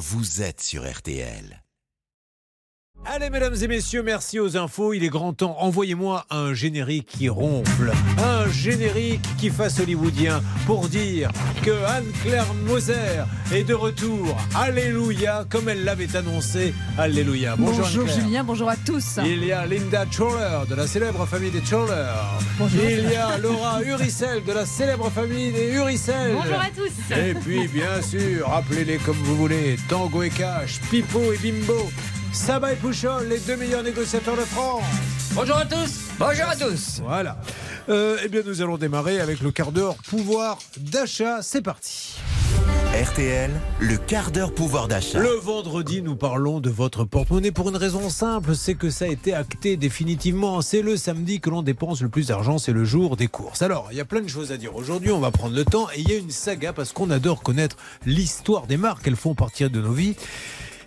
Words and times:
vous 0.00 0.40
êtes 0.40 0.62
sur 0.62 0.90
RTL. 0.90 1.62
Allez, 3.06 3.30
mesdames 3.30 3.56
et 3.60 3.66
messieurs, 3.66 4.02
merci 4.02 4.38
aux 4.38 4.58
infos. 4.58 4.92
Il 4.92 5.02
est 5.02 5.08
grand 5.08 5.32
temps. 5.32 5.56
Envoyez-moi 5.58 6.26
un 6.30 6.52
générique 6.52 7.06
qui 7.06 7.30
ronfle. 7.30 7.92
Un 8.18 8.48
générique 8.52 9.24
qui 9.38 9.48
fasse 9.48 9.80
hollywoodien 9.80 10.42
pour 10.66 10.86
dire 10.86 11.30
que 11.64 11.70
Anne-Claire 11.86 12.52
Moser 12.66 13.24
est 13.52 13.64
de 13.64 13.72
retour. 13.72 14.36
Alléluia, 14.54 15.46
comme 15.48 15.70
elle 15.70 15.82
l'avait 15.82 16.14
annoncé. 16.14 16.74
Alléluia. 16.98 17.56
Bonjour, 17.56 17.86
Anne-Claire. 17.86 18.20
Julien, 18.20 18.44
bonjour 18.44 18.68
à 18.68 18.76
tous. 18.76 19.18
Il 19.24 19.44
y 19.44 19.50
a 19.50 19.66
Linda 19.66 20.04
Choller 20.06 20.68
de 20.68 20.74
la 20.74 20.86
célèbre 20.86 21.26
famille 21.26 21.50
des 21.50 21.62
Choller. 21.62 22.12
Bonjour. 22.58 22.80
Il 22.84 23.10
y 23.10 23.16
a 23.16 23.38
Laura 23.38 23.82
Uricel 23.82 24.44
de 24.44 24.52
la 24.52 24.66
célèbre 24.66 25.10
famille 25.10 25.52
des 25.52 25.72
Uricel. 25.72 26.34
Bonjour 26.34 26.60
à 26.60 26.68
tous. 26.68 27.16
Et 27.16 27.34
puis, 27.34 27.66
bien 27.66 28.02
sûr, 28.02 28.52
appelez-les 28.52 28.98
comme 28.98 29.16
vous 29.16 29.36
voulez 29.36 29.76
Tango 29.88 30.22
et 30.22 30.30
Cash, 30.30 30.80
Pipo 30.90 31.32
et 31.32 31.38
Bimbo, 31.38 31.90
Saba 32.32 32.72
et 32.72 32.76
Pouchol, 32.76 33.28
les 33.28 33.40
deux 33.40 33.56
meilleurs 33.56 33.82
négociateurs 33.82 34.36
de 34.36 34.42
France. 34.42 34.84
Bonjour 35.34 35.56
à 35.56 35.64
tous 35.64 36.00
Bonjour 36.18 36.44
à 36.46 36.54
tous 36.54 37.00
Voilà. 37.02 37.36
Euh, 37.88 38.18
eh 38.24 38.28
bien, 38.28 38.42
nous 38.46 38.62
allons 38.62 38.78
démarrer 38.78 39.20
avec 39.20 39.40
le 39.40 39.50
quart 39.50 39.72
d'heure 39.72 39.96
pouvoir 40.08 40.58
d'achat. 40.76 41.42
C'est 41.42 41.62
parti. 41.62 42.16
RTL, 42.94 43.50
le 43.80 43.96
quart 43.96 44.30
d'heure 44.30 44.54
pouvoir 44.54 44.86
d'achat. 44.86 45.18
Le 45.18 45.30
vendredi, 45.30 46.02
nous 46.02 46.14
parlons 46.14 46.60
de 46.60 46.70
votre 46.70 47.04
porte-monnaie 47.04 47.50
pour 47.50 47.68
une 47.68 47.76
raison 47.76 48.10
simple, 48.10 48.54
c'est 48.54 48.74
que 48.74 48.90
ça 48.90 49.06
a 49.06 49.08
été 49.08 49.34
acté 49.34 49.76
définitivement. 49.76 50.60
C'est 50.60 50.82
le 50.82 50.96
samedi 50.96 51.40
que 51.40 51.50
l'on 51.50 51.62
dépense 51.62 52.00
le 52.00 52.08
plus 52.08 52.28
d'argent, 52.28 52.58
c'est 52.58 52.72
le 52.72 52.84
jour 52.84 53.16
des 53.16 53.28
courses. 53.28 53.62
Alors, 53.62 53.88
il 53.90 53.96
y 53.96 54.00
a 54.00 54.04
plein 54.04 54.20
de 54.20 54.28
choses 54.28 54.52
à 54.52 54.56
dire 54.56 54.76
aujourd'hui, 54.76 55.10
on 55.10 55.20
va 55.20 55.30
prendre 55.32 55.54
le 55.54 55.64
temps 55.64 55.88
et 55.94 56.00
il 56.00 56.08
y 56.08 56.12
a 56.12 56.18
une 56.18 56.30
saga 56.30 56.72
parce 56.72 56.92
qu'on 56.92 57.10
adore 57.10 57.42
connaître 57.42 57.76
l'histoire 58.06 58.66
des 58.66 58.76
marques, 58.76 59.06
elles 59.06 59.16
font 59.16 59.34
partie 59.34 59.68
de 59.68 59.80
nos 59.80 59.92
vies. 59.92 60.14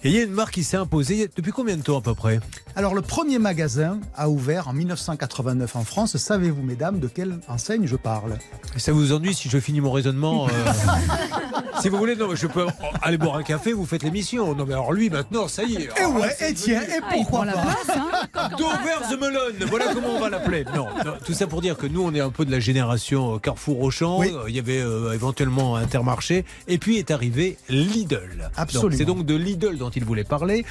Et 0.05 0.09
il 0.09 0.16
y 0.16 0.20
a 0.20 0.23
une 0.23 0.34
marque 0.34 0.55
qui 0.55 0.63
s'est 0.66 0.75
imposée 0.75 1.30
depuis 1.34 1.53
combien 1.53 1.77
de 1.77 1.81
temps 1.81 1.98
à 1.98 2.02
peu 2.02 2.13
près 2.13 2.41
Alors, 2.75 2.94
le 2.94 3.02
premier 3.02 3.39
magasin 3.39 4.00
a 4.16 4.28
ouvert 4.30 4.67
en 4.67 4.73
1989 4.73 5.78
en 5.78 5.86
France. 5.86 6.17
Savez-vous, 6.17 6.61
mesdames, 6.61 7.00
de 7.00 7.08
quelle 7.08 7.39
enseigne 7.47 7.88
je 7.88 7.95
parle? 7.95 8.38
Ça 8.75 8.91
vous 8.91 9.13
ennuie 9.13 9.33
si 9.33 9.50
je 9.50 9.58
finis 9.59 9.80
mon 9.80 9.94
raisonnement 9.94 10.47
euh, 10.47 10.50
Si 11.81 11.89
vous 11.89 11.97
voulez, 11.97 12.16
non, 12.16 12.28
mais 12.30 12.36
je 12.36 12.47
peux 12.47 12.66
aller 13.02 13.17
boire 13.17 13.38
un 13.38 13.44
café, 13.44 13.73
vous 13.73 13.86
faites 13.86 14.03
l'émission. 14.03 14.53
Non, 14.55 14.66
mais 14.66 14.73
alors 14.73 14.94
lui, 14.94 15.09
maintenant, 15.09 15.47
ça 15.47 15.63
y 15.63 15.75
est. 15.75 15.89
Eh 15.95 16.00
Alors, 16.00 16.16
ouais, 16.16 16.35
c'est 16.38 16.52
et 16.52 16.53
tiens, 16.53 16.81
et 16.81 17.00
Ah, 17.02 17.09
pourquoi 17.11 17.45
la 17.45 17.53
pas 17.53 17.75
hein. 17.89 18.50
Dover 18.58 19.08
the 19.09 19.19
Melon, 19.19 19.67
voilà 19.69 19.94
comment 19.94 20.16
on 20.16 20.19
va 20.19 20.30
l'appeler. 20.30 20.66
Non, 20.75 20.88
non, 21.06 21.13
tout 21.25 21.33
ça 21.33 21.47
pour 21.47 21.61
dire 21.61 21.78
que 21.78 21.88
nous, 21.88 22.02
on 22.03 22.13
est 22.13 22.19
un 22.19 22.30
peu 22.30 22.45
de 22.45 22.52
la 22.52 22.59
génération 22.59 23.35
euh, 23.35 23.39
Carrefour-Auchan. 23.39 24.19
Oui. 24.19 24.31
Euh, 24.33 24.50
Il 24.50 24.56
y 24.56 24.59
avait 24.59 24.81
euh, 24.81 25.13
éventuellement 25.13 25.75
Intermarché. 25.75 26.45
Et 26.67 26.78
puis 26.78 26.97
est 26.97 27.11
arrivé 27.11 27.58
Lidl. 27.69 28.50
Absolument. 28.56 28.89
Donc, 28.89 28.97
C'est 28.97 29.06
donc 29.06 29.25
de 29.25 29.35
Lidl 29.35 29.78
dont 29.78 29.89
il 29.95 30.05
voulait 30.05 30.23
parler. 30.23 30.66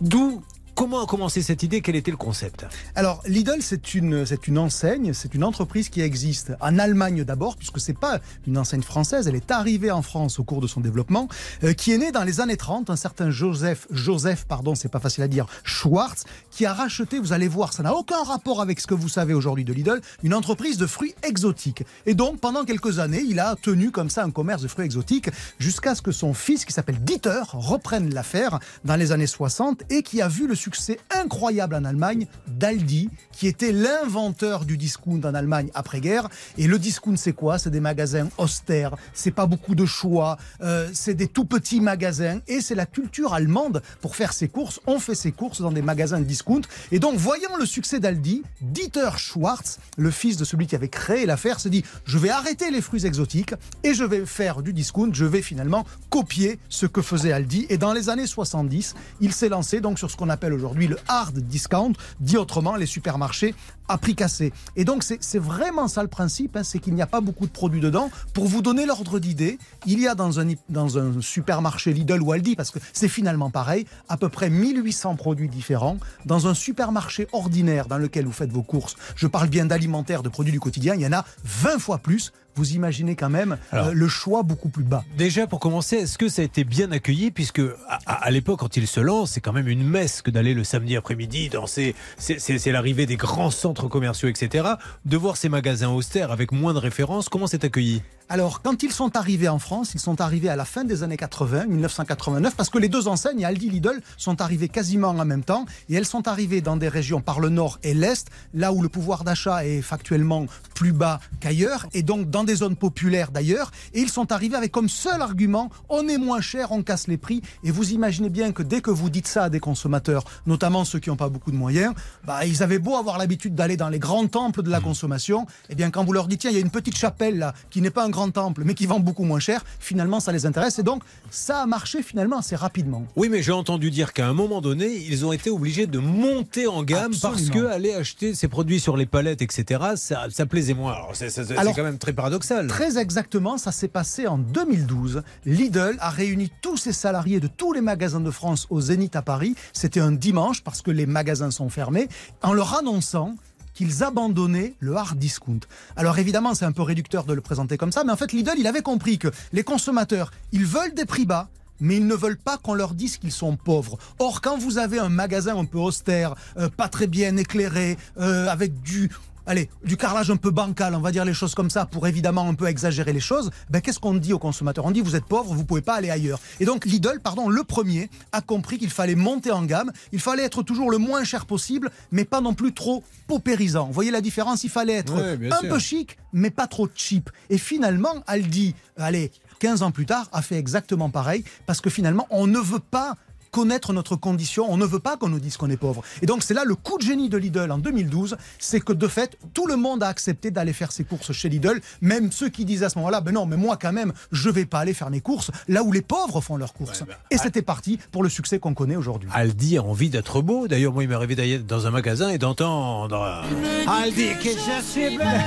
D'où. 0.00 0.42
Comment 0.74 1.04
a 1.04 1.06
commencé 1.06 1.42
cette 1.42 1.62
idée? 1.62 1.82
Quel 1.82 1.96
était 1.96 2.10
le 2.10 2.16
concept? 2.16 2.64
Alors, 2.94 3.22
Lidl, 3.26 3.60
c'est 3.60 3.94
une, 3.94 4.24
c'est 4.24 4.48
une 4.48 4.56
enseigne, 4.56 5.12
c'est 5.12 5.34
une 5.34 5.44
entreprise 5.44 5.90
qui 5.90 6.00
existe 6.00 6.54
en 6.62 6.78
Allemagne 6.78 7.24
d'abord, 7.24 7.56
puisque 7.56 7.78
c'est 7.78 7.96
pas 7.96 8.20
une 8.46 8.56
enseigne 8.56 8.80
française, 8.80 9.28
elle 9.28 9.34
est 9.34 9.50
arrivée 9.50 9.90
en 9.90 10.00
France 10.00 10.38
au 10.38 10.44
cours 10.44 10.62
de 10.62 10.66
son 10.66 10.80
développement, 10.80 11.28
euh, 11.62 11.74
qui 11.74 11.92
est 11.92 11.98
née 11.98 12.10
dans 12.10 12.24
les 12.24 12.40
années 12.40 12.56
30, 12.56 12.88
un 12.88 12.96
certain 12.96 13.30
Joseph, 13.30 13.86
Joseph, 13.90 14.46
pardon, 14.46 14.74
c'est 14.74 14.88
pas 14.88 14.98
facile 14.98 15.22
à 15.24 15.28
dire, 15.28 15.46
Schwartz, 15.62 16.24
qui 16.50 16.64
a 16.64 16.72
racheté, 16.72 17.18
vous 17.18 17.34
allez 17.34 17.48
voir, 17.48 17.74
ça 17.74 17.82
n'a 17.82 17.94
aucun 17.94 18.22
rapport 18.22 18.62
avec 18.62 18.80
ce 18.80 18.86
que 18.86 18.94
vous 18.94 19.10
savez 19.10 19.34
aujourd'hui 19.34 19.64
de 19.64 19.74
Lidl, 19.74 20.00
une 20.22 20.32
entreprise 20.32 20.78
de 20.78 20.86
fruits 20.86 21.14
exotiques. 21.22 21.84
Et 22.06 22.14
donc, 22.14 22.40
pendant 22.40 22.64
quelques 22.64 22.98
années, 22.98 23.22
il 23.28 23.40
a 23.40 23.56
tenu 23.56 23.90
comme 23.90 24.08
ça 24.08 24.24
un 24.24 24.30
commerce 24.30 24.62
de 24.62 24.68
fruits 24.68 24.86
exotiques, 24.86 25.28
jusqu'à 25.58 25.94
ce 25.94 26.00
que 26.00 26.12
son 26.12 26.32
fils, 26.32 26.64
qui 26.64 26.72
s'appelle 26.72 26.98
Dieter, 27.04 27.42
reprenne 27.52 28.14
l'affaire 28.14 28.58
dans 28.86 28.96
les 28.96 29.12
années 29.12 29.26
60 29.26 29.82
et 29.90 30.02
qui 30.02 30.22
a 30.22 30.28
vu 30.28 30.46
le 30.46 30.54
succès 30.62 30.98
incroyable 31.10 31.74
en 31.74 31.84
Allemagne 31.84 32.26
d'Aldi, 32.46 33.10
qui 33.32 33.48
était 33.48 33.72
l'inventeur 33.72 34.64
du 34.64 34.76
discount 34.76 35.20
en 35.24 35.34
Allemagne 35.34 35.70
après-guerre. 35.74 36.28
Et 36.56 36.66
le 36.68 36.78
discount, 36.78 37.16
c'est 37.16 37.32
quoi? 37.32 37.58
C'est 37.58 37.70
des 37.70 37.80
magasins 37.80 38.28
austères, 38.38 38.94
c'est 39.12 39.32
pas 39.32 39.46
beaucoup 39.46 39.74
de 39.74 39.84
choix, 39.84 40.38
euh, 40.62 40.88
c'est 40.92 41.14
des 41.14 41.26
tout 41.26 41.44
petits 41.44 41.80
magasins 41.80 42.40
et 42.46 42.60
c'est 42.60 42.76
la 42.76 42.86
culture 42.86 43.34
allemande 43.34 43.82
pour 44.00 44.14
faire 44.14 44.32
ses 44.32 44.48
courses. 44.48 44.80
On 44.86 45.00
fait 45.00 45.16
ses 45.16 45.32
courses 45.32 45.60
dans 45.60 45.72
des 45.72 45.82
magasins 45.82 46.20
de 46.20 46.24
discount. 46.24 46.62
Et 46.92 47.00
donc, 47.00 47.16
voyant 47.16 47.56
le 47.58 47.66
succès 47.66 47.98
d'Aldi, 47.98 48.42
Dieter 48.60 49.10
Schwartz, 49.16 49.80
le 49.98 50.10
fils 50.10 50.36
de 50.36 50.44
celui 50.44 50.66
qui 50.66 50.76
avait 50.76 50.88
créé 50.88 51.26
l'affaire, 51.26 51.58
se 51.58 51.68
dit 51.68 51.82
je 52.04 52.18
vais 52.18 52.30
arrêter 52.30 52.70
les 52.70 52.80
fruits 52.80 53.04
exotiques 53.04 53.54
et 53.82 53.94
je 53.94 54.04
vais 54.04 54.24
faire 54.26 54.62
du 54.62 54.72
discount. 54.72 55.10
Je 55.12 55.24
vais 55.24 55.42
finalement 55.42 55.84
copier 56.08 56.60
ce 56.68 56.86
que 56.86 57.02
faisait 57.02 57.32
Aldi. 57.32 57.66
Et 57.68 57.78
dans 57.78 57.92
les 57.92 58.08
années 58.08 58.26
70, 58.28 58.94
il 59.20 59.32
s'est 59.32 59.48
lancé 59.48 59.80
donc 59.80 59.98
sur 59.98 60.10
ce 60.10 60.16
qu'on 60.16 60.28
appelle 60.28 60.51
aujourd'hui 60.52 60.86
le 60.86 60.98
hard 61.08 61.38
discount, 61.38 61.92
dit 62.20 62.36
autrement 62.36 62.76
les 62.76 62.86
supermarchés 62.86 63.54
à 63.88 63.98
prix 63.98 64.14
cassé. 64.14 64.52
Et 64.76 64.84
donc 64.84 65.02
c'est 65.02 65.38
vraiment 65.38 65.88
ça 65.88 66.02
le 66.02 66.08
principe, 66.08 66.56
hein, 66.56 66.62
c'est 66.62 66.78
qu'il 66.78 66.94
n'y 66.94 67.02
a 67.02 67.06
pas 67.06 67.20
beaucoup 67.20 67.46
de 67.46 67.52
produits 67.52 67.80
dedans. 67.80 68.10
Pour 68.32 68.46
vous 68.46 68.62
donner 68.62 68.86
l'ordre 68.86 69.18
d'idée, 69.18 69.58
il 69.86 70.00
y 70.00 70.08
a 70.08 70.14
dans 70.14 70.40
un, 70.40 70.46
dans 70.68 70.98
un 70.98 71.20
supermarché 71.20 71.92
Lidl 71.92 72.22
ou 72.22 72.32
Aldi, 72.32 72.56
parce 72.56 72.70
que 72.70 72.78
c'est 72.92 73.08
finalement 73.08 73.50
pareil, 73.50 73.86
à 74.08 74.16
peu 74.16 74.28
près 74.28 74.50
1800 74.50 75.16
produits 75.16 75.48
différents. 75.48 75.98
Dans 76.24 76.46
un 76.46 76.54
supermarché 76.54 77.28
ordinaire 77.32 77.86
dans 77.86 77.98
lequel 77.98 78.24
vous 78.24 78.32
faites 78.32 78.52
vos 78.52 78.62
courses, 78.62 78.96
je 79.16 79.26
parle 79.26 79.48
bien 79.48 79.66
d'alimentaire, 79.66 80.22
de 80.22 80.28
produits 80.28 80.52
du 80.52 80.60
quotidien, 80.60 80.94
il 80.94 81.00
y 81.00 81.06
en 81.06 81.12
a 81.12 81.24
20 81.44 81.78
fois 81.78 81.98
plus. 81.98 82.32
Vous 82.54 82.72
imaginez 82.72 83.16
quand 83.16 83.30
même 83.30 83.56
Alors- 83.70 83.86
euh, 83.88 83.92
le 83.92 84.08
choix 84.08 84.42
beaucoup 84.42 84.68
plus 84.68 84.84
bas. 84.84 85.04
Déjà, 85.16 85.46
pour 85.46 85.58
commencer, 85.60 85.96
est-ce 85.96 86.18
que 86.18 86.28
ça 86.28 86.42
a 86.42 86.44
été 86.44 86.64
bien 86.64 86.92
accueilli 86.92 87.30
Puisque, 87.30 87.60
à, 87.88 87.98
à- 88.06 88.24
à 88.26 88.30
l'époque, 88.30 88.60
quand 88.60 88.76
il 88.76 88.86
se 88.86 89.00
lance, 89.00 89.32
c'est 89.32 89.40
quand 89.40 89.52
même 89.54 89.68
une 89.68 89.82
messe 89.88 90.20
que 90.22 90.30
d'aller 90.30 90.52
le 90.54 90.62
samedi 90.64 90.96
après-midi 90.96 91.48
dans 91.48 91.66
ces. 91.66 91.94
C'est 92.18 92.72
l'arrivée 92.72 93.06
des 93.06 93.16
grands 93.16 93.50
centres 93.50 93.88
commerciaux, 93.88 94.28
etc. 94.28 94.68
De 95.06 95.16
voir 95.16 95.36
ces 95.36 95.48
magasins 95.48 95.88
austères 95.90 96.30
avec 96.30 96.52
moins 96.52 96.74
de 96.74 96.78
références, 96.78 97.28
comment 97.28 97.46
c'est 97.46 97.64
accueilli? 97.64 98.02
Alors, 98.28 98.62
quand 98.62 98.82
ils 98.82 98.92
sont 98.92 99.16
arrivés 99.16 99.48
en 99.48 99.58
France, 99.58 99.92
ils 99.94 100.00
sont 100.00 100.20
arrivés 100.20 100.48
à 100.48 100.56
la 100.56 100.64
fin 100.64 100.84
des 100.84 101.02
années 101.02 101.16
80, 101.16 101.66
1989, 101.66 102.54
parce 102.56 102.70
que 102.70 102.78
les 102.78 102.88
deux 102.88 103.08
enseignes, 103.08 103.44
Aldi 103.44 103.68
Lidl, 103.68 104.00
sont 104.16 104.40
arrivées 104.40 104.68
quasiment 104.68 105.08
en 105.08 105.24
même 105.24 105.44
temps, 105.44 105.66
et 105.90 105.94
elles 105.94 106.06
sont 106.06 106.26
arrivées 106.28 106.60
dans 106.60 106.76
des 106.76 106.88
régions 106.88 107.20
par 107.20 107.40
le 107.40 107.50
nord 107.50 107.78
et 107.82 107.94
l'est, 107.94 108.28
là 108.54 108.72
où 108.72 108.82
le 108.82 108.88
pouvoir 108.88 109.24
d'achat 109.24 109.66
est 109.66 109.82
factuellement 109.82 110.46
plus 110.74 110.92
bas 110.92 111.20
qu'ailleurs, 111.40 111.86
et 111.92 112.02
donc 112.02 112.30
dans 112.30 112.44
des 112.44 112.56
zones 112.56 112.76
populaires 112.76 113.32
d'ailleurs, 113.32 113.70
et 113.92 114.00
ils 114.00 114.08
sont 114.08 114.32
arrivés 114.32 114.56
avec 114.56 114.72
comme 114.72 114.88
seul 114.88 115.20
argument, 115.20 115.70
on 115.88 116.08
est 116.08 116.18
moins 116.18 116.40
cher, 116.40 116.72
on 116.72 116.82
casse 116.82 117.08
les 117.08 117.18
prix, 117.18 117.42
et 117.64 117.70
vous 117.70 117.92
imaginez 117.92 118.30
bien 118.30 118.52
que 118.52 118.62
dès 118.62 118.80
que 118.80 118.90
vous 118.90 119.10
dites 119.10 119.26
ça 119.26 119.44
à 119.44 119.48
des 119.50 119.60
consommateurs, 119.60 120.24
notamment 120.46 120.84
ceux 120.84 121.00
qui 121.00 121.10
n'ont 121.10 121.16
pas 121.16 121.28
beaucoup 121.28 121.50
de 121.50 121.56
moyens, 121.56 121.92
bah, 122.24 122.46
ils 122.46 122.62
avaient 122.62 122.78
beau 122.78 122.96
avoir 122.96 123.18
l'habitude 123.18 123.54
d'aller 123.54 123.76
dans 123.76 123.88
les 123.88 123.98
grands 123.98 124.26
temples 124.26 124.62
de 124.62 124.70
la 124.70 124.80
consommation, 124.80 125.46
et 125.68 125.74
bien 125.74 125.90
quand 125.90 126.04
vous 126.04 126.12
leur 126.12 126.28
dites, 126.28 126.40
tiens, 126.40 126.50
il 126.50 126.54
y 126.54 126.58
a 126.58 126.62
une 126.62 126.70
petite 126.70 126.96
chapelle 126.96 127.38
là, 127.38 127.52
qui 127.68 127.82
n'est 127.82 127.90
pas 127.90 128.04
un 128.04 128.11
grand 128.12 128.30
temple, 128.30 128.62
mais 128.64 128.74
qui 128.74 128.86
vend 128.86 129.00
beaucoup 129.00 129.24
moins 129.24 129.40
cher, 129.40 129.64
finalement 129.80 130.20
ça 130.20 130.30
les 130.30 130.46
intéresse, 130.46 130.78
et 130.78 130.84
donc 130.84 131.02
ça 131.30 131.62
a 131.62 131.66
marché 131.66 132.02
finalement 132.02 132.38
assez 132.38 132.54
rapidement. 132.54 133.04
Oui, 133.16 133.28
mais 133.28 133.42
j'ai 133.42 133.50
entendu 133.50 133.90
dire 133.90 134.12
qu'à 134.12 134.28
un 134.28 134.34
moment 134.34 134.60
donné, 134.60 134.86
ils 134.86 135.26
ont 135.26 135.32
été 135.32 135.50
obligés 135.50 135.88
de 135.88 135.98
monter 135.98 136.68
en 136.68 136.84
gamme 136.84 137.12
parce 137.20 137.50
que 137.50 137.66
aller 137.66 137.92
acheter 137.92 138.34
ces 138.34 138.46
produits 138.46 138.78
sur 138.78 138.96
les 138.96 139.06
palettes, 139.06 139.42
etc., 139.42 139.82
ça, 139.96 140.26
ça 140.30 140.46
plaisait 140.46 140.74
moins. 140.74 140.92
Alors, 140.92 141.10
c'est 141.14 141.32
quand 141.74 141.82
même 141.82 141.98
très 141.98 142.12
paradoxal. 142.12 142.68
Très 142.68 142.98
exactement, 142.98 143.58
ça 143.58 143.72
s'est 143.72 143.88
passé 143.88 144.26
en 144.26 144.38
2012. 144.38 145.22
Lidl 145.46 145.96
a 145.98 146.10
réuni 146.10 146.52
tous 146.60 146.76
ses 146.76 146.92
salariés 146.92 147.40
de 147.40 147.48
tous 147.48 147.72
les 147.72 147.80
magasins 147.80 148.20
de 148.20 148.30
France 148.30 148.66
au 148.70 148.80
Zénith 148.80 149.16
à 149.16 149.22
Paris. 149.22 149.54
C'était 149.72 150.00
un 150.00 150.12
dimanche 150.12 150.62
parce 150.62 150.82
que 150.82 150.90
les 150.90 151.06
magasins 151.06 151.50
sont 151.50 151.68
fermés, 151.68 152.08
en 152.42 152.52
leur 152.52 152.74
annonçant 152.78 153.34
qu'ils 153.74 154.02
abandonnaient 154.02 154.74
le 154.80 154.96
hard 154.96 155.18
discount. 155.18 155.60
Alors 155.96 156.18
évidemment, 156.18 156.54
c'est 156.54 156.64
un 156.64 156.72
peu 156.72 156.82
réducteur 156.82 157.24
de 157.24 157.34
le 157.34 157.40
présenter 157.40 157.76
comme 157.76 157.92
ça, 157.92 158.04
mais 158.04 158.12
en 158.12 158.16
fait, 158.16 158.32
Lidl, 158.32 158.54
il 158.58 158.66
avait 158.66 158.82
compris 158.82 159.18
que 159.18 159.28
les 159.52 159.64
consommateurs, 159.64 160.30
ils 160.52 160.66
veulent 160.66 160.94
des 160.94 161.04
prix 161.04 161.26
bas, 161.26 161.48
mais 161.80 161.96
ils 161.96 162.06
ne 162.06 162.14
veulent 162.14 162.38
pas 162.38 162.58
qu'on 162.58 162.74
leur 162.74 162.94
dise 162.94 163.18
qu'ils 163.18 163.32
sont 163.32 163.56
pauvres. 163.56 163.98
Or, 164.18 164.40
quand 164.40 164.56
vous 164.56 164.78
avez 164.78 164.98
un 164.98 165.08
magasin 165.08 165.58
un 165.58 165.64
peu 165.64 165.78
austère, 165.78 166.34
euh, 166.56 166.68
pas 166.68 166.88
très 166.88 167.08
bien 167.08 167.36
éclairé, 167.36 167.98
euh, 168.18 168.48
avec 168.48 168.80
du 168.82 169.10
allez, 169.46 169.68
du 169.84 169.96
carrelage 169.96 170.30
un 170.30 170.36
peu 170.36 170.50
bancal, 170.50 170.94
on 170.94 171.00
va 171.00 171.12
dire 171.12 171.24
les 171.24 171.34
choses 171.34 171.54
comme 171.54 171.70
ça, 171.70 171.86
pour 171.86 172.06
évidemment 172.06 172.48
un 172.48 172.54
peu 172.54 172.66
exagérer 172.66 173.12
les 173.12 173.20
choses, 173.20 173.50
ben, 173.70 173.80
qu'est-ce 173.80 173.98
qu'on 173.98 174.14
dit 174.14 174.32
aux 174.32 174.38
consommateurs? 174.38 174.84
On 174.84 174.90
dit 174.90 175.00
vous 175.00 175.16
êtes 175.16 175.24
pauvre, 175.24 175.54
vous 175.54 175.64
pouvez 175.64 175.82
pas 175.82 175.94
aller 175.94 176.10
ailleurs. 176.10 176.38
Et 176.60 176.64
donc 176.64 176.84
Lidl, 176.84 177.20
pardon, 177.22 177.48
le 177.48 177.64
premier, 177.64 178.10
a 178.32 178.40
compris 178.40 178.78
qu'il 178.78 178.90
fallait 178.90 179.14
monter 179.14 179.50
en 179.50 179.62
gamme, 179.64 179.92
il 180.12 180.20
fallait 180.20 180.44
être 180.44 180.62
toujours 180.62 180.90
le 180.90 180.98
moins 180.98 181.24
cher 181.24 181.46
possible, 181.46 181.90
mais 182.10 182.24
pas 182.24 182.40
non 182.40 182.54
plus 182.54 182.72
trop 182.72 183.02
paupérisant. 183.26 183.86
Vous 183.86 183.92
voyez 183.92 184.10
la 184.10 184.20
différence? 184.20 184.64
Il 184.64 184.70
fallait 184.70 184.94
être 184.94 185.14
Ouais, 185.14 185.50
un 185.52 185.60
sûr. 185.60 185.68
peu 185.68 185.78
chic, 185.78 186.16
mais 186.32 186.50
pas 186.50 186.66
trop 186.66 186.88
cheap. 186.94 187.30
Et 187.50 187.58
finalement, 187.58 188.14
Aldi, 188.26 188.74
allez, 188.96 189.30
15 189.58 189.82
ans 189.82 189.90
plus 189.90 190.06
tard, 190.06 190.28
a 190.32 190.42
fait 190.42 190.56
exactement 190.56 191.10
pareil, 191.10 191.44
parce 191.66 191.80
que 191.80 191.90
finalement, 191.90 192.26
on 192.30 192.46
ne 192.46 192.58
veut 192.58 192.78
pas 192.80 193.16
connaître 193.52 193.92
notre 193.92 194.16
condition. 194.16 194.66
On 194.68 194.76
ne 194.76 194.86
veut 194.86 194.98
pas 194.98 195.16
qu'on 195.16 195.28
nous 195.28 195.38
dise 195.38 195.56
qu'on 195.56 195.70
est 195.70 195.76
pauvre. 195.76 196.02
Et 196.22 196.26
donc 196.26 196.42
c'est 196.42 196.54
là 196.54 196.64
le 196.64 196.74
coup 196.74 196.98
de 196.98 197.02
génie 197.02 197.28
de 197.28 197.36
Lidl 197.36 197.70
en 197.70 197.78
2012, 197.78 198.36
c'est 198.58 198.80
que 198.80 198.92
de 198.92 199.06
fait 199.06 199.38
tout 199.54 199.66
le 199.66 199.76
monde 199.76 200.02
a 200.02 200.08
accepté 200.08 200.50
d'aller 200.50 200.72
faire 200.72 200.90
ses 200.90 201.04
courses 201.04 201.32
chez 201.32 201.48
Lidl, 201.48 201.80
même 202.00 202.32
ceux 202.32 202.48
qui 202.48 202.64
disaient 202.64 202.86
à 202.86 202.88
ce 202.88 202.98
moment-là, 202.98 203.20
ben 203.20 203.32
non, 203.32 203.46
mais 203.46 203.56
moi 203.56 203.76
quand 203.80 203.92
même, 203.92 204.12
je 204.32 204.48
vais 204.50 204.64
pas 204.64 204.80
aller 204.80 204.94
faire 204.94 205.10
mes 205.10 205.20
courses 205.20 205.50
là 205.68 205.82
où 205.82 205.92
les 205.92 206.02
pauvres 206.02 206.40
font 206.40 206.56
leurs 206.56 206.72
courses. 206.72 207.04
Et 207.30 207.36
c'était 207.36 207.62
parti 207.62 207.98
pour 208.10 208.22
le 208.22 208.30
succès 208.30 208.58
qu'on 208.58 208.74
connaît 208.74 208.96
aujourd'hui. 208.96 209.28
Aldi 209.32 209.76
a 209.76 209.82
envie 209.82 210.08
d'être 210.08 210.40
beau. 210.40 210.66
D'ailleurs, 210.66 210.92
moi, 210.92 211.04
il 211.04 211.08
m'est 211.08 211.14
arrivé 211.14 211.36
d'aller 211.36 211.58
dans 211.58 211.86
un 211.86 211.90
magasin 211.90 212.30
et 212.30 212.38
d'entendre 212.38 213.44
Aldi, 213.86 214.30
que 214.42 214.48
je 214.48 214.82
suis 214.82 215.18
belle. 215.18 215.40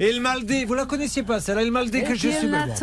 Il 0.00 0.20
Maldé, 0.20 0.64
vous 0.64 0.74
la 0.74 0.84
connaissiez 0.86 1.22
pas, 1.22 1.38
celle-là, 1.38 1.62
Il 1.62 1.70
Maldé, 1.70 2.02
que 2.02 2.14
je 2.14 2.28
suis 2.28 2.48
belle. 2.48 2.74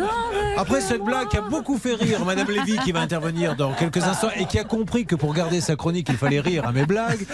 Après 0.56 0.80
cette 0.80 1.02
blague 1.02 1.28
qui 1.28 1.36
a 1.36 1.42
beaucoup 1.42 1.76
fait 1.76 1.94
rire 1.94 2.24
Madame 2.24 2.48
Lévy 2.50 2.78
qui 2.78 2.92
va 2.92 3.00
intervenir 3.00 3.56
dans 3.56 3.69
quelques 3.78 4.02
instants 4.02 4.30
et 4.36 4.46
qui 4.46 4.58
a 4.58 4.64
compris 4.64 5.06
que 5.06 5.14
pour 5.14 5.34
garder 5.34 5.60
sa 5.60 5.76
chronique 5.76 6.08
il 6.08 6.16
fallait 6.16 6.40
rire 6.40 6.66
à 6.66 6.72
mes 6.72 6.86
blagues. 6.86 7.26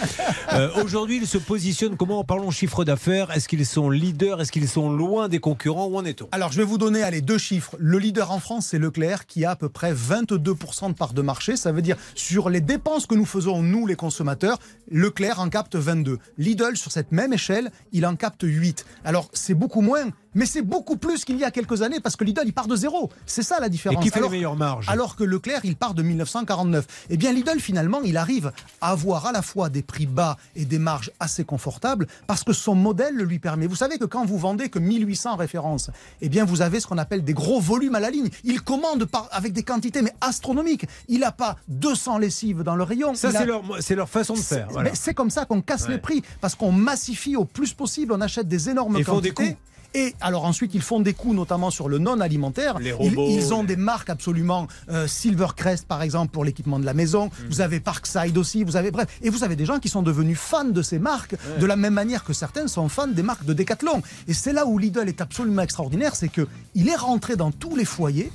Euh, 0.53 0.71
Aujourd'hui 0.83 1.19
il 1.19 1.27
se 1.27 1.39
positionne 1.39 1.97
comment 1.97 2.25
Parlons 2.25 2.51
chiffre 2.51 2.85
d'affaires. 2.85 3.31
Est-ce 3.31 3.49
qu'ils 3.49 3.65
sont 3.67 3.89
leaders 3.89 4.41
Est-ce 4.41 4.51
qu'ils 4.51 4.69
sont 4.69 4.91
loin 4.91 5.29
des 5.29 5.39
concurrents 5.39 5.87
Où 5.87 5.97
en 5.97 6.05
est-on? 6.05 6.29
Alors, 6.33 6.51
je 6.51 6.59
vais 6.59 6.65
vous 6.65 6.79
donner 6.79 7.03
allez, 7.03 7.21
deux 7.21 7.39
chiffres. 7.39 7.77
Le 7.79 7.99
leader 7.99 8.33
en 8.33 8.41
France, 8.41 8.67
c'est 8.67 8.79
Leclerc, 8.79 9.27
qui 9.27 9.45
a 9.45 9.53
à 9.53 9.57
peu 9.57 9.69
près 9.69 9.93
22% 9.93 10.89
de 10.89 10.95
part 10.95 11.13
de 11.13 11.23
marché. 11.23 11.57
Ça 11.57 11.73
veut 11.73 11.83
dire, 11.83 11.97
sur 12.15 12.51
les 12.51 12.61
dépenses 12.61 13.07
que 13.07 13.15
nous 13.15 13.25
faisons, 13.27 13.63
nous, 13.63 13.87
les 13.87 13.97
consommateurs, 13.97 14.59
Leclerc 14.91 15.41
en 15.41 15.49
capte 15.49 15.77
22. 15.77 16.19
Lidl, 16.39 16.77
sur 16.77 16.91
cette 16.91 17.13
même 17.13 17.33
échelle, 17.33 17.71
il 17.93 18.07
en 18.07 18.17
capte 18.17 18.43
8. 18.43 18.85
Alors, 19.05 19.29
c'est 19.33 19.55
beaucoup 19.55 19.81
moins, 19.83 20.07
mais 20.37 20.47
c'est 20.47 20.63
beaucoup 20.63 20.97
plus 20.97 21.25
qu'il 21.25 21.37
y 21.39 21.43
a 21.45 21.51
quelques 21.51 21.83
années, 21.83 21.99
parce 21.99 22.15
que 22.15 22.23
Lidl, 22.23 22.43
il 22.45 22.53
part 22.53 22.69
de 22.69 22.77
zéro. 22.77 23.11
C'est 23.27 23.43
ça 23.43 23.59
la 23.59 23.67
Et 23.67 23.71
différence. 23.71 24.03
qui 24.05 24.11
fait 24.11 24.19
Alors- 24.19 24.31
les 24.31 24.37
meilleures 24.37 24.55
marges 24.57 24.89
alors 24.89 25.17
que 25.17 25.25
Leclerc, 25.25 25.63
il 25.65 25.75
part 25.75 25.95
de 25.95 26.03
1949. 26.05 26.87
Eh 27.11 27.17
bien, 27.17 27.33
Lidl, 27.33 27.59
finalement, 27.59 28.01
il 28.03 28.17
arrive 28.17 28.53
à 28.81 28.91
avoir 28.91 29.27
à 29.27 29.33
la 29.33 29.43
fois 29.43 29.69
des 29.69 29.83
prix 29.83 30.07
bas 30.07 30.37
et 30.55 30.65
des 30.65 30.79
marges 30.79 31.11
assez 31.19 31.45
confortables 31.45 32.07
parce 32.29 32.45
que 32.45 32.53
son 32.53 32.75
modèle 32.77 33.15
le 33.17 33.25
lui 33.25 33.39
permet. 33.39 33.67
Vous 33.67 33.75
savez 33.77 33.99
que 33.99 34.05
quand 34.05 34.25
vous 34.25 34.39
vendez 34.39 34.69
que 34.69 34.79
1800 34.79 35.37
références, 35.37 35.91
eh 36.21 36.29
bien, 36.29 36.45
vous 36.45 36.63
avez 36.63 36.79
ce 36.81 36.87
qu'on 36.87 36.99
appelle 36.99 37.25
des 37.25 37.35
gros 37.35 37.61
volumes 37.61 37.95
à 37.95 38.01
la 38.01 38.11
ligne. 38.11 38.29
Il 38.45 38.61
commande 38.63 39.07
par, 39.07 39.29
avec 39.33 39.53
des 39.53 39.63
quantités, 39.63 40.03
mais 40.03 40.13
astronomiques. 40.21 40.87
Il 41.09 41.21
n'a 41.21 41.33
pas 41.33 41.57
200 41.69 42.19
lessives 42.19 42.63
dans 42.63 42.77
le 42.77 42.83
rayon. 42.83 43.15
Ça, 43.15 43.29
a- 43.29 43.33
c'est 43.81 43.95
leur, 43.97 44.09
façon 44.09 44.35
de 44.35 44.39
c'est 44.39 44.57
faire. 44.57 44.69
voilà. 44.71 44.91
c'est 44.95 45.15
comme 45.15 45.31
ça 45.31 45.45
qu'on 45.47 45.63
casse 45.63 45.87
Ouais. 45.87 45.95
les 45.95 45.99
prix, 45.99 46.23
parce 46.41 46.55
qu'on 46.55 46.73
massifie 46.73 47.37
au 47.37 47.45
plus 47.45 47.73
possible, 47.73 48.13
on 48.13 48.21
achète 48.21 48.49
des 48.49 48.69
énormes 48.69 48.97
Ils 48.99 49.05
font 49.05 49.21
des 49.21 49.31
quantités. 49.31 49.55
coûts. 49.55 49.61
Et 49.97 50.15
alors 50.21 50.45
ensuite, 50.45 50.75
ils 50.75 50.83
font 50.83 51.01
des 51.01 51.15
coups, 51.15 51.35
notamment 51.35 51.71
sur 51.71 51.89
le 51.89 51.97
non-alimentaire. 51.97 52.79
Les 52.79 52.91
Ils- 52.91 52.93
robots, 52.93 53.29
Ils, 53.31 53.55
ont 53.55 53.65
des 53.65 53.77
marques 53.77 54.11
absolument 54.11 54.69
euh, 54.91 55.07
Silvercrest, 55.07 55.87
par 55.87 56.03
exemple, 56.03 56.33
pour 56.33 56.45
l'équipement 56.45 56.79
de 56.79 56.85
la 56.85 56.93
maison. 56.93 57.27
Mm. 57.27 57.31
Vous 57.49 57.61
avez 57.63 57.81
Parkside 57.81 58.37
aussi. 58.37 58.63
Vous 58.63 58.77
avez 58.77 58.91
bref. 58.91 59.09
Et 59.23 59.31
vous 59.31 59.43
avez 59.43 59.57
des 59.57 59.65
gens 59.65 59.79
qui 59.79 59.89
sont 59.89 60.03
devenus 60.03 60.39
fans 60.39 60.65
de 60.65 60.83
ces 60.83 60.99
marques, 60.99 61.35
de 61.59 61.65
la 61.65 61.77
même 61.77 61.95
manière 61.95 62.25
que 62.25 62.35
certains 62.35 62.69
sont 62.69 62.91
fans 62.91 63.07
des 63.07 63.23
marques 63.23 63.47
de 63.47 63.55
Decathlon. 63.55 64.03
Et 64.29 64.35
c'est 64.35 64.53
là 64.53 64.67
où 64.67 64.79
Lidl 64.79 65.09
est 65.09 65.23
absolument 65.23 65.63
extraordinaire, 65.63 66.15
c'est 66.15 66.29
que 66.29 66.47
il 66.75 66.91
est 66.91 66.97
rentré 66.97 67.37
dans 67.37 67.51
tous 67.51 67.75
les 67.75 67.87
foyers. 67.87 68.31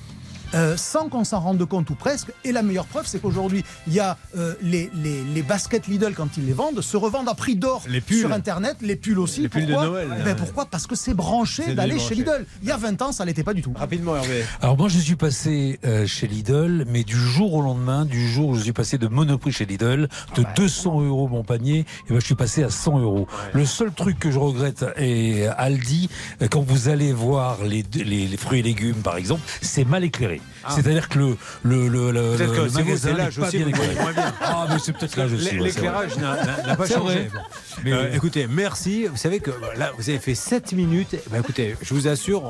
Euh, 0.54 0.76
sans 0.78 1.10
qu'on 1.10 1.24
s'en 1.24 1.40
rende 1.40 1.64
compte 1.66 1.90
ou 1.90 1.96
presque. 1.96 2.28
Et 2.44 2.52
la 2.52 2.62
meilleure 2.62 2.86
preuve, 2.86 3.06
c'est 3.08 3.20
qu'aujourd'hui, 3.20 3.64
il 3.88 3.94
y 3.94 4.00
a 4.00 4.18
euh, 4.38 4.54
les, 4.62 4.90
les, 4.96 5.24
les 5.24 5.42
baskets 5.44 5.88
Lidl, 5.88 6.14
quand 6.14 6.38
ils 6.38 6.46
les 6.46 6.54
vendent, 6.54 6.82
se 6.82 6.98
revendent 6.98 7.30
à 7.30 7.34
prix 7.36 7.56
d'or 7.56 7.84
sur 8.10 8.32
Internet, 8.32 8.78
les 8.82 8.96
pulls 8.96 9.20
aussi. 9.20 9.42
Les 9.42 9.50
pulls 9.50 9.66
de 9.66 9.72
Noël, 9.72 10.08
Eh 10.20 10.24
ben, 10.24 10.36
Pourquoi? 10.36 10.66
Parce 10.66 10.88
que 10.88 10.96
c'est 10.96 11.14
branché 11.14 11.74
d'aller 11.74 12.00
chez 12.00 12.16
Lidl. 12.16 12.46
Il 12.62 12.68
y 12.70 12.72
a 12.72 12.78
20 12.78 13.02
ans, 13.02 13.12
ça 13.12 13.26
l'était 13.26 13.44
pas 13.44 13.54
du 13.54 13.62
tout. 13.62 13.74
Rapidement, 13.76 14.16
Hervé. 14.16 14.44
Alors 14.62 14.78
moi 14.78 14.90
je 14.90 15.00
suis 15.00 15.16
passé 15.16 15.80
euh, 15.86 16.06
chez 16.06 16.28
Lidl, 16.28 16.86
mais 16.88 17.04
du 17.04 17.16
jour 17.16 17.54
au 17.54 17.62
lendemain, 17.62 18.06
du 18.06 18.28
jour 18.30 18.50
où 18.50 18.56
je 18.56 18.62
suis 18.62 18.74
passé 18.74 18.98
de 18.98 19.08
Monoprix 19.08 19.52
chez 19.52 19.66
Lidl, 19.66 20.08
de 20.36 20.46
200 20.56 21.02
euros 21.02 21.28
mon 21.28 21.44
panier, 21.44 21.80
et 21.80 22.14
ben 22.14 22.20
je 22.20 22.26
suis 22.26 22.36
passé 22.36 22.64
à 22.64 22.70
100 22.70 23.00
euros. 23.00 23.28
Le 23.54 23.66
seul 23.66 23.92
truc 23.92 24.20
que 24.20 24.32
je 24.32 24.40
regrette 24.40 24.86
est 24.98 25.48
Aldi, 25.58 26.10
euh, 26.42 26.48
quand 26.50 26.62
vous 26.62 26.90
allez 26.90 27.14
voir 27.14 27.64
les, 27.64 27.84
les, 27.94 28.28
les 28.28 28.38
fruits 28.38 28.60
et 28.60 28.64
légumes 28.64 29.02
par 29.04 29.18
exemple, 29.18 29.42
c'est 29.62 29.86
mal 29.86 30.04
éclairé. 30.04 30.41
C'est-à-dire 30.70 31.10
que 31.10 31.20
le, 31.20 31.38
le, 31.64 31.88
le, 31.88 32.12
le, 32.12 32.36
le 32.38 32.70
magasin 32.72 33.14
n'est 33.14 33.30
pas 33.30 33.48
aussi, 33.48 33.58
bien 33.64 33.68
bien. 33.68 34.34
Ah 34.42 34.66
mais 34.70 34.76
c'est 34.84 34.94
peut-être 34.94 35.16
l'âge 35.18 35.34
aussi. 35.34 35.58
L'éclairage 35.58 36.16
n'a- 36.18 36.76
pas 36.76 36.88
changé. 36.88 37.30
Bon. 37.34 37.40
Mais- 37.84 37.94
Euh, 37.94 38.14
écoutez, 38.14 38.48
merci. 38.48 39.06
Vous 39.08 39.18
savez 39.18 39.40
que 39.40 39.50
euh, 39.52 39.56
là, 39.78 39.92
vous 39.98 40.10
avez 40.10 40.20
fait 40.20 40.36
7 40.36 40.74
minutes. 40.74 41.16
Ben, 41.32 41.40
écoutez, 41.40 41.76
je 41.82 41.94
vous 41.94 42.08
assure, 42.08 42.44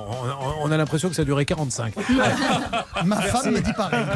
on, 0.61 0.71
a 0.71 0.77
l'impression 0.77 1.09
que 1.09 1.15
ça 1.15 1.21
a 1.21 1.25
duré 1.25 1.45
45. 1.45 1.93
Ma 3.05 3.21
femme 3.21 3.51
me 3.53 3.61
dit 3.61 3.73
pareil. 3.73 4.05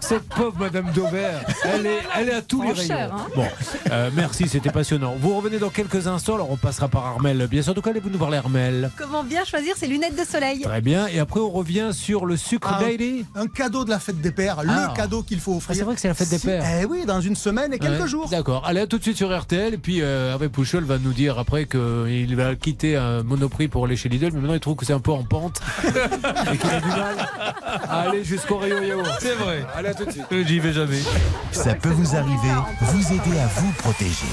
Cette 0.00 0.28
pauvre 0.28 0.56
Madame 0.58 0.90
Daubert, 0.92 1.40
elle 1.64 1.86
est, 1.86 1.98
elle 2.16 2.28
est 2.28 2.34
à 2.34 2.42
tous 2.42 2.62
les 2.62 2.72
rayons. 2.72 2.94
Hein. 2.94 3.26
Bon, 3.34 3.46
euh, 3.90 4.10
merci, 4.14 4.48
c'était 4.48 4.70
passionnant. 4.70 5.16
Vous 5.18 5.36
revenez 5.36 5.58
dans 5.58 5.70
quelques 5.70 6.06
instants, 6.06 6.34
alors 6.36 6.50
on 6.50 6.56
passera 6.56 6.88
par 6.88 7.04
Armel. 7.06 7.46
Bien 7.50 7.62
sûr, 7.62 7.74
de 7.74 7.80
quoi 7.80 7.90
allez-vous 7.90 8.10
nous 8.10 8.18
parler, 8.18 8.38
Armel 8.38 8.90
Comment 8.96 9.24
bien 9.24 9.44
choisir 9.44 9.76
ses 9.76 9.86
lunettes 9.86 10.16
de 10.18 10.24
soleil 10.24 10.60
Très 10.62 10.80
bien. 10.80 11.06
Et 11.08 11.18
après, 11.18 11.37
on 11.40 11.50
revient 11.50 11.90
sur 11.92 12.26
le 12.26 12.36
sucre 12.36 12.70
Ah, 12.78 12.82
daily. 12.82 13.24
Un 13.34 13.46
cadeau 13.46 13.84
de 13.84 13.90
la 13.90 13.98
fête 13.98 14.20
des 14.20 14.30
pères, 14.30 14.56
Ah. 14.60 14.64
le 14.90 14.96
cadeau 14.96 15.22
qu'il 15.22 15.40
faut 15.40 15.52
Ah, 15.54 15.56
offrir. 15.58 15.76
c'est 15.76 15.82
vrai 15.82 15.94
que 15.94 16.00
c'est 16.00 16.08
la 16.08 16.14
fête 16.14 16.28
des 16.30 16.38
Si- 16.38 16.46
pères. 16.46 16.64
Eh 16.82 16.84
oui, 16.84 17.04
dans 17.06 17.20
une 17.20 17.36
semaine 17.36 17.72
et 17.72 17.78
quelques 17.78 18.02
Ouais, 18.02 18.08
jours. 18.08 18.28
D'accord. 18.28 18.64
Allez, 18.66 18.80
à 18.80 18.86
tout 18.86 18.98
de 18.98 19.02
suite 19.02 19.16
sur 19.16 19.36
RTL. 19.36 19.74
Et 19.74 19.78
puis, 19.78 20.02
euh, 20.02 20.30
Hervé 20.32 20.48
Pouchol 20.48 20.84
va 20.84 20.98
nous 20.98 21.12
dire 21.12 21.38
après 21.38 21.66
qu'il 21.66 22.34
va 22.36 22.54
quitter 22.54 22.96
un 22.96 23.22
monoprix 23.22 23.68
pour 23.68 23.84
aller 23.84 23.96
chez 23.96 24.08
Lidl. 24.08 24.30
Mais 24.32 24.40
maintenant, 24.40 24.54
il 24.54 24.60
trouve 24.60 24.76
que 24.76 24.84
c'est 24.86 24.92
un 24.92 25.00
peu 25.00 25.12
en 25.12 25.24
pente. 25.24 25.60
et 25.86 26.56
qu'il 26.58 26.70
a 26.70 26.80
du 26.80 26.88
mal 26.88 27.16
à 27.88 28.00
aller 28.02 28.24
jusqu'au 28.24 28.58
rayon 28.58 28.82
yaourt. 28.82 29.08
C'est 29.20 29.34
vrai. 29.34 29.64
Allez, 29.74 29.88
à 29.88 29.94
tout 29.94 30.04
de 30.04 30.10
suite. 30.12 30.24
Euh, 30.32 30.44
J'y 30.46 30.60
vais 30.60 30.72
jamais. 30.72 31.00
Ça 31.52 31.74
peut 31.74 31.88
vous 31.90 32.16
arriver, 32.16 32.52
vous 32.80 33.06
aider 33.12 33.38
à 33.38 33.46
vous 33.46 33.72
protéger. 33.78 34.26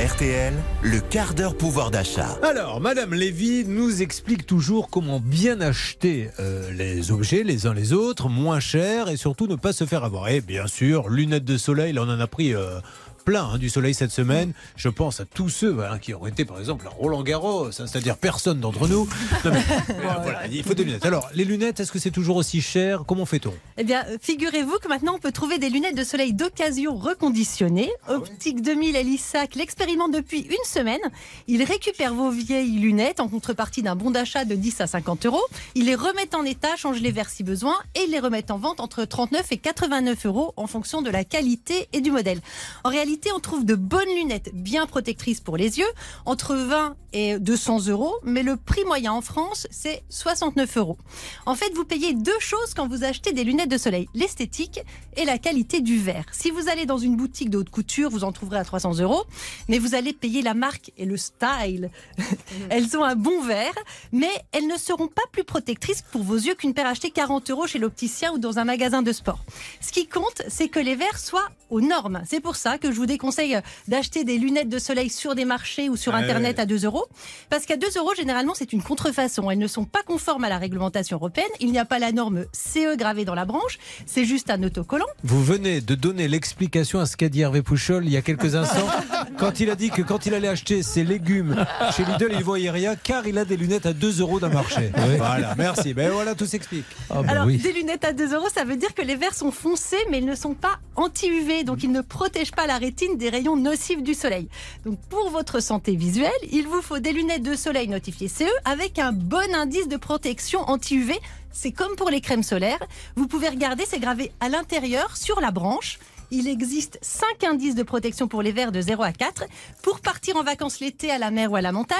RTL, 0.00 0.54
le 0.82 0.98
quart 0.98 1.34
d'heure 1.34 1.54
pouvoir 1.54 1.90
d'achat. 1.90 2.38
Alors, 2.42 2.80
Madame 2.80 3.12
Lévy 3.12 3.66
nous 3.66 4.00
explique 4.00 4.46
toujours 4.46 4.88
comment 4.88 5.20
bien 5.20 5.60
acheter 5.60 6.30
euh, 6.40 6.72
les 6.72 7.12
objets 7.12 7.42
les 7.42 7.66
uns 7.66 7.74
les 7.74 7.92
autres, 7.92 8.30
moins 8.30 8.60
cher 8.60 9.10
et 9.10 9.18
surtout 9.18 9.46
ne 9.46 9.56
pas 9.56 9.74
se 9.74 9.84
faire 9.84 10.02
avoir. 10.02 10.30
Et 10.30 10.40
bien 10.40 10.66
sûr, 10.66 11.10
lunettes 11.10 11.44
de 11.44 11.58
soleil, 11.58 11.98
on 11.98 12.04
en 12.04 12.18
a 12.18 12.26
pris 12.26 12.54
euh, 12.54 12.80
plein 13.24 13.44
hein, 13.44 13.58
du 13.58 13.68
soleil 13.68 13.94
cette 13.94 14.10
semaine. 14.10 14.52
Je 14.76 14.88
pense 14.88 15.20
à 15.20 15.24
tous 15.24 15.48
ceux 15.48 15.84
hein, 15.84 15.98
qui 15.98 16.14
ont 16.14 16.26
été, 16.26 16.44
par 16.44 16.58
exemple, 16.58 16.86
à 16.86 16.90
Roland 16.90 17.22
Garros, 17.22 17.66
hein, 17.66 17.70
c'est-à-dire 17.86 18.16
personne 18.16 18.60
d'entre 18.60 18.88
nous. 18.88 19.08
Non, 19.44 19.50
mais, 19.52 19.62
voilà, 20.22 20.46
il 20.46 20.62
faut 20.62 20.74
des 20.74 20.84
lunettes. 20.84 21.04
Alors, 21.04 21.28
les 21.34 21.44
lunettes, 21.44 21.80
est-ce 21.80 21.92
que 21.92 21.98
c'est 21.98 22.10
toujours 22.10 22.36
aussi 22.36 22.60
cher? 22.60 23.04
Comment 23.06 23.26
fait-on? 23.26 23.52
Eh 23.76 23.84
bien, 23.84 24.04
figurez-vous 24.20 24.78
que 24.78 24.88
maintenant 24.88 25.14
on 25.16 25.18
peut 25.18 25.32
trouver 25.32 25.58
des 25.58 25.70
lunettes 25.70 25.96
de 25.96 26.04
soleil 26.04 26.32
d'occasion 26.32 26.96
reconditionnées. 26.96 27.90
Optique 28.08 28.62
2000 28.62 28.96
à 28.96 29.02
l'ISAC 29.02 29.54
l'expérimente 29.54 30.12
depuis 30.12 30.40
une 30.40 30.64
semaine. 30.64 31.00
Il 31.46 31.62
récupère 31.62 32.14
vos 32.14 32.30
vieilles 32.30 32.78
lunettes 32.78 33.20
en 33.20 33.28
contrepartie 33.28 33.82
d'un 33.82 33.96
bon 33.96 34.10
d'achat 34.10 34.44
de 34.44 34.54
10 34.54 34.80
à 34.80 34.86
50 34.86 35.26
euros. 35.26 35.42
Il 35.74 35.86
les 35.86 35.94
remet 35.94 36.34
en 36.34 36.44
état, 36.44 36.76
change 36.76 37.00
les 37.00 37.12
verres 37.12 37.30
si 37.30 37.42
besoin 37.42 37.74
et 37.94 38.04
il 38.04 38.10
les 38.10 38.20
remet 38.20 38.50
en 38.50 38.58
vente 38.58 38.80
entre 38.80 39.04
39 39.04 39.46
et 39.52 39.58
89 39.58 40.26
euros 40.26 40.54
en 40.56 40.66
fonction 40.66 41.02
de 41.02 41.10
la 41.10 41.24
qualité 41.24 41.88
et 41.92 42.00
du 42.00 42.10
modèle. 42.10 42.40
En 42.84 42.90
réalité, 42.90 43.09
on 43.34 43.40
trouve 43.40 43.64
de 43.64 43.74
bonnes 43.74 44.08
lunettes 44.14 44.50
bien 44.54 44.86
protectrices 44.86 45.40
pour 45.40 45.56
les 45.56 45.78
yeux, 45.78 45.90
entre 46.26 46.54
20 46.54 46.96
et 47.12 47.38
200 47.38 47.88
euros, 47.88 48.14
mais 48.22 48.42
le 48.42 48.56
prix 48.56 48.84
moyen 48.84 49.12
en 49.12 49.20
France, 49.20 49.66
c'est 49.70 50.02
69 50.10 50.76
euros. 50.76 50.98
En 51.46 51.54
fait, 51.54 51.72
vous 51.74 51.84
payez 51.84 52.14
deux 52.14 52.38
choses 52.38 52.74
quand 52.74 52.86
vous 52.88 53.02
achetez 53.04 53.32
des 53.32 53.44
lunettes 53.44 53.70
de 53.70 53.78
soleil, 53.78 54.08
l'esthétique 54.14 54.80
et 55.16 55.24
la 55.24 55.38
qualité 55.38 55.80
du 55.80 55.98
verre. 55.98 56.24
Si 56.30 56.50
vous 56.50 56.68
allez 56.68 56.86
dans 56.86 56.98
une 56.98 57.16
boutique 57.16 57.50
de 57.50 57.58
haute 57.58 57.70
couture, 57.70 58.10
vous 58.10 58.24
en 58.24 58.32
trouverez 58.32 58.58
à 58.58 58.64
300 58.64 59.00
euros, 59.00 59.24
mais 59.68 59.78
vous 59.78 59.94
allez 59.94 60.12
payer 60.12 60.42
la 60.42 60.54
marque 60.54 60.92
et 60.96 61.04
le 61.04 61.16
style. 61.16 61.90
elles 62.70 62.96
ont 62.96 63.04
un 63.04 63.16
bon 63.16 63.42
verre, 63.42 63.74
mais 64.12 64.30
elles 64.52 64.68
ne 64.68 64.76
seront 64.76 65.08
pas 65.08 65.22
plus 65.32 65.44
protectrices 65.44 66.02
pour 66.12 66.22
vos 66.22 66.36
yeux 66.36 66.54
qu'une 66.54 66.74
paire 66.74 66.86
achetée 66.86 67.10
40 67.10 67.50
euros 67.50 67.66
chez 67.66 67.78
l'opticien 67.78 68.32
ou 68.32 68.38
dans 68.38 68.58
un 68.58 68.64
magasin 68.64 69.02
de 69.02 69.12
sport. 69.12 69.44
Ce 69.80 69.90
qui 69.90 70.06
compte, 70.06 70.42
c'est 70.48 70.68
que 70.68 70.78
les 70.78 70.94
verres 70.94 71.18
soient 71.18 71.48
aux 71.70 71.80
normes. 71.80 72.22
C'est 72.26 72.40
pour 72.40 72.56
ça 72.56 72.78
que 72.78 72.92
je 72.92 72.99
vous 73.00 73.06
déconseille 73.06 73.58
d'acheter 73.88 74.24
des 74.24 74.36
lunettes 74.36 74.68
de 74.68 74.78
soleil 74.78 75.08
sur 75.08 75.34
des 75.34 75.46
marchés 75.46 75.88
ou 75.88 75.96
sur. 75.96 76.10
Internet 76.20 76.58
à 76.58 76.66
2 76.66 76.84
euros. 76.84 77.06
Parce 77.48 77.66
qu'à 77.66 77.76
2 77.76 77.86
euros, 77.96 78.12
généralement, 78.14 78.52
c'est 78.54 78.72
une 78.72 78.82
contrefaçon. 78.82 79.50
Elles 79.50 79.58
ne 79.58 79.66
sont 79.66 79.84
pas 79.84 80.02
conformes 80.02 80.44
à 80.44 80.48
la 80.48 80.58
réglementation 80.58 81.16
européenne. 81.16 81.48
Il 81.60 81.70
n'y 81.72 81.78
a 81.78 81.84
pas 81.84 81.98
la 81.98 82.12
norme 82.12 82.44
CE 82.52 82.96
gravée 82.96 83.24
dans 83.24 83.34
la 83.34 83.44
branche. 83.44 83.78
C'est 84.06 84.24
juste 84.24 84.50
un 84.50 84.62
autocollant. 84.62 85.06
Vous 85.22 85.42
venez 85.42 85.80
de 85.80 85.94
donner 85.94 86.28
l'explication 86.28 87.00
à 87.00 87.06
ce 87.06 87.16
qu'a 87.16 87.28
dit 87.28 87.40
Hervé 87.40 87.62
Pouchol 87.62 88.04
il 88.04 88.12
y 88.12 88.16
a 88.16 88.22
quelques 88.22 88.54
instants, 88.54 88.88
quand 89.38 89.60
il 89.60 89.70
a 89.70 89.76
dit 89.76 89.90
que 89.90 90.02
quand 90.02 90.26
il 90.26 90.34
allait 90.34 90.48
acheter 90.48 90.82
ses 90.82 91.04
légumes 91.04 91.64
chez 91.96 92.04
Lidl, 92.04 92.32
il 92.32 92.44
voyait 92.44 92.70
rien 92.70 92.96
car 92.96 93.26
il 93.26 93.38
a 93.38 93.44
des 93.44 93.56
lunettes 93.56 93.86
à 93.86 93.92
2 93.92 94.20
euros 94.20 94.40
d'un 94.40 94.50
marché. 94.50 94.92
Voilà, 95.16 95.54
merci. 95.56 95.94
Ben 95.94 96.10
voilà, 96.10 96.34
tout 96.34 96.46
s'explique. 96.46 96.84
Ah 97.08 97.22
bah 97.22 97.28
Alors, 97.30 97.46
oui. 97.46 97.56
des 97.56 97.72
lunettes 97.72 98.04
à 98.04 98.12
2 98.12 98.34
euros, 98.34 98.48
ça 98.52 98.64
veut 98.64 98.76
dire 98.76 98.94
que 98.94 99.02
les 99.02 99.16
verres 99.16 99.34
sont 99.34 99.52
foncés, 99.52 99.96
mais 100.10 100.18
ils 100.18 100.26
ne 100.26 100.34
sont 100.34 100.54
pas 100.54 100.78
anti-UV, 100.96 101.64
donc 101.64 101.82
ils 101.82 101.92
ne 101.92 102.00
protègent 102.00 102.52
pas 102.52 102.66
la 102.66 102.76
rétine 102.76 102.89
des 103.16 103.28
rayons 103.28 103.56
nocifs 103.56 104.02
du 104.02 104.14
soleil. 104.14 104.48
Donc 104.84 104.98
pour 105.08 105.30
votre 105.30 105.60
santé 105.60 105.96
visuelle, 105.96 106.30
il 106.50 106.66
vous 106.66 106.82
faut 106.82 106.98
des 106.98 107.12
lunettes 107.12 107.42
de 107.42 107.54
soleil 107.54 107.88
notifiées 107.88 108.28
CE 108.28 108.44
avec 108.64 108.98
un 108.98 109.12
bon 109.12 109.54
indice 109.54 109.88
de 109.88 109.96
protection 109.96 110.60
anti-UV. 110.60 111.14
C'est 111.52 111.72
comme 111.72 111.96
pour 111.96 112.10
les 112.10 112.20
crèmes 112.20 112.42
solaires. 112.42 112.82
Vous 113.16 113.26
pouvez 113.26 113.48
regarder, 113.48 113.84
c'est 113.86 113.98
gravé 113.98 114.32
à 114.40 114.48
l'intérieur 114.48 115.16
sur 115.16 115.40
la 115.40 115.50
branche. 115.50 115.98
Il 116.32 116.46
existe 116.48 116.98
5 117.02 117.44
indices 117.44 117.74
de 117.74 117.82
protection 117.82 118.28
pour 118.28 118.42
les 118.42 118.52
verres 118.52 118.70
de 118.72 118.80
0 118.80 119.02
à 119.02 119.12
4. 119.12 119.44
Pour 119.82 120.00
partir 120.00 120.36
en 120.36 120.42
vacances 120.44 120.78
l'été 120.80 121.10
à 121.10 121.18
la 121.18 121.30
mer 121.30 121.50
ou 121.50 121.56
à 121.56 121.60
la 121.60 121.72
montagne, 121.72 121.98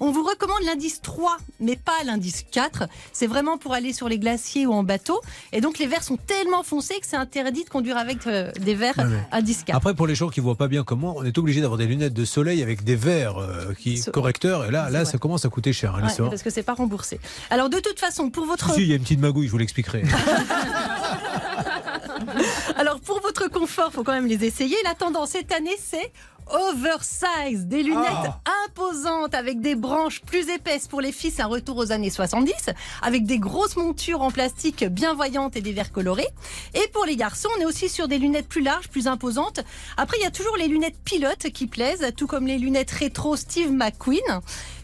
on 0.00 0.10
vous 0.10 0.22
recommande 0.22 0.62
l'indice 0.66 1.00
3, 1.00 1.38
mais 1.60 1.76
pas 1.76 1.92
l'indice 2.04 2.44
4. 2.50 2.84
C'est 3.12 3.26
vraiment 3.26 3.56
pour 3.58 3.72
aller 3.72 3.92
sur 3.92 4.08
les 4.08 4.18
glaciers 4.18 4.66
ou 4.66 4.72
en 4.72 4.82
bateau. 4.82 5.20
Et 5.52 5.60
donc 5.60 5.78
les 5.78 5.86
verres 5.86 6.02
sont 6.02 6.16
tellement 6.18 6.62
foncés 6.62 7.00
que 7.00 7.06
c'est 7.06 7.16
interdit 7.16 7.64
de 7.64 7.70
conduire 7.70 7.96
avec 7.96 8.26
euh, 8.26 8.50
des 8.60 8.74
verres 8.74 8.94
Ouais, 8.98 9.04
ouais. 9.04 9.24
indice 9.32 9.64
4. 9.64 9.76
Après, 9.76 9.94
pour 9.94 10.06
les 10.06 10.14
gens 10.14 10.28
qui 10.28 10.40
voient 10.40 10.56
pas 10.56 10.68
bien 10.68 10.84
comment, 10.84 11.14
on 11.16 11.24
est 11.24 11.38
obligé 11.38 11.60
d'avoir 11.60 11.78
des 11.78 11.86
lunettes 11.86 12.12
de 12.14 12.24
soleil 12.24 12.62
avec 12.62 12.84
des 12.84 12.96
verres 12.96 13.38
euh, 13.38 13.72
qui 13.78 13.96
So- 13.98 14.10
correcteurs. 14.10 14.66
Et 14.66 14.70
là, 14.70 14.90
là, 14.90 15.04
ça 15.04 15.16
commence 15.18 15.44
à 15.44 15.48
coûter 15.48 15.72
cher, 15.72 15.94
hein, 15.94 16.06
Ouais, 16.06 16.28
parce 16.28 16.42
que 16.42 16.50
c'est 16.50 16.62
pas 16.62 16.74
remboursé. 16.74 17.18
Alors 17.48 17.70
de 17.70 17.78
toute 17.78 17.98
façon, 17.98 18.30
pour 18.30 18.44
votre 18.44 18.74
Si, 18.74 18.82
il 18.82 18.88
y 18.88 18.92
a 18.92 18.96
une 18.96 19.02
petite 19.02 19.20
magouille, 19.20 19.46
je 19.46 19.52
vous 19.52 19.58
l'expliquerai. 19.58 20.02
Alors 22.76 23.00
pour 23.00 23.20
votre 23.20 23.48
confort, 23.48 23.92
faut 23.92 24.02
quand 24.04 24.12
même 24.12 24.26
les 24.26 24.44
essayer. 24.44 24.76
La 24.84 24.94
tendance 24.94 25.30
cette 25.30 25.52
année, 25.52 25.76
c'est 25.82 26.12
oversize, 26.52 27.66
des 27.66 27.82
lunettes 27.84 28.08
Ah. 28.10 28.40
imposantes 28.66 29.34
avec 29.34 29.60
des 29.60 29.76
branches 29.76 30.20
plus 30.20 30.48
épaisses 30.48 30.88
pour 30.88 31.00
les 31.00 31.12
filles, 31.12 31.30
c'est 31.30 31.42
un 31.42 31.46
retour 31.46 31.76
aux 31.76 31.92
années 31.92 32.10
70, 32.10 32.70
avec 33.02 33.24
des 33.24 33.38
grosses 33.38 33.76
montures 33.76 34.20
en 34.22 34.32
plastique 34.32 34.84
bien 34.84 35.14
voyantes 35.14 35.56
et 35.56 35.60
des 35.60 35.72
verres 35.72 35.92
colorés. 35.92 36.26
Et 36.74 36.88
pour 36.92 37.04
les 37.04 37.14
garçons, 37.14 37.48
on 37.56 37.60
est 37.60 37.66
aussi 37.66 37.88
sur 37.88 38.08
des 38.08 38.18
lunettes 38.18 38.48
plus 38.48 38.62
larges, 38.62 38.88
plus 38.88 39.06
imposantes. 39.06 39.60
Après, 39.96 40.16
il 40.18 40.24
y 40.24 40.26
a 40.26 40.32
toujours 40.32 40.56
les 40.56 40.66
lunettes 40.66 40.98
pilotes 41.04 41.50
qui 41.50 41.68
plaisent, 41.68 42.04
tout 42.16 42.26
comme 42.26 42.46
les 42.48 42.58
lunettes 42.58 42.90
rétro 42.90 43.36
Steve 43.36 43.70
McQueen. 43.70 44.40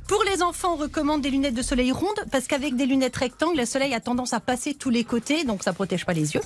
Pour 0.08 0.22
les 0.22 0.40
enfants, 0.42 0.74
on 0.74 0.76
recommande 0.76 1.20
des 1.20 1.30
lunettes 1.30 1.54
de 1.54 1.62
soleil 1.62 1.90
rondes 1.90 2.06
parce 2.30 2.46
qu'avec 2.46 2.76
des 2.76 2.86
lunettes 2.86 3.16
rectangles, 3.16 3.58
le 3.58 3.66
soleil 3.66 3.92
a 3.92 3.98
tendance 3.98 4.32
à 4.34 4.38
passer 4.40 4.72
tous 4.74 4.88
les 4.90 5.02
côtés, 5.02 5.42
donc 5.42 5.64
ça 5.64 5.72
protège 5.72 6.06
pas 6.06 6.12
les 6.12 6.34
yeux. 6.34 6.40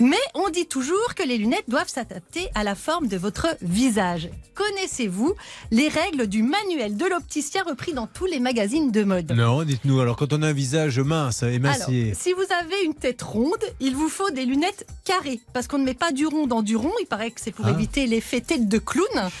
Mais 0.00 0.18
on 0.34 0.48
dit 0.48 0.66
toujours 0.66 1.14
que 1.14 1.22
les 1.22 1.38
lunettes 1.38 1.64
doivent 1.68 1.88
s'adapter 1.88 2.48
à 2.56 2.64
la 2.64 2.74
forme 2.74 3.06
de 3.06 3.16
votre 3.16 3.46
visage. 3.62 4.30
Connaissez-vous 4.56 5.32
les 5.70 5.86
règles 5.88 6.26
du 6.26 6.42
manuel 6.42 6.96
de 6.96 7.04
l'opticien 7.06 7.62
repris 7.64 7.92
dans 7.92 8.08
tous 8.08 8.26
les 8.26 8.40
magazines 8.40 8.90
de 8.90 9.04
mode? 9.04 9.30
Non, 9.30 9.62
dites-nous, 9.62 10.00
alors 10.00 10.16
quand 10.16 10.32
on 10.32 10.42
a 10.42 10.48
un 10.48 10.52
visage 10.52 10.98
mince, 10.98 11.44
alors, 11.44 11.54
émacié. 11.54 12.14
si 12.18 12.32
vous 12.32 12.42
avez 12.60 12.82
une 12.84 12.94
tête 12.94 13.22
ronde, 13.22 13.62
il 13.78 13.94
vous 13.94 14.08
faut 14.08 14.30
des 14.30 14.44
lunettes 14.44 14.86
carrées. 15.04 15.40
Parce 15.52 15.68
qu'on 15.68 15.78
ne 15.78 15.84
met 15.84 15.94
pas 15.94 16.10
du 16.10 16.26
rond 16.26 16.48
dans 16.48 16.62
du 16.62 16.74
rond. 16.74 16.92
Il 17.00 17.06
paraît 17.06 17.30
que 17.30 17.40
c'est 17.40 17.52
pour 17.52 17.66
Ah. 17.66 17.70
éviter 17.70 18.06
l'effet 18.08 18.40
tête 18.40 18.68
de 18.68 18.78
clown. 18.78 19.06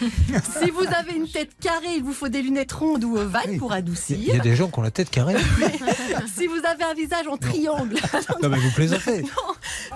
si 0.62 0.70
vous 0.70 0.84
avez 0.96 1.14
une 1.16 1.28
tête 1.28 1.50
carrée, 1.60 1.96
il 1.96 2.04
vous 2.04 2.12
faut 2.12 2.28
des 2.28 2.42
lunettes 2.42 2.72
rondes 2.72 3.02
ou 3.04 3.16
ovales 3.16 3.58
pour 3.64 3.72
Il 3.72 3.74
y, 3.74 3.76
a- 3.76 3.78
adoucir. 3.78 4.16
il 4.18 4.26
y 4.26 4.32
a 4.32 4.38
des 4.38 4.56
gens 4.56 4.68
qui 4.68 4.78
ont 4.78 4.82
la 4.82 4.90
tête 4.90 5.10
carrée. 5.10 5.36
si 6.36 6.46
vous 6.46 6.60
avez 6.66 6.84
un 6.84 6.94
visage 6.94 7.26
en 7.28 7.36
triangle, 7.36 7.96
non, 8.42 8.48
mais 8.48 8.58
vous 8.58 8.70
plaisantez. 8.72 9.24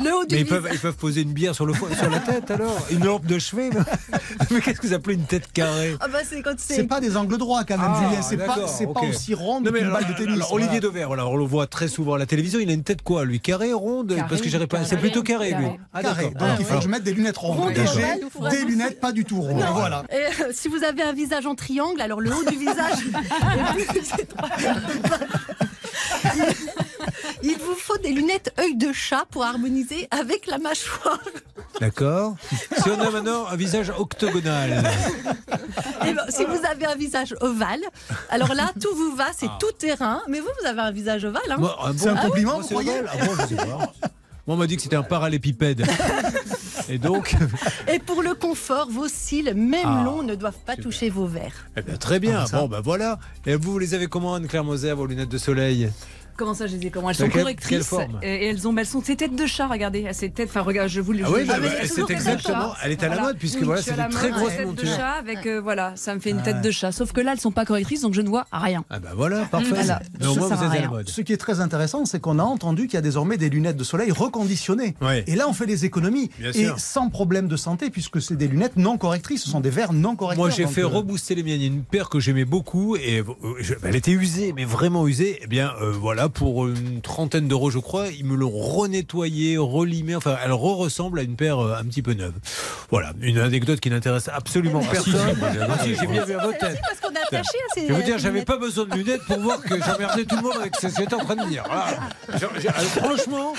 le 0.02 0.14
haut 0.14 0.24
du 0.24 0.34
Mais 0.34 0.40
ils 0.40 0.44
visage. 0.44 0.60
peuvent, 0.62 0.70
ils 0.72 0.78
peuvent 0.78 0.96
poser 0.96 1.22
une 1.22 1.32
bière 1.32 1.54
sur, 1.54 1.66
le, 1.66 1.74
sur 1.74 2.10
la 2.10 2.20
tête 2.20 2.50
alors? 2.50 2.76
Une 2.90 3.04
lampe 3.04 3.26
de 3.26 3.38
chevet 3.38 3.70
Mais, 3.72 3.80
mais 4.50 4.60
qu'est-ce 4.60 4.80
que 4.80 4.86
vous 4.86 4.94
appelez 4.94 5.16
une 5.16 5.24
tête 5.26 5.52
carrée? 5.52 5.96
Ah 6.00 6.08
bah 6.08 6.18
c'est 6.28 6.40
quand 6.42 6.54
C'est 6.58 6.74
c'est. 6.76 6.84
pas 6.84 7.00
des 7.00 7.16
angles 7.16 7.36
droits 7.38 7.64
quand 7.64 7.76
même, 7.78 7.90
Ah, 7.94 8.08
Julien. 8.08 8.22
C'est 8.22 8.36
pas, 8.36 8.66
c'est 8.66 8.86
pas 8.86 9.00
aussi 9.02 9.34
rond 9.34 9.62
qu'une 9.62 9.70
balle 9.90 10.06
de 10.06 10.12
tennis. 10.14 10.34
alors, 10.36 10.52
Olivier 10.52 10.80
voilà, 11.06 11.26
on 11.26 11.36
le 11.36 11.44
voit 11.44 11.66
très 11.66 11.88
souvent 11.88 12.14
à 12.14 12.18
la 12.18 12.26
télévision. 12.26 12.58
Il 12.60 12.70
a 12.70 12.72
une 12.72 12.82
tête 12.84 13.02
quoi, 13.02 13.24
lui? 13.24 13.40
Carré, 13.40 13.72
ronde? 13.72 14.14
Carré, 14.14 14.28
Parce 14.28 14.40
que 14.40 14.48
j'arrive 14.48 14.68
pas. 14.68 14.84
C'est 14.84 14.96
plutôt 14.96 15.22
carré, 15.22 15.52
lui. 15.52 15.66
Ah, 15.92 16.02
Carré. 16.02 16.30
Donc 16.38 16.48
il 16.58 16.64
faut 16.64 16.76
que 16.76 16.82
je 16.82 16.88
mette 16.88 17.02
des 17.02 17.12
lunettes 17.12 17.36
rondes. 17.36 17.58
Ronde 17.58 17.70
Et 17.76 17.80
et 17.80 17.86
j'ai 17.86 18.04
ovale, 18.04 18.18
ou 18.24 18.30
faudra 18.30 18.50
des 18.50 18.64
lunettes 18.64 19.00
pas 19.00 19.12
du 19.12 19.24
tout 19.24 19.40
rondes. 19.40 19.62
Voilà. 19.74 20.04
Et, 20.10 20.42
euh, 20.42 20.50
si 20.52 20.68
vous 20.68 20.82
avez 20.84 21.02
un 21.02 21.12
visage 21.12 21.46
en 21.46 21.54
triangle, 21.54 22.00
alors 22.00 22.20
le 22.20 22.32
haut 22.34 22.44
du 22.44 22.56
visage. 22.56 22.98
Il 27.42 27.56
vous 27.58 27.74
faut 27.74 27.96
des 27.98 28.10
lunettes 28.10 28.52
œil 28.58 28.76
de 28.76 28.92
chat 28.92 29.24
pour 29.30 29.44
harmoniser 29.44 30.08
avec 30.10 30.46
la 30.46 30.58
mâchoire. 30.58 31.20
D'accord. 31.80 32.34
Si 32.76 32.90
on 32.90 33.00
a 33.00 33.10
maintenant 33.10 33.46
un 33.46 33.56
visage 33.56 33.90
octogonal. 33.96 34.84
Et 36.06 36.12
ben, 36.12 36.24
si 36.28 36.44
vous 36.44 36.60
avez 36.68 36.86
un 36.86 36.96
visage 36.96 37.34
ovale, 37.40 37.80
alors 38.30 38.54
là, 38.54 38.72
tout 38.80 38.94
vous 38.94 39.14
va, 39.14 39.26
c'est 39.36 39.48
tout 39.60 39.70
terrain. 39.78 40.22
Mais 40.28 40.40
vous, 40.40 40.48
vous 40.60 40.66
avez 40.66 40.80
un 40.80 40.90
visage 40.90 41.24
ovale. 41.24 41.42
Hein 41.50 41.56
ah 41.60 41.92
bon 41.92 41.94
C'est 41.96 42.08
un 42.08 42.16
compliment, 42.16 42.54
Moi, 42.54 42.62
vous 42.62 42.68
c'est 42.68 42.74
croyez 42.74 43.00
ovale 43.00 43.10
Ah 43.12 43.24
bon, 43.24 43.32
je 43.38 43.46
sais 43.46 43.56
pas. 43.56 43.92
Moi, 44.48 44.56
on 44.56 44.58
m'a 44.60 44.66
dit 44.66 44.76
que 44.76 44.82
c'était 44.82 44.96
un 44.96 45.02
parallépipède. 45.02 45.84
Et 46.88 46.96
donc, 46.96 47.36
Et 47.92 47.98
pour 47.98 48.22
le 48.22 48.32
confort, 48.32 48.88
vos 48.90 49.08
cils, 49.08 49.52
même 49.54 49.84
Ah, 49.84 50.02
longs, 50.06 50.22
ne 50.22 50.34
doivent 50.34 50.56
pas 50.64 50.74
toucher 50.74 51.10
vos 51.10 51.26
verres. 51.26 51.66
eh 51.76 51.82
bien, 51.82 51.96
très 51.98 52.18
bien. 52.18 52.46
Ah. 52.50 52.60
Bon, 52.60 52.66
ben 52.66 52.80
voilà. 52.80 53.18
Et 53.44 53.56
vous, 53.56 53.72
vous 53.72 53.78
les 53.78 53.92
avez 53.92 54.06
comment, 54.06 54.34
Anne-Claire 54.36 54.64
Moser, 54.64 54.94
vos 54.94 55.04
lunettes 55.04 55.28
de 55.28 55.36
soleil? 55.36 55.90
Comment 56.38 56.54
ça, 56.54 56.66
je 56.68 56.76
les 56.76 56.86
ai 56.86 56.90
comment 56.90 57.10
Elles 57.10 57.16
sont 57.16 57.24
quelle- 57.24 57.42
correctrices. 57.42 57.68
quelle 57.68 57.82
forme 57.82 58.20
et 58.22 58.46
elles 58.46 58.66
ont, 58.68 58.74
elles 58.76 58.86
sont 58.86 59.02
ces 59.02 59.16
têtes 59.16 59.34
de 59.34 59.44
chat. 59.46 59.66
Regardez, 59.66 60.06
ces 60.12 60.30
têtes. 60.30 60.48
Enfin, 60.48 60.60
regarde, 60.62 60.88
je 60.88 61.00
vous 61.00 61.12
le. 61.12 61.24
Ah 61.24 61.28
oui, 61.34 61.44
bah, 61.44 61.56
bah, 61.60 61.68
c'est 61.84 62.08
exactement- 62.10 62.72
elle 62.82 62.92
est 62.92 63.02
à 63.02 63.08
la 63.08 63.20
mode, 63.20 63.36
puisque 63.38 63.60
voilà, 63.62 63.80
je 63.80 63.86
suis 63.86 63.90
c'est 63.90 63.96
la 63.98 64.08
très 64.08 64.30
mode, 64.30 64.38
grosses 64.38 64.56
tête 64.56 64.74
de 64.74 64.86
chat 64.86 65.10
avec 65.18 65.44
euh, 65.46 65.60
voilà, 65.60 65.92
ça 65.96 66.14
me 66.14 66.20
fait 66.20 66.30
une 66.30 66.40
tête 66.42 66.56
Ouais. 66.56 66.62
de 66.62 66.70
chat. 66.70 66.92
Sauf 66.92 67.12
que 67.12 67.20
là, 67.20 67.32
elles 67.32 67.40
sont 67.40 67.50
pas 67.50 67.64
correctrices, 67.64 68.02
donc 68.02 68.14
je 68.14 68.20
ne 68.22 68.28
vois 68.28 68.46
rien. 68.52 68.84
Ah 68.88 69.00
ben 69.00 69.10
voilà, 69.16 69.44
parfait. 69.46 69.66
Voilà. 69.74 70.00
Mais 70.20 70.26
au 70.26 70.34
Ça 70.34 70.40
vous 70.40 70.46
à 70.52 70.54
êtes 70.54 70.60
à 70.60 70.64
la 70.66 70.70
rien. 70.70 70.88
mode. 70.90 71.08
Ce 71.08 71.20
qui 71.22 71.32
est 71.32 71.36
très 71.36 71.60
intéressant, 71.60 72.04
c'est 72.04 72.20
qu'on 72.20 72.38
a 72.38 72.42
entendu 72.44 72.84
qu'il 72.86 72.94
y 72.94 72.98
a 72.98 73.02
désormais 73.02 73.36
des 73.36 73.50
lunettes 73.50 73.76
de 73.76 73.84
soleil 73.84 74.12
reconditionnées. 74.12 74.94
Ouais. 75.00 75.24
Et 75.26 75.34
là, 75.34 75.46
on 75.48 75.52
fait 75.52 75.66
des 75.66 75.84
économies. 75.84 76.30
Bien 76.38 76.50
et 76.50 76.64
sûr. 76.66 76.78
sans 76.78 77.08
problème 77.10 77.48
de 77.48 77.56
santé, 77.56 77.90
puisque 77.90 78.22
c'est 78.22 78.36
des 78.36 78.46
lunettes 78.48 78.76
non 78.76 78.96
correctrices. 78.96 79.42
Ce 79.42 79.50
sont 79.50 79.60
des 79.60 79.70
verres 79.70 79.92
non 79.92 80.14
correcteurs. 80.14 80.46
Moi, 80.46 80.54
j'ai 80.54 80.64
Donc, 80.64 80.72
fait 80.72 80.82
euh, 80.82 80.86
rebooster 80.86 81.34
les 81.34 81.42
miennes. 81.42 81.60
Il 81.60 81.66
y 81.66 81.70
a 81.70 81.72
une 81.74 81.82
paire 81.82 82.08
que 82.08 82.20
j'aimais 82.20 82.44
beaucoup 82.44 82.94
et 82.96 83.18
euh, 83.20 83.24
elle 83.82 83.96
était 83.96 84.12
usée, 84.12 84.52
mais 84.54 84.64
vraiment 84.64 85.06
usée. 85.08 85.40
Eh 85.42 85.46
bien, 85.46 85.72
euh, 85.82 85.92
voilà, 86.28 86.30
pour 86.30 86.66
une 86.68 87.00
trentaine 87.00 87.48
d'euros, 87.48 87.70
je 87.70 87.78
crois, 87.78 88.08
ils 88.08 88.24
me 88.24 88.34
l'ont 88.36 88.50
renettoyée, 88.50 89.56
relimée. 89.58 90.16
Enfin, 90.16 90.36
elle 90.44 90.52
re-ressemble 90.52 91.18
à 91.20 91.22
une 91.22 91.36
paire 91.36 91.58
euh, 91.58 91.76
un 91.78 91.84
petit 91.84 92.02
peu 92.02 92.12
neuve. 92.14 92.34
Voilà, 92.90 93.12
une 93.20 93.38
anecdote 93.38 93.80
qui 93.80 93.90
n'intéresse 93.90 94.28
absolument 94.32 94.80
personne. 94.80 95.14
Ah, 95.42 95.78
si, 95.82 95.94
j'ai 95.94 96.06
bien 96.06 96.24
vu 96.24 96.34
à 96.34 96.38
votre 96.44 96.58
tête. 96.58 96.78
Parce 96.80 97.00
qu'on 97.00 97.14
est 97.14 97.22
attaché 97.22 97.58
à 97.58 97.74
ces. 97.74 97.80
Je 97.82 97.86
vais 97.88 97.94
vous 97.94 98.02
dire, 98.02 98.18
j'avais 98.18 98.32
lunettes. 98.34 98.46
pas 98.48 98.56
besoin 98.56 98.84
de 98.86 98.94
lunettes 98.94 99.22
pour 99.26 99.38
voir 99.40 99.60
que 99.60 99.74
j'emmerdais 99.80 100.24
tout 100.24 100.36
le 100.36 100.42
monde 100.42 100.56
avec 100.60 100.76
ce 100.76 100.86
que 100.86 100.92
j'étais 100.96 101.14
en 101.14 101.24
train 101.24 101.36
de 101.36 101.44
dire. 101.48 101.64
Voilà. 101.66 101.98
Alors, 102.32 102.52
franchement, 102.84 103.52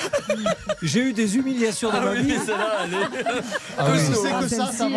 j'ai 0.82 1.02
eu 1.02 1.14
des 1.14 1.38
humiliations 1.38 1.92
dans 1.92 2.02
ma 2.02 2.16
vie. 2.16 2.34
Ah 3.78 3.86
que 3.92 4.48
ça, 4.48 4.72
ça 4.72 4.88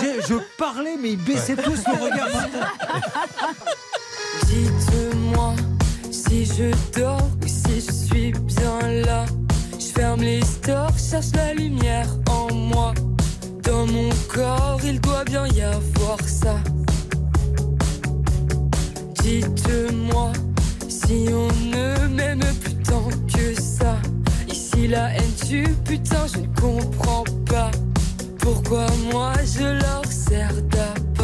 J'ai- 0.00 0.20
Je 0.28 0.34
parlais, 0.58 0.96
mais 1.00 1.10
ils 1.12 1.18
baissaient 1.18 1.56
tous 1.56 1.82
le 1.86 2.04
regard. 2.04 2.28
Si 6.34 6.46
je 6.46 6.98
dors 6.98 7.30
ou 7.44 7.46
si 7.46 7.80
je 7.80 7.92
suis 7.92 8.32
bien 8.32 9.04
là. 9.06 9.24
Je 9.78 9.86
ferme 9.86 10.20
les 10.20 10.42
stores, 10.42 10.98
cherche 10.98 11.30
la 11.36 11.54
lumière 11.54 12.08
en 12.28 12.52
moi. 12.52 12.92
Dans 13.62 13.86
mon 13.86 14.08
corps, 14.26 14.80
il 14.84 15.00
doit 15.00 15.22
bien 15.22 15.46
y 15.46 15.60
avoir 15.60 16.18
ça. 16.26 16.56
Dites-moi 19.22 20.32
si 20.88 21.28
on 21.32 21.46
ne 21.70 22.08
m'aime 22.08 22.42
plus 22.64 22.74
tant 22.82 23.08
que 23.32 23.54
ça. 23.54 23.96
Ici 24.48 24.88
la 24.88 25.14
haine 25.14 25.34
tue, 25.48 25.76
putain, 25.84 26.26
je 26.34 26.40
ne 26.40 26.48
comprends 26.60 27.24
pas. 27.48 27.70
Pourquoi 28.40 28.86
moi 29.12 29.34
je 29.44 29.66
leur 29.66 30.04
sers 30.10 30.60
d'appât? 30.62 31.23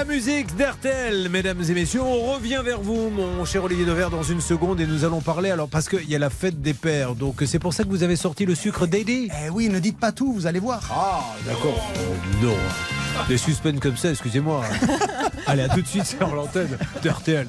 La 0.00 0.06
musique 0.06 0.56
d'RTL, 0.56 1.28
mesdames 1.28 1.62
et 1.68 1.74
messieurs, 1.74 2.00
on 2.00 2.32
revient 2.32 2.62
vers 2.64 2.80
vous, 2.80 3.10
mon 3.10 3.44
cher 3.44 3.64
Olivier 3.64 3.84
Dever, 3.84 4.06
dans 4.10 4.22
une 4.22 4.40
seconde 4.40 4.80
et 4.80 4.86
nous 4.86 5.04
allons 5.04 5.20
parler, 5.20 5.50
alors 5.50 5.68
parce 5.68 5.90
qu'il 5.90 6.08
y 6.08 6.16
a 6.16 6.18
la 6.18 6.30
fête 6.30 6.62
des 6.62 6.72
pères, 6.72 7.14
donc 7.14 7.42
c'est 7.44 7.58
pour 7.58 7.74
ça 7.74 7.84
que 7.84 7.90
vous 7.90 8.02
avez 8.02 8.16
sorti 8.16 8.46
le 8.46 8.54
sucre 8.54 8.86
Daddy 8.86 9.28
Eh 9.44 9.50
oui, 9.50 9.68
ne 9.68 9.78
dites 9.78 9.98
pas 9.98 10.10
tout, 10.10 10.32
vous 10.32 10.46
allez 10.46 10.58
voir. 10.58 10.80
Ah, 10.90 11.36
d'accord. 11.44 11.92
Oh, 11.96 12.42
non. 12.42 12.56
Des 13.28 13.36
suspens 13.36 13.78
comme 13.78 13.98
ça, 13.98 14.08
excusez-moi. 14.08 14.64
Allez, 15.46 15.64
à 15.64 15.68
tout 15.68 15.82
de 15.82 15.86
suite 15.86 16.06
sur 16.06 16.34
l'antenne 16.34 16.78
d'RTL. 17.02 17.46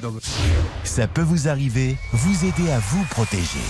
Ça 0.84 1.08
peut 1.08 1.22
vous 1.22 1.48
arriver, 1.48 1.96
vous 2.12 2.46
aider 2.46 2.70
à 2.70 2.80
vous 2.80 3.06
protéger. 3.12 3.62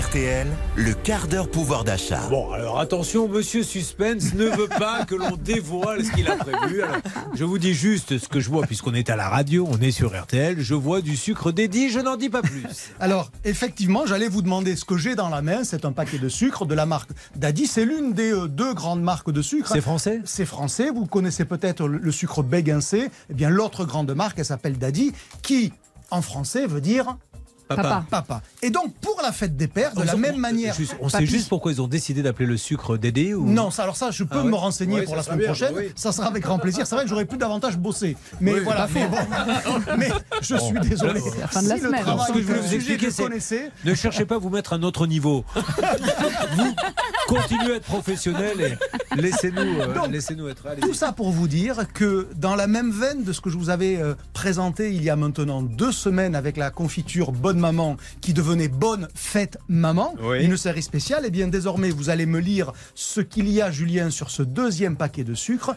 RTL, 0.00 0.46
le 0.76 0.94
quart 0.94 1.28
d'heure 1.28 1.50
pouvoir 1.50 1.84
d'achat. 1.84 2.26
Bon, 2.30 2.50
alors 2.52 2.80
attention, 2.80 3.28
monsieur 3.28 3.62
Suspense 3.62 4.32
ne 4.32 4.46
veut 4.46 4.68
pas 4.68 5.04
que 5.04 5.14
l'on 5.14 5.36
dévoile 5.36 6.02
ce 6.02 6.10
qu'il 6.12 6.26
a 6.26 6.36
prévu. 6.36 6.80
Alors, 6.80 6.96
je 7.34 7.44
vous 7.44 7.58
dis 7.58 7.74
juste 7.74 8.16
ce 8.16 8.26
que 8.26 8.40
je 8.40 8.48
vois, 8.48 8.64
puisqu'on 8.66 8.94
est 8.94 9.10
à 9.10 9.16
la 9.16 9.28
radio, 9.28 9.68
on 9.70 9.78
est 9.78 9.90
sur 9.90 10.18
RTL, 10.18 10.58
je 10.58 10.74
vois 10.74 11.02
du 11.02 11.16
sucre 11.16 11.52
dédié, 11.52 11.90
je 11.90 11.98
n'en 11.98 12.16
dis 12.16 12.30
pas 12.30 12.40
plus. 12.40 12.64
Alors, 12.98 13.30
effectivement, 13.44 14.06
j'allais 14.06 14.28
vous 14.28 14.40
demander 14.40 14.74
ce 14.74 14.86
que 14.86 14.96
j'ai 14.96 15.16
dans 15.16 15.28
la 15.28 15.42
main. 15.42 15.64
C'est 15.64 15.84
un 15.84 15.92
paquet 15.92 16.18
de 16.18 16.30
sucre 16.30 16.64
de 16.64 16.74
la 16.74 16.86
marque 16.86 17.10
Daddy. 17.36 17.66
C'est 17.66 17.84
l'une 17.84 18.14
des 18.14 18.32
euh, 18.32 18.48
deux 18.48 18.72
grandes 18.72 19.02
marques 19.02 19.30
de 19.30 19.42
sucre. 19.42 19.70
C'est 19.70 19.82
français 19.82 20.22
C'est 20.24 20.46
français. 20.46 20.90
Vous 20.90 21.04
connaissez 21.04 21.44
peut-être 21.44 21.86
le, 21.86 21.98
le 21.98 22.12
sucre 22.12 22.42
Béguincé. 22.42 23.10
Eh 23.28 23.34
bien, 23.34 23.50
l'autre 23.50 23.84
grande 23.84 24.14
marque, 24.14 24.38
elle 24.38 24.46
s'appelle 24.46 24.78
Daddy, 24.78 25.12
qui, 25.42 25.74
en 26.10 26.22
français, 26.22 26.66
veut 26.66 26.80
dire 26.80 27.16
Papa. 27.76 28.04
papa. 28.10 28.42
Et 28.62 28.70
donc, 28.70 28.92
pour 29.00 29.20
la 29.22 29.32
fête 29.32 29.56
des 29.56 29.68
pères, 29.68 29.94
de 29.94 30.02
la 30.02 30.16
même 30.16 30.34
on- 30.36 30.38
manière. 30.38 30.74
juste- 30.74 30.96
on 31.00 31.08
sait 31.08 31.24
juste 31.26 31.48
pourquoi 31.48 31.72
ils 31.72 31.80
ont 31.80 31.86
décidé 31.88 32.22
d'appeler 32.22 32.46
le 32.46 32.56
sucre 32.56 32.96
Dédé 32.96 33.34
ou... 33.34 33.46
Non, 33.46 33.70
ça, 33.70 33.84
alors 33.84 33.96
ça, 33.96 34.10
je 34.10 34.24
peux 34.24 34.38
Ah 34.40 34.42
ouais 34.44 34.50
me 34.50 34.56
renseigner 34.56 34.96
Ouais, 35.00 35.04
pour 35.04 35.16
la 35.16 35.22
semaine 35.22 35.38
bien, 35.38 35.46
prochaine. 35.48 35.74
oui. 35.76 35.92
Ça 35.94 36.12
sera 36.12 36.26
avec 36.28 36.42
grand 36.42 36.58
plaisir. 36.58 36.86
C'est 36.86 36.94
vrai 36.94 37.04
que 37.04 37.10
j'aurais 37.10 37.24
pu 37.26 37.36
davantage 37.36 37.76
bosser. 37.78 38.16
Mais 38.40 38.54
Oui, 38.54 38.60
voilà, 38.64 38.88
mais, 38.94 39.06
bon. 39.08 39.16
mais 39.98 40.08
je 40.42 40.56
suis 40.56 40.80
désolé. 40.80 41.20
C'est 41.20 41.38
la 41.40 41.46
fin 41.46 41.62
de 41.62 41.68
la 41.68 41.76
Si 41.76 41.80
le 41.82 41.86
semaine. 41.88 42.02
travail 42.02 42.26
Ce 42.28 42.32
que 42.32 42.38
je 42.40 42.44
voulais 42.44 42.58
vous 42.58 42.64
sujet 42.64 42.76
expliquer, 42.76 43.06
que 43.06 43.12
c'est- 43.12 43.22
vous 43.22 43.28
connaissez, 43.28 43.70
Ne 43.84 43.94
cherchez 43.94 44.24
pas 44.24 44.34
à 44.34 44.38
vous 44.38 44.50
mettre 44.50 44.72
à 44.72 44.76
un 44.76 44.82
autre 44.82 45.06
niveau. 45.06 45.44
vous 46.56 46.74
continuez 47.28 47.72
à 47.72 47.76
être 47.76 47.84
professionnel 47.84 48.76
et 49.14 49.16
laissez-nous 49.20 49.80
euh, 49.80 50.06
laissez-nous 50.10 50.48
être. 50.48 50.66
Allez-y. 50.66 50.80
Tout 50.80 50.94
ça 50.94 51.12
pour 51.12 51.30
vous 51.30 51.48
dire 51.48 51.84
que 51.94 52.26
dans 52.36 52.56
la 52.56 52.66
même 52.66 52.90
veine 52.90 53.22
de 53.24 53.32
ce 53.32 53.40
que 53.40 53.50
je 53.50 53.56
vous 53.56 53.70
avais 53.70 53.96
euh, 53.96 54.14
présenté 54.32 54.92
il 54.92 55.02
y 55.02 55.10
a 55.10 55.16
maintenant 55.16 55.62
deux 55.62 55.92
semaines 55.92 56.34
avec 56.34 56.56
la 56.56 56.70
confiture 56.70 57.32
Bonne 57.32 57.58
Maman 57.60 57.96
qui 58.20 58.32
devenait 58.32 58.68
Bonne 58.68 59.08
Fête 59.14 59.58
Maman, 59.68 60.14
Oui. 60.22 60.42
une 60.44 60.56
série 60.56 60.82
spéciale, 60.82 61.24
et 61.26 61.30
bien 61.30 61.46
désormais 61.48 61.90
vous 61.90 62.10
allez 62.10 62.26
me 62.26 62.40
lire 62.40 62.72
ce 62.94 63.20
qu'il 63.20 63.48
y 63.48 63.60
a 63.62 63.70
Julien 63.70 64.10
sur 64.10 64.30
ce 64.30 64.42
deuxième 64.42 64.96
paquet 64.96 65.22
de 65.24 65.34
sucre. 65.34 65.76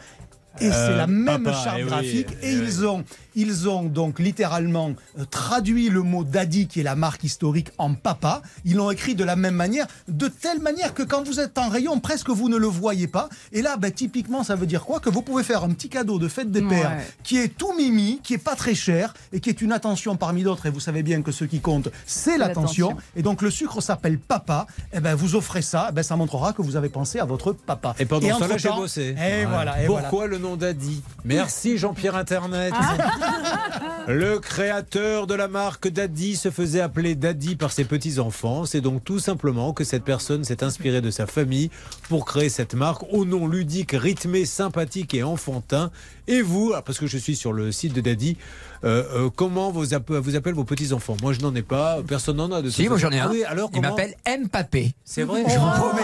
Et 0.62 0.70
c'est 0.70 0.96
la 0.96 1.08
même 1.08 1.44
papa, 1.44 1.64
charte 1.64 1.78
eh 1.80 1.84
oui, 1.84 1.90
graphique. 1.90 2.28
eh 2.44 2.52
et 2.52 2.56
oui. 2.60 2.64
ils 2.68 2.86
ont, 2.86 3.04
ils 3.36 3.68
ont 3.70 3.84
donc 3.84 4.20
littéralement 4.20 4.92
euh, 5.20 5.26
traduit 5.26 5.90
le 5.90 6.02
mot 6.02 6.24
daddy, 6.24 6.68
qui 6.68 6.80
est 6.80 6.84
la 6.84 6.96
marque 6.96 7.24
historique, 7.24 7.70
en 7.78 7.94
papa. 7.94 8.42
Ils 8.66 8.76
l'ont 8.76 8.92
écrit 8.92 9.16
de 9.16 9.24
la 9.24 9.36
même 9.36 9.56
manière, 9.56 9.88
de 10.08 10.28
telle 10.28 10.60
manière 10.60 10.94
que 10.94 11.04
quand 11.04 11.24
vous 11.26 11.40
êtes 11.40 11.58
en 11.58 11.70
rayon, 11.70 12.00
presque 12.00 12.30
vous 12.30 12.50
ne 12.50 12.58
le 12.58 12.68
voyez 12.68 13.08
pas. 13.08 13.30
Et 13.52 13.62
là, 13.62 13.78
ben, 13.78 13.92
typiquement, 13.92 14.44
ça 14.44 14.56
veut 14.56 14.66
dire 14.66 14.84
quoi? 14.86 15.00
Que 15.00 15.10
vous 15.10 15.22
pouvez 15.22 15.44
faire 15.44 15.64
un 15.64 15.70
petit 15.70 15.90
cadeau 15.90 16.20
de 16.20 16.28
fête 16.28 16.52
des 16.52 16.62
pères 16.62 16.92
Ouais. 16.92 17.08
qui 17.24 17.38
est 17.38 17.48
tout 17.48 17.74
mimi, 17.78 18.20
qui 18.24 18.34
est 18.34 18.38
pas 18.38 18.56
très 18.56 18.76
cher 18.76 19.14
et 19.32 19.40
qui 19.40 19.50
est 19.50 19.62
une 19.62 19.72
attention 19.72 20.16
parmi 20.18 20.44
d'autres. 20.44 20.66
Et 20.66 20.70
vous 20.70 20.80
savez 20.80 21.02
bien 21.04 21.22
que 21.22 21.32
ce 21.32 21.46
qui 21.46 21.60
compte, 21.62 21.90
c'est 22.06 22.38
l'attention. 22.38 22.98
Et 23.16 23.22
donc 23.24 23.42
le 23.42 23.50
sucre 23.50 23.82
s'appelle 23.82 24.18
papa. 24.20 24.68
Et 24.92 25.00
ben 25.00 25.16
vous 25.16 25.36
offrez 25.36 25.62
ça, 25.62 25.88
eh 25.90 25.94
ben 25.94 26.04
ça 26.04 26.16
montrera 26.16 26.54
que 26.54 26.62
vous 26.62 26.76
avez 26.76 26.90
pensé 26.90 27.20
à 27.20 27.26
votre 27.26 27.54
papa. 27.54 27.96
Et 28.00 28.06
pendant 28.06 28.28
ce 28.36 28.40
temps-là, 28.40 28.58
j'ai 28.58 28.70
bossé. 28.70 29.16
Et 29.18 29.46
voilà. 29.46 29.82
Et 29.84 29.88
voilà. 29.88 30.10
Pourquoi 30.10 30.28
le 30.28 30.38
nom 30.40 30.56
d'Adi 30.56 31.02
Merci 31.24 31.78
Jean-Pierre 31.78 32.16
Internet. 32.16 32.74
le 34.08 34.40
créateur 34.40 35.28
de 35.28 35.34
la 35.34 35.48
marque 35.48 35.88
Daddy 35.88 36.36
se 36.36 36.52
faisait 36.52 36.82
appeler 36.82 37.16
Daddy 37.16 37.56
par 37.56 37.72
ses 37.72 37.86
petits-enfants. 37.86 38.66
C'est 38.66 38.82
donc 38.82 39.04
tout 39.04 39.20
simplement 39.20 39.74
que 39.74 39.84
cette 39.84 40.04
personne 40.04 40.44
s'est 40.44 40.64
inspirée 40.64 41.02
de 41.02 41.12
sa 41.12 41.26
famille 41.26 41.70
pour 42.10 42.26
créer 42.26 42.50
cette 42.50 42.74
marque 42.74 43.04
au 43.12 43.26
nom 43.26 43.48
ludique, 43.48 43.92
rythmé, 43.94 44.46
sympathique 44.46 45.14
et 45.14 45.24
enfantin. 45.24 45.92
Et 46.28 46.42
vous, 46.42 46.70
alors, 46.72 46.84
parce 46.84 47.00
que 47.00 47.08
je 47.08 47.18
suis 47.18 47.36
sur 47.36 47.52
le 47.52 47.72
site 47.72 47.94
de 47.94 48.00
Daddy, 48.02 48.38
euh, 48.86 49.04
euh, 49.26 49.30
comment 49.36 49.72
vous, 49.72 49.94
appe- 49.94 50.14
vous 50.14 50.36
appellent 50.36 50.54
vos 50.54 50.64
petits-enfants? 50.64 51.18
Moi, 51.22 51.34
je 51.34 51.42
n'en 51.42 51.54
ai 51.54 51.62
pas. 51.62 51.98
Personne 52.08 52.38
n'en 52.38 52.52
a. 52.52 52.62
De 52.62 52.70
Si, 52.70 52.88
moi 52.88 52.98
j'en 52.98 53.12
ai 53.12 53.20
un. 53.20 53.26
Ah 53.28 53.32
oui, 53.32 53.44
alors 53.44 53.70
Il 53.74 53.82
m'appelle 53.82 54.16
Mpapé. 54.26 54.94
C'est 55.04 55.24
vrai 55.24 55.44
Je 55.48 55.58
vous 55.60 55.70
promets. 55.70 56.02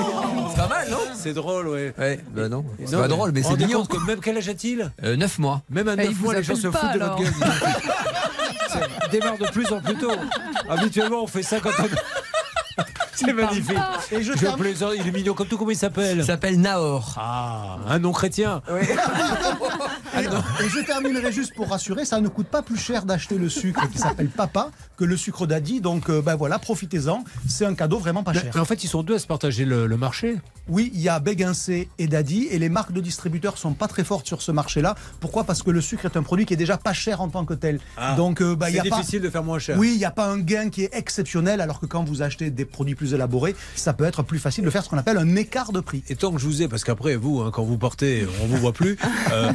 C'est 0.49 0.57
pas 0.57 0.67
mal, 0.67 0.89
non? 0.89 0.97
C'est 1.15 1.33
drôle, 1.33 1.67
ouais. 1.69 1.93
Ouais, 1.97 2.19
bah 2.35 2.49
non. 2.49 2.65
C'est 2.85 2.97
pas 2.97 3.07
drôle, 3.07 3.31
mais 3.31 3.43
c'est 3.43 3.55
mignon. 3.57 3.85
que 3.85 3.97
même 4.05 4.19
quel 4.19 4.37
âge 4.37 4.49
a-t-il? 4.49 4.91
Euh, 5.03 5.15
9 5.15 5.39
mois. 5.39 5.61
Même 5.69 5.87
à 5.87 5.93
Eh, 5.93 5.97
9 5.97 6.07
il 6.09 6.15
vous 6.15 6.23
mois, 6.25 6.33
les 6.35 6.43
gens 6.43 6.55
se 6.55 6.69
foutent 6.69 6.93
de 6.93 6.99
votre 6.99 7.15
gueule. 7.17 7.33
Ça 8.69 8.79
démarre 9.11 9.37
de 9.37 9.45
plus 9.51 9.71
en 9.71 9.79
plus 9.81 9.95
tôt. 9.95 10.11
Habituellement, 10.69 11.23
on 11.23 11.27
fait 11.27 11.43
ça 11.43 11.59
quand 11.59 11.71
on. 11.79 11.83
C'est 13.25 13.33
magnifique. 13.33 13.77
Et 14.11 14.21
je 14.23 14.33
Je 14.33 14.57
plaisante, 14.57 14.93
il 14.99 15.07
est 15.07 15.11
mignon 15.11 15.33
comme 15.33 15.47
tout. 15.47 15.57
Comment 15.57 15.71
il 15.71 15.77
s'appelle 15.77 16.17
Il 16.19 16.23
s'appelle 16.25 16.59
Nahor. 16.59 17.15
Ah, 17.17 17.77
un 17.87 17.99
nom 17.99 18.11
chrétien. 18.11 18.61
Et, 20.17 20.23
et 20.23 20.69
je 20.69 20.79
terminerai 20.85 21.31
juste 21.31 21.53
pour 21.55 21.69
rassurer, 21.69 22.03
ça 22.03 22.19
ne 22.19 22.27
coûte 22.27 22.47
pas 22.47 22.61
plus 22.61 22.77
cher 22.77 23.05
d'acheter 23.05 23.37
le 23.37 23.47
sucre 23.47 23.87
qui 23.89 23.99
s'appelle 23.99 24.27
Papa 24.27 24.69
que 24.97 25.05
le 25.05 25.15
sucre 25.15 25.45
d'Adi. 25.47 25.79
Donc 25.81 26.09
euh, 26.09 26.21
ben 26.21 26.35
voilà, 26.35 26.59
profitez-en. 26.59 27.23
C'est 27.47 27.65
un 27.65 27.73
cadeau 27.75 27.99
vraiment 27.99 28.23
pas 28.23 28.33
cher. 28.33 28.51
Mais 28.53 28.59
en 28.59 28.65
fait, 28.65 28.83
ils 28.83 28.87
sont 28.87 29.03
deux 29.03 29.15
à 29.15 29.19
se 29.19 29.27
partager 29.27 29.63
le, 29.65 29.87
le 29.87 29.97
marché. 29.97 30.37
Oui, 30.67 30.91
il 30.93 30.99
y 30.99 31.09
a 31.09 31.19
Béguincé 31.19 31.89
et 31.99 32.07
Daddy 32.07 32.47
et 32.51 32.59
les 32.59 32.69
marques 32.69 32.91
de 32.91 33.01
distributeurs 33.01 33.57
sont 33.57 33.73
pas 33.73 33.87
très 33.87 34.03
fortes 34.03 34.27
sur 34.27 34.41
ce 34.41 34.51
marché-là. 34.51 34.95
Pourquoi? 35.19 35.43
Parce 35.43 35.63
que 35.63 35.71
le 35.71 35.79
sucre 35.81 36.05
est 36.05 36.17
un 36.17 36.23
produit 36.23 36.45
qui 36.45 36.53
est 36.53 36.57
déjà 36.57 36.77
pas 36.77 36.93
cher 36.93 37.21
en 37.21 37.29
tant 37.29 37.45
que 37.45 37.53
tel. 37.53 37.79
Ah. 37.95 38.15
Donc 38.15 38.41
euh, 38.41 38.55
bah, 38.55 38.69
il 38.69 38.75
y 38.75 38.79
C'est 38.81 38.89
pas 38.89 38.97
difficile 38.97 39.21
de 39.21 39.29
faire 39.29 39.43
moins 39.43 39.59
cher. 39.59 39.77
oui, 39.79 39.91
il 39.93 39.97
n'y 39.97 40.05
a 40.05 40.11
pas 40.11 40.25
un 40.27 40.39
gain 40.39 40.69
qui 40.69 40.83
est 40.83 40.93
exceptionnel, 40.93 41.61
alors 41.61 41.79
que 41.79 41.85
quand 41.85 42.03
vous 42.03 42.21
achetez 42.21 42.49
des 42.51 42.65
produits 42.65 42.95
plus 42.95 43.08
élaborés, 43.13 43.55
ça 43.75 43.93
peut 43.93 44.03
être 44.05 44.23
plus 44.23 44.39
facile 44.39 44.63
de 44.63 44.69
faire 44.69 44.83
ce 44.83 44.89
qu'on 44.89 44.97
appelle 44.97 45.17
un 45.17 45.35
écart 45.35 45.71
de 45.71 45.79
prix. 45.79 46.03
Et 46.09 46.15
tant 46.15 46.31
que 46.31 46.39
je 46.39 46.45
vous 46.45 46.61
ai, 46.61 46.67
parce 46.67 46.83
qu'après 46.83 47.15
vous, 47.15 47.41
hein, 47.41 47.51
quand 47.53 47.63
vous 47.63 47.77
portez, 47.77 48.25
on 48.43 48.47
vous 48.47 48.57
voit 48.57 48.73
plus. 48.73 48.97
euh, 49.31 49.51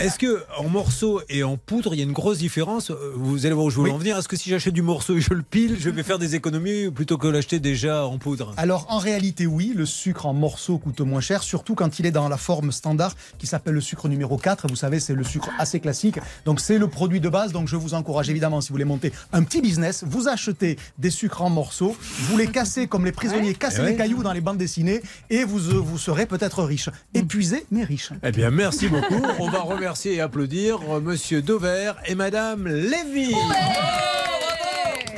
Est-ce 0.00 0.18
que 0.18 0.42
en 0.58 0.68
morceaux 0.68 1.20
et 1.28 1.42
en 1.44 1.56
poudre, 1.56 1.94
il 1.94 1.98
y 1.98 2.00
a 2.00 2.04
une 2.04 2.12
grosse 2.12 2.38
différence 2.38 2.90
Euh, 2.90 3.12
Vous 3.16 3.46
allez 3.46 3.54
voir 3.54 3.66
où 3.66 3.70
je 3.70 3.76
veux 3.76 3.82
Oui. 3.84 3.90
en 3.90 3.98
venir. 3.98 4.16
Est-ce 4.18 4.28
que 4.28 4.36
si 4.36 4.50
j'achète 4.50 4.74
du 4.74 4.82
morceau 4.82 5.16
et 5.16 5.20
je 5.20 5.32
le 5.34 5.42
pile, 5.42 5.76
je 5.78 5.90
vais 5.90 6.02
faire 6.02 6.18
des 6.18 6.34
économies 6.34 6.90
plutôt 6.90 7.18
que 7.18 7.26
l'acheter 7.28 7.60
déjà 7.60 8.06
en 8.06 8.18
poudre? 8.18 8.52
Alors 8.56 8.86
en 8.88 8.98
réalité, 8.98 9.46
oui, 9.46 9.72
le 9.74 9.86
sucre 9.86 10.26
en 10.26 10.34
morceaux 10.34 10.78
coûte 10.78 11.00
moins 11.00 11.20
cher, 11.20 11.42
surtout 11.42 11.74
quand 11.74 11.98
il 11.98 12.06
est 12.06 12.10
dans 12.10 12.28
la 12.28 12.36
forme 12.36 12.72
standard 12.72 13.14
qui 13.38 13.46
s'appelle 13.46 13.74
le 13.74 13.80
sucre 13.80 14.08
numéro 14.08 14.36
4. 14.36 14.68
Vous 14.68 14.76
savez, 14.76 15.00
c'est 15.00 15.14
le 15.14 15.24
sucre 15.24 15.50
assez 15.58 15.80
classique. 15.80 16.18
Donc 16.44 16.60
c'est 16.60 16.78
le 16.78 16.88
produit 16.88 17.20
de 17.20 17.28
base. 17.28 17.52
Donc 17.52 17.68
je 17.68 17.76
vous 17.76 17.94
encourage 17.94 18.30
évidemment, 18.30 18.60
si 18.60 18.68
vous 18.68 18.74
voulez 18.74 18.84
monter 18.84 19.12
un 19.32 19.42
petit 19.42 19.60
business, 19.60 20.04
vous 20.06 20.28
achetez 20.28 20.78
des 20.98 21.10
sucres 21.10 21.42
en 21.42 21.50
morceaux, 21.50 21.96
vous 22.20 22.36
les 22.36 22.46
cassez 22.46 22.86
comme 22.86 22.95
les 23.04 23.12
prisonniers 23.12 23.54
cassent 23.54 23.80
les 23.80 23.96
cailloux 23.96 24.22
dans 24.22 24.32
les 24.32 24.40
bandes 24.40 24.58
dessinées 24.58 25.02
et 25.30 25.44
vous, 25.44 25.70
euh, 25.70 25.78
vous 25.78 25.98
serez 25.98 26.26
peut-être 26.26 26.62
riche. 26.62 26.88
Épuisé, 27.14 27.66
mais 27.70 27.84
riche. 27.84 28.10
Eh 28.22 28.32
bien, 28.32 28.50
merci 28.50 28.88
beaucoup. 28.88 29.22
On 29.38 29.50
va 29.50 29.60
remercier 29.60 30.14
et 30.14 30.20
applaudir 30.20 30.78
euh, 30.88 31.00
Monsieur 31.00 31.42
Dover 31.42 31.92
et 32.06 32.14
Madame 32.14 32.66
Lévy. 32.66 33.34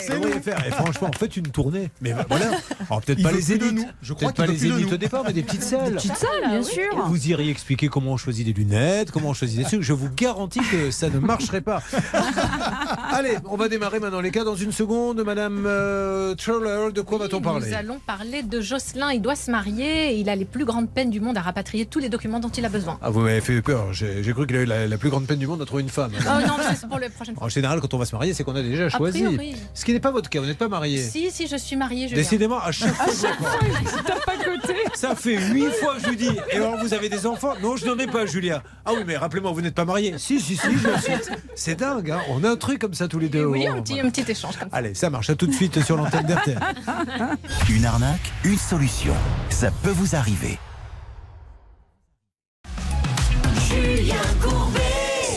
C'est 0.08 0.20
nous. 0.20 0.42
faire. 0.42 0.66
Et 0.66 0.70
franchement, 0.70 1.10
faites 1.18 1.36
une 1.36 1.48
tournée. 1.48 1.90
Mais 2.00 2.12
voilà. 2.28 2.46
Alors, 2.88 3.00
peut-être 3.02 3.18
Il 3.18 3.24
pas 3.24 3.32
les 3.32 3.52
élites. 3.52 3.72
nous. 3.74 3.84
Je 4.02 4.12
crois 4.14 4.32
pas 4.32 4.46
les 4.46 4.66
élites 4.66 4.92
au 4.92 4.96
départ, 4.96 5.22
mais 5.26 5.32
des 5.32 5.42
petites 5.42 5.62
salles. 5.62 5.94
Petite 5.94 6.16
salle, 6.16 6.48
bien 6.48 6.62
sûr. 6.62 7.06
Vous 7.06 7.28
iriez 7.28 7.50
expliquer 7.50 7.88
comment 7.88 8.12
on 8.12 8.16
choisit 8.16 8.46
des 8.46 8.52
lunettes, 8.52 9.10
comment 9.10 9.28
on 9.30 9.34
choisit 9.34 9.58
des 9.58 9.64
trucs. 9.64 9.82
Je 9.82 9.92
vous 9.92 10.08
garantis 10.14 10.60
que 10.60 10.90
ça 10.90 11.08
ne 11.10 11.18
marcherait 11.18 11.60
pas. 11.60 11.82
Allez, 13.12 13.36
on 13.46 13.56
va 13.56 13.68
démarrer 13.68 14.00
maintenant 14.00 14.20
les 14.20 14.30
cas 14.30 14.44
dans 14.44 14.56
une 14.56 14.72
seconde. 14.72 15.22
Madame 15.22 15.64
euh, 15.66 16.34
Troller, 16.34 16.92
de 16.92 17.00
quoi 17.00 17.18
va-t-on 17.18 17.40
parler 17.40 17.68
Nous 17.68 17.74
allons 17.76 17.98
parler 18.06 18.42
de 18.42 18.60
Jocelyn. 18.60 19.12
Il 19.12 19.22
doit 19.22 19.36
se 19.36 19.50
marier 19.50 20.12
et 20.14 20.20
il 20.20 20.28
a 20.28 20.36
les 20.36 20.44
plus 20.44 20.64
grandes 20.64 20.90
peines 20.90 21.10
du 21.10 21.20
monde 21.20 21.36
à 21.36 21.42
rapatrier 21.42 21.86
tous 21.86 21.98
les 21.98 22.08
documents 22.08 22.40
dont 22.40 22.48
il 22.48 22.64
a 22.64 22.68
besoin. 22.68 22.98
Ah, 23.02 23.10
vous 23.10 23.20
m'avez 23.20 23.40
fait 23.40 23.60
peur. 23.62 23.92
J'ai 23.92 24.22
j'ai 24.22 24.32
cru 24.32 24.46
qu'il 24.46 24.56
a 24.56 24.60
eu 24.62 24.64
la, 24.66 24.86
la 24.86 24.98
plus 24.98 25.10
grande 25.10 25.26
peine 25.26 25.38
du 25.38 25.46
monde 25.46 25.62
à 25.62 25.64
trouver 25.64 25.82
une 25.82 25.88
femme. 25.88 26.12
Oh 26.20 26.46
non, 26.46 26.54
mais 26.58 26.74
c'est 26.78 26.88
pour 26.88 26.98
la 26.98 27.08
prochaine 27.10 27.34
fois. 27.34 27.46
En 27.46 27.48
général, 27.48 27.80
quand 27.80 27.94
on 27.94 27.98
va 27.98 28.04
se 28.04 28.14
marier, 28.14 28.34
c'est 28.34 28.44
qu'on 28.44 28.56
a 28.56 28.62
déjà 28.62 28.88
choisi. 28.88 29.22
priori. 29.22 29.56
Ce 29.74 29.84
qui 29.84 29.92
n'est 29.98 30.02
pas 30.02 30.10
votre 30.12 30.30
cas, 30.30 30.40
vous 30.40 30.46
n'êtes 30.46 30.58
pas 30.58 30.68
marié. 30.68 31.02
Si, 31.02 31.30
si, 31.32 31.48
je 31.48 31.56
suis 31.56 31.74
mariée. 31.74 32.06
Julien. 32.08 32.22
Décidément, 32.22 32.60
à 32.60 32.70
chaque 32.70 32.94
fois, 32.94 33.06
je 33.12 33.26
comprends. 33.36 34.94
Ça 34.94 35.16
fait 35.16 35.36
huit 35.38 35.70
fois 35.80 35.96
que 35.96 36.02
je 36.04 36.08
lui 36.10 36.16
dis. 36.16 36.30
Et 36.52 36.56
alors, 36.56 36.76
vous 36.78 36.94
avez 36.94 37.08
des 37.08 37.26
enfants? 37.26 37.54
Non, 37.60 37.76
je 37.76 37.84
n'en 37.84 37.98
ai 37.98 38.06
pas, 38.06 38.24
Julia. 38.24 38.62
Ah 38.84 38.92
oui, 38.94 39.02
mais 39.06 39.16
rappelez-moi, 39.16 39.50
vous 39.50 39.60
n'êtes 39.60 39.74
pas 39.74 39.84
marié 39.84 40.14
Si, 40.18 40.40
si, 40.40 40.56
si, 40.56 40.78
je 40.78 40.88
le 40.88 40.98
suis. 40.98 41.12
C'est 41.56 41.74
dingue, 41.74 42.10
hein 42.12 42.20
on 42.30 42.44
a 42.44 42.50
un 42.50 42.56
truc 42.56 42.80
comme 42.80 42.94
ça 42.94 43.08
tous 43.08 43.18
les 43.18 43.28
deux. 43.28 43.44
Oui, 43.44 43.66
Oh, 43.68 43.72
un 43.72 43.82
petit, 43.82 43.94
voilà. 43.94 44.06
un 44.08 44.10
petit 44.10 44.30
échange 44.30 44.56
comme 44.56 44.70
ça. 44.70 44.76
Allez, 44.76 44.94
ça 44.94 45.10
marche. 45.10 45.30
À 45.30 45.34
tout 45.34 45.46
de 45.46 45.52
suite 45.52 45.82
sur 45.84 45.96
l'antenne 45.96 46.26
d'RTL. 46.26 46.58
Une 47.70 47.84
arnaque, 47.84 48.32
une 48.44 48.56
solution. 48.56 49.14
Ça 49.50 49.70
peut 49.82 49.90
vous 49.90 50.14
arriver. 50.14 50.58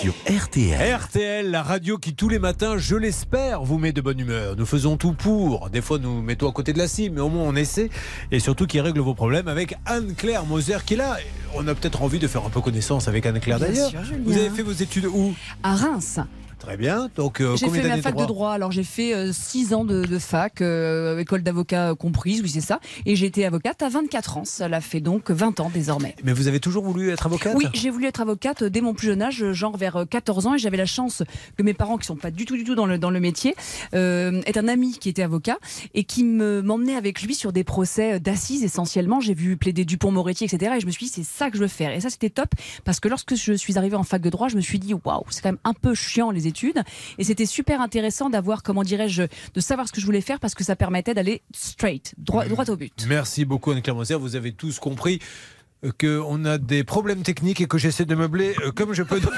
Sur 0.01 0.15
RTL. 0.27 0.95
RTL, 0.95 1.51
la 1.51 1.61
radio 1.61 1.99
qui 1.99 2.15
tous 2.15 2.27
les 2.27 2.39
matins, 2.39 2.75
je 2.75 2.95
l'espère, 2.95 3.61
vous 3.61 3.77
met 3.77 3.91
de 3.91 4.01
bonne 4.01 4.19
humeur. 4.19 4.55
Nous 4.55 4.65
faisons 4.65 4.97
tout 4.97 5.13
pour. 5.13 5.69
Des 5.69 5.81
fois, 5.81 5.99
nous 5.99 6.23
mettons 6.23 6.49
à 6.49 6.51
côté 6.51 6.73
de 6.73 6.79
la 6.79 6.87
cible, 6.87 7.17
mais 7.17 7.21
au 7.21 7.29
moins 7.29 7.43
on 7.43 7.55
essaie. 7.55 7.91
Et 8.31 8.39
surtout 8.39 8.65
qui 8.65 8.79
règle 8.79 8.99
vos 8.99 9.13
problèmes 9.13 9.47
avec 9.47 9.75
Anne-Claire 9.85 10.43
Moser 10.47 10.77
qui 10.87 10.95
est 10.95 10.97
là. 10.97 11.17
On 11.53 11.67
a 11.67 11.75
peut-être 11.75 12.01
envie 12.01 12.17
de 12.17 12.27
faire 12.27 12.43
un 12.43 12.49
peu 12.49 12.61
connaissance 12.61 13.07
avec 13.07 13.27
Anne-Claire 13.27 13.59
d'ailleurs. 13.59 13.91
Vous 14.25 14.35
avez 14.35 14.49
fait 14.49 14.63
vos 14.63 14.71
études 14.71 15.05
où? 15.05 15.35
À 15.61 15.75
Reims. 15.75 16.19
Très 16.61 16.77
bien. 16.77 17.09
Donc, 17.15 17.41
euh, 17.41 17.55
J'ai 17.57 17.69
fait 17.69 17.87
ma 17.87 17.97
fac 17.97 18.15
de 18.15 18.25
droit. 18.25 18.51
Alors 18.51 18.71
j'ai 18.71 18.83
fait 18.83 19.33
6 19.33 19.73
ans 19.73 19.83
de, 19.83 20.05
de 20.05 20.19
fac, 20.19 20.61
euh, 20.61 21.17
école 21.17 21.41
d'avocat 21.41 21.95
comprise, 21.95 22.41
oui 22.43 22.49
c'est 22.49 22.61
ça. 22.61 22.79
Et 23.07 23.15
j'ai 23.15 23.25
été 23.25 23.45
avocate 23.45 23.81
à 23.81 23.89
24 23.89 24.37
ans. 24.37 24.45
Ça 24.45 24.67
l'a 24.67 24.79
fait 24.79 24.99
donc 24.99 25.31
20 25.31 25.59
ans 25.59 25.71
désormais. 25.73 26.15
Mais 26.23 26.33
vous 26.33 26.47
avez 26.47 26.59
toujours 26.59 26.83
voulu 26.83 27.09
être 27.09 27.25
avocate? 27.25 27.55
Oui, 27.57 27.65
j'ai 27.73 27.89
voulu 27.89 28.05
être 28.05 28.21
avocate 28.21 28.63
dès 28.63 28.81
mon 28.81 28.93
plus 28.93 29.07
jeune 29.07 29.23
âge, 29.23 29.51
genre 29.53 29.75
vers 29.75 30.05
14 30.07 30.45
ans, 30.45 30.53
et 30.53 30.59
j'avais 30.59 30.77
la 30.77 30.85
chance 30.85 31.23
que 31.57 31.63
mes 31.63 31.73
parents, 31.73 31.97
qui 31.97 32.05
sont 32.05 32.15
pas 32.15 32.29
du 32.29 32.45
tout, 32.45 32.55
du 32.55 32.63
tout 32.63 32.75
dans 32.75 32.85
le, 32.85 32.99
dans 32.99 33.09
le 33.09 33.19
métier, 33.19 33.55
euh, 33.95 34.41
est 34.45 34.57
un 34.57 34.67
ami 34.67 34.99
qui 34.99 35.09
était 35.09 35.23
avocat 35.23 35.57
et 35.95 36.03
qui 36.03 36.23
me 36.23 36.61
m'emmenait 36.61 36.95
avec 36.95 37.23
lui 37.23 37.33
sur 37.33 37.53
des 37.53 37.63
procès 37.63 38.19
d'assises 38.19 38.63
essentiellement. 38.63 39.19
J'ai 39.19 39.33
vu 39.33 39.57
plaider 39.57 39.83
Dupont-Moretti, 39.83 40.45
etc. 40.45 40.73
Et 40.77 40.79
je 40.79 40.85
me 40.85 40.91
suis 40.91 41.07
dit, 41.07 41.11
c'est 41.11 41.23
ça 41.23 41.49
que 41.49 41.57
je 41.57 41.63
veux 41.63 41.67
faire. 41.67 41.91
Et 41.91 42.01
ça, 42.01 42.11
c'était 42.11 42.29
top 42.29 42.49
parce 42.83 42.99
que 42.99 43.07
lorsque 43.07 43.33
je 43.33 43.53
suis 43.53 43.79
arrivée 43.79 43.95
en 43.95 44.03
fac 44.03 44.21
de 44.21 44.29
droit, 44.29 44.47
je 44.47 44.55
me 44.55 44.61
suis 44.61 44.77
dit, 44.77 44.93
waouh, 44.93 45.23
c'est 45.31 45.41
quand 45.41 45.49
même 45.49 45.57
un 45.63 45.73
peu 45.73 45.95
chiant 45.95 46.29
les 46.29 46.50
études. 46.51 46.81
Et 47.17 47.23
c'était 47.23 47.45
super 47.45 47.81
intéressant 47.81 48.29
d'avoir, 48.29 48.61
comment 48.61 48.83
dirais-je, 48.83 49.23
de 49.23 49.59
savoir 49.59 49.87
ce 49.87 49.93
que 49.93 49.99
je 49.99 50.05
voulais 50.05 50.21
faire 50.21 50.39
parce 50.39 50.53
que 50.53 50.63
ça 50.63 50.75
permettait 50.75 51.13
d'aller 51.13 51.41
straight, 51.53 52.13
droit, 52.17 52.45
droit 52.45 52.69
au 52.69 52.75
but. 52.75 52.93
Merci 53.07 53.45
beaucoup 53.45 53.71
Anne-Claire 53.71 53.95
Moser. 53.95 54.15
Vous 54.15 54.35
avez 54.35 54.51
tous 54.51 54.79
compris 54.79 55.19
euh, 55.83 55.91
qu'on 55.99 56.45
a 56.45 56.57
des 56.59 56.83
problèmes 56.83 57.23
techniques 57.23 57.61
et 57.61 57.67
que 57.67 57.77
j'essaie 57.79 58.05
de 58.05 58.13
meubler 58.13 58.53
euh, 58.63 58.71
comme 58.71 58.93
je 58.93 59.03
peux. 59.03 59.19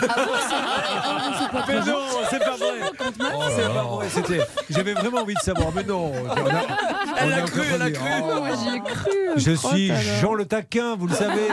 Mais 1.68 1.80
non, 1.86 2.00
c'est 2.30 2.40
pas 2.40 2.58
Oh, 3.00 3.44
c'est 3.56 3.74
pas 3.74 3.84
vrai. 3.84 4.10
C'était. 4.10 4.40
J'avais 4.70 4.94
vraiment 4.94 5.20
envie 5.20 5.34
de 5.34 5.40
savoir, 5.40 5.70
mais 5.76 5.84
non. 5.84 6.12
On 6.14 6.28
a- 6.30 6.34
Elle 7.20 7.30
on 7.30 7.32
a 7.32 7.36
a 7.36 7.42
cru, 7.42 7.62
elle 7.74 7.82
a 7.82 7.92
cru. 7.92 8.10
oh. 8.24 8.26
Moi, 8.40 8.50
j'y 8.62 8.76
ai 8.76 8.80
cru. 8.82 9.12
Je 9.38 9.52
suis 9.52 9.92
alors. 9.92 10.04
Jean 10.22 10.34
le 10.34 10.46
taquin, 10.46 10.96
vous 10.96 11.08
le 11.08 11.14
savez. 11.14 11.48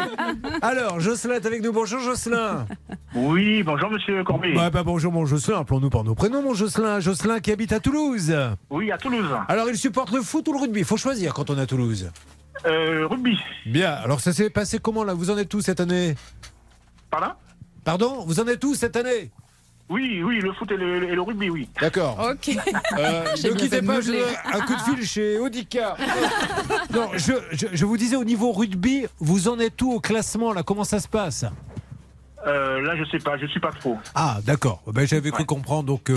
Alors, 0.63 1.01
Jocelyn 1.01 1.35
est 1.35 1.47
avec 1.47 1.63
nous. 1.63 1.73
Bonjour 1.73 2.01
Jocelyn. 2.01 2.67
Oui, 3.15 3.63
bonjour 3.63 3.91
Monsieur 3.91 4.23
Corbier. 4.25 4.55
Bah, 4.55 4.71
bah, 4.71 4.83
bonjour 4.83 5.13
mon 5.13 5.27
Jocelyn, 5.27 5.59
appelons-nous 5.61 5.91
par 5.91 6.05
nos 6.05 6.15
prénoms 6.15 6.43
mon 6.43 6.55
Jocelyn. 6.55 7.01
Jocelyn 7.01 7.41
qui 7.41 7.53
habite 7.53 7.73
à 7.73 7.81
Toulouse. 7.81 8.35
Oui, 8.71 8.91
à 8.93 8.99
Toulouse. 8.99 9.29
Alors 9.49 9.69
il 9.69 9.77
supporte 9.77 10.11
le 10.13 10.23
foot 10.23 10.47
ou 10.49 10.53
le 10.53 10.61
rugby? 10.61 10.81
Il 10.81 10.85
faut 10.87 10.97
choisir 10.97 11.35
quand 11.35 11.51
on 11.51 11.59
est 11.59 11.63
à 11.63 11.67
Toulouse. 11.67 12.11
Euh, 12.67 13.07
rugby. 13.09 13.39
Bien, 13.67 13.93
alors 13.93 14.21
ça 14.21 14.33
s'est 14.33 14.51
passé 14.51 14.79
comment 14.79 15.03
là? 15.05 15.15
Vous 15.15 15.31
en 15.31 15.39
êtes 15.39 15.53
où 15.55 15.61
cette 15.61 15.81
année? 15.81 16.15
Pardon? 17.11 17.33
Pardon? 17.85 18.25
Vous 18.27 18.39
en 18.41 18.47
êtes 18.47 18.63
où 18.65 18.75
cette 18.75 18.97
année? 18.97 19.31
Oui, 19.91 20.23
oui, 20.23 20.39
le 20.41 20.53
foot 20.53 20.71
et 20.71 20.77
le, 20.77 21.03
et 21.11 21.15
le 21.17 21.21
rugby, 21.21 21.51
oui. 21.51 21.69
D'accord. 21.81 22.17
Ok. 22.31 22.57
Euh, 22.97 23.25
J'ai 23.37 23.51
ne 23.51 23.55
quittez 23.57 23.83
pas, 23.83 24.01
je 24.01 24.13
un 24.55 24.61
coup 24.61 24.75
de 24.77 24.81
fil 24.97 25.05
chez 25.07 25.39
Audica. 25.39 25.97
non, 26.95 27.09
je, 27.17 27.33
je- 27.51 27.67
je 27.73 27.85
vous 27.85 27.97
disais 27.97 28.15
au 28.15 28.23
niveau 28.25 28.53
rugby, 28.53 29.07
vous 29.19 29.49
en 29.49 29.59
êtes 29.59 29.83
où 29.83 29.91
au 29.93 29.99
classement 30.01 30.53
là? 30.53 30.63
Comment 30.63 30.85
ça 30.85 31.01
se 31.01 31.09
passe? 31.09 31.45
Euh, 32.47 32.81
là, 32.81 32.95
je 32.97 33.05
sais 33.11 33.19
pas, 33.23 33.37
je 33.39 33.47
suis 33.47 33.61
pas 33.61 33.71
trop. 33.79 33.97
Ah, 34.15 34.39
d'accord. 34.47 34.83
Ben, 34.87 35.07
J'avais 35.07 35.31
cru 35.31 35.45
comprendre. 35.45 35.85
Donc, 35.85 36.09
euh, 36.11 36.17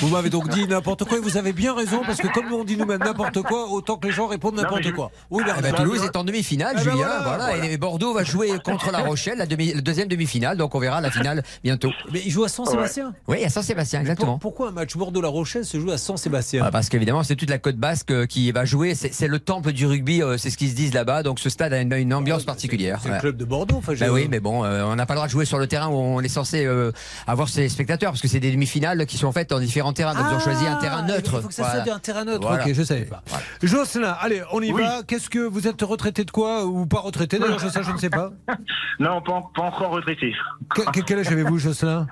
vous 0.00 0.08
m'avez 0.08 0.30
donc 0.30 0.48
dit 0.48 0.66
n'importe 0.66 1.04
quoi 1.04 1.18
et 1.18 1.20
vous 1.20 1.36
avez 1.36 1.52
bien 1.52 1.74
raison 1.74 2.02
parce 2.06 2.18
que 2.18 2.28
comme 2.28 2.50
on 2.52 2.64
dit 2.64 2.76
nous-mêmes 2.76 3.00
n'importe 3.04 3.42
quoi, 3.42 3.68
autant 3.68 3.96
que 3.96 4.06
les 4.06 4.12
gens 4.12 4.26
répondent 4.28 4.56
n'importe 4.56 4.82
je- 4.84 4.90
quoi. 4.90 5.10
Oui, 5.30 5.42
Ah 5.46 5.60
Bernard. 5.60 5.82
Toulouse 5.84 6.02
est 6.04 6.16
en 6.16 6.24
demi-finale, 6.24 6.74
Ah 6.78 6.82
Julien. 6.82 6.96
voilà, 6.96 7.18
voilà, 7.22 7.46
voilà. 7.56 7.66
Et 7.66 7.76
Bordeaux 7.76 8.14
va 8.14 8.24
jouer 8.24 8.52
contre 8.64 8.90
La 8.90 9.00
Rochelle, 9.00 9.38
la, 9.38 9.46
demi- 9.46 9.74
la 9.74 9.80
deuxième 9.82 10.08
demi-finale. 10.08 10.56
Donc 10.56 10.74
on 10.74 10.78
verra 10.78 11.00
la 11.00 11.10
finale 11.10 11.42
bientôt. 11.62 11.90
Mais 12.12 12.22
il 12.24 12.30
joue 12.30 12.44
à 12.44 12.48
Saint-Sébastien. 12.48 13.12
Oui, 13.26 13.44
à 13.44 13.48
Saint-Sébastien, 13.50 14.00
exactement. 14.00 14.38
Pour- 14.38 14.48
pourquoi 14.52 14.68
un 14.68 14.72
match 14.72 14.96
Bordeaux-La 14.96 15.28
Rochelle 15.28 15.64
se 15.66 15.78
joue 15.78 15.90
à 15.90 15.98
Saint-Sébastien 15.98 16.62
Ah, 16.64 16.70
parce 16.70 16.88
qu'évidemment, 16.88 17.22
c'est 17.22 17.36
toute 17.36 17.50
la 17.50 17.58
côte 17.58 17.76
basque 17.76 18.10
euh, 18.10 18.24
qui 18.26 18.50
va 18.52 18.64
jouer. 18.64 18.94
C'est 18.94 19.28
le 19.28 19.38
temple 19.38 19.72
du 19.72 19.84
rugby, 19.86 20.22
c'est 20.38 20.48
ce 20.50 20.56
qu'ils 20.56 20.70
se 20.70 20.74
disent 20.74 20.94
là-bas. 20.94 21.22
Donc 21.22 21.38
ce 21.40 21.50
stade 21.50 21.72
a 21.74 21.80
une, 21.80 21.92
une 21.92 22.14
ambiance 22.14 22.44
particulière. 22.44 23.00
C'est 23.02 23.10
le 23.10 23.18
club 23.18 23.36
de 23.36 23.44
Bordeaux. 23.44 23.76
Enfin, 23.76 23.92
Bah 24.00 24.06
oui, 24.10 24.28
mais 24.30 24.40
bon, 24.40 24.64
euh, 24.64 24.84
on 24.84 24.96
n'a 24.96 25.04
pas 25.04 25.12
le 25.14 25.18
droit 25.18 25.26
de 25.26 25.32
jouer 25.32 25.44
sur 25.44 25.57
le 25.58 25.66
terrain 25.66 25.88
où 25.88 25.94
on 25.94 26.20
est 26.20 26.28
censé 26.28 26.64
euh, 26.64 26.92
avoir 27.26 27.48
ses 27.48 27.68
spectateurs, 27.68 28.12
parce 28.12 28.22
que 28.22 28.28
c'est 28.28 28.40
des 28.40 28.50
demi-finales 28.52 29.04
qui 29.06 29.16
sont 29.18 29.32
faites 29.32 29.50
dans 29.50 29.58
différents 29.60 29.92
terrains. 29.92 30.14
Donc 30.14 30.26
ils 30.30 30.34
ont 30.36 30.40
choisi 30.40 30.66
un 30.66 30.76
terrain 30.76 31.02
neutre. 31.02 31.32
Ah, 31.34 31.38
Il 31.38 31.42
faut 31.42 31.48
que 31.48 31.54
ça 31.54 31.62
Voilà. 31.64 31.84
soit 31.84 31.94
un 31.94 31.98
terrain 31.98 32.24
neutre. 32.24 32.46
Voilà. 32.46 32.64
Ok, 32.64 32.72
je 32.72 32.82
savais 32.82 33.02
pas. 33.04 33.22
Voilà. 33.26 33.44
Jocelyn, 33.62 34.16
allez, 34.20 34.42
on 34.52 34.60
y 34.62 34.72
Oui. 34.72 34.82
va. 34.82 35.02
Qu'est-ce 35.06 35.28
que 35.30 35.38
vous 35.40 35.66
êtes 35.68 35.82
retraité 35.82 36.24
de 36.24 36.30
quoi 36.30 36.64
ou 36.66 36.86
pas 36.86 37.00
retraité 37.00 37.38
D'ailleurs, 37.38 37.58
je, 37.58 37.66
ne 37.92 37.98
sais 37.98 38.10
pas. 38.10 38.30
Non, 39.00 39.20
pas, 39.22 39.42
pas 39.54 39.62
encore 39.62 39.90
retraité. 39.90 40.34
Que- 40.74 40.90
que- 40.90 41.00
quel 41.00 41.20
âge 41.20 41.28
avez-vous, 41.28 41.58
Jocelyn? 41.58 42.06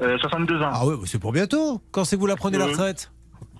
Euh, 0.00 0.16
62 0.18 0.62
ans. 0.62 0.70
Ah 0.72 0.86
ouais, 0.86 0.94
c'est 1.04 1.18
pour 1.18 1.32
bientôt. 1.32 1.82
Quand 1.90 2.04
c'est 2.06 2.16
que 2.16 2.20
vous 2.20 2.26
la 2.26 2.36
prenez 2.36 2.56
la 2.56 2.64
Euh, 2.64 2.68
retraite? 2.68 3.10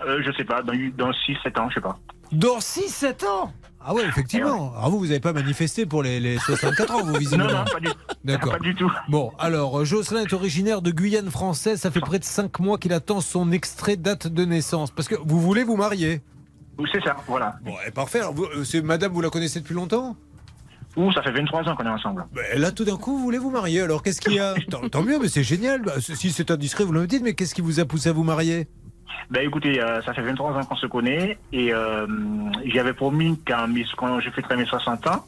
Euh, 0.06 0.22
je 0.24 0.32
sais 0.32 0.44
pas, 0.44 0.62
dans, 0.62 0.72
dans 0.96 1.10
6-7 1.12 1.58
ans, 1.60 1.68
je 1.68 1.74
sais 1.74 1.80
pas. 1.82 1.98
Dans 2.32 2.58
6-7 2.60 3.26
ans? 3.26 3.52
Ah 3.84 3.94
ouais, 3.94 4.04
effectivement. 4.06 4.72
Alors 4.76 4.90
vous, 4.90 4.98
vous 4.98 5.06
n'avez 5.06 5.20
pas 5.20 5.32
manifesté 5.32 5.86
pour 5.86 6.02
les, 6.02 6.20
les 6.20 6.38
64 6.38 6.94
ans, 6.94 7.04
vous, 7.04 7.14
visiblement. 7.14 7.50
Non, 7.50 7.58
non, 7.58 7.64
pas 7.64 7.80
du, 7.80 7.88
D'accord. 8.24 8.52
pas 8.52 8.58
du 8.58 8.74
tout. 8.74 8.90
Bon, 9.08 9.32
alors, 9.38 9.84
Jocelyn 9.84 10.22
est 10.22 10.32
originaire 10.32 10.82
de 10.82 10.90
Guyane 10.90 11.30
française. 11.30 11.80
Ça 11.80 11.90
fait 11.90 12.00
près 12.00 12.18
de 12.18 12.24
5 12.24 12.58
mois 12.60 12.78
qu'il 12.78 12.92
attend 12.92 13.20
son 13.20 13.50
extrait 13.52 13.96
date 13.96 14.26
de 14.28 14.44
naissance. 14.44 14.90
Parce 14.90 15.08
que 15.08 15.16
vous 15.24 15.40
voulez 15.40 15.64
vous 15.64 15.76
marier 15.76 16.20
Oui, 16.78 16.88
C'est 16.92 17.02
ça, 17.02 17.16
voilà. 17.26 17.54
Bon, 17.64 17.74
et 17.86 17.90
parfait. 17.90 18.20
Alors, 18.20 18.34
vous- 18.34 18.44
euh, 18.44 18.64
c'est 18.64 18.82
madame, 18.82 19.12
vous 19.12 19.20
la 19.20 19.30
connaissez 19.30 19.60
depuis 19.60 19.74
longtemps? 19.74 20.16
Ouh, 20.96 21.10
ça 21.12 21.22
fait 21.22 21.32
23 21.32 21.62
ans 21.68 21.74
qu'on 21.74 21.84
est 21.86 21.88
ensemble. 21.88 22.26
Ben, 22.34 22.60
Là, 22.60 22.70
tout 22.70 22.84
d'un 22.84 22.96
coup, 22.98 23.16
vous 23.16 23.22
voulez 23.24 23.38
vous 23.38 23.50
marier. 23.50 23.80
Alors, 23.80 24.02
qu'est-ce 24.02 24.20
qu'il 24.20 24.34
y 24.34 24.38
a? 24.40 24.54
Tant, 24.70 24.86
tant 24.90 25.02
mieux, 25.02 25.18
mais 25.18 25.28
c'est 25.28 25.42
génial. 25.42 25.80
Bah, 25.82 25.94
si 26.00 26.30
c'est 26.30 26.50
indiscret, 26.50 26.84
vous 26.84 26.92
le 26.92 27.06
dites, 27.06 27.22
mais 27.22 27.32
qu'est-ce 27.34 27.54
qui 27.54 27.62
vous 27.62 27.80
a 27.80 27.84
poussé 27.86 28.10
à 28.10 28.12
vous 28.12 28.24
marier? 28.24 28.68
Ben 29.30 29.46
écoutez, 29.46 29.80
euh, 29.82 30.02
ça 30.02 30.12
fait 30.14 30.22
23 30.22 30.52
ans 30.52 30.64
qu'on 30.64 30.76
se 30.76 30.86
connaît 30.86 31.38
et 31.52 31.72
euh, 31.72 32.06
j'avais 32.66 32.92
promis 32.92 33.38
mes- 33.66 33.86
quand 33.96 34.20
j'ai 34.20 34.30
fait 34.30 34.42
mes 34.56 34.66
60 34.66 35.06
ans, 35.06 35.24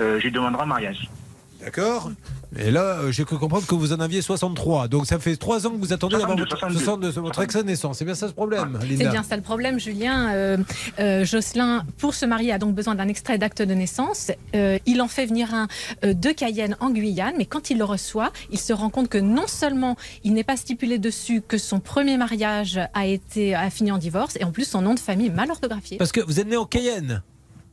euh, 0.00 0.18
j'ai 0.20 0.30
demandé 0.30 0.56
un 0.60 0.66
mariage. 0.66 1.08
D'accord 1.60 2.10
Et 2.58 2.70
là, 2.70 3.00
euh, 3.00 3.12
j'ai 3.12 3.24
cru 3.24 3.38
comprendre 3.38 3.66
que 3.66 3.74
vous 3.74 3.92
en 3.92 4.00
aviez 4.00 4.22
63. 4.22 4.88
Donc, 4.88 5.06
ça 5.06 5.18
fait 5.18 5.36
3 5.36 5.66
ans 5.66 5.70
que 5.70 5.76
vous 5.76 5.92
attendez 5.92 6.16
d'avoir 6.16 6.36
62, 6.36 6.56
votre, 6.56 6.72
62, 6.72 7.20
votre 7.20 7.42
extrait 7.42 7.62
de 7.62 7.68
naissance. 7.68 7.98
C'est 7.98 8.04
bien 8.04 8.14
ça 8.14 8.28
ce 8.28 8.32
problème, 8.32 8.78
Linda 8.82 9.04
C'est 9.04 9.10
bien 9.10 9.22
ça 9.22 9.36
le 9.36 9.42
problème, 9.42 9.78
Julien. 9.78 10.32
Euh, 10.34 10.56
euh, 10.98 11.24
Jocelyn, 11.24 11.84
pour 11.98 12.14
se 12.14 12.26
marier, 12.26 12.52
a 12.52 12.58
donc 12.58 12.74
besoin 12.74 12.94
d'un 12.94 13.08
extrait 13.08 13.38
d'acte 13.38 13.62
de 13.62 13.74
naissance. 13.74 14.30
Euh, 14.54 14.78
il 14.86 15.00
en 15.00 15.08
fait 15.08 15.26
venir 15.26 15.54
un 15.54 15.68
euh, 16.04 16.14
de 16.14 16.30
Cayenne 16.30 16.76
en 16.80 16.90
Guyane, 16.90 17.34
mais 17.38 17.46
quand 17.46 17.70
il 17.70 17.78
le 17.78 17.84
reçoit, 17.84 18.32
il 18.50 18.58
se 18.58 18.72
rend 18.72 18.90
compte 18.90 19.08
que 19.08 19.18
non 19.18 19.46
seulement 19.46 19.96
il 20.24 20.34
n'est 20.34 20.44
pas 20.44 20.56
stipulé 20.56 20.98
dessus 20.98 21.42
que 21.46 21.58
son 21.58 21.80
premier 21.80 22.16
mariage 22.16 22.80
a 22.94 23.06
été 23.06 23.54
a 23.54 23.70
fini 23.70 23.92
en 23.92 23.98
divorce, 23.98 24.36
et 24.36 24.44
en 24.44 24.52
plus 24.52 24.64
son 24.64 24.82
nom 24.82 24.94
de 24.94 25.00
famille 25.00 25.28
est 25.28 25.34
mal 25.34 25.50
orthographié. 25.50 25.98
Parce 25.98 26.12
que 26.12 26.20
vous 26.20 26.40
êtes 26.40 26.48
né 26.48 26.56
en 26.56 26.66
Cayenne 26.66 27.22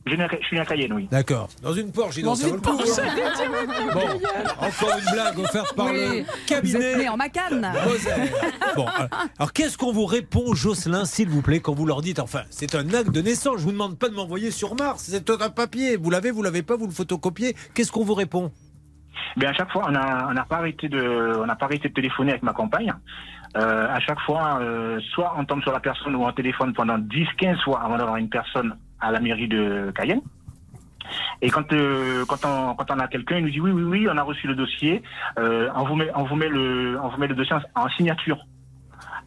Je, 0.08 0.46
suis 0.46 0.58
à 0.58 0.64
Cayenne, 0.64 0.92
oui. 0.92 1.08
D'accord. 1.10 1.48
Dans 1.62 1.72
une 1.72 1.92
Porsche, 1.92 2.20
vaut 2.20 2.34
le 2.34 2.60
coup. 2.60 2.70
hein. 2.70 3.02
Bon, 3.92 4.00
encore 4.66 4.98
une 4.98 5.12
blague 5.12 5.38
offerte 5.38 5.74
par 5.74 5.86
Oui, 5.86 5.92
le 5.92 5.98
vous 6.00 6.18
êtes 6.18 6.46
cabinet 6.46 7.08
en 7.08 7.16
Macane. 7.16 7.72
Bon, 8.76 8.86
alors, 9.38 9.52
qu'est-ce 9.52 9.78
qu'on 9.78 9.92
vous 9.92 10.06
répond, 10.06 10.54
Jocelyn, 10.54 11.04
s'il 11.04 11.28
vous 11.28 11.42
plaît, 11.42 11.60
quand 11.60 11.74
vous 11.74 11.86
leur 11.86 12.00
dites, 12.00 12.18
enfin, 12.18 12.42
c'est 12.50 12.74
un 12.74 12.92
acte 12.94 13.10
de 13.10 13.20
naissance, 13.20 13.58
je 13.58 13.64
vous 13.64 13.72
demande 13.72 13.98
pas 13.98 14.08
de 14.08 14.14
m'envoyer 14.14 14.50
sur 14.50 14.74
Mars, 14.74 15.04
c'est 15.08 15.30
un 15.30 15.50
papier, 15.50 15.96
vous 15.96 16.10
l'avez, 16.10 16.30
vous 16.30 16.42
l'avez 16.42 16.62
pas, 16.62 16.76
vous 16.76 16.86
le 16.86 16.92
photocopiez, 16.92 17.54
qu'est-ce 17.74 17.92
qu'on 17.92 18.04
vous 18.04 18.14
répond? 18.14 18.52
Ben 19.36 19.50
à 19.50 19.52
chaque 19.52 19.70
fois, 19.70 19.84
on 19.88 19.92
n'a 19.92 20.28
on 20.30 20.48
pas 20.48 20.56
arrêté 20.56 20.88
de, 20.88 21.38
on 21.38 21.46
n'a 21.46 21.56
pas 21.56 21.66
arrêté 21.66 21.88
de 21.88 21.94
téléphoner 21.94 22.30
avec 22.30 22.42
ma 22.42 22.52
compagne. 22.52 22.92
Euh, 23.56 23.86
à 23.88 24.00
chaque 24.00 24.20
fois, 24.20 24.58
euh, 24.60 25.00
soit 25.14 25.34
on 25.38 25.44
tombe 25.44 25.62
sur 25.62 25.72
la 25.72 25.80
personne 25.80 26.14
ou 26.14 26.24
on 26.24 26.32
téléphone 26.32 26.72
pendant 26.74 26.98
10-15 26.98 27.62
fois 27.64 27.80
avant 27.82 27.96
d'avoir 27.96 28.16
une 28.16 28.28
personne 28.28 28.76
à 29.00 29.10
la 29.10 29.20
mairie 29.20 29.48
de 29.48 29.92
Cayenne. 29.94 30.20
Et 31.40 31.50
quand 31.50 31.72
euh, 31.72 32.24
quand 32.26 32.44
on 32.44 32.74
quand 32.74 32.90
on 32.90 32.98
a 32.98 33.08
quelqu'un, 33.08 33.38
il 33.38 33.44
nous 33.44 33.50
dit 33.50 33.60
oui 33.60 33.70
oui 33.70 33.82
oui, 33.82 34.08
on 34.10 34.16
a 34.16 34.22
reçu 34.22 34.46
le 34.46 34.54
dossier, 34.54 35.02
euh, 35.38 35.70
on 35.74 35.84
vous 35.84 35.96
met 35.96 36.10
on 36.14 36.24
vous 36.24 36.36
met 36.36 36.48
le 36.48 36.98
on 37.02 37.08
vous 37.08 37.18
met 37.18 37.28
le 37.28 37.34
dossier 37.34 37.54
en, 37.54 37.82
en 37.84 37.88
signature. 37.90 38.38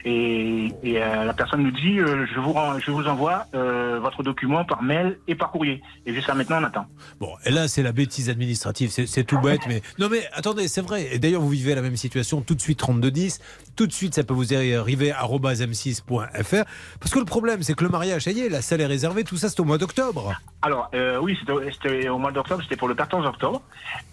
Et, 0.06 0.72
et, 0.84 1.02
euh, 1.02 1.26
la 1.26 1.34
personne 1.34 1.64
nous 1.64 1.72
dit 1.72 2.00
euh, 2.00 2.26
je, 2.34 2.40
vous 2.40 2.56
je 2.80 2.92
vous 2.92 3.06
envoie 3.08 3.46
euh, 3.54 4.00
votre 4.02 4.24
document 4.24 4.66
par 4.66 4.82
mail 4.82 5.18
et 5.28 5.36
par 5.36 5.52
courrier. 5.52 5.82
Et 6.06 6.14
jusqu'à 6.14 6.34
maintenant, 6.34 6.60
on 6.62 6.64
attend. 6.64 6.86
Bon, 7.20 7.30
et 7.46 7.52
là, 7.52 7.68
c'est 7.68 7.84
la 7.84 7.92
bêtise 7.92 8.30
administrative, 8.30 8.90
c'est 8.90 9.24
tout 9.24 9.40
bête, 9.40 9.62
mais 9.68 9.82
non, 10.00 10.10
mais 10.10 10.28
attendez, 10.34 10.68
c'est 10.68 10.82
vrai. 10.82 11.10
Et 11.14 11.20
d'ailleurs, 11.20 11.42
vous 11.42 11.50
vivez 11.50 11.76
la 11.76 11.82
même 11.82 11.98
situation. 11.98 12.42
Tout 12.42 12.56
de 12.56 12.62
suite, 12.62 12.80
3210. 12.80 13.40
Tout 13.76 13.88
de 13.88 13.92
suite, 13.92 14.16
ça 14.16 14.24
peut 14.24 14.34
vous 14.34 14.54
arriver 14.54 15.12
arobase 15.12 15.62
m6.fr. 15.62 16.66
Parce 17.00 17.12
que 17.14 17.20
le 17.20 17.26
problème, 17.26 17.64
c'est 17.64 17.74
que 17.74 17.84
le 17.84 17.90
mariage, 17.90 18.24
ça 18.24 18.32
y 18.32 18.42
est, 18.42 18.50
la 18.50 18.62
salle 18.62 18.82
est 18.82 18.86
réservée. 18.86 19.24
Tout 19.24 19.38
ça, 19.38 19.50
c'est 19.50 19.60
au 19.60 19.66
mois 19.66 19.78
d'octobre. 19.78 20.34
Alors, 20.62 20.90
euh, 20.94 21.20
oui, 21.20 21.38
c'était 21.72 22.10
au 22.10 22.18
mois 22.18 22.32
d'octobre, 22.32 22.62
c'était 22.64 22.76
pour 22.76 22.88
le 22.88 22.96
14 22.96 23.26
octobre. 23.26 23.62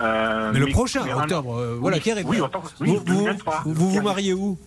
Euh, 0.00 0.50
Mais 0.52 0.60
le 0.60 0.66
prochain, 0.68 1.02
mais 1.04 1.12
octobre, 1.12 1.56
euh, 1.56 1.76
voilà, 1.80 1.96
oui, 1.96 2.02
qui 2.02 2.10
arrive. 2.10 2.26
Oui, 2.28 2.40
oui, 2.40 2.46
vous, 2.80 2.96
vous, 2.98 3.04
2023. 3.04 3.62
vous 3.66 3.90
vous 3.90 4.02
mariez 4.02 4.32
où? 4.32 4.58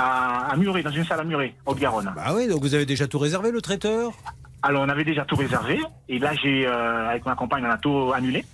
À, 0.00 0.52
à 0.52 0.56
Muret, 0.56 0.82
dans 0.82 0.90
une 0.90 1.04
salle 1.04 1.20
à 1.20 1.24
Muret, 1.24 1.54
Haute-Garonne. 1.66 2.12
Bah 2.16 2.32
oui, 2.34 2.48
donc 2.48 2.60
vous 2.62 2.74
avez 2.74 2.86
déjà 2.86 3.06
tout 3.06 3.18
réservé, 3.18 3.50
le 3.50 3.60
traiteur? 3.60 4.12
Alors, 4.62 4.82
on 4.82 4.88
avait 4.88 5.04
déjà 5.04 5.24
tout 5.24 5.36
réservé. 5.36 5.80
Et 6.08 6.18
là, 6.18 6.32
j'ai, 6.42 6.66
euh, 6.66 7.08
avec 7.08 7.24
ma 7.24 7.34
compagne, 7.34 7.64
on 7.66 7.70
a 7.70 7.78
tout 7.78 8.12
annulé. 8.14 8.44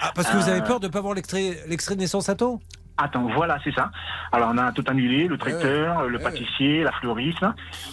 Ah, 0.00 0.12
parce 0.14 0.28
que 0.30 0.36
vous 0.36 0.48
avez 0.48 0.60
Euh, 0.60 0.64
peur 0.64 0.78
de 0.80 0.86
ne 0.86 0.92
pas 0.92 0.98
avoir 1.00 1.14
l'extrait 1.14 1.58
l'extrait 1.66 1.96
de 1.96 2.00
naissance 2.00 2.28
à 2.28 2.34
temps? 2.36 2.60
Attends, 3.02 3.28
voilà, 3.34 3.58
c'est 3.64 3.72
ça. 3.74 3.90
Alors, 4.30 4.50
on 4.52 4.58
a 4.58 4.72
tout 4.72 4.84
annulé, 4.86 5.26
le 5.26 5.38
traiteur, 5.38 6.04
le 6.06 6.18
pâtissier, 6.18 6.82
la 6.82 6.92
fleuriste. 6.92 7.42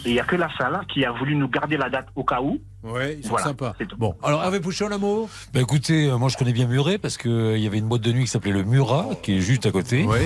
Et 0.05 0.09
il 0.09 0.13
n'y 0.13 0.19
a 0.19 0.23
que 0.25 0.35
la 0.35 0.49
salle 0.57 0.79
qui 0.93 1.05
a 1.05 1.11
voulu 1.11 1.35
nous 1.35 1.47
garder 1.47 1.77
la 1.77 1.89
date 1.89 2.07
au 2.15 2.23
cas 2.25 2.41
où. 2.41 2.59
Ouais, 2.83 3.15
ils 3.17 3.23
sont 3.23 3.29
Voilà, 3.29 3.45
sympas. 3.47 3.73
Bon, 3.97 4.15
alors 4.23 4.43
Hervé 4.43 4.59
Pouchon, 4.59 4.87
l'amour 4.87 5.29
Bah 5.53 5.59
écoutez, 5.61 6.07
euh, 6.09 6.17
moi 6.17 6.29
je 6.29 6.37
connais 6.37 6.53
bien 6.53 6.67
Muret 6.67 6.97
parce 6.99 7.17
qu'il 7.17 7.57
y 7.57 7.67
avait 7.67 7.79
une 7.79 7.87
boîte 7.87 8.01
de 8.01 8.11
nuit 8.13 8.21
qui 8.25 8.29
s'appelait 8.29 8.51
le 8.51 8.63
Murat, 8.63 9.07
qui 9.23 9.37
est 9.37 9.41
juste 9.41 9.65
à 9.65 9.71
côté. 9.71 10.05
Oui. 10.07 10.19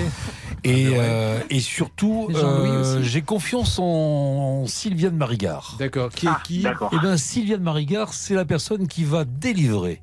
Et, 0.62 0.90
euh, 0.94 1.40
et 1.50 1.58
surtout, 1.60 2.28
Jean-Louis 2.30 2.68
euh, 2.70 3.02
j'ai 3.02 3.22
confiance 3.22 3.78
en 3.80 4.64
Sylviane 4.66 5.16
Marigard. 5.16 5.76
D'accord. 5.78 6.10
Qui 6.10 6.26
est 6.26 6.30
Ah, 6.30 6.40
qui? 6.44 6.60
d'accord. 6.62 6.90
Eh 6.92 6.98
bien, 6.98 7.16
Sylviane 7.16 7.62
Marigard, 7.62 8.12
c'est 8.12 8.34
la 8.34 8.44
personne 8.44 8.86
qui 8.86 9.04
va 9.04 9.24
délivrer 9.24 10.02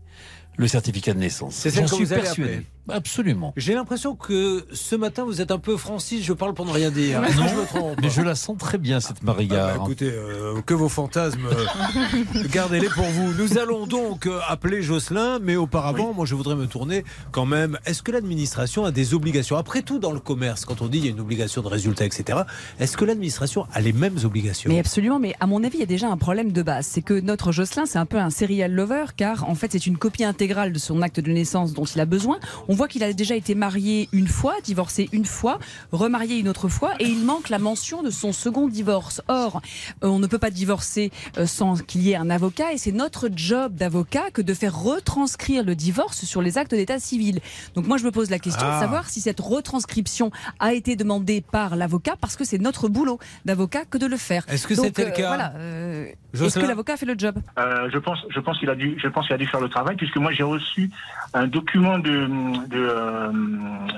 le 0.57 0.67
certificat 0.67 1.13
de 1.13 1.19
naissance. 1.19 1.53
C'est 1.55 1.69
celle 1.69 1.83
J'en 1.83 1.89
que 1.91 1.95
suis 1.95 2.05
vous 2.05 2.13
allez 2.13 2.21
persuadé. 2.23 2.51
appeler. 2.55 2.65
Absolument. 2.91 3.53
J'ai 3.57 3.73
l'impression 3.73 4.15
que 4.15 4.65
ce 4.71 4.95
matin, 4.95 5.25
vous 5.25 5.41
êtes 5.41 5.51
un 5.51 5.59
peu 5.59 5.77
Francis, 5.77 6.23
je 6.23 6.33
parle 6.33 6.53
pour 6.53 6.65
ne 6.65 6.71
rien 6.71 6.91
dire. 6.91 7.23
Est-ce 7.23 7.37
que 7.37 7.47
je 7.47 7.55
me 7.55 7.65
trompe 7.65 7.99
Mais 8.01 8.09
je 8.09 8.21
la 8.21 8.35
sens 8.35 8.57
très 8.57 8.77
bien, 8.77 8.99
cette 8.99 9.17
Ah 9.27 9.33
bah, 9.33 9.75
écoutez, 9.75 10.11
euh, 10.11 10.61
que 10.61 10.73
vos 10.73 10.89
fantasmes, 10.89 11.45
euh, 11.45 12.43
gardez-les 12.51 12.89
pour 12.89 13.05
vous. 13.05 13.33
Nous 13.33 13.57
allons 13.57 13.87
donc 13.87 14.25
euh, 14.25 14.39
appeler 14.47 14.81
Jocelyn, 14.81 15.39
mais 15.39 15.55
auparavant, 15.55 16.13
moi 16.13 16.25
je 16.25 16.35
voudrais 16.35 16.55
me 16.55 16.67
tourner 16.67 17.03
quand 17.31 17.45
même. 17.45 17.77
Est-ce 17.85 18.03
que 18.03 18.11
l'administration 18.11 18.85
a 18.85 18.91
des 18.91 19.13
obligations? 19.13 19.57
Après 19.57 19.81
tout, 19.81 19.99
dans 19.99 20.11
le 20.11 20.19
commerce, 20.19 20.65
quand 20.65 20.81
on 20.81 20.87
dit 20.87 20.99
il 20.99 21.05
y 21.05 21.07
a 21.07 21.11
une 21.11 21.19
obligation 21.19 21.61
de 21.61 21.67
résultat, 21.67 22.05
etc., 22.05 22.39
est-ce 22.79 22.97
que 22.97 23.05
l'administration 23.05 23.65
a 23.73 23.81
les 23.81 23.93
mêmes 23.93 24.17
obligations? 24.23 24.69
Mais 24.69 24.79
absolument, 24.79 25.19
mais 25.19 25.35
à 25.39 25.47
mon 25.47 25.63
avis, 25.63 25.77
il 25.77 25.81
y 25.81 25.83
a 25.83 25.87
déjà 25.87 26.09
un 26.09 26.17
problème 26.17 26.51
de 26.51 26.61
base. 26.61 26.87
C'est 26.87 27.01
que 27.01 27.19
notre 27.19 27.51
Jocelyn, 27.51 27.85
c'est 27.85 27.99
un 27.99 28.05
peu 28.05 28.17
un 28.17 28.29
serial 28.29 28.73
lover, 28.73 29.05
car 29.15 29.47
en 29.49 29.55
fait, 29.55 29.71
c'est 29.71 29.85
une 29.85 29.97
copie 29.97 30.23
intégrale 30.23 30.73
de 30.73 30.79
son 30.79 31.01
acte 31.01 31.19
de 31.19 31.31
naissance 31.31 31.73
dont 31.73 31.85
il 31.85 31.99
a 31.99 32.05
besoin. 32.05 32.39
On 32.67 32.75
voit 32.79 32.87
qu'il 32.87 33.03
a 33.03 33.11
déjà 33.11 33.35
été 33.35 33.55
marié 33.55 34.07
une 34.13 34.29
fois, 34.29 34.55
divorcé 34.63 35.09
une 35.11 35.25
fois, 35.25 35.59
remarié 35.91 36.37
une 36.37 36.47
autre 36.47 36.69
fois, 36.69 36.93
et 37.01 37.03
il 37.03 37.25
manque 37.25 37.49
la 37.49 37.59
mention 37.59 38.03
de 38.03 38.09
son 38.09 38.31
second 38.31 38.69
divorce. 38.69 39.21
Or, 39.27 39.61
euh, 40.01 40.07
on 40.07 40.17
ne 40.17 40.27
peut 40.27 40.37
pas 40.39 40.49
divorcer 40.49 41.11
euh, 41.37 41.45
sans 41.45 41.83
qu'il 41.83 42.03
y 42.03 42.11
ait 42.11 42.15
un 42.15 42.29
avocat, 42.29 42.71
et 42.71 42.77
c'est 42.77 42.93
notre 42.93 43.27
job 43.35 43.75
d'avocat 43.75 44.31
que 44.31 44.41
de 44.41 44.53
faire 44.53 44.81
retranscrire 44.81 45.65
le 45.65 45.75
divorce 45.75 46.23
sur 46.23 46.41
les 46.41 46.57
actes 46.57 46.73
d'état 46.73 46.99
civil. 46.99 47.41
Donc 47.75 47.85
moi, 47.85 47.97
je 47.97 48.05
me 48.05 48.11
pose 48.11 48.29
la 48.29 48.39
question 48.39 48.65
Ah. 48.65 48.75
de 48.75 48.79
savoir 48.79 49.09
si 49.09 49.19
cette 49.19 49.41
retranscription 49.41 50.31
a 50.59 50.71
été 50.71 50.95
demandée 50.95 51.41
par 51.41 51.75
l'avocat, 51.75 52.15
parce 52.21 52.37
que 52.37 52.45
c'est 52.45 52.59
notre 52.59 52.87
boulot 52.87 53.19
d'avocat 53.43 53.83
que 53.83 53.97
de 53.97 54.05
le 54.05 54.15
faire. 54.15 54.45
Est-ce 54.47 54.65
que 54.65 54.75
c'était 54.75 55.03
le 55.03 55.11
euh, 55.11 55.15
cas 55.15 55.27
voilà, 55.27 55.51
euh, 55.57 56.05
Est-ce 56.33 56.57
que 56.57 56.65
l'avocat 56.65 56.93
a 56.93 56.97
fait 56.97 57.05
le 57.05 57.15
job? 57.17 57.35
Euh, 57.57 57.89
je 57.91 57.97
pense, 57.97 58.19
je 58.29 58.39
pense 58.39 58.57
qu'il 58.57 58.69
a 58.69 58.75
dû, 58.75 58.97
je 59.03 59.09
pense 59.09 59.25
qu'il 59.25 59.35
a 59.35 59.37
dû 59.37 59.47
faire 59.47 59.59
le 59.59 59.67
travail 59.67 59.97
puisque 59.97 60.15
moi 60.15 60.31
j'ai 60.31 60.43
reçu 60.43 60.89
un 61.33 61.45
document 61.47 61.99
de, 61.99 62.27
de, 62.67 62.77
euh, 62.77 63.31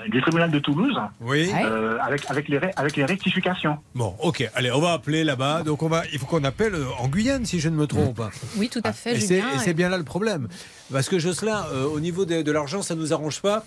du 0.10 0.21
tribunal 0.21 0.52
de 0.52 0.60
Toulouse 0.60 0.97
Oui. 1.21 1.50
Euh, 1.54 1.97
avec 2.02 2.30
avec 2.30 2.47
les 2.47 2.60
avec 2.76 2.95
les 2.95 3.06
rectifications. 3.06 3.78
Bon, 3.95 4.15
ok. 4.21 4.50
Allez, 4.56 4.71
on 4.71 4.80
va 4.80 4.93
appeler 4.93 5.24
là-bas. 5.24 5.63
Donc 5.63 5.84
on 5.84 5.89
va, 5.89 6.04
il 6.13 6.19
faut 6.19 6.26
qu'on 6.26 6.43
appelle 6.43 6.76
euh, 6.76 6.86
en 7.00 7.08
Guyane, 7.08 7.45
si 7.45 7.60
je 7.60 7.69
ne 7.69 7.76
me 7.76 7.88
trompe. 7.88 8.21
Oui, 8.58 8.69
tout 8.69 8.82
à 8.84 8.93
fait, 8.93 9.15
Et 9.15 9.19
c'est 9.19 9.41
Julien. 9.41 9.56
et 9.56 9.60
c'est 9.60 9.74
bien 9.74 9.89
là 9.89 9.97
le 9.97 10.04
problème. 10.04 10.47
Parce 10.91 11.08
que 11.08 11.19
Jocelyn, 11.19 11.65
euh, 11.74 11.86
au 11.86 12.00
niveau 12.02 12.26
de, 12.26 12.41
de 12.41 12.52
l'argent, 12.52 12.82
ça 12.82 12.95
nous 12.95 13.13
arrange 13.13 13.41
pas. 13.41 13.63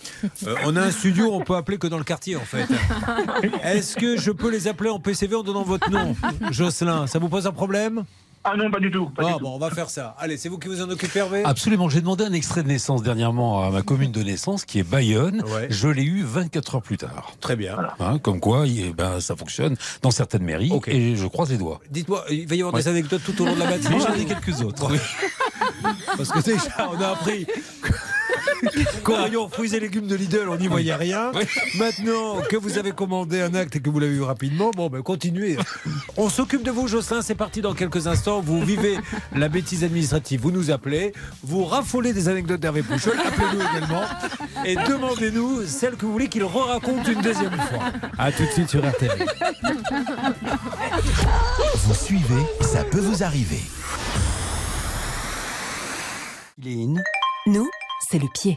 Euh, 0.47 0.55
on 0.67 0.77
a 0.77 0.83
un 0.83 0.91
studio, 0.91 1.31
on 1.33 1.41
peut 1.41 1.57
appeler 1.57 1.79
que 1.79 1.87
dans 1.87 1.97
le 1.99 2.05
quartier, 2.05 2.37
en 2.37 2.41
fait. 2.41 2.67
Est-ce 3.65 3.97
que 3.97 4.19
je 4.19 4.31
peux 4.31 4.51
les 4.51 4.69
appeler 4.69 4.91
en 4.91 4.99
PCV 5.01 5.35
en 5.37 5.43
donnant 5.43 5.63
votre 5.63 5.91
nom 5.91 6.15
Jocelyn, 6.51 7.07
ça 7.07 7.19
vous 7.19 7.29
pose 7.31 7.47
un 7.47 7.53
problème? 7.53 8.05
Ah 8.47 8.57
non, 8.59 8.71
pas 8.71 8.79
du 8.79 8.91
tout. 8.91 9.07
Pas 9.09 9.23
Ah 9.25 9.27
du 9.29 9.33
tout. 9.39 9.45
bon, 9.45 9.55
on 9.55 9.59
va 9.59 9.71
faire 9.71 9.89
ça. 9.89 10.15
Allez, 10.19 10.37
c'est 10.37 10.49
vous 10.51 10.59
qui 10.59 10.69
vous 10.69 10.83
en 10.83 10.91
occupez, 10.91 11.21
Hervé 11.21 11.43
Absolument. 11.45 11.89
J'ai 11.89 12.01
demandé 12.01 12.25
un 12.25 12.33
extrait 12.35 12.63
de 12.63 12.69
naissance 12.69 13.03
dernièrement 13.03 13.65
à 13.67 13.71
ma 13.71 13.81
commune 13.83 14.13
de 14.13 14.23
naissance, 14.23 14.65
qui 14.67 14.79
est 14.79 14.83
Bayonne. 14.83 15.43
Ouais. 15.55 15.67
Je 15.71 15.89
l'ai 15.89 16.03
eu 16.05 16.23
24 16.25 16.75
heures 16.77 16.83
plus 16.83 16.99
tard. 16.99 17.33
Très 17.41 17.57
bien. 17.57 17.77
Hein, 18.01 18.19
comme 18.19 18.41
quoi, 18.41 18.67
il- 18.67 18.93
ben, 18.93 19.19
ça 19.21 19.35
fonctionne 19.35 19.77
dans 20.03 20.11
certaines 20.11 20.43
mairies. 20.45 20.71
Ok. 20.73 20.89
Et 20.89 21.17
je 21.17 21.27
croise 21.27 21.51
les 21.51 21.57
doigts. 21.59 21.81
Dites-moi, 21.91 22.25
il 22.31 22.47
va 22.47 22.55
y 22.55 22.61
avoir 22.61 22.75
des 22.75 22.87
anecdotes 22.89 23.23
tout 23.25 23.41
au 23.43 23.47
long 23.47 23.55
de 23.55 23.61
la 23.61 23.67
matinée. 23.71 23.99
J'en 23.99 24.13
ai 24.15 24.25
quelques 24.27 24.61
autres. 24.61 24.91
oui. 24.93 24.99
Parce 26.17 26.29
que 26.31 26.41
déjà, 26.43 26.91
on 26.93 27.01
a 27.01 27.09
appris 27.13 27.47
rayon 29.05 29.49
fruits 29.49 29.75
et 29.75 29.81
légumes 29.81 30.07
de 30.07 30.15
Lidl, 30.15 30.49
on 30.49 30.57
n'y 30.57 30.69
voyait 30.69 30.95
rien. 30.95 31.33
Maintenant 31.79 32.41
que 32.49 32.57
vous 32.57 32.79
avez 32.79 32.93
commandé 32.93 33.41
un 33.41 33.55
acte 33.55 33.77
et 33.77 33.81
que 33.81 33.91
vous 33.91 33.99
l'avez 34.01 34.15
eu 34.15 34.23
rapidement, 34.23 34.71
bon, 34.71 34.89
ben 34.89 35.03
continuez. 35.03 35.57
On 36.17 36.29
s'occupe 36.29 36.63
de 36.63 36.71
vous, 36.71 36.89
Jocelyn. 36.89 37.23
C'est 37.23 37.35
parti 37.35 37.61
dans 37.61 37.75
quelques 37.75 38.07
instants. 38.07 38.41
Vous 38.41 38.63
vivez 38.65 38.99
la 39.35 39.49
bêtise 39.49 39.85
administrative. 39.85 40.41
Vous 40.41 40.51
nous 40.51 40.71
appelez. 40.71 41.13
Vous 41.43 41.65
raffolez 41.65 42.13
des 42.13 42.29
anecdotes 42.29 42.61
d'Hervé 42.61 42.83
Pouchol. 42.83 43.19
Appelez-nous 43.19 43.61
également. 43.61 44.03
Et 44.65 44.77
demandez-nous 44.77 45.67
celle 45.67 45.97
que 45.97 46.07
vous 46.07 46.13
voulez 46.13 46.29
qu'il 46.29 46.45
re-raconte 46.45 47.07
une 47.09 47.21
deuxième 47.21 47.53
fois. 47.53 47.85
A 48.19 48.33
tout 48.33 48.45
de 48.45 48.51
suite 48.51 48.71
sur 48.71 48.87
RTL. 48.87 49.27
Vous 51.85 51.95
suivez, 51.95 52.43
ça 52.61 52.85
peut 52.85 53.01
vous 53.01 53.23
arriver. 53.23 53.61
Lynn, 56.63 57.03
Nous, 57.47 57.69
c'est 58.11 58.19
le 58.19 58.29
pied. 58.33 58.57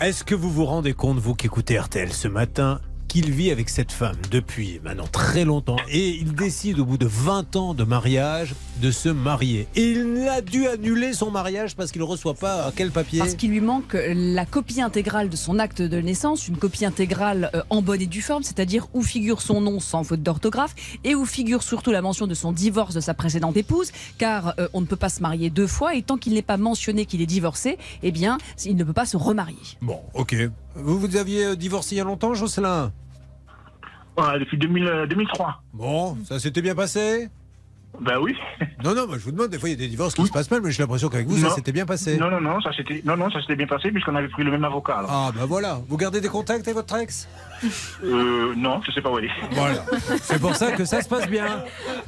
Est-ce 0.00 0.24
que 0.24 0.34
vous 0.34 0.50
vous 0.50 0.64
rendez 0.64 0.94
compte, 0.94 1.18
vous 1.18 1.34
qui 1.34 1.46
écoutez 1.46 1.78
RTL 1.78 2.12
ce 2.12 2.26
matin, 2.26 2.80
qu'il 3.12 3.30
vit 3.30 3.50
avec 3.50 3.68
cette 3.68 3.92
femme 3.92 4.16
depuis 4.30 4.80
maintenant 4.82 5.06
très 5.06 5.44
longtemps 5.44 5.76
et 5.90 6.16
il 6.16 6.32
décide 6.32 6.78
au 6.78 6.86
bout 6.86 6.96
de 6.96 7.04
20 7.04 7.56
ans 7.56 7.74
de 7.74 7.84
mariage 7.84 8.54
de 8.80 8.90
se 8.90 9.10
marier. 9.10 9.68
Et 9.76 9.90
il 9.90 10.26
a 10.30 10.40
dû 10.40 10.66
annuler 10.66 11.12
son 11.12 11.30
mariage 11.30 11.76
parce 11.76 11.92
qu'il 11.92 12.00
ne 12.00 12.06
reçoit 12.06 12.32
pas 12.32 12.64
à 12.64 12.72
quel 12.74 12.90
papier 12.90 13.18
Parce 13.18 13.34
qu'il 13.34 13.50
lui 13.50 13.60
manque 13.60 13.98
la 14.02 14.46
copie 14.46 14.80
intégrale 14.80 15.28
de 15.28 15.36
son 15.36 15.58
acte 15.58 15.82
de 15.82 16.00
naissance, 16.00 16.48
une 16.48 16.56
copie 16.56 16.86
intégrale 16.86 17.50
euh, 17.54 17.60
en 17.68 17.82
bonne 17.82 18.00
et 18.00 18.06
due 18.06 18.22
forme, 18.22 18.44
c'est-à-dire 18.44 18.86
où 18.94 19.02
figure 19.02 19.42
son 19.42 19.60
nom 19.60 19.78
sans 19.78 20.04
faute 20.04 20.22
d'orthographe 20.22 20.74
et 21.04 21.14
où 21.14 21.26
figure 21.26 21.62
surtout 21.62 21.90
la 21.90 22.00
mention 22.00 22.26
de 22.26 22.32
son 22.32 22.50
divorce 22.50 22.94
de 22.94 23.00
sa 23.00 23.12
précédente 23.12 23.58
épouse, 23.58 23.92
car 24.16 24.54
euh, 24.58 24.68
on 24.72 24.80
ne 24.80 24.86
peut 24.86 24.96
pas 24.96 25.10
se 25.10 25.20
marier 25.20 25.50
deux 25.50 25.66
fois 25.66 25.94
et 25.94 26.00
tant 26.00 26.16
qu'il 26.16 26.32
n'est 26.32 26.40
pas 26.40 26.56
mentionné 26.56 27.04
qu'il 27.04 27.20
est 27.20 27.26
divorcé, 27.26 27.76
eh 28.02 28.10
bien, 28.10 28.38
il 28.64 28.74
ne 28.74 28.84
peut 28.84 28.94
pas 28.94 29.04
se 29.04 29.18
remarier. 29.18 29.58
Bon, 29.82 30.00
ok. 30.14 30.34
Vous, 30.76 30.98
vous 30.98 31.16
aviez 31.16 31.44
euh, 31.44 31.56
divorcé 31.56 31.96
il 31.96 31.98
y 31.98 32.00
a 32.00 32.04
longtemps, 32.04 32.32
Jocelyn? 32.32 32.90
Ouais, 34.18 34.38
depuis 34.38 34.58
2000, 34.58 34.86
euh, 34.86 35.06
2003. 35.06 35.62
Bon, 35.72 36.16
ça 36.24 36.38
s'était 36.38 36.60
bien 36.62 36.74
passé 36.74 37.28
Ben 38.00 38.18
oui. 38.20 38.36
Non, 38.84 38.94
non, 38.94 39.06
moi, 39.06 39.16
je 39.18 39.24
vous 39.24 39.32
demande, 39.32 39.48
des 39.48 39.58
fois 39.58 39.68
il 39.68 39.72
y 39.72 39.74
a 39.74 39.78
des 39.78 39.88
divorces 39.88 40.14
qui 40.14 40.26
se 40.26 40.32
passent 40.32 40.50
mal, 40.50 40.60
mais 40.62 40.70
j'ai 40.70 40.82
l'impression 40.82 41.08
qu'avec 41.08 41.26
vous, 41.26 41.38
ça 41.38 41.50
s'était 41.50 41.72
bien 41.72 41.86
passé. 41.86 42.16
Non, 42.18 42.30
non, 42.30 42.40
non, 42.40 42.60
ça 42.60 42.72
s'était, 42.72 43.00
non, 43.04 43.16
non, 43.16 43.30
ça 43.30 43.40
s'était 43.40 43.56
bien 43.56 43.66
passé 43.66 43.90
puisqu'on 43.90 44.14
avait 44.16 44.28
pris 44.28 44.42
le 44.44 44.50
même 44.50 44.64
avocat. 44.64 44.98
alors. 44.98 45.10
Ah, 45.10 45.30
bah 45.34 45.46
voilà. 45.46 45.80
Vous 45.88 45.96
gardez 45.96 46.20
des 46.20 46.28
contacts 46.28 46.66
avec 46.66 46.74
votre 46.76 46.94
ex? 46.96 47.28
Euh, 48.04 48.54
non, 48.56 48.80
je 48.86 48.92
sais 48.92 49.00
pas 49.00 49.10
où 49.10 49.18
elle 49.18 49.26
est. 49.26 49.30
Voilà. 49.52 49.84
C'est 50.22 50.40
pour 50.40 50.54
ça 50.56 50.72
que 50.72 50.84
ça 50.84 51.02
se 51.02 51.08
passe 51.08 51.28
bien. 51.28 51.64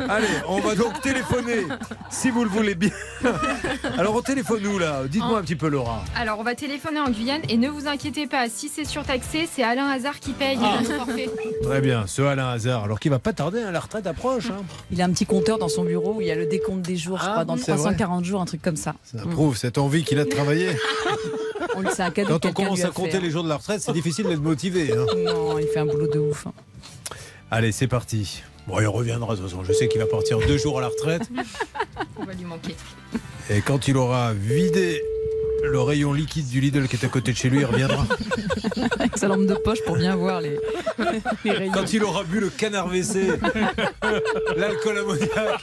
Allez, 0.08 0.26
on 0.48 0.60
va 0.60 0.74
donc 0.74 1.00
téléphoner, 1.00 1.66
si 2.10 2.30
vous 2.30 2.44
le 2.44 2.50
voulez 2.50 2.74
bien. 2.74 2.90
Alors, 3.98 4.14
on 4.16 4.22
téléphone 4.22 4.66
où 4.66 4.78
là? 4.78 5.02
Dites-moi 5.08 5.38
un 5.38 5.42
petit 5.42 5.56
peu, 5.56 5.68
Laura. 5.68 6.02
Alors, 6.16 6.38
on 6.38 6.42
va 6.42 6.54
téléphoner 6.54 7.00
en 7.00 7.10
Guyane 7.10 7.42
et 7.48 7.56
ne 7.56 7.68
vous 7.68 7.86
inquiétez 7.86 8.26
pas, 8.26 8.48
si 8.48 8.68
c'est 8.68 8.84
surtaxé, 8.84 9.48
c'est 9.50 9.62
Alain 9.62 9.88
Hazard 9.88 10.18
qui 10.20 10.32
paye 10.32 10.58
Ah. 10.62 10.78
Très 11.62 11.80
bien, 11.80 12.06
ce 12.06 12.22
Alain 12.22 12.48
Hazard. 12.48 12.84
Alors 12.84 12.98
qu'il 13.00 13.10
va 13.10 13.18
pas 13.18 13.32
tarder, 13.32 13.60
hein, 13.62 13.70
la 13.70 13.80
retraite 13.80 14.06
approche. 14.06 14.50
hein. 14.50 14.62
Il 14.90 15.00
a 15.00 15.04
un 15.04 15.10
petit 15.10 15.26
compteur 15.26 15.58
dans 15.58 15.68
son 15.68 15.84
bureau 15.84 16.14
où 16.16 16.20
il 16.20 16.26
y 16.26 16.30
a 16.30 16.34
le 16.34 16.46
décompte 16.46 16.82
des 16.82 16.96
jours, 16.96 17.18
je 17.18 17.24
Ah, 17.26 17.32
crois, 17.32 17.44
dans 17.44 17.56
c'est 17.56 17.72
vrai. 17.72 17.76
340 17.80 18.24
jours, 18.24 18.40
un 18.40 18.44
truc 18.46 18.62
comme 18.62 18.76
ça. 18.76 18.94
Ça 19.04 19.18
prouve 19.30 19.56
cette 19.56 19.78
envie 19.78 20.04
qu'il 20.04 20.18
a 20.18 20.24
de 20.24 20.30
travailler. 20.30 20.70
On 21.76 21.80
le 21.80 21.90
sait, 21.90 22.02
un 22.02 22.10
cadeau 22.10 22.28
Quand 22.38 22.46
on 22.46 22.52
commence 22.52 22.84
à 22.84 22.90
compter 22.90 23.20
les 23.20 23.30
jours 23.30 23.44
de 23.44 23.48
la 23.48 23.56
retraite, 23.56 23.80
c'est 23.80 23.92
difficile 23.92 24.26
d'être 24.26 24.40
motivé. 24.42 24.92
hein. 24.92 25.06
Non, 25.16 25.58
il 25.58 25.66
fait 25.66 25.80
un 25.80 25.87
boulot 25.87 26.06
de 26.06 26.18
ouf. 26.18 26.46
hein. 26.46 26.52
Allez, 27.50 27.72
c'est 27.72 27.87
parti. 27.88 28.42
Bon, 28.66 28.80
il 28.80 28.87
reviendra 28.87 29.34
de 29.34 29.40
toute 29.40 29.50
façon. 29.50 29.62
Je 29.64 29.72
sais 29.72 29.88
qu'il 29.88 30.00
va 30.00 30.06
partir 30.06 30.38
deux 30.38 30.56
jours 30.58 30.78
à 30.78 30.80
la 30.80 30.88
retraite. 30.88 31.22
On 32.18 32.24
va 32.24 32.32
lui 32.32 32.44
manquer. 32.44 32.74
Et 33.50 33.60
quand 33.60 33.88
il 33.88 33.96
aura 33.96 34.32
vidé 34.32 35.02
le 35.70 35.81
rayon 35.81 36.12
liquide 36.12 36.48
du 36.48 36.61
Lidl 36.61 36.87
qui 36.88 36.96
est 36.96 37.05
à 37.05 37.09
côté 37.09 37.33
de 37.33 37.37
chez 37.37 37.48
lui, 37.50 37.61
il 37.61 37.64
reviendra. 37.64 38.07
Sa 39.16 39.29
lampe 39.29 39.46
de 39.46 39.55
poche 39.55 39.83
pour 39.85 39.96
bien 39.96 40.16
voir 40.16 40.40
les, 40.40 40.59
les 41.44 41.50
rayons. 41.53 41.72
Quand 41.72 41.92
il 41.92 42.03
aura 42.05 42.24
bu 42.24 42.40
le 42.40 42.48
canard 42.50 42.87
WC, 42.88 43.29
l'alcool 44.57 44.98
ammoniaque, 44.98 45.61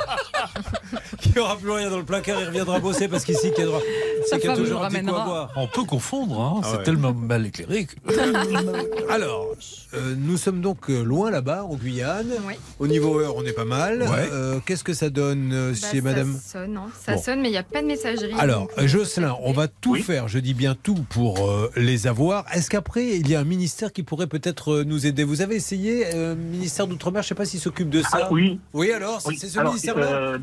qu'il 1.19 1.33
n'y 1.33 1.39
aura 1.39 1.57
plus 1.57 1.71
rien 1.71 1.89
dans 1.89 1.97
le 1.97 2.03
placard, 2.05 2.39
il 2.41 2.47
reviendra 2.47 2.79
bosser 2.79 3.07
parce 3.07 3.25
qu'ici, 3.25 3.51
qu'il 3.51 3.59
y 3.59 3.67
a, 3.67 3.69
droit- 3.69 3.81
c'est 4.27 4.39
qu'il 4.39 4.49
y 4.49 4.51
a 4.51 4.55
femme 4.55 4.63
toujours 4.63 4.83
un 4.83 4.89
petit 4.89 5.01
coup 5.03 5.09
à 5.09 5.11
ramènera. 5.13 5.25
boire. 5.25 5.51
On 5.55 5.67
peut 5.67 5.83
confondre, 5.83 6.39
hein, 6.39 6.61
Ah 6.63 6.67
c'est 6.71 6.77
ouais. 6.77 6.83
tellement 6.83 7.13
mal 7.13 7.45
éclairé. 7.45 7.85
que- 7.85 9.09
Alors, 9.11 9.47
euh, 9.93 10.15
nous 10.17 10.37
sommes 10.37 10.61
donc 10.61 10.89
euh, 10.89 11.03
loin 11.03 11.31
là-bas, 11.31 11.63
en 11.65 11.75
Guyane. 11.75 12.31
Oui. 12.47 12.53
Au 12.79 12.87
niveau 12.87 13.19
heure, 13.19 13.35
on 13.35 13.43
est 13.45 13.53
pas 13.53 13.65
mal. 13.65 14.01
Ouais. 14.03 14.29
Euh, 14.31 14.59
Qu'est-ce 14.65 14.83
que 14.83 14.93
ça 14.93 15.09
donne 15.09 15.51
euh, 15.53 15.73
Bah, 15.73 15.87
chez 15.91 16.01
madame? 16.01 16.33
Ça 16.41 16.59
sonne, 16.59 16.77
hein. 16.77 16.87
ça 17.05 17.15
Bon. 17.15 17.21
sonne, 17.21 17.41
mais 17.41 17.49
il 17.49 17.51
n'y 17.53 17.57
a 17.57 17.63
pas 17.63 17.81
de 17.81 17.87
messagerie. 17.87 18.33
Alors, 18.39 18.67
Jocelyn, 18.77 19.35
on 19.43 19.51
va 19.53 19.67
tout 19.67 19.90
Oui. 19.91 20.01
faire, 20.01 20.27
je 20.27 20.39
dis 20.39 20.53
bien 20.53 20.75
tout, 20.75 20.95
pour 21.09 21.49
euh, 21.49 21.69
les 21.75 22.07
avoir. 22.07 22.45
Est-ce 22.53 22.69
qu'après, 22.69 23.17
il 23.17 23.27
y 23.29 23.35
a 23.35 23.39
un 23.39 23.43
ministère 23.43 23.91
qui 23.93 24.03
pourrait 24.03 24.27
peut-être 24.27 24.73
euh, 24.73 24.83
nous 24.83 25.05
aider? 25.05 25.23
Vous 25.23 25.41
avez 25.41 25.55
essayé, 25.55 26.05
euh, 26.13 26.35
ministère 26.35 26.87
d'Outre-mer, 26.87 27.21
je 27.21 27.25
ne 27.27 27.29
sais 27.29 27.35
pas 27.35 27.45
s'il 27.45 27.59
s'occupe 27.59 27.89
de 27.89 28.01
ça. 28.01 28.19
Ah, 28.23 28.27
oui. 28.31 28.59
Oui, 28.73 28.91
alors, 28.91 29.21
c'est 29.21 29.29
Oui. 29.29 29.37
c'est 29.37 29.47
ce 29.49 29.59
ministère-là 29.59 30.05
euh, 30.05 30.37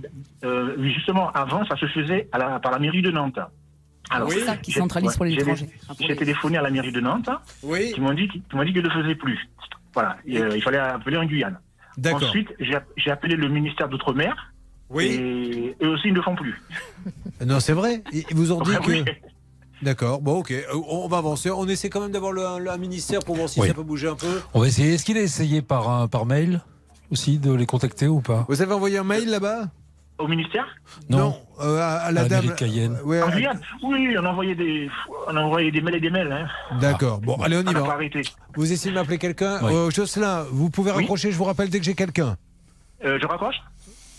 euh, 0.44 0.74
oui, 0.78 0.92
justement, 0.94 1.30
avant, 1.32 1.64
ça 1.66 1.76
se 1.76 1.87
faisait 1.87 2.28
à 2.32 2.38
la- 2.38 2.58
par 2.61 2.72
la 2.72 2.78
mairie 2.78 3.02
de 3.02 3.11
Nantes. 3.11 3.38
Alors, 4.11 4.28
Oui. 4.28 4.37
C'est 4.38 4.46
ça 4.46 4.56
qui 4.56 4.72
j'ai- 4.72 4.80
centralise 4.80 5.14
pour 5.16 5.24
les 5.26 5.32
j'ai- 5.32 5.40
étrangers. 5.42 5.68
J'ai 6.00 6.16
téléphoné 6.16 6.56
à 6.58 6.62
la 6.62 6.70
mairie 6.70 6.92
de 6.92 7.00
Nantes, 7.00 7.28
Oui, 7.62 7.92
qui 7.92 8.00
m'ont 8.00 8.14
dit, 8.14 8.26
qui 8.28 8.42
m'ont 8.54 8.64
dit 8.64 8.72
qu'ils 8.72 8.82
ne 8.82 8.88
le 8.88 9.02
faisaient 9.02 9.14
plus. 9.16 9.38
Voilà, 9.94 10.16
Et, 10.26 10.38
euh, 10.38 10.56
il 10.56 10.62
fallait 10.62 10.78
appeler 10.78 11.16
en 11.18 11.24
Guyane. 11.24 11.58
d'accord. 11.98 12.22
Ensuite, 12.28 12.48
j'ai 12.61 12.74
app- 12.76 12.88
j'ai 12.96 13.11
appelé 13.11 13.37
le 13.37 13.48
ministère 13.48 13.88
d'Outre-mer, 13.88 14.52
Oui. 14.90 15.04
et 15.06 15.76
eux 15.84 15.88
aussi, 15.90 16.08
ils 16.08 16.12
ne 16.12 16.16
le 16.16 16.22
font 16.22 16.37
plus. 16.37 16.54
Non, 17.44 17.61
c'est 17.61 17.72
vrai. 17.72 18.02
Ils 18.12 18.24
vous 18.34 18.52
ont 18.52 18.61
dit 18.62 18.70
que. 18.84 19.04
D'accord, 19.83 20.21
bon, 20.21 20.38
ok. 20.41 20.51
Euh, 20.51 20.62
On 20.88 21.07
va 21.09 21.19
avancer. 21.19 21.51
On 21.51 21.67
essaie 21.69 21.88
quand 21.91 22.01
même 22.01 22.11
d'avoir 22.11 22.33
le, 22.33 22.43
le- 22.64 22.71
un 22.71 22.77
ministère 22.79 23.21
pour 23.21 23.37
voir 23.37 23.49
si 23.49 23.61
Oui. 23.61 23.69
ça 23.69 23.75
peut 23.75 23.83
bouger 23.83 24.09
un 24.09 24.17
peu. 24.17 24.41
On 24.55 24.61
va 24.61 24.67
essayer. 24.67 24.95
Est-ce 24.95 25.05
qu'il 25.05 25.17
a 25.17 25.21
essayé 25.23 25.62
par, 25.62 25.88
un- 25.88 26.09
par 26.09 26.27
mail 26.27 26.61
aussi 27.12 27.38
de 27.38 27.53
les 27.53 27.67
contacter 27.67 28.07
ou 28.09 28.21
pas? 28.21 28.45
Vous 28.49 28.61
avez 28.61 28.73
envoyé 28.75 28.99
un 28.99 29.05
mail 29.05 29.29
là-bas? 29.31 29.69
Au 30.19 30.27
ministère? 30.27 30.67
Euh, 31.12 31.79
à, 31.79 31.99
à 31.99 32.11
la 32.12 32.23
À 32.23 32.29
dame. 32.29 32.53
Cayenne. 32.57 32.99
Ouais, 33.05 33.21
à- 33.21 33.31
Guyane 33.31 33.61
Oui, 33.85 34.17
on 34.19 34.25
a 34.25 34.31
envoyé 34.31 34.57
des, 34.57 34.91
on 35.29 35.37
a 35.37 35.41
envoyé 35.41 35.71
des 35.71 35.81
mails 35.81 35.95
et 35.95 36.01
des 36.01 36.11
mails. 36.11 36.33
Hein. 36.33 36.49
D'accord. 36.81 37.21
Bon, 37.21 37.37
allez, 37.37 37.57
on 37.57 37.62
y 37.62 37.69
On 37.77 37.85
va. 37.85 37.99
Vous 38.57 38.73
essayez 38.73 38.91
de 38.93 38.99
m'appeler 38.99 39.19
quelqu'un? 39.19 39.61
Oui. 39.62 39.73
Euh, 39.73 39.91
Jocelyn, 39.91 40.45
vous 40.51 40.71
pouvez 40.71 40.91
Oui. 40.91 40.97
raccrocher, 40.97 41.31
je 41.31 41.37
vous 41.37 41.45
rappelle 41.45 41.71
dès 41.71 41.79
que 41.79 41.85
j'ai 41.85 41.95
quelqu'un. 41.95 42.37
Euh, 43.05 43.17
je 43.23 43.27
raccroche? 43.29 43.61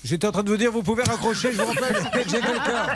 J'étais 0.03 0.27
en 0.27 0.31
train 0.31 0.43
de 0.43 0.49
vous 0.49 0.57
dire, 0.57 0.71
vous 0.71 0.81
pouvez 0.83 1.03
raccrocher, 1.03 1.51
je 1.51 1.57
vous 1.61 1.65
rappelle 1.67 1.95
dès 2.13 2.23
que 2.23 2.29
j'ai 2.29 2.39
quelqu'un. 2.39 2.87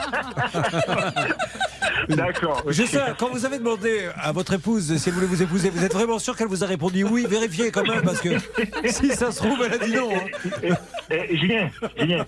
D'accord. 2.10 2.62
ok. 2.66 2.72
Jocelyn, 2.72 3.14
quand 3.18 3.30
vous 3.30 3.46
avez 3.46 3.58
demandé 3.60 4.10
à 4.22 4.32
votre 4.32 4.54
épouse 4.54 4.98
si 4.98 5.10
elle 5.10 5.16
voulait 5.16 5.28
vous 5.28 5.42
épouser, 5.42 5.70
vous 5.70 5.84
êtes 5.84 5.94
vraiment 5.94 6.20
sûr 6.20 6.36
qu'elle 6.36 6.48
vous 6.48 6.64
a 6.64 6.68
répondu 6.68 7.04
oui 7.04 7.26
Vérifiez 7.30 7.72
quand 7.72 7.86
même, 7.88 8.02
parce 8.04 8.20
que 8.22 8.30
si 8.90 9.10
ça 9.16 9.32
se 9.32 9.38
trouve, 9.38 9.58
elle 9.66 9.74
a 9.74 9.78
dit 9.86 9.94
non. 9.94 10.10
hein. 10.16 10.76
Eh, 11.10 11.16
eh, 11.30 11.38
Julien, 11.38 11.70
Julien, 11.98 12.26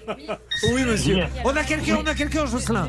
Oui, 0.74 0.84
monsieur. 0.84 1.14
Julien. 1.14 1.30
On 1.46 1.56
a 1.56 1.64
quelqu'un, 1.64 1.98
on 2.04 2.08
a 2.08 2.14
quelqu'un, 2.14 2.46
Jocelyn. 2.46 2.88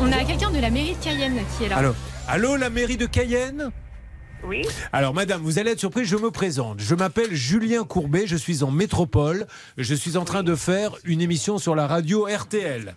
On 0.00 0.12
a 0.12 0.24
quelqu'un 0.24 0.50
de 0.50 0.60
la 0.60 0.70
mairie 0.70 0.94
de 0.94 1.04
Cayenne 1.04 1.40
qui 1.58 1.64
est 1.64 1.68
là. 1.68 1.76
Allô, 1.78 1.94
allô, 2.28 2.56
la 2.56 2.70
mairie 2.70 2.96
de 2.96 3.06
Cayenne? 3.06 3.70
Oui. 4.44 4.62
Alors, 4.92 5.14
madame, 5.14 5.40
vous 5.42 5.58
allez 5.58 5.70
être 5.70 5.80
surprise, 5.80 6.08
je 6.08 6.16
me 6.16 6.30
présente. 6.30 6.80
Je 6.80 6.94
m'appelle 6.94 7.34
Julien 7.34 7.84
Courbet, 7.84 8.26
je 8.26 8.36
suis 8.36 8.62
en 8.62 8.70
métropole. 8.70 9.46
Je 9.76 9.94
suis 9.94 10.16
en 10.16 10.24
train 10.24 10.42
de 10.42 10.54
faire 10.54 10.96
une 11.04 11.20
émission 11.20 11.58
sur 11.58 11.74
la 11.74 11.86
radio 11.86 12.26
RTL. 12.26 12.96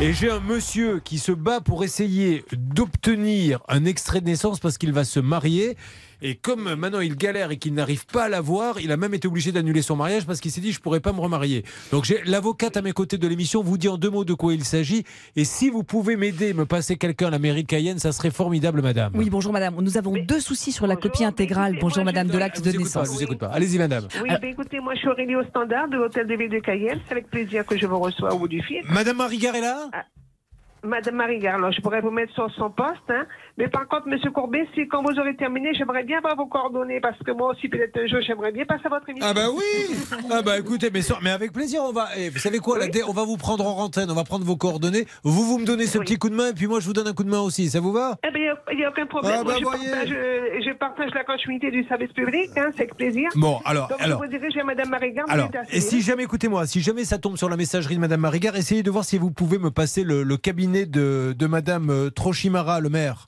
Et 0.00 0.12
j'ai 0.12 0.30
un 0.30 0.40
monsieur 0.40 1.00
qui 1.00 1.18
se 1.18 1.30
bat 1.30 1.60
pour 1.60 1.84
essayer 1.84 2.44
d'obtenir 2.52 3.60
un 3.68 3.84
extrait 3.84 4.20
de 4.20 4.26
naissance 4.26 4.58
parce 4.58 4.76
qu'il 4.76 4.92
va 4.92 5.04
se 5.04 5.20
marier. 5.20 5.76
Et 6.22 6.34
comme 6.36 6.74
maintenant 6.74 7.00
il 7.00 7.16
galère 7.16 7.50
et 7.50 7.56
qu'il 7.56 7.74
n'arrive 7.74 8.06
pas 8.06 8.24
à 8.24 8.28
l'avoir, 8.28 8.80
il 8.80 8.90
a 8.92 8.96
même 8.96 9.14
été 9.14 9.28
obligé 9.28 9.52
d'annuler 9.52 9.82
son 9.82 9.96
mariage 9.96 10.26
parce 10.26 10.40
qu'il 10.40 10.50
s'est 10.50 10.60
dit 10.60 10.72
je 10.72 10.80
pourrais 10.80 11.00
pas 11.00 11.12
me 11.12 11.20
remarier. 11.20 11.64
Donc 11.92 12.04
j'ai 12.04 12.20
l'avocate 12.24 12.76
à 12.76 12.82
mes 12.82 12.92
côtés 12.92 13.18
de 13.18 13.28
l'émission 13.28 13.62
vous 13.62 13.78
dit 13.78 13.88
en 13.88 13.96
deux 13.98 14.10
mots 14.10 14.24
de 14.24 14.34
quoi 14.34 14.54
il 14.54 14.64
s'agit. 14.64 15.04
Et 15.36 15.44
si 15.44 15.70
vous 15.70 15.82
pouvez 15.82 16.16
m'aider, 16.16 16.54
me 16.54 16.66
passer 16.66 16.96
quelqu'un 16.96 17.28
à 17.28 17.30
la 17.30 17.38
mairie 17.38 17.62
de 17.62 17.68
Cayenne, 17.68 17.98
ça 17.98 18.12
serait 18.12 18.30
formidable, 18.30 18.82
madame. 18.82 19.12
Oui, 19.14 19.30
bonjour 19.30 19.52
madame. 19.52 19.74
Nous 19.80 19.96
avons 19.98 20.12
deux 20.16 20.40
soucis 20.40 20.72
sur 20.72 20.86
la 20.86 20.96
copie 20.96 21.24
intégrale. 21.24 21.78
Bonjour 21.80 22.04
madame 22.04 22.28
de 22.28 22.38
l'acte 22.38 22.58
Je 22.58 22.62
de 22.62 22.70
vous 22.70 22.74
écoute 22.76 22.92
pas, 22.92 23.00
je 23.00 23.00
naissance. 23.00 23.16
vous 23.16 23.22
écoute 23.22 23.38
pas. 23.38 23.48
Allez-y, 23.48 23.78
madame. 23.78 24.08
Oui, 24.22 24.28
Alors, 24.28 24.40
ben 24.40 24.50
écoutez, 24.50 24.80
moi 24.80 24.94
je 24.94 25.00
suis 25.00 25.08
Aurélie 25.08 25.36
au 25.36 25.44
standard 25.44 25.88
de 25.88 25.96
l'hôtel 25.96 26.26
de 26.26 26.34
ville 26.34 26.50
de 26.50 26.58
Cayenne. 26.60 27.00
C'est 27.06 27.12
avec 27.12 27.28
plaisir 27.30 27.64
que 27.66 27.76
je 27.78 27.86
vous 27.86 27.98
reçois 27.98 28.34
au 28.34 28.38
bout 28.38 28.48
du 28.48 28.62
fil. 28.62 28.82
Madame 28.88 29.16
Marigard 29.18 29.54
est 29.56 29.60
là 29.60 29.90
Madame 30.84 31.16
Marigard, 31.16 31.56
alors 31.56 31.72
je 31.72 31.80
pourrais 31.80 32.00
vous 32.00 32.10
mettre 32.10 32.32
sur 32.34 32.50
son 32.56 32.70
poste, 32.70 33.08
hein. 33.08 33.26
mais 33.58 33.68
par 33.68 33.88
contre, 33.88 34.06
Monsieur 34.06 34.30
Courbet, 34.30 34.66
si 34.74 34.86
quand 34.86 35.02
vous 35.02 35.18
aurez 35.18 35.34
terminé, 35.36 35.72
j'aimerais 35.74 36.04
bien 36.04 36.18
avoir 36.18 36.36
vos 36.36 36.46
coordonnées 36.46 37.00
parce 37.00 37.18
que 37.20 37.30
moi 37.32 37.50
aussi, 37.52 37.68
peut-être 37.68 37.96
un 37.98 38.06
jour, 38.06 38.20
j'aimerais 38.26 38.52
bien 38.52 38.64
passer 38.64 38.82
à 38.86 38.88
votre 38.90 39.08
émission. 39.08 39.26
Ah 39.30 39.34
bah 39.34 39.46
oui 39.54 39.96
Ah 40.30 40.42
bah 40.42 40.58
écoutez, 40.58 40.90
mais, 40.92 41.02
sans- 41.02 41.18
mais 41.22 41.30
avec 41.30 41.52
plaisir, 41.52 41.80
on 41.84 41.92
va. 41.92 42.08
eh, 42.18 42.28
vous 42.30 42.38
savez 42.38 42.58
quoi 42.58 42.78
la 42.78 42.86
On 43.08 43.12
va 43.12 43.24
vous 43.24 43.36
prendre 43.36 43.66
en 43.66 43.78
antenne, 43.84 44.10
on 44.10 44.14
va 44.14 44.24
prendre 44.24 44.44
vos 44.44 44.56
coordonnées. 44.56 45.06
Vous, 45.22 45.44
vous 45.44 45.58
me 45.58 45.64
donnez 45.64 45.86
ce 45.86 45.98
petit 45.98 46.16
coup 46.18 46.28
de 46.28 46.34
main 46.34 46.48
et 46.50 46.52
puis 46.52 46.66
moi, 46.66 46.80
je 46.80 46.86
vous 46.86 46.92
donne 46.92 47.08
un 47.08 47.12
coup 47.14 47.24
de 47.24 47.30
main 47.30 47.40
aussi. 47.40 47.68
Ça 47.70 47.80
vous 47.80 47.92
va? 47.92 48.16
Eh 48.26 48.30
bien, 48.32 48.54
il 48.72 48.76
n'y 48.78 48.84
a 48.84 48.90
aucun 48.90 49.06
problème. 49.06 49.36
Ah, 49.40 49.44
bah, 49.44 49.54
je, 49.58 49.64
voyez. 49.64 49.90
partage, 49.90 50.12
euh, 50.12 50.60
je 50.64 50.72
partage 50.76 51.10
la 51.14 51.24
continuité 51.24 51.70
du 51.70 51.84
service 51.84 52.12
public, 52.12 52.50
hein, 52.56 52.70
c'est 52.76 52.82
avec 52.82 52.94
plaisir. 52.96 53.30
Bon, 53.36 53.60
alors, 53.64 53.88
Donc, 53.88 54.00
alors. 54.00 54.22
je 54.22 54.26
vous 54.26 54.38
dirige 54.38 54.56
à 54.58 54.64
Madame 54.64 54.88
Marigard. 54.90 55.24
Alors, 55.28 55.48
vous 55.50 55.58
êtes 55.58 55.72
et 55.74 55.80
si 55.80 56.02
jamais, 56.02 56.24
écoutez-moi, 56.24 56.66
si 56.66 56.80
jamais 56.80 57.04
ça 57.04 57.18
tombe 57.18 57.36
sur 57.36 57.48
la 57.48 57.56
messagerie 57.56 57.94
de 57.96 58.00
Madame 58.00 58.20
Marigard, 58.20 58.56
essayez 58.56 58.82
de 58.82 58.90
voir 58.90 59.04
si 59.04 59.16
vous 59.18 59.30
pouvez 59.30 59.58
me 59.58 59.70
passer 59.70 60.02
le, 60.04 60.22
le 60.24 60.36
cabinet 60.36 60.73
de, 60.84 61.34
de 61.38 61.46
Madame 61.46 61.90
euh, 61.90 62.10
Trochimara, 62.10 62.80
le 62.80 62.88
maire. 62.88 63.26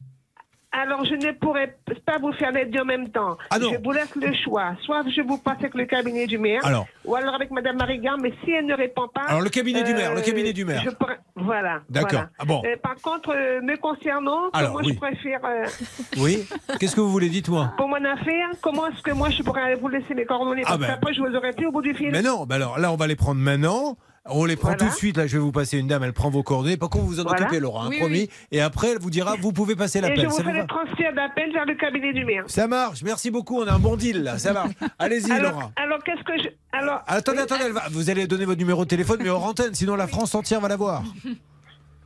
Alors, 0.72 1.06
je 1.06 1.14
ne 1.14 1.32
pourrais 1.32 1.74
pas 2.04 2.18
vous 2.18 2.32
faire 2.34 2.52
les 2.52 2.66
deux 2.66 2.80
en 2.80 2.84
même 2.84 3.08
temps. 3.08 3.38
Ah. 3.50 3.56
Je 3.58 3.82
vous 3.82 3.92
laisse 3.92 4.14
le 4.14 4.30
choix. 4.44 4.74
Soit 4.84 5.04
je 5.08 5.22
vous 5.22 5.38
passe 5.38 5.56
avec 5.60 5.74
le 5.74 5.86
cabinet 5.86 6.26
du 6.26 6.36
maire, 6.36 6.60
Alors. 6.66 6.86
ou 7.06 7.14
alors 7.14 7.34
avec 7.34 7.50
Madame 7.50 7.76
Marigard, 7.78 8.18
mais 8.20 8.34
si 8.44 8.50
elle 8.50 8.66
ne 8.66 8.74
répond 8.74 9.08
pas... 9.08 9.22
Alors, 9.22 9.40
le 9.40 9.48
cabinet 9.48 9.82
du 9.84 9.94
maire, 9.94 10.14
le 10.14 10.20
cabinet 10.20 10.52
du 10.52 10.66
maire. 10.66 10.82
je 10.84 10.90
pourrais- 10.90 11.18
Voilà. 11.34 11.80
D'accord. 11.88 12.10
voilà. 12.10 12.30
Ah 12.38 12.44
bon. 12.44 12.62
Euh, 12.66 12.76
par 12.82 12.96
contre, 12.96 13.30
euh, 13.34 13.62
me 13.62 13.78
concernant, 13.78 14.50
Alors, 14.52 14.74
oui. 14.74 14.92
je 14.92 14.98
préfère... 14.98 15.40
euh, 15.46 15.64
Oui 16.18 16.46
Qu'est-ce 16.78 16.94
que 16.94 17.00
vous 17.00 17.10
voulez, 17.10 17.30
dites-moi 17.30 17.72
pour 17.78 17.88
mon 17.88 18.04
affaire, 18.04 18.48
comment 18.60 18.86
est-ce 18.88 19.02
que 19.02 19.12
moi 19.12 19.30
je 19.30 19.42
pourrais 19.42 19.76
vous 19.76 19.88
laisser 19.88 20.12
mes 20.14 20.26
coordonnées? 20.26 20.62
Ah 20.66 20.70
Parce 20.76 20.80
ben. 20.80 20.86
qu'après, 20.88 21.14
je 21.14 21.22
vous 21.22 21.34
aurais 21.34 21.52
plus 21.54 21.68
au 21.68 21.72
bout 21.72 21.80
du 21.82 21.94
fil. 21.94 22.10
Mais 22.10 22.20
non, 22.22 22.44
alors 22.50 22.78
là, 22.78 22.92
on 22.92 22.96
va 22.96 23.06
les 23.06 23.16
prendre 23.16 23.40
maintenant. 23.40 23.96
On 24.28 24.44
les 24.44 24.56
prend 24.56 24.68
Voilà. 24.70 24.78
tout 24.84 24.90
de 24.90 24.94
suite. 24.96 25.16
Là, 25.16 25.26
je 25.26 25.34
vais 25.36 25.42
vous 25.42 25.52
passer 25.52 25.78
une 25.78 25.86
dame, 25.86 26.02
elle 26.02 26.12
prend 26.12 26.30
vos 26.30 26.42
coordonnées. 26.42 26.76
Par 26.76 26.90
contre, 26.90 27.04
vous 27.04 27.10
vous 27.10 27.20
en 27.20 27.24
Voilà. 27.24 27.42
occupez, 27.42 27.60
Laura, 27.60 27.84
hein, 27.84 27.88
Oui, 27.90 27.98
promis. 27.98 28.18
oui. 28.20 28.30
Et 28.50 28.60
après, 28.60 28.92
elle 28.92 28.98
vous 28.98 29.10
dira, 29.10 29.34
vous 29.40 29.52
pouvez 29.52 29.76
passer 29.76 29.98
Et 29.98 30.02
je 30.02 30.08
l'appel. 30.08 30.26
vous 30.26 30.36
vous 30.36 30.50
le 30.50 30.66
transfert 30.66 31.12
d'appel 31.14 31.52
vers 31.52 31.64
le 31.66 31.74
cabinet 31.76 32.12
du 32.12 32.24
maire. 32.24 32.44
Ça 32.46 32.66
marche, 32.66 33.02
merci 33.02 33.30
beaucoup. 33.30 33.60
On 33.60 33.66
a 33.66 33.72
un 33.72 33.78
bon 33.78 33.96
deal 33.96 34.22
là, 34.22 34.38
ça 34.38 34.52
marche. 34.52 34.72
Allez-y, 34.98 35.30
alors, 35.32 35.52
Laura. 35.52 35.70
alors 35.76 36.02
qu'est-ce 36.04 36.22
que 36.24 36.42
je... 36.42 36.48
Alors, 36.72 37.00
Attendez, 37.06 37.38
attendez, 37.40 37.62
elle 37.66 37.72
va- 37.72 37.84
vous 37.90 38.10
allez 38.10 38.26
donner 38.26 38.44
votre 38.44 38.58
numéro 38.58 38.84
de 38.84 38.88
téléphone, 38.90 39.18
mais 39.22 39.28
hors 39.30 39.44
antenne, 39.44 39.74
sinon 39.74 39.96
la 39.96 40.06
France 40.06 40.34
entière 40.34 40.60
va 40.60 40.68
l'avoir. 40.68 41.02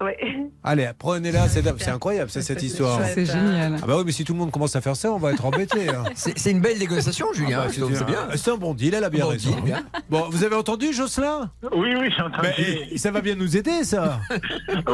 Oui. 0.02 0.12
Allez, 0.64 0.88
prenez-la, 0.98 1.46
c'est 1.48 1.62
c'est 1.78 1.90
incroyable, 1.90 2.30
c'est 2.30 2.40
cette 2.42 2.62
histoire. 2.62 3.00
C'est 3.14 3.26
génial. 3.26 3.76
Ah 3.82 3.86
bah 3.86 3.94
oui, 3.98 4.02
mais 4.06 4.12
si 4.12 4.24
tout 4.24 4.32
le 4.32 4.38
monde 4.38 4.50
commence 4.50 4.74
à 4.76 4.80
faire 4.80 4.96
ça, 4.96 5.12
on 5.12 5.18
va 5.18 5.32
être 5.32 5.44
embêté. 5.44 5.88
hein. 5.90 6.04
C'est 6.14 6.50
une 6.50 6.60
belle 6.60 6.78
négociation, 6.78 7.26
Julien. 7.34 7.60
Ah 7.62 7.66
bah, 7.66 7.72
c'est 7.94 8.06
bien. 8.06 8.28
C'est 8.36 8.50
un 8.50 8.56
bon 8.56 8.72
deal, 8.74 8.94
elle 8.94 9.04
a 9.04 9.10
bien 9.10 9.24
Bon 9.24 9.30
raison. 9.30 9.50
deal, 9.50 9.62
bien. 9.62 9.82
Bon, 10.08 10.24
vous 10.30 10.42
avez 10.44 10.54
entendu, 10.56 10.92
Jocelyn? 10.92 11.50
Oui, 11.74 11.94
oui, 11.98 12.10
j'ai 12.16 12.22
entendu. 12.22 12.48
Mais, 12.58 12.88
eh, 12.92 12.98
Ça 12.98 13.10
va 13.10 13.20
bien 13.20 13.34
nous 13.34 13.56
aider, 13.56 13.84
ça. 13.84 14.20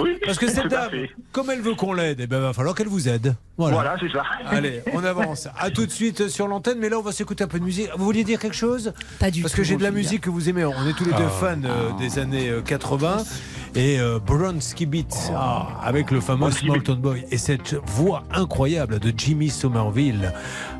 oui, 0.01 0.19
Parce 0.25 0.39
que 0.39 0.49
cette 0.49 0.69
dame, 0.69 0.91
comme 1.33 1.51
elle 1.51 1.61
veut 1.61 1.75
qu'on 1.75 1.93
l'aide, 1.93 2.21
il 2.21 2.27
va 2.29 2.53
falloir 2.53 2.75
qu'elle 2.75 2.89
vous 2.89 3.09
aide. 3.09 3.35
Voilà. 3.59 3.75
Voilà, 3.77 3.97
c'est 4.01 4.11
ça. 4.13 4.23
Allez, 4.47 4.83
on 4.93 5.03
avance. 5.05 5.49
À 5.59 5.71
tout 5.71 5.87
de 5.87 5.91
suite 5.91 6.29
sur 6.29 6.47
l'antenne, 6.49 6.79
mais 6.79 6.89
là 6.89 6.99
on 6.99 7.03
va 7.03 7.13
s'écouter 7.13 7.45
un 7.45 7.49
peu 7.49 7.59
de 7.59 7.65
musique. 7.65 7.89
Vous 7.97 8.05
vouliez 8.05 8.25
dire 8.25 8.39
quelque 8.39 8.57
chose? 8.57 8.93
Pas 9.19 9.31
du 9.31 9.43
Parce 9.43 9.53
tout. 9.53 9.59
que 9.59 9.65
j'ai 9.65 9.77
de 9.77 9.83
la 9.83 9.91
musique 9.93 10.23
que 10.23 10.31
vous 10.31 10.49
aimez. 10.49 10.65
On 10.65 10.87
est 10.87 10.93
tous 10.93 11.05
les 11.07 11.13
deux 11.13 11.29
fans 11.41 11.57
euh, 11.65 11.91
des 11.99 12.19
années 12.19 12.51
euh, 12.51 12.61
80 12.61 13.25
et 13.75 13.99
euh, 13.99 14.19
Bronski 14.19 14.87
Beat 14.87 15.15
ah, 15.35 15.69
avec 15.83 16.11
le 16.11 16.21
fameux 16.21 16.51
Town 16.85 16.99
Boy 16.99 17.25
et 17.31 17.39
cette 17.39 17.75
voix 17.87 18.23
incroyable 18.33 18.99
de 18.99 19.13
Jimmy 19.17 19.51
Somerville. 19.51 20.33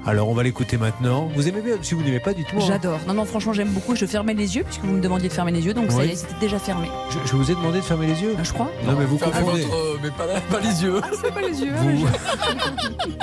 Alors 0.07 0.29
on 0.29 0.35
va 0.35 0.43
l'écouter 0.43 0.77
maintenant. 0.79 1.29
Vous 1.35 1.49
aimez 1.49 1.61
bien 1.63 1.77
Si 1.83 1.95
vous 1.95 2.03
n'aimez 2.03 2.21
pas, 2.21 2.33
dites-moi. 2.33 2.63
J'adore. 2.67 3.01
Non, 3.09 3.15
non, 3.15 3.25
franchement, 3.25 3.53
j'aime 3.53 3.71
beaucoup. 3.71 3.97
Je 3.97 4.07
fermais 4.07 4.35
les 4.35 4.57
yeux 4.57 4.63
puisque 4.65 4.83
vous 4.83 4.93
me 4.93 5.01
demandiez 5.01 5.29
de 5.29 5.33
fermer 5.33 5.53
les 5.53 5.65
yeux, 5.67 5.75
donc 5.75 5.91
ça 5.91 6.05
y 6.05 6.11
est, 6.11 6.17
c'était 6.17 6.39
déjà 6.41 6.59
fermé. 6.59 6.89
Je, 7.11 7.19
je 7.29 7.37
vous 7.37 7.51
ai 7.51 7.55
demandé 7.55 7.79
de 7.79 7.85
fermer 7.85 8.07
les 8.07 8.23
yeux. 8.23 8.35
Euh, 8.39 8.45
Je 8.45 8.53
crois. 8.53 8.71
Non, 8.87 8.95
mais 8.99 9.05
vous 9.05 9.19
confondez. 9.19 9.67
mais 10.03 10.11
pas, 10.11 10.27
pas 10.27 10.61
les 10.61 10.83
yeux. 10.83 11.01
C'est 11.23 11.35
pas 11.35 11.41
les 11.41 11.61
yeux. 11.61 11.73
Vous, 11.77 12.07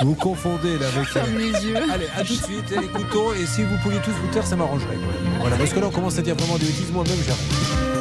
vous 0.08 0.14
confondez 0.14 0.78
là 0.78 0.86
avec. 0.94 1.08
Ferme 1.08 1.38
les 1.38 1.66
yeux. 1.66 1.76
Allez, 1.92 2.06
à 2.16 2.20
tout 2.22 2.34
de 2.34 2.42
suite, 2.42 2.72
écoutons. 2.72 3.32
Et 3.32 3.46
si 3.46 3.62
vous 3.62 3.76
pouviez 3.82 3.98
tous 4.00 4.10
vous 4.10 4.28
taire, 4.32 4.46
ça 4.46 4.56
m'arrangerait. 4.56 4.98
Voilà, 5.40 5.56
parce 5.56 5.72
que 5.72 5.80
là, 5.80 5.86
on 5.86 5.90
commence 5.90 6.18
à 6.18 6.22
dire 6.22 6.34
vraiment 6.34 6.58
des 6.58 6.66
bêtises. 6.66 6.90
Moi-même, 6.92 7.16
j'arrête. 7.26 7.93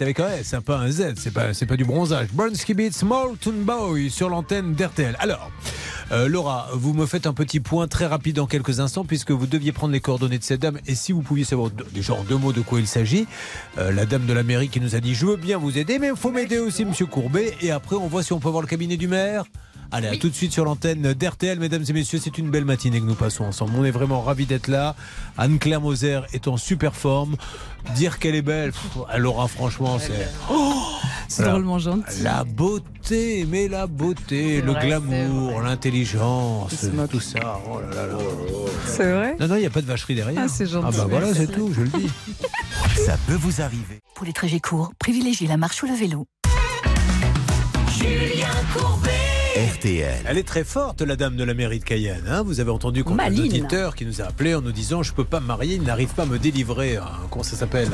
Avec 0.00 0.20
un 0.20 0.28
S, 0.28 0.54
pas 0.64 0.78
un 0.78 0.90
Z, 0.90 1.14
c'est 1.16 1.32
pas, 1.32 1.76
du 1.76 1.84
bronzage. 1.84 2.28
Bronski 2.32 2.72
Beat, 2.72 2.94
Small 2.94 3.36
Boy 3.46 4.10
sur 4.10 4.30
l'antenne 4.30 4.74
d'RTL. 4.74 5.16
Alors, 5.20 5.50
euh, 6.12 6.28
Laura, 6.28 6.68
vous 6.72 6.94
me 6.94 7.04
faites 7.04 7.26
un 7.26 7.34
petit 7.34 7.60
point 7.60 7.88
très 7.88 8.06
rapide 8.06 8.36
dans 8.36 8.46
quelques 8.46 8.80
instants 8.80 9.04
puisque 9.04 9.32
vous 9.32 9.46
deviez 9.46 9.70
prendre 9.70 9.92
les 9.92 10.00
coordonnées 10.00 10.38
de 10.38 10.44
cette 10.44 10.60
dame 10.60 10.78
et 10.86 10.94
si 10.94 11.12
vous 11.12 11.20
pouviez 11.20 11.44
savoir 11.44 11.70
déjà 11.92 12.14
en 12.14 12.22
deux 12.22 12.38
mots 12.38 12.52
de 12.52 12.62
quoi 12.62 12.80
il 12.80 12.86
s'agit. 12.86 13.26
Euh, 13.76 13.92
la 13.92 14.06
dame 14.06 14.24
de 14.24 14.32
la 14.32 14.42
mairie 14.42 14.68
qui 14.70 14.80
nous 14.80 14.94
a 14.94 15.00
dit 15.00 15.14
je 15.14 15.26
veux 15.26 15.36
bien 15.36 15.58
vous 15.58 15.76
aider 15.76 15.98
mais 15.98 16.08
il 16.08 16.16
faut 16.16 16.30
m'aider 16.30 16.58
aussi 16.58 16.84
monsieur 16.86 17.06
Courbet 17.06 17.54
et 17.60 17.70
après 17.70 17.96
on 17.96 18.06
voit 18.06 18.22
si 18.22 18.32
on 18.32 18.40
peut 18.40 18.48
voir 18.48 18.62
le 18.62 18.68
cabinet 18.68 18.96
du 18.96 19.08
maire. 19.08 19.44
Allez, 19.92 20.08
à 20.08 20.16
tout 20.16 20.30
de 20.30 20.34
suite 20.34 20.52
sur 20.52 20.64
l'antenne 20.64 21.12
d'RTL, 21.12 21.58
mesdames 21.60 21.84
et 21.86 21.92
messieurs. 21.92 22.18
C'est 22.22 22.38
une 22.38 22.50
belle 22.50 22.64
matinée 22.64 22.98
que 22.98 23.04
nous 23.04 23.14
passons 23.14 23.44
ensemble. 23.44 23.72
On 23.76 23.84
est 23.84 23.90
vraiment 23.90 24.22
ravis 24.22 24.46
d'être 24.46 24.68
là. 24.68 24.96
Anne-Claire 25.36 25.82
Moser 25.82 26.20
est 26.32 26.48
en 26.48 26.56
super 26.56 26.94
forme. 26.96 27.36
Dire 27.94 28.18
qu'elle 28.18 28.34
est 28.34 28.42
belle, 28.42 28.72
pff, 28.72 28.98
Laura, 29.18 29.48
franchement, 29.48 29.98
c'est. 29.98 30.28
Oh 30.50 30.72
C'est 31.28 31.42
drôlement 31.44 31.78
gentil. 31.78 32.22
La 32.22 32.44
beauté, 32.44 33.46
mais 33.48 33.68
la 33.68 33.86
beauté, 33.86 34.62
le 34.62 34.72
vrai, 34.72 34.86
glamour, 34.86 35.60
l'intelligence, 35.60 36.86
tout 37.10 37.20
ça. 37.20 37.60
Oh 37.68 37.80
là 37.80 38.06
là 38.06 38.12
là. 38.12 38.18
C'est 38.86 39.12
vrai 39.12 39.36
Non, 39.40 39.48
non, 39.48 39.56
il 39.56 39.60
n'y 39.60 39.66
a 39.66 39.70
pas 39.70 39.82
de 39.82 39.86
vacherie 39.86 40.14
derrière. 40.14 40.42
Ah, 40.42 40.48
c'est 40.48 40.66
gentil. 40.66 40.86
Ah 40.88 40.96
bah 40.96 41.06
voilà, 41.10 41.34
c'est 41.34 41.48
tout, 41.48 41.70
je 41.74 41.82
le 41.82 41.88
dis. 41.88 42.08
Ça 43.04 43.16
peut 43.26 43.34
vous 43.34 43.60
arriver. 43.60 44.00
Pour 44.14 44.26
les 44.26 44.32
trajets 44.32 44.60
courts, 44.60 44.92
privilégiez 44.98 45.48
la 45.48 45.56
marche 45.56 45.82
ou 45.82 45.86
le 45.86 45.94
vélo. 45.94 46.26
Julien 47.98 48.48
Courbet. 48.74 49.21
RTL. 49.56 50.14
Elle 50.26 50.38
est 50.38 50.42
très 50.48 50.64
forte, 50.64 51.02
la 51.02 51.14
dame 51.14 51.36
de 51.36 51.44
la 51.44 51.52
mairie 51.52 51.78
de 51.78 51.84
Cayenne. 51.84 52.24
hein. 52.26 52.42
vous 52.42 52.60
avez 52.60 52.70
entendu 52.70 53.04
qu'on 53.04 53.18
a 53.18 53.24
un 53.24 53.36
auditeur 53.36 53.94
qui 53.94 54.06
nous 54.06 54.22
a 54.22 54.24
appelé 54.24 54.54
en 54.54 54.62
nous 54.62 54.72
disant 54.72 55.02
Je 55.02 55.12
peux 55.12 55.24
pas 55.24 55.40
me 55.40 55.46
marier, 55.46 55.74
il 55.74 55.82
n'arrive 55.82 56.14
pas 56.14 56.22
à 56.22 56.26
me 56.26 56.38
délivrer. 56.38 56.96
un- 56.96 57.04
comment 57.30 57.42
ça 57.42 57.54
s'appelle? 57.56 57.90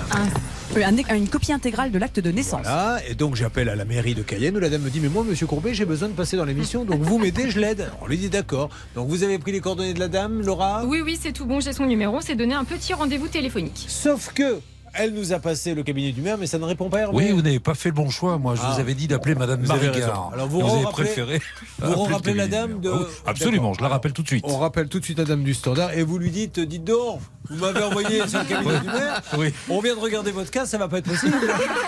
Euh, 0.76 0.82
un- 0.84 1.16
une 1.16 1.28
copie 1.28 1.52
intégrale 1.52 1.90
de 1.90 1.98
l'acte 1.98 2.20
de 2.20 2.30
naissance. 2.30 2.60
Voilà, 2.62 3.00
et 3.10 3.14
donc 3.16 3.34
j'appelle 3.34 3.68
à 3.68 3.74
la 3.74 3.84
mairie 3.84 4.14
de 4.14 4.22
Cayenne 4.22 4.56
où 4.56 4.60
la 4.60 4.68
dame 4.68 4.82
me 4.82 4.90
dit 4.90 5.00
Mais 5.00 5.08
moi, 5.08 5.24
monsieur 5.28 5.48
Courbet, 5.48 5.74
j'ai 5.74 5.84
besoin 5.84 6.06
de 6.08 6.12
passer 6.14 6.36
dans 6.36 6.44
l'émission, 6.44 6.84
donc 6.84 7.00
vous 7.00 7.18
m'aidez, 7.18 7.50
je 7.50 7.58
l'aide. 7.58 7.88
On 8.02 8.06
lui 8.06 8.18
dit 8.18 8.28
D'accord. 8.28 8.68
Donc 8.94 9.08
vous 9.08 9.24
avez 9.24 9.38
pris 9.40 9.50
les 9.50 9.60
coordonnées 9.60 9.94
de 9.94 10.00
la 10.00 10.08
dame, 10.08 10.42
Laura? 10.42 10.84
Oui, 10.86 11.00
oui, 11.04 11.18
c'est 11.20 11.32
tout 11.32 11.44
bon, 11.44 11.58
j'ai 11.58 11.72
son 11.72 11.86
numéro, 11.86 12.20
c'est 12.20 12.36
donné 12.36 12.54
un 12.54 12.64
petit 12.64 12.94
rendez-vous 12.94 13.26
téléphonique. 13.28 13.84
Sauf 13.88 14.32
que. 14.32 14.60
Elle 14.94 15.14
nous 15.14 15.32
a 15.32 15.38
passé 15.38 15.74
le 15.74 15.82
cabinet 15.82 16.12
du 16.12 16.20
maire, 16.20 16.36
mais 16.38 16.46
ça 16.46 16.58
ne 16.58 16.64
répond 16.64 16.88
pas, 16.90 17.00
Hervé. 17.00 17.16
Oui, 17.16 17.30
vous 17.30 17.42
n'avez 17.42 17.60
pas 17.60 17.74
fait 17.74 17.88
le 17.90 17.94
bon 17.94 18.10
choix. 18.10 18.38
Moi, 18.38 18.54
je 18.54 18.60
Ah. 18.64 18.72
vous 18.74 18.80
avais 18.80 18.94
dit 18.94 19.06
d'appeler 19.08 19.34
Madame 19.34 19.64
Marigard. 19.66 20.30
Alors, 20.32 20.48
vous 20.48 20.60
avez 20.60 20.84
rappelez- 20.84 21.04
préféré. 21.04 21.40
Vous 21.78 22.02
rappelez 22.04 22.34
la 22.34 22.46
dame 22.48 22.80
de. 22.80 22.90
Oh, 22.90 23.06
Absolument, 23.26 23.74
je 23.74 23.82
la 23.82 23.88
rappelle 23.88 24.12
tout 24.12 24.22
de 24.22 24.28
suite. 24.28 24.44
On 24.48 24.58
rappelle 24.58 24.88
tout 24.88 25.00
de 25.00 25.04
suite 25.04 25.18
la 25.18 25.24
dame 25.24 25.42
du 25.44 25.54
standard 25.54 25.92
et 25.92 26.02
vous 26.02 26.18
lui 26.18 26.30
dites 26.30 26.58
Dites 26.60 26.84
donc, 26.84 27.20
vous 27.48 27.56
m'avez 27.56 27.82
envoyé 27.82 28.26
sur 28.26 28.40
le 28.40 28.44
cabinet 28.44 28.80
du 28.80 28.86
maire. 28.86 29.22
Oui. 29.38 29.52
On 29.68 29.80
vient 29.80 29.94
de 29.94 30.00
regarder 30.00 30.30
votre 30.32 30.50
cas, 30.50 30.66
ça 30.66 30.76
va 30.78 30.88
pas 30.88 30.98
être 30.98 31.08
possible. 31.08 31.36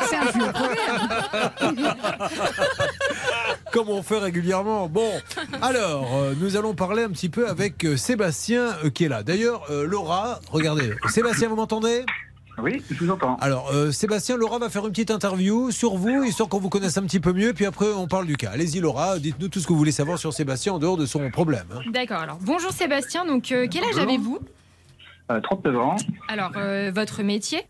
C'est 0.08 0.16
un. 0.16 0.30
Comme 3.72 3.88
on 3.88 4.02
fait 4.02 4.18
régulièrement. 4.18 4.88
Bon, 4.88 5.08
alors, 5.62 6.08
euh, 6.16 6.34
nous 6.40 6.56
allons 6.56 6.74
parler 6.74 7.04
un 7.04 7.10
petit 7.10 7.28
peu 7.28 7.48
avec 7.48 7.84
euh, 7.84 7.96
Sébastien 7.96 8.74
euh, 8.84 8.90
qui 8.90 9.04
est 9.04 9.08
là. 9.08 9.22
D'ailleurs, 9.22 9.62
euh, 9.70 9.86
Laura, 9.86 10.40
regardez. 10.50 10.92
Sébastien, 11.08 11.48
vous 11.48 11.56
m'entendez? 11.56 12.04
Oui, 12.62 12.82
je 12.90 13.04
vous 13.04 13.10
entends. 13.10 13.36
Alors, 13.36 13.70
euh, 13.72 13.90
Sébastien, 13.90 14.36
Laura 14.36 14.58
va 14.58 14.68
faire 14.68 14.84
une 14.84 14.90
petite 14.92 15.10
interview 15.10 15.70
sur 15.70 15.94
vous, 15.96 16.24
histoire 16.24 16.48
qu'on 16.48 16.58
vous 16.58 16.68
connaisse 16.68 16.96
un 16.98 17.02
petit 17.02 17.20
peu 17.20 17.32
mieux, 17.32 17.52
puis 17.52 17.64
après 17.66 17.86
on 17.92 18.06
parle 18.06 18.26
du 18.26 18.36
cas. 18.36 18.50
Allez-y, 18.52 18.80
Laura, 18.80 19.18
dites-nous 19.18 19.48
tout 19.48 19.60
ce 19.60 19.66
que 19.66 19.72
vous 19.72 19.78
voulez 19.78 19.92
savoir 19.92 20.18
sur 20.18 20.32
Sébastien 20.32 20.72
en 20.74 20.78
dehors 20.78 20.96
de 20.96 21.06
son 21.06 21.30
problème. 21.30 21.66
hein. 21.74 21.80
D'accord, 21.92 22.18
alors 22.20 22.38
bonjour 22.42 22.70
Sébastien, 22.72 23.24
donc 23.24 23.50
euh, 23.52 23.66
quel 23.70 23.82
âge 23.84 23.90
Bonjour. 23.94 24.02
avez-vous? 24.08 24.38
Euh, 25.30 25.40
39 25.40 25.76
ans, 25.78 25.96
Alors, 26.28 26.50
euh, 26.56 26.90
votre 26.94 27.22
métier? 27.22 27.60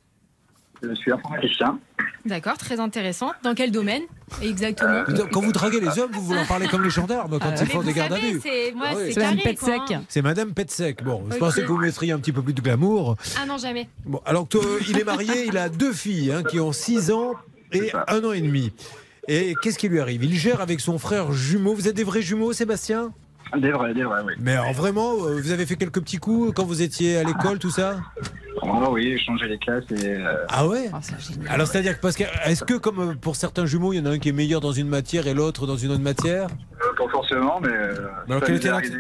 Je 0.83 0.95
suis 0.95 1.13
informaticien. 1.13 1.79
D'accord, 2.27 2.59
très 2.59 2.81
intéressant. 2.81 3.33
Dans 3.43 3.55
quel 3.55 3.71
domaine 3.71 4.03
exactement 4.43 5.05
Putain, 5.05 5.27
Quand 5.33 5.41
vous 5.41 5.53
draguez 5.53 5.81
les 5.81 5.99
hommes, 5.99 6.11
vous 6.13 6.21
voulez 6.23 6.41
en 6.41 6.45
parler 6.47 6.67
comme 6.69 6.83
les 6.85 6.91
gendarmes 6.91 7.39
quand 7.39 7.49
Euh, 7.49 7.57
ils 7.61 7.67
font 7.67 7.83
des 7.83 7.93
gardes 7.95 8.13
à 8.13 8.19
vue. 8.19 8.41
c'est 8.43 8.73
moi, 8.73 8.89
Ah 8.91 8.95
oui. 8.97 9.03
c'est 9.07 9.13
C'est 9.15 9.21
Madame 9.21 9.39
Petsec. 9.43 9.81
hein. 9.93 10.03
C'est 10.09 10.23
Madame 10.23 10.53
Petsec. 10.53 11.03
Bon, 11.03 11.25
je 11.31 11.37
pensais 11.37 11.63
que 11.63 11.67
vous 11.67 11.79
mettriez 11.79 12.13
un 12.13 12.19
petit 12.19 12.33
peu 12.33 12.43
plus 12.43 12.53
de 12.53 12.61
glamour. 12.61 13.17
Ah 13.41 13.47
non, 13.47 13.57
jamais. 13.57 13.89
Bon, 14.05 14.21
alors 14.27 14.47
que, 14.49 14.59
euh, 14.59 14.81
il 14.89 14.99
est 14.99 15.05
marié, 15.05 15.47
il 15.47 15.57
a 15.57 15.69
deux 15.71 15.93
filles 15.95 16.31
hein, 16.33 16.43
qui 16.43 16.61
ont 16.61 16.73
6 16.73 17.11
ans 17.11 17.33
et 17.73 17.89
ça. 17.89 18.05
un 18.09 18.23
an 18.25 18.33
et 18.33 18.41
demi. 18.43 18.73
Et 19.29 19.55
qu'est-ce 19.63 19.79
qui 19.79 19.89
lui 19.89 20.01
arrive? 20.01 20.25
Il 20.25 20.35
gère 20.37 20.61
avec 20.61 20.81
son 20.81 20.99
frère 20.99 21.33
jumeau. 21.33 21.75
Vous 21.75 21.89
êtes 21.89 21.95
des 21.97 22.05
vrais 22.05 22.23
jumeaux, 22.23 22.53
Sébastien? 22.53 23.13
Des 23.57 23.73
vrais, 23.73 23.93
des 23.95 24.05
vrais, 24.05 24.23
oui. 24.25 24.35
Mais 24.39 24.53
alors 24.53 24.73
vraiment, 24.73 25.15
euh, 25.27 25.41
vous 25.41 25.51
avez 25.51 25.67
fait 25.67 25.77
quelques 25.77 26.01
petits 26.01 26.19
coups 26.19 26.53
quand 26.55 26.65
vous 26.65 26.83
étiez 26.83 27.19
à 27.19 27.25
l'école, 27.25 27.59
tout 27.59 27.71
ça? 27.71 27.97
Oh, 28.63 28.89
oui, 28.93 29.19
changer 29.25 29.49
les 29.49 29.59
classes 29.59 29.85
et. 29.91 30.07
euh, 30.17 30.45
Ah 30.49 30.67
ouais? 30.67 30.91
Génial. 31.19 31.49
Alors 31.53 31.67
c'est-à-dire 31.67 31.97
que 31.97 32.01
parce 32.03 32.17
que 32.17 32.25
est-ce 32.47 32.63
que 32.65 32.75
comme 32.75 33.01
euh, 33.01 33.15
pour 33.15 33.35
certains 33.37 33.67
jumeaux, 33.67 33.93
il 33.93 33.97
y 33.99 34.01
en 34.01 34.07
a 34.07 34.11
un 34.11 34.19
qui 34.19 34.29
est 34.29 34.33
meilleur 34.33 34.61
dans 34.61 34.73
une 34.73 34.89
matière 34.89 35.27
et 35.27 35.35
l'autre 35.35 35.67
dans 35.67 35.77
une 35.77 35.91
autre 35.93 36.03
matière? 36.03 36.47
Euh, 36.83 36.95
pas 36.97 37.11
forcément, 37.11 37.61
mais. 37.61 37.69
euh, 37.69 37.95
Mais 38.29 38.35
alors, 38.35 38.41
ça 38.41 38.47
quelle 38.47 38.55
nous 38.57 38.61
était 38.61 38.69
arrivé, 38.69 38.97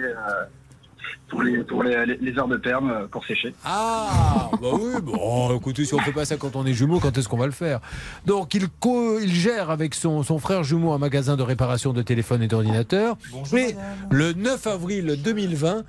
pour 1.30 1.42
les, 1.42 1.58
pour 1.64 1.82
les, 1.82 2.04
les- 2.06 2.16
les 2.18 2.38
heures 2.38 2.48
de 2.48 2.56
perme 2.56 2.90
euh, 2.90 3.06
pour 3.06 3.24
sécher. 3.24 3.54
Ah, 3.64 4.50
bah 4.60 4.68
oui, 4.72 5.00
bon, 5.02 5.56
écoutez, 5.56 5.84
si 5.84 5.94
on 5.94 5.98
fait 5.98 6.12
pas 6.12 6.24
ça 6.24 6.36
quand 6.36 6.56
on 6.56 6.66
est 6.66 6.72
jumeaux, 6.74 6.98
quand 7.00 7.16
est-ce 7.16 7.28
qu'on 7.28 7.36
va 7.38 7.46
le 7.46 7.52
faire? 7.52 7.80
Donc, 8.26 8.52
il, 8.54 8.68
co- 8.68 9.18
il 9.20 9.32
gère 9.32 9.70
avec 9.70 9.94
son, 9.94 10.22
son 10.22 10.38
frère 10.38 10.64
jumeau 10.64 10.92
un 10.92 10.98
magasin 10.98 11.36
de 11.36 11.42
réparation 11.42 11.92
de 11.92 12.02
téléphones 12.02 12.42
et 12.42 12.48
d'ordinateurs. 12.48 13.16
Et 13.56 13.74
le 14.10 14.32
9 14.32 14.66
avril 14.66 15.16
2020, 15.22 15.84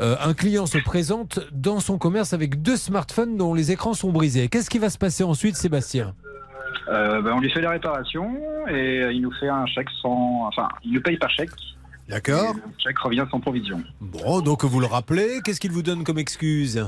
euh, 0.00 0.16
un 0.24 0.34
client 0.34 0.66
se 0.66 0.78
présente 0.78 1.40
dans 1.52 1.80
son 1.80 1.96
commerce 1.98 2.32
avec 2.32 2.60
deux 2.62 2.76
smartphones 2.76 3.36
dont 3.36 3.54
les 3.54 3.70
écrans 3.72 3.94
sont 3.94 4.10
brisés. 4.10 4.48
Qu'est-ce 4.48 4.70
qui 4.70 4.78
va 4.78 4.90
se 4.90 4.98
passer 4.98 5.22
ensuite, 5.24 5.56
Sébastien? 5.56 6.14
Euh, 6.88 7.20
ben, 7.22 7.32
on 7.34 7.40
lui 7.40 7.50
fait 7.50 7.60
les 7.60 7.66
réparations 7.68 8.34
et 8.68 9.08
il 9.12 9.20
nous 9.22 9.32
fait 9.38 9.48
un 9.48 9.66
chèque 9.66 9.88
sans. 10.02 10.44
Enfin, 10.48 10.68
il 10.84 10.92
nous 10.92 11.00
paye 11.02 11.16
par 11.18 11.30
chèque. 11.30 11.50
D'accord 12.10 12.54
chèque 12.78 12.98
revient 12.98 13.24
sans 13.30 13.40
provision. 13.40 13.82
Bon, 14.00 14.40
donc 14.40 14.64
vous 14.64 14.80
le 14.80 14.86
rappelez. 14.86 15.40
Qu'est-ce 15.44 15.60
qu'il 15.60 15.70
vous 15.72 15.82
donne 15.82 16.04
comme 16.04 16.18
excuse? 16.18 16.84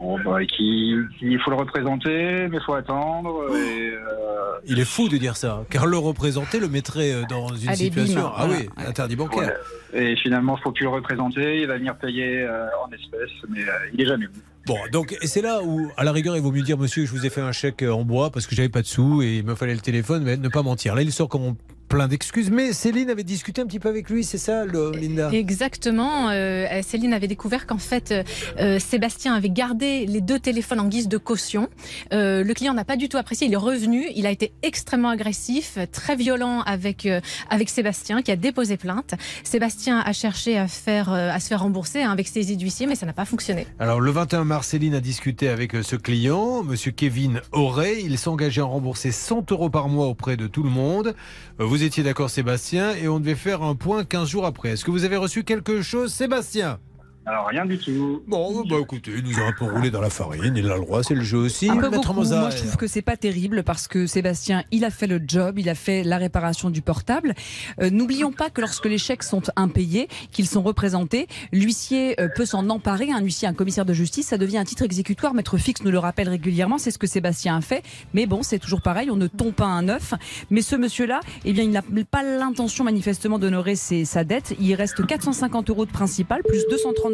Bon, 0.00 0.18
bah, 0.24 0.44
qu'il- 0.44 1.06
qu'il 1.18 1.38
faut 1.40 1.50
le 1.50 1.56
représenter, 1.56 2.48
mais 2.48 2.56
il 2.58 2.62
faut 2.66 2.74
attendre. 2.74 3.46
Et, 3.56 3.92
euh, 3.92 4.58
Il 4.66 4.78
est 4.80 4.84
fou 4.84 5.08
de 5.08 5.16
dire 5.16 5.36
ça, 5.36 5.64
car 5.70 5.86
le 5.86 5.96
représenter 5.96 6.58
le 6.58 6.68
mettrait 6.68 7.12
euh, 7.12 7.22
dans 7.28 7.48
une 7.54 7.68
Allez, 7.68 7.76
situation. 7.76 8.22
bim. 8.22 8.32
ah 8.36 8.46
Voilà. 8.46 8.62
oui, 8.62 8.68
interdit 8.86 9.16
bancaire. 9.16 9.52
ouais. 9.92 10.12
Et 10.12 10.16
finalement, 10.16 10.56
il 10.58 10.62
faut 10.62 10.72
plus 10.72 10.84
le 10.84 10.90
représenter. 10.90 11.60
Il 11.60 11.66
va 11.68 11.78
venir 11.78 11.96
payer 11.96 12.42
euh, 12.42 12.66
en 12.84 12.90
espèces, 12.92 13.30
mais 13.48 13.60
euh, 13.62 13.70
il 13.92 14.00
est 14.02 14.06
jamais 14.06 14.26
venu. 14.26 14.38
Bon, 14.66 14.78
donc 14.90 15.14
c'est 15.22 15.42
là 15.42 15.62
où, 15.62 15.90
à 15.98 16.04
la 16.04 16.12
rigueur, 16.12 16.36
il 16.36 16.42
vaut 16.42 16.50
mieux 16.50 16.62
dire, 16.62 16.78
monsieur, 16.78 17.04
je 17.04 17.10
vous 17.10 17.26
ai 17.26 17.30
fait 17.30 17.42
un 17.42 17.52
chèque 17.52 17.82
euh, 17.82 17.90
en 17.92 18.02
bois 18.04 18.30
parce 18.30 18.46
que 18.46 18.54
j'avais 18.54 18.70
pas 18.70 18.80
de 18.80 18.86
sous 18.86 19.20
et 19.22 19.36
il 19.38 19.44
me 19.44 19.54
fallait 19.54 19.74
le 19.74 19.80
téléphone, 19.80 20.22
mais 20.24 20.38
ne 20.38 20.48
pas 20.48 20.62
mentir. 20.62 20.94
Là, 20.94 21.02
il 21.02 21.12
sort 21.12 21.28
comme 21.28 21.54
plein 21.88 22.08
d'excuses. 22.08 22.50
Mais 22.50 22.72
Céline 22.72 23.10
avait 23.10 23.24
discuté 23.24 23.62
un 23.62 23.66
petit 23.66 23.78
peu 23.78 23.88
avec 23.88 24.10
lui, 24.10 24.24
c'est 24.24 24.38
ça, 24.38 24.64
le, 24.64 24.92
Linda? 24.92 25.30
Exactement. 25.32 26.30
euh, 26.30 26.66
Céline 26.82 27.12
avait 27.12 27.28
découvert 27.28 27.66
qu'en 27.66 27.78
fait, 27.78 28.10
euh, 28.10 28.22
euh, 28.58 28.78
Sébastien 28.78 29.34
avait 29.34 29.50
gardé 29.50 30.06
les 30.06 30.20
deux 30.20 30.38
téléphones 30.38 30.80
en 30.80 30.88
guise 30.88 31.08
de 31.08 31.18
caution. 31.18 31.68
Euh, 32.12 32.42
le 32.42 32.54
client 32.54 32.74
n'a 32.74 32.84
pas 32.84 32.96
du 32.96 33.08
tout 33.08 33.16
apprécié. 33.16 33.46
Il 33.46 33.52
est 33.52 33.56
revenu. 33.56 34.06
Il 34.14 34.26
a 34.26 34.30
été 34.30 34.52
extrêmement 34.62 35.10
agressif, 35.10 35.78
très 35.92 36.16
violent 36.16 36.62
avec 36.62 37.06
euh, 37.06 37.20
avec 37.50 37.68
Sébastien, 37.68 38.22
qui 38.22 38.30
a 38.32 38.36
déposé 38.36 38.76
plainte. 38.76 39.14
Sébastien 39.44 40.00
a 40.00 40.12
cherché 40.12 40.58
à 40.58 40.68
faire 40.68 41.12
euh, 41.12 41.30
à 41.30 41.40
se 41.40 41.48
faire 41.48 41.60
rembourser 41.60 42.02
hein, 42.02 42.10
avec 42.10 42.28
ses 42.28 42.44
d'huissier, 42.56 42.86
mais 42.86 42.94
ça 42.94 43.06
n'a 43.06 43.12
pas 43.12 43.24
fonctionné. 43.24 43.66
Alors, 43.78 44.00
le 44.00 44.10
21 44.10 44.44
mars, 44.44 44.53
Céline 44.62 44.94
a 44.94 45.00
discuté 45.00 45.48
avec 45.48 45.74
euh, 45.74 45.82
ce 45.82 45.96
client, 45.96 46.62
monsieur 46.62 46.92
Kevin 46.92 47.40
Auré. 47.50 47.98
Il 48.00 48.16
s'engageait 48.18 48.60
à 48.60 48.64
rembourser 48.64 49.10
100 49.10 49.50
euros 49.50 49.70
par 49.70 49.88
mois 49.88 50.06
auprès 50.06 50.36
de 50.36 50.46
tout 50.46 50.62
le 50.62 50.70
monde. 50.70 51.16
Euh, 51.58 51.64
Vous 51.64 51.82
étiez 51.82 52.04
d'accord, 52.04 52.30
Sébastien, 52.30 52.94
et 52.94 53.08
on 53.08 53.18
devait 53.18 53.34
faire 53.34 53.62
un 53.62 53.74
point 53.74 54.04
15 54.04 54.28
jours 54.28 54.46
après. 54.46 54.70
Est-ce 54.70 54.84
que 54.84 54.92
vous 54.92 55.04
avez 55.04 55.16
reçu 55.16 55.42
quelque 55.42 55.82
chose, 55.82 56.12
Sébastien? 56.12 56.78
Alors, 57.26 57.46
rien 57.46 57.64
du 57.64 57.78
tout. 57.78 58.22
Bon, 58.26 58.64
bah 58.68 58.76
écoutez, 58.82 59.12
il 59.16 59.24
nous 59.24 59.38
a 59.40 59.46
un 59.46 59.52
peu 59.52 59.64
roulé 59.64 59.90
dans 59.90 60.02
la 60.02 60.10
farine, 60.10 60.54
il 60.56 60.70
a 60.70 60.74
le 60.74 60.80
droit, 60.82 61.02
c'est 61.02 61.14
le 61.14 61.22
jeu 61.22 61.38
aussi. 61.38 61.70
Un 61.70 61.76
peu 61.76 61.88
Maître 61.88 62.12
beaucoup. 62.12 62.28
Moi, 62.28 62.50
je 62.50 62.58
trouve 62.58 62.76
que 62.76 62.86
c'est 62.86 63.00
pas 63.00 63.16
terrible 63.16 63.62
parce 63.62 63.88
que 63.88 64.06
Sébastien, 64.06 64.62
il 64.72 64.84
a 64.84 64.90
fait 64.90 65.06
le 65.06 65.20
job, 65.26 65.58
il 65.58 65.70
a 65.70 65.74
fait 65.74 66.04
la 66.04 66.18
réparation 66.18 66.68
du 66.68 66.82
portable. 66.82 67.34
Euh, 67.80 67.88
N'oublions 67.88 68.30
pas 68.30 68.50
que 68.50 68.60
lorsque 68.60 68.84
les 68.84 68.98
chèques 68.98 69.22
sont 69.22 69.40
impayés, 69.56 70.08
qu'ils 70.32 70.46
sont 70.46 70.62
représentés, 70.62 71.26
l'huissier 71.50 72.20
euh, 72.20 72.28
peut 72.28 72.44
s'en 72.44 72.68
emparer. 72.68 73.10
Un 73.10 73.20
huissier, 73.20 73.48
un 73.48 73.54
commissaire 73.54 73.86
de 73.86 73.94
justice, 73.94 74.26
ça 74.26 74.36
devient 74.36 74.58
un 74.58 74.64
titre 74.64 74.82
exécutoire. 74.82 75.32
Maître 75.32 75.56
Fix 75.56 75.82
nous 75.82 75.90
le 75.90 75.98
rappelle 75.98 76.28
régulièrement. 76.28 76.76
C'est 76.76 76.90
ce 76.90 76.98
que 76.98 77.06
Sébastien 77.06 77.56
a 77.56 77.60
fait. 77.62 77.82
Mais 78.12 78.26
bon, 78.26 78.42
c'est 78.42 78.58
toujours 78.58 78.82
pareil. 78.82 79.10
On 79.10 79.16
ne 79.16 79.28
tombe 79.28 79.54
pas 79.54 79.64
un 79.64 79.88
œuf. 79.88 80.12
Mais 80.50 80.60
ce 80.60 80.76
monsieur-là, 80.76 81.20
eh 81.46 81.54
bien, 81.54 81.64
il 81.64 81.70
n'a 81.70 81.82
pas 82.10 82.22
l'intention 82.22 82.84
manifestement 82.84 83.38
d'honorer 83.38 83.76
sa 83.76 84.24
dette. 84.24 84.54
Il 84.60 84.74
reste 84.74 85.06
450 85.06 85.70
euros 85.70 85.86
de 85.86 85.90
principal 85.90 86.42
plus 86.42 86.66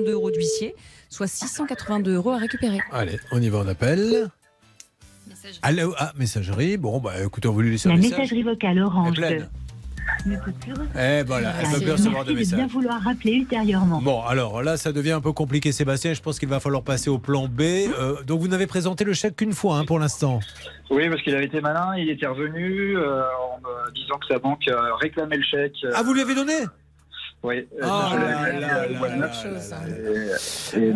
232 0.04 0.12
euros 0.12 0.30
d'huissier, 0.30 0.74
soit 1.08 1.26
682 1.26 2.14
euros 2.14 2.30
à 2.30 2.38
récupérer. 2.38 2.78
Allez, 2.92 3.18
on 3.32 3.40
y 3.40 3.48
va, 3.48 3.58
on 3.58 3.68
appelle. 3.68 4.28
Messagerie. 5.28 5.58
Allô, 5.62 5.94
ah, 5.98 6.12
messagerie. 6.16 6.76
Bon, 6.76 6.98
bah 6.98 7.12
écoutez, 7.24 7.48
on 7.48 7.52
va 7.52 7.62
lui 7.62 7.70
laisser 7.72 7.88
un 7.88 7.92
La 7.92 7.98
message. 7.98 8.18
messagerie 8.18 8.42
vocale 8.42 8.78
orange 8.80 9.18
ne 10.26 10.36
peut 10.36 10.52
plus 10.60 10.72
recevoir. 10.72 10.88
Eh 10.98 11.22
voilà, 11.22 11.52
elle 11.60 11.70
peut 11.70 11.80
plus 11.82 11.92
recevoir 11.92 12.24
de 12.24 12.32
Merci 12.32 12.50
de 12.50 12.56
bien 12.56 12.64
messages. 12.64 12.72
vouloir 12.74 13.00
rappeler 13.00 13.32
ultérieurement. 13.32 14.02
Bon, 14.02 14.22
alors 14.22 14.60
là, 14.62 14.76
ça 14.76 14.92
devient 14.92 15.12
un 15.12 15.20
peu 15.20 15.32
compliqué, 15.32 15.70
Sébastien. 15.70 16.14
Je 16.14 16.20
pense 16.20 16.38
qu'il 16.40 16.48
va 16.48 16.58
falloir 16.58 16.82
passer 16.82 17.08
au 17.10 17.18
plan 17.18 17.46
B. 17.46 17.60
Euh, 17.60 18.20
donc, 18.24 18.40
vous 18.40 18.48
n'avez 18.48 18.66
présenté 18.66 19.04
le 19.04 19.12
chèque 19.14 19.36
qu'une 19.36 19.52
fois 19.52 19.76
hein, 19.78 19.84
pour 19.84 19.98
l'instant. 20.00 20.40
Oui, 20.90 21.08
parce 21.08 21.22
qu'il 21.22 21.34
avait 21.34 21.44
été 21.44 21.60
malin, 21.60 21.96
il 21.96 22.10
était 22.10 22.26
revenu 22.26 22.96
euh, 22.98 23.22
en 23.22 23.60
me 23.60 23.92
disant 23.94 24.18
que 24.18 24.26
sa 24.26 24.38
banque 24.40 24.66
euh, 24.68 24.94
réclamait 24.96 25.36
le 25.36 25.44
chèque. 25.44 25.76
euh, 25.84 25.92
Ah, 25.94 26.02
vous 26.02 26.12
lui 26.12 26.22
avez 26.22 26.34
donné? 26.34 26.54
Oui. 27.42 27.66
euh, 27.72 27.78
Ah, 27.82 28.16
là, 28.18 28.60
là, 28.60 28.82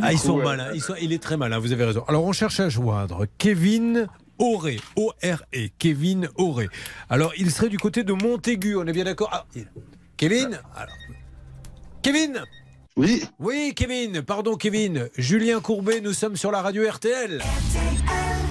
Ah, 0.02 0.12
ils 0.12 0.18
coup, 0.18 0.26
sont 0.26 0.38
euh, 0.40 0.44
malins. 0.44 0.70
Ils 0.74 0.80
sont- 0.82 0.94
il 1.00 1.12
est 1.12 1.22
très 1.22 1.36
malin, 1.36 1.58
vous 1.58 1.72
avez 1.72 1.84
raison. 1.84 2.04
Alors, 2.06 2.24
on 2.24 2.32
cherche 2.32 2.60
à 2.60 2.68
joindre 2.68 3.26
Kevin 3.38 4.08
Auré. 4.38 4.78
O-R-E. 4.96 5.68
Kevin 5.78 6.28
Auré. 6.36 6.68
Alors, 7.08 7.32
il 7.38 7.50
serait 7.50 7.68
du 7.68 7.78
côté 7.78 8.04
de 8.04 8.12
Montaigu, 8.12 8.76
on 8.76 8.84
est 8.86 8.92
bien 8.92 9.04
d'accord? 9.04 9.30
Ah, 9.32 9.46
il- 9.54 9.66
Kevin? 10.16 10.60
Alors. 10.76 10.94
Kevin? 12.02 12.42
Oui. 12.96 13.24
Oui, 13.38 13.72
Kevin. 13.74 14.22
Pardon, 14.22 14.56
Kevin. 14.56 15.08
Julien 15.16 15.60
Courbet, 15.60 16.00
nous 16.00 16.12
sommes 16.12 16.36
sur 16.36 16.50
la 16.52 16.60
radio 16.62 16.88
RTL. 16.88 17.40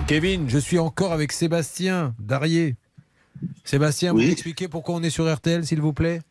Kevin, 0.07 0.49
je 0.49 0.57
suis 0.57 0.79
encore 0.79 1.13
avec 1.13 1.31
Sébastien 1.31 2.15
Darier. 2.19 2.75
Sébastien, 3.63 4.11
vous 4.13 4.19
m'expliquez 4.19 4.67
pourquoi 4.67 4.95
on 4.95 5.03
est 5.03 5.09
sur 5.09 5.31
RTL, 5.31 5.65
s'il 5.65 5.79
vous 5.81 5.93
plaît? 5.93 6.21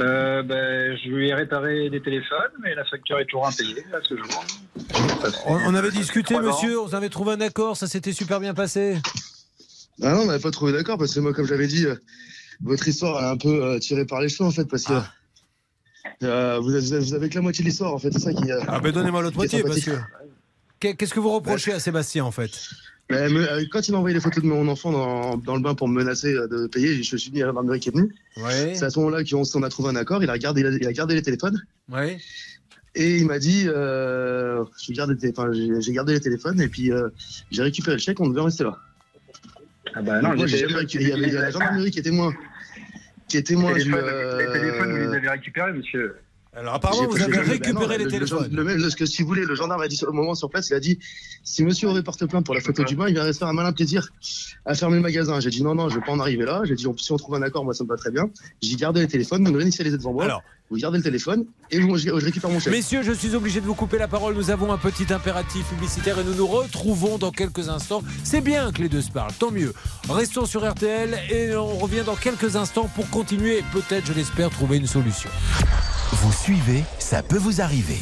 Euh, 0.00 0.42
ben, 0.42 0.96
je 0.96 1.08
lui 1.10 1.28
ai 1.28 1.34
réparé 1.34 1.90
des 1.90 2.00
téléphones, 2.02 2.50
mais 2.62 2.74
la 2.74 2.84
facture 2.84 3.18
est 3.20 3.26
toujours 3.26 3.46
impayée 3.46 3.84
à 3.92 3.98
ce 4.02 4.16
jour. 4.16 4.44
on, 5.46 5.54
on 5.66 5.74
avait 5.74 5.90
discuté, 5.90 6.34
trois 6.34 6.46
ans. 6.46 6.54
monsieur, 6.54 6.80
on 6.80 6.88
avait 6.94 7.08
trouvé 7.10 7.32
un 7.34 7.40
accord, 7.40 7.76
ça 7.76 7.86
s'était 7.86 8.12
super 8.12 8.40
bien 8.40 8.54
passé. 8.54 8.96
Ah 10.02 10.12
non, 10.14 10.20
on 10.22 10.26
n'avait 10.26 10.42
pas 10.42 10.50
trouvé 10.50 10.72
d'accord 10.72 10.98
parce 10.98 11.14
que 11.14 11.20
moi, 11.20 11.32
comme 11.32 11.46
j'avais 11.46 11.66
dit, 11.66 11.84
euh, 11.86 11.94
votre 12.62 12.88
histoire 12.88 13.18
elle 13.20 13.26
est 13.26 13.30
un 13.32 13.36
peu 13.36 13.64
euh, 13.64 13.78
tirée 13.78 14.06
par 14.06 14.20
les 14.20 14.28
cheveux 14.28 14.48
en 14.48 14.50
fait 14.50 14.64
parce 14.64 14.84
que 14.84 14.94
euh, 16.24 16.58
vous, 16.60 16.74
avez, 16.74 16.98
vous 16.98 17.14
avez 17.14 17.28
que 17.28 17.34
la 17.34 17.40
moitié 17.42 17.62
de 17.62 17.68
l'histoire 17.68 17.92
en 17.94 17.98
fait, 17.98 18.10
c'est 18.12 18.18
ça 18.18 18.32
qui. 18.32 18.50
euh, 18.50 18.60
Ah 18.68 18.80
ben 18.80 18.90
donnez-moi 18.92 19.22
l'autre 19.22 19.36
moitié, 19.36 19.62
parce 19.62 19.80
que... 19.80 19.90
Qu'est- 20.80 20.94
Qu'est-ce 20.96 21.14
que 21.14 21.20
vous 21.20 21.30
reprochez 21.30 21.72
à 21.72 21.78
Sébastien, 21.78 22.24
en 22.24 22.32
fait? 22.32 22.50
Quand 23.10 23.88
il 23.88 23.92
m'a 23.92 23.98
envoyé 23.98 24.14
les 24.14 24.20
photos 24.20 24.42
de 24.42 24.48
mon 24.48 24.68
enfant 24.68 24.92
dans, 24.92 25.36
dans 25.36 25.56
le 25.56 25.62
bain 25.62 25.74
pour 25.74 25.88
me 25.88 25.94
menacer 25.94 26.32
euh, 26.32 26.46
de 26.46 26.66
payer, 26.66 27.02
je 27.02 27.16
suis 27.16 27.30
venu 27.30 27.42
à 27.42 27.46
la 27.46 27.50
gendarmerie 27.50 27.80
qui 27.80 27.88
est 27.88 27.92
venue. 27.92 28.14
Ouais. 28.38 28.74
C'est 28.74 28.84
à 28.84 28.90
ce 28.90 28.98
moment-là 29.00 29.24
qu'on 29.24 29.42
on 29.54 29.62
a 29.62 29.68
trouvé 29.68 29.90
un 29.90 29.96
accord. 29.96 30.22
Il 30.22 30.30
a 30.30 30.38
gardé, 30.38 30.60
il 30.60 30.86
a 30.86 30.92
gardé 30.92 31.14
les 31.14 31.22
téléphones. 31.22 31.60
Oui. 31.90 32.18
Et 32.94 33.18
il 33.18 33.26
m'a 33.26 33.38
dit, 33.38 33.64
euh, 33.68 34.64
j'ai 34.78 34.92
gardé, 34.92 35.14
les 35.14 35.92
gardé 35.92 36.20
téléphones 36.20 36.60
et 36.60 36.68
puis 36.68 36.92
euh, 36.92 37.08
j'ai 37.50 37.62
récupéré 37.62 37.96
le 37.96 38.00
chèque. 38.00 38.20
On 38.20 38.28
devait 38.28 38.40
en 38.40 38.44
rester 38.44 38.64
là. 38.64 38.78
Ah 39.94 40.02
bah 40.02 40.20
non, 40.22 40.46
j'ai 40.46 40.58
jamais 40.58 40.74
récupéré. 40.74 41.12
Il 41.16 41.18
y 41.20 41.36
avait 41.36 41.42
la 41.42 41.50
gendarmerie 41.50 41.90
qui 41.90 41.98
est 41.98 42.02
témoin, 42.02 42.34
qui 43.28 43.36
est 43.38 43.42
témoin 43.42 43.72
les 43.72 43.84
du. 43.84 43.90
téléphones, 43.90 44.10
euh, 44.10 44.38
les 44.38 44.52
téléphones, 44.52 44.90
vous 44.90 45.10
les 45.10 45.16
avez 45.16 45.28
récupérés, 45.28 45.72
monsieur? 45.72 46.14
Alors 46.54 46.78
J'ai- 46.92 47.06
vous 47.06 47.22
avez 47.22 47.38
récupéré 47.38 47.96
les 47.96 48.04
le- 48.04 48.10
téléphones. 48.10 48.48
Le, 48.54 48.90
ce 48.90 48.94
que 48.96 49.06
si 49.06 49.22
vous 49.22 49.28
voulez, 49.28 49.46
le 49.46 49.54
gendarme 49.54 49.80
a 49.80 49.88
dit 49.88 49.98
au 50.06 50.12
moment 50.12 50.34
sur 50.34 50.50
place, 50.50 50.68
il 50.68 50.74
a 50.74 50.80
dit 50.80 50.98
si 51.44 51.64
monsieur 51.64 51.88
aurait 51.88 52.02
porté 52.02 52.26
plainte 52.26 52.44
pour 52.44 52.54
la 52.54 52.60
photo 52.60 52.84
du 52.84 52.94
bain, 52.94 53.08
il 53.08 53.14
viendrait 53.14 53.32
se 53.32 53.38
faire 53.38 53.48
un 53.48 53.54
malin 53.54 53.72
plaisir 53.72 54.10
à 54.66 54.74
fermer 54.74 54.96
le 54.96 55.02
magasin. 55.02 55.40
J'ai 55.40 55.48
dit 55.48 55.62
non, 55.62 55.74
non, 55.74 55.88
je 55.88 55.94
vais 55.94 56.04
pas 56.04 56.12
en 56.12 56.20
arriver 56.20 56.44
là. 56.44 56.60
J'ai 56.64 56.74
dit 56.74 56.86
si 56.98 57.12
on 57.12 57.16
trouve 57.16 57.36
un 57.36 57.42
accord, 57.42 57.64
moi 57.64 57.72
ça 57.72 57.84
me 57.84 57.88
va 57.88 57.96
très 57.96 58.10
bien. 58.10 58.28
J'ai 58.60 58.76
gardé 58.76 59.00
les 59.00 59.08
téléphones, 59.08 59.42
vous 59.46 59.50
me 59.52 59.56
réinitialisez 59.56 59.96
devant 59.96 60.12
moi. 60.12 60.24
Alors. 60.24 60.42
Vous 60.72 60.78
gardez 60.78 60.96
le 60.98 61.04
téléphone 61.04 61.44
et 61.70 61.78
vous- 61.80 61.98
je, 61.98 62.04
je 62.08 62.24
récupère 62.24 62.48
mon 62.50 62.58
chèque. 62.58 62.72
Messieurs, 62.72 63.02
je 63.02 63.12
suis 63.12 63.34
obligé 63.34 63.60
de 63.60 63.66
vous 63.66 63.74
couper 63.74 63.98
la 63.98 64.08
parole. 64.08 64.34
Nous 64.34 64.48
avons 64.50 64.72
un 64.72 64.78
petit 64.78 65.12
impératif 65.12 65.66
publicitaire 65.66 66.18
et 66.18 66.24
nous 66.24 66.34
nous 66.34 66.46
retrouvons 66.46 67.18
dans 67.18 67.30
quelques 67.30 67.68
instants. 67.68 68.02
C'est 68.24 68.40
bien 68.40 68.72
que 68.72 68.80
les 68.80 68.88
deux 68.88 69.02
se 69.02 69.10
parlent, 69.10 69.34
tant 69.38 69.50
mieux. 69.50 69.74
Restons 70.08 70.46
sur 70.46 70.68
RTL 70.68 71.18
et 71.30 71.54
on 71.54 71.76
revient 71.76 72.02
dans 72.06 72.16
quelques 72.16 72.56
instants 72.56 72.88
pour 72.94 73.08
continuer 73.10 73.58
et 73.58 73.64
peut-être, 73.72 74.06
je 74.06 74.14
l'espère, 74.14 74.48
trouver 74.48 74.78
une 74.78 74.86
solution. 74.86 75.28
Vous 76.12 76.32
suivez, 76.32 76.84
ça 76.98 77.22
peut 77.22 77.38
vous 77.38 77.60
arriver. 77.60 77.98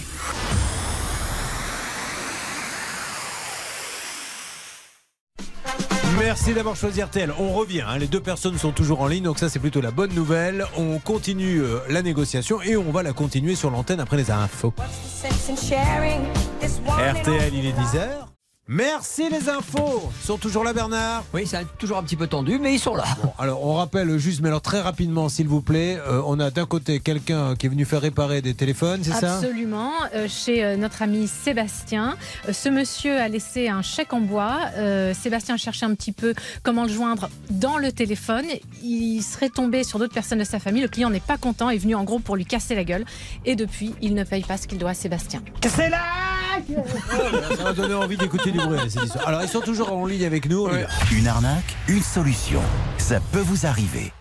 Merci 6.19 6.55
d'avoir 6.55 6.77
choisi 6.77 7.03
RTL. 7.03 7.33
On 7.39 7.53
revient, 7.53 7.83
hein. 7.87 7.99
les 7.99 8.07
deux 8.07 8.21
personnes 8.21 8.59
sont 8.59 8.73
toujours 8.73 9.01
en 9.01 9.07
ligne, 9.07 9.25
donc 9.25 9.39
ça 9.39 9.49
c'est 9.49 9.59
plutôt 9.59 9.81
la 9.81 9.91
bonne 9.91 10.13
nouvelle. 10.15 10.67
On 10.77 10.99
continue 10.99 11.61
euh, 11.61 11.79
la 11.89 12.03
négociation 12.03 12.61
et 12.63 12.77
on 12.77 12.91
va 12.91 13.03
la 13.03 13.13
continuer 13.13 13.55
sur 13.55 13.71
l'antenne 13.71 14.01
après 14.01 14.17
les 14.17 14.31
infos. 14.31 14.73
RTL, 16.63 17.55
il 17.55 17.67
est 17.67 17.73
10h. 17.73 18.40
Merci 18.73 19.29
les 19.29 19.49
infos 19.49 20.13
Ils 20.23 20.27
sont 20.27 20.39
toujours 20.39 20.63
là 20.63 20.73
Bernard? 20.73 21.25
Oui, 21.35 21.43
c'est 21.45 21.59
toujours 21.77 21.99
un 21.99 22.05
petit 22.05 22.15
peu 22.15 22.29
tendu, 22.29 22.61
mais 22.61 22.73
ils 22.73 22.79
sont 22.79 22.95
là. 22.95 23.03
Bon, 23.21 23.33
alors 23.37 23.67
on 23.67 23.75
rappelle 23.75 24.17
juste, 24.17 24.43
mais 24.43 24.49
alors 24.49 24.61
très 24.61 24.81
rapidement 24.81 25.29
s'il 25.29 25.49
vous 25.49 25.61
plaît, 25.61 25.99
euh, 26.07 26.23
on 26.25 26.39
a 26.39 26.53
d'un 26.53 26.67
côté 26.67 27.01
quelqu'un 27.01 27.57
qui 27.57 27.67
est 27.67 27.69
venu 27.69 27.85
faire 27.85 28.01
réparer 28.01 28.43
des 28.43 28.55
téléphones, 28.55 29.01
c'est 29.03 29.11
ça? 29.11 29.39
Absolument, 29.39 29.91
euh, 30.15 30.29
chez 30.29 30.65
euh, 30.65 30.77
notre 30.77 31.03
ami 31.03 31.27
Sébastien. 31.27 32.17
Euh, 32.49 32.53
ce 32.53 32.69
monsieur 32.69 33.19
a 33.19 33.27
laissé 33.27 33.67
un 33.69 33.83
chèque 33.83 34.13
en 34.13 34.21
bois. 34.21 34.61
Euh, 34.77 35.15
Sébastien 35.15 35.57
cherchait 35.57 35.87
un 35.87 35.95
petit 35.97 36.13
peu 36.13 36.33
comment 36.63 36.85
le 36.85 36.91
joindre 36.93 37.29
dans 37.51 37.77
le 37.77 37.91
téléphone. 37.91 38.45
Il 38.85 39.21
serait 39.23 39.49
tombé 39.49 39.83
sur 39.83 39.99
d'autres 39.99 40.15
personnes 40.15 40.39
de 40.39 40.45
sa 40.45 40.61
famille. 40.61 40.83
Le 40.83 40.89
client 40.89 41.11
n'est 41.11 41.19
pas 41.19 41.39
content, 41.39 41.71
est 41.71 41.79
venu 41.79 41.97
en 41.97 42.05
gros 42.05 42.21
pour 42.21 42.37
lui 42.37 42.45
casser 42.47 42.77
la 42.77 42.85
gueule. 42.85 43.05
Et 43.45 43.57
depuis, 43.57 43.97
il 44.01 44.15
ne 44.15 44.23
paye 44.23 44.45
pas 44.45 44.57
ce 44.59 44.69
qu'il 44.69 44.79
doit 44.79 44.91
à 44.91 44.95
Sébastien. 44.95 45.43
C'est 45.67 45.91
là 45.91 45.99
Ça 47.57 47.65
va 47.65 47.73
donner 47.73 47.95
envie 47.95 48.17
d'écouter 48.17 48.53
du 48.53 48.60
bruit. 48.67 48.91
cette 48.91 49.05
histoire. 49.05 49.29
Alors 49.29 49.43
ils 49.43 49.49
sont 49.49 49.61
toujours 49.61 49.93
en 49.93 50.07
ligne 50.07 50.25
avec 50.25 50.49
nous. 50.49 50.69
Une 51.13 51.27
arnaque, 51.27 51.77
une 51.89 52.03
solution. 52.03 52.61
Ça 52.99 53.21
peut 53.33 53.41
vous 53.41 53.67
arriver. 53.67 54.13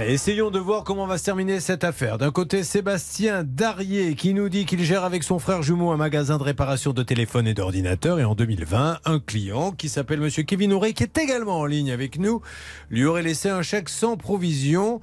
Allez, 0.00 0.12
essayons 0.12 0.52
de 0.52 0.60
voir 0.60 0.84
comment 0.84 1.08
va 1.08 1.18
se 1.18 1.24
terminer 1.24 1.58
cette 1.58 1.82
affaire. 1.82 2.18
D'un 2.18 2.30
côté, 2.30 2.62
Sébastien 2.62 3.42
Darier 3.42 4.14
qui 4.14 4.32
nous 4.32 4.48
dit 4.48 4.64
qu'il 4.64 4.84
gère 4.84 5.02
avec 5.02 5.24
son 5.24 5.40
frère 5.40 5.64
jumeau 5.64 5.90
un 5.90 5.96
magasin 5.96 6.38
de 6.38 6.44
réparation 6.44 6.92
de 6.92 7.02
téléphones 7.02 7.48
et 7.48 7.54
d'ordinateurs. 7.54 8.20
Et 8.20 8.24
en 8.24 8.36
2020, 8.36 9.00
un 9.04 9.18
client 9.18 9.72
qui 9.72 9.88
s'appelle 9.88 10.20
Monsieur 10.20 10.44
Kevin 10.44 10.72
Auré, 10.72 10.92
qui 10.92 11.02
est 11.02 11.18
également 11.18 11.58
en 11.58 11.66
ligne 11.66 11.90
avec 11.90 12.20
nous, 12.20 12.42
lui 12.90 13.06
aurait 13.06 13.24
laissé 13.24 13.48
un 13.48 13.62
chèque 13.62 13.88
sans 13.88 14.16
provision. 14.16 15.00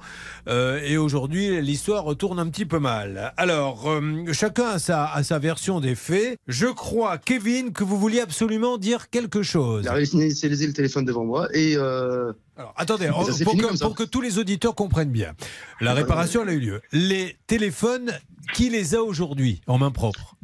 Euh, 0.48 0.80
et 0.82 0.96
aujourd'hui, 0.96 1.60
l'histoire 1.60 2.02
retourne 2.04 2.38
un 2.38 2.48
petit 2.48 2.64
peu 2.64 2.78
mal. 2.78 3.34
Alors, 3.36 3.90
euh, 3.90 4.32
chacun 4.32 4.68
a 4.68 4.78
sa, 4.78 5.12
a 5.12 5.22
sa 5.22 5.38
version 5.38 5.80
des 5.80 5.94
faits. 5.94 6.38
Je 6.48 6.68
crois, 6.68 7.18
Kevin, 7.18 7.74
que 7.74 7.84
vous 7.84 7.98
vouliez 7.98 8.20
absolument 8.20 8.78
dire 8.78 9.10
quelque 9.10 9.42
chose. 9.42 9.82
Il 9.84 9.88
a 9.88 9.92
réinitialisé 9.92 10.66
le 10.66 10.72
téléphone 10.72 11.04
devant 11.04 11.26
moi 11.26 11.48
et. 11.52 11.74
euh, 11.76 12.32
Alors, 12.56 12.72
attendez, 12.76 13.08
pour, 13.08 13.26
fini 13.30 13.58
que, 13.60 13.78
pour 13.78 13.94
tous 14.10 14.20
les 14.20 14.38
auditeurs 14.38 14.74
comprennent 14.74 15.10
bien, 15.10 15.34
la 15.80 15.92
réparation 15.94 16.42
elle 16.42 16.48
a 16.48 16.52
eu 16.54 16.60
lieu. 16.60 16.80
Les 16.92 17.36
téléphones, 17.46 18.12
qui 18.54 18.70
les 18.70 18.94
a 18.94 19.02
aujourd'hui 19.02 19.60
en 19.66 19.76
main 19.78 19.90
propre 19.90 20.36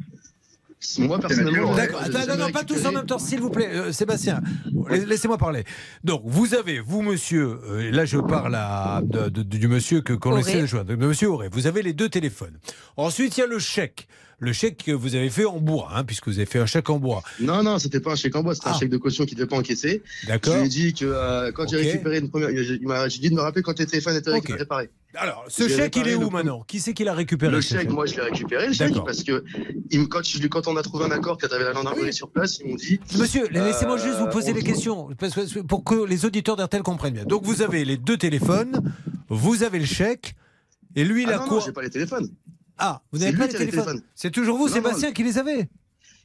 Moi 0.99 1.17
personnellement. 1.19 1.73
D'accord, 1.73 2.01
ouais, 2.01 2.07
attends, 2.07 2.19
j'ai 2.21 2.27
non, 2.27 2.37
non, 2.47 2.51
pas 2.51 2.63
tous 2.65 2.85
en 2.85 2.91
même 2.91 3.05
temps, 3.05 3.17
s'il 3.17 3.39
vous 3.39 3.49
plaît. 3.49 3.69
Euh, 3.73 3.91
Sébastien, 3.93 4.41
la- 4.89 4.97
laissez-moi 4.97 5.37
parler. 5.37 5.63
Donc, 6.03 6.21
vous 6.25 6.53
avez, 6.53 6.79
vous, 6.81 7.01
monsieur, 7.01 7.59
euh, 7.65 7.89
là 7.91 8.05
je 8.05 8.17
parle 8.17 8.55
à, 8.55 9.01
de- 9.03 9.29
de- 9.29 9.41
du 9.43 9.67
monsieur 9.67 10.01
que 10.01 10.13
qu'on 10.13 10.37
essaie 10.37 10.61
de 10.61 10.65
joindre, 10.67 10.89
de 10.89 10.95
monsieur 10.95 11.29
Auré. 11.29 11.47
Vous 11.51 11.65
avez 11.65 11.81
les 11.81 11.93
deux 11.93 12.09
téléphones. 12.09 12.59
Ensuite, 12.97 13.37
il 13.37 13.39
y 13.39 13.43
a 13.43 13.47
le 13.47 13.57
chèque. 13.59 14.07
Le 14.43 14.51
chèque 14.51 14.83
que 14.85 14.91
vous 14.91 15.15
avez 15.15 15.29
fait 15.29 15.45
en 15.45 15.59
bois, 15.59 15.87
hein, 15.93 16.03
puisque 16.03 16.27
vous 16.27 16.37
avez 16.37 16.45
fait 16.45 16.59
un 16.59 16.65
chèque 16.65 16.89
en 16.89 16.99
bois. 16.99 17.23
Non, 17.39 17.63
non, 17.63 17.79
c'était 17.79 18.01
pas 18.01 18.11
un 18.11 18.15
chèque 18.15 18.35
en 18.35 18.43
bois, 18.43 18.53
c'était 18.55 18.67
un 18.67 18.73
chèque 18.77 18.89
de 18.89 18.97
caution 18.97 19.25
qui 19.25 19.35
ne 19.35 19.39
devait 19.39 19.47
pas 19.47 19.55
encaisser. 19.57 20.01
Ah. 20.23 20.27
D'accord. 20.27 20.53
Je 20.55 20.59
lui 20.59 20.65
ai 20.65 20.69
dit 20.69 20.93
que 20.93 21.05
euh, 21.05 21.51
quand 21.53 21.69
j'ai 21.69 21.77
Ok. 21.77 21.83
récupéré 21.83 22.17
une 22.19 22.29
première. 22.29 22.49
Il 22.51 22.85
m'a 22.85 23.07
j'ai 23.07 23.19
dit 23.19 23.29
de 23.29 23.35
me 23.35 23.41
rappeler 23.41 23.61
quand 23.61 23.79
les 23.79 23.85
téléphones 23.85 24.17
étaient 24.17 24.31
réparés. 24.53 24.89
Alors, 25.15 25.45
ce 25.47 25.69
J'ai 25.69 25.75
chèque, 25.77 25.95
il 25.95 26.07
est 26.07 26.15
où 26.15 26.29
maintenant? 26.29 26.63
Qui 26.67 26.79
c'est 26.81 26.93
qui 26.93 27.03
l'a 27.03 27.13
récupéré 27.13 27.51
Le 27.53 27.61
chèque, 27.61 27.89
moi 27.89 28.05
je 28.05 28.15
l'ai 28.15 28.23
récupéré, 28.23 28.67
le 28.67 28.73
chèque, 28.73 28.95
parce 29.05 29.23
que 29.23 29.43
quand, 30.09 30.23
je- 30.23 30.47
quand 30.47 30.67
on 30.67 30.75
a 30.75 30.81
trouvé 30.83 31.05
un 31.05 31.11
accord, 31.11 31.37
quand 31.39 31.53
avait 31.53 31.63
la 31.63 31.73
gendarmerie 31.73 32.11
sur 32.13 32.29
place, 32.29 32.59
ils 32.59 32.69
m'ont 32.69 32.75
dit. 32.75 32.99
Monsieur, 33.17 33.47
laissez-moi 33.49 33.97
juste 33.97 34.17
vous 34.17 34.25
euh, 34.25 34.29
poser 34.29 34.51
les 34.53 34.63
questions 34.63 35.09
parce 35.17 35.33
que- 35.35 35.59
pour 35.59 35.83
que 35.85 36.03
les 36.05 36.25
auditeurs 36.25 36.55
d'RTL 36.57 36.81
comprennent 36.83 37.13
bien. 37.13 37.25
Donc 37.25 37.43
vous 37.45 37.61
avez 37.61 37.85
les 37.85 37.95
deux 37.97 38.17
téléphones, 38.17 38.93
vous 39.29 39.63
avez 39.63 39.79
le 39.79 39.85
chèque, 39.85 40.35
et 40.95 41.05
lui 41.05 41.23
il 41.23 41.29
Ah 41.29 41.35
a 41.35 41.37
non, 41.39 41.47
quoi 41.47 41.57
non, 41.59 41.63
j'ai 41.65 41.71
pas 41.71 41.81
les 41.83 41.89
téléphones. 41.91 42.29
Ah, 42.77 43.01
vous 43.11 43.19
n'avez 43.19 43.37
pas 43.37 43.47
les 43.47 43.53
téléphones 43.53 43.83
téléphones. 43.83 44.01
C'est 44.15 44.31
toujours 44.31 44.57
vous, 44.57 44.67
Non, 44.67 44.69
non, 44.69 44.75
Sébastien, 44.75 45.11
qui 45.11 45.23
les 45.23 45.37
avez 45.37 45.69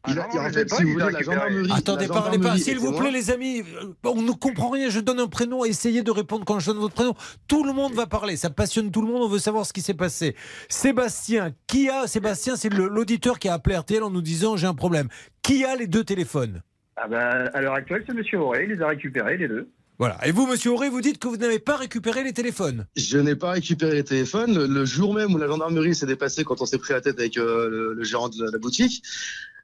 Il 0.09 0.19
a, 0.19 0.27
en 0.29 0.51
fait, 0.51 0.71
si 0.71 0.83
vous 0.83 0.93
voulez, 0.93 1.11
la 1.11 1.21
gendarmerie. 1.21 1.71
Attendez, 1.73 2.07
la 2.07 2.15
parlez 2.15 2.39
pas. 2.39 2.57
S'il 2.57 2.79
vous 2.79 2.93
plaît, 2.93 3.11
les 3.11 3.31
amis, 3.31 3.63
on 4.05 4.23
ne 4.23 4.33
comprend 4.33 4.71
rien. 4.71 4.89
Je 4.89 5.01
donne 5.01 5.21
un 5.21 5.27
prénom. 5.27 5.65
Essayez 5.65 6.03
de 6.03 6.11
répondre 6.11 6.45
quand 6.45 6.59
je 6.59 6.67
donne 6.67 6.79
votre 6.79 6.95
prénom. 6.95 7.15
Tout 7.47 7.65
le 7.65 7.73
monde 7.73 7.95
va 7.95 8.07
parler. 8.07 8.37
Ça 8.37 8.51
passionne 8.51 8.91
tout 8.91 9.03
le 9.03 9.09
monde. 9.09 9.23
On 9.23 9.29
veut 9.29 9.39
savoir 9.39 9.67
ce 9.67 9.73
qui 9.73 9.83
s'est 9.83 9.95
passé. 9.95 10.37
Sébastien, 10.69 11.53
qui 11.67 11.89
a 11.89 12.07
Sébastien, 12.07 12.57
c'est 12.57 12.73
l'auditeur 12.73 13.39
qui 13.39 13.49
a 13.49 13.55
appelé 13.55 13.77
RTL 13.77 14.03
en 14.03 14.11
nous 14.11 14.23
disant 14.23 14.57
j'ai 14.57 14.67
un 14.67 14.75
problème. 14.75 15.09
Qui 15.43 15.65
a 15.65 15.77
les 15.77 15.87
deux 15.87 16.05
téléphones? 16.05 16.63
Ah 16.97 17.07
bah, 17.07 17.29
à 17.55 17.61
l'heure 17.61 17.75
actuelle, 17.75 18.03
c'est 18.07 18.15
Monsieur 18.15 18.41
Auré, 18.41 18.65
il 18.65 18.75
les 18.75 18.83
a 18.83 18.89
récupérés, 18.89 19.37
les 19.37 19.47
deux. 19.47 19.71
Voilà. 19.99 20.17
Et 20.25 20.31
vous, 20.31 20.47
Monsieur 20.47 20.71
Auré, 20.71 20.89
vous 20.89 21.01
dites 21.01 21.19
que 21.19 21.27
vous 21.27 21.37
n'avez 21.37 21.59
pas 21.59 21.77
récupéré 21.77 22.23
les 22.23 22.33
téléphones. 22.33 22.87
Je 22.95 23.19
n'ai 23.19 23.35
pas 23.35 23.51
récupéré 23.51 23.95
les 23.95 24.05
téléphones. 24.05 24.67
Le, 24.67 24.85
jour 24.85 25.13
même 25.13 25.35
où 25.35 25.39
la 25.39 25.49
gendarmerie 25.49 25.95
s'est 25.95 26.07
dépassée, 26.07 26.45
quand 26.45 26.61
on 26.61 26.67
s'est 26.67 26.79
pris 26.79 26.93
la 26.93 27.01
tête 27.01 27.19
avec 27.19 27.37
euh, 27.37 27.95
le, 27.97 28.05
gérant 28.05 28.29
de 28.29 28.49
la 28.49 28.59
boutique, 28.59 29.03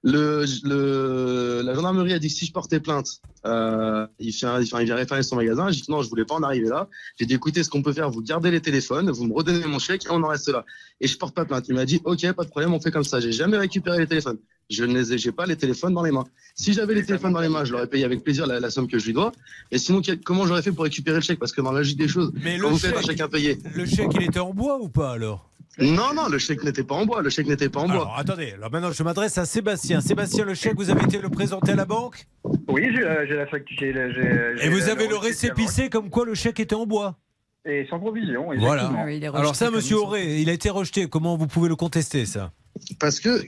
Le, 0.07 0.45
le, 0.65 1.63
la 1.65 1.75
gendarmerie 1.75 2.13
a 2.13 2.19
dit 2.19 2.29
que 2.29 2.35
si 2.35 2.45
je 2.45 2.53
portais 2.53 2.79
plainte, 2.79 3.21
euh, 3.47 4.07
il, 4.21 4.35
un- 4.45 4.61
il, 4.61 4.85
vient 4.85 4.95
référer 4.97 5.23
son 5.23 5.37
magasin. 5.37 5.71
J'ai 5.71 5.81
dit 5.81 5.91
non, 5.91 6.03
je 6.03 6.11
voulais 6.11 6.27
pas 6.27 6.35
en 6.35 6.43
arriver 6.43 6.69
là. 6.69 6.89
J'ai 7.19 7.25
dit 7.25 7.33
écoutez, 7.35 7.63
ce 7.65 7.71
qu'on 7.71 7.83
peut 7.83 7.95
faire, 7.95 8.11
vous 8.11 8.21
gardez 8.23 8.51
les 8.51 8.61
téléphones, 8.61 9.11
vous 9.11 9.25
me 9.25 9.33
redonnez 9.33 9.67
mon 9.67 9.79
chèque 9.79 10.05
et 10.05 10.11
on 10.11 10.23
en 10.23 10.29
reste 10.29 10.49
là. 10.51 10.67
Et 11.01 11.07
je 11.09 11.17
porte 11.17 11.35
pas 11.35 11.47
plainte. 11.47 11.65
Il 11.69 11.75
m'a 11.75 11.87
dit 11.87 12.03
ok, 12.05 12.33
pas 12.33 12.45
de 12.45 12.51
problème, 12.51 12.75
on 12.75 12.81
fait 12.81 12.91
comme 12.91 13.03
ça. 13.05 13.19
J'ai 13.19 13.33
jamais 13.33 13.57
récupéré 13.57 13.99
les 13.99 14.07
téléphones. 14.07 14.37
Je 14.71 14.85
ne 14.85 14.93
les 14.95 15.15
ai, 15.15 15.19
j'ai 15.19 15.33
pas 15.33 15.47
les 15.47 15.57
téléphones 15.57 15.95
dans 15.95 16.03
les 16.03 16.11
mains. 16.13 16.25
Si 16.55 16.75
j'avais 16.75 16.95
les 16.95 17.05
téléphones 17.05 17.33
dans 17.33 17.41
les 17.41 17.49
mains, 17.49 17.65
je 17.65 17.73
l'aurais 17.73 17.87
payé 17.87 18.05
avec 18.05 18.23
plaisir 18.25 18.47
la, 18.47 18.61
la 18.61 18.71
somme 18.71 18.89
que 18.89 18.99
je 18.99 19.07
lui 19.07 19.13
dois. 19.15 19.33
Et 19.71 19.79
sinon, 19.79 20.01
quel- 20.03 20.21
comment 20.21 20.47
j'aurais 20.47 20.63
fait 20.63 20.73
pour 20.73 20.85
récupérer 20.85 21.17
le 21.17 21.23
chèque? 21.23 21.39
Parce 21.39 21.53
que 21.53 21.61
dans 21.63 21.73
la 21.73 21.79
logique 21.81 21.99
des 21.99 22.09
choses, 22.09 22.31
Mais 22.43 22.59
quand 22.59 22.69
le 22.69 22.73
vous 22.75 22.79
faites 22.79 22.95
un 22.97 23.01
chèque- 23.01 23.11
chèque 23.13 23.21
impayé. 23.23 23.59
Le 23.75 23.85
chèque, 23.87 24.11
il 24.15 24.23
était 24.23 24.39
en 24.41 24.53
bois 24.55 24.79
ou 24.81 24.89
pas 24.89 25.13
alors? 25.13 25.51
Non, 25.79 26.14
non, 26.14 26.29
le 26.29 26.39
chèque 26.39 26.62
n'était 26.62 26.85
pas 26.85 26.95
en 26.95 27.05
bois. 27.07 27.22
Le 27.22 27.31
chèque 27.31 27.47
n'était 27.49 27.68
pas 27.68 27.81
en 27.81 27.87
bois. 27.87 27.95
Alors 27.95 28.18
attendez, 28.18 28.53
alors 28.53 28.70
maintenant 28.70 28.93
je 28.93 29.03
m'adresse 29.03 29.39
à 29.39 29.45
Sébastien. 29.45 30.01
Sébastien, 30.01 30.45
le 30.45 30.55
chèque, 30.55 30.77
vous 30.77 30.91
avez 30.91 31.03
été 31.05 31.18
le 31.20 31.29
présenter 31.31 31.72
à 31.72 31.77
la 31.77 31.85
banque? 31.85 32.27
Oui, 32.68 32.87
j'ai 32.95 33.01
la, 33.03 33.27
j'ai 33.27 33.35
la 33.35 33.47
facture. 33.47 33.77
j'ai 33.81 33.93
la- 33.93 34.12
j'ai- 34.12 34.66
Et 34.66 34.68
vous 34.68 34.89
avez 34.89 35.09
le 35.09 35.16
récépissé 35.16 35.91
comme 35.91 36.11
quoi 36.11 36.25
le 36.25 36.35
chèque 36.35 36.61
était 36.61 36.75
en 36.75 36.87
bois? 36.87 37.16
Et 37.66 37.87
sans 37.89 37.99
provision. 37.99 38.49
Voilà. 38.59 38.85
effectivement. 39.07 39.35
Alors 39.39 39.57
ça, 39.57 39.70
monsieur 39.70 39.97
Auré, 39.97 40.41
il 40.41 40.51
a 40.51 40.53
été 40.53 40.68
rejeté. 40.70 41.09
Comment 41.09 41.37
vous 41.37 41.47
pouvez 41.47 41.68
le 41.68 41.77
contester, 41.77 42.27
ça? 42.27 42.53
Parce 42.99 43.20
que, 43.20 43.45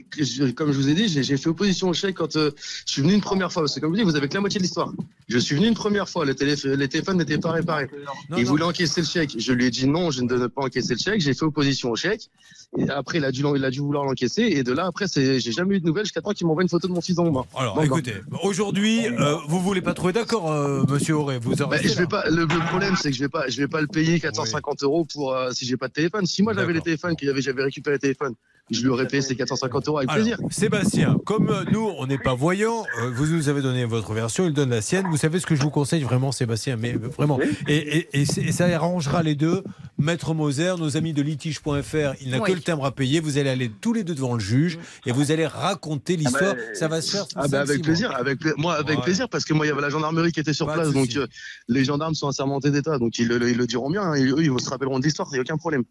comme 0.51 0.71
je 0.71 0.77
vous 0.77 0.89
ai 0.89 0.93
dit, 0.93 1.07
j'ai 1.09 1.37
fait 1.37 1.49
opposition 1.49 1.89
au 1.89 1.93
chèque 1.93 2.15
quand 2.15 2.35
euh, 2.37 2.51
je 2.85 2.91
suis 2.93 3.01
venu 3.01 3.13
une 3.13 3.21
première 3.21 3.51
fois. 3.51 3.63
Parce 3.63 3.75
que 3.75 3.79
comme 3.81 3.89
je 3.93 3.99
vous 4.01 4.05
dis, 4.05 4.09
vous 4.11 4.15
avez 4.15 4.27
que 4.29 4.33
la 4.33 4.39
moitié 4.39 4.57
de 4.59 4.63
l'histoire. 4.63 4.91
Je 5.27 5.37
suis 5.37 5.55
venu 5.55 5.67
une 5.67 5.73
première 5.73 6.07
fois, 6.07 6.23
le 6.25 6.33
télé- 6.33 6.55
les 6.63 6.87
téléphones 6.87 7.17
n'étaient 7.17 7.37
pas 7.37 7.51
réparés. 7.51 7.89
Non, 8.29 8.37
il 8.37 8.43
non. 8.45 8.49
voulait 8.49 8.63
encaisser 8.63 9.01
le 9.01 9.07
chèque. 9.07 9.35
Je 9.37 9.51
lui 9.51 9.65
ai 9.65 9.69
dit 9.69 9.85
non, 9.87 10.11
je 10.11 10.21
ne 10.21 10.27
devais 10.29 10.47
pas 10.47 10.61
encaisser 10.63 10.93
le 10.93 10.99
chèque. 10.99 11.19
J'ai 11.21 11.33
fait 11.33 11.43
opposition 11.43 11.91
au 11.91 11.95
chèque. 11.97 12.29
Et 12.77 12.89
après, 12.89 13.17
il 13.17 13.25
a 13.25 13.31
dû, 13.31 13.41
l'en- 13.41 13.55
il 13.55 13.63
a 13.65 13.69
dû 13.69 13.79
vouloir 13.79 14.05
l'encaisser. 14.05 14.43
Et 14.43 14.63
de 14.63 14.71
là, 14.71 14.85
après, 14.85 15.05
j'ai 15.13 15.39
jamais 15.39 15.75
eu 15.75 15.79
de 15.81 15.85
nouvelles 15.85 16.05
jusqu'à 16.05 16.21
temps 16.21 16.31
qu'il 16.31 16.47
m'envoie 16.47 16.63
une 16.63 16.69
photo 16.69 16.87
de 16.87 16.93
mon 16.93 17.01
fils 17.01 17.15
dans 17.15 17.25
mon 17.25 17.31
bain. 17.31 17.45
Alors 17.55 17.83
écoutez, 17.83 18.15
aujourd'hui, 18.43 19.07
euh, 19.07 19.35
vous 19.47 19.59
voulez 19.59 19.81
pas 19.81 19.93
trouver 19.93 20.13
d'accord, 20.13 20.51
euh, 20.51 20.83
monsieur 20.87 21.15
Auré 21.17 21.37
Vous 21.39 21.53
Bah, 21.55 21.77
je 21.81 21.93
vais 21.93 22.07
pas, 22.07 22.29
le, 22.29 22.41
le 22.43 22.67
problème, 22.69 22.95
c'est 22.95 23.09
que 23.11 23.15
je 23.17 23.21
vais 23.23 23.29
pas, 23.29 23.47
je 23.49 23.57
vais 23.57 23.67
pas 23.67 23.81
le 23.81 23.87
payer 23.87 24.19
450 24.19 24.83
euros 24.83 25.05
pour 25.05 25.33
euh, 25.33 25.51
si 25.51 25.65
j'ai 25.65 25.77
pas 25.77 25.87
de 25.89 25.93
téléphone. 25.93 26.25
Si 26.25 26.43
moi 26.43 26.53
j'avais 26.53 26.73
les 26.73 26.81
téléphones, 26.81 27.15
j'avais 27.21 27.63
récupéré 27.63 27.95
les 27.95 27.99
téléphones, 27.99 28.33
je 28.69 28.81
lui 28.81 28.89
aurais 28.89 29.07
payé 29.07 29.21
ces 29.21 29.35
450 29.35 29.87
euros 29.87 29.97
avec 29.99 30.09
Alors, 30.09 30.21
plaisir. 30.23 30.37
Sébastien, 30.49 31.17
comme 31.25 31.49
euh, 31.49 31.63
nous, 31.71 31.89
on 31.99 32.05
n'est 32.07 32.17
pas 32.17 32.33
voyants, 32.33 32.83
euh, 33.01 33.11
vous 33.13 33.25
nous 33.27 33.49
avez 33.49 33.61
donné 33.61 33.85
votre 33.85 34.13
version, 34.13 34.45
il 34.45 34.53
donne 34.53 34.69
la 34.71 34.81
sienne. 34.81 35.05
Vous 35.09 35.17
savez 35.17 35.39
ce 35.39 35.45
que 35.45 35.55
je 35.55 35.61
vous 35.61 35.69
conseille 35.69 36.03
vraiment, 36.03 36.31
Sébastien, 36.31 36.75
mais 36.77 36.93
euh, 36.95 37.07
vraiment. 37.17 37.39
Et, 37.67 37.75
et- 37.75 38.09
et 38.21 38.25
c'est- 38.25 38.41
et 38.41 38.51
ça 38.51 38.65
arrangera 38.65 39.23
les 39.23 39.35
deux. 39.35 39.63
Maître 39.97 40.33
Moser, 40.33 40.75
nos 40.77 40.95
amis 40.97 41.13
de 41.13 41.21
litige.fr, 41.23 42.13
il 42.21 42.29
n'a 42.29 42.39
Oui. 42.39 42.49
que 42.51 42.55
le 42.55 42.61
timbre 42.61 42.85
à 42.85 42.91
payer. 42.91 43.19
Vous 43.19 43.37
allez 43.37 43.49
aller 43.49 43.71
tous 43.81 43.93
les 43.93 44.03
deux 44.03 44.13
devant 44.15 44.33
le 44.35 44.39
juge 44.39 44.77
et 45.05 45.11
vous 45.11 45.31
allez 45.31 45.47
raconter 45.47 46.17
l'histoire. 46.17 46.53
Ah 46.55 46.55
bah, 46.55 46.73
ça 46.75 46.87
va 46.87 47.01
se 47.01 47.11
faire. 47.11 47.25
Ah 47.35 47.47
bah 47.47 47.61
avec 47.61 47.81
plaisir, 47.81 48.09
mois. 48.09 48.17
avec 48.19 48.57
moi 48.57 48.73
avec 48.75 48.97
Ouais. 48.99 49.03
plaisir 49.03 49.27
parce 49.29 49.43
que 49.45 49.53
moi 49.53 49.65
il 49.65 49.69
y 49.69 49.71
avait 49.71 49.81
la 49.81 49.89
gendarmerie 49.89 50.31
qui 50.31 50.39
était 50.39 50.53
sur 50.53 50.67
Pas 50.67 50.73
place 50.75 50.91
donc 50.91 51.15
euh, 51.15 51.25
les 51.67 51.83
gendarmes 51.83 52.13
sont 52.15 52.27
assermentés 52.27 52.69
d'État 52.71 52.97
donc 52.99 53.17
ils, 53.17 53.27
le- 53.27 53.49
ils 53.49 53.57
le 53.57 53.65
diront 53.65 53.89
bien, 53.89 54.01
hein, 54.03 54.13
et 54.13 54.23
eux 54.25 54.35
ils 54.43 54.59
se 54.61 54.69
rappelleront 54.69 54.99
de 54.99 55.05
l'histoire, 55.05 55.27
il 55.31 55.33
n'y 55.33 55.39
a 55.39 55.41
aucun 55.41 55.57
problème. 55.57 55.83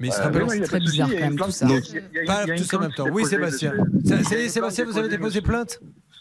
Mais 0.00 0.10
se 0.10 0.20
Euh, 0.20 0.24
rappellent- 0.24 0.42
oui, 0.44 0.56
il 0.56 0.62
y 0.62 0.64
a 0.64 0.68
pas 0.68 0.78
de 0.78 0.84
souci, 0.86 1.00
il 1.06 1.12
y 1.18 1.22
a 1.22 1.26
une 1.26 1.34
plainte- 1.36 1.62
Donc, 1.64 1.82
il 1.90 1.94
y 1.94 1.98
a- 1.98 2.02
il 2.22 2.26
y 2.26 2.30
a- 2.30 2.46
pas 2.46 2.54
tous 2.56 2.74
en 2.74 2.80
même 2.80 2.92
temps. 2.92 3.06
Oui, 3.12 3.24
Sébastien. 3.24 3.72
Ça, 4.04 4.22
ça 4.22 4.48
Sébastien, 4.48 4.84
vous 4.84 4.96
avez 4.98 5.08
déposé 5.08 5.40
plainte 5.40 5.80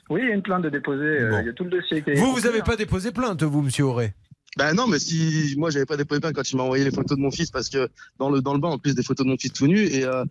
Oui, 0.09 0.21
il 0.23 0.29
y 0.29 0.31
a 0.31 0.35
une 0.35 0.41
plainte 0.41 0.63
de 0.63 0.69
déposer. 0.69 1.03
euh, 1.03 1.41
Il 1.41 1.47
y 1.47 1.49
a 1.49 1.53
tout 1.53 1.65
le 1.65 1.69
dossier 1.69 2.01
qui 2.01 2.11
est. 2.11 2.15
Vous, 2.15 2.31
vous 2.33 2.39
n'avez 2.41 2.61
pas 2.61 2.75
déposé 2.75 3.11
plainte, 3.11 3.43
vous, 3.43 3.61
monsieur 3.61 3.85
Auré 3.85 4.13
Bah 4.57 4.73
non, 4.73 4.87
mais 4.87 4.97
si 4.97 5.53
moi 5.57 5.69
j'avais 5.69 5.85
pas 5.85 5.97
déposé 5.97 6.19
plainte 6.21 6.33
quand 6.33 6.49
il 6.49 6.55
m'a 6.55 6.63
envoyé 6.63 6.83
les 6.83 6.89
photos 6.89 7.15
de 7.15 7.21
mon 7.21 7.29
fils 7.29 7.51
parce 7.51 7.69
que 7.69 7.87
dans 8.17 8.31
le 8.31 8.41
dans 8.41 8.53
le 8.53 8.59
bain 8.59 8.69
en 8.69 8.79
plus 8.79 8.95
des 8.95 9.03
photos 9.03 9.23
de 9.25 9.29
mon 9.29 9.37
fils 9.37 9.53
tout 9.53 9.67
nu 9.67 9.77
et 9.81 10.03
euh, 10.05 10.23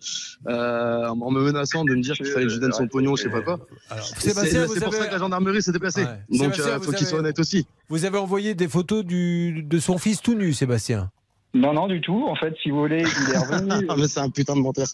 euh, 0.48 1.06
en 1.06 1.30
me 1.30 1.40
menaçant 1.42 1.84
de 1.84 1.94
me 1.94 2.00
dire 2.02 2.14
qu'il 2.16 2.26
fallait 2.26 2.46
que 2.46 2.48
je 2.50 2.54
lui 2.56 2.60
donne 2.60 2.72
son 2.72 2.88
pognon, 2.88 3.14
je 3.14 3.24
sais 3.24 3.28
pas 3.30 3.42
quoi. 3.42 3.60
C'est 4.18 4.30
Sébastien, 4.30 4.62
c'est 4.62 4.66
vous 4.66 4.74
pour 4.80 4.88
avez- 4.88 4.98
ça 4.98 5.06
que 5.06 5.12
la 5.12 5.18
gendarmerie 5.18 5.62
s'est 5.62 5.70
déplacée. 5.70 6.02
Ouais. 6.04 6.38
Donc 6.38 6.58
euh, 6.58 6.80
faut 6.80 6.86
qu'il 6.90 6.96
avez- 6.96 7.04
soit 7.04 7.18
honnête 7.20 7.38
aussi. 7.38 7.68
Vous 7.88 8.04
avez 8.04 8.18
envoyé 8.18 8.54
des 8.56 8.66
photos 8.66 9.04
du, 9.04 9.62
de 9.62 9.78
son 9.78 9.96
fils 9.98 10.20
tout 10.22 10.34
nu, 10.34 10.52
Sébastien 10.54 11.10
Non, 11.56 11.72
non, 11.72 11.86
du 11.86 12.00
tout. 12.00 12.24
En 12.26 12.34
fait, 12.36 12.54
si 12.62 12.70
vous 12.70 12.78
voulez, 12.80 13.02
il 13.02 13.34
est 13.34 13.38
revenu. 13.38 13.86
Ah 13.90 13.94
mais 13.98 14.08
c'est 14.08 14.20
un 14.20 14.30
putain 14.30 14.54
de 14.54 14.60
menteur. 14.60 14.86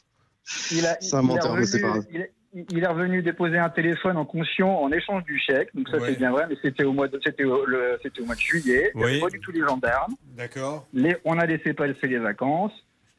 Il 0.73 0.87
a- 0.87 0.97
C'est 1.01 1.17
un 1.17 1.23
il 1.23 1.27
menteur, 1.27 1.55
mais 1.57 1.65
c'est 1.67 1.79
revenu- 1.79 1.83
pas 1.83 1.99
grave. 2.01 2.07
il 2.13 2.21
est- 2.21 2.33
il 2.71 2.85
est 2.85 2.87
revenu 2.87 3.23
déposer 3.23 3.59
un 3.59 3.71
téléphone 3.71 4.17
en 4.17 4.25
conscient 4.25 4.69
en 4.69 4.91
échange 4.93 5.25
du 5.25 5.39
chèque. 5.39 5.71
Donc 5.75 5.89
ça 5.89 5.97
Ouais. 5.99 6.11
c'est 6.11 6.19
bien 6.19 6.31
vrai, 6.31 6.47
mais 6.49 6.57
c'était 6.63 6.85
au 6.85 6.93
mois 6.93 7.09
de 7.09 7.19
c'était 7.25 7.45
au, 7.45 7.65
le- 7.65 7.99
c'était 8.03 8.21
au 8.21 8.27
mois 8.27 8.35
de 8.35 8.41
juillet. 8.41 8.91
Il 8.95 8.99
n'y 8.99 9.05
Oui. 9.05 9.11
avait 9.13 9.21
pas 9.21 9.29
du 9.31 9.41
tout 9.41 9.53
les 9.53 9.61
gendarmes. 9.61 10.15
D'accord. 10.37 10.87
Les- 10.93 11.17
on 11.25 11.39
a 11.39 11.47
laissé 11.47 11.73
passer 11.73 12.07
les 12.07 12.19
vacances. 12.19 12.73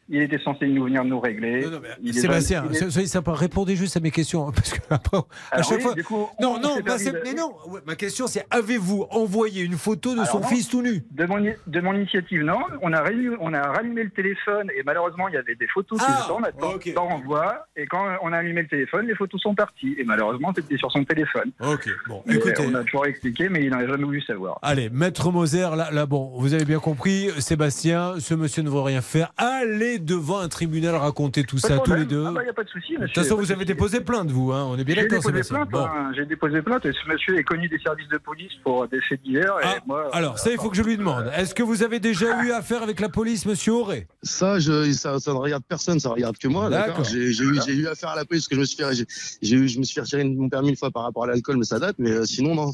Il 0.09 0.21
était 0.21 0.37
censé 0.39 0.67
nous 0.67 0.83
venir 0.83 1.03
nous 1.05 1.19
régler. 1.19 1.65
Il 2.01 2.13
Sébastien, 2.13 2.65
est- 2.69 2.89
soyez 2.89 3.07
sympa, 3.07 3.31
répondez 3.33 3.75
juste 3.75 3.95
à 3.95 3.99
mes 4.01 4.11
questions. 4.11 4.47
hein, 4.47 4.51
Parce 4.53 4.71
que 4.73 4.79
après, 4.89 5.17
à 5.17 5.21
Alors 5.55 5.69
chaque 5.69 5.77
oui, 5.77 5.83
fois. 5.83 5.93
du 5.93 6.03
coup, 6.03 6.27
non, 6.41 6.55
on 6.57 6.59
non, 6.59 6.75
bah, 6.85 6.95
mais 7.23 7.33
non. 7.33 7.53
ouais, 7.67 7.79
Ma 7.85 7.95
question, 7.95 8.27
c'est 8.27 8.45
avez-vous 8.49 9.05
envoyé 9.11 9.63
une 9.63 9.77
photo 9.77 10.11
de 10.13 10.19
Alors 10.19 10.27
son 10.27 10.39
non. 10.41 10.47
fils 10.47 10.67
tout 10.67 10.81
nu? 10.81 11.03
De 11.11 11.25
mon, 11.25 11.43
i- 11.43 11.55
de 11.67 11.79
mon 11.79 11.93
initiative, 11.93 12.43
non. 12.43 12.59
On 12.81 12.91
a, 12.91 13.01
rallumé, 13.01 13.37
on 13.39 13.53
a 13.53 13.61
rallumé 13.61 14.03
le 14.03 14.09
téléphone 14.09 14.69
et 14.77 14.83
malheureusement, 14.85 15.29
il 15.29 15.35
y 15.35 15.37
avait 15.37 15.55
des 15.55 15.67
photos 15.67 15.97
qui 15.99 16.05
Ah, 16.07 16.21
étaient 16.23 16.31
en 16.31 16.43
attente, 16.43 16.83
en 16.97 17.07
renvoi. 17.07 17.65
Et 17.77 17.85
quand 17.85 18.05
on 18.21 18.33
a 18.33 18.37
allumé 18.37 18.63
le 18.63 18.67
téléphone, 18.67 19.07
les 19.07 19.15
photos 19.15 19.41
sont 19.41 19.55
parties. 19.55 19.95
Et 19.97 20.03
malheureusement, 20.03 20.51
c'était 20.55 20.77
sur 20.77 20.91
son 20.91 21.03
téléphone. 21.05 21.51
Ok, 21.65 21.89
bon, 22.07 22.21
Et 22.27 22.33
écoutez. 22.35 22.63
On 22.67 22.75
a 22.75 22.83
toujours 22.83 23.05
expliqué, 23.05 23.47
mais 23.49 23.63
il 23.63 23.69
n'a 23.69 23.87
jamais 23.87 24.03
voulu 24.03 24.21
savoir. 24.21 24.59
Allez, 24.61 24.89
maître 24.89 25.31
Moser, 25.31 25.69
là, 25.77 25.89
là, 25.91 26.05
bon, 26.05 26.33
vous 26.37 26.53
avez 26.53 26.65
bien 26.65 26.79
compris, 26.79 27.29
Sébastien, 27.39 28.15
ce 28.19 28.33
monsieur 28.33 28.63
ne 28.63 28.69
veut 28.69 28.81
rien 28.81 29.01
faire. 29.01 29.31
Allez 29.37 29.92
devant 29.99 30.39
un 30.39 30.47
tribunal 30.47 30.95
raconter 30.95 31.43
tout 31.43 31.57
Pas 31.57 31.67
ça, 31.67 31.77
tous 31.79 31.93
les 31.93 32.05
deux. 32.05 32.25
Ah 32.27 32.31
bah, 32.31 32.43
y 32.43 32.49
a 32.49 32.53
pas 32.53 32.63
de 32.63 32.69
souci, 32.69 32.93
de 32.97 33.05
toute 33.05 33.15
façon, 33.15 33.35
vous 33.35 33.51
avez 33.51 33.65
déposé 33.65 34.01
plainte, 34.01 34.29
vous, 34.31 34.51
hein, 34.51 34.65
on 34.69 34.77
est 34.77 34.83
bien 34.83 34.95
J'ai 34.95 35.01
d'accord, 35.03 35.19
déposé 35.19 35.43
Sébastien. 35.43 35.65
plainte, 35.65 35.71
Bon. 35.71 35.85
hein, 35.85 36.11
j'ai 36.15 36.25
déposé 36.25 36.61
plainte 36.61 36.85
et 36.85 36.91
ce 36.93 37.09
monsieur 37.11 37.37
est 37.37 37.43
connu 37.43 37.67
des 37.69 37.79
services 37.79 38.07
de 38.09 38.17
police 38.17 38.51
pour 38.63 38.87
des 38.87 39.01
faits 39.01 39.21
divers. 39.23 39.55
et 39.61 39.79
moi, 39.87 40.09
Ah, 40.11 40.17
Alors, 40.17 40.39
ça, 40.39 40.51
il 40.51 40.57
faut 40.57 40.69
que 40.69 40.77
je 40.77 40.83
lui 40.83 40.97
demande. 40.97 41.31
Est-ce 41.35 41.53
que 41.55 41.63
vous 41.63 41.83
avez 41.83 41.99
déjà 41.99 42.43
eu 42.43 42.51
affaire 42.53 42.83
avec 42.83 42.99
la 42.99 43.09
police, 43.09 43.45
monsieur 43.45 43.73
Auré? 43.73 44.07
Ça, 44.23 44.59
je, 44.59 44.91
ça, 44.93 45.19
ça 45.19 45.31
ne 45.33 45.37
regarde 45.37 45.63
personne, 45.67 45.99
ça 45.99 46.09
regarde 46.09 46.37
que 46.37 46.47
moi. 46.47 46.69
D'accord. 46.69 47.03
J'ai 47.03 47.19
eu, 47.43 47.87
affaire 47.87 48.09
à 48.09 48.15
la 48.15 48.25
police 48.25 48.43
parce 48.43 48.49
que 48.49 48.55
je 48.55 48.59
me 48.61 48.65
suis 48.65 48.77
fait, 48.77 48.93
j'ai- 48.95 49.05
j'ai 49.41 49.55
eu, 49.55 49.67
je 49.67 49.79
me 49.79 49.83
suis 49.83 49.95
fait 49.95 50.01
retirer 50.01 50.23
mon 50.23 50.49
permis 50.49 50.69
une 50.69 50.75
fois 50.77 50.91
par 50.91 51.03
rapport 51.03 51.23
à 51.23 51.27
l'alcool, 51.27 51.57
mais 51.57 51.65
ça 51.65 51.79
date. 51.79 51.95
Mais 51.99 52.11
euh, 52.11 52.25
sinon, 52.25 52.55
non. 52.55 52.71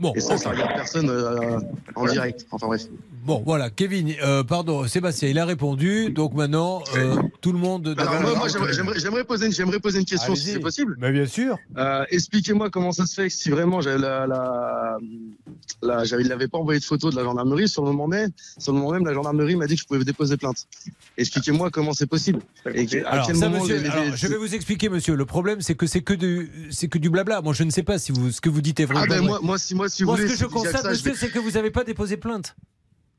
Bon, 0.00 0.12
Et 0.14 0.20
ça, 0.20 0.34
ok. 0.34 0.40
ça 0.40 0.50
regarde 0.50 0.72
personne 0.74 1.10
euh, 1.10 1.58
en 1.94 2.06
direct. 2.06 2.46
Enfin 2.50 2.66
bref. 2.66 2.82
Bon, 3.22 3.42
voilà, 3.44 3.68
Kevin, 3.68 4.14
euh, 4.22 4.42
pardon, 4.42 4.86
Sébastien, 4.88 5.28
il 5.28 5.38
a 5.38 5.44
répondu. 5.44 6.10
Donc 6.10 6.32
maintenant, 6.32 6.82
euh, 6.96 7.16
tout 7.42 7.52
le 7.52 7.58
monde. 7.58 7.94
Alors 7.98 8.20
moi, 8.22 8.34
moi, 8.34 8.48
j'aimerais- 8.48 9.24
poser, 9.24 9.46
une- 9.46 9.52
j'aimerais 9.52 9.78
poser 9.78 9.98
une 9.98 10.06
question 10.06 10.34
si 10.34 10.46
c'est 10.52 10.58
possible. 10.58 10.96
Mais 10.98 11.12
bien 11.12 11.26
sûr. 11.26 11.58
Euh, 11.76 12.04
Expliquez-moi 12.10 12.70
comment 12.70 12.92
ça 12.92 13.04
se 13.04 13.14
fait 13.14 13.28
que 13.28 13.34
si 13.34 13.50
vraiment 13.50 13.82
j'avais 13.82 13.98
la, 13.98 14.26
la, 14.26 14.96
la, 15.82 16.04
j'avais, 16.04 16.22
il 16.22 16.28
n'avait 16.28 16.48
pas 16.48 16.56
envoyé 16.56 16.80
de 16.80 16.84
photo 16.84 17.10
de 17.10 17.16
la 17.16 17.22
gendarmerie 17.24 17.68
sur 17.68 17.84
le 17.84 17.90
moment 17.90 18.08
même, 18.08 18.30
sur 18.58 18.72
le 18.72 18.78
moment 18.78 18.92
même, 18.92 19.04
la 19.04 19.12
gendarmerie 19.12 19.54
m'a 19.56 19.66
dit 19.66 19.74
que 19.74 19.82
je 19.82 19.86
pouvais 19.86 20.02
déposer 20.02 20.38
plainte. 20.38 20.66
Expliquez-moi 21.18 21.70
comment 21.70 21.92
c'est 21.92 22.06
possible. 22.06 22.40
Et 22.74 22.86
que- 22.86 23.04
à 23.04 23.10
Alors, 23.10 23.26
quel 23.26 23.36
ça, 23.36 23.48
moment 23.50 23.60
monsieur, 23.62 23.76
les- 23.76 23.82
les- 23.82 23.88
alors, 23.90 24.16
je 24.16 24.26
vais 24.28 24.36
vous 24.38 24.54
expliquer, 24.54 24.88
monsieur. 24.88 25.14
Le 25.14 25.26
problème, 25.26 25.60
c'est 25.60 25.74
que 25.74 25.86
c'est 25.86 26.00
que 26.00 26.14
du, 26.14 26.50
c'est 26.70 26.88
que 26.88 26.96
du 26.98 27.10
blabla. 27.10 27.42
Moi, 27.42 27.52
je 27.52 27.64
ne 27.64 27.70
sais 27.70 27.82
pas 27.82 27.98
si 27.98 28.12
vous, 28.12 28.30
ce 28.30 28.40
que 28.40 28.48
vous 28.48 28.62
dites 28.62 28.80
est 28.80 28.86
vrai. 28.86 29.02
Ah 29.02 29.06
ben 29.06 29.20
moi, 29.42 29.58
si 29.58 29.74
moi, 29.74 29.88
si 29.90 30.02
vous 30.02 30.08
Moi, 30.10 30.16
voulez, 30.16 30.28
ce 30.28 30.34
que 30.34 30.38
je 30.40 30.46
constate, 30.46 30.82
ça, 30.82 30.90
monsieur, 30.90 31.10
vais- 31.12 31.16
c'est 31.18 31.28
que 31.30 31.38
vous 31.38 31.50
n'avez 31.52 31.70
pas 31.70 31.84
déposé 31.84 32.16
plainte. 32.16 32.56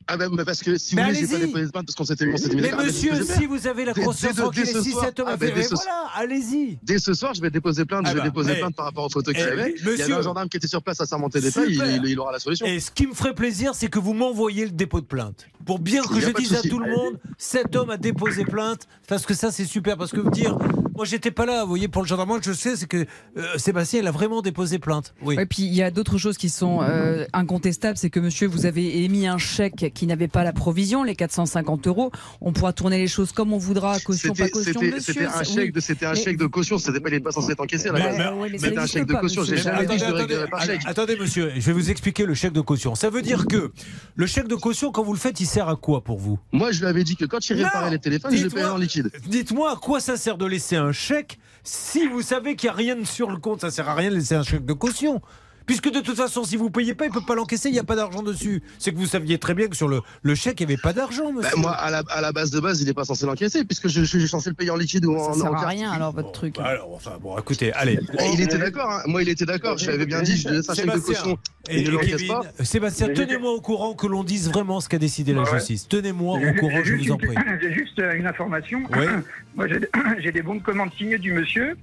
Ah 0.07 0.17
ben, 0.17 0.29
mais 0.35 0.43
parce 0.43 0.61
que 0.63 0.77
si 0.77 0.95
Mais 0.95 1.03
vous 1.03 1.07
voulez, 1.09 1.19
j'ai 1.21 1.27
pas 1.27 1.45
déposé 1.45 1.71
plainte 1.71 1.85
parce 1.85 1.95
qu'on 1.95 2.03
s'était 2.05 2.25
mis 2.25 2.33
Mais 2.55 2.61
d'accord. 2.61 2.83
monsieur, 2.83 3.23
si 3.23 3.45
vous 3.45 3.67
avez 3.67 3.85
la 3.85 3.93
conscience 3.93 4.35
tranquille, 4.35 4.65
ce 4.65 4.81
si 4.81 4.91
soir- 4.91 5.05
cet 5.05 5.19
homme 5.19 5.27
ah 5.29 5.33
a 5.33 5.37
ben, 5.37 5.47
fait. 5.49 5.53
dès 5.53 5.59
mais 5.61 5.67
ce- 5.67 5.75
voilà, 5.75 6.05
allez-y. 6.15 6.79
Dès 6.83 6.97
ce 6.97 7.13
soir, 7.13 7.33
je 7.35 7.41
vais 7.41 7.51
déposer 7.51 7.85
plainte. 7.85 8.01
Ah 8.07 8.09
je 8.09 8.15
vais 8.15 8.19
bah, 8.21 8.25
déposer 8.25 8.53
mais- 8.53 8.59
plainte 8.59 8.75
par 8.75 8.85
rapport 8.85 9.05
aux 9.05 9.09
photos 9.09 9.33
qu'il 9.33 9.43
Eh, 9.47 9.51
avait. 9.51 9.75
Il 9.77 9.97
y 9.99 10.01
avait 10.01 10.13
un 10.13 10.21
gendarme 10.23 10.49
qui 10.49 10.57
était 10.57 10.67
sur 10.67 10.81
place 10.81 10.99
à 11.01 11.05
d'État. 11.39 11.63
Il, 11.65 11.73
Super. 11.75 11.95
il, 11.95 12.05
il 12.05 12.19
aura 12.19 12.31
la 12.31 12.39
solution. 12.39 12.65
Et 12.65 12.79
ce 12.79 12.89
qui 12.89 13.05
me 13.05 13.13
ferait 13.13 13.35
plaisir, 13.35 13.75
c'est 13.75 13.89
que 13.89 13.99
vous 13.99 14.13
m'envoyiez 14.13 14.65
le 14.65 14.71
dépôt 14.71 15.01
de 15.01 15.05
plainte. 15.05 15.45
Pour 15.65 15.77
bien 15.79 16.01
que 16.03 16.15
y 16.15 16.21
je 16.21 16.29
pas 16.31 16.39
dise 16.39 16.55
à 16.55 16.61
tout 16.63 16.79
le 16.79 16.89
monde, 16.89 17.19
cet 17.37 17.75
homme 17.75 17.91
a 17.91 17.97
déposé 17.97 18.43
plainte, 18.43 18.87
parce 19.07 19.25
que 19.27 19.35
ça 19.35 19.51
c'est 19.51 19.65
super. 19.65 19.97
Parce 19.97 20.11
que 20.11 20.19
vous 20.19 20.31
dire, 20.31 20.57
moi 21.01 21.07
j'étais 21.07 21.31
pas 21.31 21.47
là, 21.47 21.63
vous 21.63 21.69
voyez, 21.69 21.87
pour 21.87 22.03
le 22.03 22.07
gendarme, 22.07 22.29
moi 22.29 22.39
je 22.45 22.53
sais, 22.53 22.75
c'est 22.75 22.85
que 22.85 23.07
euh, 23.35 23.57
Sébastien, 23.57 24.01
il 24.01 24.07
a 24.07 24.11
vraiment 24.11 24.43
déposé 24.43 24.77
plainte. 24.77 25.15
Oui. 25.23 25.35
Et 25.39 25.47
puis 25.47 25.63
il 25.63 25.73
y 25.73 25.81
a 25.81 25.89
d'autres 25.89 26.19
choses 26.19 26.37
qui 26.37 26.47
sont 26.47 26.83
euh, 26.83 27.25
incontestables, 27.33 27.97
c'est 27.97 28.11
que 28.11 28.19
monsieur, 28.19 28.45
vous 28.47 28.67
avez 28.67 29.03
émis 29.03 29.25
un 29.25 29.39
chèque 29.39 29.91
qui 29.95 30.05
n'avait 30.05 30.27
pas 30.27 30.43
la 30.43 30.53
provision, 30.53 31.03
les 31.03 31.15
450 31.15 31.87
euros. 31.87 32.11
On 32.39 32.53
pourra 32.53 32.71
tourner 32.71 32.99
les 32.99 33.07
choses 33.07 33.31
comme 33.31 33.51
on 33.51 33.57
voudra, 33.57 33.99
caution, 33.99 34.29
pas 34.29 34.35
C'était 34.45 34.51
caution, 34.51 34.73
c'était- 34.73 34.91
monsieur. 34.95 35.13
c'était 35.13 35.25
un 35.25 35.43
chèque 35.43 35.57
oui. 35.57 35.71
de, 35.71 35.79
c'était 35.79 36.05
un 36.05 36.13
Mais- 36.13 36.21
chèque 36.23 36.37
de 36.37 36.45
caution. 36.45 36.77
C'était 36.77 36.99
pas, 36.99 37.09
il 37.09 37.13
n'est 37.13 37.19
pas 37.19 37.31
censé 37.31 37.53
être 37.53 37.61
encaissé 37.61 37.89
C'était 38.59 38.77
un 38.77 38.85
chèque 38.85 39.07
de 39.07 39.13
caution. 39.15 39.41
Monsieur. 39.41 39.57
jamais 39.57 39.87
dit 39.87 39.93
que 39.97 39.99
je 40.01 40.05
ne 40.05 40.11
Attendez, 40.13 40.35
attendez, 40.35 40.65
chèque. 40.67 40.81
attendez, 40.85 41.15
monsieur, 41.15 41.51
je 41.55 41.61
vais 41.61 41.73
vous 41.73 41.89
expliquer 41.89 42.27
le 42.27 42.35
chèque 42.35 42.53
de 42.53 42.61
caution. 42.61 42.93
Ça 42.93 43.09
veut 43.09 43.23
dire 43.23 43.47
que 43.47 43.71
le 44.15 44.27
chèque 44.27 44.47
de 44.47 44.53
caution, 44.55 44.91
quand 44.91 45.01
vous 45.01 45.13
le 45.13 45.19
faites, 45.19 45.39
il 45.39 45.47
sert 45.47 45.67
à 45.67 45.75
quoi 45.75 46.03
pour 46.03 46.19
vous? 46.19 46.37
Moi, 46.51 46.71
je 46.71 46.81
lui 46.81 46.85
avais 46.85 47.03
dit 47.03 47.15
que 47.15 47.25
quand 47.25 47.49
il 47.49 47.53
réparait 47.55 47.89
les 47.89 47.97
téléphones, 47.97 48.35
je 48.37 48.43
le 48.43 48.49
payais 48.51 48.65
en 48.65 48.77
liquide. 48.77 49.09
Dites-moi 49.27 49.71
à 49.71 49.75
quoi 49.77 49.99
ça 49.99 50.15
sert 50.15 50.37
de 50.37 50.45
laisser 50.45 50.75
un 50.75 50.90
chèque 50.91 51.39
si 51.63 52.07
vous 52.07 52.21
savez 52.21 52.55
qu'il 52.55 52.69
n'y 52.69 52.73
a 52.73 52.77
rien 52.77 53.05
sur 53.05 53.29
le 53.29 53.37
compte. 53.37 53.61
Ça 53.61 53.71
sert 53.71 53.89
à 53.89 53.95
rien 53.95 54.09
de 54.09 54.15
laisser 54.15 54.35
un 54.35 54.43
chèque 54.43 54.65
de 54.65 54.73
caution. 54.73 55.21
Puisque 55.65 55.91
de 55.91 55.99
toute 55.99 56.17
façon, 56.17 56.43
si 56.43 56.57
vous 56.57 56.69
payez 56.69 56.93
pas, 56.93 57.05
il 57.05 57.11
peut 57.11 57.21
pas 57.25 57.35
l'encaisser, 57.35 57.69
il 57.69 57.73
n'y 57.73 57.79
a 57.79 57.83
pas 57.83 57.95
d'argent 57.95 58.23
dessus. 58.23 58.61
C'est 58.79 58.91
que 58.91 58.97
vous 58.97 59.05
saviez 59.05 59.37
très 59.37 59.53
bien 59.53 59.67
que 59.67 59.75
sur 59.75 59.87
le, 59.87 60.01
le 60.23 60.35
chèque, 60.35 60.59
il 60.59 60.67
n'y 60.67 60.73
avait 60.73 60.81
pas 60.81 60.93
d'argent, 60.93 61.31
Bah, 61.31 61.41
monsieur. 61.43 61.57
moi, 61.57 61.71
à 61.71 61.89
la, 61.91 62.03
à 62.09 62.21
la 62.21 62.31
base 62.31 62.51
de 62.51 62.59
base, 62.59 62.81
il 62.81 62.87
n'est 62.87 62.93
pas 62.93 63.05
censé 63.05 63.25
l'encaisser, 63.25 63.63
puisque 63.63 63.87
je, 63.87 64.03
je 64.03 64.17
suis 64.19 64.27
censé 64.27 64.49
le 64.49 64.55
payer 64.55 64.71
en 64.71 64.75
liquide 64.75 65.05
ou 65.05 65.15
en 65.15 65.33
Ça 65.33 65.39
sert 65.41 65.51
en 65.51 65.55
à 65.55 65.67
rien 65.67 65.91
alors 65.91 66.11
votre 66.13 66.31
truc. 66.31 66.55
Alors, 66.59 66.93
enfin, 66.93 67.17
bon, 67.21 67.37
écoutez, 67.37 67.71
allez. 67.73 67.97
Bah, 68.17 68.23
Il 68.33 68.41
était 68.41 68.57
d'accord, 68.57 68.89
hein. 68.91 69.03
moi 69.07 69.21
il 69.23 69.29
était 69.29 69.45
d'accord, 69.45 69.77
je 69.77 69.85
lui 69.85 69.93
avais 69.93 70.05
bien 70.05 70.21
dit, 70.21 70.37
je 70.37 70.47
un 70.49 70.51
chèque 70.53 70.65
de 70.65 70.91
Sébastien 70.91 70.99
caution 71.01 71.37
et, 71.69 71.81
et 71.81 71.85
je 71.85 71.89
et 71.89 71.93
l'encaisse 71.93 72.11
Kevin, 72.17 72.27
pas. 72.27 72.63
Sébastien, 72.63 73.09
tenez-moi 73.09 73.51
au 73.51 73.61
courant 73.61 73.93
que 73.93 74.07
l'on 74.07 74.23
dise 74.23 74.49
vraiment 74.49 74.79
ce 74.81 74.89
qu'a 74.89 74.97
décidé 74.99 75.33
la 75.33 75.41
Ouais. 75.43 75.51
justice. 75.53 75.87
Tenez-moi 75.87 76.37
au 76.37 76.53
courant, 76.59 76.81
je 76.83 76.95
vous 76.95 77.11
en 77.11 77.17
prie. 77.17 77.27
J'ai 77.61 77.73
juste 77.73 77.99
euh, 77.99 78.13
une 78.15 78.25
information. 78.27 78.81
Oui. 78.95 79.05
Moi, 79.55 79.67
j'ai 79.67 79.79
j'ai 80.23 80.31
des 80.31 80.41
bons 80.41 80.55
de 80.55 80.61
commande 80.61 80.89
signés 80.97 81.17
du 81.17 81.33
monsieur 81.33 81.75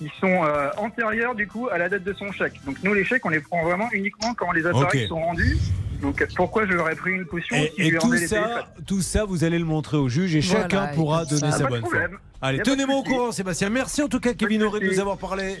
qui 0.00 0.10
sont 0.18 0.44
euh, 0.44 0.70
antérieurs 0.78 1.34
du 1.34 1.46
coup 1.46 1.68
à 1.70 1.76
la 1.76 1.90
date 1.90 2.04
de 2.04 2.14
son 2.14 2.32
chèque. 2.32 2.54
Donc 2.64 2.76
nous, 2.82 2.94
les 2.94 3.04
chèques, 3.04 3.24
on 3.26 3.28
les 3.28 3.40
prend 3.40 3.62
vraiment 3.62 3.88
uniquement 3.92 4.32
quand 4.34 4.50
les 4.52 4.66
appareils 4.66 5.06
sont 5.06 5.20
rendus. 5.20 5.58
Donc 6.00 6.26
pourquoi 6.34 6.66
je 6.66 6.72
leur 6.72 6.88
ai 6.88 6.94
pris 6.94 7.12
une 7.12 7.26
caution 7.26 7.54
Et, 7.54 7.70
si 7.76 7.92
tout 7.98 8.12
les 8.12 8.26
ça, 8.26 8.66
tout 8.86 9.02
ça, 9.02 9.26
vous 9.26 9.44
allez 9.44 9.58
le 9.58 9.66
montrer 9.66 9.98
au 9.98 10.08
juge 10.08 10.34
et 10.34 10.40
Voilà, 10.40 10.62
chacun 10.62 10.86
pourra 10.94 11.26
ça- 11.26 11.34
donner 11.38 11.52
sa 11.52 11.66
bonne 11.66 11.84
foi. 11.84 11.98
Allez, 12.40 12.60
tenez-moi 12.60 12.96
au 12.96 13.02
courant, 13.02 13.32
Sébastien. 13.32 13.68
Merci 13.68 14.02
en 14.02 14.08
tout 14.08 14.20
cas, 14.20 14.32
Kevin 14.32 14.62
Auré, 14.62 14.80
de 14.80 14.86
nous 14.86 14.98
avoir 15.00 15.18
parlé. 15.18 15.58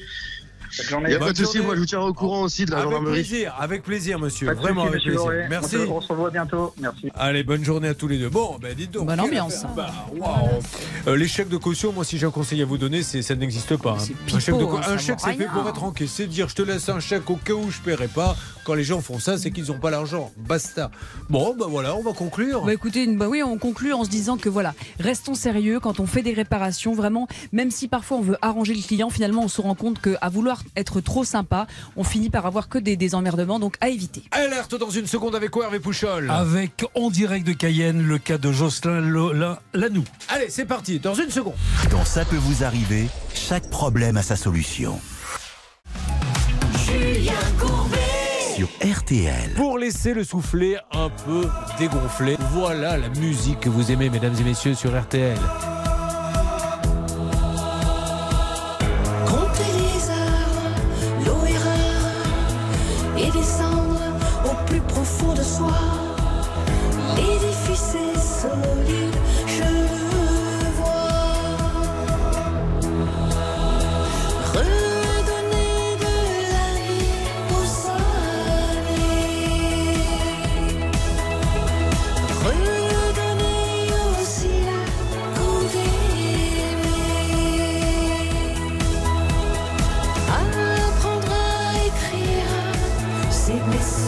Il 1.02 1.06
n'y 1.08 1.14
a 1.14 1.18
pas 1.18 1.32
de 1.32 1.36
souci, 1.36 1.58
moi 1.60 1.74
je 1.74 1.80
vous 1.80 1.86
tiens 1.86 2.00
au 2.00 2.12
courant 2.12 2.42
aussi 2.42 2.64
de 2.64 2.70
la 2.70 2.78
Avec 2.78 2.90
gendarmerie. 2.90 3.12
plaisir, 3.14 3.54
avec 3.58 3.82
plaisir, 3.82 4.18
monsieur. 4.18 4.46
Pas 4.46 4.54
Vraiment 4.54 4.82
avec 4.86 5.00
plaisir. 5.02 5.18
Lauré. 5.18 5.46
Merci. 5.48 5.76
On 5.76 5.84
se, 5.84 5.90
on 5.90 6.00
se 6.00 6.08
revoit 6.12 6.30
bientôt. 6.30 6.72
Merci. 6.80 7.08
Allez, 7.16 7.42
bonne 7.42 7.64
journée 7.64 7.88
à 7.88 7.94
tous 7.94 8.08
les 8.08 8.18
deux. 8.18 8.28
Bon, 8.28 8.56
ben 8.60 8.74
dites 8.74 8.92
donc. 8.92 9.06
Bonne 9.06 9.20
ambiance. 9.20 9.64
Bah. 9.76 9.90
Euh, 11.06 11.16
les 11.16 11.28
chèques 11.28 11.48
de 11.48 11.56
caution, 11.56 11.92
moi, 11.92 12.04
si 12.04 12.18
j'ai 12.18 12.26
un 12.26 12.30
conseil 12.30 12.62
à 12.62 12.64
vous 12.64 12.78
donner, 12.78 13.02
c'est 13.02 13.22
ça 13.22 13.34
n'existe 13.34 13.76
pas. 13.76 13.96
hein. 13.98 14.34
Un 14.34 14.38
chèque, 14.38 14.54
hein, 14.54 14.80
un 14.86 14.98
chèque, 14.98 15.18
c'est 15.20 15.34
fait 15.34 15.46
pour 15.46 15.68
être 15.68 15.82
encaissé. 15.82 16.26
Dire 16.26 16.48
je 16.48 16.54
te 16.54 16.62
laisse 16.62 16.88
un 16.88 17.00
chèque 17.00 17.28
au 17.30 17.36
cas 17.36 17.52
où 17.54 17.70
je 17.70 17.80
paierai 17.80 18.08
pas. 18.08 18.36
Quand 18.64 18.74
les 18.74 18.84
gens 18.84 19.00
font 19.00 19.18
ça, 19.18 19.38
c'est 19.38 19.50
qu'ils 19.50 19.66
n'ont 19.66 19.78
pas 19.78 19.90
l'argent. 19.90 20.30
Basta. 20.36 20.90
Bon, 21.28 21.54
ben 21.58 21.66
voilà, 21.66 21.94
on 21.96 22.02
va 22.02 22.12
conclure. 22.12 22.64
Bah 22.64 22.72
écoutez, 22.72 23.06
bah 23.06 23.26
oui, 23.28 23.42
on 23.42 23.58
conclut 23.58 23.92
en 23.92 24.04
se 24.04 24.10
disant 24.10 24.36
que 24.36 24.48
voilà, 24.48 24.74
restons 24.98 25.34
sérieux 25.34 25.80
quand 25.80 26.00
on 26.00 26.06
fait 26.06 26.22
des 26.22 26.32
réparations. 26.32 26.94
Vraiment, 26.94 27.26
même 27.52 27.70
si 27.70 27.88
parfois 27.88 28.18
on 28.18 28.22
veut 28.22 28.36
arranger 28.42 28.74
le 28.74 28.82
client, 28.82 29.10
finalement 29.10 29.42
on 29.42 29.48
se 29.48 29.60
rend 29.60 29.74
compte 29.74 30.00
qu'à 30.00 30.28
vouloir 30.28 30.62
être 30.76 31.00
trop 31.00 31.24
sympa, 31.24 31.66
on 31.96 32.04
finit 32.04 32.30
par 32.30 32.46
avoir 32.46 32.68
que 32.68 32.78
des, 32.78 32.96
des 32.96 33.14
emmerdements, 33.14 33.58
donc 33.58 33.76
à 33.80 33.88
éviter. 33.88 34.22
Alerte 34.30 34.74
dans 34.74 34.90
une 34.90 35.06
seconde 35.06 35.34
avec 35.34 35.50
quoi, 35.50 35.64
Hervé 35.64 35.80
Pouchol 35.80 36.30
Avec 36.30 36.84
en 36.94 37.10
direct 37.10 37.46
de 37.46 37.52
Cayenne 37.52 38.02
le 38.02 38.18
cas 38.18 38.38
de 38.38 38.52
Jocelyn 38.52 39.00
Lanou. 39.72 40.04
Allez, 40.28 40.50
c'est 40.50 40.66
parti, 40.66 40.98
dans 41.00 41.14
une 41.14 41.30
seconde. 41.30 41.54
Dans 41.90 42.04
Ça 42.04 42.24
peut 42.24 42.36
vous 42.36 42.64
arriver, 42.64 43.08
chaque 43.34 43.70
problème 43.70 44.16
a 44.16 44.22
sa 44.22 44.36
solution. 44.36 45.00
Julien 46.84 47.32
Courbet. 47.58 47.99
Sur 48.60 48.68
RTL. 48.86 49.54
Pour 49.56 49.78
laisser 49.78 50.12
le 50.12 50.22
soufflet 50.22 50.76
un 50.92 51.08
peu 51.08 51.48
dégonflé, 51.78 52.36
voilà 52.52 52.98
la 52.98 53.08
musique 53.08 53.60
que 53.60 53.70
vous 53.70 53.90
aimez, 53.90 54.10
mesdames 54.10 54.34
et 54.38 54.44
messieurs, 54.44 54.74
sur 54.74 55.00
RTL. 55.00 55.38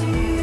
to 0.02 0.41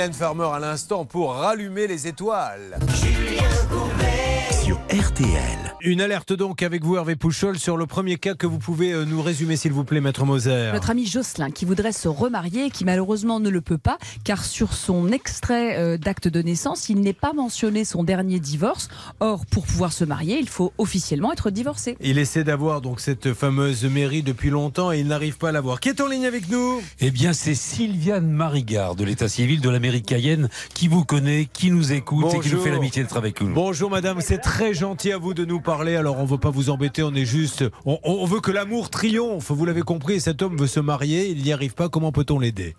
Mylène 0.00 0.14
Farmer 0.14 0.48
à 0.54 0.58
l'instant 0.58 1.04
pour 1.04 1.34
rallumer 1.34 1.86
les 1.86 2.06
étoiles. 2.06 2.78
Sur 4.50 4.78
RTL. 4.88 5.59
Une 5.82 6.02
alerte 6.02 6.34
donc 6.34 6.62
avec 6.62 6.84
vous, 6.84 6.96
Hervé 6.96 7.16
Pouchol, 7.16 7.58
sur 7.58 7.78
le 7.78 7.86
premier 7.86 8.18
cas 8.18 8.34
que 8.34 8.46
vous 8.46 8.58
pouvez 8.58 8.92
euh, 8.92 9.06
nous 9.06 9.22
résumer, 9.22 9.56
s'il 9.56 9.72
vous 9.72 9.84
plaît, 9.84 10.02
Maître 10.02 10.26
Moser. 10.26 10.68
Notre 10.74 10.90
ami 10.90 11.06
Jocelyn 11.06 11.50
qui 11.50 11.64
voudrait 11.64 11.92
se 11.92 12.06
remarier 12.06 12.66
et 12.66 12.70
qui 12.70 12.84
malheureusement 12.84 13.40
ne 13.40 13.48
le 13.48 13.62
peut 13.62 13.78
pas 13.78 13.96
car 14.22 14.44
sur 14.44 14.74
son 14.74 15.08
extrait 15.08 15.78
euh, 15.78 15.96
d'acte 15.96 16.28
de 16.28 16.42
naissance, 16.42 16.90
il 16.90 17.00
n'est 17.00 17.14
pas 17.14 17.32
mentionné 17.32 17.86
son 17.86 18.04
dernier 18.04 18.40
divorce. 18.40 18.88
Or, 19.20 19.46
pour 19.46 19.64
pouvoir 19.64 19.94
se 19.94 20.04
marier, 20.04 20.38
il 20.38 20.50
faut 20.50 20.74
officiellement 20.76 21.32
être 21.32 21.48
divorcé. 21.48 21.96
Il 22.00 22.18
essaie 22.18 22.44
d'avoir 22.44 22.82
donc 22.82 23.00
cette 23.00 23.32
fameuse 23.32 23.84
mairie 23.84 24.22
depuis 24.22 24.50
longtemps 24.50 24.92
et 24.92 24.98
il 24.98 25.06
n'arrive 25.06 25.38
pas 25.38 25.48
à 25.48 25.52
l'avoir. 25.52 25.80
Qui 25.80 25.88
est 25.88 26.02
en 26.02 26.08
ligne 26.08 26.26
avec 26.26 26.50
nous? 26.50 26.82
Eh 27.00 27.10
bien, 27.10 27.32
c'est 27.32 27.54
Sylviane 27.54 28.30
Marigard 28.30 28.96
de 28.96 29.04
l'état 29.04 29.28
civil 29.28 29.62
de 29.62 29.70
l'Amérique 29.70 30.04
cayenne 30.04 30.50
qui 30.74 30.88
vous 30.88 31.06
connaît, 31.06 31.48
qui 31.50 31.70
nous 31.70 31.94
écoute 31.94 32.34
et 32.34 32.40
qui 32.40 32.50
nous 32.50 32.60
fait 32.60 32.70
l'amitié 32.70 33.02
d'être 33.02 33.16
avec 33.16 33.40
nous. 33.40 33.54
Bonjour 33.54 33.88
madame, 33.88 34.20
c'est 34.20 34.38
très 34.38 34.74
gentil 34.74 35.12
à 35.12 35.16
vous 35.16 35.32
de 35.32 35.46
nous 35.46 35.60
parler. 35.60 35.69
Alors 35.78 36.18
on 36.18 36.24
veut 36.24 36.38
pas 36.38 36.50
vous 36.50 36.68
embêter, 36.70 37.02
on 37.02 37.14
est 37.14 37.24
juste, 37.24 37.64
on, 37.86 37.98
on 38.02 38.24
veut 38.24 38.40
que 38.40 38.50
l'amour 38.50 38.90
triomphe. 38.90 39.50
Vous 39.50 39.64
l'avez 39.64 39.82
compris, 39.82 40.20
cet 40.20 40.42
homme 40.42 40.56
veut 40.56 40.66
se 40.66 40.80
marier, 40.80 41.28
il 41.28 41.42
n'y 41.42 41.52
arrive 41.52 41.74
pas. 41.74 41.88
Comment 41.88 42.10
peut-on 42.12 42.38
l'aider? 42.38 42.74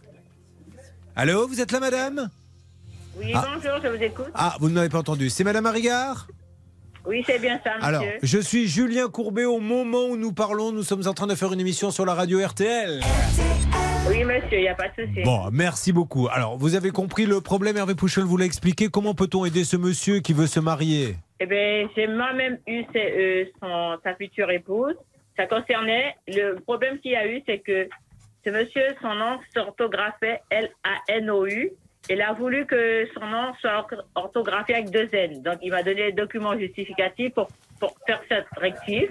Allô, 1.16 1.48
vous 1.48 1.62
êtes 1.62 1.72
là, 1.72 1.80
madame? 1.80 2.30
Oui, 3.18 3.32
Ah. 3.34 3.46
bonjour, 3.56 3.78
je 3.84 3.88
vous 3.90 4.04
écoute. 4.04 4.28
Ah, 4.34 4.56
vous 4.60 4.70
ne 4.70 4.74
m'avez 4.76 4.90
pas 4.90 5.00
entendu. 5.00 5.30
C'est 5.30 5.44
madame 5.44 5.64
Marigard 5.64 6.28
Oui, 7.06 7.24
c'est 7.26 7.40
bien 7.40 7.60
ça, 7.64 7.72
monsieur. 7.76 7.88
Alors, 7.88 8.04
je 8.24 8.38
suis 8.40 8.68
Julien 8.68 9.08
Courbet. 9.10 9.46
Au 9.46 9.60
moment 9.60 10.06
où 10.10 10.18
nous 10.18 10.32
parlons, 10.34 10.72
nous 10.72 10.84
sommes 10.84 11.08
en 11.08 11.14
train 11.14 11.28
de 11.28 11.36
faire 11.36 11.52
une 11.54 11.60
émission 11.60 11.92
sur 11.92 12.06
la 12.06 12.14
radio 12.14 12.40
RTL. 12.46 13.02
Oui, 14.10 14.24
monsieur, 14.24 14.58
il 14.58 14.62
n'y 14.62 14.68
a 14.70 14.76
pas 14.76 14.88
de 14.98 15.06
souci. 15.06 15.22
Bon, 15.24 15.50
merci 15.52 15.92
beaucoup. 15.92 16.28
Alors, 16.32 16.58
vous 16.58 16.76
avez 16.76 16.92
compris 16.92 17.26
le 17.26 17.40
problème, 17.42 17.78
Hervé 17.78 17.96
Pouchel 17.96 18.24
vous 18.24 18.38
l'a 18.38 18.46
expliqué. 18.46 18.90
Comment 18.90 19.14
peut-on 19.14 19.46
aider 19.46 19.64
ce 19.64 19.78
monsieur 19.78 20.20
qui 20.20 20.34
veut 20.34 20.48
se 20.48 20.60
marier? 20.60 21.18
Eh 21.44 21.48
bien, 21.48 21.90
j'ai 21.96 22.06
moi-même 22.06 22.60
eu 22.68 22.84
euh, 22.96 23.46
son, 23.60 23.98
sa 24.04 24.14
future 24.14 24.52
épouse. 24.52 24.94
Ça 25.36 25.48
concernait. 25.48 26.16
Le 26.28 26.54
problème 26.60 27.00
qu'il 27.00 27.14
y 27.14 27.16
a 27.16 27.26
eu, 27.26 27.42
c'est 27.48 27.58
que 27.58 27.90
ce 28.46 28.52
monsieur, 28.52 28.86
son 29.02 29.16
nom 29.16 29.40
s'orthographait 29.52 30.40
L-A-N-O-U. 30.52 31.72
Il 32.12 32.22
a 32.22 32.34
voulu 32.34 32.68
que 32.68 33.08
son 33.16 33.26
nom 33.26 33.56
soit 33.60 33.80
or- 33.80 34.04
orthographié 34.14 34.76
avec 34.76 34.92
deux 34.92 35.10
N. 35.12 35.42
Donc, 35.42 35.58
il 35.64 35.72
m'a 35.72 35.82
donné 35.82 36.04
les 36.08 36.12
documents 36.12 36.56
justificatifs 36.56 37.34
pour, 37.34 37.48
pour 37.80 37.96
faire 38.06 38.22
cette 38.30 38.46
rectif. 38.58 39.10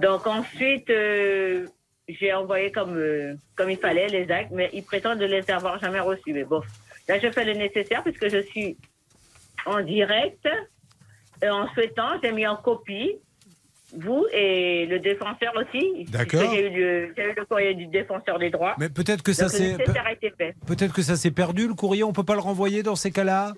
Donc, 0.00 0.28
ensuite, 0.28 0.88
euh, 0.90 1.66
j'ai 2.08 2.32
envoyé 2.32 2.70
comme, 2.70 2.96
euh, 2.96 3.34
comme 3.56 3.70
il 3.70 3.78
fallait 3.78 4.06
les 4.06 4.30
actes, 4.30 4.52
mais 4.52 4.70
il 4.72 4.84
prétend 4.84 5.16
de 5.16 5.24
les 5.24 5.50
avoir 5.50 5.80
jamais 5.80 5.98
reçus. 6.00 6.32
Mais 6.32 6.44
bon, 6.44 6.60
là, 7.08 7.18
je 7.18 7.28
fais 7.32 7.44
le 7.44 7.54
nécessaire 7.54 8.04
puisque 8.04 8.28
je 8.28 8.38
suis 8.42 8.76
en 9.66 9.80
direct. 9.80 10.46
Et 11.42 11.48
en 11.48 11.68
souhaitant, 11.74 12.20
j'ai 12.22 12.32
mis 12.32 12.46
en 12.46 12.56
copie 12.56 13.16
vous 13.96 14.26
et 14.32 14.86
le 14.86 14.98
défenseur 14.98 15.52
aussi. 15.56 16.04
D'accord. 16.06 16.40
J'ai 16.52 16.66
eu, 16.66 16.70
le- 16.70 17.14
j'ai 17.16 17.30
eu 17.30 17.34
le 17.36 17.44
courrier 17.44 17.74
du 17.74 17.86
défenseur 17.86 18.38
des 18.40 18.50
droits. 18.50 18.74
Mais 18.78 18.88
peut-être 18.88 19.22
que 19.22 19.32
ça 19.32 19.48
s'est 19.48 19.76
peut-être 20.66 20.92
que 20.92 21.02
ça 21.02 21.14
s'est 21.16 21.30
perdu 21.30 21.68
le 21.68 21.74
courrier. 21.74 22.02
On 22.02 22.12
peut 22.12 22.24
pas 22.24 22.34
le 22.34 22.40
renvoyer 22.40 22.82
dans 22.82 22.96
ces 22.96 23.12
cas-là? 23.12 23.52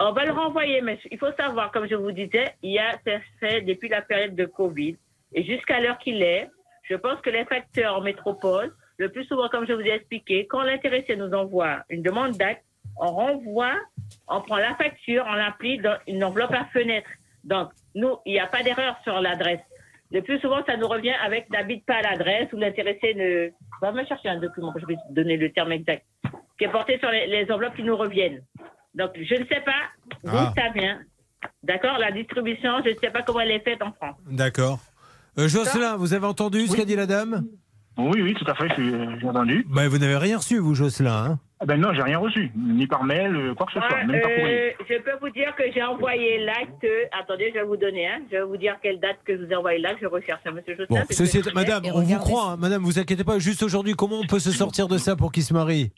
On 0.00 0.12
va 0.12 0.24
le 0.24 0.32
renvoyer, 0.32 0.80
mais 0.80 0.98
il 1.10 1.18
faut 1.18 1.32
savoir, 1.38 1.72
comme 1.72 1.88
je 1.88 1.94
vous 1.96 2.12
disais, 2.12 2.54
il 2.62 2.72
y 2.72 2.78
a 2.78 2.98
fait 3.40 3.62
depuis 3.62 3.88
la 3.88 4.02
période 4.02 4.36
de 4.36 4.44
Covid 4.44 4.96
et 5.34 5.42
jusqu'à 5.44 5.80
l'heure 5.80 5.98
qu'il 5.98 6.22
est, 6.22 6.48
je 6.82 6.94
pense 6.94 7.20
que 7.20 7.30
les 7.30 7.44
facteurs 7.46 7.96
en 7.96 8.00
métropole, 8.02 8.74
le 8.98 9.08
plus 9.10 9.24
souvent, 9.24 9.48
comme 9.48 9.66
je 9.66 9.72
vous 9.72 9.80
ai 9.80 9.90
expliqué, 9.92 10.46
quand 10.46 10.62
l'intéressé 10.62 11.16
nous 11.16 11.32
envoie 11.32 11.78
une 11.90 12.02
demande 12.02 12.32
d'acte, 12.36 12.62
on 13.00 13.06
renvoie, 13.12 13.74
on 14.28 14.40
prend 14.40 14.56
la 14.56 14.74
facture, 14.76 15.24
on 15.28 15.34
l'applique 15.34 15.82
dans 15.82 15.96
une 16.06 16.22
enveloppe 16.24 16.52
à 16.52 16.64
fenêtre. 16.72 17.08
Donc, 17.44 17.70
nous, 17.94 18.16
il 18.26 18.32
n'y 18.32 18.40
a 18.40 18.46
pas 18.46 18.62
d'erreur 18.62 18.96
sur 19.04 19.20
l'adresse. 19.20 19.60
Le 20.10 20.22
plus 20.22 20.38
souvent, 20.40 20.64
ça 20.66 20.76
nous 20.76 20.88
revient 20.88 21.14
avec 21.24 21.50
n'habite 21.50 21.84
pas 21.86 21.96
à 21.96 22.02
l'adresse 22.02 22.48
ou 22.52 22.56
l'intéressé 22.56 23.14
ne. 23.14 23.50
Va 23.80 23.92
me 23.92 24.04
chercher 24.06 24.28
un 24.30 24.38
document, 24.40 24.72
je 24.76 24.86
vais 24.86 24.96
donner 25.10 25.36
le 25.36 25.52
terme 25.52 25.70
exact, 25.72 26.04
qui 26.58 26.64
est 26.64 26.68
porté 26.70 26.98
sur 26.98 27.10
les, 27.10 27.26
les 27.26 27.50
enveloppes 27.52 27.76
qui 27.76 27.82
nous 27.84 27.96
reviennent. 27.96 28.42
Donc, 28.94 29.10
je 29.14 29.34
ne 29.34 29.46
sais 29.46 29.60
pas 29.60 29.82
d'où 30.24 30.30
Ah. 30.32 30.52
ça 30.56 30.70
vient. 30.74 30.98
D'accord? 31.62 31.98
La 31.98 32.10
distribution, 32.10 32.70
je 32.84 32.90
ne 32.90 32.96
sais 32.96 33.10
pas 33.10 33.22
comment 33.22 33.40
elle 33.40 33.52
est 33.52 33.60
faite 33.60 33.80
en 33.82 33.92
France. 33.92 34.16
D'accord. 34.28 34.80
Euh, 35.38 35.46
Jocelyn, 35.46 35.96
vous 35.96 36.14
avez 36.14 36.26
entendu 36.26 36.66
ce 36.66 36.74
qu'a 36.76 36.84
dit 36.84 36.96
la 36.96 37.06
dame? 37.06 37.44
Oui, 37.96 38.20
oui, 38.22 38.34
tout 38.34 38.44
à 38.50 38.54
fait, 38.54 38.68
j'ai 38.76 38.90
j'ai 39.20 39.28
entendu. 39.28 39.64
bah, 39.68 39.86
Vous 39.88 39.98
n'avez 39.98 40.16
rien 40.16 40.38
reçu, 40.38 40.58
vous, 40.58 40.74
Jocelyn. 40.74 41.12
hein? 41.12 41.38
Ah 41.60 41.66
ben 41.66 41.80
non, 41.80 41.92
j'ai 41.92 42.02
rien 42.02 42.18
reçu, 42.18 42.52
ni 42.56 42.86
par 42.86 43.02
mail, 43.02 43.34
euh, 43.34 43.54
quoi 43.54 43.66
que 43.66 43.72
ce 43.72 43.80
soit, 43.80 44.04
même 44.04 44.20
par 44.20 44.30
courrier. 44.30 44.76
Euh, 44.80 44.84
je 44.88 44.94
peux 44.98 45.16
vous 45.20 45.30
dire 45.30 45.52
que 45.56 45.64
j'ai 45.74 45.82
envoyé 45.82 46.38
l'acte. 46.38 46.86
Attendez, 47.18 47.48
je 47.52 47.58
vais 47.58 47.64
vous 47.66 47.76
donner. 47.76 48.06
Hein. 48.06 48.20
Je 48.30 48.36
vais 48.36 48.42
vous 48.44 48.56
dire 48.56 48.76
quelle 48.80 49.00
date 49.00 49.16
que 49.24 49.36
je 49.36 49.42
vous 49.44 49.50
ai 49.50 49.56
envoyé 49.56 49.78
l'acte. 49.80 49.98
Je 50.00 50.06
recherche 50.06 50.40
un 50.46 50.52
monsieur 50.52 50.76
Jocelyn. 50.76 51.00
Bon, 51.00 51.06
ceci 51.10 51.40
madame, 51.54 51.82
on 51.92 52.00
vous 52.02 52.18
croit. 52.18 52.52
hein. 52.52 52.56
Madame, 52.58 52.82
vous 52.82 52.98
inquiétez 53.00 53.24
pas. 53.24 53.40
Juste 53.40 53.62
aujourd'hui, 53.64 53.94
comment 53.94 54.20
on 54.20 54.26
peut 54.26 54.38
se 54.38 54.52
sortir 54.52 54.86
de 54.86 54.98
ça 54.98 55.16
pour 55.16 55.32
qu'il 55.32 55.42
se 55.42 55.52
marie? 55.52 55.90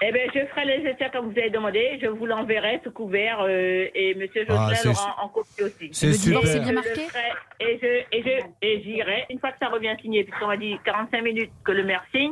Eh 0.00 0.12
bien, 0.12 0.22
je 0.32 0.46
ferai 0.46 0.64
les 0.64 0.78
nécessaire 0.82 1.10
comme 1.12 1.26
vous 1.32 1.38
avez 1.38 1.50
demandé. 1.50 1.98
Je 2.00 2.06
vous 2.06 2.24
l'enverrai 2.26 2.80
sous 2.84 2.90
couvert 2.92 3.38
euh, 3.42 3.86
et 3.94 4.14
monsieur 4.14 4.44
Ah, 4.48 4.70
Jocelyn 4.70 4.74
c'est 4.74 4.88
l'aura 4.88 5.16
en, 5.24 5.28
copie 5.28 5.62
aussi. 5.62 5.88
c'est 5.92 6.06
Le 6.08 6.12
divorce 6.12 6.46
super. 6.46 6.56
est 6.56 6.60
bien 6.60 6.68
Je 6.70 6.74
marqué 6.74 7.00
ferai 7.08 7.28
Et 7.60 7.78
je 7.82 8.16
et 8.16 8.22
je 8.22 8.66
et 8.66 8.82
j'irai 8.82 9.26
une 9.30 9.40
fois 9.40 9.50
que 9.50 9.58
ça 9.60 9.68
revient 9.68 9.94
signé, 10.00 10.22
puisqu'on 10.24 10.46
m'a 10.46 10.56
dit 10.56 10.76
45 10.84 11.22
minutes 11.22 11.50
que 11.64 11.72
le 11.72 11.82
maire 11.84 12.04
signe. 12.14 12.30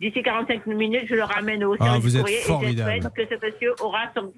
D'ici 0.00 0.22
45 0.22 0.66
minutes, 0.66 1.06
je 1.08 1.14
le 1.14 1.24
ramène 1.24 1.64
au 1.64 1.74
Ah, 1.80 1.84
service 1.84 2.02
vous 2.04 2.10
du 2.10 2.16
êtes 2.16 2.22
courrier 2.46 2.68
et 2.72 2.76
j'espère 2.76 3.12
que 3.12 3.26
ce 3.26 3.46
monsieur 3.46 3.74
aura 3.80 4.00
son, 4.16 4.32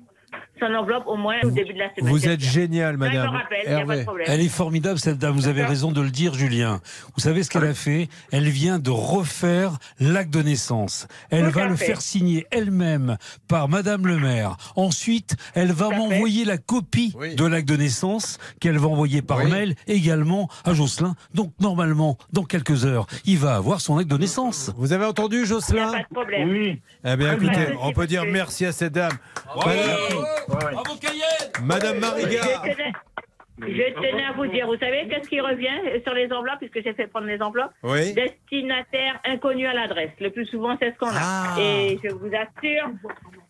son 0.61 0.73
enveloppe 0.75 1.05
au 1.07 1.17
moins 1.17 1.37
au 1.43 1.51
début 1.51 1.73
de 1.73 1.79
la 1.79 1.95
semaine. 1.95 2.11
Vous 2.13 2.29
êtes 2.29 2.41
génial, 2.41 2.97
madame. 2.97 3.27
me 3.33 3.39
rappelle, 3.39 3.59
il 3.67 3.71
y 3.71 3.75
a 3.75 3.79
pas 3.79 3.85
de 3.87 3.91
Hervé. 3.93 4.05
problème. 4.05 4.27
Elle 4.31 4.41
est 4.41 4.49
formidable, 4.49 4.99
cette 4.99 5.19
dame. 5.19 5.35
Vous 5.35 5.49
avez 5.49 5.65
raison 5.65 5.91
de 5.93 6.01
le 6.01 6.11
dire, 6.11 6.35
Julien. 6.35 6.81
Vous 7.15 7.21
savez 7.21 7.43
ce 7.43 7.51
qu'elle 7.51 7.65
a 7.65 7.75
fait? 7.75 8.09
Elle 8.33 8.49
vient 8.49 8.79
de 8.79 8.91
refaire 8.91 9.73
l'acte 9.99 10.31
de 10.33 10.43
naissance. 10.43 11.09
Elle 11.31 11.47
Tout 11.47 11.59
va 11.59 11.67
le 11.67 11.77
fait. 11.77 11.87
faire 11.87 12.01
signer 12.03 12.47
elle-même 12.51 13.17
par 13.49 13.69
Madame 13.69 14.07
le 14.07 14.19
maire. 14.19 14.57
Ensuite, 14.77 15.37
elle 15.55 15.73
va 15.73 15.89
m'envoyer 15.91 16.45
la 16.45 16.59
copie 16.59 17.15
de 17.37 17.47
l'acte 17.47 17.69
de 17.69 17.77
naissance 17.77 18.39
qu'elle 18.61 18.79
va 18.79 18.89
envoyer 18.89 19.23
par 19.23 19.45
mail 19.45 19.75
également 19.87 20.49
à 20.65 20.75
Jocelyn. 20.75 21.15
Donc, 21.35 21.53
normalement, 21.61 22.17
dans 22.33 22.45
quelques 22.45 22.85
heures, 22.85 23.07
il 23.25 23.39
va 23.39 23.57
avoir 23.57 23.81
son 23.81 23.99
acte 23.99 24.11
de 24.11 24.17
naissance. 24.19 24.73
Vous 24.77 24.93
avez 24.93 25.05
entendu, 25.05 25.47
Jocelyn 25.47 25.93
Pas 25.93 25.99
de 26.01 26.05
problème. 26.15 26.49
Oui. 26.51 26.81
Eh 27.05 27.17
bien, 27.17 27.37
bien. 27.37 27.49
écoutez, 27.51 27.75
on 27.83 27.93
peut 27.93 28.07
dire 28.07 28.25
merci 28.27 28.67
à 28.67 28.73
cette 28.73 28.93
dame. 28.93 29.13
Madame, 29.57 29.97
Madame 31.63 31.99
Marigard. 31.99 32.65
Je 32.65 32.73
tenais, 32.73 32.93
je 33.61 33.95
tenais 33.95 34.25
à 34.25 34.33
vous 34.33 34.47
dire, 34.47 34.67
vous 34.67 34.79
savez 34.79 35.07
qu'est-ce 35.09 35.29
qui 35.29 35.41
revient 35.41 36.03
sur 36.05 36.15
les 36.15 36.33
enveloppes, 36.33 36.61
puisque 36.61 36.83
j'ai 36.83 36.95
fait 36.95 37.07
prendre 37.07 37.27
les 37.27 37.41
enveloppes 37.43 37.73
Oui. 37.83 38.15
Destinataire 38.15 39.21
inconnu 39.25 39.67
à 39.67 39.75
l'adresse. 39.75 40.11
Le 40.21 40.31
plus 40.31 40.47
souvent, 40.47 40.77
c'est 40.81 40.93
ce 40.93 40.99
qu'on 40.99 41.09
a. 41.09 41.21
Ah. 41.21 41.57
Et 41.61 41.99
je 42.03 42.11
vous 42.11 42.29
assure, 42.29 42.91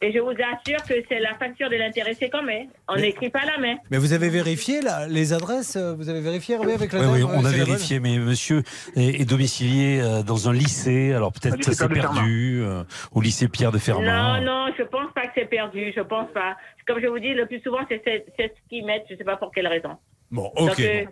et 0.03 0.13
je 0.13 0.19
vous 0.19 0.31
assure 0.31 0.83
que 0.89 0.95
c'est 1.09 1.21
la 1.21 1.35
facture 1.37 1.71
de 1.71 1.77
l'intéressé 1.77 2.29
qu'on 2.29 2.43
met. 2.43 2.69
On 2.89 2.97
n'écrit 2.97 3.31
pas 3.31 3.45
la 3.45 3.59
main. 3.59 3.77
Mais 3.91 3.99
vous 3.99 4.13
avez 4.13 4.31
vérifié 4.31 4.81
là, 4.81 5.07
les 5.07 5.33
adresses 5.33 5.77
euh, 5.77 5.95
Vous 5.95 6.09
avez 6.09 6.21
vérifié 6.21 6.57
Hervé, 6.57 6.73
avec 6.73 6.93
la 6.93 7.01
Oui, 7.01 7.23
oui, 7.23 7.23
on 7.23 7.45
a 7.45 7.51
vérifié, 7.51 8.01
mais 8.01 8.19
monsieur 8.19 8.63
est, 8.97 9.21
est 9.21 9.29
domicilié 9.29 10.01
euh, 10.01 10.23
dans 10.23 10.49
un 10.49 10.53
lycée. 10.53 11.13
Alors 11.13 11.33
peut-être 11.33 11.57
que 11.59 11.65
ça 11.65 11.73
s'est 11.73 11.89
perdu 11.89 12.63
euh, 12.65 12.83
au 13.13 13.21
lycée 13.21 13.47
Pierre 13.49 13.71
de 13.71 13.79
Fermat. 13.79 14.41
Non, 14.41 14.45
non, 14.45 14.73
je 14.77 14.83
pense 14.83 15.13
pas 15.15 15.27
que 15.27 15.33
c'est 15.37 15.49
perdu. 15.49 15.93
Je 15.95 16.01
pense 16.01 16.31
pas. 16.33 16.57
Comme 16.93 17.03
je 17.03 17.07
vous 17.09 17.19
dis, 17.19 17.35
le 17.35 17.47
plus 17.47 17.61
souvent, 17.61 17.79
c'est 17.89 18.03
ce 18.05 18.69
qu'ils 18.69 18.85
mettent. 18.85 19.05
Je 19.11 19.17
sais 19.17 19.25
pas 19.25 19.37
pour 19.37 19.53
quelle 19.53 19.67
raison. 19.69 19.97
Bon, 20.31 20.53
Donc, 20.57 20.71
ok. 20.71 20.81
euh, 20.81 21.05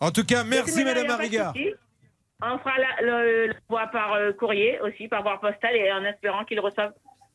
En 0.00 0.10
tout 0.10 0.24
cas, 0.24 0.44
merci 0.44 0.84
Madame 0.84 1.04
il 1.04 1.08
y 1.08 1.12
a 1.12 1.16
pas 1.16 1.16
de 1.16 1.18
Marigard. 1.18 1.52
souci. 1.54 1.74
On 2.42 2.58
fera 2.58 2.72
la- 2.78 3.02
le, 3.06 3.46
le 3.48 3.54
voie 3.68 3.86
par 3.86 4.12
euh, 4.14 4.32
courrier 4.32 4.78
aussi, 4.80 5.08
par 5.08 5.22
voie 5.22 5.40
postale, 5.40 5.74
et 5.76 5.90
en 5.92 6.04
espérant 6.04 6.44
qu'il 6.44 6.60
reçoive 6.60 6.92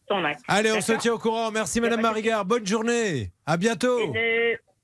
son 0.07 0.23
acte. 0.23 0.41
Allez, 0.47 0.71
on 0.71 0.81
se 0.81 0.93
tient 0.93 1.13
au 1.13 1.17
courant. 1.17 1.51
Merci 1.51 1.81
Madame 1.81 2.01
Marigard. 2.01 2.45
Bonne 2.45 2.65
journée. 2.67 3.31
À 3.45 3.57
bientôt. 3.57 4.13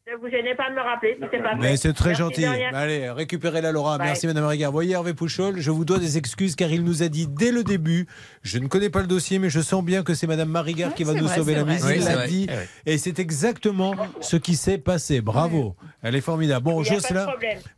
Ne, 0.09 0.15
vous 0.15 0.29
gênez 0.29 0.55
pas 0.55 0.69
de 0.69 0.75
me 0.75 0.79
rappeler 0.79 1.17
si 1.19 1.27
c'est 1.29 1.43
pas 1.43 1.55
Mais 1.55 1.75
c'est 1.75 1.91
très 1.91 2.11
Merci 2.11 2.21
gentil. 2.21 2.47
rien. 2.47 2.69
Allez, 2.73 3.09
récupérez 3.09 3.59
la 3.59 3.73
Laura. 3.73 3.97
Bye. 3.97 4.07
Merci 4.07 4.25
Madame 4.25 4.45
Régard. 4.45 4.71
Voyez 4.71 4.93
Hervé 4.93 5.13
Pouchol, 5.13 5.59
je 5.59 5.69
vous 5.69 5.83
dois 5.83 5.99
des 5.99 6.17
excuses 6.17 6.55
car 6.55 6.71
il 6.71 6.85
nous 6.85 7.03
a 7.03 7.09
dit 7.09 7.27
dès 7.27 7.51
le 7.51 7.65
début, 7.65 8.07
je 8.41 8.57
ne 8.57 8.67
connais 8.67 8.89
pas 8.89 9.01
le 9.01 9.07
dossier, 9.07 9.37
mais 9.37 9.49
je 9.49 9.59
sens 9.59 9.83
bien 9.83 10.03
que 10.03 10.13
c'est 10.13 10.25
Madame 10.25 10.47
Marigard 10.47 10.93
qui 10.93 11.03
va 11.03 11.13
nous 11.13 11.25
vrai, 11.25 11.35
sauver 11.35 11.55
la 11.55 11.63
vrai. 11.65 11.73
mise. 11.73 11.85
Oui, 11.85 11.95
il 11.97 12.05
l'a 12.05 12.25
dit. 12.25 12.47
Eh 12.49 12.53
oui. 12.53 12.63
Et 12.85 12.97
c'est 12.97 13.19
exactement 13.19 13.95
ce 14.21 14.37
qui 14.37 14.55
s'est 14.55 14.77
passé. 14.77 15.19
Bravo. 15.19 15.75
Elle 16.01 16.15
est 16.15 16.21
formidable. 16.21 16.63
Bon, 16.63 16.83
Jocelyn. 16.83 17.27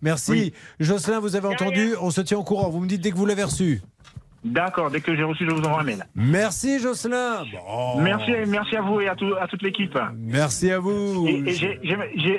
Merci. 0.04 0.32
Oui. 0.32 0.54
Jocelyn, 0.80 1.20
vous 1.20 1.36
avez 1.36 1.48
entendu? 1.48 1.96
On 2.00 2.12
se 2.12 2.22
tient 2.22 2.38
au 2.38 2.44
courant. 2.44 2.70
Vous 2.70 2.80
me 2.80 2.88
dites 2.88 3.02
dès 3.02 3.10
que 3.10 3.18
vous 3.18 3.26
l'avez 3.26 3.44
reçu. 3.44 3.82
D'accord, 4.44 4.90
dès 4.90 5.02
que 5.02 5.16
j'ai 5.16 5.24
reçu, 5.24 5.46
je 5.46 5.52
vous 5.54 5.62
envoie 5.64 5.82
un 5.82 5.84
mail. 5.84 6.06
Merci 6.16 6.80
Jocelyn. 6.80 7.44
Bon. 7.52 8.02
Merci, 8.02 8.32
merci 8.48 8.76
à 8.78 8.82
vous 8.82 9.02
et 9.02 9.10
à, 9.10 9.16
tout- 9.16 9.36
à 9.40 9.48
toute 9.48 9.62
l'équipe. 9.62 9.98
Merci 10.18 10.72
à 10.72 10.80
vous. 10.80 11.28
Et, 11.28 11.44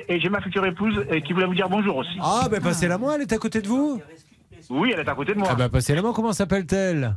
et 0.09 0.19
j'ai- 0.21 0.29
ma 0.31 0.41
future 0.41 0.65
épouse 0.65 0.95
euh, 1.11 1.21
qui 1.21 1.33
voulait 1.35 1.47
vous 1.47 1.55
dire 1.55 1.69
bonjour 1.69 1.97
aussi. 1.97 2.17
Ah, 2.23 2.49
ben 2.51 2.61
passez-la 2.63 2.97
moi, 2.97 3.17
elle 3.17 3.23
est 3.23 3.33
à 3.33 3.39
côté 3.39 3.61
de 3.61 3.69
vous. 3.69 4.01
Oui, 4.71 4.93
elle 4.95 5.01
est 5.01 5.09
à 5.09 5.15
côté 5.15 5.35
de 5.35 5.39
moi. 5.39 5.49
Ah, 5.51 5.55
ben 5.55 5.69
passez-la 5.69 6.01
moi, 6.01 6.13
comment 6.15 6.33
s'appelle-t-elle? 6.33 7.17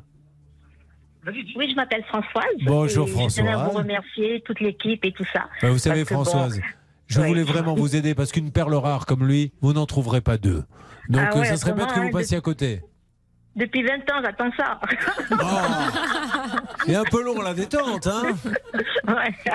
Oui, 1.25 1.69
je 1.69 1.75
m'appelle 1.75 2.03
Françoise. 2.09 2.43
Bonjour, 2.65 3.07
Et 3.07 3.29
Je 3.29 3.35
tenais 3.37 3.49
à 3.49 3.53
Françoise. 3.53 3.71
vous 3.71 3.77
remercier, 3.77 4.41
toute 4.45 4.59
l'équipe 4.59 5.05
et 5.05 5.11
tout 5.13 5.23
ça. 5.31 5.45
Ben, 5.61 5.69
Vous 5.71 5.77
savez, 5.77 6.03
bon, 6.03 6.09
Françoise, 6.23 6.59
Je 7.07 7.21
Ouais. 7.21 7.27
voulais 7.27 7.43
vraiment 7.43 7.75
vous 7.75 7.95
aider 7.95 8.15
parce 8.15 8.31
qu'une 8.31 8.51
perle 8.51 8.73
rare 8.73 9.05
comme 9.05 9.25
lui, 9.27 9.51
vous 9.61 9.71
n'en 9.73 9.85
trouverez 9.85 10.19
pas 10.21 10.37
deux. 10.37 10.63
Donc 11.09 11.21
Ah 11.25 11.35
euh, 11.35 11.39
ouais, 11.41 11.45
ça 11.45 11.57
serait 11.57 11.73
bête 11.73 11.87
que 11.93 11.99
vous 11.99 12.07
hein, 12.07 12.11
passiez 12.11 12.37
à 12.37 12.41
côté. 12.41 12.81
Depuis 13.55 13.83
20 13.83 13.95
ans, 14.11 14.21
j'attends 14.23 14.49
ça. 14.57 14.79
C'est 16.85 16.95
un 16.95 17.03
peu 17.03 17.23
long 17.23 17.39
la 17.41 17.53
détente, 17.53 18.07
hein 18.07 18.23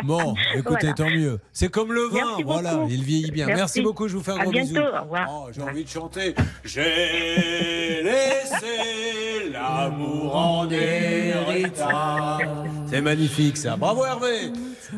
Bon, 0.05 0.35
écoutez, 0.55 0.87
Voilà. 0.89 0.93
tant 0.95 1.11
mieux. 1.11 1.41
C'est 1.53 1.69
comme 1.71 1.93
le 1.93 2.03
vin, 2.05 2.21
Merci 2.25 2.43
voilà, 2.45 2.75
beaucoup. 2.75 2.91
il 2.91 3.03
vieillit 3.03 3.31
bien. 3.33 3.47
Merci, 3.47 3.61
Merci. 3.61 3.83
beaucoup, 3.83 4.07
je 4.09 4.17
vous 4.17 4.23
fais 4.23 4.33
un 4.33 4.37
À 4.39 4.43
gros 4.45 4.53
bientôt, 4.53 4.69
bisou. 4.71 4.83
au 4.83 5.03
revoir. 5.03 5.27
Oh, 5.31 5.49
J'ai 5.53 5.63
envie 5.63 5.85
de 5.85 5.89
chanter. 5.89 6.35
J'ai 6.65 8.03
laissé 8.05 9.51
l'amour 9.53 10.37
en 10.37 10.71
héritage. 10.71 12.49
C'est 12.87 13.01
magnifique 13.01 13.57
ça. 13.57 13.77
Bravo 13.77 14.05
Hervé. 14.05 14.53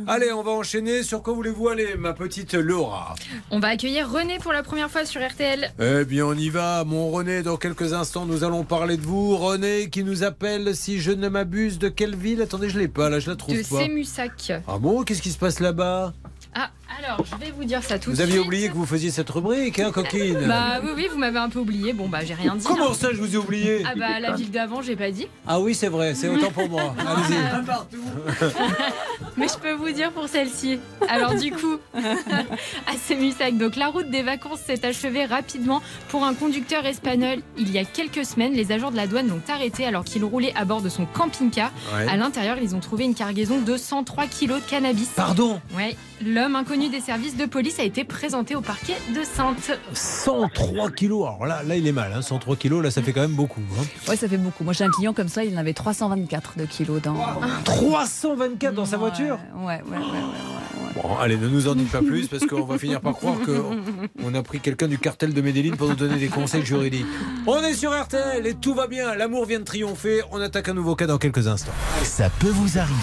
Allez, 0.06 0.32
on 0.32 0.42
va 0.42 0.52
enchaîner. 0.52 1.02
Sur 1.02 1.22
quoi 1.22 1.32
voulez-vous 1.34 1.68
aller, 1.68 1.96
ma 1.96 2.12
petite 2.12 2.54
Laura? 2.54 3.14
On 3.50 3.58
va 3.58 3.68
accueillir 3.68 4.08
René 4.10 4.38
pour 4.38 4.52
la 4.52 4.62
première 4.62 4.88
fois 4.90 5.04
sur 5.04 5.20
RTL. 5.26 5.72
Eh 5.80 6.04
bien, 6.04 6.26
on 6.26 6.34
y 6.34 6.48
va, 6.50 6.84
mon 6.84 7.10
René. 7.10 7.42
Dans 7.42 7.56
quelques 7.56 7.92
instants, 7.92 8.24
nous 8.26 8.44
allons 8.44 8.62
parler 8.62 8.89
de 8.96 9.02
vous. 9.02 9.36
René 9.36 9.88
qui 9.90 10.04
nous 10.04 10.22
appelle, 10.22 10.74
si 10.74 11.00
je 11.00 11.10
ne 11.12 11.28
m'abuse, 11.28 11.78
de 11.78 11.88
quelle 11.88 12.16
ville? 12.16 12.42
Attendez, 12.42 12.68
je 12.68 12.78
l'ai 12.78 12.88
pas, 12.88 13.08
là, 13.08 13.18
je 13.20 13.30
la 13.30 13.36
trouve 13.36 13.56
De 13.56 13.62
pas. 13.62 13.78
Sémussac. 13.78 14.52
Ah 14.66 14.78
bon? 14.78 15.02
Qu'est-ce 15.02 15.22
qui 15.22 15.30
se 15.30 15.38
passe 15.38 15.60
là-bas? 15.60 16.12
Ah, 16.52 16.70
alors, 16.98 17.24
je 17.24 17.36
vais 17.36 17.52
vous 17.52 17.64
dire 17.64 17.82
ça 17.84 17.98
tout 17.98 18.10
Vous 18.10 18.16
de 18.16 18.22
aviez 18.22 18.34
suite. 18.34 18.46
oublié 18.46 18.68
que 18.68 18.74
vous 18.74 18.86
faisiez 18.86 19.12
cette 19.12 19.30
rubrique, 19.30 19.78
hein, 19.78 19.92
coquine? 19.92 20.46
Bah 20.48 20.80
oui, 20.82 20.90
oui, 20.96 21.08
vous 21.10 21.18
m'avez 21.18 21.38
un 21.38 21.48
peu 21.48 21.60
oublié. 21.60 21.92
Bon, 21.92 22.08
bah 22.08 22.24
j'ai 22.24 22.34
rien 22.34 22.56
dit. 22.56 22.64
Comment 22.64 22.90
hein. 22.90 22.94
ça, 22.94 23.12
je 23.12 23.18
vous 23.18 23.34
ai 23.34 23.38
oublié? 23.38 23.82
Ah 23.86 23.94
bah 23.96 24.18
la 24.18 24.32
ville 24.32 24.50
d'avant, 24.50 24.82
j'ai 24.82 24.96
pas 24.96 25.12
dit. 25.12 25.28
Ah 25.46 25.60
oui, 25.60 25.76
c'est 25.76 25.88
vrai, 25.88 26.14
c'est 26.16 26.28
autant 26.28 26.50
pour 26.50 26.68
moi. 26.68 26.92
Allez-y. 26.98 27.36
Mais 29.40 29.48
je 29.48 29.58
peux 29.58 29.72
vous 29.72 29.90
dire 29.90 30.12
pour 30.12 30.28
celle-ci. 30.28 30.78
Alors 31.08 31.34
du 31.34 31.50
coup, 31.50 31.78
à 31.94 32.92
Sémussac, 33.06 33.56
donc 33.56 33.76
la 33.76 33.88
route 33.88 34.10
des 34.10 34.22
vacances 34.22 34.60
s'est 34.60 34.84
achevée 34.86 35.24
rapidement 35.24 35.80
pour 36.08 36.24
un 36.24 36.34
conducteur 36.34 36.84
espagnol. 36.86 37.38
Il 37.58 37.70
y 37.72 37.78
a 37.78 37.84
quelques 37.84 38.24
semaines, 38.24 38.52
les 38.52 38.70
agents 38.72 38.90
de 38.90 38.96
la 38.96 39.06
douane 39.06 39.28
l'ont 39.28 39.40
arrêté 39.52 39.86
alors 39.86 40.04
qu'il 40.04 40.24
roulait 40.24 40.52
à 40.56 40.64
bord 40.64 40.82
de 40.82 40.88
son 40.88 41.06
camping-car. 41.06 41.72
Ouais. 41.94 42.06
À 42.08 42.16
l'intérieur, 42.16 42.58
ils 42.62 42.74
ont 42.76 42.80
trouvé 42.80 43.04
une 43.04 43.14
cargaison 43.14 43.60
de 43.60 43.76
103 43.76 44.26
kilos 44.26 44.62
de 44.62 44.68
cannabis. 44.68 45.08
Pardon 45.16 45.60
Ouais. 45.76 45.96
L'homme 46.24 46.54
inconnu 46.54 46.90
des 46.90 47.00
services 47.00 47.34
de 47.36 47.46
police 47.46 47.78
a 47.80 47.82
été 47.82 48.04
présenté 48.04 48.54
au 48.54 48.60
parquet 48.60 48.96
de 49.16 49.22
Sainte. 49.24 49.78
103 49.94 50.90
kilos. 50.90 51.26
Alors 51.26 51.46
là, 51.46 51.62
là, 51.62 51.76
il 51.76 51.86
est 51.86 51.92
mal. 51.92 52.12
Hein. 52.14 52.20
103 52.20 52.56
kilos, 52.56 52.82
là, 52.82 52.90
ça 52.90 53.00
fait 53.00 53.14
quand 53.14 53.22
même 53.22 53.30
beaucoup. 53.32 53.62
hein. 53.78 53.84
Ouais, 54.06 54.16
ça 54.16 54.28
fait 54.28 54.36
beaucoup. 54.36 54.62
Moi, 54.64 54.74
j'ai 54.74 54.84
un 54.84 54.90
client 54.90 55.14
comme 55.14 55.28
ça, 55.28 55.44
il 55.44 55.54
en 55.54 55.58
avait 55.58 55.72
324 55.72 56.58
de 56.58 56.66
kilos 56.66 57.00
dans. 57.00 57.16
324 57.64 58.74
dans 58.74 58.84
sa 58.84 58.98
voiture 58.98 59.29
Ouais, 59.32 59.64
ouais, 59.64 59.80
ouais, 59.90 59.96
ouais. 59.96 59.98
ouais. 59.98 60.80
Bon, 60.94 61.16
allez, 61.18 61.36
ne 61.36 61.48
nous 61.48 61.68
en 61.68 61.74
dites 61.74 61.90
pas 61.90 62.02
plus 62.02 62.26
parce 62.26 62.44
qu'on 62.46 62.64
va 62.64 62.78
finir 62.78 63.00
par 63.00 63.14
croire 63.14 63.36
qu'on 63.44 64.34
a 64.34 64.42
pris 64.42 64.60
quelqu'un 64.60 64.88
du 64.88 64.98
cartel 64.98 65.32
de 65.32 65.40
Medellin 65.40 65.76
pour 65.76 65.88
nous 65.88 65.94
donner 65.94 66.16
des 66.18 66.28
conseils 66.28 66.64
juridiques. 66.64 67.06
On 67.46 67.60
est 67.62 67.74
sur 67.74 67.92
RTL 67.92 68.46
et 68.46 68.54
tout 68.54 68.74
va 68.74 68.86
bien. 68.86 69.14
L'amour 69.14 69.46
vient 69.46 69.60
de 69.60 69.64
triompher. 69.64 70.22
On 70.32 70.40
attaque 70.40 70.68
un 70.68 70.74
nouveau 70.74 70.96
cas 70.96 71.06
dans 71.06 71.18
quelques 71.18 71.46
instants. 71.46 71.72
Ça 72.02 72.28
peut 72.40 72.48
vous 72.50 72.78
arriver. 72.78 72.96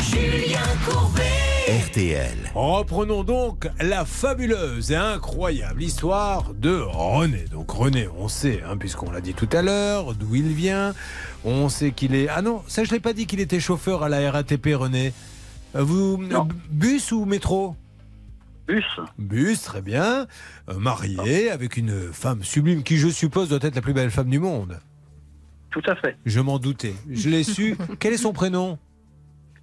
Julien 0.00 0.60
Courbet. 0.88 1.35
RTL. 1.66 2.36
Reprenons 2.54 3.24
donc 3.24 3.68
la 3.80 4.04
fabuleuse 4.04 4.92
et 4.92 4.96
incroyable 4.96 5.82
histoire 5.82 6.54
de 6.54 6.76
René. 6.78 7.44
Donc 7.50 7.68
René, 7.72 8.06
on 8.16 8.28
sait, 8.28 8.62
hein, 8.62 8.76
puisqu'on 8.76 9.10
l'a 9.10 9.20
dit 9.20 9.34
tout 9.34 9.48
à 9.50 9.62
l'heure, 9.62 10.14
d'où 10.14 10.36
il 10.36 10.52
vient. 10.52 10.94
On 11.44 11.68
sait 11.68 11.90
qu'il 11.90 12.14
est... 12.14 12.28
Ah 12.28 12.40
non, 12.40 12.62
ça 12.68 12.84
je 12.84 12.92
l'ai 12.92 13.00
pas 13.00 13.12
dit 13.12 13.26
qu'il 13.26 13.40
était 13.40 13.58
chauffeur 13.58 14.04
à 14.04 14.08
la 14.08 14.30
RATP, 14.30 14.74
René. 14.76 15.12
Euh, 15.74 15.82
Vous, 15.82 16.22
bus 16.70 17.10
ou 17.10 17.24
métro? 17.24 17.74
Bus. 18.68 18.84
Bus, 19.18 19.60
très 19.62 19.82
bien. 19.82 20.28
Euh, 20.68 20.78
marié 20.78 21.50
avec 21.50 21.76
une 21.76 22.12
femme 22.12 22.44
sublime 22.44 22.84
qui, 22.84 22.96
je 22.96 23.08
suppose, 23.08 23.48
doit 23.48 23.58
être 23.62 23.74
la 23.74 23.82
plus 23.82 23.92
belle 23.92 24.12
femme 24.12 24.30
du 24.30 24.38
monde. 24.38 24.78
Tout 25.70 25.82
à 25.88 25.96
fait. 25.96 26.16
Je 26.26 26.38
m'en 26.38 26.60
doutais. 26.60 26.94
Je 27.10 27.28
l'ai 27.28 27.42
su. 27.42 27.76
Quel 27.98 28.12
est 28.12 28.18
son 28.18 28.32
prénom? 28.32 28.78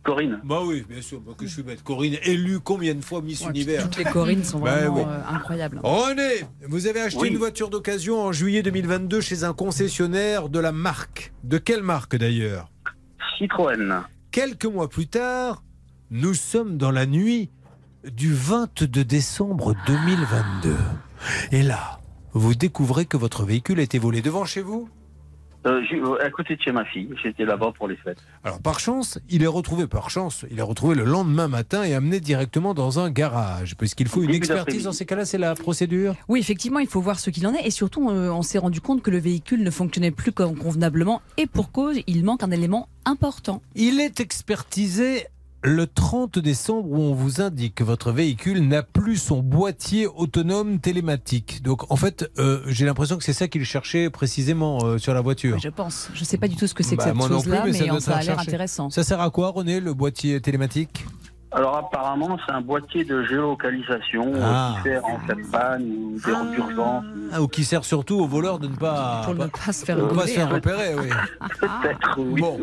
Corinne. 0.03 0.39
Bah 0.43 0.59
oui, 0.65 0.83
bien 0.89 1.01
sûr, 1.01 1.21
bah 1.21 1.31
que 1.37 1.45
je 1.47 1.51
suis 1.53 1.63
bête. 1.63 1.81
Corinne, 1.83 2.17
élue 2.23 2.59
combien 2.59 2.93
de 2.93 3.01
fois 3.01 3.21
Miss 3.21 3.41
Ouais, 3.41 3.49
Univers 3.51 3.83
Toutes 3.83 3.97
les 3.97 4.03
Corines 4.03 4.43
sont 4.43 4.59
Bah 4.59 4.75
vraiment 4.75 4.95
oui. 4.97 5.03
euh, 5.07 5.35
incroyables. 5.35 5.79
René, 5.81 6.45
vous 6.67 6.87
avez 6.87 7.01
acheté 7.01 7.21
Oui. 7.21 7.29
une 7.29 7.37
voiture 7.37 7.69
d'occasion 7.69 8.21
en 8.21 8.31
juillet 8.33 8.61
2022 8.63 9.21
chez 9.21 9.43
un 9.45 9.53
concessionnaire 9.53 10.49
de 10.49 10.59
la 10.59 10.71
marque. 10.73 11.31
De 11.43 11.57
quelle 11.57 11.83
marque 11.83 12.15
d'ailleurs? 12.17 12.69
Citroën. 13.37 14.01
Quelques 14.31 14.65
mois 14.65 14.89
plus 14.89 15.07
tard, 15.07 15.63
nous 16.11 16.33
sommes 16.33 16.77
dans 16.77 16.91
la 16.91 17.05
nuit 17.05 17.49
du 18.11 18.33
22 18.33 19.05
décembre 19.05 19.73
2022. 19.87 20.75
Et 21.53 21.63
là, 21.63 22.01
vous 22.33 22.55
découvrez 22.55 23.05
que 23.05 23.15
votre 23.15 23.45
véhicule 23.45 23.79
a 23.79 23.83
été 23.83 23.99
volé 23.99 24.21
devant 24.21 24.43
chez 24.43 24.61
vous 24.61 24.89
Euh, 25.65 25.81
j'ai- 25.89 25.97
euh, 25.99 26.21
à 26.25 26.29
côté 26.29 26.55
de 26.55 26.61
chez 26.61 26.71
ma 26.71 26.83
fille. 26.85 27.09
J'étais 27.23 27.45
là-bas 27.45 27.71
pour 27.77 27.87
les 27.87 27.95
fêtes. 27.95 28.17
Alors 28.43 28.59
par 28.61 28.79
chance, 28.79 29.17
il 29.29 29.43
est 29.43 29.47
retrouvé 29.47 29.87
par 29.87 30.09
chance, 30.09 30.45
il 30.51 30.59
est 30.59 30.63
retrouvé 30.63 30.95
le 30.95 31.03
lendemain 31.05 31.47
matin 31.47 31.83
et 31.83 31.93
amené 31.93 32.19
directement 32.19 32.73
dans 32.73 32.99
un 32.99 33.09
garage, 33.09 33.75
puisqu'il 33.77 34.07
faut 34.07 34.21
une 34.23 34.31
expertise 34.31 34.83
dans 34.83 34.91
ces 34.91 35.05
cas-là, 35.05 35.25
c'est 35.25 35.37
la 35.37 35.55
procédure. 35.55 36.15
Oui, 36.27 36.39
effectivement, 36.39 36.79
il 36.79 36.87
faut 36.87 37.01
voir 37.01 37.19
ce 37.19 37.29
qu'il 37.29 37.47
en 37.47 37.53
est. 37.53 37.65
Et 37.65 37.71
surtout, 37.71 38.09
euh, 38.09 38.29
on 38.29 38.41
s'est 38.41 38.57
rendu 38.57 38.81
compte 38.81 39.01
que 39.01 39.11
le 39.11 39.19
véhicule 39.19 39.63
ne 39.63 39.71
fonctionnait 39.71 40.11
plus 40.11 40.31
convenablement. 40.33 41.21
Et 41.37 41.47
pour 41.47 41.71
cause, 41.71 41.97
il 42.07 42.25
manque 42.25 42.43
un 42.43 42.51
élément 42.51 42.89
important. 43.05 43.61
Il 43.75 43.99
est 44.01 44.19
expertisé 44.19 45.25
le 45.63 45.87
30 45.87 46.39
décembre 46.39 46.91
où 46.91 46.97
on 46.97 47.13
vous 47.13 47.41
indique 47.41 47.75
que 47.75 47.83
votre 47.83 48.11
véhicule 48.11 48.67
n'a 48.67 48.83
plus 48.83 49.17
son 49.17 49.41
boîtier 49.41 50.07
autonome 50.07 50.79
télématique. 50.79 51.63
Donc 51.63 51.89
en 51.89 51.95
fait, 51.95 52.29
euh, 52.37 52.61
j'ai 52.67 52.85
l'impression 52.85 53.17
que 53.17 53.23
c'est 53.23 53.33
ça 53.33 53.47
qu'il 53.47 53.63
cherchait 53.63 54.09
précisément 54.09 54.83
euh, 54.83 54.97
sur 54.97 55.13
la 55.13 55.21
voiture. 55.21 55.57
Je 55.59 55.69
pense. 55.69 56.09
Je 56.13 56.19
ne 56.19 56.25
sais 56.25 56.37
pas 56.37 56.49
du 56.49 56.57
tout 56.57 56.67
ce 56.67 56.73
que 56.73 56.83
c'est 56.83 56.97
Bah, 56.97 57.05
que 57.05 57.09
cette 57.09 57.17
non 57.17 57.27
plus, 57.27 57.33
chose-là, 57.35 57.63
mais 57.65 57.71
mais, 57.71 57.99
ça 58.01 58.17
a 58.17 58.23
l'air 58.23 58.39
intéressant. 58.39 58.89
Ça 58.89 59.03
sert 59.03 59.21
à 59.21 59.29
quoi, 59.29 59.49
René, 59.51 59.79
le 59.79 59.93
boîtier 59.93 60.41
télématique? 60.41 61.05
Alors 61.55 61.77
apparemment, 61.77 62.37
c'est 62.45 62.51
un 62.51 62.61
boîtier 62.61 63.03
de 63.05 63.23
géolocalisation 63.25 64.33
euh, 64.35 64.39
Ah. 64.43 64.75
qui 64.83 64.89
sert 64.89 65.05
en 65.05 65.19
cas 65.19 65.35
de 65.35 65.51
panne 65.51 65.83
ou 65.83 66.15
de- 66.19 66.55
d'urgence. 66.55 67.03
Ah, 67.31 67.41
Ou 67.41 67.47
qui 67.47 67.63
sert 67.63 67.85
surtout 67.85 68.15
aux 68.19 68.27
voleurs 68.27 68.57
de 68.59 68.67
ne 68.67 68.75
pas, 68.75 69.21
Pour 69.25 69.35
ne 69.35 69.45
pas 69.47 69.71
se 69.71 69.85
faire 69.85 69.97
ne 69.97 70.03
pas 70.13 70.25
se 70.27 70.33
faire 70.33 70.49
repérer. 70.51 70.95
Oui. 70.95 71.09
Peut-être, 71.59 72.15
oui. 72.19 72.41
Bon. 72.41 72.59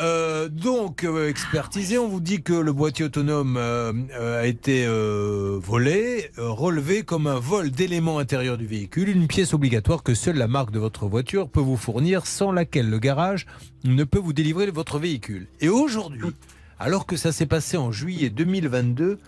Euh, 0.00 0.48
donc, 0.48 1.04
euh, 1.04 1.28
expertisé, 1.28 1.98
on 1.98 2.06
vous 2.08 2.20
dit 2.20 2.42
que 2.42 2.52
le 2.52 2.72
boîtier 2.72 3.04
autonome 3.06 3.56
euh, 3.56 3.92
euh, 4.18 4.42
a 4.42 4.46
été 4.46 4.84
euh, 4.86 5.58
volé, 5.60 6.30
euh, 6.38 6.48
relevé 6.50 7.02
comme 7.02 7.26
un 7.26 7.38
vol 7.40 7.70
d'éléments 7.70 8.18
intérieurs 8.18 8.56
du 8.58 8.66
véhicule, 8.66 9.08
une 9.08 9.26
pièce 9.26 9.52
obligatoire 9.52 10.02
que 10.02 10.14
seule 10.14 10.36
la 10.36 10.48
marque 10.48 10.70
de 10.70 10.78
votre 10.78 11.06
voiture 11.06 11.48
peut 11.48 11.60
vous 11.60 11.76
fournir, 11.76 12.26
sans 12.26 12.52
laquelle 12.52 12.88
le 12.88 12.98
garage 12.98 13.46
ne 13.84 14.04
peut 14.04 14.18
vous 14.20 14.32
délivrer 14.32 14.70
votre 14.70 14.98
véhicule. 14.98 15.46
Et 15.60 15.68
aujourd'hui, 15.68 16.30
alors 16.78 17.06
que 17.06 17.16
ça 17.16 17.32
s'est 17.32 17.46
passé 17.46 17.76
en 17.76 17.90
juillet 17.92 18.30
2022, 18.30 19.18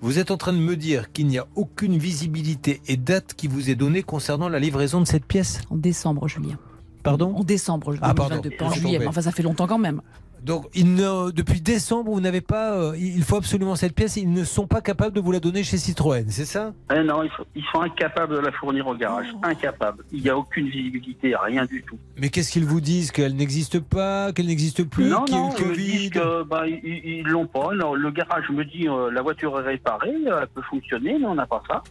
vous 0.00 0.18
êtes 0.18 0.30
en 0.30 0.36
train 0.36 0.52
de 0.52 0.58
me 0.58 0.76
dire 0.76 1.12
qu'il 1.12 1.26
n'y 1.26 1.38
a 1.38 1.46
aucune 1.56 1.98
visibilité 1.98 2.80
et 2.86 2.96
date 2.96 3.34
qui 3.34 3.48
vous 3.48 3.68
est 3.70 3.74
donnée 3.74 4.02
concernant 4.02 4.48
la 4.48 4.58
livraison 4.60 5.00
de 5.00 5.06
cette 5.06 5.24
pièce? 5.24 5.60
En 5.70 5.76
décembre, 5.76 6.28
Julien. 6.28 6.56
Pardon? 7.02 7.34
En 7.36 7.42
décembre, 7.44 7.94
Ah, 8.00 8.14
pardon. 8.14 8.36
2022, 8.36 8.56
pas 8.56 8.64
en 8.66 8.72
juillet. 8.72 9.06
enfin, 9.06 9.22
ça 9.22 9.32
fait 9.32 9.42
longtemps 9.42 9.66
quand 9.66 9.78
même. 9.78 10.00
Donc, 10.42 10.66
il 10.74 10.94
ne- 10.94 11.30
depuis 11.30 11.60
décembre, 11.60 12.10
vous 12.12 12.20
n'avez 12.20 12.40
pas. 12.40 12.72
euh, 12.74 12.96
il 12.96 13.22
faut 13.22 13.36
absolument 13.36 13.74
cette 13.76 13.94
pièce. 13.94 14.16
Ils 14.16 14.32
ne 14.32 14.44
sont 14.44 14.66
pas 14.66 14.80
capables 14.80 15.14
de 15.14 15.20
vous 15.20 15.32
la 15.32 15.40
donner 15.40 15.62
chez 15.64 15.76
Citroën, 15.78 16.24
c'est 16.28 16.44
ça? 16.44 16.72
Eh 16.94 17.02
non, 17.02 17.22
ils 17.22 17.30
sont, 17.36 17.44
ils 17.54 17.64
sont 17.72 17.80
incapables 17.80 18.34
de 18.34 18.40
la 18.40 18.52
fournir 18.52 18.86
au 18.86 18.94
garage. 18.94 19.26
Incapables. 19.42 20.04
Il 20.12 20.22
n'y 20.22 20.28
a 20.30 20.36
aucune 20.38 20.68
visibilité, 20.68 21.34
rien 21.36 21.64
du 21.66 21.82
tout. 21.82 21.98
Mais 22.18 22.28
qu'est-ce 22.28 22.52
qu'ils 22.52 22.64
vous 22.64 22.80
disent 22.80 23.10
Qu'elle 23.10 23.34
n'existe 23.36 23.80
pas 23.80 24.32
Qu'elle 24.32 24.46
n'existe 24.46 24.84
plus 24.84 25.04
non, 25.06 25.24
Qu'il 25.24 25.34
y 25.34 25.38
a 25.38 25.40
eu 25.40 25.44
non, 25.44 25.48
le 25.50 25.54
ils 25.58 25.64
me 25.64 25.68
Covid 25.70 25.84
disent 25.98 26.10
que, 26.10 26.42
bah, 26.44 26.66
ils- 26.66 26.80
ils 26.84 27.04
ils 27.18 27.26
l'ont 27.26 27.46
pas. 27.46 27.74
Non, 27.74 27.94
le 27.94 28.10
garage 28.10 28.48
me 28.50 28.64
dit 28.64 28.88
euh, 28.88 29.10
la 29.10 29.22
voiture 29.22 29.58
est 29.60 29.64
réparée, 29.64 30.14
euh, 30.26 30.40
elle 30.42 30.48
peut 30.48 30.62
fonctionner, 30.70 31.18
mais 31.18 31.26
on 31.26 31.34
n'a 31.34 31.46
pas 31.46 31.62
ça. 31.68 31.82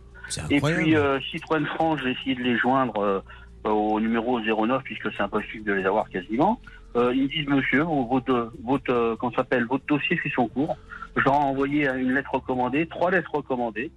Et 0.50 0.56
incroyable. 0.58 0.84
puis 0.84 0.96
euh, 0.96 1.20
Citroën 1.32 1.66
France, 1.76 2.00
j'ai 2.04 2.12
essayé 2.12 2.36
de 2.36 2.42
les 2.44 2.58
joindre 2.58 2.98
euh, 3.00 3.20
au 3.70 4.00
numéro 4.00 4.40
09 4.42 4.82
puisque 4.84 5.12
c'est 5.14 5.22
impossible 5.24 5.64
de 5.66 5.74
les 5.74 5.86
avoir 5.86 6.10
quasiment. 6.10 6.60
Euh, 6.96 7.14
ils 7.14 7.28
disent 7.28 7.48
monsieur, 7.48 7.84
votre 7.84 8.52
votre 8.64 8.92
euh, 8.92 9.16
comment 9.20 9.32
ça 9.32 9.38
s'appelle 9.38 9.66
votre 9.66 9.86
dossier 9.88 10.18
fait 10.18 10.32
son 10.34 10.48
cours. 10.48 10.78
Je 11.16 11.24
leur 11.24 11.34
ai 11.34 11.38
envoyé 11.38 11.88
une 11.90 12.14
lettre 12.14 12.36
recommandée, 12.36 12.88
trois 12.88 13.12
lettres 13.12 13.34
recommandées. 13.34 13.92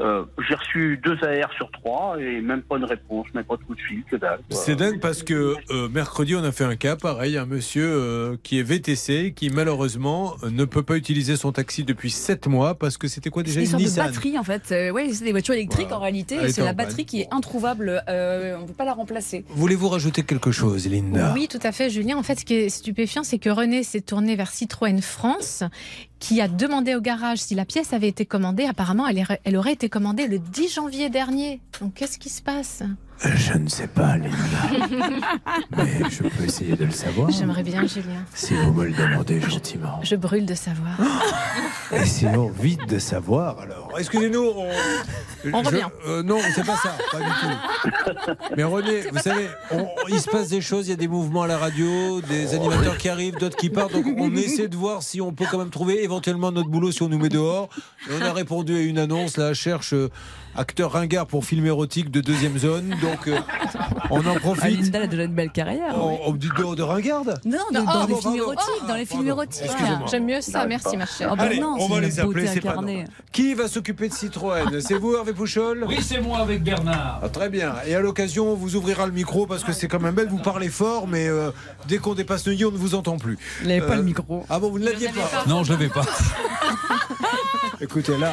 Euh, 0.00 0.24
j'ai 0.48 0.54
reçu 0.54 1.00
deux 1.04 1.16
AR 1.24 1.52
sur 1.54 1.70
trois 1.70 2.16
et 2.20 2.40
même 2.40 2.62
pas 2.62 2.76
une 2.76 2.84
réponse, 2.84 3.26
même 3.34 3.44
pas 3.44 3.56
de 3.56 3.62
coup 3.62 3.74
de 3.74 3.80
fil, 3.80 4.02
que 4.10 4.16
dalle. 4.16 4.40
C'est 4.50 4.74
dingue 4.74 5.00
parce 5.00 5.22
que 5.22 5.54
euh, 5.70 5.88
mercredi, 5.88 6.34
on 6.34 6.42
a 6.42 6.50
fait 6.50 6.64
un 6.64 6.76
cas 6.76 6.96
pareil. 6.96 7.36
Un 7.36 7.46
monsieur 7.46 7.86
euh, 7.86 8.36
qui 8.42 8.58
est 8.58 8.62
VTC, 8.62 9.32
qui 9.36 9.50
malheureusement 9.50 10.34
ne 10.50 10.64
peut 10.64 10.82
pas 10.82 10.96
utiliser 10.96 11.36
son 11.36 11.52
taxi 11.52 11.84
depuis 11.84 12.10
7 12.10 12.46
mois 12.46 12.74
parce 12.74 12.96
que 12.98 13.06
c'était 13.08 13.30
quoi 13.30 13.42
déjà 13.42 13.60
une 13.60 13.66
une 13.66 13.70
sorte 13.70 13.82
de 13.82 13.86
Nissan? 13.88 14.06
batterie 14.06 14.38
en 14.38 14.42
fait. 14.44 14.62
Euh, 14.72 14.90
ouais, 14.90 15.12
c'est 15.12 15.24
des 15.24 15.32
voitures 15.32 15.54
électriques 15.54 15.86
Voilà. 15.88 15.98
en 15.98 16.02
réalité. 16.02 16.36
Et 16.36 16.52
C'est 16.52 16.62
la 16.62 16.68
panne. 16.74 16.86
batterie 16.86 17.04
qui 17.06 17.20
est 17.20 17.28
introuvable. 17.32 18.02
Euh, 18.08 18.56
on 18.58 18.62
ne 18.62 18.66
peut 18.66 18.72
pas 18.72 18.84
la 18.84 18.94
remplacer. 18.94 19.44
Voulez-vous 19.50 19.88
rajouter 19.88 20.22
quelque 20.22 20.50
chose, 20.52 20.86
Linda? 20.88 21.32
Oui, 21.34 21.48
tout 21.48 21.60
à 21.62 21.70
fait, 21.72 21.90
Julien. 21.90 22.16
En 22.16 22.22
fait, 22.22 22.40
ce 22.40 22.44
qui 22.44 22.54
est 22.54 22.68
stupéfiant, 22.70 23.22
c'est 23.24 23.38
que 23.38 23.50
René 23.50 23.82
s'est 23.84 24.00
tourné 24.00 24.34
vers 24.36 24.50
Citroën 24.50 25.00
France, 25.00 25.62
qui 26.22 26.40
a 26.40 26.46
demandé 26.46 26.94
au 26.94 27.00
garage 27.00 27.38
si 27.38 27.56
la 27.56 27.64
pièce 27.64 27.92
avait 27.92 28.06
été 28.06 28.24
commandée. 28.24 28.64
Apparemment, 28.64 29.08
elle, 29.08 29.56
aurait 29.56 29.72
été 29.72 29.88
commandée 29.88 30.28
le 30.28 30.38
10 30.38 30.74
janvier 30.74 31.10
dernier. 31.10 31.60
Donc, 31.80 31.94
qu'est-ce 31.94 32.16
qui 32.16 32.28
se 32.28 32.40
passe? 32.40 32.84
Je 33.24 33.52
ne 33.56 33.68
sais 33.68 33.86
pas, 33.86 34.16
Léna. 34.16 34.36
Mais 35.76 36.00
je 36.10 36.22
peux 36.24 36.44
essayer 36.44 36.74
de 36.76 36.84
le 36.86 36.90
savoir. 36.90 37.30
J'aimerais 37.30 37.62
bien, 37.62 37.86
Julien. 37.86 38.24
Si 38.34 38.54
vous 38.54 38.72
me 38.72 38.86
le 38.86 38.92
demandez 38.92 39.40
gentiment. 39.40 40.00
Je 40.02 40.16
brûle 40.16 40.44
de 40.44 40.54
savoir. 40.54 40.96
Essayons 41.92 42.48
vite 42.50 42.88
de 42.88 42.98
savoir 42.98 43.60
alors. 43.60 43.90
Excusez-nous, 43.98 44.42
on, 44.56 44.66
On 45.52 45.62
je- 45.62 45.68
revient. 45.68 45.86
euh, 46.08 46.22
non, 46.22 46.38
c'est 46.54 46.64
pas 46.66 46.76
ça, 46.76 46.96
pas 47.12 47.18
du 47.18 47.24
tout. 47.24 48.32
Mais 48.56 48.64
René, 48.64 49.02
vous 49.12 49.18
savez, 49.18 49.46
on- 49.70 49.86
il 50.08 50.18
se 50.20 50.28
passe 50.30 50.48
des 50.48 50.60
choses, 50.60 50.86
il 50.88 50.90
y 50.90 50.94
a 50.94 50.96
des 50.96 51.08
mouvements 51.08 51.42
à 51.42 51.46
la 51.46 51.58
radio, 51.58 52.20
des 52.22 52.54
animateurs 52.54 52.96
qui 52.98 53.08
arrivent, 53.08 53.36
d'autres 53.36 53.56
qui 53.56 53.70
partent. 53.70 53.92
Donc 53.92 54.06
on 54.18 54.34
essaie 54.34 54.68
de 54.68 54.76
voir 54.76 55.02
si 55.02 55.20
on 55.20 55.32
peut 55.32 55.44
quand 55.50 55.58
même 55.58 55.70
trouver 55.70 56.02
éventuellement 56.02 56.50
notre 56.50 56.68
boulot 56.70 56.90
si 56.90 57.02
on 57.02 57.08
nous 57.08 57.18
met 57.18 57.28
dehors. 57.28 57.68
Et 58.10 58.14
on 58.20 58.22
a 58.24 58.32
répondu 58.32 58.74
à 58.76 58.80
une 58.80 58.98
annonce 58.98 59.36
là, 59.36 59.54
cherche 59.54 59.92
euh, 59.92 60.08
acteur 60.56 60.92
ringard 60.92 61.26
pour 61.26 61.44
film 61.44 61.66
érotique 61.66 62.10
de 62.10 62.20
deuxième 62.20 62.58
zone. 62.58 62.94
Donc 63.02 63.28
euh, 63.28 63.38
on 64.10 64.20
en 64.20 64.34
Ah, 64.36 64.40
profite. 64.40 64.80
Linda 64.80 64.98
elle 64.98 65.04
a 65.04 65.06
déjà 65.06 65.24
une 65.24 65.34
belle 65.34 65.50
carrière. 65.50 65.94
On, 65.96 66.18
on 66.26 66.32
dit 66.32 66.48
de, 66.56 66.74
de 66.74 66.82
ringarde 66.82 67.40
Non, 67.44 67.58
Non, 67.72 67.84
dans 67.84 68.04
oh, 68.04 68.06
les 68.08 68.14
films 68.16 68.36
érotiques, 68.36 68.86
dans 68.88 68.94
les 68.94 69.06
films 69.06 69.26
érotiques. 69.28 69.70
J'aime 70.10 70.26
mieux 70.26 70.40
ça, 70.40 70.66
merci 70.66 70.96
ma 70.96 71.06
chère. 71.06 71.34
Ah 71.38 71.42
Allez, 71.42 71.60
non, 71.60 71.76
on 71.78 71.88
va 71.88 72.00
les 72.00 72.20
appeler, 72.20 72.46
c'est 72.46 72.60
pas. 72.60 72.76
Qui 73.32 73.54
va 73.54 73.68
s'occuper 73.68 74.08
de 74.08 74.14
Citroën? 74.14 74.80
C'est 74.80 74.94
vous, 74.98 75.14
Hervé 75.14 75.32
Pouchol? 75.32 75.84
Oui, 75.88 75.98
c'est 76.02 76.20
moi 76.20 76.38
avec 76.38 76.62
Bernard. 76.62 77.20
Ah, 77.22 77.28
très 77.28 77.48
bien. 77.48 77.74
Et 77.86 77.94
à 77.94 78.00
l'occasion, 78.00 78.50
on 78.52 78.54
vous 78.54 78.76
ouvrira 78.76 79.06
le 79.06 79.12
micro 79.12 79.46
parce 79.46 79.64
que 79.64 79.72
c'est 79.72 79.88
quand 79.88 80.00
même 80.00 80.14
belle. 80.14 80.28
Vous 80.28 80.38
parlez 80.38 80.68
fort, 80.68 81.06
mais 81.08 81.28
euh, 81.28 81.50
dès 81.88 81.98
qu'on 81.98 82.14
dépasse 82.14 82.46
Neuilly, 82.46 82.64
on 82.64 82.70
ne 82.72 82.76
vous 82.76 82.94
entend 82.94 83.16
plus. 83.18 83.38
Il 83.62 83.68
n'avait 83.68 83.80
pas 83.80 83.92
Euh, 83.94 83.96
le 83.96 84.02
micro. 84.02 84.44
Ah 84.50 84.58
bon, 84.58 84.70
vous 84.70 84.78
ne 84.78 84.84
l'aviez 84.86 85.08
pas, 85.08 85.44
Non, 85.46 85.64
je 85.64 85.72
l'avais 85.72 85.88
pas. 85.88 86.04
Écoutez, 87.80 88.16
là, 88.16 88.32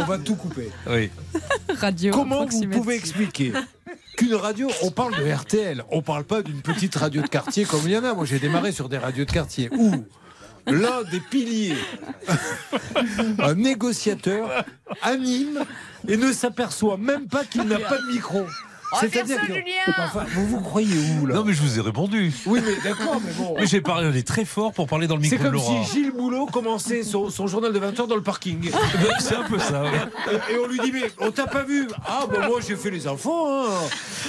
on 0.00 0.04
va 0.04 0.18
tout 0.18 0.36
couper. 0.36 0.70
Oui. 0.88 1.10
Radio. 1.80 2.12
Comment 2.12 2.46
vous 2.46 2.68
pouvez 2.68 2.94
expliquer 2.96 3.52
qu'une 4.16 4.34
radio, 4.34 4.68
on 4.82 4.90
parle 4.90 5.16
de 5.16 5.30
RTL, 5.30 5.84
on 5.90 6.02
parle 6.02 6.24
pas 6.24 6.42
d'une 6.42 6.62
petite 6.62 6.94
radio 6.94 7.22
de 7.22 7.26
quartier 7.26 7.64
comme 7.64 7.82
il 7.84 7.92
y 7.92 7.98
en 7.98 8.04
a. 8.04 8.14
Moi, 8.14 8.24
j'ai 8.24 8.38
démarré 8.38 8.72
sur 8.72 8.88
des 8.88 8.98
radios 8.98 9.24
de 9.24 9.30
quartier 9.30 9.68
où 9.72 10.04
l'un 10.66 11.02
des 11.10 11.20
piliers, 11.20 11.76
un 13.38 13.54
négociateur, 13.54 14.64
anime 15.02 15.64
et 16.08 16.16
ne 16.16 16.32
s'aperçoit 16.32 16.96
même 16.96 17.26
pas 17.26 17.44
qu'il 17.44 17.64
n'a 17.64 17.78
pas 17.78 17.98
de 17.98 18.12
micro. 18.12 18.46
C'est-à-dire 19.00 19.40
que- 19.40 19.52
Enfin, 20.04 20.24
vous 20.34 20.46
vous 20.46 20.60
croyez 20.60 20.94
où 21.20 21.26
là 21.26 21.34
Non, 21.36 21.44
mais 21.44 21.52
je 21.52 21.62
vous 21.62 21.78
ai 21.78 21.82
répondu. 21.82 22.32
Oui, 22.46 22.60
mais 22.64 22.74
d'accord, 22.82 23.20
mais 23.24 23.32
bon. 23.32 23.54
Mais 23.58 23.66
j'ai 23.66 23.80
parlé 23.80 24.22
très 24.22 24.44
fort 24.44 24.72
pour 24.72 24.86
parler 24.86 25.06
dans 25.06 25.16
le 25.16 25.22
C'est 25.24 25.32
micro 25.38 25.44
de 25.44 25.50
comme 25.50 25.54
Laura. 25.60 25.84
si 25.84 25.92
Gilles 25.92 26.12
Boulot 26.12 26.46
commençait 26.46 27.02
son, 27.02 27.30
son 27.30 27.46
journal 27.46 27.72
de 27.72 27.78
20h 27.78 28.06
dans 28.06 28.16
le 28.16 28.22
parking. 28.22 28.70
C'est 29.20 29.36
un 29.36 29.42
peu 29.44 29.58
ça, 29.58 29.82
ouais. 29.82 29.90
Et 30.52 30.58
on 30.58 30.66
lui 30.66 30.78
dit, 30.80 30.92
mais 30.92 31.10
on 31.20 31.30
t'a 31.30 31.46
pas 31.46 31.62
vu 31.62 31.86
Ah, 32.06 32.24
bah 32.30 32.46
moi 32.48 32.58
j'ai 32.66 32.76
fait 32.76 32.90
les 32.90 33.06
enfants. 33.08 33.64
Hein. 33.64 33.68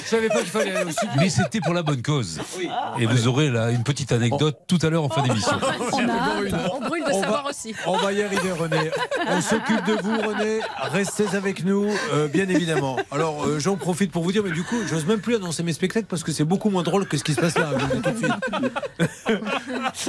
Je 0.04 0.10
savais 0.10 0.28
pas 0.30 0.40
qu'il 0.40 0.50
fallait 0.50 0.76
aller 0.76 0.86
au 0.90 0.92
studio. 0.92 1.16
Mais 1.20 1.30
c'était 1.30 1.60
pour 1.62 1.74
la 1.74 1.84
bonne 1.84 2.02
cause. 2.02 2.40
Oui. 2.58 2.70
Et 3.00 3.06
vous 3.06 3.28
aurez 3.28 3.50
là 3.50 3.72
une 3.72 3.84
petite 3.84 4.12
anecdote 4.12 4.60
tout 4.68 4.80
à 4.82 4.90
l'heure 4.90 5.04
en 5.04 5.10
fin 5.10 5.22
d'émission. 5.24 5.52
On, 5.94 5.98
a 5.98 6.02
Encore 6.02 6.10
hâte, 6.10 6.44
une. 6.48 6.56
on 6.74 6.88
brûle 6.88 7.04
de 7.06 7.12
On 7.40 7.44
va- 7.44 7.50
aussi. 7.50 7.76
On 7.88 7.98
va 7.98 8.14
y 8.14 8.22
arriver, 8.24 8.52
René. 8.52 8.92
On 9.28 9.42
s'occupe 9.42 9.86
de 9.86 9.94
vous, 10.02 10.18
René. 10.22 10.60
Restez 10.92 11.36
avec 11.36 11.64
nous, 11.64 11.88
euh, 12.14 12.28
bien 12.28 12.48
évidemment. 12.50 12.98
Alors, 13.12 13.46
euh, 13.46 13.60
j'en 13.60 13.76
profite 13.76 14.12
pour 14.12 14.24
vous 14.24 14.32
dire, 14.32 14.44
mais 14.44 14.52
du 14.52 14.64
coup, 14.64 14.76
j'ose 14.88 15.06
même 15.06 15.20
plus 15.20 15.36
annoncer 15.36 15.64
mes 15.64 15.74
spectacles 15.74 16.08
parce 16.08 16.24
que 16.24 16.32
c'est 16.32 16.44
beaucoup 16.46 16.70
moins 16.70 16.84
drôle 16.84 17.08
que 17.08 17.18
ce 17.18 17.24
qui 17.24 17.34
se 17.34 17.42
passe 17.42 17.58
là. 17.58 17.70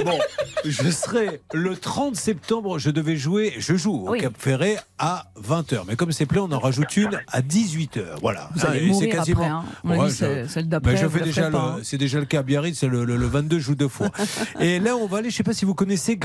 bon, 0.05 0.19
je 0.65 0.89
serai 0.89 1.41
le 1.53 1.75
30 1.75 2.15
septembre. 2.15 2.79
Je 2.79 2.89
devais 2.89 3.15
jouer, 3.15 3.53
je 3.57 3.75
joue 3.75 4.05
au 4.07 4.11
Oui. 4.11 4.21
Cap 4.21 4.33
Ferré 4.37 4.77
à 4.99 5.27
20h. 5.41 5.83
Mais 5.87 5.95
comme 5.95 6.11
c'est 6.11 6.25
plein, 6.25 6.41
on 6.41 6.51
en 6.51 6.59
rajoute 6.59 6.95
une 6.97 7.19
à 7.31 7.41
18h. 7.41 8.19
Voilà. 8.21 8.49
Vous 8.55 8.65
allez 8.65 8.83
et 8.83 8.87
mourir 8.87 9.09
c'est 9.11 9.17
quasiment. 9.17 9.41
après, 9.41 9.95
hein. 9.95 9.99
Ouais, 10.01 10.09
je- 10.09 10.13
c'est- 10.13 10.47
celle 10.47 10.69
d'après, 10.69 10.93
Ben, 10.93 10.97
je 11.01 11.05
vous 11.05 11.17
fais 11.17 11.23
déjà 11.25 11.49
le- 11.49 11.55
hein. 11.55 11.77
c'est 11.83 11.97
déjà 11.97 12.19
le 12.19 12.25
cas 12.25 12.39
à 12.39 12.43
Biarritz, 12.43 12.77
c'est 12.79 12.87
le, 12.87 13.05
le- 13.05 13.17
le 13.17 13.27
22, 13.27 13.59
je 13.59 13.63
joue 13.65 13.75
deux 13.75 13.87
fois. 13.87 14.09
Et 14.59 14.79
là, 14.79 14.95
on 14.95 15.07
va 15.07 15.17
aller, 15.19 15.29
je 15.29 15.35
sais 15.35 15.43
pas 15.43 15.53
si 15.53 15.65
vous 15.65 15.73
connaissez 15.75 16.17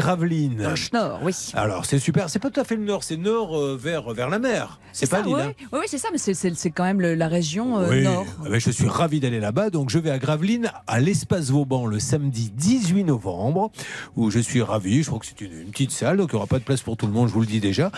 Nord, 0.93 1.21
oui. 1.23 1.33
Alors, 1.55 1.85
c'est 1.87 1.99
super. 1.99 2.29
C'est 2.31 2.39
pas 2.39 2.51
tout 2.51 2.61
à 2.61 2.65
fait 2.65 2.77
le 2.77 2.85
nord, 2.85 3.03
c'est 3.05 3.17
nord 3.17 3.57
euh, 3.59 3.77
vers, 3.81 4.13
vers 4.13 4.29
la 4.29 4.39
mer. 4.39 4.79
C'est 4.93 5.09
pas 5.11 5.23
l'île. 5.23 5.35
hein. 5.37 5.53
Oui, 5.73 5.79
oui, 5.81 5.87
c'est 5.87 5.99
ça, 5.99 6.09
mais 6.13 6.19
c'est- 6.19 6.71
quand 6.71 6.85
même 6.85 7.01
le- 7.01 7.15
la 7.15 7.29
région 7.29 7.79
euh, 7.79 7.89
Oui, 7.89 8.03
nord. 8.03 8.27
eh 8.47 8.51
ben, 8.51 8.59
je 8.61 8.71
suis 8.71 8.89
ravi 8.89 9.21
d'aller 9.21 9.41
là-bas. 9.41 9.71
Donc, 9.71 9.91
je 9.91 9.99
vais 9.99 10.11
à 10.11 10.19
Gravelines, 10.19 10.71
à 10.87 11.01
l'espace 11.01 11.51
Vauban, 11.51 11.87
le 11.87 11.99
samedi 11.99 12.51
18 12.55 13.05
novembre, 13.05 13.71
où 14.17 14.31
je 14.31 14.39
suis 14.39 14.63
ravi. 14.63 15.03
Je 15.03 15.09
crois 15.09 15.19
que 15.19 15.27
c'est 15.27 15.41
une, 15.41 15.53
une 15.53 15.71
petite 15.71 15.93
salle, 15.93 16.17
donc 16.19 16.31
il 16.33 16.35
n'y 16.35 16.39
aura 16.39 16.47
pas 16.47 16.59
de 16.59 16.65
place 16.65 16.83
pour 16.83 16.97
tout 16.97 17.07
le 17.07 17.13
monde, 17.13 17.29
je 17.29 17.33
vous 17.33 17.41
le 17.41 17.47
dis 17.47 17.61
déjà. 17.61 17.91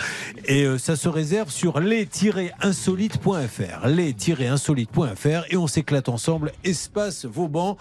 Et 0.46 0.64
euh, 0.64 0.78
ça 0.78 0.96
se 0.96 1.08
réserve 1.08 1.50
sur 1.50 1.80
les-insolites.fr. 1.80 3.86
Les-insolites.fr. 3.88 5.44
Et 5.50 5.56
on 5.56 5.66
s'éclate 5.66 6.08
ensemble, 6.08 6.52
espace 6.64 7.24
Vauban. 7.24 7.76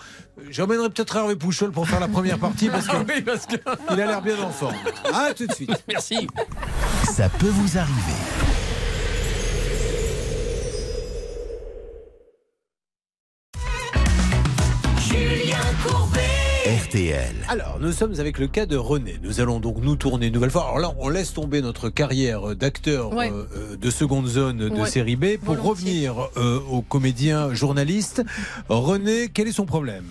J'emmènerai 0.49 0.89
peut-être 0.89 1.15
Hervé 1.15 1.35
Pouchol 1.35 1.71
pour 1.71 1.87
faire 1.87 1.99
la 1.99 2.07
première 2.07 2.39
partie 2.39 2.69
parce 2.69 2.87
que, 2.87 2.95
il 3.91 4.01
a 4.01 4.05
l'air 4.05 4.21
bien 4.21 4.39
en 4.41 4.49
forme. 4.49 4.75
À 5.13 5.33
tout 5.33 5.45
de 5.45 5.53
suite. 5.53 5.83
Merci. 5.87 6.27
Ça 7.11 7.29
peut 7.29 7.47
vous 7.49 7.77
arriver. 7.77 8.13
Julien 14.99 15.57
Courbet. 15.85 16.22
RTL. 16.93 17.33
Alors, 17.47 17.79
nous 17.81 17.91
sommes 17.91 18.19
avec 18.19 18.37
le 18.37 18.45
cas 18.47 18.67
de 18.67 18.77
René. 18.77 19.15
Nous 19.23 19.41
allons 19.41 19.59
donc 19.59 19.77
nous 19.81 19.95
tourner 19.95 20.27
une 20.27 20.33
nouvelle 20.33 20.51
fois. 20.51 20.65
Alors 20.65 20.77
là, 20.77 20.93
on 20.99 21.09
laisse 21.09 21.33
tomber 21.33 21.59
notre 21.63 21.89
carrière 21.89 22.55
d'acteur 22.55 23.11
Ouais. 23.15 23.31
euh, 23.31 23.45
euh, 23.57 23.75
de 23.75 23.89
seconde 23.89 24.27
zone 24.27 24.69
de 24.69 24.69
Ouais. 24.69 24.87
série 24.87 25.15
B 25.15 25.37
pour 25.43 25.55
Volontiers. 25.55 26.07
revenir 26.09 26.29
euh, 26.37 26.59
au 26.69 26.83
comédien 26.83 27.51
journaliste. 27.51 28.21
René, 28.69 29.29
quel 29.33 29.47
est 29.47 29.51
son 29.53 29.65
problème? 29.65 30.05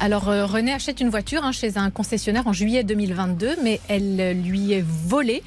Alors 0.00 0.28
euh, 0.28 0.46
René 0.46 0.72
achète 0.72 1.00
une 1.00 1.08
voiture 1.08 1.42
hein, 1.42 1.50
chez 1.50 1.76
un 1.76 1.90
concessionnaire 1.90 2.46
en 2.46 2.52
juillet 2.52 2.84
2022, 2.84 3.56
mais 3.64 3.80
elle 3.88 4.20
euh, 4.20 4.32
lui 4.32 4.72
est 4.72 4.84
volée. 4.86 5.42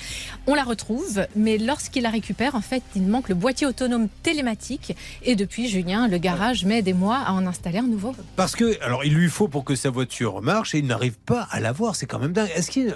On 0.45 0.55
la 0.55 0.63
retrouve, 0.63 1.25
mais 1.37 1.57
lorsqu'il 1.57 2.03
la 2.03 2.09
récupère, 2.09 2.55
en 2.55 2.61
fait, 2.61 2.83
il 2.95 3.03
manque 3.03 3.29
le 3.29 3.35
boîtier 3.35 3.65
autonome 3.65 4.09
télématique. 4.23 4.95
Et 5.23 5.35
depuis, 5.35 5.69
Julien, 5.69 6.09
le 6.09 6.17
garage 6.17 6.65
met 6.65 6.81
des 6.81 6.93
mois 6.93 7.19
à 7.19 7.31
en 7.31 7.45
installer 7.47 7.77
un 7.77 7.87
nouveau. 7.87 8.13
Parce 8.35 8.55
que, 8.57 8.81
alors, 8.83 9.05
il 9.05 9.13
lui 9.13 9.29
faut 9.29 9.47
pour 9.47 9.63
que 9.63 9.75
sa 9.75 9.89
voiture 9.89 10.41
marche 10.41 10.75
et 10.75 10.79
il 10.79 10.85
n'arrive 10.87 11.17
pas 11.25 11.47
à 11.51 11.61
l'avoir. 11.61 11.95
C'est 11.95 12.05
quand 12.05 12.19
même 12.19 12.33
dingue. 12.33 12.49
Est-ce 12.53 12.71
qu'il, 12.71 12.93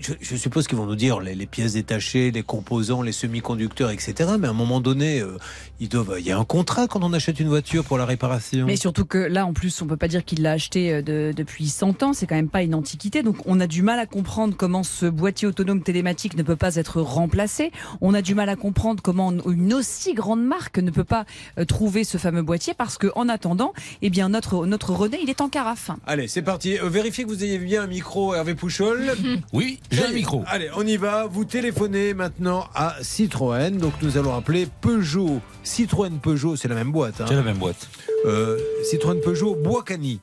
je, 0.00 0.12
je 0.20 0.36
suppose 0.36 0.68
qu'ils 0.68 0.78
vont 0.78 0.86
nous 0.86 0.94
dire 0.94 1.18
les, 1.18 1.34
les 1.34 1.46
pièces 1.46 1.72
détachées, 1.72 2.30
les 2.30 2.42
composants, 2.44 3.02
les 3.02 3.12
semi-conducteurs, 3.12 3.90
etc. 3.90 4.30
Mais 4.38 4.46
à 4.46 4.50
un 4.50 4.54
moment 4.54 4.80
donné, 4.80 5.20
euh, 5.20 5.36
ils 5.80 5.88
doivent, 5.88 6.16
il 6.20 6.26
y 6.26 6.30
a 6.30 6.38
un 6.38 6.44
contrat 6.44 6.86
quand 6.86 7.02
on 7.02 7.12
achète 7.12 7.40
une 7.40 7.48
voiture 7.48 7.82
pour 7.84 7.98
la 7.98 8.04
réparation. 8.04 8.66
Mais 8.66 8.76
surtout 8.76 9.04
que 9.04 9.18
là, 9.18 9.46
en 9.46 9.52
plus, 9.52 9.82
on 9.82 9.86
peut 9.86 9.96
pas 9.96 10.08
dire 10.08 10.24
qu'il 10.24 10.42
l'a 10.42 10.52
acheté 10.52 10.91
euh, 10.92 11.02
de- 11.02 11.32
depuis 11.36 11.68
100 11.68 12.02
ans. 12.02 12.12
C'est 12.12 12.26
quand 12.26 12.34
même 12.36 12.48
pas 12.48 12.62
une 12.62 12.74
antiquité. 12.74 13.22
Donc, 13.22 13.36
on 13.46 13.58
a 13.60 13.66
du 13.66 13.82
mal 13.82 13.98
à 13.98 14.06
comprendre 14.06 14.54
comment 14.56 14.82
ce 14.82 15.06
boîtier 15.06 15.48
autonome 15.48 15.82
télématique 15.82 16.36
ne 16.36 16.42
peut 16.42 16.56
pas 16.56 16.76
être 16.76 17.00
remplacé. 17.00 17.72
On 18.00 18.14
a 18.14 18.22
du 18.22 18.34
mal 18.34 18.48
à 18.48 18.56
comprendre 18.56 19.02
comment 19.02 19.32
une 19.46 19.74
aussi 19.74 20.14
grande 20.14 20.44
marque 20.44 20.78
ne 20.78 20.90
peut 20.90 21.04
pas 21.04 21.24
euh, 21.58 21.64
trouver 21.64 22.04
ce 22.04 22.18
fameux 22.18 22.42
boîtier 22.42 22.74
parce 22.76 22.98
que, 22.98 23.08
en 23.16 23.28
attendant, 23.28 23.72
eh 24.02 24.10
bien, 24.10 24.28
notre, 24.28 24.66
notre 24.66 24.92
René, 24.92 25.18
il 25.22 25.30
est 25.30 25.40
en 25.40 25.48
carafe. 25.48 25.90
Allez, 26.06 26.28
c'est 26.28 26.42
parti. 26.42 26.78
Euh, 26.78 26.88
vérifiez 26.88 27.24
que 27.24 27.28
vous 27.28 27.42
ayez 27.44 27.58
bien 27.58 27.82
un 27.82 27.86
micro, 27.86 28.34
Hervé 28.34 28.54
Pouchol. 28.54 29.12
Oui, 29.52 29.80
j'ai 29.90 30.04
un 30.04 30.12
micro. 30.12 30.42
Allez, 30.46 30.68
on 30.76 30.86
y 30.86 30.96
va. 30.96 31.26
Vous 31.26 31.44
téléphonez 31.44 32.14
maintenant 32.14 32.66
à 32.74 32.96
Citroën. 33.02 33.76
Donc 33.78 33.92
nous 34.02 34.16
allons 34.18 34.34
appeler 34.34 34.66
Peugeot. 34.80 35.40
Citroën 35.62 36.18
Peugeot, 36.20 36.56
c'est 36.56 36.68
la 36.68 36.74
même 36.74 36.92
boîte. 36.92 37.20
hein. 37.20 37.26
C'est 37.28 37.34
la 37.36 37.42
même 37.42 37.58
boîte. 37.58 37.88
Euh, 38.26 38.58
Citroën 38.84 39.20
Peugeot 39.20 39.54
Bois-Cagny. 39.56 40.20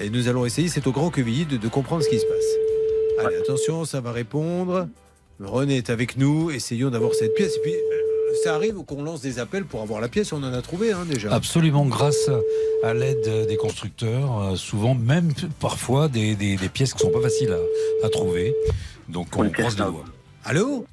Et 0.00 0.10
nous 0.10 0.28
allons 0.28 0.44
essayer, 0.44 0.68
c'est 0.68 0.86
au 0.86 0.92
Grand 0.92 1.10
Quevilly, 1.10 1.46
de, 1.46 1.56
de 1.56 1.68
comprendre 1.68 2.02
ce 2.02 2.08
qui 2.08 2.18
se 2.18 2.26
passe. 2.26 3.24
Allez, 3.26 3.36
attention, 3.36 3.84
ça 3.84 4.00
va 4.00 4.12
répondre. 4.12 4.88
René 5.40 5.76
est 5.78 5.90
avec 5.90 6.16
nous. 6.16 6.50
Essayons 6.50 6.90
d'avoir 6.90 7.14
cette 7.14 7.34
pièce. 7.34 7.56
Et 7.56 7.60
puis, 7.60 7.72
euh, 7.72 8.34
ça 8.42 8.54
arrive 8.56 8.74
qu'on 8.86 9.02
lance 9.04 9.20
des 9.20 9.38
appels 9.38 9.64
pour 9.64 9.82
avoir 9.82 10.00
la 10.00 10.08
pièce. 10.08 10.32
On 10.32 10.42
en 10.42 10.52
a 10.52 10.62
trouvé 10.62 10.90
hein, 10.92 11.04
déjà. 11.08 11.32
Absolument, 11.32 11.86
grâce 11.86 12.28
à 12.82 12.92
l'aide 12.92 13.46
des 13.46 13.56
constructeurs, 13.56 14.40
euh, 14.40 14.56
souvent 14.56 14.94
même 14.96 15.32
parfois 15.60 16.08
des, 16.08 16.34
des- 16.34 16.56
des 16.56 16.68
pièces 16.68 16.92
qui 16.94 17.00
sont 17.00 17.10
pas 17.10 17.20
faciles 17.22 17.52
à, 18.02 18.06
à 18.06 18.10
trouver. 18.10 18.54
Donc 19.08 19.28
on 19.36 19.48
croise 19.50 19.78
les 19.78 19.84
doigts. 19.84 20.04
Allô? 20.44 20.84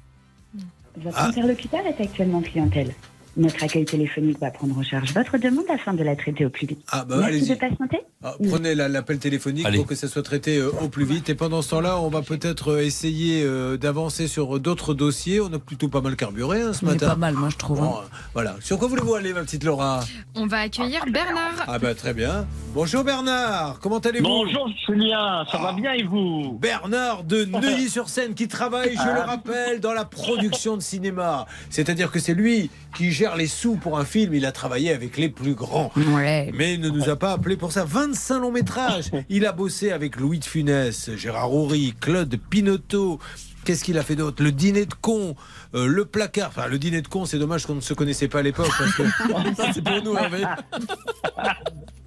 Votre 0.96 1.16
Ah. 1.18 1.28
interlocuteur 1.28 1.80
est 1.86 2.00
actuellement 2.02 2.38
en 2.38 2.42
clientèle. 2.42 2.94
Notre 3.36 3.64
accueil 3.64 3.86
téléphonique 3.86 4.38
va 4.40 4.50
prendre 4.50 4.76
en 4.76 4.82
charge 4.82 5.14
votre 5.14 5.38
demande 5.38 5.64
afin 5.72 5.94
de 5.94 6.02
la 6.02 6.14
traiter 6.16 6.44
au 6.44 6.50
plus 6.50 6.66
vite. 6.66 6.80
Ah 6.90 7.04
bah 7.06 7.16
Merci 7.18 7.28
allez-y. 7.34 7.48
de 7.48 7.54
patienter. 7.54 8.00
Ah, 8.22 8.34
prenez 8.48 8.74
la- 8.74 8.88
l'appel 8.88 9.18
téléphonique 9.18 9.64
Allez. 9.64 9.78
pour 9.78 9.86
que 9.86 9.94
ça 9.94 10.06
soit 10.06 10.22
traité 10.22 10.58
euh, 10.58 10.70
au 10.82 10.88
plus 10.88 11.04
vite. 11.06 11.28
Et 11.30 11.34
pendant 11.34 11.62
ce 11.62 11.70
temps-là, 11.70 11.98
on 11.98 12.08
va 12.08 12.20
peut-être 12.22 12.72
euh, 12.72 12.84
essayer 12.84 13.42
euh, 13.42 13.78
d'avancer 13.78 14.28
sur 14.28 14.60
d'autres 14.60 14.92
dossiers. 14.92 15.40
On 15.40 15.52
a 15.52 15.58
plutôt 15.58 15.88
pas 15.88 16.02
mal 16.02 16.14
carburé 16.14 16.60
hein, 16.60 16.72
ce 16.74 16.84
On 16.84 16.88
est 16.90 16.92
matin. 16.92 17.08
pas 17.08 17.16
mal, 17.16 17.34
moi, 17.34 17.48
je 17.50 17.56
trouve. 17.56 17.80
Bon, 17.80 17.94
hein. 18.00 18.08
voilà. 18.34 18.56
Sur 18.60 18.78
quoi 18.78 18.86
voulez-vous 18.88 19.14
aller, 19.14 19.32
ma 19.32 19.40
petite 19.42 19.64
Laura? 19.64 20.00
On 20.34 20.46
va 20.46 20.58
accueillir 20.58 21.02
Bernard. 21.10 21.64
Ah 21.66 21.78
bah 21.78 21.94
très 21.94 22.12
bien. 22.12 22.46
Bonjour 22.74 23.02
Bernard, 23.02 23.78
comment 23.80 23.98
allez-vous? 23.98 24.26
Bonjour 24.26 24.68
Julien, 24.86 25.44
ça 25.50 25.58
va 25.58 25.72
bien 25.72 25.92
et 25.92 26.02
vous? 26.02 26.58
Bernard 26.60 27.24
de 27.24 27.44
Neuilly-sur-Seine 27.46 28.34
qui 28.34 28.46
travaille, 28.48 28.94
je 28.96 29.08
le 29.14 29.20
rappelle, 29.20 29.80
dans 29.80 29.92
la 29.92 30.04
production 30.04 30.76
de 30.76 30.82
cinéma. 30.82 31.46
C'est-à-dire 31.70 32.10
que 32.10 32.18
c'est 32.18 32.34
lui 32.34 32.70
qui 32.94 33.12
gère 33.12 33.36
les 33.36 33.46
sous 33.46 33.76
pour 33.76 33.98
un 33.98 34.04
film. 34.04 34.34
Il 34.34 34.46
a 34.46 34.52
travaillé 34.52 34.92
avec 34.92 35.16
les 35.16 35.28
plus 35.28 35.54
grands. 35.54 35.90
Mais 35.96 36.74
il 36.74 36.80
ne 36.80 36.88
nous 36.88 37.08
a 37.08 37.16
pas 37.16 37.32
appelé 37.32 37.56
pour 37.56 37.72
ça. 37.72 37.84
25 37.84 38.40
longs 38.40 38.52
métrages. 38.52 39.10
Il 39.28 39.46
a 39.46 39.52
bossé 39.52 39.90
avec 39.92 40.16
Louis 40.16 40.38
de 40.38 40.44
Funès, 40.44 41.10
Gérard 41.16 41.52
Houry, 41.52 41.94
Claude 42.00 42.36
Pinotto. 42.50 43.18
Qu'est-ce 43.64 43.84
qu'il 43.84 43.96
a 43.98 44.02
fait 44.02 44.16
d'autre? 44.16 44.42
Le 44.42 44.50
dîner 44.50 44.86
de 44.86 44.94
con, 44.94 45.36
euh, 45.74 45.86
le 45.86 46.04
placard. 46.04 46.48
Enfin, 46.48 46.66
le 46.66 46.78
dîner 46.78 47.00
de 47.00 47.08
con, 47.08 47.24
c'est 47.26 47.38
dommage 47.38 47.64
qu'on 47.64 47.76
ne 47.76 47.80
se 47.80 47.94
connaissait 47.94 48.28
pas 48.28 48.40
à 48.40 48.42
l'époque. 48.42 48.70
Parce 48.76 48.94
que 48.94 49.02
ça, 49.56 49.72
c'est 49.72 49.82
pour 49.82 50.02
nous, 50.02 50.16
Hervé. 50.16 50.42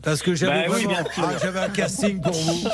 Parce 0.06 0.22
que 0.22 0.36
j'avais 0.36 0.68
Bah 0.68 0.76
oui, 0.78 0.88
ah, 1.18 1.24
j'avais 1.42 1.60
un 1.60 1.70
casting 1.70 2.22
pour 2.22 2.32
vous. 2.32 2.70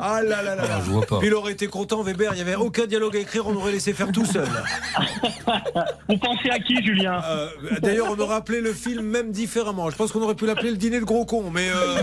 Ah 0.00 0.20
là 0.22 0.42
là 0.42 0.56
là 0.56 0.66
là. 0.66 0.80
je 0.84 0.90
vois 0.90 1.06
pas. 1.06 1.18
Puis 1.18 1.28
il 1.28 1.34
aurait 1.34 1.52
été 1.52 1.68
content, 1.68 2.02
Weber. 2.02 2.32
Il 2.32 2.36
n'y 2.36 2.40
avait 2.42 2.56
aucun 2.56 2.86
dialogue 2.86 3.16
à 3.16 3.20
écrire. 3.20 3.46
On 3.46 3.54
aurait 3.54 3.70
laissé 3.70 3.92
faire 3.92 4.10
tout 4.10 4.24
seul. 4.26 4.48
Vous 6.08 6.18
pensez 6.18 6.50
à 6.50 6.58
qui, 6.58 6.84
Julien 6.84 7.22
Euh, 7.28 7.48
D'ailleurs, 7.80 8.08
on 8.10 8.18
aurait 8.20 8.34
appelé 8.34 8.60
le 8.60 8.72
film 8.72 9.06
même 9.06 9.30
différemment. 9.30 9.88
Je 9.90 9.96
pense 9.96 10.10
qu'on 10.10 10.20
aurait 10.22 10.34
pu 10.34 10.46
l'appeler 10.46 10.72
le 10.72 10.76
dîner 10.76 10.98
de 10.98 11.04
gros 11.04 11.24
con. 11.24 11.44
Mais 11.52 11.68
euh, 11.70 11.98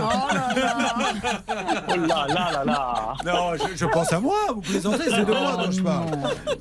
Oh 1.88 1.96
là 1.96 2.26
là 2.28 2.50
là 2.52 2.64
là 2.64 3.14
non, 3.26 3.54
je, 3.56 3.76
je 3.76 3.84
pense 3.84 4.12
à 4.12 4.20
moi. 4.20 4.36
Vous 4.54 4.62
plaisantez, 4.62 5.04
c'est 5.10 5.24
de 5.24 5.32
moi 5.32 5.56
dont 5.64 5.70
je 5.70 5.82
parle. 5.82 6.06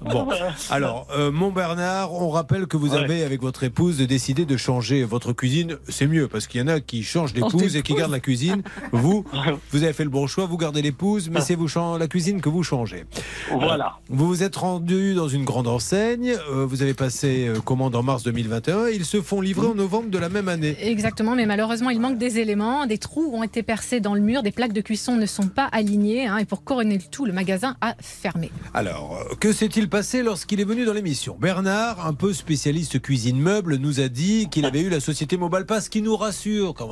Bon, 0.02 0.27
alors, 0.69 1.07
euh, 1.15 1.31
mon 1.31 1.52
Bernard, 1.52 2.14
on 2.14 2.30
rappelle 2.30 2.68
que 2.68 2.76
vous 2.77 2.94
avez, 2.94 3.23
avec 3.23 3.41
votre 3.41 3.64
épouse, 3.64 3.98
décidé 3.99 4.45
de 4.45 4.57
changer 4.57 5.03
votre 5.06 5.31
cuisine. 5.34 5.77
C'est 5.88 6.07
mieux 6.07 6.27
parce 6.27 6.48
qu'il 6.48 6.60
y 6.60 6.64
en 6.64 6.68
a 6.68 6.80
qui 6.81 7.03
changent 7.03 7.34
l'épouse 7.58 7.76
et 7.76 7.82
qui 7.82 7.94
gardent 7.94 8.12
la 8.12 8.20
cuisine. 8.20 8.64
Vous, 8.92 9.26
vous 9.72 9.84
avez 9.84 9.94
fait 9.94 10.04
le 10.04 10.10
bon 10.10 10.28
choix. 10.28 10.46
Vous 10.46 10.58
gardez 10.58 10.82
l'épouse, 10.82 11.30
mais 11.30 11.42
c'est 11.42 11.56
vous 11.56 11.68
la 11.98 12.08
cuisine 12.08 12.42
que 12.42 12.50
vous 12.50 12.64
changez. 12.64 13.06
Voilà. 13.52 13.86
Euh, 13.86 14.14
vous 14.16 14.28
vous 14.28 14.44
êtes 14.44 14.56
rendu 14.56 15.14
dans 15.16 15.28
une 15.28 15.44
grande 15.44 15.68
enseigne. 15.68 16.36
euh, 16.52 16.66
vous 16.66 16.82
avez 16.82 16.94
passé 16.94 17.48
euh, 17.48 17.60
commande 17.60 17.96
en 17.96 18.04
mars 18.04 18.24
2021. 18.24 18.88
Ils 18.90 19.06
se 19.06 19.22
font 19.22 19.42
livrer 19.42 19.68
en 19.68 19.76
novembre 19.76 20.10
de 20.10 20.18
la 20.18 20.30
même 20.30 20.50
année. 20.50 20.76
Exactement, 20.80 21.36
mais 21.36 21.46
malheureusement, 21.46 21.90
il 21.90 22.00
manque 22.00 22.18
des 22.18 22.40
éléments. 22.40 22.86
Des 22.86 22.98
trous 22.98 23.32
ont 23.34 23.44
été 23.44 23.64
percés 23.64 24.00
dans 24.00 24.14
le 24.14 24.22
mur, 24.22 24.44
des 24.44 24.52
plaques 24.52 24.74
de 24.74 24.82
cuisson 24.82 25.16
ne 25.16 25.26
sont 25.26 25.48
pas 25.48 25.66
alignées. 25.66 26.28
hein, 26.28 26.38
et 26.38 26.46
pour 26.46 26.64
couronner 26.64 26.96
le 26.98 27.04
tout, 27.10 27.26
le 27.26 27.34
magasin 27.34 27.76
a 27.82 27.96
fermé. 28.00 28.52
Alors, 28.74 29.18
euh, 29.32 29.36
que 29.40 29.52
s'est-il 29.52 29.90
passé 29.90 30.24
lorsqu'il 30.24 30.60
est 30.60 30.66
venu 30.66 30.86
dans 30.86 30.94
l'émission? 30.94 31.38
Bernard, 31.40 32.06
un 32.06 32.14
peu 32.14 32.34
spécialiste 32.34 33.02
cuisine 33.02 33.40
meuble, 33.40 33.76
nous 33.78 34.00
a 34.00 34.08
dit 34.08 34.48
qu'il 34.50 34.66
avait 34.66 34.82
eu 34.82 34.90
la 34.90 35.00
société 35.00 35.38
Mobalpa, 35.38 35.82
ce 35.82 35.90
qui 35.90 36.02
nous 36.02 36.16
rassure. 36.16 36.74
Quand 36.74 36.88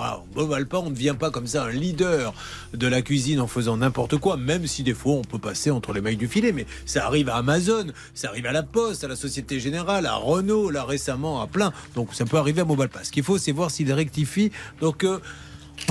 on 0.74 0.90
ne 0.90 0.96
devient 0.96 1.16
pas 1.18 1.32
comme 1.32 1.48
ça 1.48 1.64
un 1.64 1.72
leader 1.72 2.34
de 2.74 2.88
la 2.88 3.02
cuisine 3.02 3.40
en 3.40 3.48
faisant 3.48 3.78
n'importe 3.78 4.18
quoi, 4.18 4.38
même 4.38 4.68
si 4.68 4.84
des 4.84 4.94
fois 4.94 5.14
on 5.14 5.22
peut 5.22 5.40
passer 5.40 5.72
entre 5.72 5.94
les 5.94 6.02
mailles 6.02 6.18
du 6.18 6.28
filet. 6.28 6.52
Mais 6.52 6.66
ça 6.86 7.06
arrive 7.06 7.30
à 7.30 7.36
Amazon, 7.36 7.88
ça 8.14 8.30
arrive 8.30 8.46
à 8.46 8.52
la 8.52 8.64
Poste, 8.64 9.04
à 9.04 9.08
la 9.08 9.16
Société 9.16 9.60
Générale, 9.60 10.06
à 10.06 10.16
Renault, 10.16 10.70
là 10.70 10.84
récemment, 10.84 11.42
à 11.42 11.48
plein. 11.48 11.72
Donc 11.96 12.14
ça 12.14 12.26
peut 12.26 12.38
arriver 12.38 12.62
à 12.62 12.66
Mobalpa. 12.66 13.04
Ce 13.04 13.12
qu'il 13.12 13.24
faut, 13.24 13.38
c'est 13.38 13.52
voir 13.52 13.72
s'il 13.72 13.92
rectifie. 13.92 14.52
Donc, 14.80 15.04
euh, 15.04 15.20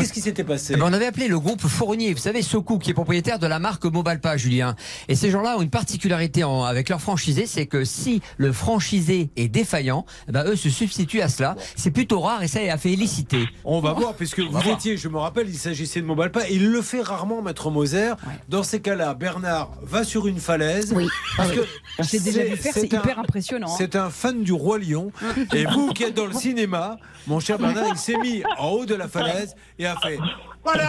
qu'est-ce 0.01 0.13
qui 0.13 0.21
s'était 0.21 0.45
passé 0.45 0.73
Eh 0.75 0.79
ben, 0.79 0.87
on 0.89 0.93
avait 0.93 1.07
appelé 1.07 1.29
le 1.29 1.39
groupe 1.39 1.61
Fournier, 1.63 2.13
vous 2.13 2.21
savez, 2.21 2.43
Sokou, 2.43 2.79
qui 2.79 2.91
est 2.91 2.95
propriétaire 2.95 3.39
de 3.39 3.47
la 3.47 3.59
marque 3.59 3.85
Mobalpa, 3.85 4.37
Julien. 4.37 4.75
Et 5.09 5.15
ces 5.15 5.31
gens-là 5.31 5.57
ont 5.59 5.63
une 5.63 5.71
particularité 5.71 6.45
en- 6.45 6.65
avec 6.65 6.89
leur 6.89 7.01
franchisé, 7.01 7.47
c'est 7.47 7.67
que 7.67 7.85
si 7.85 8.21
le 8.37 8.53
franchisé 8.53 9.31
est 9.37 9.49
défaillant, 9.49 10.05
eh 10.29 10.33
ben, 10.33 10.45
eux 10.47 10.57
se 10.57 10.71
substituent 10.71 11.21
à 11.21 11.29
cela. 11.29 11.57
C'est 11.77 11.91
plutôt 11.91 12.21
rare 12.21 12.43
et 12.43 12.49
ça 12.49 12.61
a 12.61 12.77
fait 12.79 12.93
éliciter. 12.93 13.47
On 13.65 13.81
va 13.81 13.93
voir, 13.93 14.15
puisque 14.15 14.41
vous 14.41 14.69
étiez, 14.69 14.97
je 14.97 15.09
me 15.09 15.19
rappelle, 15.19 15.49
il 15.49 15.59
s'agissait 15.59 16.01
de 16.01 16.07
Mobalpa, 16.07 16.49
et 16.49 16.55
il 16.55 16.71
le 16.71 16.83
fait 16.83 17.03
rarement, 17.03 17.43
Maître 17.43 17.71
Moser. 17.71 18.13
Dans 18.49 18.63
ces 18.63 18.81
cas-là, 18.81 19.15
Bernard 19.15 19.71
va 19.83 20.05
sur 20.05 20.27
une 20.27 20.39
falaise. 20.41 20.93
Oui. 20.95 21.07
Parce 21.37 21.51
que 21.53 21.61
Je 22.01 22.13
l'ai 22.13 22.21
déjà 22.21 22.45
vu 22.45 22.57
faire, 22.57 22.73
c'est 22.75 22.85
hyper 22.87 23.19
impressionnant, 23.19 23.69
hein. 23.71 23.75
C'est 23.79 23.97
un 23.97 24.11
fan 24.11 24.43
du 24.43 24.53
Roi 24.53 24.79
Lion. 24.79 25.11
Et 25.55 25.65
vous 25.67 25.93
qui 25.93 26.05
êtes 26.05 26.15
dans 26.15 26.27
le 26.27 26.33
cinéma, 26.41 26.97
mon 27.27 27.41
cher 27.41 27.59
Bernard, 27.59 27.87
il 27.91 27.97
s'est 27.99 28.17
mis 28.19 28.43
en 28.59 28.69
haut 28.69 28.87
de 28.87 28.95
la 28.95 29.09
falaise 29.09 29.55
et 29.79 29.87
a 29.91 29.97
fait. 29.97 30.19
Voilà 30.63 30.83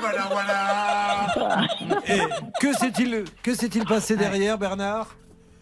Voilà, 0.00 0.28
voilà 0.30 1.66
Et 2.08 2.20
que 2.60 2.72
s'est-il 2.74 3.24
que 3.42 3.54
s'est-il 3.54 3.84
passé 3.84 4.14
derrière, 4.16 4.58
Bernard? 4.58 5.08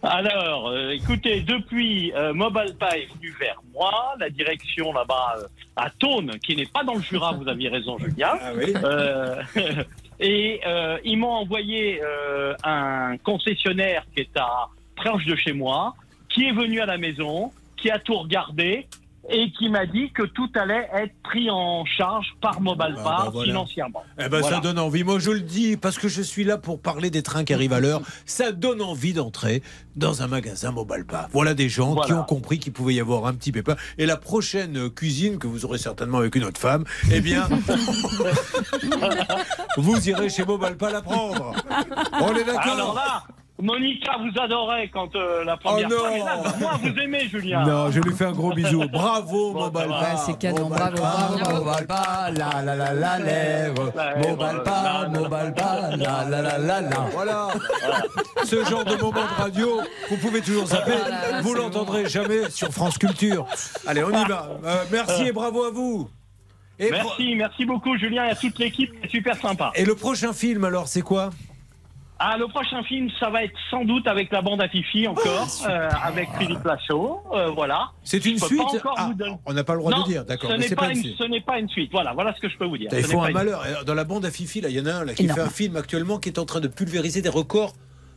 Alors, 0.03 0.67
euh, 0.67 0.89
écoutez, 0.89 1.41
depuis, 1.41 2.11
euh, 2.13 2.33
Mobalpa 2.33 2.97
est 2.97 3.07
venu 3.15 3.33
vers 3.39 3.59
moi, 3.73 4.13
la 4.19 4.29
direction 4.29 4.93
là-bas 4.93 5.35
euh, 5.39 5.47
à 5.75 5.89
Thône, 5.89 6.37
qui 6.45 6.55
n'est 6.55 6.67
pas 6.67 6.83
dans 6.83 6.95
le 6.95 7.01
Jura, 7.01 7.31
vous 7.31 7.47
aviez 7.47 7.69
raison, 7.69 7.97
Julien. 7.97 8.37
Ah 8.39 8.51
oui. 8.55 8.73
Euh, 8.83 9.41
et 10.19 10.61
euh, 10.67 10.99
ils 11.03 11.17
m'ont 11.17 11.31
envoyé 11.31 12.01
euh, 12.03 12.53
un 12.63 13.17
concessionnaire 13.17 14.03
qui 14.13 14.21
est 14.21 14.37
à 14.37 14.67
proche 14.95 15.25
de 15.25 15.35
chez 15.35 15.53
moi, 15.53 15.95
qui 16.29 16.45
est 16.47 16.53
venu 16.53 16.81
à 16.81 16.85
la 16.85 16.97
maison, 16.97 17.51
qui 17.77 17.89
a 17.89 17.97
tout 17.97 18.19
regardé 18.19 18.87
et 19.29 19.51
qui 19.51 19.69
m'a 19.69 19.85
dit 19.85 20.11
que 20.11 20.23
tout 20.23 20.49
allait 20.55 20.87
être 20.93 21.13
pris 21.23 21.49
en 21.49 21.83
charge 21.85 22.27
par 22.41 22.61
Mobalpa 22.61 23.01
Ah 23.05 23.23
bah 23.25 23.29
voilà. 23.33 23.51
financièrement. 23.51 24.03
Eh 24.19 24.29
ben, 24.29 24.39
Voilà. 24.39 24.57
ça 24.57 24.61
donne 24.61 24.77
envie. 24.79 25.03
Moi, 25.03 25.17
je 25.19 25.31
le 25.31 25.41
dis 25.41 25.77
parce 25.77 25.97
que 25.97 26.07
je 26.07 26.21
suis 26.21 26.43
là 26.43 26.57
pour 26.57 26.79
parler 26.79 27.09
des 27.09 27.23
trains 27.23 27.43
qui 27.43 27.53
arrivent 27.53 27.73
à 27.73 27.79
l'heure. 27.79 28.01
Ça 28.25 28.51
donne 28.51 28.81
envie 28.81 29.13
d'entrer 29.13 29.63
dans 29.95 30.21
un 30.21 30.27
magasin 30.27 30.71
Mobalpa. 30.71 31.27
Voilà 31.31 31.53
des 31.53 31.69
gens 31.69 31.95
qui 31.95 32.13
ont 32.13 32.23
compris 32.23 32.59
qu'il 32.59 32.73
pouvait 32.73 32.93
y 32.93 32.99
avoir 32.99 33.25
un 33.25 33.33
petit 33.33 33.51
pépin. 33.51 33.75
Et 33.97 34.05
la 34.05 34.17
prochaine 34.17 34.89
cuisine 34.89 35.37
que 35.39 35.47
vous 35.47 35.65
aurez 35.65 35.77
certainement 35.79 36.19
avec 36.19 36.35
une 36.35 36.43
autre 36.43 36.59
femme, 36.59 36.83
eh 37.11 37.21
bien, 37.21 37.47
vous 39.77 40.09
irez 40.09 40.29
chez 40.29 40.45
Mobalpa 40.45 40.91
la 40.91 41.01
prendre. 41.01 41.53
On 42.21 42.35
est 42.35 42.43
d'accord 42.43 42.73
Alors 42.73 42.95
là, 42.95 43.23
Monica 43.65 44.11
vous 44.19 44.39
adorait 44.41 44.89
quand 44.93 45.15
euh, 45.15 45.43
la 45.43 45.57
première 45.57 45.87
Oh 45.91 45.93
non. 45.93 45.97
fois. 45.99 46.09
mais 46.11 46.19
là, 46.19 46.37
moi, 46.59 46.71
vous 46.81 46.99
aimez, 46.99 47.27
Julien. 47.27 47.65
Non, 47.65 47.91
je 47.91 47.99
lui 47.99 48.13
fais 48.15 48.25
un 48.25 48.31
gros 48.31 48.53
bisou. 48.53 48.87
Bravo, 48.87 49.51
Bon, 49.53 49.65
Mobalpa. 49.65 50.15
c'est 50.17 50.37
canon, 50.37 50.69
bravo. 50.69 50.97
Mobalpa, 51.53 52.29
la 52.31 52.61
la 52.61 52.75
la 52.75 52.93
la 52.93 53.19
lèvre. 53.19 53.91
Mobalpa, 54.27 55.07
Mobalpa, 55.09 55.89
la 55.97 56.23
la 56.29 56.41
la 56.41 56.57
la 56.57 56.81
la. 56.81 56.97
Voilà. 57.13 57.47
Ce 58.45 58.63
genre 58.65 58.85
de 58.85 58.95
moment 58.95 59.11
de 59.23 59.41
radio, 59.41 59.81
vous 60.09 60.17
pouvez 60.17 60.41
toujours 60.41 60.67
zapper. 60.67 60.93
vous 61.41 61.53
l'entendrez 61.55 62.07
jamais 62.07 62.49
sur 62.49 62.69
France 62.69 62.97
Culture. 62.97 63.45
Allez, 63.87 64.03
on 64.03 64.11
y 64.11 64.25
va. 64.25 64.49
Euh, 64.63 64.83
merci 64.91 65.23
et 65.27 65.31
bravo 65.31 65.63
à 65.63 65.71
vous. 65.71 66.09
Et, 66.77 66.89
pro- 66.89 66.97
Merci, 67.07 67.35
merci 67.35 67.65
beaucoup, 67.65 67.97
Julien, 67.97 68.25
et 68.25 68.29
à 68.31 68.35
toute 68.35 68.59
l'équipe. 68.59 68.91
C'est 69.01 69.09
super 69.09 69.37
sympa. 69.37 69.71
et 69.75 69.85
le 69.85 69.95
prochain 69.95 70.33
film, 70.33 70.65
alors, 70.65 70.87
c'est 70.89 71.01
quoi? 71.01 71.29
Ah, 72.17 72.37
le 72.37 72.47
prochain 72.47 72.81
film, 72.83 73.09
ça 73.19 73.29
va 73.29 73.43
être 73.43 73.53
sans 73.69 73.83
doute 73.83 74.07
avec 74.07 74.31
la 74.31 74.41
bande 74.41 74.61
à 74.61 74.69
Fifi 74.69 75.05
encore, 75.05 75.47
euh, 75.67 75.89
avec 76.01 76.29
Philippe 76.39 76.63
Lachaud. 76.63 77.19
euh, 77.33 77.49
voilà. 77.49 77.89
C'est 78.03 78.25
une 78.25 78.39
suite 78.39 78.61
Ah, 78.95 79.11
donner- 79.17 79.35
On 79.45 79.51
n'a 79.53 79.65
pas 79.65 79.73
le 79.73 79.79
droit 79.79 79.91
Non, 79.91 80.03
de 80.03 80.07
dire, 80.07 80.23
d'accord. 80.23 80.49
Ce 80.49 80.55
n'est 80.55 80.69
pas, 80.69 80.83
pas 80.85 80.89
une 80.91 80.95
suite. 81.03 81.17
ce 81.17 81.23
n'est 81.25 81.41
pas 81.41 81.59
une 81.59 81.67
suite. 81.67 81.91
Voilà, 81.91 82.13
voilà 82.13 82.33
ce 82.33 82.39
que 82.39 82.47
je 82.47 82.57
peux 82.57 82.65
vous 82.65 82.77
dire. 82.77 82.89
Il 82.93 83.03
Ce 83.03 83.11
faut 83.11 83.17
n'est 83.17 83.33
pas 83.33 83.39
un 83.39 83.43
malheur. 83.43 83.65
Et 83.67 83.83
Dans 83.85 83.93
la 83.95 84.05
bande 84.05 84.23
à 84.25 84.31
Fifi, 84.31 84.61
là, 84.61 84.69
il 84.69 84.77
y 84.77 84.79
en 84.79 84.85
a 84.85 84.93
un 84.93 85.03
là, 85.05 85.13
qui 85.13 85.23
Énorme. 85.25 85.41
fait 85.41 85.45
un 85.45 85.49
film 85.49 85.75
actuellement 85.75 86.17
qui 86.17 86.29
est 86.29 86.39
en 86.39 86.45
train 86.45 86.61
de 86.61 86.69
pulvériser 86.69 87.21
des 87.21 87.27
records 87.29 87.73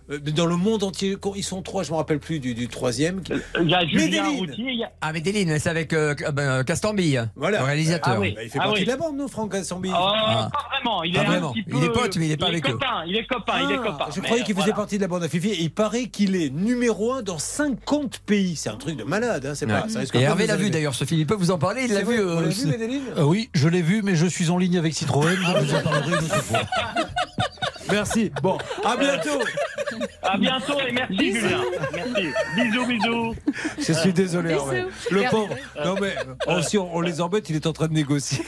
dans 0.08 0.46
le 0.46 0.56
monde 0.56 0.82
entier. 0.82 1.16
Ils 1.36 1.42
sont 1.44 1.62
trois, 1.62 1.82
je 1.82 1.90
me 1.92 1.96
rappelle 1.96 2.18
plus 2.18 2.40
du, 2.40 2.54
du 2.54 2.68
troisième. 2.68 3.20
Il 3.60 3.68
y 3.68 3.74
a 3.74 3.86
Julien 3.86 4.04
Medellin. 4.06 4.28
Routier. 4.30 4.64
il 4.68 4.78
y 4.78 4.84
a- 4.84 4.90
Ah, 5.00 5.12
Medellin, 5.12 5.58
c'est 5.58 5.68
avec 5.68 5.92
euh, 5.92 6.14
euh, 6.38 6.62
Castambille, 6.64 7.28
Voilà. 7.36 7.58
le 7.58 7.64
réalisateur. 7.64 8.14
Ah 8.16 8.20
oui. 8.20 8.32
Bah, 8.34 8.42
il 8.44 8.50
fait 8.50 8.58
Ah 8.60 8.64
partie 8.64 8.80
oui. 8.80 8.84
de 8.86 8.90
la 8.90 8.96
bande, 8.96 9.16
non, 9.16 9.28
Franck 9.28 9.52
Gassambi 9.52 9.90
Oh, 9.90 9.92
Pas 9.92 10.50
vraiment. 10.70 11.02
Il 11.02 11.10
est 11.10 11.18
Pas 11.18 11.20
un 11.20 11.24
vraiment. 11.24 11.52
petit 11.52 11.62
peu. 11.62 11.76
Il 11.76 11.84
est 11.84 11.92
pote, 11.92 12.16
mais 12.16 12.26
il 12.26 12.32
est 12.32 12.36
pas 12.36 12.46
avec 12.46 12.66
eux. 12.68 12.72
copain, 12.72 13.04
Il 13.06 13.16
est 13.16 13.26
copain. 13.26 13.52
il 13.62 13.70
est 13.72 13.76
Ah, 13.80 13.86
copain. 13.86 14.04
Je 14.14 14.20
Mais, 14.20 14.24
croyais 14.26 14.44
qu'il 14.44 14.54
faisait 14.54 14.64
voilà. 14.66 14.76
partie 14.76 14.96
de 14.96 15.02
la 15.02 15.08
bande 15.08 15.22
à 15.22 15.28
Fifi 15.28 15.48
et 15.50 15.60
il 15.62 15.70
paraît 15.70 16.06
qu'il 16.06 16.36
est 16.36 16.50
numéro 16.50 17.12
un 17.12 17.22
dans 17.22 17.38
50 17.38 18.18
pays. 18.20 18.56
C'est 18.56 18.70
un 18.70 18.76
truc 18.76 18.96
de 18.96 19.04
malade, 19.04 19.44
hein, 19.46 19.52
c'est 19.54 19.66
pas 19.66 19.88
ça 19.88 20.00
Et 20.14 20.20
Hervé 20.22 20.46
l'a 20.46 20.56
vu 20.56 20.70
d'ailleurs, 20.70 20.94
ce 20.94 21.04
film. 21.04 21.20
Il 21.20 21.26
peut 21.26 21.34
vous 21.34 21.50
en 21.50 21.58
parler, 21.58 21.82
il 21.84 21.92
l'a 21.92 22.00
vu. 22.00 22.16
vrai, 22.16 22.16
vous 22.22 22.28
euh, 22.30 22.34
l'avez 22.36 22.48
aussi. 22.48 22.64
vu, 22.64 22.70
Medellin 22.70 23.00
Euh, 23.16 23.22
oui, 23.24 23.50
je 23.54 23.68
l'ai 23.68 23.82
vu, 23.82 24.02
mais 24.02 24.14
je 24.16 24.26
suis 24.26 24.50
en 24.50 24.58
ligne 24.58 24.78
avec 24.78 24.94
Citroën. 24.94 25.36
Je 25.36 25.64
vous 25.64 25.74
en 25.74 25.80
parlerai 25.82 26.08
une 26.08 26.14
autre 26.24 26.42
fois. 26.42 26.60
Merci. 27.90 28.30
Bon, 28.42 28.58
à 28.84 28.96
bientôt. 28.96 29.40
À 30.22 30.36
bientôt 30.38 30.78
et 30.86 30.92
merci 30.92 31.14
Bisous. 31.16 31.40
Julien. 31.40 31.60
Merci. 31.94 32.26
Bisous, 32.56 32.86
bisous. 32.86 33.34
Je 33.78 33.92
suis 33.92 34.12
désolé, 34.12 34.54
Bisous. 34.54 34.72
Hervé. 34.72 34.84
Le 35.10 35.30
pauvre. 35.30 35.54
Non, 35.84 35.94
mais 36.00 36.14
oh, 36.46 36.60
si 36.62 36.78
on, 36.78 36.94
on 36.94 37.00
les 37.00 37.20
embête, 37.20 37.48
il 37.50 37.56
est 37.56 37.66
en 37.66 37.72
train 37.72 37.88
de 37.88 37.92
négocier. 37.94 38.44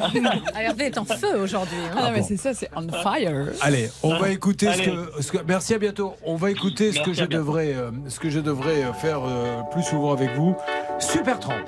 Ah, 0.00 0.60
Hervé 0.60 0.86
est 0.86 0.98
en 0.98 1.04
feu 1.04 1.36
aujourd'hui. 1.40 1.76
hein. 1.90 1.94
Ah, 1.96 2.02
non, 2.04 2.10
mais 2.12 2.20
bon. 2.20 2.26
c'est 2.28 2.36
ça, 2.36 2.54
c'est 2.54 2.68
on 2.76 2.88
fire. 3.02 3.46
Allez, 3.60 3.90
on 4.02 4.16
va 4.18 4.30
écouter 4.30 4.72
ce 4.72 4.82
que, 4.82 5.22
ce 5.22 5.32
que- 5.32 5.38
Merci 5.46 5.74
à 5.74 5.78
bientôt. 5.78 6.14
On 6.24 6.36
va 6.36 6.50
écouter 6.50 6.92
ce 6.92 7.00
que 7.00 7.12
je 7.12 7.24
devrais, 7.24 7.74
euh, 7.74 7.90
ce 8.08 8.18
que 8.20 8.30
je 8.30 8.40
devrais 8.40 8.84
euh, 8.84 8.92
faire 8.92 9.20
euh, 9.24 9.60
plus 9.72 9.82
souvent 9.82 10.12
avec 10.12 10.30
vous. 10.36 10.56
Super 10.98 11.38
Tramp. 11.40 11.64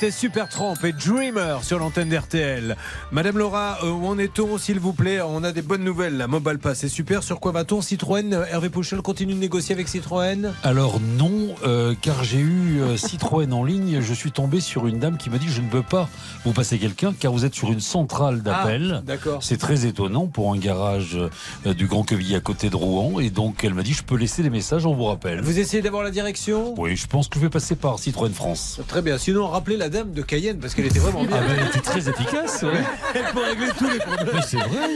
C'était 0.00 0.12
Super 0.12 0.48
Tramp 0.48 0.76
et 0.82 0.94
Dreamer 0.94 1.62
sur 1.62 1.78
l'antenne 1.78 2.08
d'RTL. 2.08 2.74
Madame 3.12 3.36
Laura, 3.36 3.76
euh, 3.82 3.90
où 3.90 4.06
en 4.06 4.18
est-on, 4.18 4.56
s'il 4.56 4.80
vous 4.80 4.94
plaît? 4.94 5.20
On 5.20 5.44
a 5.44 5.52
des 5.52 5.60
bonnes 5.60 5.84
nouvelles. 5.84 6.16
La 6.16 6.26
Mobile 6.26 6.58
Pass 6.58 6.84
est 6.84 6.88
super. 6.88 7.22
Sur 7.22 7.38
quoi 7.38 7.52
va-t-on? 7.52 7.82
Citroën, 7.82 8.32
Hervé 8.50 8.70
Pouchel 8.70 9.02
continue 9.02 9.34
de 9.34 9.38
négocier 9.38 9.74
avec 9.74 9.88
Citroën? 9.88 10.54
Alors 10.62 11.00
non, 11.18 11.39
euh, 11.64 11.94
car 12.00 12.24
j'ai 12.24 12.38
eu 12.38 12.80
euh, 12.80 12.96
Citroën 12.96 13.52
en 13.52 13.64
ligne. 13.64 14.00
Je 14.00 14.14
suis 14.14 14.32
tombé 14.32 14.60
sur 14.60 14.86
une 14.86 14.98
dame 14.98 15.16
qui 15.16 15.30
m'a 15.30 15.38
dit 15.38 15.48
je 15.48 15.60
ne 15.60 15.68
peux 15.68 15.82
pas 15.82 16.08
vous 16.44 16.52
passer 16.52 16.78
quelqu'un 16.78 17.12
car 17.18 17.32
vous 17.32 17.44
êtes 17.44 17.54
sur 17.54 17.72
une 17.72 17.80
centrale 17.80 18.42
d'appel. 18.42 18.96
Ah, 18.98 19.02
d'accord. 19.04 19.42
C'est 19.42 19.56
très 19.58 19.86
étonnant 19.86 20.26
pour 20.26 20.52
un 20.52 20.58
garage 20.58 21.18
euh, 21.66 21.74
du 21.74 21.86
Grand 21.86 22.04
Quevilly 22.04 22.34
à 22.34 22.40
côté 22.40 22.70
de 22.70 22.76
Rouen. 22.76 23.20
Et 23.20 23.30
donc 23.30 23.64
elle 23.64 23.74
m'a 23.74 23.82
dit 23.82 23.92
je 23.92 24.02
peux 24.02 24.16
laisser 24.16 24.42
des 24.42 24.50
messages, 24.50 24.86
on 24.86 24.94
vous 24.94 25.04
rappelle. 25.04 25.40
Vous 25.40 25.58
essayez 25.58 25.82
d'avoir 25.82 26.02
la 26.02 26.10
direction? 26.10 26.74
Oui, 26.78 26.96
je 26.96 27.06
pense 27.06 27.28
que 27.28 27.38
je 27.38 27.44
vais 27.44 27.50
passer 27.50 27.76
par 27.76 27.98
Citroën 27.98 28.32
France. 28.32 28.80
Très 28.88 29.02
bien. 29.02 29.18
Sinon, 29.18 29.48
rappelez 29.48 29.76
la 29.76 29.88
dame 29.88 30.12
de 30.12 30.22
Cayenne 30.22 30.58
parce 30.58 30.74
qu'elle 30.74 30.86
était 30.86 30.98
vraiment 30.98 31.24
bien. 31.24 31.36
Ah 31.38 31.46
ben, 31.46 31.56
elle 31.60 31.66
était 31.68 31.80
très 31.80 32.08
efficace. 32.08 32.62
ouais. 32.62 32.82
Elle 33.14 33.32
peut 33.32 33.40
régler 33.42 33.66
tous 33.76 33.88
les 33.88 33.98
problèmes. 33.98 34.28
Mais 34.34 34.42
c'est 34.42 34.56
vrai. 34.56 34.88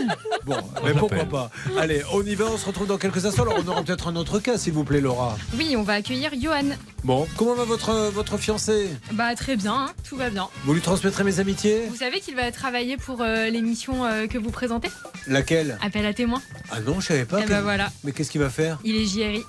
Bon, 0.45 0.57
mais 0.85 0.93
pourquoi 0.93 1.25
pas? 1.25 1.51
Allez, 1.79 2.03
on 2.13 2.23
y 2.23 2.35
va, 2.35 2.47
on 2.53 2.57
se 2.59 2.67
retrouve 2.67 2.87
dans 2.87 2.99
quelques 2.99 3.25
instants. 3.27 3.43
Alors, 3.43 3.57
on 3.65 3.69
aura 3.69 3.83
peut-être 3.83 4.09
un 4.09 4.17
autre 4.17 4.39
cas, 4.39 4.57
s'il 4.59 4.73
vous 4.73 4.85
plaît, 4.85 5.01
Laura. 5.01 5.37
Oui, 5.57 5.75
on 5.77 5.83
va 5.83 5.95
accueillir 5.95 6.35
Johan. 6.45 6.77
Bon, 7.05 7.27
comment 7.39 7.55
va 7.55 7.65
votre, 7.65 8.11
votre 8.11 8.37
fiancé? 8.37 8.91
Bah 9.13 9.35
très 9.35 9.57
bien, 9.57 9.73
hein, 9.75 9.91
tout 10.07 10.17
va 10.17 10.29
bien. 10.29 10.47
Vous 10.65 10.75
lui 10.75 10.83
transmettrez 10.83 11.25
mes 11.25 11.41
amitiés? 11.41 11.87
Vous 11.89 11.97
savez 11.97 12.21
qu'il 12.21 12.37
va 12.37 12.53
travailler 12.53 12.99
pour 12.99 13.23
euh, 13.23 13.49
l'émission 13.49 14.05
euh, 14.05 14.27
que 14.27 14.37
vous 14.37 14.51
présentez? 14.51 14.91
Laquelle? 15.27 15.79
Appel 15.83 16.05
à 16.05 16.13
témoins. 16.13 16.43
Ah 16.71 16.81
non, 16.81 17.01
je 17.01 17.07
savais 17.07 17.25
pas. 17.25 17.39
Eh 17.41 17.45
que- 17.45 17.49
ben 17.49 17.63
voilà. 17.63 17.91
Mais 18.05 18.13
qu'est-ce 18.13 18.31
qu'il 18.31 18.43
va 18.43 18.51
faire? 18.51 18.79
Il 18.85 18.95
est 18.95 19.07
JRI. 19.07 19.43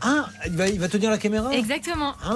Ah, 0.00 0.30
il 0.46 0.56
va, 0.56 0.68
il 0.68 0.80
va 0.80 0.88
tenir 0.88 1.10
la 1.10 1.18
caméra? 1.18 1.52
Exactement. 1.52 2.14
Ah, 2.24 2.30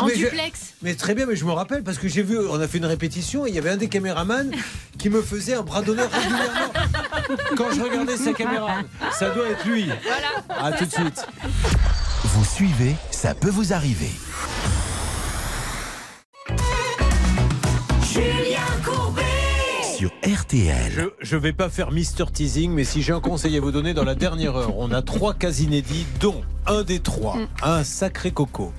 en 0.00 0.06
mais 0.06 0.14
je- 0.14 0.20
duplex. 0.24 0.72
Mais 0.80 0.94
très 0.94 1.14
bien, 1.14 1.26
mais 1.26 1.36
je 1.36 1.44
me 1.44 1.52
rappelle 1.52 1.82
parce 1.84 1.98
que 1.98 2.08
j'ai 2.08 2.22
vu, 2.22 2.38
on 2.38 2.58
a 2.58 2.66
fait 2.66 2.78
une 2.78 2.86
répétition 2.86 3.44
et 3.46 3.50
il 3.50 3.54
y 3.54 3.58
avait 3.58 3.68
un 3.68 3.76
des 3.76 3.88
caméramans 3.90 4.50
qui 4.98 5.10
me 5.10 5.20
faisait 5.20 5.52
un 5.54 5.62
bras 5.62 5.82
d'honneur 5.82 6.10
régulièrement 6.10 6.72
quand 7.54 7.70
je 7.70 7.82
regardais 7.82 8.16
sa 8.16 8.32
caméra. 8.32 8.78
Ça 9.12 9.28
doit 9.28 9.46
être 9.48 9.66
lui. 9.66 9.90
Voilà. 10.04 10.68
À 10.68 10.72
tout 10.72 10.86
de 10.86 10.90
suite. 10.90 11.26
Vous 12.24 12.44
suivez, 12.44 12.94
ça 13.10 13.34
peut 13.34 13.50
vous 13.50 13.72
arriver. 13.72 14.10
Julien 18.12 18.60
Courbet 18.84 19.22
Sur 19.96 20.10
RTL. 20.24 21.08
Je 21.20 21.36
ne 21.36 21.40
vais 21.40 21.52
pas 21.52 21.68
faire 21.70 21.90
Mister 21.90 22.24
Teasing, 22.32 22.72
mais 22.72 22.84
si 22.84 23.02
j'ai 23.02 23.12
un 23.12 23.20
conseil 23.20 23.56
à 23.56 23.60
vous 23.60 23.70
donner 23.72 23.94
dans 23.94 24.04
la 24.04 24.14
dernière 24.14 24.56
heure, 24.56 24.76
on 24.78 24.92
a 24.92 25.02
trois 25.02 25.34
cas 25.34 25.50
inédits, 25.52 26.06
dont 26.20 26.42
un 26.66 26.82
des 26.82 27.00
trois, 27.00 27.36
Mm. 27.36 27.46
un 27.62 27.84
sacré 27.84 28.30
coco. 28.30 28.72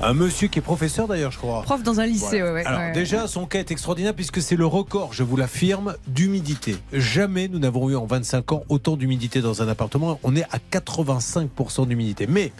Un 0.00 0.14
monsieur 0.14 0.46
qui 0.48 0.60
est 0.60 0.62
professeur 0.62 1.08
d'ailleurs, 1.08 1.32
je 1.32 1.38
crois. 1.38 1.62
Prof 1.62 1.82
dans 1.82 1.98
un 2.00 2.06
lycée, 2.06 2.38
Voilà. 2.40 2.44
ouais, 2.46 2.52
ouais, 2.60 2.66
Alors 2.66 2.80
ouais. 2.80 2.92
déjà, 2.92 3.26
son 3.26 3.46
cas 3.46 3.58
est 3.58 3.70
extraordinaire 3.72 4.14
puisque 4.14 4.40
c'est 4.40 4.54
le 4.56 4.64
record, 4.66 5.12
je 5.12 5.24
vous 5.24 5.36
l'affirme, 5.36 5.94
d'humidité. 6.06 6.76
Jamais 6.92 7.48
nous 7.48 7.58
n'avons 7.58 7.90
eu 7.90 7.96
en 7.96 8.06
25 8.06 8.52
ans 8.52 8.62
autant 8.68 8.96
d'humidité 8.96 9.40
dans 9.40 9.60
un 9.60 9.68
appartement. 9.68 10.18
On 10.22 10.34
est 10.36 10.44
à 10.44 10.58
85% 10.70 11.86
d'humidité. 11.86 12.26
Mais 12.28 12.52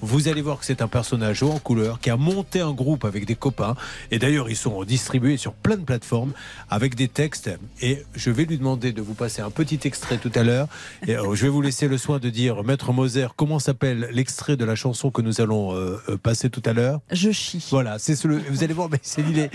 vous 0.00 0.28
allez 0.28 0.42
voir 0.42 0.58
que 0.58 0.64
c'est 0.64 0.82
un 0.82 0.88
personnage 0.88 1.42
haut 1.42 1.50
en 1.50 1.58
couleur 1.58 2.00
qui 2.00 2.10
a 2.10 2.16
monté 2.16 2.60
un 2.60 2.72
groupe 2.72 3.04
avec 3.04 3.26
des 3.26 3.34
copains. 3.34 3.74
Et 4.10 4.18
d'ailleurs, 4.18 4.50
ils 4.50 4.56
sont 4.56 4.84
distribués 4.84 5.36
sur 5.36 5.52
plein 5.52 5.76
de 5.76 5.84
plateformes 5.84 6.32
avec 6.70 6.94
des 6.94 7.08
textes. 7.08 7.50
Et 7.80 8.04
je 8.14 8.30
vais 8.30 8.44
lui 8.44 8.58
demander 8.58 8.92
de 8.92 9.02
vous 9.02 9.14
passer 9.14 9.42
un 9.42 9.50
petit 9.50 9.80
extrait 9.84 10.18
tout 10.18 10.32
à 10.34 10.42
l'heure. 10.42 10.68
Et 11.06 11.16
euh, 11.16 11.34
je 11.34 11.42
vais 11.42 11.48
vous 11.48 11.62
laisser 11.62 11.88
le 11.88 11.98
soin 11.98 12.18
de 12.18 12.30
dire, 12.30 12.62
Maître 12.64 12.92
Moser, 12.92 13.28
comment 13.36 13.58
s'appelle 13.58 14.08
l'extrait 14.12 14.56
de 14.56 14.64
la 14.64 14.74
chanson 14.74 15.10
que 15.10 15.22
nous 15.22 15.40
allons 15.40 15.74
euh, 15.74 16.00
euh, 16.08 16.16
passer 16.16 16.50
tout 16.50 16.62
à 16.64 16.72
l'heure? 16.72 17.00
Je 17.10 17.30
chie. 17.30 17.66
Voilà, 17.70 17.98
c'est 17.98 18.16
ce, 18.16 18.28
vous 18.28 18.62
allez 18.64 18.74
voir, 18.74 18.88
mais 18.90 18.98
c'est 19.02 19.22
il 19.22 19.38
est, 19.38 19.50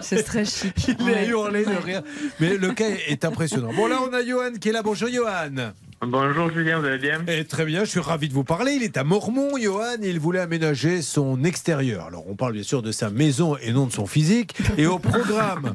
C'est 0.00 0.22
très 0.22 0.44
chic. 0.44 0.74
il 0.98 1.08
est 1.08 1.26
hurlé 1.28 1.64
de 1.64 1.74
rire. 1.82 2.02
Mais 2.40 2.56
le 2.56 2.72
cas 2.72 2.88
est 3.08 3.24
impressionnant. 3.24 3.72
Bon, 3.74 3.86
là, 3.86 4.00
on 4.08 4.12
a 4.12 4.24
Johan 4.24 4.52
qui 4.60 4.68
est 4.68 4.72
là. 4.72 4.82
Bonjour, 4.82 5.08
Johan. 5.08 5.72
Bonjour 6.06 6.50
Julien, 6.50 6.78
vous 6.80 6.86
allez 6.86 6.98
bien? 6.98 7.22
Eh, 7.28 7.44
Très 7.44 7.64
bien, 7.64 7.84
je 7.84 7.90
suis 7.90 8.00
ravi 8.00 8.28
de 8.28 8.34
vous 8.34 8.44
parler. 8.44 8.72
Il 8.72 8.82
est 8.82 8.96
à 8.96 9.04
Mormont, 9.04 9.56
Johan. 9.58 9.96
Il 10.02 10.20
voulait 10.20 10.40
aménager 10.40 11.02
son 11.02 11.44
extérieur. 11.44 12.06
Alors, 12.06 12.24
on 12.28 12.34
parle 12.34 12.52
bien 12.52 12.62
sûr 12.62 12.82
de 12.82 12.92
sa 12.92 13.10
maison 13.10 13.56
et 13.56 13.72
non 13.72 13.86
de 13.86 13.92
son 13.92 14.06
physique. 14.06 14.54
Et 14.76 14.86
au 14.86 14.98
programme, 14.98 15.74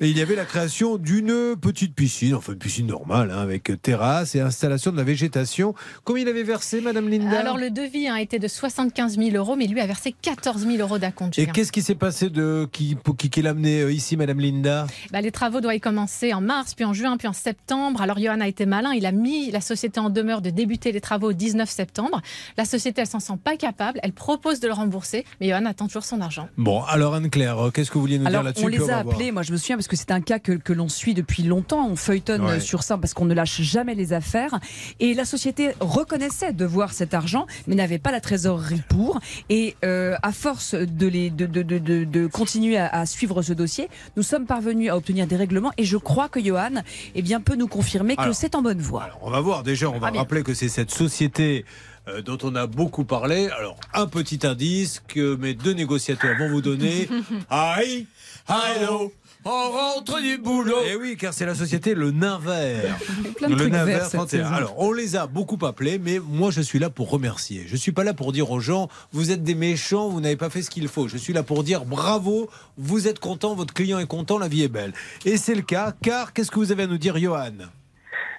et 0.00 0.08
il 0.10 0.16
y 0.16 0.22
avait 0.22 0.34
la 0.36 0.44
création 0.44 0.96
d'une 0.96 1.54
petite 1.60 1.94
piscine, 1.94 2.34
enfin 2.34 2.52
une 2.52 2.58
piscine 2.58 2.86
normale, 2.86 3.30
hein, 3.30 3.38
avec 3.40 3.70
terrasse 3.82 4.34
et 4.34 4.40
installation 4.40 4.90
de 4.92 4.96
la 4.96 5.04
végétation. 5.04 5.74
Combien 6.04 6.22
il 6.22 6.28
avait 6.28 6.42
versé, 6.44 6.80
Madame 6.80 7.08
Linda? 7.08 7.38
Alors 7.40 7.58
le 7.58 7.70
devis 7.70 8.08
a 8.08 8.20
été 8.20 8.38
de 8.38 8.48
75 8.48 9.18
000 9.18 9.30
euros, 9.36 9.56
mais 9.56 9.66
lui 9.66 9.80
a 9.80 9.86
versé 9.86 10.14
14 10.22 10.66
000 10.66 10.76
euros 10.78 10.98
d'acompte. 10.98 11.38
Et 11.38 11.46
qu'est-ce 11.46 11.72
qui 11.72 11.82
s'est 11.82 11.94
passé 11.94 12.30
de 12.30 12.68
qui, 12.72 12.94
pour- 12.94 13.16
qui, 13.16 13.28
qui 13.30 13.42
l'a 13.42 13.50
amené 13.50 13.82
euh, 13.82 13.92
ici, 13.92 14.16
Madame 14.16 14.40
Linda? 14.40 14.86
Bah, 15.12 15.20
les 15.20 15.30
travaux 15.32 15.60
doivent 15.60 15.74
y 15.76 15.80
commencer 15.80 16.32
en 16.32 16.40
mars, 16.40 16.74
puis 16.74 16.84
en 16.84 16.92
juin, 16.92 17.16
puis 17.16 17.28
en 17.28 17.32
septembre. 17.32 18.00
Alors 18.02 18.18
Johan 18.18 18.40
a 18.40 18.48
été 18.48 18.66
malin, 18.66 18.92
il 18.94 19.04
a 19.06 19.12
mis 19.12 19.41
la 19.50 19.60
société 19.60 19.98
en 20.00 20.10
demeure 20.10 20.42
de 20.42 20.50
débuter 20.50 20.92
les 20.92 21.00
travaux 21.00 21.30
au 21.30 21.32
19 21.32 21.68
septembre. 21.68 22.20
La 22.56 22.64
société, 22.64 23.00
elle 23.00 23.06
s'en 23.06 23.20
sent 23.20 23.38
pas 23.42 23.56
capable, 23.56 23.98
elle 24.02 24.12
propose 24.12 24.60
de 24.60 24.68
le 24.68 24.74
rembourser, 24.74 25.24
mais 25.40 25.48
Johan 25.48 25.64
attend 25.66 25.86
toujours 25.86 26.04
son 26.04 26.20
argent. 26.20 26.48
Bon, 26.56 26.82
alors 26.84 27.14
Anne-Claire, 27.14 27.70
qu'est-ce 27.74 27.90
que 27.90 27.94
vous 27.94 28.00
vouliez 28.02 28.18
nous 28.18 28.26
Alors, 28.26 28.42
dire 28.42 28.44
là-dessus 28.48 28.64
on 28.64 28.68
les 28.68 28.90
a 28.90 28.98
appelés, 28.98 29.32
moi 29.32 29.42
je 29.42 29.52
me 29.52 29.56
souviens, 29.56 29.76
parce 29.76 29.88
que 29.88 29.96
c'est 29.96 30.10
un 30.10 30.20
cas 30.20 30.38
que, 30.38 30.52
que 30.52 30.72
l'on 30.72 30.88
suit 30.88 31.14
depuis 31.14 31.42
longtemps. 31.42 31.88
On 31.88 31.96
feuilletonne 31.96 32.42
Ouais. 32.44 32.60
sur 32.60 32.82
ça 32.82 32.96
parce 32.98 33.14
qu'on 33.14 33.24
ne 33.24 33.34
lâche 33.34 33.60
jamais 33.62 33.94
les 33.94 34.12
affaires. 34.12 34.58
Et 35.00 35.14
la 35.14 35.24
société 35.24 35.72
reconnaissait 35.80 36.52
devoir 36.52 36.92
cet 36.92 37.14
argent, 37.14 37.46
mais 37.66 37.74
n'avait 37.74 37.98
pas 37.98 38.10
la 38.12 38.20
trésorerie 38.20 38.82
pour. 38.88 39.20
Et 39.48 39.76
euh, 39.84 40.16
à 40.22 40.32
force 40.32 40.74
de, 40.74 41.06
les, 41.06 41.30
de, 41.30 41.46
de, 41.46 41.62
de, 41.62 41.78
de- 41.78 42.04
de 42.04 42.26
continuer 42.26 42.76
à, 42.78 42.86
à 42.88 43.06
suivre 43.06 43.42
ce 43.42 43.52
dossier, 43.52 43.88
nous 44.16 44.22
sommes 44.22 44.46
parvenus 44.46 44.90
à 44.90 44.96
obtenir 44.96 45.26
des 45.26 45.36
règlements. 45.36 45.72
Et 45.78 45.84
je 45.84 45.96
crois 45.96 46.28
que 46.28 46.40
Johan 46.40 46.82
eh 47.14 47.22
bien, 47.22 47.40
peut 47.40 47.54
nous 47.56 47.68
confirmer 47.68 48.16
que 48.16 48.32
c'est 48.32 48.54
en 48.54 48.62
bonne 48.62 48.80
voie. 48.80 49.08
On 49.24 49.30
va 49.30 49.40
voir 49.40 49.62
déjà, 49.62 49.88
on 49.88 49.98
va 49.98 50.10
Ah, 50.12 50.18
rappeler 50.18 50.42
que 50.42 50.52
c'est 50.54 50.68
cette 50.68 50.90
société 50.90 51.64
euh, 52.08 52.22
dont 52.22 52.38
on 52.42 52.54
a 52.56 52.66
beaucoup 52.66 53.04
parlé. 53.04 53.48
Alors, 53.56 53.78
un 53.94 54.06
petit 54.06 54.44
indice 54.46 55.00
que 55.06 55.36
mes 55.36 55.54
deux 55.54 55.72
négociateurs 55.72 56.36
vont 56.38 56.48
vous 56.50 56.60
donner. 56.62 57.08
Aïe, 57.50 58.06
allô, 58.48 59.12
on 59.44 59.70
rentre 59.70 60.20
du 60.20 60.38
boulot. 60.38 60.82
Et 60.84 60.96
oui, 60.96 61.16
car 61.16 61.32
c'est 61.32 61.46
la 61.46 61.54
société 61.54 61.94
Le 61.94 62.10
Nain 62.10 62.38
Vert. 62.40 62.98
le 63.48 63.68
Nain 63.68 63.84
Vert 63.84 64.06
cette 64.06 64.14
31. 64.18 64.26
saison. 64.44 64.54
Alors, 64.54 64.74
on 64.78 64.90
les 64.92 65.14
a 65.14 65.28
beaucoup 65.28 65.64
appelés, 65.64 66.00
mais 66.00 66.18
moi, 66.18 66.50
je 66.50 66.60
suis 66.60 66.80
là 66.80 66.90
pour 66.90 67.08
remercier. 67.08 67.64
Je 67.68 67.76
suis 67.76 67.92
pas 67.92 68.02
là 68.02 68.14
pour 68.14 68.32
dire 68.32 68.50
aux 68.50 68.58
gens, 68.60 68.88
vous 69.12 69.30
êtes 69.30 69.44
des 69.44 69.54
méchants, 69.54 70.08
vous 70.08 70.20
n'avez 70.20 70.36
pas 70.36 70.50
fait 70.50 70.62
ce 70.62 70.70
qu'il 70.70 70.88
faut. 70.88 71.06
Je 71.06 71.16
suis 71.16 71.32
là 71.32 71.44
pour 71.44 71.62
dire 71.62 71.84
bravo, 71.84 72.50
vous 72.76 73.06
êtes 73.06 73.20
content, 73.20 73.54
votre 73.54 73.72
client 73.74 74.00
est 74.00 74.06
content, 74.06 74.38
la 74.38 74.48
vie 74.48 74.62
est 74.64 74.68
belle. 74.68 74.92
Et 75.24 75.36
c'est 75.36 75.54
le 75.54 75.62
cas, 75.62 75.92
car 76.02 76.32
qu'est-ce 76.32 76.50
que 76.50 76.58
vous 76.58 76.72
avez 76.72 76.82
à 76.82 76.86
nous 76.88 76.98
dire, 76.98 77.16
Johan? 77.18 77.52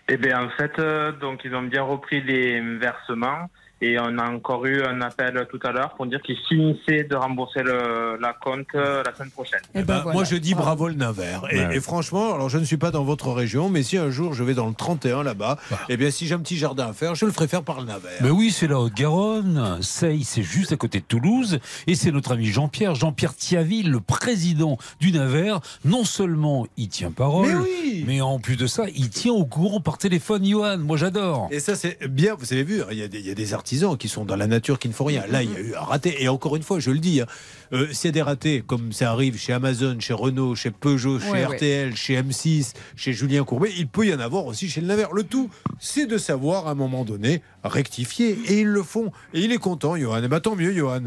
Eh 0.09 0.17
bien, 0.17 0.43
en 0.43 0.49
fait, 0.49 0.77
euh, 0.79 1.11
donc 1.13 1.45
ils 1.45 1.55
ont 1.55 1.63
bien 1.63 1.83
repris 1.83 2.21
les 2.21 2.59
versements 2.77 3.49
et 3.85 3.99
on 3.99 4.17
a 4.17 4.29
encore 4.29 4.65
eu 4.65 4.81
un 4.83 5.01
appel 5.01 5.45
tout 5.51 5.59
à 5.63 5.71
l'heure 5.71 5.93
pour 5.95 6.05
dire 6.05 6.21
qu'ils 6.21 6.37
finissaient 6.47 7.03
de 7.03 7.15
rembourser 7.15 7.63
le, 7.63 8.17
la 8.19 8.33
compte 8.33 8.67
euh, 8.75 9.03
la 9.05 9.13
semaine 9.15 9.31
prochaine. 9.31 9.59
Eh 9.75 9.83
Bah, 9.83 10.05
Moi, 10.11 10.23
je 10.23 10.35
dis 10.35 10.53
bravo 10.55 10.87
le 10.87 10.93
Naver. 10.95 11.39
Et, 11.51 11.59
Ouais. 11.63 11.77
et 11.77 11.79
franchement, 11.81 12.33
alors 12.33 12.49
je 12.49 12.57
ne 12.57 12.63
suis 12.65 12.77
pas 12.77 12.91
dans 12.91 13.03
votre 13.03 13.31
région, 13.31 13.69
mais 13.69 13.83
si 13.83 13.97
un 13.97 14.09
jour 14.09 14.33
je 14.33 14.43
vais 14.43 14.53
dans 14.53 14.67
le 14.67 14.73
31 14.73 15.23
là-bas, 15.23 15.57
eh 15.89 15.97
bien, 15.97 16.09
si 16.11 16.27
j'ai 16.27 16.35
un 16.35 16.39
petit 16.39 16.57
jardin 16.57 16.87
à 16.87 16.93
faire, 16.93 17.15
je 17.15 17.25
le 17.25 17.31
ferai 17.31 17.47
faire 17.47 17.63
par 17.63 17.79
le 17.81 17.85
Naver. 17.87 18.09
Mais 18.21 18.29
oui, 18.29 18.51
c'est 18.51 18.67
la 18.67 18.79
Haute-Garonne. 18.79 19.77
Seille, 19.81 20.23
c'est 20.23 20.43
juste 20.43 20.71
à 20.71 20.77
côté 20.77 20.99
de 20.99 21.05
Toulouse. 21.05 21.59
Et 21.87 21.95
c'est 21.95 22.11
notre 22.11 22.31
ami 22.33 22.45
Jean-Pierre, 22.47 22.95
Jean-Pierre 22.95 23.35
Thiaville, 23.35 23.91
le 23.91 23.99
président 23.99 24.77
du 24.99 25.11
Naver. 25.11 25.55
Non 25.85 26.03
seulement 26.05 26.65
il 26.77 26.87
tient 26.89 27.11
parole, 27.11 27.47
Mais 27.47 27.55
oui 27.55 28.03
mais 28.07 28.21
en 28.21 28.39
plus 28.39 28.55
de 28.57 28.65
ça, 28.67 28.85
il 28.95 29.09
tient 29.09 29.33
au 29.33 29.45
courant 29.45 29.79
par 29.79 29.97
téléphone, 29.97 30.43
Johan. 30.45 30.77
Moi, 30.79 30.97
j'adore. 30.97 31.47
Et 31.51 31.59
ça, 31.59 31.75
c'est 31.75 32.07
bien, 32.07 32.35
vous 32.37 32.51
avez 32.51 32.63
vu, 32.63 32.81
il 32.91 32.97
y, 32.97 33.03
a 33.03 33.07
des, 33.07 33.19
il 33.19 33.27
y 33.27 33.31
a 33.31 33.35
des 33.35 33.53
artisans 33.73 33.97
qui 33.97 34.07
sont 34.07 34.25
dans 34.25 34.35
la 34.35 34.45
nature 34.47 34.77
qui 34.77 34.87
ne 34.87 34.93
font 34.93 35.05
rien. 35.05 35.23
Là, 35.29 35.41
il 35.41 35.51
y 35.51 35.55
a 35.55 35.59
eu 35.59 35.73
un 35.75 35.81
raté. 35.81 36.21
Et 36.23 36.27
encore 36.29 36.55
une 36.55 36.61
fois, 36.63 36.79
je 36.79 36.91
le 36.91 36.99
dis, 36.99 37.21
hein, 37.21 37.25
euh, 37.73 37.87
s'il 37.91 38.07
y 38.07 38.09
a 38.09 38.11
des 38.11 38.21
ratés, 38.21 38.63
comme 38.65 38.91
ça 38.91 39.11
arrive 39.11 39.37
chez 39.37 39.51
Amazon, 39.53 39.97
chez 39.99 40.13
Renault, 40.13 40.53
chez 40.55 40.69
Peugeot, 40.71 41.19
chez 41.19 41.31
Ouais, 41.31 41.45
ouais. 41.45 41.55
RTL, 41.55 41.95
chez 41.95 42.21
M6, 42.21 42.73
chez 42.95 43.13
Julien 43.13 43.43
Courbet, 43.43 43.71
il 43.77 43.87
peut 43.87 44.05
y 44.05 44.13
en 44.13 44.19
avoir 44.19 44.45
aussi 44.45 44.69
chez 44.69 44.81
le 44.81 44.87
Naver. 44.87 45.07
Le 45.13 45.23
tout, 45.23 45.49
c'est 45.79 46.05
de 46.05 46.17
savoir 46.17 46.67
à 46.67 46.71
un 46.71 46.75
moment 46.75 47.03
donné 47.03 47.41
rectifier. 47.63 48.37
Et 48.47 48.61
ils 48.61 48.67
le 48.67 48.83
font. 48.83 49.11
Et 49.33 49.41
il 49.41 49.51
est 49.51 49.57
content, 49.57 49.97
Johan. 49.97 50.21
Et 50.23 50.27
bah, 50.27 50.39
tant 50.39 50.55
mieux, 50.55 50.73
Johan. 50.73 51.01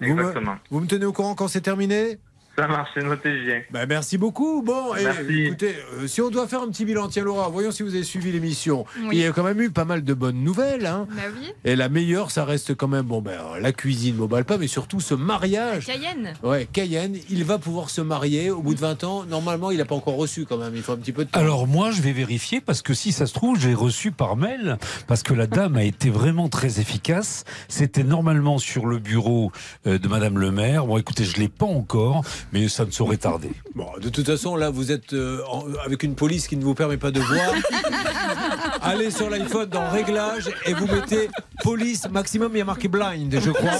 Vous 0.00 0.14
me, 0.14 0.20
Exactement. 0.20 0.56
vous 0.70 0.80
me 0.80 0.86
tenez 0.86 1.04
au 1.06 1.12
courant 1.12 1.34
quand 1.34 1.48
c'est 1.48 1.60
terminé? 1.60 2.18
Ça 2.60 2.68
marche, 2.68 2.90
c'est 2.92 3.02
noté, 3.02 3.38
Julien. 3.38 3.60
bah, 3.70 3.86
merci 3.86 4.18
beaucoup. 4.18 4.60
Bon, 4.62 4.94
et 4.94 5.04
Merci. 5.04 5.44
écoutez, 5.44 5.76
euh, 5.94 6.06
si 6.06 6.20
on 6.20 6.28
doit 6.28 6.46
faire 6.46 6.60
un 6.60 6.68
petit 6.68 6.84
bilan, 6.84 7.08
tiens 7.08 7.24
Laura, 7.24 7.48
voyons 7.48 7.70
si 7.70 7.82
vous 7.82 7.94
avez 7.94 8.04
suivi 8.04 8.30
l'émission. 8.32 8.84
Oui. 9.04 9.08
Il 9.12 9.18
y 9.18 9.24
a 9.24 9.32
quand 9.32 9.44
même 9.44 9.62
eu 9.62 9.70
pas 9.70 9.86
mal 9.86 10.04
de 10.04 10.12
bonnes 10.12 10.44
nouvelles. 10.44 10.84
Hein. 10.84 11.06
Bah 11.10 11.22
oui. 11.40 11.52
Et 11.64 11.74
la 11.74 11.88
meilleure, 11.88 12.30
ça 12.30 12.44
reste 12.44 12.74
quand 12.74 12.86
même 12.88 13.06
bon, 13.06 13.22
ben, 13.22 13.38
la 13.58 13.72
cuisine 13.72 14.16
mobile 14.16 14.44
pas, 14.44 14.58
mais 14.58 14.66
surtout 14.66 15.00
ce 15.00 15.14
mariage. 15.14 15.86
Cayenne. 15.86 16.34
Ouais, 16.42 16.68
Cayenne, 16.70 17.16
il 17.30 17.44
va 17.44 17.56
pouvoir 17.56 17.88
se 17.88 18.02
marier 18.02 18.50
au 18.50 18.60
bout 18.60 18.74
de 18.74 18.80
20 18.80 19.04
ans. 19.04 19.24
Normalement, 19.24 19.70
il 19.70 19.78
n'a 19.78 19.86
pas 19.86 19.94
encore 19.94 20.16
reçu 20.16 20.44
quand 20.44 20.58
même. 20.58 20.76
Il 20.76 20.82
faut 20.82 20.92
un 20.92 20.98
petit 20.98 21.12
peu 21.12 21.24
de 21.24 21.30
temps. 21.30 21.40
Alors 21.40 21.66
moi, 21.66 21.92
je 21.92 22.02
vais 22.02 22.12
vérifier 22.12 22.60
parce 22.60 22.82
que 22.82 22.92
si 22.92 23.12
ça 23.12 23.24
se 23.24 23.32
trouve, 23.32 23.58
j'ai 23.58 23.72
reçu 23.72 24.12
par 24.12 24.36
mail 24.36 24.76
parce 25.06 25.22
que 25.22 25.32
la 25.32 25.46
dame 25.46 25.76
a 25.78 25.84
été 25.84 26.10
vraiment 26.10 26.50
très 26.50 26.78
efficace. 26.78 27.44
C'était 27.68 28.04
normalement 28.04 28.58
sur 28.58 28.84
le 28.84 28.98
bureau 28.98 29.50
euh, 29.86 29.98
de 29.98 30.08
Madame 30.08 30.36
le 30.38 30.50
maire. 30.50 30.84
Bon, 30.84 30.98
écoutez, 30.98 31.24
je 31.24 31.38
l'ai 31.38 31.48
pas 31.48 31.64
encore, 31.64 32.22
mais 32.52 32.68
ça 32.68 32.84
ne 32.84 32.90
saurait 32.90 33.16
tarder. 33.16 33.50
Bon, 33.74 33.86
de 34.00 34.08
toute 34.08 34.26
façon, 34.26 34.56
là, 34.56 34.70
vous 34.70 34.92
êtes 34.92 35.12
euh, 35.12 35.40
en- 35.50 35.64
avec 35.84 36.02
une 36.02 36.14
police 36.14 36.48
qui 36.48 36.56
ne 36.56 36.64
vous 36.64 36.74
permet 36.74 36.96
pas 36.96 37.10
de 37.10 37.20
voir. 37.20 37.54
Allez 38.82 39.10
sur 39.10 39.28
l'iPhone 39.30 39.68
dans 39.68 39.88
Réglages 39.90 40.50
et 40.66 40.72
vous 40.74 40.86
mettez 40.86 41.28
police 41.62 42.08
maximum. 42.08 42.52
Il 42.54 42.58
y 42.58 42.60
a 42.62 42.64
marqué 42.64 42.88
blind, 42.88 43.38
je 43.40 43.50
crois. 43.50 43.72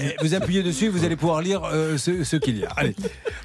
Et 0.00 0.14
vous 0.22 0.34
appuyez 0.34 0.62
dessus, 0.62 0.88
vous 0.88 1.04
allez 1.04 1.16
pouvoir 1.16 1.42
lire 1.42 1.62
euh, 1.64 1.98
ce, 1.98 2.24
ce 2.24 2.36
qu'il 2.36 2.58
y 2.58 2.64
a. 2.64 2.70
Allez. 2.76 2.94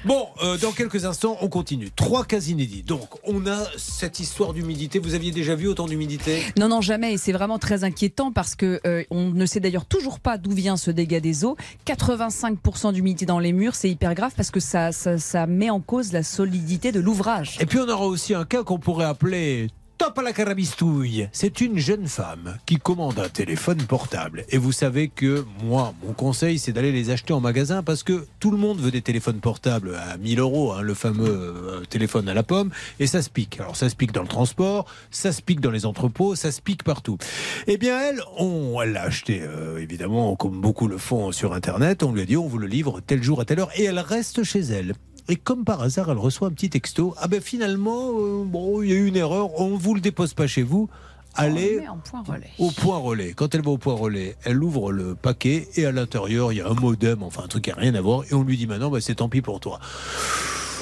Bon, 0.04 0.26
euh, 0.42 0.56
dans 0.58 0.72
quelques 0.72 1.04
instants, 1.04 1.36
on 1.40 1.48
continue. 1.48 1.90
Trois 1.94 2.24
cas 2.24 2.38
inédits. 2.40 2.82
Donc, 2.82 3.08
on 3.24 3.46
a 3.46 3.58
cette 3.76 4.20
histoire 4.20 4.52
d'humidité. 4.54 4.98
Vous 4.98 5.14
aviez 5.14 5.30
déjà 5.32 5.54
vu 5.54 5.66
autant 5.68 5.86
d'humidité? 5.86 6.42
Non, 6.56 6.68
non, 6.68 6.80
jamais. 6.80 7.14
Et 7.14 7.16
c'est 7.18 7.32
vraiment 7.32 7.58
très 7.58 7.84
inquiétant 7.84 8.30
parce 8.32 8.54
que 8.54 8.80
euh, 8.86 9.02
on 9.10 9.30
ne 9.30 9.46
sait 9.46 9.60
d'ailleurs 9.60 9.84
toujours 9.86 10.20
pas 10.20 10.38
d'où 10.38 10.52
vient 10.52 10.76
ce 10.76 10.90
dégât 10.90 11.20
des 11.20 11.44
eaux. 11.44 11.56
85% 11.86 12.92
d'humidité 12.92 13.26
dans 13.26 13.38
les 13.40 13.52
murs, 13.52 13.74
c'est 13.74 13.90
hyper 13.90 14.14
grave 14.14 14.32
parce 14.38 14.52
que 14.52 14.60
ça, 14.60 15.46
met 15.48 15.68
en 15.68 15.80
cause 15.80 16.12
la 16.12 16.22
solidité 16.22 16.92
de 16.92 17.00
l'ouvrage. 17.00 17.56
Et 17.58 17.66
puis 17.66 17.80
on 17.80 17.88
aura 17.88 18.06
aussi 18.06 18.34
un 18.34 18.44
cas 18.44 18.62
qu'on 18.62 18.78
pourrait 18.78 19.04
appeler 19.04 19.66
Top 19.98 20.16
à 20.16 20.22
la 20.22 20.32
carabistouille. 20.32 21.28
C'est 21.32 21.60
une 21.60 21.76
jeune 21.76 22.06
femme 22.06 22.56
qui 22.66 22.76
commande 22.76 23.18
un 23.18 23.28
téléphone 23.28 23.78
portable. 23.78 24.44
Et 24.48 24.56
vous 24.56 24.70
savez 24.70 25.08
que 25.08 25.44
moi, 25.64 25.92
mon 26.06 26.12
conseil, 26.12 26.60
c'est 26.60 26.70
d'aller 26.70 26.92
les 26.92 27.10
acheter 27.10 27.32
en 27.32 27.40
magasin 27.40 27.82
parce 27.82 28.04
que 28.04 28.24
tout 28.38 28.52
le 28.52 28.58
monde 28.58 28.78
veut 28.78 28.92
des 28.92 29.02
téléphones 29.02 29.40
portables 29.40 29.96
à 29.96 30.16
1000 30.16 30.38
euros, 30.38 30.72
hein, 30.72 30.82
le 30.82 30.94
fameux 30.94 31.28
euh, 31.28 31.84
téléphone 31.84 32.28
à 32.28 32.34
la 32.34 32.44
pomme, 32.44 32.70
et 33.00 33.08
ça 33.08 33.22
se 33.22 33.28
pique. 33.28 33.58
Alors 33.58 33.74
ça 33.74 33.88
se 33.88 33.96
pique 33.96 34.12
dans 34.12 34.22
le 34.22 34.28
transport, 34.28 34.86
ça 35.10 35.32
se 35.32 35.42
pique 35.42 35.60
dans 35.60 35.72
les 35.72 35.84
entrepôts, 35.84 36.36
ça 36.36 36.52
se 36.52 36.62
pique 36.62 36.84
partout. 36.84 37.18
Eh 37.66 37.76
bien, 37.76 37.98
elle, 37.98 38.20
on, 38.38 38.80
elle 38.80 38.92
l'a 38.92 39.02
acheté, 39.02 39.40
euh, 39.42 39.82
évidemment, 39.82 40.36
comme 40.36 40.60
beaucoup 40.60 40.86
le 40.86 40.98
font 40.98 41.32
sur 41.32 41.52
Internet. 41.54 42.04
On 42.04 42.12
lui 42.12 42.22
a 42.22 42.24
dit, 42.24 42.36
on 42.36 42.46
vous 42.46 42.58
le 42.58 42.68
livre 42.68 43.00
tel 43.04 43.20
jour 43.20 43.40
à 43.40 43.44
telle 43.44 43.58
heure, 43.58 43.72
et 43.74 43.82
elle 43.82 43.98
reste 43.98 44.44
chez 44.44 44.60
elle. 44.60 44.94
Et 45.28 45.36
comme 45.36 45.64
par 45.64 45.82
hasard, 45.82 46.10
elle 46.10 46.18
reçoit 46.18 46.48
un 46.48 46.52
petit 46.52 46.70
texto. 46.70 47.14
Ah 47.18 47.28
ben 47.28 47.40
finalement, 47.40 48.10
euh, 48.18 48.44
bon, 48.44 48.82
il 48.82 48.88
y 48.88 48.92
a 48.92 48.96
eu 48.96 49.06
une 49.06 49.16
erreur, 49.16 49.60
on 49.60 49.76
vous 49.76 49.94
le 49.94 50.00
dépose 50.00 50.32
pas 50.34 50.46
chez 50.46 50.62
vous. 50.62 50.88
Allez 51.34 51.86
en 51.86 51.98
point 51.98 52.22
relais. 52.26 52.50
au 52.58 52.70
point 52.70 52.96
relais. 52.98 53.32
Quand 53.34 53.54
elle 53.54 53.62
va 53.62 53.70
au 53.70 53.78
point 53.78 53.94
relais, 53.94 54.36
elle 54.44 54.62
ouvre 54.64 54.90
le 54.90 55.14
paquet 55.14 55.68
et 55.76 55.84
à 55.86 55.92
l'intérieur, 55.92 56.50
il 56.52 56.58
y 56.58 56.60
a 56.60 56.68
un 56.68 56.74
modem, 56.74 57.22
enfin 57.22 57.44
un 57.44 57.46
truc 57.46 57.64
qui 57.64 57.70
n'a 57.70 57.76
rien 57.76 57.94
à 57.94 58.00
voir. 58.00 58.22
Et 58.30 58.34
on 58.34 58.42
lui 58.42 58.56
dit 58.56 58.66
maintenant, 58.66 58.90
bah, 58.90 59.00
c'est 59.00 59.16
tant 59.16 59.28
pis 59.28 59.42
pour 59.42 59.60
toi. 59.60 59.78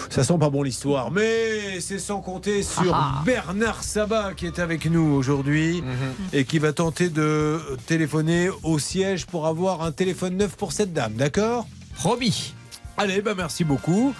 Ça 0.08 0.22
sent 0.24 0.38
pas 0.38 0.48
bon 0.48 0.62
l'histoire, 0.62 1.10
mais 1.10 1.80
c'est 1.80 1.98
sans 1.98 2.20
compter 2.22 2.62
sur 2.62 2.94
Ah. 2.94 3.22
Bernard 3.26 3.82
Sabat 3.82 4.32
qui 4.34 4.46
est 4.46 4.60
avec 4.60 4.86
nous 4.88 5.12
aujourd'hui 5.12 5.82
et 6.32 6.44
qui 6.44 6.58
va 6.58 6.72
tenter 6.72 7.10
de 7.10 7.60
téléphoner 7.86 8.48
au 8.62 8.78
siège 8.78 9.26
pour 9.26 9.46
avoir 9.46 9.82
un 9.82 9.92
téléphone 9.92 10.36
neuf 10.36 10.56
pour 10.56 10.72
cette 10.72 10.94
dame, 10.94 11.14
d'accord? 11.14 11.66
Promis. 11.96 12.54
Allez, 12.98 13.20
bah 13.20 13.34
merci 13.36 13.62
beaucoup. 13.64 14.14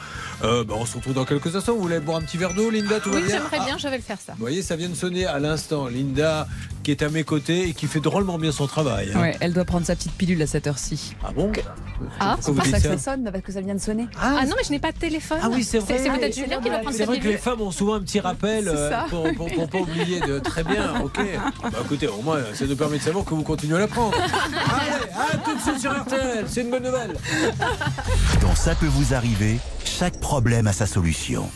Euh, 0.45 0.63
bah, 0.65 0.75
on 0.77 0.85
se 0.85 0.97
retrouve 0.97 1.15
dans 1.15 1.25
quelques 1.25 1.55
instants. 1.57 1.75
Vous 1.75 1.81
voulez 1.83 1.99
boire 1.99 2.19
un 2.19 2.23
petit 2.23 2.37
verre 2.37 2.53
d'eau, 2.53 2.71
Linda 2.71 3.01
Tout 3.01 3.11
Oui, 3.11 3.23
bien 3.23 3.37
j'aimerais 3.39 3.59
Ah, 3.61 3.65
bien, 3.65 3.79
je 3.79 3.89
vais 3.89 3.97
le 3.97 4.03
faire 4.03 4.19
ça. 4.21 4.33
Vous 4.35 4.41
voyez, 4.41 4.63
ça 4.63 4.77
vient 4.77 4.89
de 4.89 4.95
sonner 4.95 5.25
à 5.27 5.39
l'instant. 5.39 5.87
Linda 5.89 6.47
qui 6.87 6.93
est 6.93 7.03
à 7.03 7.09
mes 7.09 7.25
côtés 7.25 7.71
et 7.71 7.75
qui 7.75 7.89
fait 7.89 7.99
drôlement 7.99 8.39
bien 8.39 8.53
son 8.53 8.69
travail. 8.69 9.11
hein. 9.13 9.21
Ouais, 9.21 9.37
elle 9.41 9.53
doit 9.53 9.65
prendre 9.65 9.85
sa 9.85 9.97
petite 9.97 10.13
pilule 10.13 10.41
à 10.41 10.47
cette 10.47 10.69
heure-ci. 10.69 11.17
Ah 11.25 11.33
bon 11.35 11.51
Ah, 12.21 12.37
C'est 12.41 12.55
pour 12.55 12.65
ça 12.65 12.77
que 12.81 12.87
ça 12.87 12.97
sonne, 12.99 13.29
parce 13.33 13.43
que 13.43 13.51
ça 13.51 13.61
vient 13.61 13.75
de 13.75 13.81
sonner. 13.81 14.07
Ah, 14.23 14.45
non, 14.47 14.55
mais 14.57 14.63
je 14.65 14.71
n'ai 14.71 14.79
pas 14.79 14.93
de 14.93 14.97
téléphone. 14.99 15.39
Ah 15.43 15.49
oui, 15.53 15.65
c'est 15.65 15.81
vrai. 15.81 15.99
C'est 15.99 16.09
Ah, 16.09 16.17
peut-être 16.17 16.37
Julien 16.37 16.61
qui 16.61 16.69
doit 16.69 16.79
prendre 16.79 16.93
C'est 16.93 16.99
sa 16.99 17.07
vrai 17.07 17.19
que 17.19 17.27
les 17.27 17.39
femmes 17.39 17.61
ont 17.61 17.73
souvent 17.73 17.95
un 17.95 18.01
petit 18.01 18.21
rappel 18.21 18.67
C'est 18.67 18.71
euh, 18.79 19.01
pour, 19.11 19.25
pour, 19.35 19.53
pour 19.53 19.69
pas 19.69 19.79
oublier 19.79 20.21
de 20.21 20.39
très 20.39 20.63
bien. 20.63 21.01
Ok. 21.03 21.19
Bah, 21.61 21.71
écoutez, 21.85 22.07
au 22.07 22.23
moins 22.23 22.39
ça 22.55 22.65
nous 22.67 22.77
permet 22.77 22.99
de 22.99 23.03
savoir 23.03 23.25
que 23.25 23.35
vous 23.35 23.43
continuez 23.43 23.75
à 23.79 23.81
la 23.81 23.89
prendre. 23.89 24.17
Allez, 24.17 25.11
à 25.35 25.37
tout 25.39 25.57
de 25.57 25.61
suite 25.61 25.81
sur 25.81 25.91
RTL. 25.91 26.45
C'est 26.47 26.61
une 26.61 26.71
bonne 26.71 26.85
nouvelle. 26.85 27.17
Dans 28.43 28.55
Ça 28.55 28.77
peut 28.77 28.87
vous 28.87 29.13
arriver, 29.13 29.59
chaque 29.85 30.21
problème 30.21 30.69
a 30.69 30.73
sa 30.73 30.87
solution. 30.87 31.51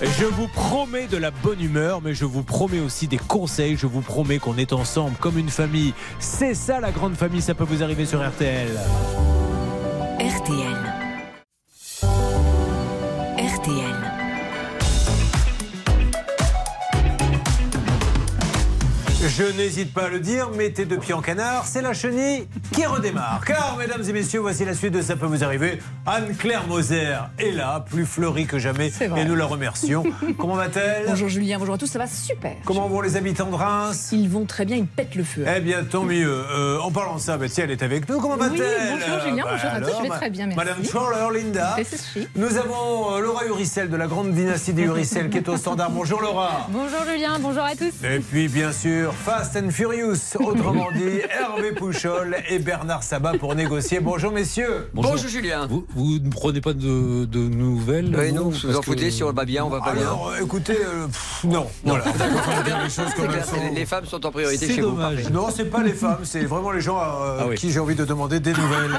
Je 0.00 0.24
vous 0.24 0.48
promets 0.48 1.06
de 1.06 1.16
la 1.16 1.30
bonne 1.30 1.60
humeur, 1.60 2.00
mais 2.02 2.14
je 2.14 2.24
vous 2.24 2.42
promets 2.42 2.80
aussi 2.80 3.08
des 3.08 3.18
conseils. 3.18 3.76
Je 3.76 3.86
vous 3.86 4.00
promets 4.00 4.38
qu'on 4.38 4.56
est 4.56 4.72
ensemble 4.72 5.16
comme 5.18 5.38
une 5.38 5.50
famille. 5.50 5.94
C'est 6.18 6.54
ça 6.54 6.80
la 6.80 6.92
grande 6.92 7.14
famille. 7.14 7.42
Ça 7.42 7.54
peut 7.54 7.64
vous 7.64 7.82
arriver 7.82 8.06
sur 8.06 8.26
RTL. 8.26 8.68
RTL. 10.20 10.94
RTL. 13.38 14.18
Je 19.26 19.44
n'hésite 19.56 19.92
pas 19.92 20.04
à 20.04 20.08
le 20.08 20.20
dire, 20.20 20.50
mettez 20.50 20.84
deux 20.84 20.98
pieds 20.98 21.14
en 21.14 21.20
canard, 21.20 21.66
c'est 21.66 21.82
la 21.82 21.92
chenille 21.92 22.46
qui 22.72 22.84
redémarre. 22.86 23.40
Car, 23.46 23.76
mesdames 23.78 24.02
et 24.08 24.12
messieurs, 24.12 24.40
voici 24.40 24.64
la 24.64 24.74
suite 24.74 24.92
de 24.94 25.02
Ça 25.02 25.16
peut 25.16 25.26
vous 25.26 25.44
arriver. 25.44 25.78
Anne-Claire 26.06 26.66
Moser 26.66 27.14
est 27.38 27.50
là, 27.52 27.84
plus 27.88 28.04
fleurie 28.06 28.46
que 28.46 28.58
jamais, 28.58 28.88
vrai. 28.90 29.22
et 29.22 29.24
nous 29.24 29.34
la 29.34 29.44
remercions. 29.46 30.04
Comment 30.38 30.54
va-t-elle? 30.54 31.06
Bonjour 31.06 31.28
Julien, 31.28 31.58
bonjour 31.58 31.74
à 31.74 31.78
tous, 31.78 31.86
ça 31.86 31.98
va 31.98 32.06
super. 32.06 32.52
Comment 32.64 32.88
vont 32.88 33.00
les 33.00 33.16
habitants 33.16 33.50
de 33.50 33.54
Reims? 33.54 34.10
Ils 34.12 34.28
vont 34.28 34.44
très 34.44 34.64
bien, 34.64 34.76
ils 34.76 34.86
pètent 34.86 35.14
le 35.14 35.24
feu. 35.24 35.44
Eh 35.56 35.60
bien, 35.60 35.84
tant 35.84 36.04
mieux. 36.04 36.44
Euh, 36.50 36.78
en 36.80 36.90
parlant 36.90 37.16
de 37.16 37.20
ça, 37.20 37.36
bah, 37.36 37.46
tiens, 37.48 37.64
elle 37.64 37.70
est 37.70 37.82
avec 37.82 38.08
nous. 38.08 38.20
Comment 38.20 38.34
Oui, 38.34 38.40
va-t-elle? 38.58 38.98
bonjour 39.00 39.20
Julien, 39.28 39.44
Bah, 39.44 39.50
bonjour 39.52 39.70
à 39.70 39.80
tous, 39.80 39.86
alors, 39.86 39.98
je 39.98 40.02
vais 40.02 40.16
très 40.16 40.30
bien, 40.30 40.46
merci. 40.46 40.58
Madame 40.58 40.84
Schorler, 40.84 41.38
Linda. 41.40 41.74
C'est 41.76 41.84
ceci. 41.96 42.28
Nous 42.36 42.56
avons 42.56 43.14
euh, 43.16 43.20
Laura 43.20 43.44
Uricel 43.46 43.90
de 43.90 43.96
la 43.96 44.06
grande 44.06 44.32
dynastie 44.32 44.72
des 44.72 44.82
Uricel 44.82 45.30
qui 45.30 45.38
est 45.38 45.48
au 45.48 45.56
standard. 45.56 45.90
Bonjour 45.90 46.20
Laura. 46.20 46.66
Bonjour 46.70 47.00
Julien, 47.10 47.38
bonjour 47.40 47.62
à 47.62 47.74
tous. 47.74 47.92
Et 48.04 48.18
puis 48.20 48.48
bien 48.48 48.72
sûr, 48.72 49.12
Fast 49.14 49.56
and 49.56 49.70
Furious, 49.70 50.36
autrement 50.38 50.90
dit 50.92 51.20
Hervé 51.30 51.72
Pouchol 51.72 52.36
et 52.48 52.57
Bernard 52.62 53.02
Sabat 53.02 53.32
pour 53.38 53.54
négocier. 53.54 54.00
Bonjour 54.00 54.32
messieurs. 54.32 54.88
Bonjour, 54.94 55.16
Julien. 55.16 55.66
Vous, 55.68 55.86
vous 55.94 56.18
ne 56.18 56.30
prenez 56.30 56.60
pas 56.60 56.72
de, 56.72 57.24
de 57.24 57.38
nouvelles 57.38 58.14
Oui, 58.16 58.28
vous, 58.30 58.34
non, 58.34 58.42
vous 58.44 58.50
vous 58.50 58.76
en 58.76 58.80
que- 58.80 58.84
foutez 58.86 59.10
si 59.10 59.22
on 59.22 59.32
va 59.32 59.44
bien, 59.44 59.64
on 59.64 59.68
va 59.68 59.80
pas 59.80 59.92
bien. 59.92 60.02
Alors 60.02 60.28
euh, 60.36 60.42
écoutez, 60.44 60.76
euh, 60.76 61.06
pff, 61.06 61.44
non, 61.44 61.66
voilà. 61.84 62.04
Dire 62.64 62.78
les 62.82 62.90
choses 62.90 63.14
comme 63.14 63.28
clair, 63.28 63.44
sont. 63.44 63.56
les 63.74 63.86
femmes 63.86 64.06
sont 64.06 64.24
en 64.26 64.30
priorité 64.30 64.66
C'est 64.66 64.74
chez 64.74 64.80
vous. 64.80 64.90
dommage. 64.90 65.16
parfait. 65.16 65.30
Non, 65.32 65.46
c'est 65.54 65.64
pas 65.66 65.82
les 65.82 65.92
femmes, 65.92 66.18
c'est 66.24 66.44
vraiment 66.44 66.70
les 66.72 66.80
gens 66.80 66.96
à 66.98 67.36
Ah 67.40 67.44
oui. 67.48 67.56
qui 67.56 67.70
j'ai 67.70 67.80
envie 67.80 67.94
de 67.94 68.04
demander 68.04 68.40
des 68.40 68.52
nouvelles. 68.52 68.90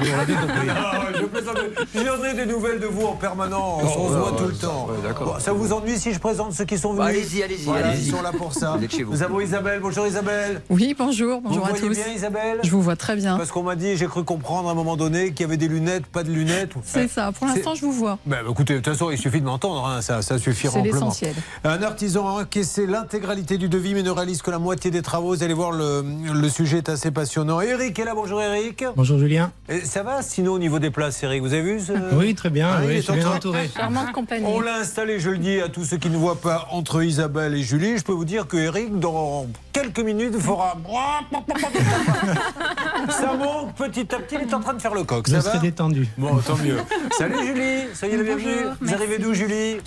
Ah, 0.70 1.06
je 1.14 1.24
plaisante. 1.24 1.58
Viendrai 1.94 2.34
des 2.34 2.46
nouvelles 2.46 2.80
de 2.80 2.86
vous 2.86 3.06
en 3.06 3.12
permanence. 3.14 3.82
on 3.84 4.08
se 4.08 4.12
voit 4.16 4.32
ouais, 4.32 4.38
tout 4.38 4.44
le 4.48 4.54
ça, 4.54 4.66
temps. 4.68 4.86
ouais, 4.90 4.96
d'accord. 5.06 5.34
Bon, 5.34 5.38
ça 5.40 5.52
vous 5.52 5.72
ennuie 5.72 5.98
si 5.98 6.12
je 6.12 6.18
présente 6.18 6.52
ceux 6.52 6.64
qui 6.64 6.78
sont 6.78 6.92
venus 6.92 7.06
Allez-y, 7.08 7.42
allez-y, 7.42 7.64
Voilà, 7.64 7.88
allez-y. 7.88 8.06
Ils 8.06 8.10
sont 8.10 8.22
là 8.22 8.32
pour 8.32 8.52
ça. 8.54 8.76
Vous 8.78 8.84
êtes 8.84 8.92
chez 8.94 9.02
vous. 9.02 9.12
Nous 9.12 9.22
avons 9.22 9.40
Isabelle. 9.40 9.80
Bonjour 9.80 10.06
Isabelle. 10.06 10.62
Oui, 10.70 10.94
bonjour, 10.98 11.40
bonjour 11.40 11.62
vous 11.62 11.66
à 11.66 11.70
voyez 11.74 11.88
tous. 11.88 11.94
bien 12.04 12.12
Isabelle 12.14 12.58
Je 12.62 12.70
vous 12.70 12.82
vois 12.82 12.96
très 12.96 13.16
bien. 13.16 13.36
Parce 13.36 13.49
qu'on 13.52 13.62
m'a 13.62 13.76
dit, 13.76 13.96
j'ai 13.96 14.06
cru 14.06 14.24
comprendre 14.24 14.68
à 14.68 14.72
un 14.72 14.74
moment 14.74 14.96
donné 14.96 15.32
qu'il 15.32 15.40
y 15.40 15.44
avait 15.44 15.56
des 15.56 15.68
lunettes, 15.68 16.06
pas 16.06 16.22
de 16.22 16.30
lunettes. 16.30 16.72
C'est 16.84 17.08
ça, 17.08 17.32
pour 17.32 17.46
l'instant, 17.46 17.74
je 17.74 17.82
vous 17.82 17.92
vois. 17.92 18.18
Ben, 18.26 18.38
écoutez, 18.48 18.74
de 18.74 18.78
toute 18.80 18.92
façon, 18.92 19.10
il 19.10 19.18
suffit 19.18 19.40
de 19.40 19.46
m'entendre, 19.46 19.86
hein, 19.86 20.02
ça, 20.02 20.22
ça 20.22 20.38
suffira 20.38 20.72
C'est 20.72 20.82
l'essentiel. 20.82 21.34
Un 21.64 21.82
artisan 21.82 22.28
a 22.28 22.42
encaissé 22.42 22.86
l'intégralité 22.86 23.58
du 23.58 23.68
devis, 23.68 23.94
mais 23.94 24.02
ne 24.02 24.10
réalise 24.10 24.42
que 24.42 24.50
la 24.50 24.58
moitié 24.58 24.90
des 24.90 25.02
travaux. 25.02 25.34
Vous 25.34 25.42
allez 25.42 25.54
voir, 25.54 25.72
le, 25.72 26.04
le 26.32 26.48
sujet 26.48 26.78
est 26.78 26.88
assez 26.88 27.10
passionnant. 27.10 27.60
Eric 27.60 27.98
est 27.98 28.04
là, 28.04 28.14
bonjour 28.14 28.40
Eric. 28.40 28.84
Bonjour 28.96 29.18
Julien. 29.18 29.52
Et 29.68 29.80
ça 29.80 30.02
va 30.02 30.22
sinon 30.22 30.52
au 30.52 30.58
niveau 30.58 30.78
des 30.78 30.90
places, 30.90 31.22
Eric 31.22 31.42
Vous 31.42 31.52
avez 31.52 31.62
vu 31.62 31.80
ce... 31.80 31.92
Oui, 32.14 32.34
très 32.34 32.50
bien, 32.50 32.68
Ah, 32.72 32.78
oui, 32.80 32.86
il 32.86 32.90
est 32.92 32.96
je 32.96 33.00
suis 33.02 33.12
en 33.12 33.16
bien 33.16 33.30
entouré. 33.30 33.70
Compagnie. 34.12 34.44
On 34.46 34.60
l'a 34.60 34.76
installé, 34.76 35.20
je 35.20 35.30
le 35.30 35.38
dis 35.38 35.60
à 35.60 35.68
tous 35.68 35.84
ceux 35.84 35.96
qui 35.96 36.10
ne 36.10 36.16
voient 36.16 36.40
pas, 36.40 36.68
entre 36.70 37.02
Isabelle 37.02 37.54
et 37.54 37.62
Julie. 37.62 37.98
Je 37.98 38.04
peux 38.04 38.12
vous 38.12 38.24
dire 38.24 38.46
que 38.46 38.56
Eric, 38.56 38.98
dans 38.98 39.46
quelques 39.72 40.00
minutes, 40.00 40.38
fera. 40.38 40.76
Ça 43.10 43.32
monte 43.40 43.74
petit 43.74 44.14
à 44.14 44.18
petit, 44.18 44.36
il 44.36 44.42
est 44.42 44.54
en 44.54 44.60
train 44.60 44.74
de 44.74 44.80
faire 44.80 44.94
le 44.94 45.04
coq. 45.04 45.26
Je 45.28 45.34
Ça 45.34 45.40
serai 45.42 45.58
détendu. 45.58 46.06
Bon, 46.16 46.36
tant 46.38 46.56
mieux. 46.56 46.78
Salut 47.18 47.44
Julie, 47.46 47.94
soyez 47.94 48.16
la 48.16 48.22
bienvenue. 48.22 48.66
Vous 48.80 48.94
arrivez 48.94 49.18
d'où 49.18 49.34
Julie? 49.34 49.78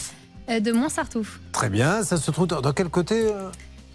Euh, 0.50 0.60
de 0.60 0.72
Montsartouf, 0.74 1.40
Très 1.54 1.70
bien, 1.70 2.04
ça 2.04 2.18
se 2.18 2.30
trouve 2.30 2.48
dans 2.48 2.60
dans 2.60 2.74
quel 2.74 2.90
côté 2.90 3.28
euh? 3.32 3.50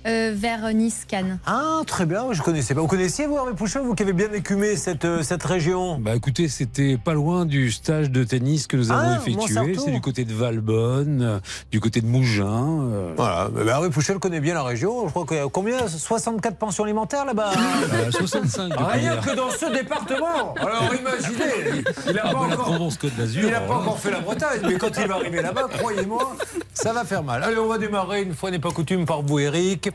Euh, 0.07 0.33
vers 0.35 0.73
Nice, 0.73 1.05
Cannes. 1.09 1.39
Ah, 1.47 1.81
très 1.87 2.07
bien, 2.07 2.33
je 2.33 2.43
connaissais 2.43 2.75
pas. 2.75 2.81
Vous 2.81 2.87
connaissiez, 2.87 3.27
vous, 3.27 3.37
Hervé 3.37 3.53
Pouchon, 3.55 3.83
vous 3.85 3.95
qui 3.95 4.03
avez 4.03 4.13
bien 4.13 4.33
écumé 4.33 4.77
cette, 4.77 5.05
euh, 5.05 5.23
cette 5.23 5.43
région 5.43 5.99
Bah 5.99 6.15
écoutez, 6.15 6.49
c'était 6.49 6.97
pas 6.97 7.15
loin 7.15 7.45
du 7.47 7.71
stage 7.71 8.11
de 8.11 8.25
tennis 8.25 8.67
que 8.67 8.77
nous 8.77 8.91
avons 8.93 9.15
Ah, 9.15 9.19
effectué. 9.21 9.75
C'est 9.77 9.91
du 9.91 10.01
côté 10.01 10.25
de 10.25 10.33
Valbonne, 10.33 11.23
euh, 11.23 11.39
du 11.71 11.81
côté 11.81 12.01
de 12.01 12.07
Mougins. 12.07 12.89
euh, 12.93 13.13
Voilà, 13.17 13.49
bah, 13.49 13.61
Hervé 13.67 13.91
Pouchel 13.91 14.19
connaît 14.19 14.41
bien 14.41 14.55
la 14.55 14.63
région. 14.63 15.07
Je 15.07 15.11
crois 15.11 15.27
qu'il 15.27 15.37
y 15.37 15.41
a 15.41 15.47
combien? 15.53 15.87
64 15.89 16.57
pensions 16.57 16.85
alimentaires 16.85 17.25
là-bas? 17.25 17.51
Euh, 17.93 18.11
65 18.11 18.69
depuis 18.71 18.85
Rien 18.85 19.17
que 19.17 19.35
dans 19.35 19.51
ce 19.51 19.67
département 19.73 20.55
Alors 20.61 20.93
imaginez, 20.95 21.83
il 22.09 22.15
n'a 22.15 22.23
Ah, 22.25 22.33
pas, 22.33 22.35
bah, 22.35 22.47
la 22.49 22.55
encore- 22.55 22.65
Provence-Côte 22.67 23.15
d'Azur. 23.17 23.49
il 23.49 23.55
a 23.55 23.61
pas 23.61 23.75
là. 23.75 23.79
encore 23.81 23.99
fait 23.99 24.11
la 24.11 24.21
Bretagne, 24.21 24.61
mais 24.67 24.75
quand 24.75 24.91
il 25.01 25.07
va 25.09 25.15
arriver 25.17 25.43
là-bas, 25.43 25.67
croyez-moi, 25.79 26.37
ça 26.73 26.93
va 26.93 27.05
faire 27.05 27.23
mal. 27.23 27.43
Allez, 27.43 27.59
on 27.59 27.67
va 27.69 27.79
démarrer 27.79 28.23
une 28.23 28.35
fois 28.35 28.51
n'est 28.51 28.59
pas 28.59 28.71
coutume 28.71 29.05
par 29.05 29.23
vous, 29.23 29.39
Eric. 29.39 29.88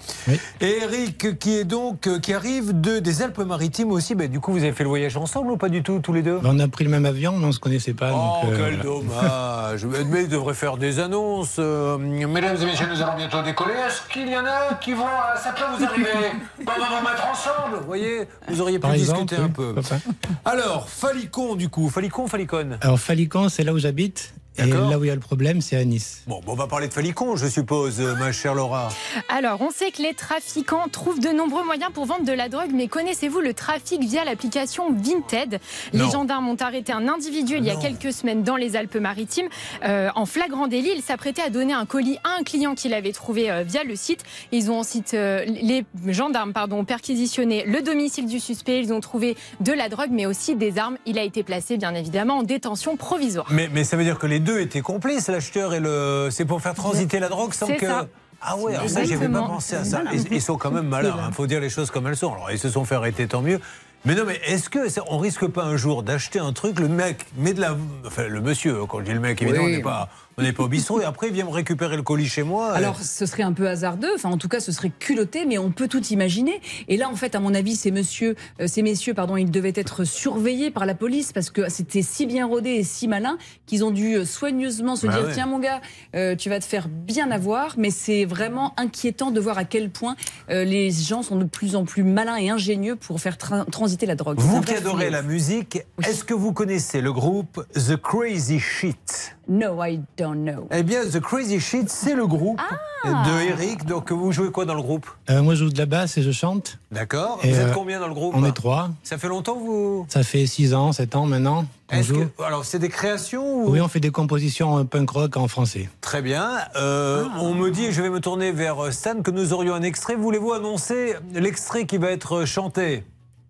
Et 0.61 0.77
Eric, 0.83 1.37
qui 1.39 1.57
est 1.57 1.63
donc 1.63 2.07
euh, 2.07 2.19
qui 2.19 2.33
arrive 2.33 2.79
de, 2.79 2.99
des 2.99 3.21
Alpes-Maritimes 3.21 3.91
aussi. 3.91 4.15
Ben, 4.15 4.29
du 4.29 4.39
coup, 4.39 4.51
vous 4.51 4.63
avez 4.63 4.71
fait 4.73 4.83
le 4.83 4.89
voyage 4.89 5.17
ensemble 5.17 5.51
ou 5.51 5.57
pas 5.57 5.69
du 5.69 5.83
tout, 5.83 5.99
tous 5.99 6.13
les 6.13 6.21
deux? 6.21 6.39
On 6.43 6.59
a 6.59 6.67
pris 6.67 6.83
le 6.83 6.89
même 6.89 7.05
avion, 7.05 7.33
mais 7.37 7.43
on 7.45 7.47
ne 7.47 7.51
se 7.53 7.59
connaissait 7.59 7.93
pas. 7.93 8.11
Oh, 8.13 8.45
donc, 8.45 8.53
euh, 8.53 8.55
quel 8.69 8.81
voilà. 8.81 8.83
dommage 8.83 9.85
Mais 10.09 10.23
il 10.23 10.29
devrait 10.29 10.53
faire 10.53 10.77
des 10.77 10.99
annonces. 10.99 11.55
Euh, 11.59 11.97
mesdames 11.97 12.57
et 12.61 12.65
messieurs, 12.65 12.87
nous 12.89 13.01
allons 13.01 13.15
bientôt 13.17 13.41
décoller. 13.41 13.73
Est-ce 13.73 14.01
qu'il 14.11 14.29
y 14.29 14.37
en 14.37 14.45
a 14.45 14.75
qui 14.81 14.93
vont... 14.93 15.05
euh, 15.05 15.37
Ça 15.41 15.51
peut 15.53 15.63
vous 15.77 15.83
arriver? 15.83 16.09
On 16.59 16.63
va 16.63 16.73
vous 16.75 17.07
mettre 17.07 17.27
ensemble, 17.31 17.77
vous 17.81 17.85
voyez 17.87 18.27
Vous 18.47 18.61
auriez 18.61 18.77
pu 18.77 18.81
Par 18.81 18.93
discuter 18.93 19.35
exemple, 19.35 19.61
un 19.61 19.63
oui, 19.65 19.73
peu. 19.75 19.81
pas. 19.81 20.51
Alors, 20.51 20.89
Falicon, 20.89 21.55
du 21.55 21.69
coup. 21.69 21.89
Falicon, 21.89 22.27
Falicon 22.27 22.77
Alors, 22.81 22.99
Falicon, 22.99 23.49
c'est 23.49 23.63
là 23.63 23.73
où 23.73 23.77
j'habite. 23.79 24.33
Et 24.57 24.65
là 24.65 24.99
où 24.99 25.03
il 25.03 25.07
y 25.07 25.11
a 25.11 25.15
le 25.15 25.19
problème, 25.19 25.61
c'est 25.61 25.75
à 25.75 25.83
Nice. 25.83 26.23
Bon, 26.27 26.39
bon, 26.45 26.51
on 26.53 26.55
va 26.55 26.67
parler 26.67 26.87
de 26.87 26.93
Falicon, 26.93 27.35
je 27.35 27.47
suppose, 27.47 27.99
euh, 27.99 28.15
ma 28.15 28.31
chère 28.31 28.53
Laura. 28.53 28.89
Alors, 29.29 29.61
on 29.61 29.71
sait 29.71 29.91
que 29.91 30.01
les 30.01 30.13
trafiquants 30.13 30.87
trouvent 30.91 31.19
de 31.19 31.29
nombreux 31.29 31.65
moyens 31.65 31.91
pour 31.93 32.05
vendre 32.05 32.23
de 32.23 32.31
la 32.31 32.49
drogue, 32.49 32.69
mais 32.73 32.87
connaissez-vous 32.87 33.39
le 33.39 33.53
trafic 33.53 34.03
via 34.03 34.23
l'application 34.23 34.93
Vinted? 34.93 35.59
Les 35.91 36.09
gendarmes 36.09 36.47
ont 36.47 36.57
arrêté 36.59 36.91
un 36.93 37.07
individu 37.07 37.55
il 37.57 37.65
y 37.65 37.69
a 37.71 37.73
Non. 37.75 37.81
quelques 37.81 38.13
semaines 38.13 38.43
dans 38.43 38.55
les 38.55 38.75
Alpes-Maritimes 38.75 39.47
euh, 39.85 40.09
en 40.15 40.25
flagrant 40.25 40.67
délit. 40.67 40.91
Il 40.95 41.01
s'apprêtait 41.01 41.41
à 41.41 41.49
donner 41.49 41.73
un 41.73 41.85
colis 41.85 42.17
à 42.23 42.39
un 42.39 42.43
client 42.43 42.75
qu'il 42.75 42.93
avait 42.93 43.11
trouvé 43.11 43.49
euh, 43.49 43.63
via 43.63 43.83
le 43.83 43.95
site. 43.95 44.23
Ils 44.51 44.69
ont 44.69 44.79
ensuite, 44.79 45.13
euh, 45.15 45.45
les 45.45 45.83
gendarmes 46.07 46.53
pardon, 46.53 46.79
ont 46.79 46.85
perquisitionné 46.85 47.63
le 47.65 47.81
domicile 47.81 48.27
du 48.27 48.39
suspect. 48.39 48.79
Ils 48.79 48.93
ont 48.93 48.99
trouvé 49.01 49.35
de 49.61 49.71
la 49.71 49.89
drogue, 49.89 50.09
mais 50.11 50.25
aussi 50.27 50.55
des 50.55 50.77
armes. 50.77 50.97
Il 51.07 51.17
a 51.17 51.23
été 51.23 51.41
placé, 51.43 51.77
bien 51.77 51.95
évidemment, 51.95 52.37
en 52.37 52.43
détention 52.43 52.97
provisoire. 52.97 53.47
Mais, 53.49 53.67
mais 53.73 53.83
ça 53.83 53.97
veut 53.97 54.03
dire 54.03 54.19
que 54.19 54.27
les 54.27 54.42
deux 54.43 54.59
étaient 54.59 54.81
complices, 54.81 55.27
l'acheteur 55.27 55.73
et 55.73 55.79
le. 55.79 56.29
C'est 56.31 56.45
pour 56.45 56.61
faire 56.61 56.73
transiter 56.75 57.19
la 57.19 57.29
drogue 57.29 57.53
sans 57.53 57.67
que. 57.67 57.85
ça. 57.85 58.07
Ah 58.45 58.57
ouais, 58.57 58.75
alors 58.75 58.89
ça, 58.89 59.05
j'avais 59.05 59.29
pas 59.29 59.43
pensé 59.43 59.75
à 59.77 59.85
ça. 59.85 60.01
Ils, 60.11 60.25
ils 60.33 60.41
sont 60.41 60.57
quand 60.57 60.69
même 60.71 60.87
malins, 60.87 61.15
il 61.29 61.33
faut 61.33 61.47
dire 61.47 61.61
les 61.61 61.69
choses 61.69 61.89
comme 61.91 62.07
elles 62.07 62.17
sont. 62.17 62.33
Alors, 62.33 62.51
ils 62.51 62.59
se 62.59 62.69
sont 62.69 62.83
fait 62.83 62.95
arrêter, 62.95 63.25
tant 63.27 63.41
mieux. 63.41 63.59
Mais 64.05 64.15
non, 64.15 64.23
mais 64.27 64.37
est-ce 64.45 64.69
que 64.69 64.89
ça- 64.89 65.01
on 65.07 65.17
risque 65.17 65.47
pas 65.47 65.63
un 65.63 65.77
jour 65.77 66.03
d'acheter 66.03 66.39
un 66.39 66.51
truc, 66.51 66.77
le 66.81 66.89
mec 66.89 67.25
met 67.37 67.53
de 67.53 67.61
la. 67.61 67.77
Enfin, 68.05 68.27
le 68.27 68.41
monsieur, 68.41 68.85
quand 68.85 68.99
je 68.99 69.05
dis 69.05 69.13
le 69.13 69.21
mec, 69.21 69.41
évidemment, 69.41 69.63
Oui. 69.63 69.71
on 69.73 69.77
n'est 69.77 69.81
pas, 69.81 70.09
on 70.37 70.41
n'est 70.41 70.53
pas 70.53 70.63
au 70.63 70.67
bistrot, 70.67 71.01
et 71.01 71.05
après, 71.05 71.27
il 71.27 71.33
vient 71.33 71.45
me 71.45 71.51
récupérer 71.51 71.95
le 71.95 72.03
colis 72.03 72.27
chez 72.27 72.43
moi. 72.43 72.71
Alors, 72.73 72.99
ce 72.99 73.25
serait 73.25 73.43
un 73.43 73.53
peu 73.53 73.67
hasardeux, 73.67 74.11
enfin, 74.15 74.29
en 74.29 74.37
tout 74.37 74.47
cas, 74.47 74.59
ce 74.59 74.71
serait 74.71 74.91
culotté, 74.97 75.45
mais 75.45 75.57
on 75.57 75.71
peut 75.71 75.87
tout 75.87 76.03
imaginer. 76.07 76.59
Et 76.87 76.97
là, 76.97 77.09
en 77.09 77.15
fait, 77.15 77.35
à 77.35 77.39
mon 77.39 77.53
avis, 77.53 77.75
ces, 77.75 77.91
monsieur, 77.91 78.35
euh, 78.59 78.67
ces 78.67 78.81
messieurs 78.81 79.13
pardon, 79.13 79.37
ils 79.37 79.51
devaient 79.51 79.73
être 79.75 80.03
surveillés 80.03 80.71
par 80.71 80.85
la 80.85 80.95
police 80.95 81.31
parce 81.33 81.49
que 81.49 81.69
c'était 81.69 82.01
si 82.01 82.25
bien 82.25 82.45
rodé 82.47 82.71
et 82.71 82.83
si 82.83 83.07
malin 83.07 83.37
qu'ils 83.65 83.83
ont 83.83 83.91
dû 83.91 84.15
euh, 84.15 84.25
soigneusement 84.25 84.95
se 84.95 85.07
Bah 85.07 85.13
dire 85.13 85.25
ouais. 85.27 85.33
tiens, 85.33 85.45
mon 85.45 85.59
gars, 85.59 85.81
euh, 86.15 86.35
tu 86.35 86.49
vas 86.49 86.59
te 86.59 86.65
faire 86.65 86.87
bien 86.87 87.29
avoir. 87.31 87.75
Mais 87.77 87.89
c'est 87.91 88.25
vraiment 88.25 88.73
inquiétant 88.77 89.31
de 89.31 89.39
voir 89.39 89.57
à 89.57 89.65
quel 89.65 89.89
point 89.89 90.15
euh, 90.49 90.63
les 90.63 90.89
gens 90.91 91.21
sont 91.21 91.35
de 91.35 91.45
plus 91.45 91.75
en 91.75 91.85
plus 91.85 92.03
malins 92.03 92.37
et 92.37 92.49
ingénieux 92.49 92.95
pour 92.95 93.19
faire 93.21 93.35
tra- 93.35 93.69
transiter 93.69 94.05
la 94.05 94.15
drogue. 94.15 94.39
Vous 94.39 94.61
qui 94.61 94.73
adorez 94.73 95.09
la 95.09 95.21
musique, 95.21 95.79
est-ce 96.03 96.23
que 96.23 96.33
vous 96.33 96.53
connaissez 96.53 97.01
le 97.01 97.11
groupe 97.13 97.65
The 97.75 97.95
Crazy 97.97 98.59
Shit? 98.59 99.35
No, 99.47 99.83
I 99.83 99.99
don't 100.17 100.43
know. 100.45 100.67
Eh 100.71 100.83
bien, 100.83 101.01
The 101.03 101.19
Crazy 101.19 101.59
Shit, 101.59 101.89
c'est 101.89 102.15
le 102.15 102.25
groupe 102.25 102.61
Ah. 103.03 103.23
de 103.27 103.41
Eric. 103.49 103.85
Donc, 103.85 104.11
vous 104.11 104.31
jouez 104.31 104.51
quoi 104.51 104.63
dans 104.65 104.73
le 104.73 104.81
groupe? 104.81 105.05
Euh, 105.29 105.41
moi, 105.41 105.53
je 105.55 105.65
joue 105.65 105.69
de 105.69 105.77
la 105.77 105.85
basse 105.85 106.17
et 106.17 106.21
je 106.21 106.31
chante. 106.31 106.77
D'accord. 106.91 107.39
Et, 107.43 107.51
Vous 107.51 107.59
êtes 107.59 107.67
euh, 107.67 107.73
combien 107.73 107.99
dans 107.99 108.07
le 108.07 108.13
groupe? 108.13 108.33
On 108.37 108.45
est 108.45 108.53
trois. 108.53 108.89
Ça 109.03 109.17
fait 109.17 109.27
longtemps 109.27 109.55
que 109.55 109.63
vous. 109.65 110.05
Ça 110.07 110.23
fait 110.23 110.45
6 110.45 110.73
ans, 110.73 110.93
7 110.93 111.15
ans 111.15 111.25
maintenant 111.25 111.65
que- 111.89 112.43
Alors, 112.43 112.63
c'est 112.65 112.79
des 112.79 112.89
créations 112.89 113.65
ou... 113.65 113.69
Oui, 113.71 113.81
on 113.81 113.87
fait 113.89 113.99
des 113.99 114.11
compositions 114.11 114.79
euh, 114.79 114.83
punk 114.85 115.09
rock 115.09 115.35
en 115.37 115.47
français. 115.49 115.89
Très 116.01 116.21
bien. 116.21 116.59
Euh, 116.77 117.25
On 117.39 117.53
me 117.53 117.69
dit, 117.69 117.91
je 117.91 118.01
vais 118.01 118.09
me 118.09 118.21
tourner 118.21 118.51
vers 118.53 118.93
Stan, 118.93 119.21
que 119.21 119.31
nous 119.31 119.51
aurions 119.53 119.73
un 119.73 119.83
extrait. 119.83 120.15
Voulez-vous 120.15 120.53
annoncer 120.53 121.15
l'extrait 121.33 121.85
qui 121.85 121.97
va 121.97 122.11
être 122.11 122.45
chanté? 122.45 123.03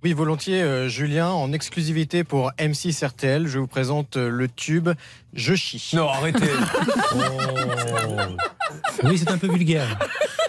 Oui, 0.04 0.12
volontiers, 0.12 0.62
euh, 0.62 0.90
Julien, 0.90 1.30
en 1.30 1.54
exclusivité 1.54 2.26
pour 2.26 2.52
M6 2.60 3.06
RTL, 3.06 3.48
je 3.48 3.60
vous 3.60 3.68
présente 3.68 4.18
euh, 4.18 4.28
le 4.30 4.50
tube 4.50 4.90
Je 5.36 5.56
chie. 5.56 5.96
Non, 5.96 6.10
arrêtez. 6.10 6.40
Oui, 9.04 9.18
c'est 9.18 9.30
un 9.32 9.38
peu 9.38 9.48
vulgaire. 9.48 9.98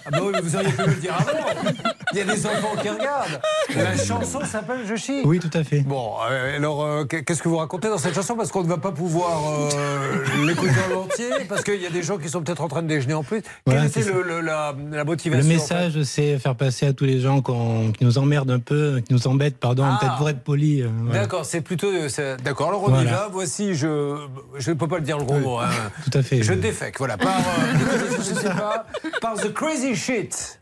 Ah 0.06 0.10
bah 0.12 0.18
oui, 0.22 0.30
mais 0.34 0.40
vous 0.40 0.54
auriez 0.54 0.68
pu 0.70 0.82
me 0.82 0.86
le 0.86 0.94
dire 0.94 1.14
avant. 1.18 1.72
Il 2.12 2.18
y 2.18 2.20
a 2.20 2.24
des 2.24 2.46
enfants 2.46 2.76
qui 2.80 2.88
regardent. 2.88 3.40
La 3.74 3.96
chanson 3.96 4.40
s'appelle 4.44 4.80
Je 4.86 4.94
chie. 4.96 5.22
Oui, 5.24 5.40
tout 5.40 5.50
à 5.54 5.64
fait. 5.64 5.80
Bon, 5.80 6.12
euh, 6.30 6.56
alors 6.56 6.84
euh, 6.84 7.04
qu'est-ce 7.04 7.42
que 7.42 7.48
vous 7.48 7.56
racontez 7.56 7.88
dans 7.88 7.98
cette 7.98 8.14
chanson? 8.14 8.36
Parce 8.36 8.52
qu'on 8.52 8.62
ne 8.62 8.68
va 8.68 8.76
pas 8.76 8.92
pouvoir 8.92 9.40
euh, 9.74 10.24
l'écouter 10.46 10.70
en 10.94 11.00
entier, 11.00 11.30
parce 11.48 11.64
qu'il 11.64 11.80
y 11.80 11.86
a 11.86 11.90
des 11.90 12.02
gens 12.02 12.18
qui 12.18 12.28
sont 12.28 12.42
peut-être 12.42 12.60
en 12.62 12.68
train 12.68 12.82
de 12.82 12.86
déjeuner 12.88 13.14
en 13.14 13.24
plus. 13.24 13.42
Voilà, 13.66 13.88
Quelle 13.88 14.02
était 14.02 14.12
le, 14.12 14.22
le- 14.22 14.40
la, 14.40 14.74
la 14.90 14.98
Le 14.98 15.04
motivation 15.04 15.50
en 15.50 15.52
message, 15.52 16.02
c'est 16.02 16.38
faire 16.38 16.54
passer 16.54 16.86
à 16.86 16.92
tous 16.92 17.04
les 17.06 17.18
gens 17.20 17.40
qu'on- 17.40 17.90
qui 17.92 18.04
nous 18.04 18.18
emmerdent 18.18 18.50
un 18.52 18.60
peu, 18.60 19.00
qui 19.06 19.12
nous 19.14 19.26
embêtent, 19.26 19.56
pardon, 19.58 19.84
Ah. 19.86 19.96
peut-être 20.00 20.16
pour 20.18 20.28
être 20.28 20.44
poli. 20.44 20.82
euh, 20.82 20.88
voilà. 21.04 21.22
D'accord, 21.22 21.44
c'est 21.46 21.62
plutôt. 21.62 21.88
c'est- 22.08 22.36
D'accord, 22.42 22.68
alors 22.68 22.84
on 22.84 22.88
y 22.88 22.92
Voilà. 22.92 23.10
va. 23.10 23.28
Voici, 23.32 23.74
je 23.74 24.18
je 24.58 24.70
ne 24.74 24.78
peux 24.78 24.88
pas 24.88 24.96
le 24.96 25.02
dire 25.02 25.18
le 25.18 25.24
gros 25.24 25.38
mot. 25.38 25.58
hein. 25.58 25.68
Tout 26.10 26.18
à 26.18 26.22
fait. 26.22 26.42
Je 26.42 26.52
défèque, 26.52 26.98
voilà, 26.98 27.16
par, 27.16 27.36
euh, 27.36 28.16
je 28.18 28.22
sais 28.34 28.50
pas, 28.50 28.86
par 29.20 29.34
The 29.34 29.52
Crazy 29.52 29.94
Shit. 29.96 30.60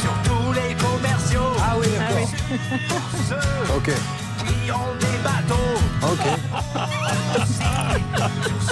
Sur 0.00 0.12
tous 0.24 0.52
les 0.52 0.74
commerciaux. 0.74 1.52
Ah 1.60 1.74
oui, 1.78 1.86
d'accord. 1.98 2.28
Ceux 3.28 3.74
Ok. 3.76 3.90
qui 4.46 4.70
ont 4.72 4.94
des 5.00 5.18
bateaux. 5.22 5.80
Ok. 6.02 6.26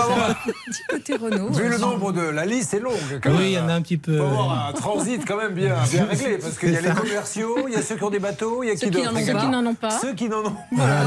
avoir- 0.00 0.34
Petit 0.44 0.82
côté 0.88 1.16
Renault. 1.16 1.50
Vu 1.50 1.68
le 1.68 1.78
nombre 1.78 2.12
de. 2.12 2.20
La 2.22 2.44
liste 2.46 2.74
est 2.74 2.80
longue. 2.80 2.92
quand 3.22 3.30
Oui, 3.30 3.44
il 3.46 3.50
y 3.52 3.58
en 3.58 3.68
a 3.68 3.74
un 3.74 3.82
petit 3.82 3.96
peu. 3.98 4.18
faut 4.18 4.24
avoir 4.24 4.68
un 4.68 4.72
transit 4.72 5.22
quand 5.26 5.36
même 5.36 5.52
bien, 5.54 5.74
bien 5.90 6.04
réglé 6.06 6.38
parce 6.42 6.58
qu'il 6.58 6.70
y 6.72 6.76
a 6.76 6.80
C'est 6.82 6.88
les 6.88 6.94
commerciaux, 6.94 7.56
il 7.68 7.74
y 7.74 7.76
a 7.76 7.82
ceux 7.82 7.96
qui 7.96 8.04
ont 8.04 8.10
des 8.10 8.18
bateaux, 8.18 8.62
il 8.62 8.68
y 8.68 8.70
a 8.72 8.76
Ceux 8.76 8.88
qui 8.90 9.02
n'en 9.02 9.10
ont 9.10 9.14
pas. 9.14 9.20
Ceux 9.22 9.34
qui 9.34 9.48
n'en 9.48 9.66
ont 9.66 9.74
pas. 9.74 9.90
Ceux 10.00 10.14
qui 10.14 10.28
n'en 10.28 10.44
ont 10.44 10.54
Voilà. 10.72 11.04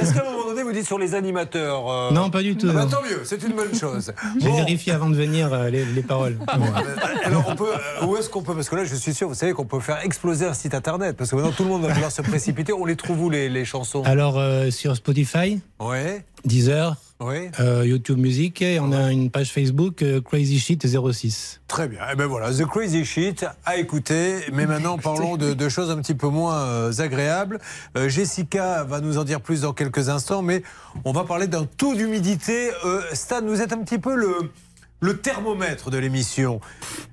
Est-ce 0.00 0.14
qu'à 0.14 0.20
un 0.26 0.30
moment 0.30 0.44
donné 0.48 0.62
vous 0.62 0.72
dites 0.72 0.86
sur 0.86 0.98
les 0.98 1.14
animateurs 1.14 1.90
euh, 1.90 2.10
Non, 2.10 2.30
pas 2.30 2.42
du 2.42 2.56
tout. 2.56 2.66
ah 2.70 2.72
bah, 2.74 2.86
tant 2.90 3.02
mieux, 3.02 3.20
c'est 3.24 3.42
une 3.42 3.52
bonne 3.54 3.74
chose. 3.74 4.12
J'ai 4.40 4.48
Bon, 4.48 4.56
vérifié 4.56 4.92
avant 4.92 5.10
de 5.10 5.16
venir 5.16 5.52
euh, 5.52 5.68
les, 5.70 5.84
les 5.84 6.02
paroles. 6.02 6.36
Alors 7.24 7.44
on 7.48 7.54
peut, 7.56 7.72
euh, 8.02 8.06
où 8.06 8.16
est-ce 8.16 8.28
qu'on 8.30 8.42
peut 8.42 8.54
Parce 8.54 8.68
que 8.68 8.76
là 8.76 8.84
je 8.84 8.94
suis 8.94 9.14
sûr, 9.14 9.28
vous 9.28 9.34
savez 9.34 9.52
qu'on 9.52 9.64
peut 9.66 9.80
faire 9.80 10.00
exploser 10.04 10.46
un 10.46 10.54
site 10.54 10.74
internet 10.74 11.16
parce 11.16 11.30
que 11.30 11.36
maintenant 11.36 11.52
tout 11.52 11.64
le 11.64 11.70
monde 11.70 11.82
va 11.82 11.92
vouloir 11.92 12.10
se 12.10 12.22
précipiter. 12.22 12.72
On 12.72 12.84
les 12.84 12.96
trouve 12.96 13.20
où 13.22 13.30
les, 13.30 13.48
les 13.48 13.64
chansons? 13.64 14.02
Alors, 14.04 14.38
euh, 14.38 14.70
sur 14.70 14.96
Spotify, 14.96 15.60
Ouais, 15.80 16.24
Deezer, 16.44 16.96
euh, 17.20 17.86
YouTube 17.86 18.18
Music, 18.18 18.60
et 18.62 18.78
on 18.78 18.92
a 18.92 19.10
une 19.10 19.30
page 19.30 19.52
Facebook, 19.52 20.02
euh, 20.02 20.20
Crazy 20.20 20.58
Shit 20.58 20.86
06. 20.86 21.60
Très 21.66 21.88
bien. 21.88 22.00
Et 22.12 22.16
ben 22.16 22.26
voilà, 22.26 22.52
The 22.52 22.66
Crazy 22.66 23.04
Shit 23.04 23.46
à 23.64 23.76
écouter. 23.76 24.40
Mais 24.52 24.66
maintenant, 24.66 24.98
parlons 24.98 25.36
de, 25.36 25.54
de 25.54 25.68
choses 25.68 25.90
un 25.90 25.96
petit 25.96 26.14
peu 26.14 26.28
moins 26.28 26.58
euh, 26.58 26.92
agréables. 26.98 27.58
Euh, 27.96 28.08
Jessica 28.08 28.84
va 28.84 29.00
nous 29.00 29.18
en 29.18 29.24
dire 29.24 29.40
plus 29.40 29.62
dans 29.62 29.72
quelques 29.72 30.08
instants, 30.08 30.42
mais 30.42 30.62
on 31.04 31.12
va 31.12 31.24
parler 31.24 31.46
d'un 31.46 31.64
taux 31.64 31.94
d'humidité. 31.94 32.70
Stan, 33.12 33.40
vous 33.44 33.60
êtes 33.62 33.72
un 33.72 33.82
petit 33.82 33.98
peu 33.98 34.14
le, 34.14 34.50
le 35.00 35.18
thermomètre 35.18 35.90
de 35.90 35.98
l'émission. 35.98 36.60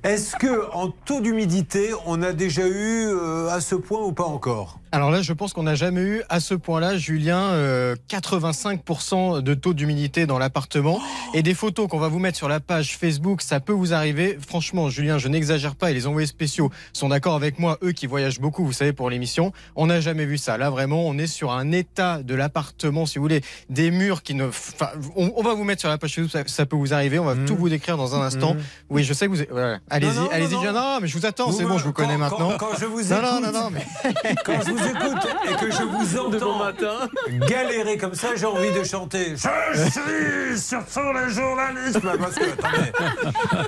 Est-ce 0.04 0.36
que 0.36 0.72
en 0.74 0.90
taux 0.90 1.22
d'humidité, 1.22 1.92
on 2.06 2.22
a 2.22 2.34
déjà 2.34 2.68
eu 2.68 3.08
euh, 3.08 3.50
à 3.50 3.62
ce 3.62 3.76
point 3.76 4.02
ou 4.02 4.14
pas 4.14 4.24
encore? 4.24 4.80
Alors 4.94 5.10
là, 5.10 5.24
je 5.24 5.34
pense 5.34 5.54
qu'on 5.54 5.64
n'a 5.64 5.74
jamais 5.74 6.02
eu 6.02 6.22
à 6.30 6.40
ce 6.40 6.54
point-là, 6.54 6.98
Julien, 7.00 7.40
euh, 7.54 7.96
85% 8.12 9.42
de 9.42 9.54
taux 9.56 9.74
d'humidité 9.74 10.28
dans 10.28 10.38
l'appartement. 10.38 11.02
Et 11.34 11.42
des 11.42 11.56
photos 11.56 11.88
qu'on 11.88 11.98
va 11.98 12.10
vous 12.10 12.20
mettre 12.20 12.38
sur 12.38 12.48
la 12.48 12.60
page 12.60 12.96
Facebook, 12.96 13.42
ça 13.42 13.60
peut 13.60 13.74
vous 13.74 13.96
arriver. 13.96 14.38
Franchement, 14.48 14.92
Julien, 14.92 15.18
je 15.18 15.28
n'exagère 15.30 15.76
pas 15.76 15.90
et 15.90 15.96
les 15.96 16.06
envoyés 16.06 16.28
spéciaux 16.28 16.70
sont 16.94 17.10
d'accord 17.10 17.34
avec 17.34 17.58
moi, 17.58 17.80
eux 17.82 17.92
qui 17.92 18.06
voyagent 18.06 18.40
beaucoup, 18.40 18.64
vous 18.64 18.72
savez, 18.72 18.94
pour 18.94 19.10
l'émission. 19.10 19.52
On 19.76 19.88
n'a 19.88 20.00
jamais 20.00 20.26
vu 20.26 20.38
ça. 20.38 20.60
Là, 20.60 20.70
vraiment, 20.70 21.08
on 21.08 21.18
est 21.18 21.26
sur 21.26 21.52
un 21.54 21.72
état 21.72 22.22
de 22.22 22.36
l'appartement, 22.36 23.08
si 23.08 23.18
vous 23.18 23.24
voulez, 23.24 23.42
des 23.72 23.90
murs 23.90 24.22
qui 24.22 24.36
ne... 24.36 24.46
Enfin, 24.46 24.90
on, 25.16 25.34
on 25.36 25.42
va 25.42 25.56
vous 25.56 25.64
mettre 25.64 25.80
sur 25.82 25.90
la 25.90 25.98
page 25.98 26.14
Facebook, 26.14 26.32
ça, 26.32 26.44
ça 26.46 26.68
peut 26.68 26.76
vous 26.76 26.94
arriver. 26.94 27.18
On 27.18 27.26
va 27.26 27.36
tout 27.48 27.56
vous 27.56 27.70
décrire 27.70 27.98
dans 27.98 28.14
un 28.16 28.22
instant. 28.22 28.54
Mhm. 28.54 28.62
Oui, 28.92 29.04
je 29.04 29.14
sais 29.14 29.26
que 29.26 29.32
vous... 29.34 29.42
voilà. 29.50 29.80
Allez-y, 29.90 30.30
allez-y, 30.32 30.54
non, 30.54 30.72
non. 30.72 31.00
Mais 31.02 31.08
je 31.08 31.18
vous 31.18 31.26
attends, 31.26 31.52
c'est 31.52 31.66
bon, 31.66 31.80
je 31.80 31.84
vous 31.84 31.94
connais 31.94 32.14
quand- 32.14 32.20
maintenant. 32.20 32.52
Quand, 32.60 32.68
quand 32.70 32.78
je 32.80 32.86
vous 32.86 33.00
Non, 33.02 33.18
écoute, 33.18 33.24
non, 33.24 33.42
non, 33.42 33.52
non, 33.52 33.70
mais... 33.72 34.36
quand 34.46 34.62
je 34.64 34.72
vous 34.72 34.83
écoute 34.90 35.28
et 35.50 35.56
que 35.56 35.72
je 35.72 35.84
vous 35.84 36.18
entends 36.20 36.60
galérer 37.48 37.98
comme 37.98 38.16
ça, 38.16 38.30
j'ai 38.36 38.46
envie 38.46 38.72
de 38.72 38.84
chanter. 38.84 39.36
Je 39.36 39.90
suis 39.90 40.60
surtout 40.60 41.14
le 41.14 41.30
journalisme. 41.30 42.02
Parce 42.20 42.36
que, 42.36 42.44
attendez, 42.52 42.92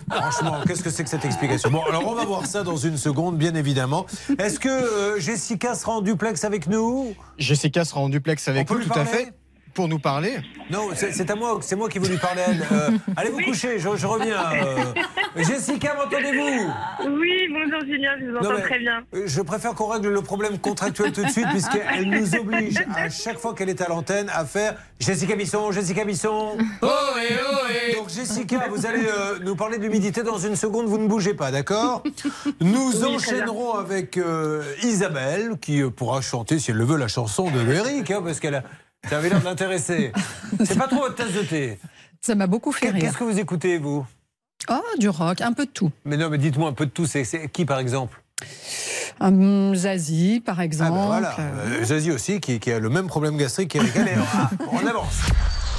franchement, 0.10 0.62
qu'est-ce 0.68 0.84
que 0.84 0.90
c'est 0.90 1.04
que 1.04 1.10
cette 1.10 1.26
explication? 1.26 1.70
Bon, 1.72 1.84
alors 1.88 2.08
on 2.08 2.16
va 2.16 2.26
voir 2.26 2.46
ça 2.46 2.64
dans 2.64 2.78
une 2.78 2.98
seconde, 2.98 3.38
bien 3.38 3.56
évidemment. 3.56 4.06
Est-ce 4.38 4.60
que 4.60 4.70
euh, 4.70 5.20
Jessica 5.20 5.76
sera 5.76 5.94
en 5.94 6.02
duplex 6.02 6.44
avec 6.44 6.68
nous? 6.68 7.16
Jessica 7.38 7.86
sera 7.86 8.02
en 8.02 8.10
duplex 8.10 8.48
avec 8.48 8.64
On 8.70 8.74
peut 8.74 8.80
nous, 8.80 8.86
lui 8.86 8.90
tout 8.90 9.00
à 9.00 9.06
fait. 9.06 9.34
Pour 9.76 9.90
nous 9.90 10.00
parler. 10.00 10.38
Non, 10.72 10.88
c'est 10.96 11.30
à 11.30 11.36
moi, 11.36 11.60
c'est 11.62 11.76
moi 11.76 11.90
qui 11.90 12.00
veux 12.00 12.08
lui 12.08 12.18
parler. 12.18 12.42
Euh, 12.72 12.92
allez 13.18 13.30
vous 13.30 13.42
coucher, 13.42 13.78
je, 13.78 13.90
je 13.98 14.08
reviens. 14.08 14.38
euh. 14.54 14.94
Jessica, 15.44 15.94
m'entendez-vous? 15.96 16.72
Oui, 17.20 17.50
bonjour 17.52 17.82
Julien, 17.86 18.12
je 18.18 18.26
vous 18.32 18.38
entends 18.38 18.62
très 18.62 18.80
bien. 18.80 19.04
euh, 19.14 19.24
Je 19.26 19.42
préfère 19.42 19.74
qu'on 19.74 19.88
règle 19.88 20.08
le 20.14 20.22
problème 20.22 20.58
contractuel 20.60 21.12
tout 21.12 21.24
de 21.26 21.30
suite, 21.30 21.46
puisqu'elle 21.50 22.10
nous 22.10 22.36
oblige 22.36 22.82
à 22.96 23.10
chaque 23.10 23.38
fois 23.38 23.54
qu'elle 23.54 23.68
est 23.68 23.82
à 23.82 23.90
l'antenne 23.90 24.30
à 24.34 24.46
faire 24.46 24.76
Jessica 25.02 25.36
Bisson, 25.36 25.72
Jessica 25.74 26.06
Bisson. 26.06 26.58
Ohé, 26.82 27.36
ohé. 27.36 27.96
Donc 27.98 28.08
Jessica, 28.10 28.68
vous 28.70 28.86
allez 28.86 29.06
euh, 29.06 29.40
nous 29.44 29.58
parler 29.58 29.78
de 29.78 29.84
l'humidité 29.84 30.24
dans 30.24 30.38
une 30.38 30.56
seconde, 30.56 30.86
vous 30.88 30.98
ne 30.98 31.08
bougez 31.08 31.34
pas, 31.34 31.52
d'accord? 31.52 32.02
Nous 32.62 33.04
Oui, 33.04 33.16
enchaînerons 33.16 33.74
avec 33.74 34.16
euh, 34.18 34.64
Isabelle, 34.84 35.58
qui 35.62 35.84
pourra 35.84 36.22
chanter, 36.22 36.60
si 36.60 36.72
elle 36.72 36.78
le 36.78 36.86
veut, 36.86 36.98
la 36.98 37.10
chanson 37.10 37.52
de 37.52 37.60
Eric, 37.74 38.10
hein, 38.10 38.22
parce 38.24 38.40
qu'elle 38.40 38.56
a. 38.56 38.64
Ça 39.10 39.18
avait 39.18 39.30
l'air 39.30 39.40
de 39.40 39.45
l'intéresser. 39.45 40.11
C'est 40.64 40.77
pas 40.77 40.88
trop 40.88 41.02
votre 41.02 41.15
tasse 41.15 41.32
de 41.34 41.41
thé. 41.41 41.80
Ça 42.22 42.36
m'a 42.36 42.48
beaucoup 42.48 42.72
fait 42.72 42.90
rire. 42.90 43.02
Qu'est-ce 43.02 43.18
que 43.18 43.23
vous 43.23 43.40
écoutez, 43.40 43.77
vous? 43.77 44.06
Oh, 44.69 44.82
du 44.98 45.10
rock, 45.10 45.41
un 45.41 45.53
peu 45.53 45.65
de 45.65 45.72
tout. 45.72 45.91
Mais 46.06 46.18
non, 46.18 46.30
mais 46.30 46.38
dites-moi 46.40 46.69
un 46.69 46.73
peu 46.73 46.86
de 46.88 46.91
tout. 46.91 47.06
C'est 47.06 47.23
qui, 47.52 47.65
par 47.65 47.80
exemple? 47.80 48.22
Hum, 49.19 49.76
Zazie, 49.76 50.41
par 50.44 50.60
Ah 50.60 50.65
exemple. 50.65 50.91
ben 50.94 51.06
voilà, 51.06 51.36
Euh, 51.40 51.84
Zazie 51.86 52.11
aussi, 52.11 52.40
qui, 52.41 52.60
qui 52.60 52.72
a 52.72 52.80
le 52.80 52.90
même 52.90 53.07
problème 53.07 53.38
gastrique 53.38 53.72
qu'Eric. 53.72 53.95
Allez, 53.95 54.14
on 54.72 54.86
avance. 54.86 55.22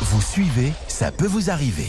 Vous 0.00 0.22
suivez, 0.22 0.72
ça 0.88 1.10
peut 1.10 1.26
vous 1.26 1.50
arriver. 1.50 1.88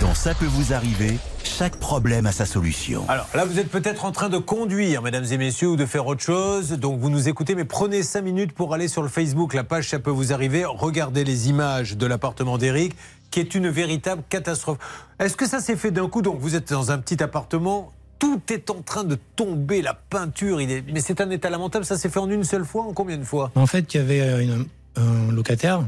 Dans 0.00 0.14
Ça 0.14 0.34
peut 0.34 0.46
vous 0.46 0.72
arriver, 0.72 1.18
chaque 1.44 1.76
problème 1.76 2.26
a 2.26 2.32
sa 2.32 2.46
solution. 2.46 3.04
Alors 3.08 3.26
là, 3.34 3.44
vous 3.44 3.58
êtes 3.58 3.68
peut-être 3.70 4.04
en 4.04 4.12
train 4.12 4.28
de 4.28 4.38
conduire, 4.38 5.02
mesdames 5.02 5.24
et 5.30 5.38
messieurs, 5.38 5.68
ou 5.70 5.76
de 5.76 5.86
faire 5.86 6.06
autre 6.06 6.22
chose. 6.22 6.70
Donc 6.72 7.00
vous 7.00 7.10
nous 7.10 7.28
écoutez, 7.28 7.54
mais 7.54 7.64
prenez 7.64 8.02
5 8.02 8.22
minutes 8.22 8.52
pour 8.52 8.74
aller 8.74 8.86
sur 8.88 9.02
le 9.02 9.08
Facebook, 9.08 9.54
la 9.54 9.64
page 9.64 9.88
Ça 9.88 9.98
peut 9.98 10.10
vous 10.10 10.32
arriver. 10.32 10.64
Regardez 10.64 11.24
les 11.24 11.48
images 11.48 11.96
de 11.96 12.06
l'appartement 12.06 12.58
d'Eric, 12.58 12.94
qui 13.30 13.40
est 13.40 13.54
une 13.54 13.68
véritable 13.68 14.22
catastrophe. 14.28 14.78
Est-ce 15.18 15.36
que 15.36 15.48
ça 15.48 15.60
s'est 15.60 15.76
fait 15.76 15.90
d'un 15.90 16.08
coup? 16.08 16.22
Donc 16.22 16.38
vous 16.38 16.54
êtes 16.54 16.70
dans 16.72 16.90
un 16.92 16.98
petit 16.98 17.20
appartement. 17.22 17.92
Tout 18.18 18.40
est 18.50 18.70
en 18.70 18.82
train 18.82 19.04
de 19.04 19.16
tomber, 19.36 19.80
la 19.80 19.94
peinture, 19.94 20.60
il 20.60 20.70
est... 20.72 20.84
mais 20.92 21.00
c'est 21.00 21.20
un 21.20 21.30
état 21.30 21.50
lamentable. 21.50 21.84
Ça 21.84 21.96
s'est 21.96 22.08
fait 22.08 22.18
en 22.20 22.28
une 22.30 22.44
seule 22.44 22.64
fois, 22.64 22.82
en 22.84 22.92
combien 22.92 23.16
de 23.16 23.24
fois? 23.24 23.50
En 23.54 23.66
fait, 23.66 23.94
il 23.94 23.96
y 23.96 24.00
avait 24.00 24.20
euh, 24.20 24.40
une- 24.42 24.66
un 24.96 25.30
locataire. 25.32 25.82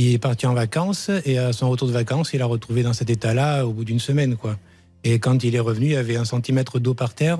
Il 0.00 0.14
est 0.14 0.18
parti 0.18 0.46
en 0.46 0.54
vacances 0.54 1.10
et 1.24 1.38
à 1.38 1.52
son 1.52 1.68
retour 1.68 1.88
de 1.88 1.92
vacances, 1.92 2.32
il 2.32 2.40
a 2.40 2.46
retrouvé 2.46 2.84
dans 2.84 2.92
cet 2.92 3.10
état-là 3.10 3.66
au 3.66 3.72
bout 3.72 3.84
d'une 3.84 3.98
semaine. 3.98 4.36
quoi. 4.36 4.56
Et 5.02 5.18
quand 5.18 5.42
il 5.42 5.56
est 5.56 5.60
revenu, 5.60 5.86
il 5.86 5.92
y 5.92 5.96
avait 5.96 6.16
un 6.16 6.24
centimètre 6.24 6.78
d'eau 6.78 6.94
par 6.94 7.14
terre. 7.14 7.38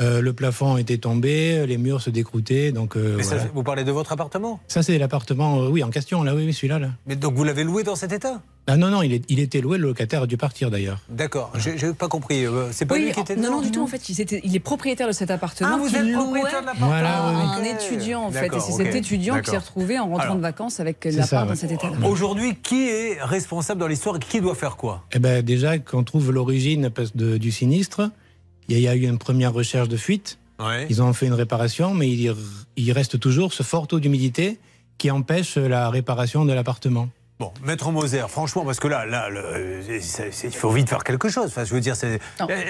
Euh, 0.00 0.20
le 0.20 0.32
plafond 0.32 0.76
était 0.76 0.98
tombé, 0.98 1.66
les 1.66 1.78
murs 1.78 2.00
se 2.02 2.10
décroûtaient. 2.10 2.70
Donc, 2.72 2.96
euh, 2.96 3.14
Mais 3.16 3.22
ça, 3.22 3.36
voilà. 3.36 3.50
Vous 3.54 3.62
parlez 3.62 3.84
de 3.84 3.92
votre 3.92 4.12
appartement? 4.12 4.60
Ça, 4.68 4.82
c'est 4.82 4.98
l'appartement, 4.98 5.62
euh, 5.62 5.68
oui, 5.68 5.82
en 5.82 5.90
question, 5.90 6.22
là, 6.22 6.34
oui, 6.34 6.44
oui, 6.46 6.52
celui-là. 6.52 6.78
Là. 6.78 6.88
Mais 7.06 7.16
donc 7.16 7.34
vous 7.34 7.44
l'avez 7.44 7.64
loué 7.64 7.82
dans 7.82 7.96
cet 7.96 8.12
état? 8.12 8.40
Ah 8.68 8.76
non, 8.76 8.88
non, 8.88 9.00
il, 9.02 9.12
est- 9.14 9.24
il 9.28 9.38
était 9.38 9.60
loué, 9.60 9.78
le 9.78 9.86
locataire 9.86 10.22
a 10.22 10.26
dû 10.26 10.36
partir 10.36 10.70
d'ailleurs. 10.72 10.98
D'accord, 11.08 11.52
j'ai 11.56 11.78
j'ai 11.78 11.92
pas 11.94 12.08
compris. 12.08 12.44
C'est 12.72 12.84
pas 12.84 12.96
Oui, 12.96 13.04
lui 13.04 13.12
qui 13.12 13.20
était 13.20 13.36
non, 13.36 13.42
dedans 13.42 13.54
non, 13.56 13.60
du 13.62 13.70
tout. 13.70 13.82
En 13.82 13.86
fait, 13.86 14.08
il, 14.08 14.20
était- 14.20 14.40
il 14.42 14.56
est 14.56 14.60
propriétaire 14.60 15.06
de 15.06 15.12
cet 15.12 15.30
appartement. 15.30 15.70
Ah, 15.74 15.78
vous 15.78 15.94
êtes 15.94 16.02
louait 16.02 16.14
propriétaire 16.14 16.60
de 16.62 16.66
l'appartement 16.66 16.86
Voilà, 16.88 17.28
oui, 17.28 17.34
oui. 17.62 17.68
un 17.70 17.76
étudiant, 17.76 18.22
en 18.24 18.32
fait. 18.32 18.46
Et 18.54 18.60
c'est 18.60 18.72
cet 18.72 18.94
étudiant 18.94 19.40
qui 19.40 19.50
s'est 19.50 19.56
retrouvé 19.58 19.98
en 20.00 20.06
rentrant 20.08 20.22
Alors, 20.24 20.36
de 20.36 20.40
vacances 20.42 20.80
avec 20.80 21.04
l'appart 21.04 21.44
dans 21.44 21.50
ouais. 21.50 21.56
cet 21.56 21.70
état-là. 21.70 22.08
Aujourd'hui, 22.08 22.56
qui 22.56 22.88
est 22.88 23.18
responsable 23.22 23.78
dans 23.80 23.86
l'histoire? 23.86 24.16
Et 24.16 24.18
qui 24.18 24.40
doit 24.40 24.54
faire 24.56 24.76
quoi? 24.76 25.04
Eh 25.12 25.20
ben 25.20 25.42
déjà, 25.44 25.78
qu'on 25.78 26.02
trouve 26.02 26.32
l'origine 26.32 26.90
de- 27.14 27.36
du 27.36 27.52
sinistre, 27.52 28.10
il 28.68 28.78
y, 28.78 28.88
a- 28.88 28.94
eu 28.96 29.02
une 29.06 29.18
première 29.18 29.52
recherche 29.52 29.88
de 29.88 29.96
fuite. 29.96 30.38
Ouais. 30.58 30.86
Ils 30.88 31.02
ont 31.02 31.12
fait 31.12 31.26
une 31.26 31.34
réparation, 31.34 31.92
mais 31.94 32.08
il, 32.10 32.34
il 32.76 32.92
reste 32.92 33.18
toujours 33.20 33.52
ce 33.52 33.62
fort 33.62 33.86
taux 33.86 34.00
d'humidité 34.00 34.58
qui 34.98 35.10
empêche 35.10 35.56
la 35.56 35.90
réparation 35.90 36.44
de 36.46 36.52
l'appartement. 36.52 37.08
Bon, 37.38 37.52
Maître 37.66 37.90
Moser, 37.92 38.22
franchement, 38.30 38.64
parce 38.64 38.80
que 38.80 38.88
là, 38.88 39.04
là 39.04 39.28
le- 39.28 39.82
c'est- 40.00 40.30
il 40.44 40.50
faut 40.56 40.70
vite 40.70 40.88
faire 40.88 41.04
quelque 41.04 41.28
chose. 41.28 41.44
Enfin, 41.48 41.64
je 41.64 41.74
veux 41.74 41.80
dire, 41.82 41.94
c'est- 41.94 42.18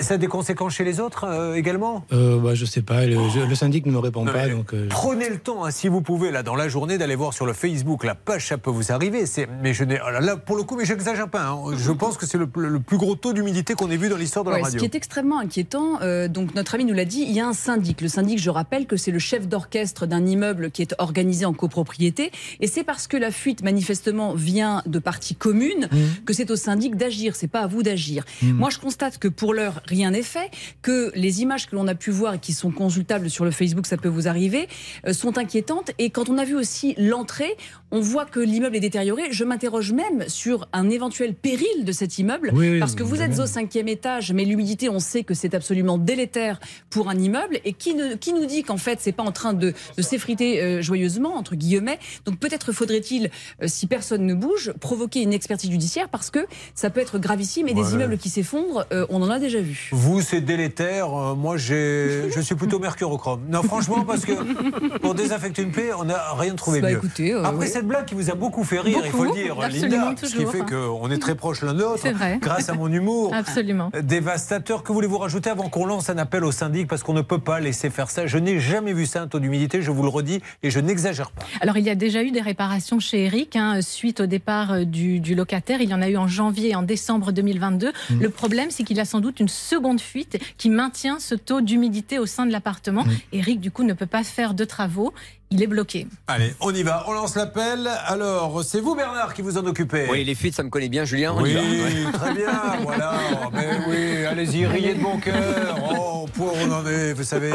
ça 0.00 0.14
a 0.14 0.16
des 0.16 0.26
conséquences 0.26 0.74
chez 0.74 0.82
les 0.82 0.98
autres 0.98 1.22
euh, 1.22 1.54
également? 1.54 2.04
Euh, 2.12 2.40
bah, 2.40 2.56
je 2.56 2.64
sais 2.64 2.82
pas, 2.82 3.06
le, 3.06 3.16
je- 3.32 3.46
le 3.48 3.54
syndic 3.54 3.86
ne 3.86 3.92
me 3.92 3.98
répond 3.98 4.24
Non, 4.24 4.32
pas. 4.32 4.48
Donc, 4.48 4.74
euh, 4.74 4.88
Prenez 4.90 5.28
le 5.28 5.38
temps, 5.38 5.64
hein, 5.64 5.70
si 5.70 5.86
vous 5.86 6.00
pouvez, 6.00 6.32
là, 6.32 6.42
dans 6.42 6.56
la 6.56 6.68
journée, 6.68 6.98
d'aller 6.98 7.14
voir 7.14 7.32
sur 7.32 7.46
le 7.46 7.52
Facebook 7.52 8.02
la 8.02 8.16
page, 8.16 8.48
ça 8.48 8.58
peut 8.58 8.70
vous 8.72 8.90
arriver. 8.90 9.22
Mais 9.62 9.72
je 9.72 9.84
n'ai, 9.84 9.98
là, 9.98 10.36
pour 10.36 10.56
le 10.56 10.64
coup, 10.64 10.74
mais 10.76 10.84
j'exagère 10.84 11.28
pas. 11.28 11.46
hein. 11.46 11.60
Je 11.78 11.92
pense 11.92 12.16
que 12.16 12.26
c'est 12.26 12.38
le, 12.38 12.48
le 12.56 12.80
plus 12.80 12.96
gros 12.98 13.14
taux 13.14 13.32
d'humidité 13.32 13.74
qu'on 13.74 13.88
ait 13.92 13.96
vu 13.96 14.08
dans 14.08 14.16
l'histoire 14.16 14.44
de 14.44 14.50
la 14.50 14.56
Ouais, 14.56 14.62
ce 14.62 14.66
radio. 14.70 14.80
qui 14.80 14.84
est 14.86 14.96
extrêmement 14.96 15.38
inquiétant, 15.38 16.00
euh, 16.02 16.26
donc 16.26 16.56
notre 16.56 16.74
ami 16.74 16.84
nous 16.84 16.94
l'a 16.94 17.04
dit, 17.04 17.22
il 17.28 17.32
y 17.32 17.38
a 17.38 17.46
un 17.46 17.52
syndic. 17.52 18.00
Le 18.00 18.08
syndic, 18.08 18.40
je 18.40 18.50
rappelle 18.50 18.86
que 18.88 18.96
c'est 18.96 19.12
le 19.12 19.20
chef 19.20 19.46
d'orchestre 19.46 20.06
d'un 20.06 20.26
immeuble 20.26 20.72
qui 20.72 20.82
est 20.82 20.96
organisé 20.98 21.44
en 21.44 21.52
copropriété. 21.52 22.32
Et 22.58 22.66
c'est 22.66 22.82
parce 22.82 23.06
que 23.06 23.16
la 23.16 23.30
fuite, 23.30 23.62
manifestement, 23.62 24.34
vient 24.34 24.55
de 24.86 24.98
parties 24.98 25.34
communes 25.34 25.88
que 26.24 26.32
c'est 26.32 26.50
au 26.50 26.56
syndic 26.56 26.96
d'agir. 26.96 27.36
C'est 27.36 27.48
pas 27.48 27.60
à 27.60 27.66
vous 27.66 27.82
d'agir. 27.82 28.24
Moi, 28.42 28.70
je 28.70 28.78
constate 28.78 29.18
que 29.18 29.28
pour 29.28 29.54
l'heure, 29.54 29.82
rien 29.86 30.10
n'est 30.10 30.22
fait, 30.22 30.50
que 30.82 31.12
les 31.14 31.42
images 31.42 31.68
que 31.68 31.76
l'on 31.76 31.86
a 31.88 31.94
pu 31.94 32.10
voir 32.10 32.34
et 32.34 32.38
qui 32.38 32.52
sont 32.52 32.70
consultables 32.70 33.30
sur 33.30 33.44
le 33.44 33.50
Facebook, 33.50 33.86
ça 33.86 33.96
peut 33.96 34.08
vous 34.08 34.28
arriver, 34.28 34.68
euh, 35.06 35.12
sont 35.12 35.38
inquiétantes. 35.38 35.90
Et 35.98 36.10
quand 36.10 36.28
on 36.28 36.38
a 36.38 36.44
vu 36.44 36.54
aussi 36.54 36.94
l'entrée, 36.98 37.56
on 37.92 38.00
voit 38.00 38.24
que 38.24 38.40
l'immeuble 38.40 38.76
est 38.76 38.80
détérioré. 38.80 39.22
Je 39.30 39.44
m'interroge 39.44 39.92
même 39.92 40.24
sur 40.28 40.68
un 40.72 40.90
éventuel 40.90 41.34
péril 41.34 41.84
de 41.84 41.92
cet 41.92 42.18
immeuble, 42.18 42.50
Oui, 42.54 42.70
oui, 42.72 42.80
parce 42.80 42.94
que 42.94 43.02
vous 43.02 43.22
êtes 43.22 43.38
au 43.38 43.46
cinquième 43.46 43.88
étage, 43.88 44.32
mais 44.32 44.44
l'humidité, 44.44 44.88
on 44.88 44.98
sait 44.98 45.22
que 45.22 45.34
c'est 45.34 45.54
absolument 45.54 45.96
délétère 45.98 46.58
pour 46.90 47.08
un 47.08 47.14
immeuble. 47.16 47.58
Et 47.64 47.72
qui, 47.72 47.94
ne- 47.94 48.14
qui 48.14 48.32
nous 48.32 48.46
dit 48.46 48.62
qu'en 48.64 48.76
fait, 48.76 48.98
c'est 49.00 49.12
pas 49.12 49.22
en 49.22 49.32
train 49.32 49.52
de, 49.52 49.72
de 49.96 50.02
s'effriter 50.02 50.60
euh, 50.62 50.82
joyeusement, 50.82 51.36
entre 51.36 51.54
guillemets? 51.54 51.98
Donc 52.24 52.38
peut-être 52.38 52.72
faudrait-il, 52.72 53.30
euh, 53.62 53.66
si 53.68 53.86
personne 53.86 54.26
ne 54.26 54.34
bouge, 54.34 54.72
provoquer 54.80 55.22
une 55.22 55.32
expertise 55.32 55.70
judiciaire, 55.70 56.08
parce 56.08 56.30
que 56.30 56.40
ça 56.74 56.90
peut 56.90 57.00
être 57.00 57.18
gravissime. 57.18 57.68
Et 57.68 57.74
des 57.74 57.82
Ouais. 57.82 57.92
immeubles 57.92 58.18
qui 58.18 58.30
s'effondrent, 58.30 58.84
euh, 58.92 59.06
on 59.10 59.22
en 59.22 59.30
a 59.30 59.38
déjà 59.38 59.60
vu. 59.60 59.88
Vous, 59.92 60.20
c'est 60.20 60.40
délétère. 60.40 61.14
euh, 61.14 61.34
moi, 61.34 61.56
je 61.56 62.40
suis 62.42 62.54
plutôt 62.56 62.78
mercurochrome. 62.80 63.42
Non, 63.48 63.62
franchement, 63.62 64.04
parce 64.04 64.24
que 64.24 64.98
pour 64.98 65.14
désinfecter 65.14 65.62
une 65.62 65.70
plaie, 65.70 65.90
on 65.96 66.04
n'a 66.04 66.32
rien 66.34 66.54
trouvé 66.56 66.80
Bah, 66.80 66.90
mieux. 66.90 66.96
écoutez, 66.96 67.32
euh, 67.32 67.44
Après 67.44 67.66
oui. 67.66 67.72
Cette 67.76 67.86
blague 67.86 68.06
qui 68.06 68.14
vous 68.14 68.30
a 68.30 68.34
beaucoup 68.34 68.64
fait 68.64 68.80
rire, 68.80 69.02
il 69.04 69.10
faut 69.10 69.24
le 69.24 69.32
dire, 69.32 69.54
Linda, 69.60 70.14
ce 70.16 70.34
qui 70.34 70.46
fait 70.46 70.64
qu'on 70.64 71.10
est 71.10 71.18
très 71.18 71.34
proches 71.34 71.60
l'un 71.60 71.74
de 71.74 71.82
l'autre, 71.82 72.06
grâce 72.40 72.70
à 72.70 72.72
mon 72.72 72.90
humour. 72.90 73.34
Absolument. 73.34 73.90
Dévastateur. 74.02 74.82
Que 74.82 74.92
voulez-vous 74.92 75.18
rajouter 75.18 75.50
avant 75.50 75.68
qu'on 75.68 75.84
lance 75.84 76.08
un 76.08 76.16
appel 76.16 76.42
au 76.44 76.52
syndic? 76.52 76.86
Parce 76.88 77.02
qu'on 77.02 77.12
ne 77.12 77.20
peut 77.20 77.38
pas 77.38 77.60
laisser 77.60 77.90
faire 77.90 78.08
ça. 78.08 78.26
Je 78.26 78.38
n'ai 78.38 78.60
jamais 78.60 78.94
vu 78.94 79.04
ça, 79.04 79.20
un 79.20 79.26
taux 79.26 79.40
d'humidité, 79.40 79.82
je 79.82 79.90
vous 79.90 80.02
le 80.02 80.08
redis, 80.08 80.40
et 80.62 80.70
je 80.70 80.80
n'exagère 80.80 81.32
pas. 81.32 81.42
Alors, 81.60 81.76
il 81.76 81.84
y 81.84 81.90
a 81.90 81.94
déjà 81.94 82.22
eu 82.22 82.30
des 82.30 82.40
réparations 82.40 82.98
chez 82.98 83.24
Eric 83.24 83.56
hein, 83.56 83.82
suite 83.82 84.20
au 84.20 84.26
départ 84.26 84.72
euh, 84.72 84.84
du, 84.84 85.20
du 85.20 85.34
locataire. 85.34 85.82
Il 85.82 85.90
y 85.90 85.94
en 85.94 86.00
a 86.00 86.08
eu 86.08 86.16
en 86.16 86.28
janvier 86.28 86.70
et 86.70 86.76
en 86.76 86.82
décembre 86.82 87.30
2022. 87.30 87.88
Mmh. 87.88 88.20
Le 88.22 88.30
problème, 88.30 88.70
c'est 88.70 88.84
qu'il 88.84 88.98
a 89.00 89.04
sans 89.04 89.20
doute 89.20 89.38
une 89.38 89.48
seconde 89.48 90.00
fuite 90.00 90.38
qui 90.56 90.70
maintient 90.70 91.18
ce 91.18 91.34
taux 91.34 91.60
d'humidité 91.60 92.18
au 92.18 92.24
sein 92.24 92.46
de 92.46 92.52
l'appartement. 92.52 93.04
Mmh. 93.04 93.10
Eric, 93.34 93.60
du 93.60 93.70
coup, 93.70 93.82
ne 93.82 93.92
peut 93.92 94.06
pas 94.06 94.24
faire 94.24 94.54
de 94.54 94.64
travaux. 94.64 95.12
Il 95.50 95.62
est 95.62 95.66
bloqué. 95.68 96.08
Allez, 96.26 96.54
on 96.60 96.74
y 96.74 96.82
va, 96.82 97.04
on 97.06 97.12
lance 97.12 97.36
l'appel. 97.36 97.88
Alors, 98.06 98.64
c'est 98.64 98.80
vous, 98.80 98.96
Bernard, 98.96 99.32
qui 99.32 99.42
vous 99.42 99.56
en 99.58 99.64
occupez 99.64 100.06
Oui, 100.10 100.24
les 100.24 100.34
fuites, 100.34 100.54
ça 100.56 100.64
me 100.64 100.70
connaît 100.70 100.88
bien, 100.88 101.04
Julien. 101.04 101.34
On 101.36 101.42
Oui, 101.42 101.52
y 101.52 101.54
va. 101.54 101.60
Ouais. 101.62 102.12
très 102.12 102.34
bien, 102.34 102.50
voilà. 102.82 103.12
Mais 103.52 103.68
oui, 103.88 104.26
allez-y, 104.26 104.66
riez 104.66 104.94
de 104.94 105.00
bon 105.02 105.18
cœur. 105.18 105.78
Oh, 105.96 106.26
où 106.38 106.42
on 106.44 106.72
en 106.72 106.84
est, 106.86 107.12
vous 107.12 107.22
savez, 107.22 107.52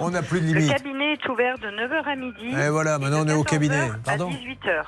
on 0.00 0.10
n'a 0.10 0.22
plus 0.22 0.40
de 0.40 0.46
Le 0.54 0.58
limite. 0.60 0.72
cabinet 0.76 1.12
est 1.12 1.28
ouvert 1.28 1.56
de 1.58 1.66
9h 1.66 2.04
à 2.10 2.16
midi. 2.16 2.56
Et 2.58 2.68
voilà, 2.70 2.98
maintenant 2.98 3.22
on 3.24 3.28
est 3.28 3.34
au 3.34 3.44
cabinet. 3.44 3.90
Pardon 4.04 4.28
À 4.28 4.32
18h. 4.32 4.82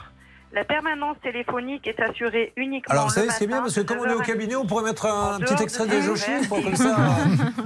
La 0.56 0.64
permanence 0.64 1.16
téléphonique 1.22 1.86
est 1.86 2.00
assurée 2.00 2.54
uniquement. 2.56 2.90
Alors, 2.94 3.08
vous 3.08 3.12
savez, 3.12 3.28
c'est 3.30 3.46
bien 3.46 3.60
parce 3.60 3.74
que 3.74 3.82
comme 3.82 3.98
on 4.00 4.04
est 4.06 4.14
au 4.14 4.20
9h 4.20 4.22
à 4.22 4.24
cabinet, 4.24 4.56
on 4.56 4.64
pourrait 4.64 4.84
mettre 4.84 5.04
un 5.04 5.38
petit 5.38 5.62
extrait 5.62 5.86
de 5.86 6.00
Joshi, 6.00 6.30
pour 6.48 6.62
comme 6.62 6.74
ça. 6.74 6.96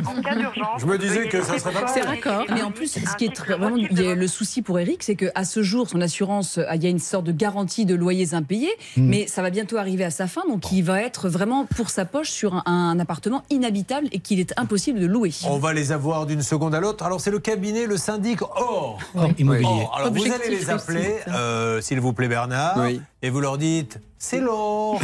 En 0.07 0.21
cas 0.21 0.35
d'urgence. 0.35 0.81
Je 0.81 0.87
me 0.87 0.99
disais 0.99 1.29
que 1.29 1.41
ça 1.41 1.57
serait 1.61 1.73
pas 1.73 1.83
mal. 1.83 1.91
C'est 1.95 2.01
raccord. 2.01 2.47
Mais 2.53 2.63
en 2.63 2.73
plus, 2.73 2.89
ce 2.89 3.15
qui 3.17 3.27
est 3.27 3.33
très- 3.35 3.55
vraiment 3.57 3.77
il 3.77 4.03
y 4.03 4.09
a 4.11 4.17
le 4.17 4.27
souci 4.27 4.61
pour 4.61 4.81
Eric, 4.81 5.05
c'est 5.05 5.15
qu'à 5.15 5.45
ce 5.45 5.63
jour, 5.63 5.89
son 5.89 6.01
assurance, 6.01 6.59
euh, 6.59 6.65
il 6.75 6.83
y 6.83 6.87
a 6.87 6.91
une 6.91 6.99
sorte 6.99 7.25
de 7.27 7.31
garantie 7.33 7.87
de 7.87 7.95
loyers 7.95 8.35
impayés, 8.35 8.73
Hmm. 8.97 9.05
mais 9.09 9.29
ça 9.29 9.41
va 9.41 9.51
bientôt 9.51 9.77
arriver 9.77 10.03
à 10.03 10.11
sa 10.11 10.27
fin, 10.27 10.43
donc 10.49 10.73
il 10.73 10.83
va 10.83 11.01
être 11.01 11.29
vraiment 11.29 11.67
pour 11.77 11.91
sa 11.91 12.05
poche 12.05 12.31
sur 12.31 12.55
un, 12.57 12.63
un 12.67 12.99
appartement 12.99 13.45
inhabitable 13.51 14.09
et 14.11 14.19
qu'il 14.19 14.41
est 14.41 14.53
impossible 14.59 14.99
de 14.99 15.07
louer. 15.07 15.31
On 15.49 15.59
va 15.59 15.73
les 15.75 15.93
avoir 15.93 16.27
d'une 16.27 16.43
seconde 16.43 16.75
à 16.75 16.81
l'autre. 16.81 17.05
Alors, 17.05 17.21
c'est 17.21 17.31
le 17.31 17.39
cabinet, 17.39 17.87
le 17.87 17.97
syndic 17.97 18.43
Or. 18.43 18.99
Or 19.15 19.29
immobilier. 19.39 19.65
Or. 19.69 19.97
Alors, 19.97 20.13
vous 20.13 20.25
allez 20.33 20.51
les 20.51 20.71
appeler, 20.71 21.15
euh, 21.29 21.81
s'il 21.81 22.01
vous 22.01 22.13
plaît, 22.13 22.27
Bernard, 22.27 22.80
Oui. 22.85 23.01
et 23.23 23.31
vous 23.31 23.41
leur 23.41 23.59
dites 23.59 23.99
c'est 24.23 24.39
l'or. 24.39 25.01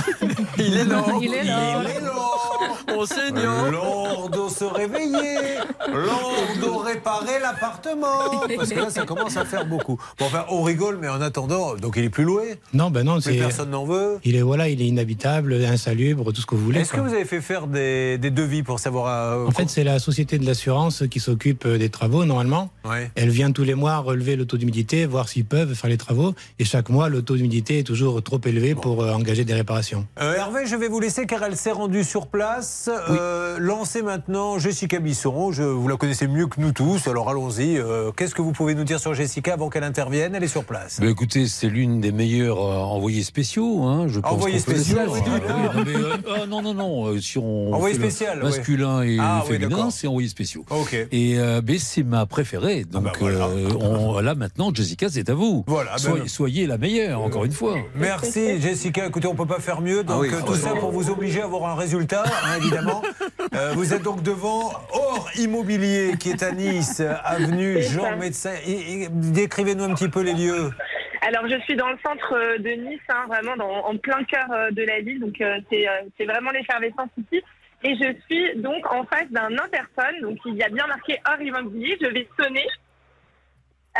Il 0.58 0.76
est 0.76 0.84
là. 0.84 1.02
Il 1.22 1.32
est 1.32 1.42
là. 1.42 1.82
Il 1.82 1.90
est 1.90 2.00
l'or. 2.00 2.82
Enseignant. 2.94 3.70
L'or 3.70 4.28
doit 4.30 4.50
se 4.50 4.64
réveiller. 4.64 5.56
L'or 5.88 6.34
doit 6.60 6.84
réparer 6.84 7.40
l'appartement. 7.40 8.46
Parce 8.56 8.68
que 8.68 8.78
là, 8.78 8.90
ça 8.90 9.06
commence 9.06 9.38
à 9.38 9.46
faire 9.46 9.64
beaucoup. 9.64 9.98
Bon, 10.18 10.26
enfin, 10.26 10.44
on 10.50 10.62
rigole, 10.62 10.98
mais 11.00 11.08
en 11.08 11.22
attendant, 11.22 11.76
donc 11.76 11.94
il 11.96 12.04
est 12.04 12.10
plus 12.10 12.24
loué. 12.24 12.56
Non, 12.74 12.90
ben 12.90 13.04
non, 13.04 13.20
c'est. 13.20 13.38
personne 13.38 13.70
n'en 13.70 13.86
veut. 13.86 14.18
Il 14.22 14.36
est 14.36 14.42
voilà, 14.42 14.68
il 14.68 14.82
est 14.82 14.86
inhabitable, 14.86 15.54
insalubre, 15.64 16.32
tout 16.34 16.42
ce 16.42 16.46
que 16.46 16.54
vous 16.54 16.64
voulez. 16.64 16.80
Est-ce 16.80 16.92
que 16.92 17.00
vous 17.00 17.14
avez 17.14 17.24
fait 17.24 17.40
faire 17.40 17.66
des, 17.68 18.18
des 18.18 18.30
devis 18.30 18.62
pour 18.62 18.80
savoir 18.80 19.06
euh, 19.06 19.46
En 19.46 19.50
fait, 19.50 19.70
c'est 19.70 19.84
la 19.84 19.98
société 19.98 20.38
de 20.38 20.44
l'assurance 20.44 21.04
qui 21.10 21.20
s'occupe 21.20 21.66
des 21.66 21.88
travaux 21.88 22.26
normalement. 22.26 22.70
Ouais. 22.84 23.10
Elle 23.14 23.30
vient 23.30 23.50
tous 23.50 23.64
les 23.64 23.74
mois 23.74 23.96
relever 23.96 24.36
le 24.36 24.44
taux 24.44 24.58
d'humidité, 24.58 25.06
voir 25.06 25.30
s'ils 25.30 25.46
peuvent 25.46 25.72
faire 25.74 25.88
les 25.88 25.96
travaux. 25.96 26.34
Et 26.58 26.66
chaque 26.66 26.90
mois, 26.90 27.08
le 27.08 27.22
taux 27.22 27.36
d'humidité 27.36 27.78
est 27.78 27.84
toujours 27.84 28.22
trop 28.22 28.40
élevé 28.44 28.74
pour 28.74 29.02
euh, 29.02 29.05
engager 29.14 29.44
des 29.44 29.54
réparations. 29.54 30.06
Euh, 30.20 30.34
Hervé, 30.36 30.66
je 30.66 30.76
vais 30.76 30.88
vous 30.88 31.00
laisser 31.00 31.26
car 31.26 31.42
elle 31.44 31.56
s'est 31.56 31.72
rendue 31.72 32.04
sur 32.04 32.26
place. 32.26 32.88
Euh, 33.10 33.56
lancez 33.60 34.02
maintenant 34.02 34.58
Jessica 34.58 34.98
Bisson. 34.98 35.52
Je, 35.52 35.62
vous 35.62 35.88
la 35.88 35.96
connaissez 35.96 36.26
mieux 36.26 36.46
que 36.46 36.60
nous 36.60 36.72
tous, 36.72 37.06
alors 37.08 37.28
allons-y. 37.30 37.78
Euh, 37.78 38.10
Qu'est-ce 38.16 38.34
que 38.34 38.42
vous 38.42 38.52
pouvez 38.52 38.74
nous 38.74 38.84
dire 38.84 39.00
sur 39.00 39.14
Jessica 39.14 39.54
avant 39.54 39.68
qu'elle 39.70 39.84
intervienne? 39.84 40.34
Elle 40.34 40.44
est 40.44 40.48
sur 40.48 40.64
place. 40.64 40.98
Ben 41.00 41.08
écoutez, 41.08 41.46
c'est 41.46 41.68
l'une 41.68 42.00
des 42.00 42.12
meilleures 42.12 42.60
euh, 42.60 42.76
envoyés 42.78 43.22
spéciaux, 43.22 43.82
hein, 43.82 44.06
je 44.08 44.20
pense. 44.20 44.32
Envoyés 44.32 44.58
qu'on 44.58 44.64
peut 44.64 44.72
le 44.72 44.78
spéciaux, 44.78 44.98
dire. 44.98 45.12
oui, 45.12 45.20
Ah, 45.26 45.72
oui, 45.76 45.92
non, 45.92 46.00
euh, 46.00 46.16
ah, 46.42 46.46
non, 46.46 46.62
non, 46.62 46.74
non. 46.74 47.06
euh, 47.08 47.20
si 47.20 47.38
on 47.38 47.72
Envoyé 47.72 47.94
spécial, 47.94 48.42
masculin 48.42 49.02
et 49.02 49.18
Ah, 49.20 49.42
féminin, 49.46 49.90
c'est 49.90 50.06
envoyé 50.06 50.28
spéciaux. 50.28 50.64
Ok. 50.70 50.94
Et 51.12 51.38
euh, 51.38 51.60
ben, 51.60 51.78
c'est 51.78 52.02
ma 52.02 52.26
préférée. 52.26 52.84
Donc 52.84 53.04
bah 53.04 53.12
voilà. 53.18 53.46
euh, 53.46 53.68
on- 53.80 54.18
là 54.20 54.34
maintenant, 54.34 54.72
Jessica, 54.74 55.08
c'est 55.10 55.28
à 55.28 55.34
vous. 55.34 55.64
Voilà, 55.66 55.92
ben- 55.92 55.98
soyez, 55.98 56.28
soyez 56.28 56.66
la 56.66 56.78
meilleure, 56.78 57.20
encore 57.22 57.44
une 57.44 57.52
fois. 57.52 57.76
Merci 57.94 58.60
Jessica. 58.60 58.95
Écoutez, 59.04 59.26
on 59.28 59.34
peut 59.34 59.46
pas 59.46 59.60
faire 59.60 59.80
mieux. 59.80 60.02
Donc 60.02 60.16
Ah 60.16 60.20
oui, 60.20 60.30
euh, 60.32 60.40
tout 60.46 60.54
ça 60.54 60.70
pour 60.74 60.90
vous 60.90 61.10
obliger 61.10 61.42
à 61.42 61.44
avoir 61.44 61.66
un 61.70 61.74
résultat, 61.74 62.24
hein, 62.26 62.56
évidemment. 62.58 63.02
Euh, 63.54 63.72
vous 63.74 63.94
êtes 63.94 64.02
donc 64.02 64.22
devant 64.22 64.70
Or 64.92 65.30
Immobilier 65.36 66.14
qui 66.18 66.30
est 66.30 66.42
à 66.42 66.50
Nice, 66.50 67.00
avenue 67.24 67.80
Jean 67.80 68.02
ça. 68.10 68.16
Médecin. 68.16 68.54
Décrivez-nous 69.10 69.84
un 69.84 69.94
petit 69.94 70.08
peu 70.08 70.20
les 70.22 70.34
lieux. 70.34 70.70
Alors, 71.26 71.48
je 71.48 71.58
suis 71.60 71.74
dans 71.76 71.88
le 71.88 71.96
centre 72.04 72.34
euh, 72.34 72.58
de 72.58 72.70
Nice, 72.70 73.00
hein, 73.08 73.24
vraiment 73.28 73.56
dans- 73.56 73.86
en 73.86 73.96
plein 73.96 74.22
cœur 74.24 74.46
de 74.72 74.82
la 74.82 75.00
ville. 75.00 75.20
Donc, 75.20 75.40
euh, 75.40 75.58
c'est 75.70 75.88
euh, 75.88 76.26
vraiment 76.26 76.50
l'effervescence 76.50 77.08
ici. 77.18 77.42
Et 77.84 77.94
je 77.94 78.14
suis 78.26 78.60
donc 78.60 78.84
en 78.92 79.04
face 79.04 79.30
d'un 79.30 79.52
interphone. 79.52 80.20
Donc, 80.22 80.38
il 80.44 80.54
y 80.56 80.62
a 80.62 80.68
bien 80.68 80.86
marqué 80.88 81.18
hors 81.30 81.40
immobilier. 81.40 81.96
Je 82.00 82.08
vais 82.08 82.28
sonner 82.38 82.66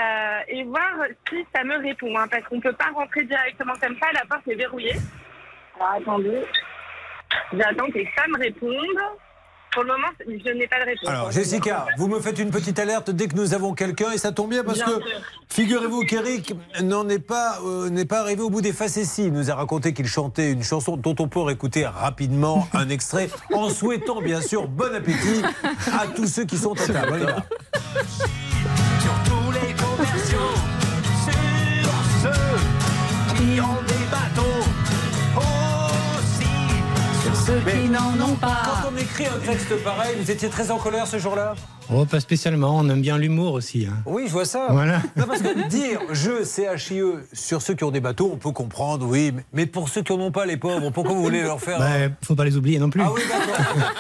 euh, 0.01 0.39
et 0.49 0.65
voir 0.65 0.91
si 1.29 1.45
ça 1.55 1.65
me 1.65 1.77
répond. 1.83 2.17
hein, 2.19 2.27
parce 2.31 2.45
qu'on 2.45 2.57
ne 2.57 2.61
peut 2.63 2.73
pas 2.73 2.91
rentrer 2.95 3.25
directement 3.25 3.75
comme 3.81 3.97
ça. 4.01 4.07
La 4.13 4.25
porte 4.29 4.47
est 4.49 4.55
verrouillée. 4.55 4.97
Alors, 5.79 5.93
attendez. 6.01 6.43
J'attends 7.53 7.87
que 7.87 8.01
ça 8.17 8.25
me 8.29 8.39
réponde. 8.39 8.99
Pour 9.73 9.83
le 9.85 9.93
moment, 9.93 10.09
je 10.27 10.53
n'ai 10.53 10.67
pas 10.67 10.81
de 10.81 10.87
réponse. 10.87 11.07
Alors, 11.07 11.31
Jessica, 11.31 11.85
vous 11.99 12.09
me 12.09 12.19
faites 12.19 12.39
une 12.39 12.51
petite 12.51 12.79
alerte 12.79 13.11
dès 13.11 13.29
que 13.29 13.35
nous 13.35 13.53
avons 13.53 13.75
quelqu'un 13.75 14.11
et 14.13 14.17
ça 14.17 14.33
tombe 14.33 14.49
bien 14.49 14.65
parce 14.65 14.79
Bien 14.79 14.87
que 14.87 15.03
figurez-vous 15.51 16.01
qu'Eric 16.07 16.55
n'en 16.83 17.07
est 17.11 17.19
pas, 17.19 17.59
euh, 17.63 17.91
n'est 17.91 18.07
pas 18.07 18.21
arrivé 18.21 18.41
au 18.41 18.49
bout 18.49 18.63
des 18.63 18.73
facéties. 18.73 19.25
Il 19.27 19.35
nous 19.35 19.51
a 19.51 19.55
raconté 19.55 19.93
qu'il 19.93 20.07
chantait 20.07 20.51
une 20.51 20.63
chanson 20.63 20.97
dont 20.97 21.15
on 21.19 21.29
peut 21.29 21.51
écouter 21.51 21.85
rapidement 21.85 22.67
un 22.73 22.89
extrait 22.89 23.29
en 23.53 23.69
souhaitant 23.69 24.23
bien 24.23 24.41
sûr 24.41 24.67
bon 24.67 24.95
appétit 24.95 25.43
à 25.93 26.07
tous 26.07 26.27
ceux 26.27 26.47
qui 26.47 26.57
sont 26.57 26.73
à 26.73 26.87
table. 26.87 27.27
Qui 33.47 33.61
ont 33.61 33.83
des 33.87 34.05
bateaux, 34.11 34.65
aussi 35.37 36.49
sur 37.23 37.37
ceux 37.37 37.61
qui 37.71 37.89
n'en 37.89 38.29
ont 38.29 38.35
pas. 38.35 38.63
Quand 38.65 38.91
on 38.93 38.97
écrit 38.97 39.27
un 39.27 39.39
texte 39.39 39.77
pareil, 39.85 40.17
vous 40.21 40.31
étiez 40.31 40.49
très 40.49 40.71
en 40.71 40.79
colère 40.79 41.07
ce 41.07 41.19
jour-là? 41.19 41.55
Oh, 41.93 42.05
pas 42.05 42.19
spécialement, 42.21 42.77
on 42.77 42.89
aime 42.89 43.01
bien 43.01 43.17
l'humour 43.17 43.53
aussi. 43.55 43.87
hein. 43.89 43.95
Oui, 44.07 44.25
je 44.27 44.33
vois 44.33 44.45
ça. 44.45 44.67
Voilà. 44.71 45.01
Non, 45.17 45.25
parce 45.27 45.41
que 45.41 45.69
dire 45.69 46.01
je, 46.13 46.45
CHIE, 46.77 47.01
sur 47.33 47.63
ceux 47.63 47.75
qui 47.75 47.85
ont 47.85 47.91
des 47.93 48.01
bateaux, 48.01 48.31
on 48.33 48.37
peut 48.37 48.51
comprendre, 48.51 49.07
oui. 49.07 49.33
mais- 49.53 49.67
pour 49.67 49.89
ceux 49.89 50.03
qui 50.03 50.13
n'en 50.17 50.25
ont 50.27 50.31
pas, 50.33 50.47
les 50.47 50.57
pauvres, 50.57 50.91
pourquoi 50.91 51.15
vous 51.15 51.23
voulez 51.23 51.43
leur 51.43 51.61
faire. 51.61 51.79
Bah, 51.79 52.15
faut 52.23 52.35
pas 52.35 52.45
les 52.45 52.57
oublier 52.57 52.79
non 52.79 52.91
plus. 52.91 53.03
Ah 53.05 53.11
oui, 53.15 53.21
d'accord. 53.29 53.91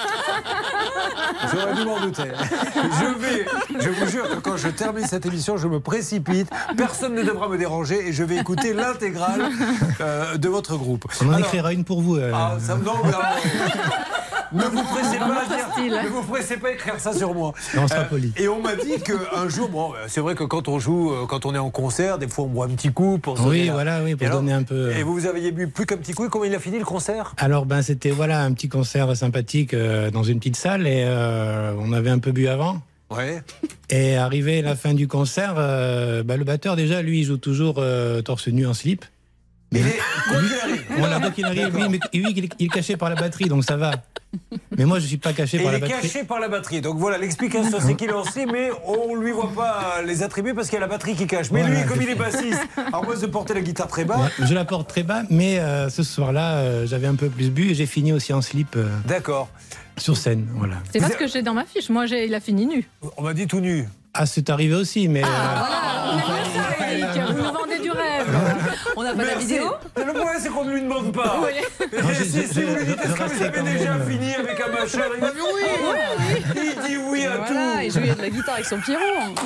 J'aurais 1.52 1.74
dû 1.74 1.84
m'en 1.84 2.00
douter. 2.00 2.22
Je 2.74 3.20
vais, 3.20 3.46
je 3.80 3.88
vous 3.90 4.06
jure 4.10 4.28
que 4.28 4.36
quand 4.36 4.56
je 4.56 4.68
termine 4.68 5.06
cette 5.06 5.26
émission, 5.26 5.56
je 5.56 5.68
me 5.68 5.78
précipite. 5.80 6.48
Personne 6.76 7.14
ne 7.14 7.22
devra 7.22 7.48
me 7.48 7.56
déranger 7.58 8.08
et 8.08 8.12
je 8.12 8.24
vais 8.24 8.36
écouter 8.36 8.72
l'intégrale 8.72 9.42
euh, 10.00 10.36
de 10.38 10.48
votre 10.48 10.76
groupe. 10.76 11.04
On 11.22 11.26
en 11.28 11.34
Alors- 11.34 11.40
écrira 11.46 11.72
une 11.72 11.84
pour 11.84 12.00
vous. 12.02 12.16
euh. 12.16 12.32
Ah, 12.34 12.56
ça, 12.60 12.76
non, 12.76 12.94
mais 13.04 13.08
alors, 13.10 13.22
ne 14.52 14.62
vous 14.64 14.82
pressez 14.82 15.18
pas 15.18 15.42
à 15.42 15.46
dire- 15.56 15.66
style. 15.72 16.00
ne 16.04 16.08
vous 16.08 16.22
pressez 16.22 16.56
pas 16.56 16.68
à 16.68 16.70
écrire 16.72 16.98
ça 16.98 17.12
sur 17.12 17.34
moi. 17.34 17.52
Et 17.74 17.78
on 17.78 17.88
sera 17.88 18.00
Euh, 18.00 18.04
poli. 18.04 18.32
Et 18.36 18.48
on 18.48 18.60
m'a 18.62 18.74
dit 18.76 19.00
qu'un 19.04 19.48
jour, 19.48 19.68
bon, 19.68 19.92
c'est 20.08 20.20
vrai 20.20 20.34
que 20.34 20.44
quand 20.44 20.68
on 20.68 20.78
joue, 20.78 21.12
euh, 21.12 21.26
quand 21.26 21.46
on 21.46 21.54
est 21.54 21.58
en 21.58 21.70
concert, 21.70 22.18
des 22.18 22.28
fois 22.28 22.44
on 22.44 22.48
boit 22.48 22.66
un 22.66 22.70
petit 22.70 22.92
coup 22.92 23.18
pour 23.18 23.38
se 23.38 23.42
Oui, 23.42 23.68
voilà, 23.68 24.02
oui, 24.02 24.14
pour 24.14 24.26
alors- 24.26 24.40
donner 24.40 24.52
un 24.52 24.62
peu. 24.62 24.92
Et 24.96 25.02
vous, 25.02 25.14
vous 25.14 25.26
aviez 25.26 25.50
bu 25.52 25.68
plus 25.68 25.86
qu'un 25.86 25.96
petit 25.96 26.12
coup. 26.12 26.26
Et 26.26 26.28
comment 26.28 26.44
il 26.44 26.54
a 26.54 26.58
fini 26.60 26.78
le 26.78 26.84
concert? 26.84 27.34
Alors 27.38 27.66
ben 27.66 27.82
c'était 27.82 28.10
voilà 28.10 28.42
un 28.42 28.52
petit 28.52 28.68
concert 28.68 29.16
sympathique 29.16 29.74
euh, 29.74 30.10
dans 30.10 30.22
une 30.22 30.38
petite 30.38 30.56
salle 30.56 30.86
et 30.86 31.04
euh, 31.06 31.72
on 31.78 31.92
avait 31.92 32.10
un 32.10 32.18
peu 32.18 32.32
bu 32.32 32.48
avant. 32.48 32.80
Ouais. 33.10 33.40
Et 33.88 34.16
arrivé 34.16 34.62
la 34.62 34.74
fin 34.74 34.92
du 34.92 35.06
concert, 35.06 35.54
euh, 35.58 36.22
bah, 36.24 36.36
le 36.36 36.42
batteur 36.44 36.74
déjà 36.74 37.02
lui 37.02 37.20
il 37.20 37.24
joue 37.24 37.36
toujours 37.36 37.76
euh, 37.78 38.20
torse 38.20 38.48
nu 38.48 38.66
en 38.66 38.74
slip. 38.74 39.04
Mais 39.72 39.80
voilà 40.98 41.18
donc 41.18 41.32
il 41.38 41.44
arrive 41.44 41.76
lui, 41.76 41.88
mais 41.88 41.98
lui 42.14 42.32
il 42.36 42.44
est- 42.44 42.48
il 42.58 42.66
est 42.66 42.68
caché 42.68 42.96
par 42.96 43.08
la 43.10 43.16
batterie 43.16 43.46
donc 43.46 43.64
ça 43.64 43.76
va. 43.76 43.90
Mais 44.76 44.84
moi 44.84 44.98
je 45.00 45.06
suis 45.06 45.16
pas 45.16 45.32
caché 45.32 45.56
Et 45.58 45.60
par 45.62 45.72
il 45.72 45.72
la 45.72 45.78
est 45.78 45.80
batterie. 45.90 46.08
caché 46.08 46.24
par 46.24 46.38
la 46.40 46.48
batterie. 46.48 46.80
Donc 46.80 46.98
voilà, 46.98 47.18
l'explication 47.18 47.78
c'est 47.80 47.94
qu'il 47.94 48.08
est 48.10 48.12
en 48.12 48.24
slip, 48.24 48.48
mais 48.52 48.70
on 48.86 49.16
lui 49.16 49.32
voit 49.32 49.52
pas 49.54 50.02
les 50.06 50.22
attributs 50.22 50.54
parce 50.54 50.68
qu'il 50.68 50.74
y 50.74 50.78
a 50.78 50.80
la 50.82 50.86
batterie 50.86 51.14
qui 51.16 51.26
cache. 51.26 51.50
Mais 51.50 51.60
Voilà, 51.62 51.80
lui, 51.80 51.86
comme 51.88 52.00
il 52.02 52.08
est 52.10 52.14
bassiste, 52.14 52.60
à 52.76 53.00
moins 53.02 53.16
de 53.16 53.26
porter 53.26 53.54
la 53.54 53.60
guitare 53.60 53.88
très 53.88 54.04
bas. 54.04 54.16
Ouais, 54.18 54.46
je 54.46 54.54
la 54.54 54.64
porte 54.64 54.88
très 54.88 55.02
bas, 55.02 55.22
mais 55.30 55.58
euh, 55.58 55.88
ce 55.90 56.02
soir-là, 56.02 56.56
euh, 56.58 56.86
j'avais 56.86 57.06
un 57.08 57.14
peu 57.16 57.28
plus 57.28 57.50
bu 57.50 57.70
et 57.70 57.74
j'ai 57.74 57.86
fini 57.86 58.12
aussi 58.12 58.32
en 58.32 58.42
slip. 58.42 58.76
euh, 58.76 58.88
D'accord. 59.06 59.48
Sur 59.98 60.16
scène, 60.16 60.46
voilà. 60.54 60.76
C'est 60.92 61.00
pas 61.00 61.08
ce 61.10 61.16
que 61.16 61.26
j'ai 61.26 61.42
dans 61.42 61.54
ma 61.54 61.64
fiche. 61.64 61.88
Moi, 61.88 62.06
il 62.06 62.34
a 62.34 62.40
fini 62.40 62.66
nu. 62.66 62.88
On 63.16 63.22
m'a 63.22 63.32
dit 63.34 63.46
tout 63.46 63.60
nu. 63.60 63.88
Ah, 64.12 64.26
c'est 64.26 64.48
arrivé 64.50 64.74
aussi, 64.74 65.08
mais. 65.08 65.22
euh, 65.24 65.26
On 65.26 66.18
aime 66.18 66.24
bien 66.24 66.62
ça, 66.78 66.92
Eric. 66.92 67.28
Vous 67.28 67.42
nous 67.42 67.52
vendez 67.52 67.78
du 67.82 67.90
rêve. 67.90 68.26
On 68.98 69.02
n'a 69.02 69.14
pas 69.14 69.24
la 69.24 69.34
vidéo 69.34 69.72
Le 69.96 70.04
problème, 70.04 70.36
c'est 70.38 70.48
qu'on 70.48 70.64
ne 70.64 70.72
lui 70.72 70.80
demande 70.82 71.12
pas. 71.12 71.40
Oui. 71.42 71.50
Et 71.92 72.00
Non, 72.02 72.08
si, 72.14 72.40
vous 72.62 72.74
lui 72.76 72.84
dites, 72.86 72.98
est-ce 73.04 73.12
que 73.14 73.22
vous 73.24 73.42
avez 73.42 73.60
déjà 73.62 73.94
même. 73.94 74.08
fini 74.10 74.34
avec 74.34 74.58
un 74.60 74.68
machin 74.68 75.02
Il 75.14 75.20
va 75.20 75.30
dire 75.30 75.44
oui. 75.54 75.62
Il 76.56 76.74
dit 76.88 76.96
oui 76.96 77.26
à 77.26 77.36
Voilà, 77.36 77.46
tout. 77.46 77.54
il 77.84 77.90
jouait 77.92 78.14
de 78.14 78.22
la 78.22 78.30
guitare 78.30 78.54
avec 78.54 78.66
son 78.66 78.80
Pierrot. 78.80 79.02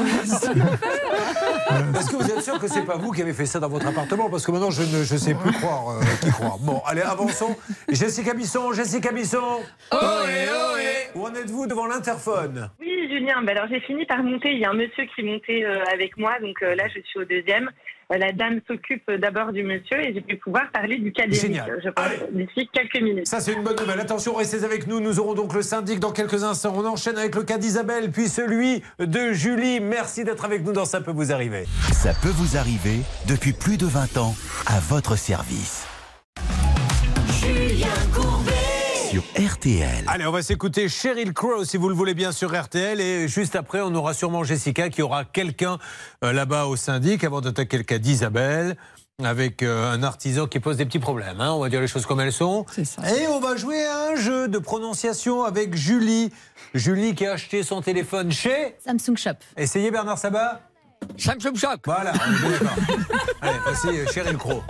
Est-ce 1.98 2.10
que 2.10 2.16
vous 2.16 2.30
êtes 2.30 2.42
sûr 2.42 2.58
que 2.58 2.68
c'est 2.68 2.84
pas 2.84 2.96
vous 2.96 3.10
qui 3.10 3.22
avez 3.22 3.32
fait 3.32 3.46
ça 3.46 3.58
dans 3.60 3.68
votre 3.68 3.86
appartement? 3.86 4.28
Parce 4.30 4.46
que 4.46 4.52
maintenant, 4.52 4.70
je 4.70 4.82
ne 4.82 5.02
je 5.04 5.16
sais 5.16 5.34
plus 5.34 5.52
croire 5.52 5.90
euh, 5.90 6.00
qui 6.22 6.30
croire. 6.30 6.58
Bon, 6.58 6.80
allez, 6.86 7.02
avançons. 7.02 7.56
Jessica 7.88 8.34
Bisson, 8.34 8.72
Jessica 8.72 9.10
Bisson. 9.12 9.60
Ohé, 9.92 10.48
ohé. 10.48 11.10
Où 11.14 11.26
en 11.26 11.34
êtes-vous 11.34 11.66
devant 11.66 11.86
l'interphone? 11.86 12.70
Oui, 12.80 13.08
Julien, 13.10 13.42
ben 13.42 13.56
alors 13.56 13.68
j'ai 13.70 13.80
fini 13.80 14.06
par 14.06 14.22
monter. 14.22 14.52
Il 14.52 14.60
y 14.60 14.64
a 14.64 14.70
un 14.70 14.74
monsieur 14.74 15.04
qui 15.14 15.22
montait 15.24 15.64
euh, 15.64 15.82
avec 15.92 16.16
moi, 16.16 16.38
donc 16.40 16.62
euh, 16.62 16.74
là 16.76 16.84
je 16.94 17.00
suis 17.02 17.18
au 17.18 17.24
deuxième. 17.24 17.68
Euh, 18.12 18.18
la 18.18 18.32
dame 18.32 18.60
s'occupe 18.66 19.08
d'abord 19.10 19.52
du 19.52 19.62
monsieur 19.62 20.00
et 20.00 20.14
je 20.14 20.20
vais 20.26 20.36
pouvoir 20.36 20.70
parler 20.72 20.98
du 20.98 21.12
cas 21.12 21.26
d'Éric, 21.26 21.40
Génial. 21.40 21.80
je 21.84 21.90
pense, 21.90 22.06
d'ici 22.32 22.68
quelques 22.72 23.00
minutes. 23.00 23.26
Ça, 23.26 23.40
c'est 23.40 23.52
une 23.52 23.62
bonne 23.62 23.76
nouvelle. 23.78 24.00
Attention, 24.00 24.34
restez 24.34 24.64
avec 24.64 24.86
nous. 24.86 25.00
Nous 25.00 25.20
aurons 25.20 25.34
donc 25.34 25.54
le 25.54 25.62
syndic 25.62 26.00
dans 26.00 26.10
quelques 26.12 26.42
instants. 26.42 26.74
On 26.76 26.84
enchaîne 26.86 27.16
avec 27.18 27.34
le 27.34 27.44
cas 27.44 27.58
d'Isabelle, 27.58 28.10
puis 28.10 28.28
celui 28.28 28.82
de 28.98 29.32
Julie. 29.32 29.80
Merci 29.80 30.24
d'être 30.24 30.44
avec 30.44 30.64
nous 30.64 30.72
dans 30.72 30.84
Ça 30.84 31.00
peut 31.00 31.12
vous 31.12 31.32
arriver. 31.32 31.64
Ça 31.92 32.12
peut 32.20 32.32
vous 32.34 32.56
arriver 32.56 33.00
depuis 33.28 33.52
plus 33.52 33.76
de 33.76 33.86
20 33.86 34.16
ans 34.18 34.34
à 34.66 34.80
votre 34.80 35.16
service. 35.16 35.86
Julien 37.40 37.86
Courbet. 38.12 38.39
Sur 39.10 39.24
RTL. 39.36 40.04
Allez, 40.06 40.24
on 40.24 40.30
va 40.30 40.40
s'écouter 40.40 40.88
Cheryl 40.88 41.32
Crow, 41.32 41.64
si 41.64 41.76
vous 41.76 41.88
le 41.88 41.96
voulez 41.96 42.14
bien, 42.14 42.30
sur 42.30 42.56
RTL. 42.56 43.00
Et 43.00 43.26
juste 43.26 43.56
après, 43.56 43.80
on 43.80 43.92
aura 43.96 44.14
sûrement 44.14 44.44
Jessica 44.44 44.88
qui 44.88 45.02
aura 45.02 45.24
quelqu'un 45.24 45.78
euh, 46.22 46.32
là-bas 46.32 46.66
au 46.66 46.76
syndic 46.76 47.24
avant 47.24 47.40
d'attaquer 47.40 47.76
le 47.76 47.82
cas 47.82 47.98
d'Isabelle. 47.98 48.76
Avec 49.20 49.64
euh, 49.64 49.92
un 49.92 50.04
artisan 50.04 50.46
qui 50.46 50.60
pose 50.60 50.76
des 50.76 50.86
petits 50.86 51.00
problèmes, 51.00 51.40
hein, 51.40 51.50
on 51.50 51.58
va 51.58 51.68
dire 51.68 51.80
les 51.80 51.88
choses 51.88 52.06
comme 52.06 52.20
elles 52.20 52.32
sont. 52.32 52.64
Et 52.78 53.26
on 53.26 53.40
va 53.40 53.56
jouer 53.56 53.84
à 53.84 54.12
un 54.12 54.14
jeu 54.14 54.46
de 54.46 54.58
prononciation 54.58 55.42
avec 55.42 55.74
Julie. 55.74 56.32
Julie 56.72 57.16
qui 57.16 57.26
a 57.26 57.32
acheté 57.32 57.64
son 57.64 57.82
téléphone 57.82 58.30
chez. 58.30 58.76
Samsung 58.86 59.16
Shop. 59.16 59.38
Essayez 59.56 59.90
Bernard 59.90 60.18
Sabat. 60.18 60.60
Samsung 61.18 61.56
Shop. 61.56 61.78
Voilà, 61.84 62.12
on 62.14 62.48
est. 62.48 62.68
Allez, 63.42 63.58
passez 63.64 63.88
euh, 63.88 64.06
Cheryl 64.12 64.36
Crow. 64.36 64.62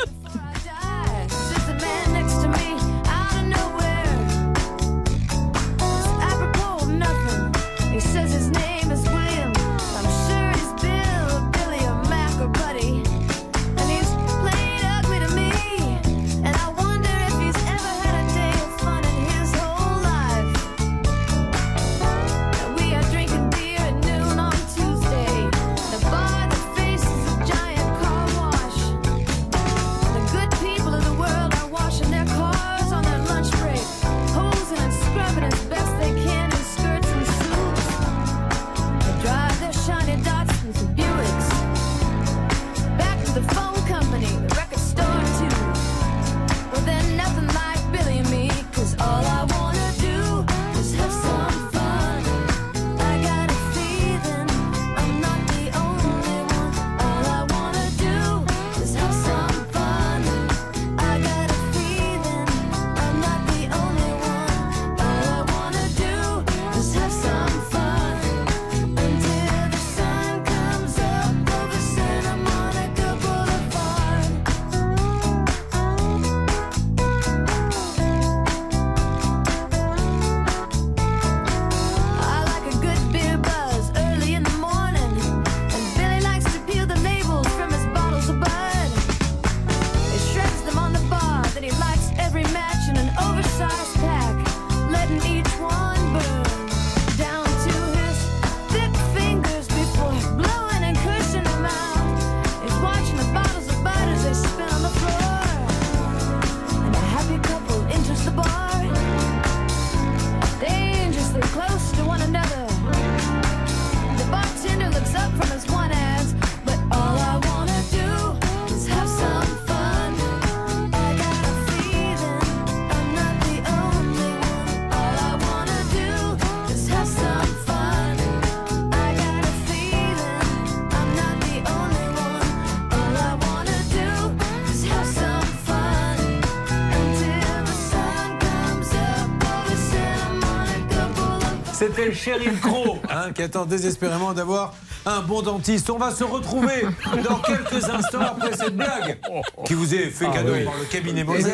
C'était 142.11 142.15
Cheryl 142.15 142.59
Crow 142.61 142.99
hein, 143.11 143.32
qui 143.32 143.43
attend 143.43 143.65
désespérément 143.65 144.32
d'avoir 144.32 144.74
un 145.07 145.20
bon 145.20 145.43
dentiste. 145.43 145.91
On 145.91 145.99
va 145.99 146.11
se 146.11 146.24
retrouver 146.24 146.85
dans 147.24 147.37
quelques 147.39 147.89
instants 147.89 148.20
après 148.20 148.57
cette 148.57 148.77
blague 148.77 149.19
qui 149.65 149.74
vous 149.74 149.95
est 149.95 150.11
fait 150.11 150.27
Ah 150.28 150.35
cadeau 150.35 150.53
oui. 150.55 150.65
par 150.65 150.74
le 150.77 150.85
cabinet 150.87 151.24
Moser. 151.24 151.53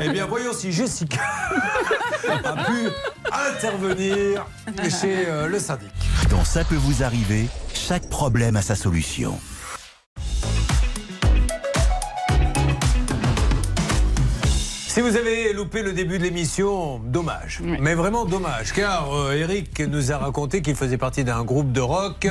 Eh 0.00 0.08
bien, 0.10 0.26
voyons 0.26 0.52
si 0.52 0.72
Jessica 0.72 1.20
a 2.44 2.52
pu 2.64 2.88
intervenir 3.54 4.46
chez 4.84 5.26
euh, 5.28 5.46
le 5.48 5.58
syndic. 5.58 5.90
Dans 6.30 6.44
Ça 6.44 6.64
peut 6.64 6.76
vous 6.76 7.02
arriver, 7.02 7.46
chaque 7.74 8.08
problème 8.08 8.56
a 8.56 8.62
sa 8.62 8.74
solution. 8.76 9.38
Si 14.88 15.02
vous 15.02 15.14
avez 15.14 15.25
loupé 15.66 15.82
le 15.82 15.92
début 15.92 16.18
de 16.18 16.22
l'émission, 16.22 17.00
dommage. 17.00 17.60
Mais 17.80 17.94
vraiment 17.94 18.24
dommage, 18.24 18.72
car 18.72 19.12
euh, 19.12 19.32
Eric 19.32 19.80
nous 19.80 20.12
a 20.12 20.16
raconté 20.16 20.62
qu'il 20.62 20.76
faisait 20.76 20.96
partie 20.96 21.24
d'un 21.24 21.42
groupe 21.42 21.72
de 21.72 21.80
rock 21.80 22.28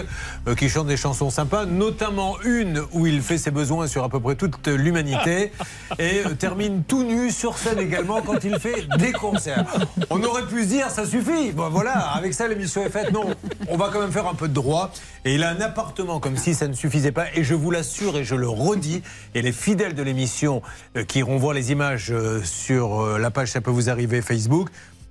euh, 0.48 0.56
qui 0.56 0.70
chante 0.70 0.88
des 0.88 0.95
chansons 0.95 1.30
sympas, 1.30 1.66
notamment 1.66 2.38
une 2.45 2.82
où 2.94 3.07
il 3.07 3.22
fait 3.22 3.38
ses 3.38 3.52
besoins 3.52 3.88
sur 3.88 4.06
à 4.06 4.10
peu 4.10 4.22
près 4.22 4.36
toute 4.36 4.70
l'humanité 4.70 5.52
et 5.99 6.22
euh, 6.26 6.34
termine 6.34 6.84
tout 6.88 7.03
nu 7.03 7.30
sur 7.30 7.57
scène 7.57 7.80
également 7.80 8.22
quand 8.22 8.41
il 8.45 8.57
fait 8.57 8.88
des 8.99 9.12
concerts. 9.12 9.66
On 10.10 10.24
aurait 10.24 10.45
pu 10.45 10.64
se 10.64 10.70
dire, 10.70 10.90
ça 10.90 11.06
suffit. 11.06 11.52
Bon 11.52 11.68
voilà, 11.70 12.12
avec 12.16 12.34
ça 12.34 12.48
l'émission 12.48 12.86
est 12.86 12.90
faite. 12.90 13.12
Non, 13.12 13.26
on 13.69 13.77
va 13.77 13.89
quand 13.91 13.99
même 13.99 14.11
faire 14.11 14.27
un 14.27 14.33
peu 14.33 14.47
de 14.47 14.53
droit. 14.53 14.91
Et 15.23 15.35
il 15.35 15.43
a 15.43 15.49
un 15.49 15.61
appartement 15.61 16.19
comme 16.19 16.37
si 16.37 16.53
ça 16.53 16.67
ne 16.67 16.73
suffisait 16.73 17.11
pas. 17.11 17.25
Et 17.33 17.43
je 17.43 17.53
vous 17.53 17.71
l'assure 17.71 18.17
et 18.17 18.23
je 18.23 18.35
le 18.35 18.47
redis, 18.47 19.01
et 19.33 19.41
les 19.41 19.51
fidèles 19.51 19.95
de 19.95 20.03
l'émission 20.03 20.61
euh, 20.95 21.03
qui 21.03 21.19
iront 21.19 21.37
voir 21.37 21.53
les 21.53 21.71
images 21.71 22.11
euh, 22.11 22.41
sur 22.43 23.01
euh, 23.01 23.17
la 23.17 23.31
page 23.31 23.51
Ça 23.51 23.61
peut 23.61 23.71
vous 23.71 23.89
arriver 23.89 24.21
Facebook, 24.21 24.69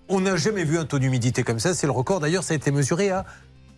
on 0.08 0.20
n'a 0.20 0.36
jamais 0.36 0.64
vu 0.64 0.78
un 0.78 0.84
taux 0.84 0.98
d'humidité 0.98 1.42
comme 1.42 1.58
ça. 1.58 1.74
C'est 1.74 1.86
le 1.86 1.92
record. 1.92 2.20
D'ailleurs, 2.20 2.44
ça 2.44 2.52
a 2.52 2.56
été 2.56 2.70
mesuré 2.70 3.10
à 3.10 3.24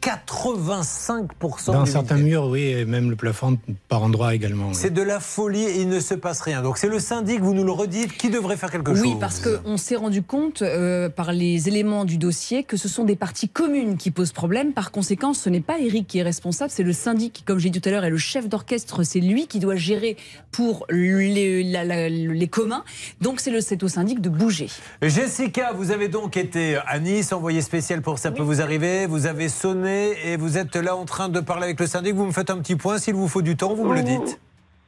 85% 0.03 1.73
Dans 1.73 1.87
certains 1.87 2.17
murs, 2.17 2.47
oui, 2.49 2.63
et 2.63 2.85
même 2.85 3.11
le 3.11 3.17
plafond 3.17 3.59
par 3.89 4.03
endroit 4.03 4.35
également. 4.35 4.69
oui. 4.69 4.75
C'est 4.75 4.93
de 4.93 5.03
la 5.03 5.21
folie 5.21 5.65
et 5.65 5.81
il 5.83 5.89
ne 5.89 6.01
se 6.01 6.15
passe 6.15 6.41
rien. 6.41 6.63
Donc 6.63 6.79
c'est 6.79 6.89
le 6.89 6.99
syndic, 7.01 7.41
vous 7.41 7.55
nous 7.55 7.65
le 7.65 7.73
redites, 7.73 8.17
qui 8.17 8.31
devrait 8.31 8.57
faire 8.57 8.71
quelque 8.71 8.95
chose. 8.95 9.03
Oui, 9.05 9.17
parce 9.19 9.41
qu'on 9.41 9.77
s'est 9.77 9.97
rendu 9.97 10.23
compte 10.23 10.63
euh, 10.63 11.09
par 11.09 11.33
les 11.33 11.69
éléments 11.69 12.05
du 12.05 12.19
dossier 12.19 12.63
que 12.65 12.77
ce 12.77 12.89
sont 12.89 13.05
des 13.05 13.17
parties 13.17 13.49
communes 13.49 13.97
qui 13.97 14.11
posent 14.11 14.33
problème. 14.33 14.73
Par 14.73 14.91
conséquent, 14.91 15.35
ce 15.35 15.49
n'est 15.51 15.61
pas 15.61 15.79
Eric 15.79 16.07
qui 16.07 16.19
est 16.19 16.23
responsable, 16.23 16.71
c'est 16.71 16.83
le 16.83 16.93
syndic 16.93 17.33
qui, 17.33 17.43
comme 17.43 17.59
j'ai 17.59 17.71
dit 17.71 17.81
tout 17.81 17.89
à 17.89 17.93
l'heure, 17.93 18.05
est 18.05 18.11
le 18.11 18.17
chef 18.19 18.49
d'orchestre. 18.49 19.03
C'est 19.03 19.21
lui 19.21 19.47
qui 19.47 19.59
doit 19.59 19.77
gérer 19.77 20.17
pour 20.53 20.87
les, 20.91 21.63
la- 21.65 21.85
la- 21.85 22.09
les 22.09 22.49
communs. 22.49 22.85
Donc 23.21 23.41
c'est 23.41 23.51
le- 23.51 23.61
c'est 23.61 23.83
au 23.83 23.89
syndic 23.89 24.21
de 24.21 24.29
bouger. 24.29 24.69
Jessica, 25.03 25.73
vous 25.73 25.91
avez 25.91 26.09
donc 26.09 26.37
été 26.37 26.77
à 26.87 26.99
Nice, 26.99 27.33
envoyé 27.33 27.61
spécial 27.63 28.03
pour 28.03 28.19
ça 28.19 28.31
peut 28.31 28.43
vous 28.43 28.61
arriver. 28.61 29.07
Vous 29.07 29.27
avez 29.27 29.49
sonné 29.49 29.86
et 29.87 30.37
vous 30.37 30.59
êtes 30.59 30.77
là 30.77 30.97
en 30.97 31.05
train 31.05 31.29
de 31.29 31.41
parler 31.41 31.65
avec 31.65 31.81
le 31.81 31.87
syndic. 31.87 32.15
Vous 32.15 32.27
me 32.27 32.33
faites 32.33 32.51
un 32.51 32.59
petit 32.59 32.77
point. 32.77 32.99
S'il 32.99 33.15
vous 33.15 33.29
faut 33.29 33.43
du 33.43 33.57
temps, 33.57 33.75
vous 33.75 33.87
me 33.87 33.95
le 33.95 34.03
dites. 34.03 34.41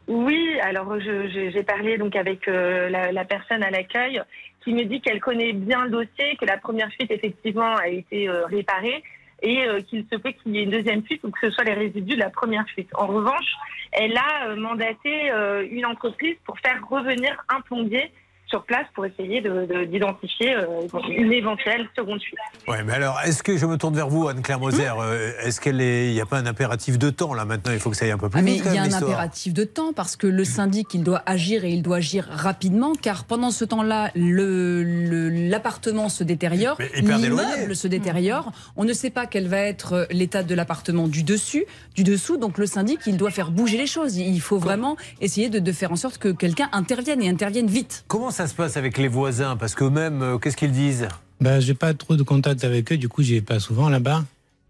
Oui, 0.09 0.59
alors 0.62 0.99
j'ai 0.99 1.62
parlé 1.62 1.99
donc 1.99 2.16
avec 2.16 2.49
euh, 2.49 2.89
la, 2.89 3.12
la 3.12 3.25
personne 3.27 3.62
à 3.62 3.70
l'accueil 3.70 4.23
qui 4.65 4.73
me 4.73 4.85
dit 4.85 5.03
qu'elle 5.03 5.20
connaît 5.20 5.53
bien 5.53 5.85
le 5.85 5.91
dossier, 5.91 6.37
que 6.41 6.47
la 6.47 6.57
première 6.57 6.91
fuite 6.93 7.11
effectivement 7.11 7.77
a 7.77 7.89
été 7.89 8.27
euh, 8.27 8.47
réparée 8.47 9.03
et 9.43 9.69
euh, 9.69 9.81
qu'il 9.83 10.07
se 10.11 10.16
peut 10.16 10.33
qu'il 10.33 10.57
y 10.57 10.61
ait 10.61 10.62
une 10.62 10.70
deuxième 10.70 11.03
fuite 11.05 11.23
ou 11.25 11.31
que 11.31 11.39
ce 11.43 11.51
soit 11.51 11.65
les 11.65 11.75
résidus 11.75 12.16
de 12.16 12.20
la 12.20 12.31
première 12.31 12.66
fuite. 12.70 12.89
En 12.95 13.07
revanche, 13.07 13.53
elle 13.93 14.16
a 14.16 14.55
mandaté 14.57 15.31
une 15.70 15.87
entreprise 15.87 16.37
pour 16.45 16.59
faire 16.59 16.79
revenir 16.91 17.43
un 17.49 17.61
plombier 17.62 18.12
sur 18.49 18.65
place 18.65 18.87
pour 18.95 19.05
essayer 19.07 19.41
de- 19.41 19.66
de- 19.66 19.85
d'identifier 19.85 20.55
euh, 20.55 20.66
une 21.09 21.33
éventuelle 21.33 21.89
seconde 21.97 22.20
fuite. 22.23 22.39
Ouais, 22.66 22.83
mais 22.85 22.95
alors, 22.95 23.19
est-ce 23.25 23.43
que 23.43 23.57
je 23.57 23.66
me 23.66 23.77
tourne 23.77 23.95
vers 23.95 24.09
vous, 24.09 24.29
Anne-Claire 24.29 24.59
Moser 24.61 24.91
euh, 24.99 25.33
Est-ce 25.43 25.61
qu'il 25.61 25.77
n'y 25.77 26.20
a 26.20 26.27
pas 26.27 26.39
un 26.39 26.47
impératif 26.47 26.99
de 26.99 27.11
temps 27.11 27.35
là 27.35 27.45
maintenant 27.45 27.73
Il 27.73 27.79
faut 27.79 27.91
que 27.91 27.97
ça 27.97 28.05
aille 28.07 28.11
un 28.11 28.19
peu 28.19 28.29
plus 28.29 28.39
Ah, 28.39 28.43
mais 28.43 28.53
vite. 28.53 28.62
il 28.65 28.69
quand 28.69 28.75
y 28.75 28.79
a 28.79 28.83
un 28.83 28.93
impératif 28.93 29.53
de 29.55 29.65
temps 29.65 29.93
parce 29.95 30.16
que 30.16 30.27
le 30.27 30.45
syndic, 30.45 30.93
il 30.95 31.03
doit 31.03 31.23
agir 31.27 31.65
et 31.65 31.70
il 31.70 31.83
doit 31.83 31.97
agir 31.99 32.27
rapidement 32.31 32.93
car 32.95 33.25
pendant 33.25 33.51
ce 33.51 33.65
temps-là, 33.65 34.11
le- 34.15 34.83
le- 34.83 35.29
l'appartement 35.49 36.09
se 36.09 36.25
détériore, 36.25 36.77
Mais 36.79 36.91
il 36.97 37.07
l'immeuble 37.09 37.77
se 37.77 37.89
détériore. 37.89 38.53
On 38.77 38.85
ne 38.85 38.93
sait 38.93 39.11
pas 39.11 39.27
quel 39.27 39.49
va 39.49 39.59
être 39.59 39.93
euh, 39.93 40.05
l'état 40.11 40.43
de 40.43 40.55
l'appartement 40.55 41.09
du 41.09 41.23
dessus, 41.23 41.65
du 41.95 42.05
dessous. 42.05 42.37
Donc 42.37 42.59
le 42.59 42.66
syndic, 42.66 43.01
il 43.07 43.16
doit 43.16 43.31
faire 43.31 43.51
bouger 43.51 43.77
les 43.77 43.87
choses. 43.87 44.16
Il 44.16 44.41
faut 44.41 44.59
vraiment 44.59 44.97
essayer 45.20 45.49
de, 45.49 45.59
de 45.59 45.73
faire 45.73 45.93
en 45.93 45.97
sorte 45.97 46.19
que 46.19 46.29
quelqu'un 46.29 46.69
intervienne 46.73 47.23
et 47.23 47.29
intervienne 47.29 47.66
vite. 47.66 48.05
Comment 48.09 48.31
ça 48.39 48.47
se 48.47 48.55
passe 48.55 48.77
avec 48.77 48.98
les 48.98 49.09
voisins? 49.09 49.56
Parce 49.56 49.74
qu'eux-mêmes, 49.74 50.23
euh, 50.23 50.39
qu'est-ce 50.39 50.56
qu'ils 50.56 50.70
disent? 50.70 51.09
Ben, 51.40 51.59
j'ai 51.60 51.74
pas 51.74 51.93
trop 51.93 52.15
de 52.15 52.23
contact 52.23 52.62
avec 52.62 52.93
eux, 52.93 52.97
du 52.97 53.09
coup, 53.09 53.20
j'y 53.23 53.35
vais 53.35 53.40
pas 53.40 53.59
souvent 53.59 53.89
là-bas. 53.89 54.23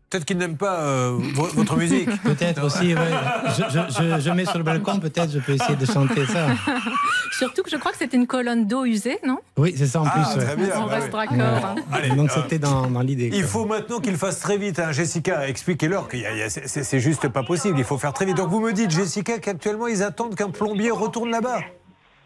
Peut-être 0.09 0.25
qu'ils 0.25 0.39
n'aiment 0.39 0.57
pas 0.57 0.81
euh, 0.85 1.19
vo- 1.35 1.49
votre 1.53 1.77
musique. 1.77 2.09
Peut-être 2.25 2.65
aussi, 2.65 2.95
ouais. 2.95 3.11
Je, 3.59 3.63
je- 3.71 3.93
je- 4.17 4.21
je 4.23 4.31
mets 4.31 4.47
sur 4.47 4.57
le 4.57 4.65
balcon, 4.65 4.99
peut-être, 4.99 5.31
je 5.31 5.39
peux 5.39 5.53
essayer 5.53 5.77
de 5.77 5.85
chanter 5.85 6.25
ça. 6.25 6.47
Surtout 7.39 7.63
que 7.63 7.69
je 7.71 7.77
crois 7.77 7.93
que 7.93 7.99
c'était 7.99 8.17
une 8.17 8.27
colonne 8.27 8.67
d'eau 8.67 8.87
usée, 8.87 9.19
non? 9.27 9.37
Oui, 9.59 9.75
c'est 9.77 9.87
ça 9.87 10.01
en 10.01 10.07
Ah, 10.07 10.11
plus. 10.11 10.39
ouais. 10.41 10.45
très 10.47 10.57
bien, 10.57 10.71
On 10.81 10.87
bah 10.87 10.95
reste 10.95 11.09
oui. 11.13 11.15
raccord. 11.19 11.37
hein. 11.67 11.75
Allez, 11.93 12.09
Donc 12.17 12.31
euh, 12.31 12.41
c'était 12.43 12.59
dans, 12.59 12.87
dans 12.87 13.03
l'idée. 13.03 13.29
Il 13.35 13.43
quoi. 13.43 13.49
faut 13.51 13.65
maintenant 13.67 14.01
qu'il 14.01 14.17
fasse 14.17 14.41
très 14.41 14.57
vite, 14.57 14.79
hein. 14.79 14.93
Jessica. 14.93 15.47
Expliquez-leur 15.47 16.09
que 16.09 16.17
c'est 16.49 17.01
juste 17.01 17.29
pas 17.29 17.43
possible. 17.43 17.79
Il 17.79 17.85
faut 17.85 17.99
faire 17.99 18.15
très 18.15 18.25
vite. 18.25 18.39
Donc 18.39 18.49
vous 18.49 18.61
me 18.61 18.73
dites, 18.73 18.91
Jessica, 18.91 19.39
qu'actuellement 19.39 19.89
ils 19.89 20.03
attendent 20.03 20.35
qu'un 20.35 20.49
plombier 20.51 20.91
retourne 20.91 21.31
là-bas. 21.31 21.61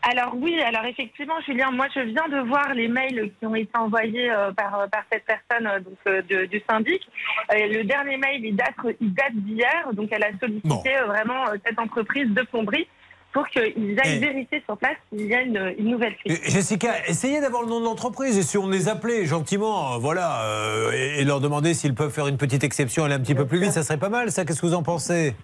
Alors 0.03 0.35
oui, 0.35 0.61
alors 0.61 0.85
effectivement, 0.85 1.41
Julien, 1.47 1.70
moi 1.70 1.87
je 1.95 2.01
viens 2.01 2.29
de 2.29 2.47
voir 2.49 2.74
les 2.74 2.89
mails 2.89 3.31
qui 3.39 3.47
ont 3.47 3.55
été 3.55 3.70
envoyés 3.79 4.31
euh, 4.33 4.51
par, 4.53 4.81
euh, 4.81 4.87
par 4.89 5.03
cette 5.12 5.24
personne 5.24 5.66
euh, 5.66 5.79
donc, 5.81 6.27
de- 6.29 6.47
du 6.47 6.61
syndic. 6.69 7.03
Le 7.51 7.83
dernier 7.85 8.16
mail, 8.16 8.45
il 8.45 8.57
date, 8.57 8.74
il 9.01 9.15
date 9.15 9.33
d'hier, 9.35 9.89
donc 9.93 10.09
elle 10.11 10.24
a 10.24 10.31
sollicité 10.41 10.91
vraiment 11.07 11.45
cette 11.65 11.79
entreprise 11.79 12.29
de 12.31 12.43
plomberie 12.43 12.89
pour 13.33 13.47
qu'ils 13.49 13.97
aillent 14.05 14.16
Eh. 14.16 14.19
vérifier 14.19 14.62
sur 14.66 14.77
place 14.77 14.97
s'il 15.09 15.27
y 15.27 15.35
a 15.35 15.41
une, 15.43 15.73
une 15.79 15.89
nouvelle 15.91 16.15
fuite. 16.16 16.33
Euh, 16.33 16.51
Jessica, 16.51 17.07
essayez 17.07 17.41
d'avoir 17.41 17.62
le 17.62 17.69
nom 17.69 17.79
de 17.81 17.85
l'entreprise 17.85 18.37
et 18.37 18.43
si 18.43 18.59
on 18.59 18.69
les 18.69 18.89
appelait 18.89 19.24
gentiment, 19.24 19.99
voilà, 20.01 20.43
euh, 20.43 20.91
et, 20.93 21.20
et 21.20 21.24
leur 21.24 21.41
demander 21.41 21.73
s'ils 21.74 21.95
peuvent 21.95 22.12
faire 22.12 22.27
une 22.27 22.37
petite 22.37 22.65
exception, 22.65 23.05
aller 23.05 23.15
un 23.15 23.20
petit 23.20 23.35
peu 23.37 23.47
plus 23.47 23.59
vite, 23.61 23.70
ça 23.70 23.83
serait 23.85 23.99
pas 23.99 24.11
mal, 24.11 24.31
ça. 24.33 24.45
Qu'est-ce 24.45 24.61
que 24.61 24.66
vous 24.66 24.74
en 24.74 24.83
pensez? 24.83 25.35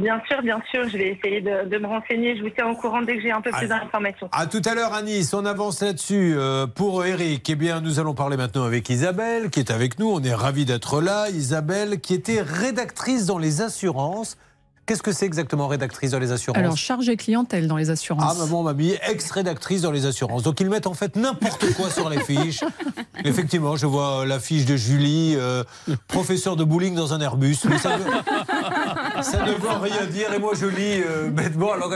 Bien 0.00 0.20
sûr, 0.26 0.40
bien 0.42 0.60
sûr, 0.70 0.88
je 0.88 0.96
vais 0.96 1.08
essayer 1.10 1.42
de, 1.42 1.68
de 1.68 1.78
me 1.78 1.86
renseigner. 1.86 2.36
Je 2.36 2.42
vous 2.42 2.48
tiens 2.48 2.68
au 2.68 2.74
courant 2.74 3.02
dès 3.02 3.16
que 3.16 3.22
j'ai 3.22 3.32
un 3.32 3.42
peu 3.42 3.50
plus 3.50 3.68
d'informations. 3.68 4.28
À 4.32 4.46
tout 4.46 4.62
à 4.64 4.74
l'heure 4.74 5.00
Nice, 5.02 5.34
on 5.34 5.44
avance 5.44 5.82
là-dessus. 5.82 6.34
Euh, 6.36 6.66
pour 6.66 7.04
Eric, 7.04 7.48
eh 7.50 7.54
bien, 7.54 7.80
nous 7.82 8.00
allons 8.00 8.14
parler 8.14 8.38
maintenant 8.38 8.64
avec 8.64 8.88
Isabelle, 8.88 9.50
qui 9.50 9.60
est 9.60 9.70
avec 9.70 9.98
nous. 9.98 10.10
On 10.10 10.22
est 10.22 10.34
ravis 10.34 10.64
d'être 10.64 11.02
là. 11.02 11.28
Isabelle, 11.28 12.00
qui 12.00 12.14
était 12.14 12.40
rédactrice 12.40 13.26
dans 13.26 13.38
les 13.38 13.60
assurances. 13.60 14.38
Qu'est-ce 14.86 15.02
que 15.02 15.12
c'est 15.12 15.26
exactement 15.26 15.68
rédactrice 15.68 16.10
dans 16.10 16.18
les 16.18 16.32
assurances 16.32 16.58
Alors, 16.58 16.76
chargé 16.76 17.16
clientèle 17.16 17.68
dans 17.68 17.76
les 17.76 17.90
Ah, 17.90 17.92
assurances. 17.92 18.38
maman, 18.38 18.62
mamie, 18.64 18.94
ex-rédactrice 19.08 19.82
dans 19.82 19.92
les 19.92 20.04
assurances. 20.06 20.42
Donc, 20.42 20.58
ils 20.60 20.68
mettent 20.68 20.88
en 20.88 20.94
fait 20.94 21.14
n'importe 21.14 21.72
quoi 21.74 21.90
sur 21.90 22.08
les 22.10 22.18
fiches. 22.20 22.64
Effectivement, 23.24 23.76
je 23.76 23.86
vois 23.86 24.26
la 24.26 24.40
fiche 24.40 24.64
de 24.64 24.76
Julie, 24.76 25.34
euh, 25.36 25.62
professeur 26.08 26.56
de 26.56 26.64
bowling 26.64 26.94
dans 26.96 27.14
un 27.14 27.20
Airbus. 27.20 27.58
Mais 27.68 27.78
ça, 27.78 27.98
ne, 27.98 28.02
ça 29.22 29.44
ne 29.46 29.52
veut 29.52 29.68
rien 29.80 30.06
dire. 30.06 30.32
Et 30.34 30.38
moi, 30.40 30.54
je 30.58 30.66
lis 30.66 31.02
euh, 31.06 31.28
bêtement. 31.30 31.72
Alors, 31.72 31.92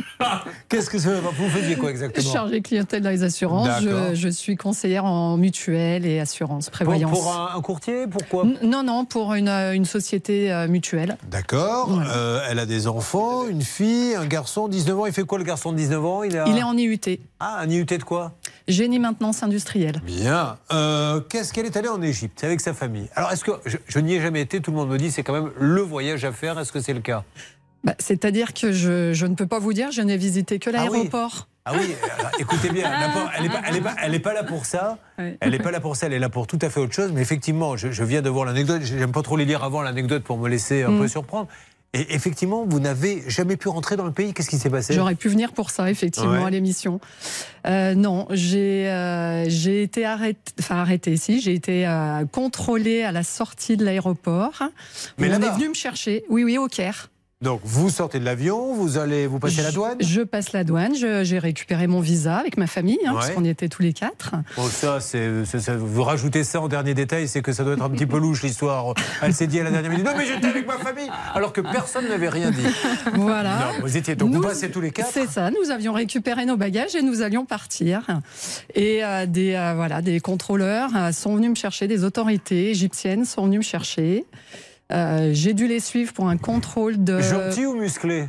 qu'est-ce 0.68 0.90
que 0.90 0.98
ça 0.98 1.10
veut 1.10 1.20
Vous 1.38 1.48
faisiez 1.48 1.76
quoi 1.76 1.90
exactement? 1.90 2.32
Chargé 2.32 2.60
clientèle 2.60 3.02
dans 3.02 3.10
les 3.10 3.22
assurances. 3.22 3.68
Je, 3.82 4.14
je 4.14 4.28
suis 4.28 4.56
conseillère 4.56 5.04
en 5.04 5.36
mutuelle 5.36 6.04
et 6.04 6.20
assurance, 6.20 6.68
prévoyance. 6.70 7.10
pour 7.10 7.32
un, 7.32 7.56
un 7.56 7.60
courtier? 7.62 8.06
Pourquoi? 8.06 8.44
Non, 8.62 8.82
non, 8.82 9.04
pour 9.04 9.34
une, 9.34 9.48
euh, 9.48 9.72
une 9.72 9.84
société 9.84 10.52
euh, 10.52 10.68
mutuelle. 10.68 11.16
D'accord. 11.30 11.88
Euh, 12.16 12.40
elle 12.48 12.58
a 12.58 12.66
des 12.66 12.86
enfants, 12.86 13.46
une 13.46 13.62
fille, 13.62 14.14
un 14.14 14.26
garçon, 14.26 14.68
19 14.68 14.98
ans. 15.00 15.06
Il 15.06 15.12
fait 15.12 15.24
quoi 15.24 15.38
le 15.38 15.44
garçon 15.44 15.72
de 15.72 15.76
19 15.76 16.04
ans? 16.04 16.22
Il, 16.22 16.36
a... 16.38 16.44
Il 16.48 16.56
est 16.56 16.62
en 16.62 16.76
IUT. 16.76 16.98
Ah, 17.40 17.58
un 17.60 17.68
IUT 17.68 17.84
de 17.84 18.02
quoi? 18.02 18.32
Génie 18.68 18.98
maintenance 18.98 19.42
industrielle. 19.42 20.00
Bien. 20.04 20.56
Euh, 20.72 21.20
Qu'est-ce 21.20 21.52
qu'elle 21.52 21.66
est 21.66 21.76
allée 21.76 21.88
en 21.88 22.00
Égypte 22.02 22.42
avec 22.42 22.60
sa 22.60 22.72
famille? 22.72 23.08
Alors, 23.14 23.30
est-ce 23.32 23.44
que 23.44 23.52
je, 23.66 23.76
je 23.86 23.98
n'y 23.98 24.14
ai 24.14 24.20
jamais 24.20 24.40
été 24.40 24.60
Tout 24.60 24.70
le 24.70 24.76
monde 24.78 24.88
me 24.88 24.98
dit 24.98 25.10
c'est 25.10 25.22
quand 25.22 25.34
même 25.34 25.50
le 25.58 25.80
voyage 25.82 26.24
à 26.24 26.32
faire. 26.32 26.58
Est-ce 26.58 26.72
que 26.72 26.80
c'est 26.80 26.94
le 26.94 27.00
cas? 27.00 27.22
Bah, 27.84 27.94
C'est-à-dire 27.98 28.54
que 28.54 28.72
je, 28.72 29.12
je 29.12 29.26
ne 29.26 29.34
peux 29.34 29.46
pas 29.46 29.58
vous 29.58 29.72
dire, 29.72 29.92
je 29.92 30.00
n'ai 30.02 30.16
visité 30.16 30.58
que 30.58 30.70
Ah 30.70 30.84
oui. 30.84 30.88
l'aéroport. 30.98 31.48
Ah 31.68 31.72
oui, 31.76 31.96
alors, 32.20 32.30
écoutez 32.38 32.68
bien, 32.70 32.88
elle 33.36 34.12
n'est 34.12 34.20
pas, 34.20 34.32
là 34.32 34.44
pour 34.44 34.66
ça. 34.66 34.98
Elle 35.18 35.50
n'est 35.50 35.58
pas 35.58 35.72
là 35.72 35.80
pour 35.80 35.96
ça, 35.96 36.06
elle 36.06 36.12
est 36.12 36.20
là 36.20 36.28
pour 36.28 36.46
tout 36.46 36.60
à 36.62 36.70
fait 36.70 36.78
autre 36.78 36.92
chose. 36.94 37.10
Mais 37.12 37.20
effectivement, 37.20 37.76
je, 37.76 37.90
je 37.90 38.04
viens 38.04 38.22
de 38.22 38.28
voir 38.30 38.44
l'anecdote. 38.44 38.82
J'aime 38.84 39.10
pas 39.10 39.22
trop 39.22 39.36
les 39.36 39.44
lire 39.44 39.64
avant 39.64 39.82
l'anecdote 39.82 40.22
pour 40.22 40.38
me 40.38 40.48
laisser 40.48 40.84
un 40.84 40.90
Mm. 40.90 40.98
peu 41.00 41.08
surprendre. 41.08 41.48
Et 41.96 42.14
effectivement, 42.14 42.66
vous 42.68 42.78
n'avez 42.78 43.22
jamais 43.26 43.56
pu 43.56 43.68
rentrer 43.68 43.96
dans 43.96 44.04
le 44.04 44.12
pays. 44.12 44.34
Qu'est-ce 44.34 44.50
qui 44.50 44.58
s'est 44.58 44.68
passé? 44.68 44.92
J'aurais 44.92 45.14
pu 45.14 45.28
venir 45.30 45.52
pour 45.52 45.70
ça, 45.70 45.90
effectivement, 45.90 46.32
Ouais. 46.32 46.44
à 46.44 46.50
l'émission. 46.50 47.00
Euh, 47.66 47.94
non, 47.94 48.26
j'ai 48.30 48.86
euh, 48.90 49.48
j'ai 49.48 49.82
été 49.82 50.04
arrêtée, 50.04 50.52
enfin 50.60 50.76
arrêtée, 50.76 51.16
si, 51.16 51.40
j'ai 51.40 51.54
été 51.54 51.86
euh, 51.88 52.26
contrôlée 52.30 53.02
à 53.02 53.12
la 53.12 53.22
sortie 53.22 53.78
de 53.78 53.84
l'aéroport. 53.86 54.62
Mais 55.16 55.30
On 55.34 55.40
est 55.40 55.54
venu 55.54 55.70
me 55.70 55.74
chercher, 55.74 56.24
oui, 56.28 56.44
oui, 56.44 56.58
au 56.58 56.68
Caire. 56.68 57.08
Donc 57.42 57.60
vous 57.64 57.90
sortez 57.90 58.18
de 58.18 58.24
l'avion, 58.24 58.72
vous 58.72 58.96
allez 58.96 59.26
vous 59.26 59.38
passer 59.38 59.60
la 59.60 59.70
douane? 59.70 59.98
Je 60.00 60.22
passe 60.22 60.54
la 60.54 60.64
douane, 60.64 60.94
j'ai 60.94 61.38
récupéré 61.38 61.86
mon 61.86 62.00
visa 62.00 62.38
avec 62.38 62.56
ma 62.56 62.66
famille, 62.66 62.98
hein, 63.06 63.12
parce 63.12 63.28
qu'on 63.28 63.44
y 63.44 63.50
était 63.50 63.68
tous 63.68 63.82
les 63.82 63.92
quatre. 63.92 64.36
Bon, 64.56 64.66
ça, 64.68 65.00
c'est, 65.00 65.28
vous 65.76 66.02
rajoutez 66.02 66.44
ça 66.44 66.62
en 66.62 66.68
dernier 66.68 66.94
détail, 66.94 67.28
c'est 67.28 67.42
que 67.42 67.52
ça 67.52 67.62
doit 67.62 67.74
être 67.74 67.82
un 67.82 67.90
petit 67.90 68.06
peu 68.06 68.18
louche 68.18 68.42
l'histoire. 68.42 68.94
Elle 69.20 69.34
s'est 69.34 69.46
dit 69.46 69.60
à 69.60 69.64
la 69.64 69.70
dernière 69.70 69.90
minute, 69.90 70.06
non 70.06 70.12
mais 70.16 70.24
j'étais 70.24 70.46
avec 70.46 70.66
ma 70.66 70.78
famille, 70.78 71.10
alors 71.34 71.52
que 71.52 71.60
personne 71.60 72.08
n'avait 72.08 72.30
rien 72.30 72.50
dit. 72.50 72.66
Voilà. 73.16 73.58
Non, 73.58 73.82
vous 73.82 73.98
étiez 73.98 74.16
donc 74.16 74.32
vous 74.32 74.40
passez 74.40 74.70
tous 74.70 74.80
les 74.80 74.90
quatre. 74.90 75.10
C'est 75.12 75.28
ça, 75.28 75.50
nous 75.50 75.70
avions 75.70 75.92
récupéré 75.92 76.46
nos 76.46 76.56
bagages 76.56 76.94
et 76.94 77.02
nous 77.02 77.20
allions 77.20 77.44
partir. 77.44 78.06
Et 78.74 79.04
euh, 79.04 79.26
des, 79.26 79.52
euh, 79.52 79.74
voilà, 79.74 80.00
des 80.00 80.20
contrôleurs 80.20 80.88
euh, 80.96 81.12
sont 81.12 81.36
venus 81.36 81.50
me 81.50 81.54
chercher, 81.54 81.86
des 81.86 82.02
autorités 82.02 82.70
égyptiennes 82.70 83.26
sont 83.26 83.44
venues 83.44 83.58
me 83.58 83.62
chercher. 83.62 84.24
Euh, 84.92 85.30
J'ai 85.32 85.52
dû 85.54 85.66
les 85.66 85.80
suivre 85.80 86.12
pour 86.12 86.28
un 86.28 86.36
contrôle 86.36 87.02
de. 87.02 87.20
Gentil 87.20 87.66
ou 87.66 87.74
musclé 87.74 88.26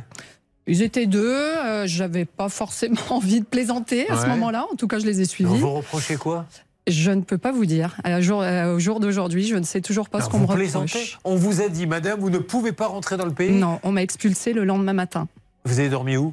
Ils 0.66 0.82
étaient 0.82 1.06
deux, 1.06 1.24
euh, 1.34 1.86
j'avais 1.86 2.24
pas 2.24 2.48
forcément 2.48 2.96
envie 3.10 3.40
de 3.40 3.44
plaisanter 3.44 4.08
à 4.10 4.20
ce 4.20 4.26
moment-là, 4.26 4.66
en 4.72 4.74
tout 4.76 4.88
cas 4.88 4.98
je 4.98 5.06
les 5.06 5.20
ai 5.20 5.24
suivis. 5.24 5.50
Vous 5.50 5.56
vous 5.58 5.72
reprochez 5.74 6.16
quoi? 6.16 6.46
Je 6.88 7.10
ne 7.10 7.20
peux 7.20 7.36
pas 7.38 7.52
vous 7.52 7.66
dire. 7.66 7.96
À 8.02 8.08
la 8.08 8.20
jour- 8.22 8.40
euh, 8.42 8.74
au 8.74 8.78
jour 8.78 8.98
d'aujourd'hui, 8.98 9.46
je 9.46 9.56
ne 9.56 9.62
sais 9.62 9.82
toujours 9.82 10.08
pas 10.08 10.22
ce 10.22 10.30
qu'on 10.30 10.38
me 10.38 10.46
reproche. 10.46 11.18
On 11.22 11.36
vous 11.36 11.60
a 11.60 11.68
dit, 11.68 11.86
madame, 11.86 12.18
vous 12.18 12.30
ne 12.30 12.38
pouvez 12.38 12.72
pas 12.72 12.86
rentrer 12.86 13.18
dans 13.18 13.26
le 13.26 13.32
pays? 13.34 13.52
Non, 13.52 13.78
on 13.82 13.92
m'a 13.92 14.02
expulsé 14.02 14.54
le 14.54 14.64
lendemain 14.64 14.94
matin. 14.94 15.28
Vous 15.66 15.80
avez 15.80 15.90
dormi 15.90 16.16
où? 16.16 16.32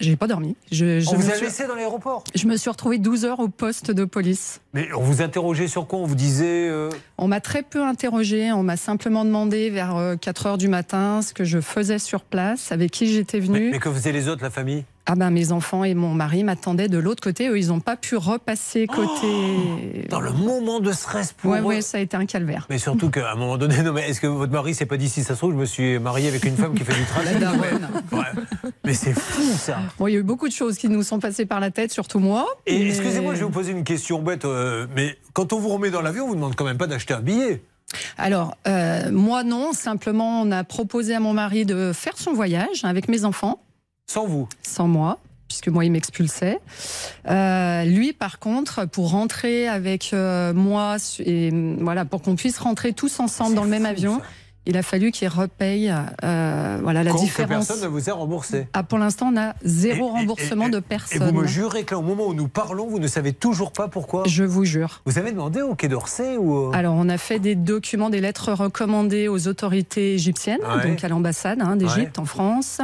J'ai 0.00 0.16
pas 0.16 0.26
dormi. 0.26 0.56
Je, 0.72 0.98
je 1.00 1.08
On 1.10 1.14
vous 1.14 1.30
a 1.30 1.34
suis- 1.34 1.44
laissé 1.46 1.66
dans 1.66 1.74
l'aéroport? 1.74 2.24
Je 2.34 2.46
me 2.46 2.56
suis 2.56 2.70
retrouvée 2.70 2.98
12 2.98 3.24
heures 3.26 3.40
au 3.40 3.48
poste 3.48 3.90
de 3.90 4.04
police. 4.04 4.60
Mais 4.72 4.88
on 4.96 5.00
vous 5.02 5.20
interrogeait 5.22 5.68
sur 5.68 5.86
quoi? 5.86 5.98
On 5.98 6.06
vous 6.06 6.14
disait. 6.14 6.68
euh, 6.68 6.88
On 7.18 7.28
m'a 7.28 7.40
très 7.40 7.62
peu 7.62 7.82
interrogé. 7.84 8.50
On 8.52 8.62
m'a 8.62 8.76
simplement 8.76 9.24
demandé 9.24 9.70
vers 9.70 9.96
euh, 9.96 10.16
4 10.16 10.46
heures 10.46 10.58
du 10.58 10.68
matin 10.68 11.20
ce 11.22 11.34
que 11.34 11.44
je 11.44 11.60
faisais 11.60 11.98
sur 11.98 12.22
place, 12.22 12.72
avec 12.72 12.90
qui 12.90 13.06
j'étais 13.12 13.40
venue. 13.40 13.70
Mais 13.70 13.78
que 13.78 13.90
faisaient 13.92 14.12
les 14.12 14.28
autres, 14.28 14.42
la 14.42 14.50
famille? 14.50 14.84
Ah 15.12 15.16
ben 15.16 15.30
mes 15.30 15.50
enfants 15.50 15.82
et 15.82 15.94
mon 15.94 16.14
mari 16.14 16.44
m'attendaient 16.44 16.86
de 16.86 16.96
l'autre 16.96 17.20
côté. 17.20 17.48
Eux, 17.48 17.58
ils 17.58 17.66
n'ont 17.66 17.80
pas 17.80 17.96
pu 17.96 18.14
repasser 18.16 18.86
côté. 18.86 20.06
Dans 20.08 20.20
le 20.20 20.30
moment 20.30 20.78
de 20.78 20.92
stress 20.92 21.32
pour 21.32 21.50
ouais, 21.50 21.58
eux. 21.58 21.64
ouais, 21.64 21.80
ça 21.80 21.98
a 21.98 22.00
été 22.00 22.16
un 22.16 22.26
calvaire. 22.26 22.68
Mais 22.70 22.78
surtout 22.78 23.10
qu'à 23.10 23.32
un 23.32 23.34
moment 23.34 23.58
donné, 23.58 23.82
non, 23.82 23.92
mais 23.92 24.08
est-ce 24.08 24.20
que 24.20 24.28
votre 24.28 24.52
mari 24.52 24.72
s'est 24.72 24.86
pas 24.86 24.96
dit 24.96 25.08
si 25.08 25.24
ça 25.24 25.34
se 25.34 25.38
trouve, 25.40 25.50
je 25.50 25.56
me 25.56 25.64
suis 25.64 25.98
marié 25.98 26.28
avec 26.28 26.44
une 26.44 26.54
femme 26.54 26.74
qui 26.74 26.84
fait 26.84 26.92
du 26.92 27.00
La 27.24 27.34
daronne. 27.40 27.88
Ouais. 28.12 28.20
Mais 28.84 28.94
c'est 28.94 29.12
fou 29.12 29.42
ça. 29.58 29.78
Bon, 29.98 30.06
il 30.06 30.12
y 30.12 30.16
a 30.16 30.20
eu 30.20 30.22
beaucoup 30.22 30.46
de 30.46 30.52
choses 30.52 30.78
qui 30.78 30.88
nous 30.88 31.02
sont 31.02 31.18
passées 31.18 31.44
par 31.44 31.58
la 31.58 31.72
tête, 31.72 31.90
surtout 31.90 32.20
moi. 32.20 32.46
Et 32.66 32.78
mais- 32.78 32.90
excusez-moi, 32.90 33.34
je 33.34 33.40
vais 33.40 33.46
vous 33.46 33.50
poser 33.50 33.72
une 33.72 33.82
question 33.82 34.22
bête, 34.22 34.44
euh, 34.44 34.86
mais 34.94 35.18
quand 35.32 35.52
on 35.52 35.58
vous 35.58 35.70
remet 35.70 35.90
dans 35.90 36.02
l'avion, 36.02 36.26
on 36.26 36.28
vous 36.28 36.34
demande 36.36 36.54
quand 36.54 36.64
même 36.64 36.78
pas 36.78 36.86
d'acheter 36.86 37.14
un 37.14 37.20
billet. 37.20 37.64
Alors, 38.16 38.56
euh, 38.68 39.10
moi 39.10 39.42
non, 39.42 39.72
simplement 39.72 40.40
on 40.42 40.52
a 40.52 40.62
proposé 40.62 41.16
à 41.16 41.20
mon 41.20 41.32
mari 41.32 41.66
de 41.66 41.90
faire 41.92 42.16
son 42.16 42.32
voyage 42.32 42.84
avec 42.84 43.08
mes 43.08 43.24
enfants. 43.24 43.60
Sans 44.10 44.26
vous 44.26 44.48
Sans 44.64 44.88
moi, 44.88 45.20
puisque 45.46 45.68
moi 45.68 45.84
il 45.84 45.92
m'expulsait. 45.92 46.58
Euh, 47.28 47.84
lui, 47.84 48.12
par 48.12 48.40
contre, 48.40 48.84
pour 48.84 49.12
rentrer 49.12 49.68
avec 49.68 50.10
euh, 50.12 50.52
moi, 50.52 50.96
et 51.20 51.52
voilà, 51.78 52.04
pour 52.04 52.20
qu'on 52.20 52.34
puisse 52.34 52.58
rentrer 52.58 52.92
tous 52.92 53.20
ensemble 53.20 53.54
dans 53.54 53.62
le 53.62 53.70
même 53.70 53.86
avion, 53.86 54.20
il 54.66 54.76
a 54.76 54.82
fallu 54.82 55.10
qu'il 55.10 55.28
repaye 55.28 55.92
euh, 56.22 56.78
voilà, 56.82 57.02
la 57.02 57.10
Compte 57.12 57.22
différence. 57.22 57.66
Que 57.66 57.72
personne 57.72 57.82
ne 57.82 57.92
vous 57.92 58.10
a 58.10 58.12
remboursé. 58.12 58.68
Ah, 58.74 58.82
pour 58.82 58.98
l'instant, 58.98 59.30
on 59.32 59.36
a 59.40 59.54
zéro 59.64 60.06
Et- 60.06 60.08
et- 60.08 60.10
remboursement 60.20 60.66
et- 60.66 60.70
de 60.70 60.78
Et 60.78 60.82
personne. 60.82 61.22
vous 61.30 61.32
me 61.40 61.46
jurez 61.46 61.84
que 61.84 61.94
là, 61.94 61.98
au 61.98 62.02
moment 62.02 62.26
où 62.26 62.34
nous 62.34 62.48
parlons, 62.48 62.86
vous 62.86 62.98
ne 62.98 63.06
savez 63.08 63.32
toujours 63.32 63.72
pas 63.72 63.88
pourquoi 63.88 64.24
Je 64.26 64.44
vous 64.44 64.64
jure. 64.64 65.00
Vous 65.06 65.18
avez 65.18 65.32
demandé 65.32 65.62
au 65.62 65.74
Quai 65.74 65.88
d'Orsay 65.88 66.36
ou 66.36 66.70
Alors, 66.74 66.94
on 66.96 67.08
a 67.08 67.16
fait 67.18 67.38
des 67.38 67.54
documents, 67.54 68.10
des 68.10 68.20
lettres 68.20 68.52
recommandées 68.52 69.28
aux 69.28 69.48
autorités 69.48 70.14
égyptiennes, 70.14 70.60
Ouais. 70.76 70.88
donc 70.90 71.02
à 71.04 71.08
l'ambassade 71.08 71.60
hein, 71.62 71.76
d'Égypte 71.76 72.18
en 72.18 72.24
France, 72.26 72.80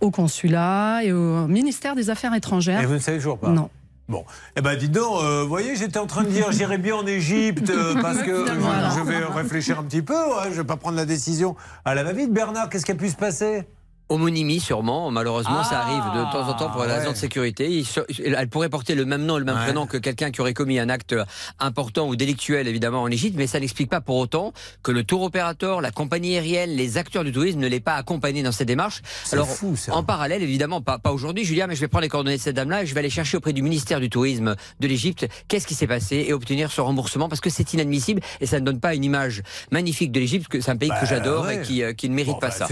au 0.00 0.10
consulat 0.10 1.00
et 1.02 1.12
au 1.12 1.46
ministère 1.48 1.94
des 1.96 2.10
Affaires 2.10 2.34
étrangères. 2.34 2.80
Et 2.80 2.86
vous 2.86 2.94
ne 2.94 2.98
savez 2.98 3.18
toujours 3.18 3.38
pas 3.38 3.48
Non. 3.50 3.70
Bon, 4.08 4.24
eh 4.56 4.62
ben 4.62 4.74
dites 4.74 4.92
donc, 4.92 5.22
euh, 5.22 5.42
vous 5.42 5.48
voyez, 5.48 5.76
j'étais 5.76 5.98
en 5.98 6.06
train 6.06 6.22
de 6.22 6.30
dire 6.30 6.50
j'irai 6.50 6.78
bien 6.78 6.96
en 6.96 7.06
Égypte 7.06 7.68
euh, 7.68 7.94
parce 8.02 8.22
que 8.22 8.50
Voilà. 8.58 8.88
je 8.96 9.00
vais 9.02 9.22
réfléchir 9.22 9.78
un 9.78 9.84
petit 9.84 10.00
peu, 10.00 10.14
ouais, 10.14 10.44
je 10.50 10.56
vais 10.56 10.64
pas 10.64 10.76
prendre 10.76 10.96
la 10.96 11.04
décision 11.04 11.56
à 11.84 11.94
la 11.94 12.04
va-vite. 12.04 12.32
Bernard, 12.32 12.70
qu'est-ce 12.70 12.86
qui 12.86 12.92
a 12.92 12.94
pu 12.94 13.10
se 13.10 13.16
passer? 13.16 13.64
Homonymie 14.08 14.60
sûrement, 14.60 15.10
malheureusement 15.10 15.62
ça 15.64 15.82
Ah, 15.84 15.86
arrive 15.88 16.04
de 16.26 16.32
temps 16.32 16.48
en 16.48 16.54
temps 16.54 16.70
pour 16.70 16.82
des 16.84 16.92
raisons 16.92 17.08
ouais. 17.08 17.12
de 17.12 17.18
sécurité. 17.18 17.84
Elle 18.24 18.48
pourrait 18.48 18.68
porter 18.68 18.94
le 18.94 19.04
même 19.04 19.24
nom 19.24 19.36
et 19.36 19.40
le 19.40 19.44
même 19.44 19.56
Ouais. 19.56 19.64
prénom 19.64 19.86
que 19.86 19.96
quelqu'un 19.98 20.30
qui 20.30 20.40
aurait 20.40 20.54
commis 20.54 20.78
un 20.78 20.88
acte 20.88 21.14
important 21.58 22.08
ou 22.08 22.16
délictuel 22.16 22.68
évidemment 22.68 23.02
en 23.02 23.08
Égypte, 23.10 23.34
mais 23.36 23.46
ça 23.46 23.60
n'explique 23.60 23.90
pas 23.90 24.00
pour 24.00 24.16
autant 24.16 24.52
que 24.82 24.92
le 24.92 25.04
tour 25.04 25.22
opérateur, 25.22 25.80
la 25.80 25.90
compagnie 25.90 26.34
aérienne, 26.36 26.70
les 26.70 26.96
acteurs 26.96 27.24
du 27.24 27.32
tourisme 27.32 27.58
ne 27.60 27.66
l'aient 27.66 27.80
pas 27.80 27.94
accompagné 27.96 28.42
dans 28.42 28.52
ces 28.52 28.64
démarches. 28.64 29.02
Alors 29.32 29.48
fou, 29.48 29.76
ça. 29.76 29.94
en 29.94 30.02
parallèle 30.02 30.42
évidemment, 30.42 30.80
pas, 30.80 30.98
pas 30.98 31.12
aujourd'hui 31.12 31.44
Julien, 31.44 31.66
mais 31.66 31.74
je 31.74 31.80
vais 31.80 31.88
prendre 31.88 32.02
les 32.02 32.08
coordonnées 32.08 32.36
de 32.36 32.42
cette 32.42 32.56
dame-là 32.56 32.82
et 32.82 32.86
je 32.86 32.94
vais 32.94 33.00
aller 33.00 33.10
chercher 33.10 33.36
auprès 33.36 33.52
du 33.52 33.62
ministère 33.62 34.00
du 34.00 34.08
tourisme 34.10 34.56
de 34.80 34.88
l'Égypte 34.88 35.26
qu'est-ce 35.48 35.66
qui 35.66 35.74
s'est 35.74 35.86
passé 35.86 36.24
et 36.28 36.32
obtenir 36.32 36.70
ce 36.72 36.80
remboursement 36.80 37.28
parce 37.28 37.40
que 37.40 37.50
c'est 37.50 37.72
inadmissible 37.74 38.20
et 38.40 38.46
ça 38.46 38.60
ne 38.60 38.64
donne 38.64 38.80
pas 38.80 38.94
une 38.94 39.04
image 39.04 39.42
magnifique 39.70 40.12
de 40.12 40.20
l'Égypte, 40.20 40.48
que 40.48 40.60
c'est 40.60 40.70
un 40.70 40.76
pays 40.76 40.88
Bah, 40.88 41.00
que 41.00 41.06
j'adore 41.06 41.44
ouais. 41.44 41.56
et 41.56 41.62
qui, 41.62 41.82
euh, 41.82 41.92
qui 41.92 42.08
ne 42.08 42.14
mérite 42.14 42.32
Bon, 42.34 42.38
pas 42.38 42.48
bah, 42.48 42.54
ça. 42.54 42.66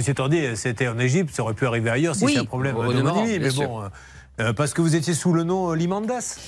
C'était 0.56 0.86
en 0.88 0.98
Égypte, 0.98 1.25
ça 1.32 1.42
aurait 1.42 1.54
pu 1.54 1.66
arriver 1.66 1.90
ailleurs 1.90 2.14
si 2.14 2.24
Oui, 2.24 2.32
c'est 2.34 2.40
un 2.40 2.44
problème 2.44 2.74
de 2.76 3.38
mais 3.38 3.50
bon, 3.50 3.82
euh, 3.82 3.88
euh, 4.40 4.52
parce 4.52 4.74
que 4.74 4.80
vous 4.82 4.94
étiez 4.96 5.14
sous 5.14 5.32
le 5.32 5.44
nom 5.44 5.70
euh, 5.70 5.76
Limandas. 5.76 6.38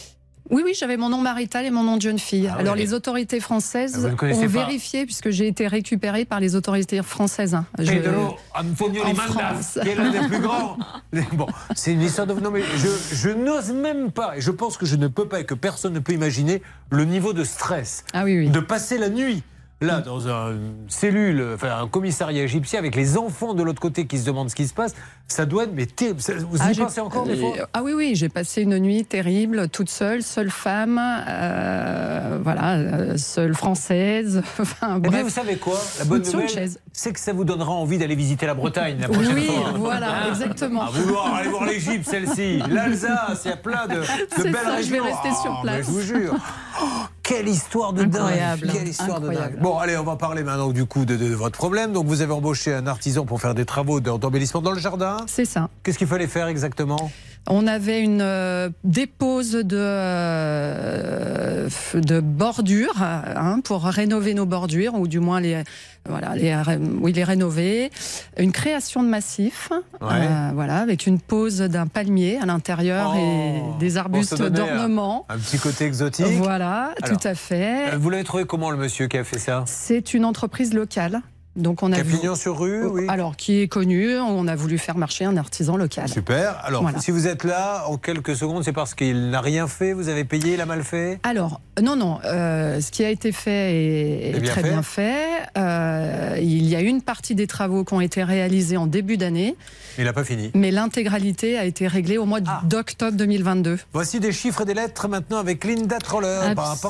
Oui, 0.50 0.62
oui, 0.64 0.72
j'avais 0.74 0.96
mon 0.96 1.10
nom 1.10 1.20
marital 1.20 1.66
et 1.66 1.70
mon 1.70 1.82
nom 1.82 1.96
de 1.96 2.02
jeune 2.02 2.18
fille. 2.18 2.48
Ah 2.50 2.56
Alors, 2.58 2.74
les 2.74 2.94
autorités 2.94 3.38
françaises 3.38 4.10
ont 4.22 4.46
vérifié, 4.46 5.04
puisque 5.04 5.28
j'ai 5.28 5.46
été 5.46 5.66
récupérée 5.66 6.24
par 6.24 6.40
les 6.40 6.56
autorités 6.56 7.02
françaises. 7.02 7.54
hein. 7.54 7.66
Je- 7.78 7.92
Pedro 7.92 8.36
Antonio 8.54 9.02
en 9.04 9.08
Limandas, 9.08 9.78
qui 9.82 9.88
est 9.90 9.94
l'un 9.94 10.10
des 10.10 10.26
plus 10.26 10.38
grands. 10.40 10.78
Bon, 11.32 11.46
c'est 11.74 11.92
une 11.92 12.00
histoire 12.02 12.26
de. 12.26 12.32
Non, 12.34 12.50
mais 12.50 12.62
je, 12.76 13.14
je 13.16 13.28
n'ose 13.30 13.72
même 13.72 14.10
pas, 14.10 14.36
et 14.36 14.40
je 14.40 14.50
pense 14.50 14.76
que 14.78 14.86
je 14.86 14.96
ne 14.96 15.08
peux 15.08 15.26
pas, 15.26 15.40
et 15.40 15.44
que 15.44 15.54
personne 15.54 15.92
ne 15.92 15.98
peut 16.00 16.12
imaginer 16.12 16.62
le 16.90 17.04
niveau 17.04 17.32
de 17.32 17.44
stress. 17.44 18.04
Ah 18.14 18.24
oui, 18.24 18.38
oui. 18.38 18.48
De 18.48 18.60
passer 18.60 18.96
la 18.98 19.08
nuit. 19.10 19.42
Là, 19.80 20.00
dans 20.00 20.26
un- 20.26 20.50
une 20.54 20.74
cellule, 20.88 21.52
enfin 21.54 21.68
un 21.80 21.86
commissariat 21.86 22.42
égyptien 22.42 22.80
avec 22.80 22.96
les 22.96 23.16
enfants 23.16 23.54
de 23.54 23.62
l'autre 23.62 23.80
côté 23.80 24.06
qui 24.08 24.18
se 24.18 24.26
demandent 24.26 24.50
ce 24.50 24.56
qui 24.56 24.66
se 24.66 24.74
passe, 24.74 24.92
ça 25.28 25.46
doit 25.46 25.64
être 25.64 25.72
mais 25.72 25.86
terrible. 25.86 26.18
Vous 26.50 26.56
Ah, 26.60 26.72
y 26.72 26.74
pensez 26.76 27.00
encore 27.00 27.24
des 27.24 27.36
fois 27.36 27.52
Ah 27.72 27.82
oui, 27.84 27.92
oui, 27.94 28.16
j'ai 28.16 28.28
passé 28.28 28.62
une 28.62 28.76
nuit 28.80 29.04
terrible, 29.04 29.68
toute 29.68 29.88
seule, 29.88 30.24
seule 30.24 30.50
femme, 30.50 31.00
euh, 31.00 32.38
voilà, 32.42 32.74
euh, 32.74 33.16
seule 33.18 33.54
française. 33.54 34.42
Enfin, 34.58 35.00
Eh 35.04 35.08
bien, 35.08 35.22
vous 35.22 35.30
savez 35.30 35.56
quoi? 35.58 35.78
La 36.00 36.04
bonne 36.06 36.24
Sur 36.24 36.40
nouvelle, 36.40 36.70
c'est 36.92 37.12
que 37.12 37.20
ça 37.20 37.32
vous 37.32 37.44
donnera 37.44 37.70
envie 37.70 37.98
d'aller 37.98 38.16
visiter 38.16 38.46
la 38.46 38.54
Bretagne 38.54 38.98
la 39.00 39.08
prochaine 39.08 39.34
Oui, 39.34 39.46
fois. 39.46 39.72
voilà, 39.76 40.10
Hein 40.24 40.28
exactement. 40.30 40.82
À 40.82 40.90
vouloir 40.90 41.34
aller 41.36 41.48
voir 41.50 41.64
l'Égypte, 41.66 42.08
celle-ci, 42.08 42.58
l'Alsace, 42.68 43.42
il 43.44 43.48
y 43.50 43.52
a 43.52 43.56
plein 43.56 43.86
de, 43.86 43.94
belles 44.42 44.54
ça, 44.54 44.82
je 44.82 44.90
vais 44.90 44.98
régions. 44.98 45.04
rester 45.04 45.40
sur 45.40 45.54
Ah, 45.56 45.62
place. 45.62 45.76
mais 45.76 45.82
je 45.84 45.90
vous 45.90 46.00
jure. 46.00 46.34
Oh, 46.82 46.84
quelle 47.28 47.48
histoire 47.48 47.92
de 47.92 48.02
Incroyable, 48.04 48.66
dingue 48.66 48.72
Quelle 48.76 48.88
histoire 48.88 49.20
de 49.20 49.26
incroyable. 49.28 49.54
dingue 49.56 49.62
Bon, 49.62 49.78
allez, 49.78 49.96
on 49.98 50.02
va 50.04 50.16
parler 50.16 50.42
maintenant 50.42 50.70
du 50.70 50.86
coup 50.86 51.04
de, 51.04 51.16
de 51.16 51.34
votre 51.34 51.58
problème. 51.58 51.92
Donc, 51.92 52.06
vous 52.06 52.22
avez 52.22 52.32
embauché 52.32 52.72
un 52.72 52.86
artisan 52.86 53.24
pour 53.26 53.40
faire 53.40 53.54
des 53.54 53.64
travaux 53.66 54.00
d'em- 54.00 54.18
d'embellissement 54.18 54.62
dans 54.62 54.72
le 54.72 54.78
jardin. 54.78 55.18
C'est 55.26 55.44
ça. 55.44 55.68
Qu'est-ce 55.82 55.98
qu'il 55.98 56.06
fallait 56.06 56.26
faire 56.26 56.46
exactement? 56.48 57.10
On 57.50 57.66
avait 57.66 58.00
une 58.02 58.20
euh, 58.20 58.68
dépose 58.84 59.52
de, 59.52 59.76
euh, 59.78 61.68
de 61.94 62.20
bordures 62.20 63.00
hein, 63.02 63.60
pour 63.64 63.84
rénover 63.84 64.34
nos 64.34 64.44
bordures, 64.46 64.94
ou 64.94 65.08
du 65.08 65.18
moins 65.18 65.40
les, 65.40 65.62
voilà, 66.06 66.34
les, 66.36 66.54
ré- 66.54 66.78
oui, 67.00 67.12
les 67.12 67.24
rénover. 67.24 67.90
Une 68.36 68.52
création 68.52 69.02
de 69.02 69.08
massif, 69.08 69.70
Ouais. 70.00 70.08
euh, 70.12 70.50
voilà, 70.54 70.78
avec 70.80 71.06
une 71.06 71.18
pose 71.20 71.58
d'un 71.58 71.86
palmier 71.86 72.38
à 72.42 72.46
l'intérieur 72.46 73.14
et 73.16 73.60
des 73.80 73.90
Pour 73.92 73.98
arbustes 74.00 74.42
d'ornement. 74.42 75.26
Un, 75.28 75.38
petit 75.38 75.58
côté 75.58 75.84
exotique. 75.86 76.26
Voilà, 76.36 76.92
Alors, 77.02 77.18
tout 77.18 77.26
à 77.28 77.34
fait. 77.34 77.94
Euh, 77.94 77.98
Vous 77.98 78.10
l'avez 78.10 78.24
trouvé 78.24 78.44
comment, 78.44 78.70
le 78.70 78.76
monsieur 78.76 79.06
qui 79.08 79.16
a 79.16 79.24
fait 79.24 79.38
ça? 79.38 79.64
C'est 79.66 80.12
une 80.14 80.24
entreprise 80.24 80.74
locale. 80.74 81.22
Donc 81.58 81.82
on 81.82 81.92
a 81.92 82.00
vu- 82.00 82.12
Capignon-sur-Rue, 82.12 82.86
oui. 82.86 83.04
Alors, 83.08 83.36
qui 83.36 83.60
est 83.60 83.68
connue, 83.68 84.16
on 84.16 84.46
a 84.48 84.54
voulu 84.56 84.78
faire 84.78 84.96
marcher 84.96 85.24
un 85.24 85.36
artisan 85.36 85.76
local. 85.76 86.08
Super. 86.08 86.60
Alors, 86.64 86.82
Voilà. 86.82 87.00
si 87.00 87.10
vous 87.10 87.26
êtes 87.26 87.44
là, 87.44 87.84
en 87.88 87.96
quelques 87.98 88.36
secondes, 88.36 88.62
c'est 88.64 88.72
parce 88.72 88.94
qu'il 88.94 89.30
n'a 89.30 89.40
rien 89.40 89.66
fait, 89.66 89.92
vous 89.92 90.08
avez 90.08 90.24
payé, 90.24 90.54
il 90.54 90.60
a 90.60 90.66
mal 90.66 90.84
fait 90.84 91.18
Alors, 91.24 91.60
non, 91.82 91.96
non, 91.96 92.20
euh, 92.24 92.80
ce 92.80 92.90
qui 92.90 93.04
a 93.04 93.10
été 93.10 93.32
fait 93.32 93.50
est, 93.74 94.32
C'est 94.32 94.38
est 94.38 94.40
bien 94.40 94.52
très 94.52 94.62
fait 94.62 94.68
bien 94.70 94.82
fait. 94.82 95.26
Euh, 95.56 96.36
il 96.40 96.66
y 96.66 96.76
a 96.76 96.80
une 96.80 97.02
partie 97.02 97.34
des 97.34 97.46
travaux 97.46 97.84
qui 97.84 97.92
ont 97.94 98.00
été 98.00 98.22
réalisés 98.22 98.76
en 98.76 98.86
début 98.86 99.16
d'année, 99.16 99.56
Il 99.98 100.04
n'a 100.04 100.12
pas 100.12 100.24
fini. 100.24 100.50
mais 100.54 100.70
l'intégralité 100.70 101.58
a 101.58 101.64
été 101.64 101.86
réglée 101.88 102.18
au 102.18 102.24
mois 102.24 102.38
Ah. 102.46 102.60
d'octobre 102.64 103.16
2022. 103.16 103.78
Voici 103.92 104.20
des 104.20 104.32
chiffres 104.32 104.62
et 104.62 104.64
des 104.64 104.74
lettres 104.74 105.08
maintenant 105.08 105.38
avec 105.38 105.64
Linda 105.64 105.98
Troller. 105.98 106.38
Abs- 106.56 106.86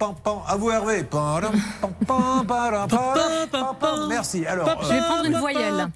Pan, 0.00 0.14
pan, 0.14 0.42
à 0.48 0.56
vous 0.56 0.70
Hervé. 0.70 1.04
Pan, 1.04 1.40
pan, 2.06 2.42
pan, 2.46 4.08
Merci. 4.08 4.46
Alors, 4.46 4.82
je 4.82 4.94
vais 4.94 5.00
prendre 5.00 5.26
une 5.26 5.36
voyelle. 5.36 5.86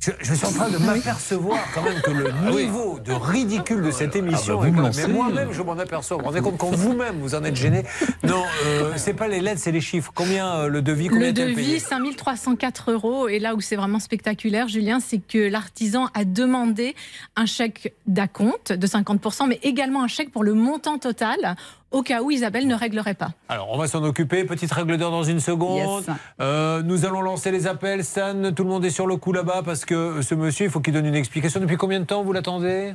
Je, 0.00 0.34
suis 0.34 0.46
en 0.46 0.50
train 0.50 0.68
de 0.68 0.78
m'apercevoir 0.78 1.60
quand 1.72 1.82
même 1.82 2.00
que 2.00 2.10
le 2.10 2.32
niveau 2.50 2.98
de 2.98 3.12
ridicule 3.12 3.82
de 3.82 3.92
cette 3.92 4.16
émission. 4.16 4.58
Ah 4.60 4.68
bah 4.68 4.88
est 4.88 5.06
mais 5.06 5.12
moi-même, 5.12 5.52
je 5.52 5.62
m'en 5.62 5.78
aperçois. 5.78 6.16
Vous 6.16 6.24
vous 6.24 6.28
rendez 6.30 6.40
compte 6.40 6.58
quand 6.58 6.72
vous-même 6.72 7.20
vous 7.20 7.36
en 7.36 7.44
êtes 7.44 7.54
gêné. 7.54 7.84
Non, 8.24 8.42
euh, 8.66 8.94
c'est 8.96 9.14
pas 9.14 9.28
les 9.28 9.38
lettres, 9.38 9.60
c'est 9.62 9.70
les 9.70 9.80
chiffres. 9.80 10.10
Combien 10.12 10.66
le 10.66 10.82
devis 10.82 11.06
combien 11.06 11.28
Le 11.28 11.32
devis 11.32 11.78
5304 11.78 12.90
euros. 12.90 13.28
Et 13.28 13.38
là 13.38 13.54
où 13.54 13.60
c'est 13.60 13.76
vraiment 13.76 14.00
spectaculaire, 14.00 14.66
Julien, 14.66 14.98
c'est 14.98 15.20
que 15.20 15.38
l'artisan 15.38 16.08
a 16.14 16.24
demandé 16.24 16.96
un 17.36 17.46
chèque 17.46 17.94
d'acompte 18.08 18.72
de 18.72 18.87
50%, 18.88 19.46
mais 19.48 19.60
également 19.62 20.02
un 20.02 20.08
chèque 20.08 20.32
pour 20.32 20.44
le 20.44 20.54
montant 20.54 20.98
total, 20.98 21.56
au 21.90 22.02
cas 22.02 22.22
où 22.22 22.30
Isabelle 22.30 22.66
ne 22.66 22.74
réglerait 22.74 23.14
pas. 23.14 23.30
Alors, 23.48 23.68
on 23.70 23.78
va 23.78 23.88
s'en 23.88 24.02
occuper. 24.02 24.44
Petite 24.44 24.72
règle 24.72 24.96
d'heure 24.96 25.10
dans 25.10 25.22
une 25.22 25.40
seconde. 25.40 26.04
Yes. 26.06 26.16
Euh, 26.40 26.82
nous 26.82 27.06
allons 27.06 27.22
lancer 27.22 27.50
les 27.50 27.66
appels. 27.66 28.04
Stan, 28.04 28.52
tout 28.54 28.64
le 28.64 28.68
monde 28.68 28.84
est 28.84 28.90
sur 28.90 29.06
le 29.06 29.16
coup 29.16 29.32
là-bas 29.32 29.62
parce 29.64 29.84
que 29.84 30.20
ce 30.22 30.34
monsieur, 30.34 30.66
il 30.66 30.70
faut 30.70 30.80
qu'il 30.80 30.94
donne 30.94 31.06
une 31.06 31.14
explication. 31.14 31.60
Depuis 31.60 31.76
combien 31.76 32.00
de 32.00 32.04
temps 32.04 32.22
vous 32.22 32.32
l'attendez? 32.32 32.94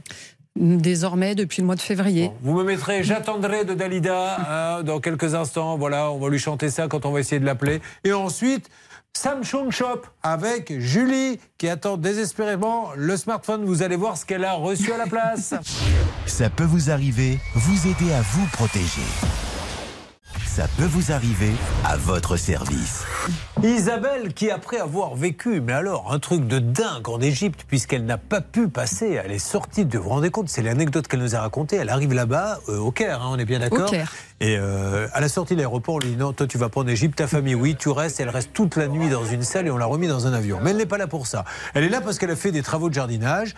Désormais, 0.56 1.34
depuis 1.34 1.61
le 1.61 1.65
mois 1.65 1.76
de 1.76 1.82
février. 1.82 2.30
Vous 2.41 2.53
me 2.53 2.64
mettrez 2.64 3.03
J'attendrai 3.03 3.65
de 3.65 3.74
Dalida 3.74 4.78
hein, 4.78 4.84
dans 4.84 4.99
quelques 4.99 5.34
instants. 5.34 5.78
Voilà, 5.78 6.11
on 6.11 6.20
va 6.20 6.30
lui 6.30 6.38
chanter 6.38 6.70
ça 6.70 6.88
quand 6.88 7.07
on 7.07 7.11
va 7.11 7.22
essayer 7.22 7.40
de 7.40 7.45
l'appeler. 7.45 7.82
Et 8.03 8.14
ensuite, 8.14 8.70
Samsung 9.15 9.69
Shop 9.69 10.02
avec 10.23 10.80
Julie 10.80 11.40
qui 11.57 11.69
attend 11.69 11.98
désespérément 11.98 12.90
le 12.95 13.15
smartphone. 13.15 13.64
Vous 13.64 13.84
allez 13.84 13.95
voir 13.95 14.18
ce 14.18 14.26
qu'elle 14.26 14.44
a 14.44 14.53
reçu 14.53 14.91
à 14.91 14.98
la 14.98 15.06
place. 15.06 15.53
Ça 16.26 16.49
peut 16.49 16.64
vous 16.64 16.90
arriver, 16.90 17.40
vous 17.53 17.88
aider 17.88 18.11
à 18.11 18.22
vous 18.22 18.45
protéger. 18.48 19.53
Ça 20.56 20.68
peut 20.78 20.86
vous 20.86 21.12
arriver 21.12 21.50
à 21.84 21.98
votre 21.98 22.38
service. 22.38 23.04
Isabelle, 23.64 24.36
qui 24.36 24.52
après 24.52 24.78
avoir 24.78 25.16
vécu, 25.16 25.62
mais 25.62 25.74
alors, 25.74 26.14
un 26.14 26.20
truc 26.20 26.46
de 26.46 26.60
dingue 26.60 27.10
en 27.10 27.20
Égypte, 27.22 27.66
puisqu'elle 27.68 28.06
n'a 28.06 28.20
pas 28.20 28.40
pu 28.40 28.68
passer, 28.68 29.20
elle 29.24 29.32
est 29.32 29.40
sortie 29.40 29.84
de. 29.84 29.98
Vous 29.98 30.04
vous 30.04 30.10
rendez 30.12 30.30
compte, 30.30 30.50
c'est 30.50 30.62
l'anecdote 30.62 31.08
qu'elle 31.08 31.22
nous 31.22 31.36
a 31.36 31.40
racontée. 31.40 31.78
Elle 31.78 31.90
arrive 31.90 32.14
là-bas, 32.14 32.60
euh, 32.70 32.78
au 32.78 32.92
Caire, 32.92 33.24
hein, 33.24 33.30
on 33.32 33.40
est 33.40 33.46
bien 33.46 33.58
d'accord 33.58 33.88
Au 33.88 33.90
Caire. 33.90 34.14
Et 34.42 34.56
euh, 34.60 35.08
à 35.14 35.22
la 35.22 35.30
sortie 35.30 35.56
de 35.56 35.60
l'aéroport, 35.60 35.96
on 35.96 36.00
lui 36.00 36.10
dit 36.10 36.18
non, 36.18 36.34
toi 36.34 36.46
tu 36.46 36.60
vas 36.60 36.70
pas 36.70 36.82
en 36.82 36.88
Égypte, 36.88 37.18
ta 37.18 37.26
famille, 37.26 37.56
oui, 37.56 37.76
tu 37.76 37.90
restes. 37.90 38.20
Elle 38.20 38.30
reste 38.30 38.52
toute 38.54 38.76
la 38.76 38.88
nuit 38.88 39.10
dans 39.10 39.26
une 39.26 39.42
salle 39.42 39.66
et 39.66 39.72
on 39.72 39.78
l'a 39.78 39.86
remis 39.86 40.08
dans 40.08 40.28
un 40.28 40.34
avion. 40.34 40.60
Mais 40.62 40.70
elle 40.70 40.78
n'est 40.78 40.86
pas 40.86 41.00
là 41.00 41.08
pour 41.08 41.26
ça. 41.26 41.46
Elle 41.74 41.86
est 41.86 41.90
là 41.90 42.02
parce 42.02 42.20
qu'elle 42.20 42.32
a 42.32 42.36
fait 42.36 42.52
des 42.52 42.62
travaux 42.62 42.90
de 42.90 42.94
jardinage. 42.94 43.56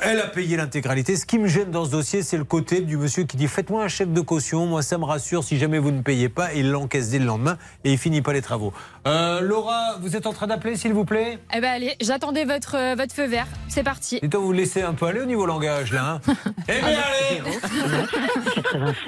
Elle 0.00 0.20
a 0.20 0.26
payé 0.26 0.56
l'intégralité. 0.56 1.16
Ce 1.16 1.26
qui 1.26 1.38
me 1.38 1.46
gêne 1.46 1.70
dans 1.70 1.84
ce 1.84 1.90
dossier, 1.90 2.22
c'est 2.22 2.38
le 2.38 2.44
côté 2.44 2.80
du 2.80 2.96
monsieur 2.96 3.24
qui 3.24 3.36
dit 3.36 3.46
Faites-moi 3.46 3.84
un 3.84 3.88
chèque 3.88 4.12
de 4.12 4.22
caution, 4.22 4.66
moi 4.66 4.82
ça 4.82 4.96
me 4.96 5.04
rassure 5.04 5.44
si 5.44 5.58
jamais 5.58 5.78
vous 5.78 5.90
ne 5.90 6.00
payez 6.00 6.30
pas. 6.30 6.54
Il 6.54 6.70
l'encaisse 6.70 7.10
dès 7.10 7.18
le 7.18 7.26
lendemain 7.26 7.58
et 7.84 7.92
il 7.92 7.98
finit 7.98 8.22
pas 8.22 8.32
les 8.32 8.40
travaux. 8.40 8.72
Euh, 9.06 9.40
Laura, 9.40 9.96
vous 10.00 10.14
êtes 10.14 10.26
en 10.26 10.32
train 10.32 10.46
d'appeler, 10.46 10.76
s'il 10.76 10.92
vous 10.92 11.04
plaît? 11.04 11.38
Eh 11.52 11.60
ben 11.60 11.72
allez, 11.72 11.96
j'attendais 12.00 12.44
votre, 12.44 12.76
euh, 12.76 12.94
votre 12.96 13.12
feu 13.12 13.26
vert. 13.26 13.48
C'est 13.66 13.82
parti. 13.82 14.20
Dites-toi, 14.22 14.40
vous 14.40 14.52
laissez 14.52 14.82
un 14.82 14.92
peu 14.94 15.06
aller 15.06 15.20
au 15.20 15.24
niveau 15.24 15.44
langage 15.44 15.92
là. 15.92 16.20
Hein 16.28 16.34
eh 16.68 16.72
bien, 16.72 16.84
allez 16.86 17.42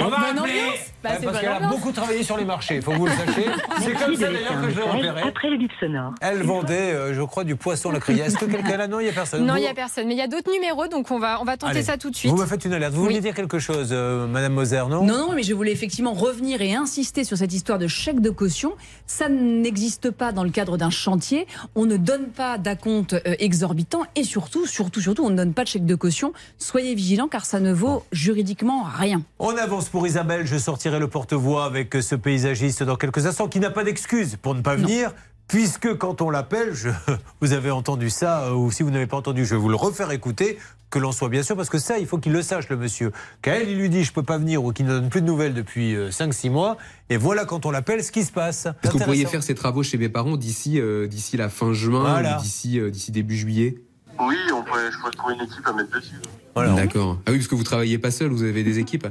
On 0.00 0.04
va 0.08 0.16
Bonne 0.16 0.38
appeler 0.38 0.40
ambiance. 0.40 0.74
Bah, 1.02 1.10
c'est 1.20 1.20
Parce 1.20 1.20
bonne 1.22 1.40
qu'elle 1.40 1.48
a 1.48 1.56
ambiance. 1.56 1.70
beaucoup 1.74 1.92
travaillé 1.92 2.22
sur 2.24 2.36
les 2.36 2.44
marchés, 2.44 2.76
il 2.76 2.82
faut 2.82 2.90
que 2.90 2.96
vous 2.96 3.06
le 3.06 3.12
sachiez. 3.12 3.44
C'est 3.82 3.88
Merci 3.90 4.04
comme 4.04 4.14
de 4.14 4.20
ça 4.20 4.30
laisser 4.30 4.42
d'ailleurs 4.44 4.58
un 4.58 4.62
que 4.62 4.70
je 4.70 4.74
l'ai 4.80 4.84
message 4.84 4.96
repéré. 4.96 5.22
Après 5.28 5.50
le 5.50 5.58
bip 5.58 5.70
sonore. 5.78 6.12
Elle 6.20 6.42
vendait, 6.42 6.92
euh, 6.92 7.14
je 7.14 7.22
crois, 7.22 7.44
du 7.44 7.54
poisson 7.54 7.90
à 7.90 7.92
la 7.92 8.00
criée. 8.00 8.22
Est-ce 8.22 8.36
que 8.38 8.46
quelqu'un 8.46 8.76
là? 8.78 8.88
Non, 8.88 8.98
il 8.98 9.04
n'y 9.04 9.10
a 9.10 9.12
personne. 9.12 9.46
Non, 9.46 9.54
il 9.54 9.60
n'y 9.60 9.68
a 9.68 9.74
personne. 9.74 10.08
Mais 10.08 10.14
il 10.14 10.18
y 10.18 10.22
a 10.22 10.28
d'autres 10.28 10.50
numéros, 10.50 10.88
donc 10.88 11.10
on 11.12 11.20
va, 11.20 11.40
on 11.40 11.44
va 11.44 11.56
tenter 11.56 11.70
Allez, 11.72 11.82
ça 11.84 11.98
tout 11.98 12.10
de 12.10 12.16
suite. 12.16 12.32
Vous 12.32 12.36
me 12.38 12.46
faites 12.46 12.64
une 12.64 12.72
alerte. 12.72 12.94
Vous 12.94 13.02
Oui. 13.02 13.06
vouliez 13.08 13.20
dire 13.20 13.34
quelque 13.34 13.60
chose, 13.60 13.90
euh, 13.92 14.26
Madame 14.26 14.54
Moser, 14.54 14.82
non? 14.90 15.04
Non, 15.04 15.18
non, 15.28 15.32
mais 15.36 15.44
je 15.44 15.54
voulais 15.54 15.72
effectivement 15.72 16.14
revenir 16.14 16.60
et 16.62 16.74
insister 16.74 17.22
sur 17.22 17.36
cette 17.36 17.52
histoire 17.52 17.78
de 17.78 17.86
chèque 17.86 18.20
de 18.20 18.30
caution. 18.30 18.72
Ça 19.06 19.28
n'existe 19.28 19.83
pas 20.16 20.32
dans 20.32 20.44
le 20.44 20.50
cadre 20.50 20.76
d'un 20.76 20.90
chantier. 20.90 21.46
On 21.74 21.86
ne 21.86 21.96
donne 21.96 22.26
pas 22.28 22.58
d'acompte 22.58 23.14
euh, 23.14 23.34
exorbitant 23.38 24.02
et 24.16 24.24
surtout, 24.24 24.66
surtout, 24.66 25.00
surtout, 25.00 25.24
on 25.24 25.30
ne 25.30 25.36
donne 25.36 25.54
pas 25.54 25.62
de 25.62 25.68
chèque 25.68 25.86
de 25.86 25.94
caution. 25.94 26.32
Soyez 26.58 26.94
vigilants 26.94 27.28
car 27.28 27.44
ça 27.44 27.60
ne 27.60 27.72
vaut 27.72 28.04
juridiquement 28.12 28.82
rien. 28.82 29.22
On 29.38 29.56
avance 29.56 29.88
pour 29.88 30.06
Isabelle. 30.06 30.46
Je 30.46 30.56
sortirai 30.56 30.98
le 30.98 31.08
porte-voix 31.08 31.64
avec 31.64 31.94
ce 31.94 32.14
paysagiste 32.14 32.82
dans 32.82 32.96
quelques 32.96 33.26
instants 33.26 33.48
qui 33.48 33.60
n'a 33.60 33.70
pas 33.70 33.84
d'excuse 33.84 34.36
pour 34.40 34.54
ne 34.54 34.60
pas 34.60 34.76
venir. 34.76 35.12
Puisque 35.46 35.94
quand 35.98 36.22
on 36.22 36.30
l'appelle, 36.30 36.72
vous 37.40 37.52
avez 37.52 37.70
entendu 37.70 38.08
ça, 38.08 38.44
euh, 38.44 38.54
ou 38.54 38.70
si 38.70 38.82
vous 38.82 38.90
n'avez 38.90 39.06
pas 39.06 39.18
entendu, 39.18 39.44
je 39.44 39.54
vais 39.54 39.60
vous 39.60 39.68
le 39.68 39.76
refaire 39.76 40.10
écouter, 40.10 40.58
que 40.94 40.98
l'on 41.00 41.12
soit 41.12 41.28
bien 41.28 41.42
sûr, 41.42 41.56
parce 41.56 41.68
que 41.68 41.78
ça, 41.78 41.98
il 41.98 42.06
faut 42.06 42.18
qu'il 42.18 42.32
le 42.32 42.40
sache, 42.40 42.68
le 42.68 42.76
monsieur. 42.76 43.10
Quand 43.42 43.50
elle, 43.50 43.68
il 43.68 43.76
lui 43.76 43.88
dit 43.90 44.04
je 44.04 44.12
peux 44.12 44.22
pas 44.22 44.38
venir 44.38 44.62
ou 44.64 44.72
qu'il 44.72 44.86
ne 44.86 44.92
donne 44.92 45.08
plus 45.08 45.20
de 45.22 45.26
nouvelles 45.26 45.52
depuis 45.54 45.94
5-6 45.96 46.50
mois, 46.50 46.76
et 47.10 47.16
voilà 47.16 47.44
quand 47.44 47.66
on 47.66 47.70
l'appelle 47.72 48.04
ce 48.04 48.12
qui 48.12 48.22
se 48.24 48.30
passe. 48.32 48.66
Est-ce 48.66 48.92
que 48.92 48.98
vous 48.98 49.04
pourriez 49.04 49.26
faire 49.26 49.42
ces 49.42 49.54
travaux 49.54 49.82
chez 49.82 49.98
mes 49.98 50.08
parents 50.08 50.36
d'ici 50.36 50.80
euh, 50.80 51.06
d'ici 51.08 51.36
la 51.36 51.48
fin 51.48 51.72
juin 51.72 52.00
Voilà. 52.00 52.38
ou 52.38 52.42
d'ici 52.42 52.78
euh, 52.78 52.90
d'ici 52.90 53.10
début 53.10 53.36
juillet 53.36 53.76
Oui, 54.20 54.36
on 54.54 54.62
pourrait, 54.62 54.90
je 54.92 54.98
pourrais 54.98 55.10
trouver 55.10 55.34
une 55.34 55.42
équipe 55.42 55.66
à 55.66 55.72
mettre 55.72 55.90
dessus. 55.90 56.14
D'accord. 56.54 57.18
Ah 57.26 57.32
oui, 57.32 57.38
parce 57.38 57.48
que 57.48 57.54
vous 57.56 57.64
travaillez 57.64 57.98
pas 57.98 58.12
seul, 58.12 58.30
vous 58.30 58.44
avez 58.44 58.62
des 58.62 58.78
équipes. 58.78 59.08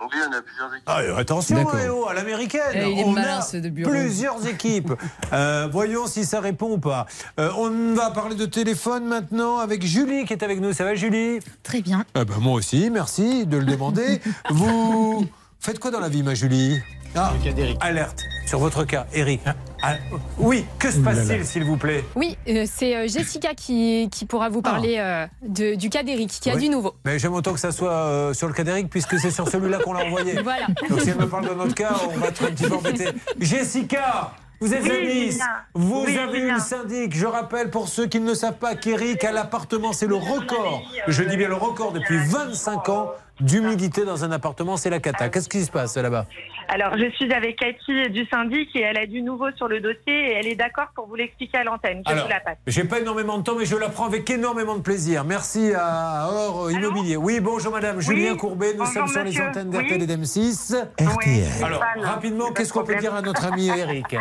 Oui, 0.00 0.06
on 0.28 0.32
a 0.32 0.42
plusieurs 0.42 0.72
équipes. 0.74 0.82
Ah, 0.86 1.00
euh, 1.00 1.16
attention, 1.16 2.06
à 2.06 2.14
l'américaine. 2.14 2.62
Il 2.74 3.00
est 3.00 3.04
on 3.04 3.12
malin, 3.12 3.38
a 3.38 3.40
ce 3.42 3.56
de 3.56 3.68
bureau. 3.68 3.90
plusieurs 3.90 4.46
équipes. 4.46 4.92
Euh, 5.32 5.68
voyons 5.70 6.06
si 6.06 6.24
ça 6.24 6.40
répond 6.40 6.72
ou 6.72 6.78
pas. 6.78 7.06
Euh, 7.40 7.50
on 7.56 7.94
va 7.94 8.10
parler 8.10 8.36
de 8.36 8.46
téléphone 8.46 9.04
maintenant 9.06 9.58
avec 9.58 9.84
Julie 9.84 10.24
qui 10.24 10.32
est 10.32 10.42
avec 10.44 10.60
nous. 10.60 10.72
Ça 10.72 10.84
va, 10.84 10.94
Julie? 10.94 11.40
Très 11.62 11.82
bien. 11.82 12.04
Ah 12.14 12.24
ben, 12.24 12.38
Moi 12.38 12.52
aussi, 12.54 12.90
merci 12.90 13.44
de 13.46 13.56
le 13.56 13.64
demander. 13.64 14.20
Vous 14.50 15.26
faites 15.58 15.78
quoi 15.80 15.90
dans 15.90 16.00
la 16.00 16.08
vie, 16.08 16.22
ma 16.22 16.34
Julie? 16.34 16.80
Ah, 17.18 17.32
alerte 17.80 18.24
sur 18.46 18.58
votre 18.60 18.84
cas, 18.84 19.06
Eric. 19.12 19.40
Ah, 19.82 19.94
oui, 20.38 20.64
que 20.78 20.90
se 20.90 20.98
passe-t-il, 20.98 21.44
s'il 21.44 21.64
vous 21.64 21.76
plaît? 21.76 22.04
Oui, 22.16 22.36
euh, 22.48 22.64
c'est 22.66 22.96
euh, 22.96 23.06
Jessica 23.06 23.54
qui, 23.54 24.08
qui 24.10 24.24
pourra 24.26 24.48
vous 24.48 24.62
parler 24.62 24.96
euh, 24.98 25.26
de- 25.46 25.74
du 25.76 25.88
cas 25.90 26.02
d'Eric, 26.02 26.30
qui 26.30 26.50
a 26.50 26.54
Ah. 26.56 26.58
Du 26.58 26.68
nouveau. 26.68 26.94
Mais 27.04 27.18
j'aime 27.18 27.34
autant 27.34 27.52
que 27.52 27.60
ça 27.60 27.70
soit 27.72 27.92
euh, 27.92 28.32
sur 28.34 28.48
le 28.48 28.54
cas 28.54 28.64
d'Eric, 28.64 28.88
puisque 28.90 29.18
c'est 29.18 29.30
sur 29.30 29.48
celui-là 29.48 29.78
qu'on 29.78 29.92
l'a 29.92 30.04
envoyé. 30.04 30.40
Voilà. 30.42 30.66
Donc 30.88 31.00
si 31.00 31.10
elle 31.10 31.18
me 31.18 31.28
parle 31.28 31.48
de 31.48 31.54
notre 31.54 31.74
cas, 31.74 31.92
on 32.12 32.18
va 32.18 32.28
être 32.28 32.42
un 32.42 32.46
petit 32.50 32.64
peu 32.68 32.74
embêté. 32.74 33.06
Jessica 33.38 34.32
vous 34.60 34.74
êtes 34.74 34.82
Oui, 34.82 34.90
à 34.90 35.04
Nice, 35.04 35.40
vous 35.72 36.02
Oui, 36.04 36.18
avez 36.18 36.40
une 36.40 36.58
syndic. 36.58 37.14
Je 37.16 37.26
rappelle 37.26 37.70
pour 37.70 37.86
ceux 37.86 38.08
qui 38.08 38.18
ne 38.18 38.26
le 38.26 38.34
savent 38.34 38.56
pas 38.58 38.74
qu'Eric 38.74 39.22
a 39.22 39.30
l'appartement, 39.30 39.92
c'est 39.92 40.08
le 40.08 40.16
record. 40.16 40.82
Je 41.06 41.22
dis 41.22 41.36
bien 41.36 41.46
le 41.46 41.54
record 41.54 41.92
depuis 41.92 42.18
25 42.18 42.88
ans 42.88 43.12
d'humidité 43.40 44.04
dans 44.04 44.24
un 44.24 44.32
appartement, 44.32 44.76
c'est 44.76 44.90
la 44.90 44.98
cata. 45.00 45.28
Qu'est-ce 45.28 45.48
qui 45.48 45.62
se 45.64 45.70
passe 45.70 45.96
là-bas? 45.96 46.26
Alors, 46.68 46.98
je 46.98 47.08
suis 47.12 47.32
avec 47.32 47.58
Cathy 47.58 48.10
du 48.10 48.26
syndic 48.26 48.74
et 48.76 48.80
elle 48.82 48.98
a 48.98 49.06
du 49.06 49.22
nouveau 49.22 49.50
sur 49.52 49.68
le 49.68 49.80
dossier 49.80 50.00
et 50.06 50.32
elle 50.34 50.46
est 50.46 50.54
d'accord 50.54 50.88
pour 50.94 51.06
vous 51.06 51.14
l'expliquer 51.14 51.58
à 51.58 51.64
l'antenne. 51.64 52.02
Je 52.06 52.12
Alors, 52.12 52.24
vous 52.24 52.30
la 52.30 52.40
passe. 52.40 52.58
j'ai 52.66 52.84
pas 52.84 53.00
énormément 53.00 53.38
de 53.38 53.42
temps, 53.44 53.54
mais 53.58 53.64
je 53.64 53.76
la 53.76 53.88
prends 53.88 54.06
avec 54.06 54.28
énormément 54.28 54.76
de 54.76 54.82
plaisir. 54.82 55.24
Merci 55.24 55.72
à 55.74 56.28
Or 56.30 56.70
Immobilier. 56.70 57.16
Oui, 57.16 57.40
bonjour 57.40 57.72
madame. 57.72 58.00
Julien 58.00 58.36
Courbet, 58.36 58.72
nous 58.72 58.80
Bonjour, 58.80 58.92
sommes 58.94 59.08
sur 59.08 59.24
les 59.24 59.40
antennes 59.40 59.70
Oui. 59.74 59.82
d'RTL 59.82 60.02
et 60.02 60.06
d'M6. 60.06 60.74
RTL. 61.00 61.64
Alors, 61.64 61.82
rapidement, 62.02 62.52
qu'est-ce 62.52 62.72
qu'on 62.72 62.84
peut 62.84 62.96
dire 62.96 63.14
à 63.14 63.22
notre 63.22 63.46
ami 63.46 63.68
Eric? 63.68 64.16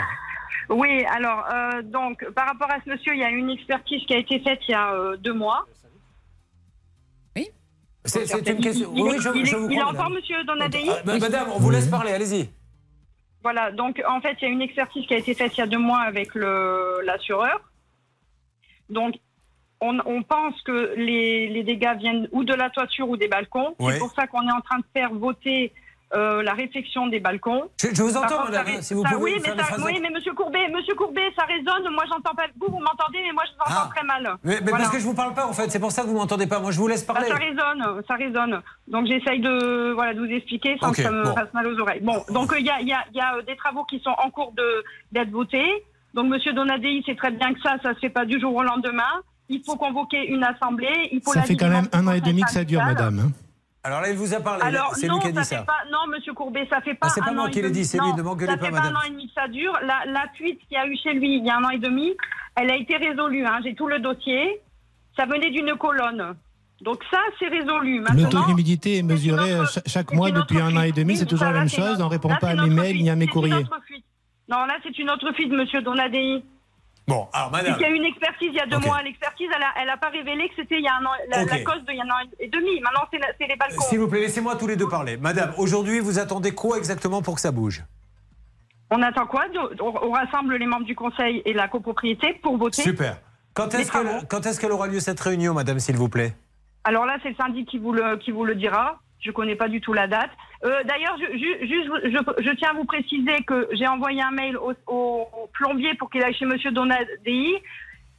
Oui, 0.69 1.06
alors, 1.15 1.45
euh, 1.53 1.81
donc, 1.81 2.26
par 2.35 2.45
rapport 2.48 2.69
à 2.69 2.76
ce 2.84 2.89
monsieur, 2.89 3.14
il 3.14 3.19
y 3.19 3.23
a 3.23 3.30
une 3.30 3.49
expertise 3.49 4.03
qui 4.06 4.14
a 4.14 4.18
été 4.18 4.39
faite 4.41 4.60
il 4.68 4.72
y 4.72 4.73
a 4.76 4.91
euh, 4.94 5.15
deux 5.15 5.34
mois. 5.34 5.65
C'est 8.07 8.47
une 8.49 8.57
Il- 8.57 8.63
question. 8.63 8.91
il- 8.95 9.01
Oui, 9.03 9.11
je, 9.19 9.29
il, 9.35 9.45
je 9.45 9.55
est- 9.55 9.59
vous 9.59 9.69
il 9.69 9.77
crois, 9.77 9.89
entend, 9.91 9.97
madame. 10.03 10.13
monsieur 10.13 10.43
Donadei 10.45 10.85
Ah, 10.89 11.01
bah, 11.05 11.17
Madame, 11.19 11.47
on 11.53 11.59
vous 11.59 11.69
laisse 11.69 11.88
parler, 11.88 12.11
allez-y. 12.11 12.49
Voilà, 13.43 13.71
donc 13.71 14.01
en 14.09 14.19
fait, 14.21 14.35
il 14.41 14.45
y 14.45 14.47
a 14.47 14.51
une 14.51 14.61
expertise 14.61 15.05
qui 15.05 15.13
a 15.13 15.17
été 15.17 15.34
faite 15.34 15.55
il 15.57 15.59
y 15.59 15.63
a 15.63 15.67
deux 15.67 15.77
mois 15.77 15.99
avec 16.01 16.34
l'assureur. 16.35 17.61
Donc, 18.89 19.15
on, 19.79 19.99
on 20.05 20.23
pense 20.23 20.59
que 20.63 20.93
les, 20.97 21.47
les 21.49 21.63
dégâts 21.63 21.95
viennent 21.97 22.27
ou 22.31 22.43
de 22.43 22.53
la 22.53 22.69
toiture 22.69 23.07
ou 23.09 23.15
des 23.17 23.27
balcons. 23.27 23.75
Ouais. 23.79 23.93
C'est 23.93 23.99
pour 23.99 24.11
ça 24.13 24.25
qu'on 24.27 24.47
est 24.47 24.51
en 24.51 24.61
train 24.61 24.79
de 24.79 24.85
faire 24.93 25.13
voter 25.13 25.71
euh, 26.13 26.41
la 26.41 26.53
réfection 26.53 27.07
des 27.07 27.19
balcons. 27.19 27.63
Je, 27.81 27.88
je 27.93 28.01
vous 28.01 28.15
entends, 28.15 28.27
contre, 28.38 28.45
madame, 28.51 28.65
ça 28.67 28.71
hein, 28.77 28.81
si 28.81 28.93
vous 28.93 29.03
ça- 29.03 29.09
pouvez 29.09 29.34
oui, 29.35 29.41
faire 29.41 29.55
mais 29.57 29.63
ça- 29.63 29.75
oui, 29.85 29.99
mais 30.01 30.09
monsieur 30.09 30.34
Courbet, 30.34 30.67
monsieur 30.73 30.95
Courbet, 30.95 31.29
ça 31.38 31.43
résonne. 31.45 31.91
Moi, 31.93 32.03
j'entends 32.09 32.34
pas. 32.35 32.45
Vous, 32.59 32.67
vous 32.71 32.79
m'entendez, 32.79 33.19
mais 33.25 33.34
moi, 33.34 33.43
je 33.45 33.51
vous 33.53 33.61
entends 33.73 33.88
Ah. 33.88 33.89
très 33.93 34.05
mal. 34.05 34.38
Mais, 34.43 34.55
mais 34.61 34.69
Voilà. 34.69 34.77
parce 34.77 34.89
que 34.89 34.99
je 34.99 35.03
vous 35.05 35.13
parle 35.13 35.34
pas, 35.34 35.45
en 35.45 35.53
fait. 35.53 35.69
C'est 35.69 35.79
pour 35.79 35.91
ça 35.91 36.03
que 36.03 36.07
vous 36.07 36.15
m'entendez 36.17 36.47
pas. 36.47 36.59
Moi, 36.59 36.71
je 36.71 36.77
vous 36.79 36.88
laisse 36.88 37.05
Ah, 37.09 37.13
parler. 37.13 37.27
ça 37.27 37.35
résonne, 37.35 38.01
ça 38.07 38.15
résonne. 38.15 38.61
Donc 38.88 39.05
j'essaye 39.07 39.41
de, 39.41 39.91
voilà, 39.93 40.13
de 40.13 40.19
vous 40.19 40.31
expliquer 40.31 40.77
sans 40.79 40.91
que 40.91 41.01
ça 41.03 41.11
me 41.11 41.23
bon. 41.23 41.34
fasse 41.35 41.53
mal 41.53 41.67
aux 41.67 41.77
oreilles. 41.79 41.99
Bon, 42.01 42.23
donc 42.29 42.53
euh, 42.53 42.59
il 42.59 42.65
y 42.65 42.69
a, 42.69 42.79
il 42.79 42.88
y 42.88 42.93
a- 42.93 43.03
il 43.11 43.17
y 43.17 43.21
a, 43.21 43.35
euh, 43.35 43.41
des 43.41 43.57
travaux 43.57 43.84
qui 43.84 43.99
sont 43.99 44.15
en 44.23 44.29
cours 44.29 44.53
de- 44.53 44.84
d'être 45.11 45.29
votés. 45.31 45.84
Donc 46.13 46.27
Monsieur 46.27 46.53
Donadei 46.53 47.03
sait 47.05 47.15
très 47.15 47.31
bien 47.31 47.53
que 47.53 47.59
ça, 47.61 47.75
ça 47.84 47.93
se 47.93 47.99
fait 47.99 48.09
pas 48.09 48.23
du 48.25 48.39
jour 48.39 48.55
au 48.55 48.63
lendemain. 48.63 49.03
Il 49.49 49.61
faut 49.65 49.75
convoquer 49.75 50.25
une 50.27 50.43
assemblée. 50.43 51.09
Il 51.11 51.21
faut 51.21 51.34
Ça 51.34 51.41
la 51.41 51.45
fait 51.45 51.55
quand 51.57 51.69
même 51.69 51.88
un 51.91 52.07
an 52.07 52.11
et 52.13 52.21
demi 52.21 52.41
que 52.43 52.51
ça 52.51 52.63
dure, 52.63 52.81
madame. 52.84 53.31
Alors 53.83 54.01
là, 54.01 54.09
il 54.09 54.17
vous 54.17 54.33
a 54.33 54.39
parlé. 54.41 54.63
Alors 54.63 54.95
C'est 54.95 55.07
non, 55.07 55.15
lui 55.15 55.21
qui 55.21 55.27
a 55.27 55.33
ça 55.33 55.41
dit 55.41 55.47
fait 55.47 55.55
ça. 55.55 55.61
pas. 55.63 55.77
Non, 55.91 56.11
Monsieur 56.11 56.33
Courbet, 56.33 56.67
ça 56.69 56.81
fait 56.81 56.93
pas. 56.95 57.07
Ah, 57.07 57.11
c'est 57.13 57.21
pas 57.23 57.31
moi 57.31 57.49
qui 57.49 57.61
l'ai 57.61 57.71
dit, 57.71 57.85
c'est 57.85 57.99
lui, 57.99 58.11
ne 58.13 58.21
m'engueulez 58.21 58.51
ça 58.51 58.57
pas, 58.57 58.65
fait 58.65 58.71
madame. 58.71 58.93
pas 58.93 58.99
un 58.99 59.01
an 59.01 59.05
et 59.07 59.11
demi 59.11 59.27
que 59.27 59.33
ça 59.33 59.47
dure. 59.47 59.73
La, 59.83 60.03
la 60.11 60.25
fuite 60.35 60.59
qu'il 60.67 60.73
y 60.73 60.77
a 60.77 60.85
eu 60.87 60.97
chez 60.97 61.13
lui 61.13 61.37
il 61.37 61.45
y 61.45 61.49
a 61.49 61.57
un 61.57 61.63
an 61.63 61.69
et 61.69 61.77
demi, 61.79 62.13
elle 62.55 62.69
a 62.71 62.75
été 62.75 62.97
résolue. 62.97 63.45
hein. 63.45 63.59
J'ai 63.63 63.75
tout 63.75 63.87
le 63.87 63.99
dossier. 63.99 64.61
Ça 65.17 65.25
venait 65.25 65.49
d'une 65.51 65.73
colonne. 65.77 66.35
Donc 66.81 67.01
ça, 67.09 67.19
c'est 67.39 67.47
résolu. 67.47 68.01
Le 68.13 68.29
taux 68.29 68.45
d'humidité 68.45 68.97
est 68.97 69.03
mesuré 69.03 69.53
euh, 69.53 69.65
cha- 69.65 69.81
chaque 69.87 70.13
mois 70.13 70.29
depuis 70.31 70.59
un 70.59 70.75
an 70.75 70.81
et 70.81 70.91
demi. 70.91 71.15
C'est 71.17 71.25
toujours 71.25 71.47
la 71.47 71.53
même 71.59 71.69
chose. 71.69 71.99
On 72.01 72.05
ne 72.05 72.09
répond 72.09 72.35
pas 72.39 72.49
à 72.49 72.55
mes 72.55 72.69
mails 72.69 72.97
ni 72.97 73.09
à 73.09 73.15
mes 73.15 73.27
courriers. 73.27 73.63
non, 74.49 74.65
là, 74.65 74.75
c'est 74.83 74.97
une 74.99 75.09
autre 75.09 75.31
fuite, 75.33 75.51
monsieur 75.51 75.81
Donadei. 75.81 76.43
Bon, 77.07 77.29
alors 77.31 77.51
madame. 77.51 77.75
Il 77.79 77.81
y 77.81 77.85
a 77.85 77.89
eu 77.89 77.95
une 77.95 78.05
expertise 78.05 78.49
il 78.51 78.55
y 78.55 78.59
a 78.59 78.65
deux 78.65 78.79
mois. 78.79 79.01
L'expertise, 79.01 79.47
elle 79.77 79.88
n'a 79.88 79.97
pas 79.97 80.09
révélé 80.09 80.49
que 80.49 80.55
c'était 80.57 80.77
il 80.77 80.84
y 80.84 80.88
a 80.88 80.95
un 80.95 81.05
an, 81.05 81.11
la, 81.29 81.45
cause 81.63 81.84
de 81.85 81.91
il 81.91 81.97
y 81.97 82.01
a 82.01 82.03
un 82.03 82.09
an 82.09 82.29
et 82.39 82.47
demi. 82.49 82.81
Maintenant, 82.81 83.07
c'est 83.11 83.47
les 83.47 83.55
balcons. 83.55 83.81
S'il 83.81 83.99
vous 83.99 84.09
plaît, 84.09 84.19
laissez-moi 84.19 84.57
tous 84.57 84.67
les 84.67 84.75
deux 84.75 84.89
parler. 84.89 85.15
Madame, 85.15 85.53
aujourd'hui, 85.57 85.99
vous 85.99 86.19
attendez 86.19 86.51
quoi 86.51 86.77
exactement 86.77 87.21
pour 87.21 87.35
que 87.35 87.41
ça 87.41 87.51
bouge? 87.51 87.84
On 88.89 89.01
attend 89.01 89.25
quoi 89.25 89.45
on, 89.79 90.11
rassemble 90.11 90.55
les 90.55 90.65
membres 90.65 90.85
du 90.85 90.95
conseil 90.95 91.41
et 91.45 91.53
la 91.53 91.67
copropriété 91.67 92.34
pour 92.41 92.57
voter. 92.57 92.81
Super. 92.81 93.19
Quand 93.53 93.73
est-ce 93.73 94.59
qu'elle 94.59 94.71
aura 94.71 94.88
lieu 94.88 94.99
cette 94.99 95.19
réunion, 95.19 95.53
madame, 95.53 95.79
s'il 95.79 95.95
vous 95.95 96.09
plaît? 96.09 96.35
Alors 96.84 97.05
là, 97.05 97.17
c'est 97.23 97.29
le 97.29 97.35
syndic 97.35 97.67
qui 97.67 97.79
vous 97.79 97.91
le, 97.91 98.17
qui 98.17 98.31
vous 98.31 98.45
le 98.45 98.55
dira. 98.55 98.99
Je 99.19 99.31
connais 99.31 99.55
pas 99.55 99.67
du 99.67 99.81
tout 99.81 99.93
la 99.93 100.07
date. 100.07 100.29
Euh, 100.65 100.84
D'ailleurs, 100.84 101.17
je, 101.19 101.38
juste, 101.38 101.91
je, 102.05 102.43
je 102.43 102.51
tiens 102.55 102.69
à 102.71 102.73
vous 102.73 102.85
préciser 102.85 103.43
que 103.45 103.67
j'ai 103.73 103.88
envoyé 103.88 104.21
un 104.21 104.31
mail 104.31 104.57
au, 104.57 105.27
plombier 105.53 105.93
pour 105.95 106.09
qu'il 106.09 106.23
aille 106.23 106.34
chez 106.34 106.45
Monsieur 106.45 106.71
Donadei. 106.71 107.61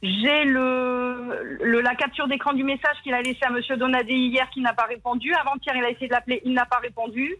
J'ai 0.01 0.45
le, 0.45 1.57
le- 1.61 1.81
la 1.81 1.93
capture 1.95 2.27
d'écran 2.29 2.53
du 2.53 2.63
message 2.63 2.95
qu'il 3.03 3.13
a 3.13 3.21
laissé 3.21 3.39
à 3.43 3.49
Monsieur 3.49 3.75
Donadei 3.75 4.13
hier 4.15 4.49
qui 4.51 4.61
n'a 4.61 4.73
pas 4.73 4.85
répondu. 4.85 5.33
Avant-hier, 5.33 5.75
il 5.75 5.83
a 5.83 5.89
essayé 5.89 6.07
de 6.07 6.13
l'appeler, 6.13 6.41
il 6.45 6.53
n'a 6.53 6.65
pas 6.65 6.77
répondu. 6.77 7.35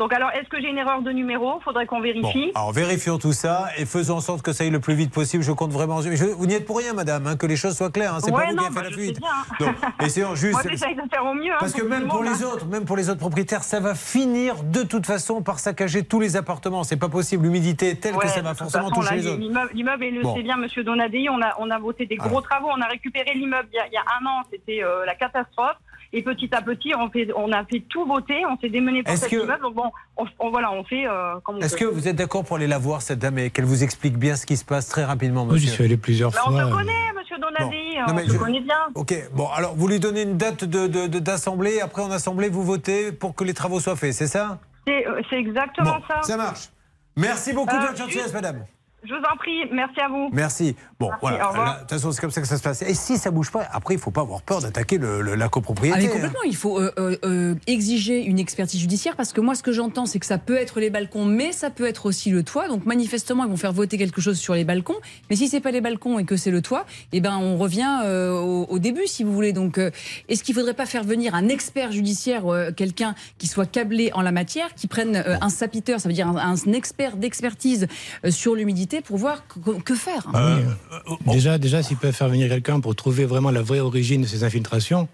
Donc 0.00 0.14
alors, 0.14 0.30
est-ce 0.30 0.48
que 0.48 0.58
j'ai 0.58 0.68
une 0.70 0.78
erreur 0.78 1.02
de 1.02 1.10
numéro? 1.10 1.60
Faudrait 1.60 1.84
qu'on 1.84 1.98
Bon, 1.98 2.02
vérifie. 2.02 2.52
alors 2.54 2.72
vérifions 2.72 3.18
tout 3.18 3.34
ça 3.34 3.66
et 3.76 3.84
faisons 3.84 4.16
en 4.16 4.20
sorte 4.20 4.40
que 4.40 4.52
ça 4.54 4.64
aille 4.64 4.70
le 4.70 4.80
plus 4.80 4.94
vite 4.94 5.12
possible. 5.12 5.42
Je 5.44 5.52
compte 5.52 5.72
vraiment. 5.72 6.00
je- 6.00 6.24
vous 6.24 6.46
n'y 6.46 6.54
êtes 6.54 6.64
pour 6.64 6.78
rien, 6.78 6.94
madame, 6.94 7.26
hein, 7.26 7.36
que 7.36 7.44
les 7.46 7.56
choses 7.56 7.76
soient 7.76 7.90
claires. 7.90 8.14
hein, 8.14 8.18
c'est 8.24 8.32
Ouais, 8.32 8.44
pas 8.44 8.50
vous 8.50 8.56
non, 8.56 8.62
qui 8.62 8.66
avez 8.68 8.74
bah, 8.76 8.82
fait 8.84 8.90
la 8.90 8.96
fuite. 8.96 9.20
Donc, 9.60 9.74
essayons 10.02 10.34
juste. 10.34 10.54
Moi, 10.54 10.62
j'essaye 10.70 10.94
de 10.94 11.02
faire 11.12 11.26
au 11.26 11.34
mieux. 11.34 11.52
hein, 11.52 11.56
Parce 11.60 11.74
que 11.74 11.82
même 11.82 12.08
pour 12.08 12.22
les 12.24 12.30
hein. 12.42 12.46
autres, 12.54 12.64
même 12.64 12.86
pour 12.86 12.96
les 12.96 13.10
autres 13.10 13.20
propriétaires, 13.20 13.62
ça 13.62 13.78
va 13.78 13.94
finir 13.94 14.62
de 14.64 14.82
toute 14.84 15.04
façon 15.04 15.42
par 15.42 15.58
saccager 15.58 16.02
tous 16.02 16.18
les 16.18 16.34
appartements. 16.36 16.82
C'est 16.82 16.96
pas 16.96 17.10
possible. 17.10 17.44
L'humidité 17.44 17.90
est 17.90 17.96
telle 17.96 18.14
Ouais, 18.14 18.24
que 18.24 18.28
ça 18.30 18.40
va 18.40 18.54
forcément 18.54 18.88
façon, 18.88 19.02
toucher 19.02 19.10
là, 19.16 19.20
les 19.20 19.26
autres. 19.26 19.70
L'immeuble, 19.74 20.04
et 20.04 20.10
le 20.12 20.22
Bon. 20.22 20.34
sait 20.34 20.42
bien, 20.42 20.56
Monsieur 20.56 20.82
Donadei, 20.82 21.28
on 21.28 21.42
a, 21.42 21.54
on 21.58 21.70
a 21.70 21.78
voté 21.78 22.06
des 22.06 22.16
gros 22.16 22.40
travaux, 22.40 22.68
on 22.74 22.80
a 22.80 22.86
récupéré 22.86 23.34
l'immeuble 23.34 23.68
il, 23.70 23.76
y 23.76 23.80
a- 23.80 23.86
il 23.86 23.92
y 23.92 23.96
a 23.98 24.04
un 24.18 24.24
an, 24.24 24.42
c'était 24.50 24.82
euh, 24.82 25.04
la 25.04 25.14
catastrophe. 25.14 25.76
Et 26.12 26.22
petit 26.22 26.48
à 26.52 26.60
petit, 26.60 26.92
on, 26.94 27.08
fait, 27.08 27.28
on 27.36 27.52
a 27.52 27.64
fait 27.64 27.80
tout 27.88 28.04
voter, 28.04 28.44
on 28.46 28.58
s'est 28.58 28.68
démené 28.68 29.02
pour 29.04 29.16
cet 29.16 29.30
que- 29.30 29.36
immeuble. 29.44 29.62
Donc 29.62 29.74
bon, 29.74 29.90
on, 30.16 30.24
on- 30.40 30.50
voilà, 30.50 30.72
on 30.72 30.82
fait 30.82 31.06
euh, 31.06 31.38
comme 31.44 31.56
on 31.56 31.60
Est-ce 31.60 31.76
que 31.76 31.84
vous 31.84 32.08
êtes 32.08 32.16
d'accord 32.16 32.44
pour 32.44 32.56
aller 32.56 32.66
la 32.66 32.78
voir, 32.78 33.00
cette 33.00 33.20
dame, 33.20 33.38
et 33.38 33.50
qu'elle 33.50 33.64
vous 33.64 33.84
explique 33.84 34.16
bien 34.18 34.34
ce 34.34 34.44
qui 34.44 34.56
se 34.56 34.64
passe 34.64 34.88
très 34.88 35.04
rapidement, 35.04 35.44
Moi, 35.46 35.56
j'y 35.56 35.66
monsieur 35.66 35.74
suis 35.76 35.84
allé 35.84 35.96
plusieurs 35.96 36.32
Bah, 36.32 36.40
on 36.46 36.50
fois. 36.50 36.64
se 36.66 36.70
connaît, 36.72 37.12
Monsieur 37.16 37.36
Donadei, 37.38 37.76
Non, 38.08 38.14
on 38.14 38.26
se 38.26 38.32
je- 38.32 38.38
connaît 38.38 38.60
bien. 38.60 38.78
Ok, 38.96 39.14
bon, 39.32 39.46
alors 39.54 39.74
vous 39.76 39.86
lui 39.86 40.00
donnez 40.00 40.22
une 40.22 40.36
date 40.36 40.64
de- 40.64 40.88
de- 40.88 41.06
de- 41.06 41.18
d'assemblée, 41.20 41.80
après 41.80 42.02
en 42.02 42.10
assemblée, 42.10 42.48
vous 42.48 42.64
votez 42.64 43.12
pour 43.12 43.36
que 43.36 43.44
les 43.44 43.54
travaux 43.54 43.78
soient 43.78 43.94
faits, 43.94 44.14
c'est 44.14 44.26
ça 44.26 44.58
C'est 44.88 45.06
euh, 45.06 45.20
c'est 45.30 45.36
exactement 45.38 45.92
Bon, 45.98 46.02
ça. 46.08 46.22
ça 46.22 46.36
marche. 46.36 46.70
Merci 47.16 47.52
beaucoup 47.52 47.76
de 47.76 47.82
Euh, 47.82 47.86
votre 47.86 47.98
gentillesse, 47.98 48.32
madame. 48.32 48.64
Je 49.04 49.14
vous 49.14 49.22
en 49.32 49.36
prie, 49.36 49.64
merci 49.72 50.00
à 50.00 50.08
vous. 50.08 50.28
Merci. 50.32 50.74
Bon, 51.00 51.08
Merci, 51.22 51.38
voilà. 51.54 51.74
De 51.76 51.80
toute 51.80 51.90
façon, 51.90 52.12
c'est 52.12 52.20
comme 52.20 52.30
ça 52.30 52.42
que 52.42 52.46
ça 52.46 52.58
se 52.58 52.62
passe. 52.62 52.82
Et 52.82 52.92
si 52.94 53.16
ça 53.16 53.30
bouge 53.30 53.50
pas, 53.50 53.66
après, 53.72 53.94
il 53.94 54.00
faut 54.00 54.10
pas 54.10 54.20
avoir 54.20 54.42
peur 54.42 54.60
d'attaquer 54.60 54.98
le- 54.98 55.22
le- 55.22 55.34
la 55.34 55.48
copropriété. 55.48 55.96
Ah 55.98 56.00
mais 56.02 56.08
hein. 56.08 56.12
complètement, 56.12 56.42
il 56.46 56.54
faut 56.54 56.78
euh, 56.78 56.92
euh, 56.98 57.16
euh, 57.24 57.54
exiger 57.66 58.22
une 58.22 58.38
expertise 58.38 58.78
judiciaire 58.80 59.16
parce 59.16 59.32
que 59.32 59.40
moi 59.40 59.54
ce 59.54 59.62
que 59.62 59.72
j'entends 59.72 60.04
c'est 60.04 60.18
que 60.18 60.26
ça 60.26 60.36
peut 60.38 60.56
être 60.56 60.78
les 60.78 60.90
balcons 60.90 61.24
mais 61.24 61.52
ça 61.52 61.70
peut 61.70 61.86
être 61.86 62.04
aussi 62.04 62.28
le 62.30 62.42
toit. 62.42 62.68
Donc 62.68 62.84
manifestement 62.84 63.44
ils 63.44 63.50
vont 63.50 63.56
faire 63.56 63.72
voter 63.72 63.96
quelque 63.96 64.20
chose 64.20 64.38
sur 64.38 64.54
les 64.54 64.64
balcons. 64.64 64.96
Mais 65.30 65.36
si 65.36 65.48
c'est 65.48 65.60
pas 65.60 65.70
les 65.70 65.80
balcons 65.80 66.18
et 66.18 66.24
que 66.26 66.36
c'est 66.36 66.50
le 66.50 66.60
toit, 66.60 66.84
eh 67.12 67.20
ben 67.22 67.36
on 67.38 67.56
revient 67.56 68.00
euh, 68.04 68.32
au, 68.32 68.66
au 68.66 68.78
début 68.78 69.06
si 69.06 69.24
vous 69.24 69.32
voulez. 69.32 69.54
Donc 69.54 69.78
euh, 69.78 69.90
est-ce 70.28 70.44
qu'il 70.44 70.54
faudrait 70.54 70.74
pas 70.74 70.86
faire 70.86 71.02
venir 71.04 71.34
un 71.34 71.48
expert 71.48 71.92
judiciaire, 71.92 72.46
euh, 72.52 72.72
quelqu'un 72.72 73.14
qui 73.38 73.46
soit 73.46 73.66
câblé 73.66 74.10
en 74.12 74.20
la 74.20 74.32
matière, 74.32 74.74
qui 74.74 74.86
prenne 74.86 75.16
euh, 75.16 75.36
un 75.40 75.48
sapiteur, 75.48 75.98
ça 75.98 76.08
veut 76.10 76.14
dire 76.14 76.28
un, 76.28 76.36
un 76.36 76.72
expert 76.74 77.16
d'expertise 77.16 77.86
euh, 78.26 78.30
sur 78.30 78.54
l'humidité 78.54 79.00
pour 79.00 79.16
voir 79.16 79.44
que, 79.48 79.80
que 79.80 79.94
faire? 79.94 80.26
Ah 80.34 80.58
oui. 81.08 81.16
Déjà, 81.34 81.58
déjà 81.58 81.82
s'ils 81.82 81.96
peuvent 81.96 82.12
faire 82.14 82.28
venir 82.28 82.48
quelqu'un 82.48 82.80
pour 82.80 82.94
trouver 82.96 83.24
vraiment 83.24 83.50
la 83.50 83.62
vraie 83.62 83.80
origine 83.80 84.22
de 84.22 84.26
ces 84.26 84.44
infiltrations, 84.44 85.08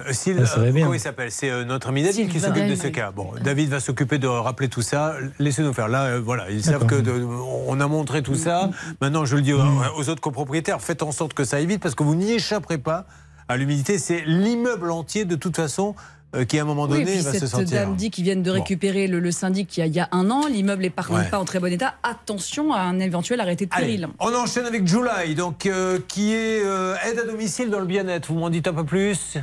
Euh, 0.00 0.04
si- 0.12 0.34
ça 0.34 0.46
serait 0.46 0.68
euh, 0.68 0.72
bien. 0.72 0.84
Comment 0.84 0.94
il 0.94 1.00
s'appelle? 1.00 1.30
C'est 1.30 1.50
euh, 1.50 1.64
notre 1.64 1.88
ami 1.88 2.02
David 2.02 2.30
qui 2.30 2.40
s'occupe 2.40 2.66
de 2.66 2.74
ce 2.76 2.86
cas. 2.88 3.10
Bon, 3.10 3.32
David 3.44 3.68
va 3.68 3.78
s'occuper 3.80 4.18
de 4.18 4.26
rappeler 4.26 4.68
tout 4.68 4.80
ça. 4.82 5.14
Laissez-nous 5.38 5.72
faire. 5.74 5.88
Là, 5.88 6.04
euh, 6.04 6.20
voilà, 6.20 6.50
ils 6.50 6.62
savent 6.64 6.86
que 6.86 6.94
de- 6.94 7.12
on 7.12 7.78
a 7.80 7.86
montré 7.86 8.22
tout 8.22 8.34
ça. 8.34 8.70
Maintenant, 9.00 9.24
je 9.26 9.36
le 9.36 9.42
dis 9.42 9.52
aux, 9.52 9.60
aux 9.96 10.08
autres 10.08 10.20
copropriétaires, 10.22 10.80
faites 10.80 11.02
en 11.02 11.12
sorte 11.12 11.34
que 11.34 11.44
ça 11.44 11.56
aille 11.58 11.66
vite 11.66 11.82
parce 11.82 11.94
que 11.94 12.02
vous 12.02 12.14
n'y 12.14 12.32
échapperez 12.32 12.78
pas 12.78 13.06
à 13.48 13.56
l'humidité. 13.58 13.98
C'est 13.98 14.22
l'immeuble 14.26 14.90
entier, 14.90 15.24
de 15.26 15.36
toute 15.36 15.56
façon, 15.56 15.94
euh, 15.98 16.02
qui 16.48 16.58
à 16.58 16.62
un 16.62 16.64
moment 16.64 16.84
Oui, 16.84 16.96
et 17.00 17.04
donné 17.04 17.12
puis 17.16 17.20
va 17.20 17.32
se 17.32 17.38
cette 17.40 17.48
sentir. 17.48 17.68
dame 17.80 17.94
dit 17.96 18.10
qu'ils 18.10 18.24
viennent 18.24 18.42
de 18.42 18.50
Bon. 18.50 18.58
récupérer 18.58 19.06
le, 19.06 19.20
le 19.20 19.30
syndic 19.30 19.76
il 19.76 19.80
y, 19.80 19.82
a, 19.82 19.86
il 19.86 19.94
y 19.94 20.00
a 20.00 20.08
un 20.12 20.30
an. 20.30 20.46
L'immeuble 20.46 20.84
est 20.84 20.90
par 20.90 21.10
Ouais. 21.10 21.28
pas 21.30 21.38
en 21.38 21.44
très 21.44 21.58
bon 21.60 21.72
état. 21.72 21.94
Attention 22.02 22.72
à 22.72 22.80
un 22.80 22.98
éventuel 23.00 23.40
arrêté 23.40 23.66
de 23.66 23.70
Allez, 23.74 23.86
péril. 23.98 24.08
on 24.18 24.34
enchaîne 24.34 24.64
avec 24.64 24.86
July, 24.86 25.34
donc 25.34 25.66
euh, 25.66 25.98
qui 26.08 26.32
est 26.32 26.62
euh, 26.64 26.94
aide 27.06 27.18
à 27.18 27.24
domicile 27.24 27.68
dans 27.70 27.80
le 27.80 27.86
bien-être. 27.86 28.32
Vous 28.32 28.38
m'en 28.38 28.50
dites 28.50 28.66
un 28.66 28.72
peu 28.74 28.84
plus? 28.84 29.36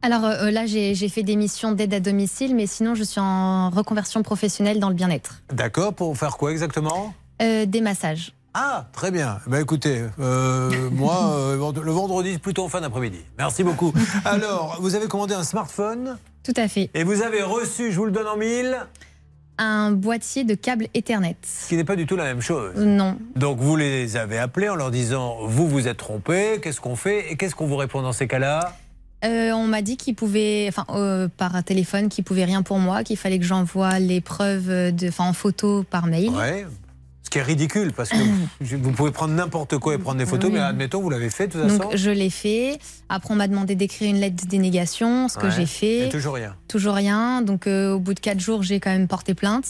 Alors 0.00 0.24
euh, 0.24 0.50
là, 0.50 0.66
j'ai 0.66 0.94
j'ai 0.94 1.08
fait 1.08 1.22
des 1.22 1.36
missions 1.36 1.72
d'aide 1.72 1.94
à 1.94 2.00
domicile, 2.00 2.54
mais 2.56 2.66
sinon, 2.66 2.94
je 2.94 3.04
suis 3.04 3.20
en 3.20 3.70
reconversion 3.70 4.22
professionnelle 4.22 4.80
dans 4.80 4.88
le 4.88 4.94
bien-être. 4.96 5.42
D'accord, 5.52 5.94
pour 5.94 6.16
faire 6.18 6.36
quoi 6.38 6.50
exactement? 6.50 7.14
Euh, 7.40 7.66
des 7.66 7.80
massages. 7.80 8.32
Ah, 8.54 8.86
très 8.92 9.10
bien. 9.10 9.38
Ben 9.46 9.60
écoutez, 9.60 10.02
euh, 10.20 10.90
moi, 10.92 11.32
euh, 11.36 11.72
le 11.82 11.90
vendredi, 11.92 12.38
plutôt 12.38 12.64
en 12.64 12.68
fin 12.68 12.80
d'après-midi. 12.80 13.20
Merci 13.38 13.64
beaucoup. 13.64 13.92
Alors, 14.24 14.76
vous 14.80 14.94
avez 14.94 15.06
commandé 15.08 15.34
un 15.34 15.44
smartphone 15.44 16.18
Tout 16.44 16.52
à 16.56 16.68
fait. 16.68 16.90
et 16.94 17.04
vous 17.04 17.22
avez 17.22 17.42
reçu, 17.42 17.90
je 17.92 17.96
vous 17.96 18.04
le 18.04 18.12
donne 18.12 18.26
en 18.26 18.36
mille, 18.36 18.76
Un 19.56 19.92
boîtier 19.92 20.44
de 20.44 20.54
câble 20.54 20.88
Ethernet. 20.92 21.36
ce 21.42 21.68
qui 21.68 21.76
n'est 21.76 21.84
pas 21.84 21.96
du 21.96 22.04
tout 22.06 22.16
la 22.16 22.24
même 22.24 22.42
chose. 22.42 22.74
Non. 22.76 23.16
Donc 23.36 23.58
vous 23.58 23.76
les 23.76 24.16
avez 24.18 24.38
appelés 24.38 24.68
en 24.68 24.74
leur 24.76 24.90
disant, 24.90 25.38
vous 25.46 25.66
vous 25.66 25.88
êtes 25.88 25.96
trompés, 25.98 26.60
qu'est-ce 26.62 26.80
qu'on 26.80 26.96
fait 26.96 27.32
Et 27.32 27.36
qu'est-ce 27.36 27.54
qu'on 27.54 27.66
vous 27.66 27.76
répond 27.76 28.02
dans 28.02 28.12
ces 28.12 28.28
cas-là? 28.28 28.76
Euh, 29.24 29.52
on 29.52 29.68
m'a 29.68 29.82
dit 29.82 29.96
qu'il 29.96 30.16
pouvait, 30.16 30.66
enfin, 30.68 30.84
euh, 30.90 31.28
par 31.36 31.62
téléphone, 31.62 32.08
qu'il 32.08 32.24
pouvait 32.24 32.44
rien 32.44 32.62
pour 32.62 32.78
moi, 32.80 33.04
qu'il 33.04 33.16
fallait 33.16 33.38
que 33.38 33.44
j'envoie 33.44 33.98
les 34.00 34.20
preuves 34.20 34.66
de, 34.66 35.08
enfin, 35.08 35.24
en 35.28 35.32
photo 35.32 35.84
par 35.88 36.06
mail. 36.06 36.30
Ouais. 36.30 36.66
Qui 37.32 37.38
est 37.38 37.42
ridicule 37.42 37.92
parce 37.94 38.10
que 38.10 38.16
vous 38.76 38.90
pouvez 38.92 39.10
prendre 39.10 39.32
n'importe 39.32 39.78
quoi 39.78 39.94
et 39.94 39.98
prendre 39.98 40.18
des 40.18 40.26
photos, 40.26 40.50
Oui. 40.50 40.56
mais 40.56 40.62
admettons, 40.62 41.00
vous 41.00 41.08
l'avez 41.08 41.30
fait 41.30 41.46
de 41.46 41.52
toute 41.52 41.62
façon. 41.62 41.76
Donc 41.78 41.96
je 41.96 42.10
l'ai 42.10 42.28
fait. 42.28 42.78
Après, 43.08 43.32
on 43.32 43.36
m'a 43.36 43.48
demandé 43.48 43.74
d'écrire 43.74 44.10
une 44.10 44.20
lettre 44.20 44.44
de 44.44 44.48
dénégation, 44.50 45.28
ce 45.30 45.38
que 45.38 45.46
Ouais. 45.46 45.52
j'ai 45.56 45.64
fait. 45.64 46.08
Et 46.08 46.08
toujours 46.10 46.34
rien. 46.34 46.54
Toujours 46.68 46.92
rien. 46.94 47.40
Donc 47.40 47.66
euh, 47.66 47.94
au 47.94 47.98
bout 48.00 48.12
de 48.12 48.20
quatre 48.20 48.38
jours, 48.40 48.62
j'ai 48.62 48.80
quand 48.80 48.90
même 48.90 49.08
porté 49.08 49.32
plainte, 49.32 49.64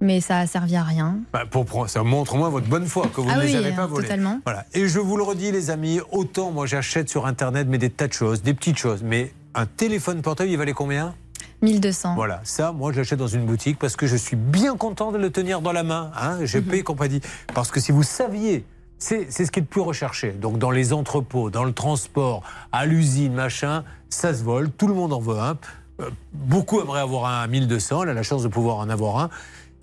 mais 0.00 0.20
ça 0.20 0.38
a 0.38 0.46
servi 0.46 0.76
à 0.76 0.84
rien. 0.84 1.18
Bah, 1.32 1.46
pour 1.50 1.88
ça 1.88 2.04
montre 2.04 2.36
au 2.36 2.38
moins 2.38 2.48
votre 2.48 2.68
bonne 2.68 2.86
foi 2.86 3.08
que 3.12 3.20
vous 3.20 3.28
Ah 3.28 3.38
ne 3.38 3.42
les 3.42 3.48
oui, 3.48 3.56
avez 3.56 3.72
pas 3.72 3.86
volés. 3.86 4.04
totalement. 4.06 4.38
Voilà. 4.44 4.64
Et 4.72 4.86
je 4.86 5.00
vous 5.00 5.16
le 5.16 5.24
redis, 5.24 5.50
les 5.50 5.70
amis, 5.70 5.98
autant 6.12 6.52
moi 6.52 6.66
j'achète 6.66 7.08
sur 7.08 7.26
Internet, 7.26 7.66
mais 7.68 7.78
des 7.78 7.90
tas 7.90 8.06
de 8.06 8.12
choses, 8.12 8.40
des 8.42 8.54
petites 8.54 8.78
choses. 8.78 9.02
Mais 9.02 9.32
un 9.56 9.66
téléphone 9.66 10.22
portable, 10.22 10.48
il 10.50 10.56
valait 10.56 10.74
combien? 10.74 11.16
1200. 11.62 12.14
Voilà, 12.14 12.40
ça, 12.44 12.72
moi, 12.72 12.92
je 12.92 12.98
l'achète 12.98 13.18
dans 13.18 13.26
une 13.26 13.44
boutique 13.44 13.78
parce 13.78 13.96
que 13.96 14.06
je 14.06 14.16
suis 14.16 14.36
bien 14.36 14.76
content 14.76 15.12
de 15.12 15.18
le 15.18 15.30
tenir 15.30 15.60
dans 15.60 15.72
la 15.72 15.82
main. 15.82 16.10
Hein, 16.16 16.38
J'ai 16.44 16.60
payé 16.60 16.82
compagnie. 16.82 17.20
Parce 17.54 17.70
que 17.70 17.80
si 17.80 17.92
vous 17.92 18.02
saviez, 18.02 18.64
c'est 18.98 19.30
ce 19.30 19.50
qui 19.50 19.58
est 19.58 19.62
le 19.62 19.68
plus 19.68 19.80
recherché. 19.80 20.32
Donc, 20.32 20.58
dans 20.58 20.70
les 20.70 20.92
entrepôts, 20.92 21.50
dans 21.50 21.64
le 21.64 21.72
transport, 21.72 22.42
à 22.72 22.86
l'usine, 22.86 23.32
machin, 23.32 23.84
ça 24.08 24.34
se 24.34 24.42
vole. 24.42 24.70
Tout 24.70 24.86
le 24.86 24.94
monde 24.94 25.12
en 25.12 25.20
veut 25.20 25.38
un. 25.38 25.56
Euh, 26.00 26.10
beaucoup 26.32 26.80
aimeraient 26.80 27.00
avoir 27.00 27.26
un 27.26 27.42
à 27.42 27.46
1200. 27.46 28.04
Elle 28.04 28.10
a 28.10 28.14
la 28.14 28.22
chance 28.22 28.42
de 28.42 28.48
pouvoir 28.48 28.76
en 28.76 28.88
avoir 28.88 29.18
un. 29.18 29.30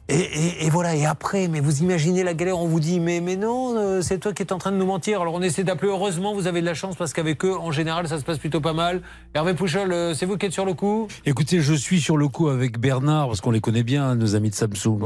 Et, 0.08 0.18
et- 0.20 0.66
et 0.66 0.70
voilà, 0.70 0.96
et 0.96 1.04
après, 1.04 1.48
mais 1.48 1.60
vous 1.60 1.82
imaginez 1.82 2.22
la 2.22 2.36
galère, 2.36 2.60
on 2.60 2.68
vous 2.68 2.80
dit, 2.80 3.00
mais, 3.00 3.22
mais 3.22 3.36
non, 3.38 3.76
euh, 3.76 4.02
c'est 4.04 4.20
toi 4.20 4.34
qui 4.34 4.44
es 4.44 4.54
en 4.54 4.60
train 4.60 4.72
de 4.72 4.78
nous 4.78 4.86
mentir. 4.86 5.20
Alors 5.22 5.34
on 5.34 5.42
essaie 5.42 5.64
d'appeler, 5.64 5.90
heureusement, 5.92 6.36
vous 6.36 6.46
avez 6.46 6.62
de 6.62 6.66
la 6.68 6.76
chance 6.76 6.96
parce 6.96 7.12
qu'avec 7.12 7.44
eux, 7.44 7.56
en 7.58 7.72
général, 7.72 8.08
ça 8.08 8.20
se 8.20 8.24
passe 8.24 8.38
plutôt 8.38 8.62
pas 8.62 8.74
mal. 8.74 9.02
Hervé 9.34 9.56
Pouchol, 9.56 9.92
euh, 9.92 10.14
c'est 10.14 10.28
vous 10.28 10.38
qui 10.38 10.46
êtes 10.46 10.52
sur 10.54 10.66
le 10.66 10.76
coup? 10.76 11.08
Écoutez, 11.26 11.60
je 11.60 11.74
suis 11.74 12.00
sur 12.02 12.18
le 12.18 12.28
coup 12.28 12.50
avec 12.50 12.78
Bernard, 12.80 13.26
parce 13.30 13.42
qu'on 13.42 13.50
les 13.50 13.62
connaît 13.62 13.82
bien, 13.82 14.14
nos 14.14 14.36
amis 14.36 14.52
de 14.52 14.56
Samsung. 14.56 15.00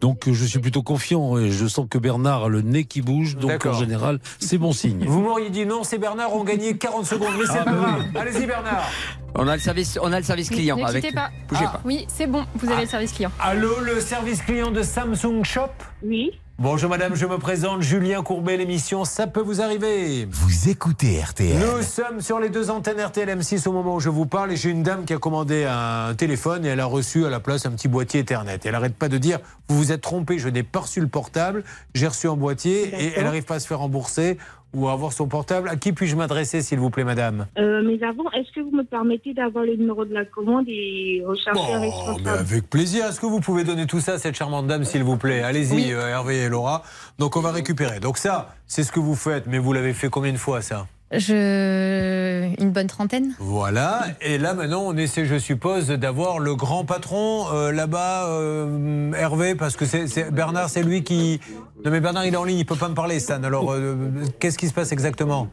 Donc 0.00 0.28
euh, 0.28 0.32
je 0.32 0.44
suis 0.44 0.60
plutôt 0.60 0.84
confiant 0.84 1.36
et 1.38 1.50
je 1.50 1.66
sens 1.66 1.86
que 1.90 1.98
Bernard 1.98 2.44
a 2.44 2.48
le 2.48 2.62
nez 2.62 2.84
qui 2.84 3.02
bouge, 3.02 3.36
donc 3.38 3.66
en 3.66 3.72
général, 3.72 4.20
c'est 4.38 4.58
bon 4.58 4.70
signe. 4.72 5.04
Vous 5.08 5.22
m'auriez 5.22 5.50
dit 5.50 5.66
non, 5.66 5.82
c'est 5.82 5.98
Bernard, 5.98 6.32
on 6.36 6.44
gagnait 6.44 6.76
40 6.76 7.04
secondes, 7.04 7.32
mais 7.36 7.46
c'est 7.46 7.58
Ah, 7.62 7.64
pas 7.64 7.72
grave. 7.72 8.04
oui. 8.14 8.20
Allez-y 8.20 8.46
Bernard. 8.46 8.84
On 9.38 9.46
a 9.48 9.54
le 9.56 9.60
service, 9.60 9.98
on 10.00 10.12
a 10.12 10.18
le 10.18 10.24
service 10.24 10.48
client. 10.48 10.76
Ne 10.78 10.84
avec... 10.84 11.12
pas. 11.14 11.28
Bougez 11.48 11.64
Ah, 11.66 11.72
pas. 11.72 11.80
Oui, 11.84 12.06
c'est 12.08 12.26
bon, 12.26 12.44
vous 12.54 12.70
avez 12.70 12.82
le 12.82 12.88
service 12.88 13.12
client. 13.12 13.30
Allô, 13.38 13.80
le 13.82 14.00
service 14.00 14.35
client 14.42 14.70
de 14.70 14.82
Samsung 14.82 15.44
Shop 15.44 15.70
Oui. 16.02 16.32
Bonjour 16.58 16.88
madame, 16.88 17.14
je 17.14 17.26
me 17.26 17.36
présente, 17.36 17.82
Julien 17.82 18.22
Courbet, 18.22 18.56
l'émission 18.56 19.04
Ça 19.04 19.26
peut 19.26 19.42
vous 19.42 19.60
arriver. 19.60 20.26
Vous 20.30 20.70
écoutez 20.70 21.20
RTL. 21.20 21.58
Nous 21.58 21.82
sommes 21.82 22.22
sur 22.22 22.40
les 22.40 22.48
deux 22.48 22.70
antennes 22.70 22.98
RTL 22.98 23.28
M6 23.28 23.68
au 23.68 23.72
moment 23.72 23.96
où 23.96 24.00
je 24.00 24.08
vous 24.08 24.24
parle 24.24 24.52
et 24.52 24.56
j'ai 24.56 24.70
une 24.70 24.82
dame 24.82 25.04
qui 25.04 25.12
a 25.12 25.18
commandé 25.18 25.64
un 25.64 26.14
téléphone 26.14 26.64
et 26.64 26.68
elle 26.68 26.80
a 26.80 26.86
reçu 26.86 27.26
à 27.26 27.30
la 27.30 27.40
place 27.40 27.66
un 27.66 27.72
petit 27.72 27.88
boîtier 27.88 28.20
Ethernet. 28.20 28.56
Et 28.64 28.68
elle 28.68 28.74
arrête 28.74 28.96
pas 28.96 29.10
de 29.10 29.18
dire 29.18 29.38
vous 29.68 29.76
vous 29.76 29.92
êtes 29.92 30.00
trompé, 30.00 30.38
je 30.38 30.48
n'ai 30.48 30.62
pas 30.62 30.80
reçu 30.80 31.00
le 31.00 31.08
portable, 31.08 31.62
j'ai 31.94 32.06
reçu 32.06 32.26
un 32.26 32.36
boîtier 32.36 32.88
et 32.88 33.12
elle 33.16 33.24
n'arrive 33.24 33.44
pas 33.44 33.56
à 33.56 33.60
se 33.60 33.66
faire 33.66 33.80
rembourser. 33.80 34.38
Ou 34.76 34.88
avoir 34.88 35.12
son 35.12 35.26
portable. 35.26 35.68
À 35.68 35.76
qui 35.76 35.92
puis-je 35.92 36.14
m'adresser, 36.14 36.60
s'il 36.60 36.78
vous 36.78 36.90
plaît, 36.90 37.04
madame? 37.04 37.46
Euh, 37.58 37.82
mais 37.84 38.02
avant, 38.04 38.30
est-ce 38.32 38.52
que 38.52 38.60
vous 38.60 38.70
me 38.70 38.84
permettez 38.84 39.34
d'avoir 39.34 39.64
le 39.64 39.74
numéro 39.76 40.04
de 40.04 40.12
la 40.14 40.24
commande 40.24 40.66
et 40.68 41.22
rechercher 41.26 41.60
Oh, 41.60 41.76
mais 41.80 41.86
responsable 41.88 42.28
avec 42.38 42.70
plaisir. 42.70 43.06
Est-ce 43.06 43.20
que 43.20 43.26
vous 43.26 43.40
pouvez 43.40 43.64
donner 43.64 43.86
tout 43.86 44.00
ça 44.00 44.12
à 44.12 44.18
cette 44.18 44.36
charmante 44.36 44.66
dame, 44.66 44.84
s'il 44.84 45.02
vous 45.02 45.16
plaît? 45.16 45.42
Allez-y, 45.42 45.74
Oui. 45.74 45.92
euh, 45.92 46.08
Hervé 46.08 46.36
et 46.44 46.48
Laura. 46.48 46.82
Donc, 47.18 47.36
on 47.36 47.40
va 47.40 47.50
récupérer. 47.52 47.98
Donc, 48.00 48.18
ça, 48.18 48.54
c'est 48.66 48.82
ce 48.84 48.92
que 48.92 49.00
vous 49.00 49.14
faites, 49.14 49.46
mais 49.46 49.58
vous 49.58 49.72
l'avez 49.72 49.94
fait 49.94 50.08
combien 50.08 50.32
de 50.32 50.38
fois, 50.38 50.60
ça? 50.62 50.86
Je... 51.12 52.50
Une 52.60 52.70
bonne 52.70 52.86
trentaine 52.88 53.34
Voilà. 53.38 54.06
Et 54.20 54.38
là, 54.38 54.54
maintenant, 54.54 54.82
on 54.86 54.96
essaie, 54.96 55.24
je 55.24 55.38
suppose, 55.38 55.86
d'avoir 55.88 56.38
le 56.38 56.54
grand 56.56 56.84
patron 56.84 57.46
euh, 57.52 57.70
là-bas, 57.72 58.26
euh, 58.28 59.12
Hervé, 59.12 59.54
parce 59.54 59.76
que 59.76 59.84
c'est 59.86 60.08
c'est- 60.08 60.30
Bernard, 60.32 60.68
c'est 60.68 60.82
lui 60.82 61.02
qui. 61.04 61.40
Non, 61.84 61.90
mais 61.92 62.00
Bernard, 62.00 62.24
il 62.26 62.34
est 62.34 62.36
en 62.36 62.44
ligne, 62.44 62.58
il 62.58 62.64
peut 62.66 62.74
pas 62.74 62.88
me 62.88 62.94
parler, 62.94 63.20
Stan. 63.20 63.42
Alors, 63.44 63.70
euh, 63.72 63.94
qu'est-ce 64.40 64.58
qui 64.58 64.66
se 64.66 64.72
passe 64.74 64.90
exactement? 64.92 65.48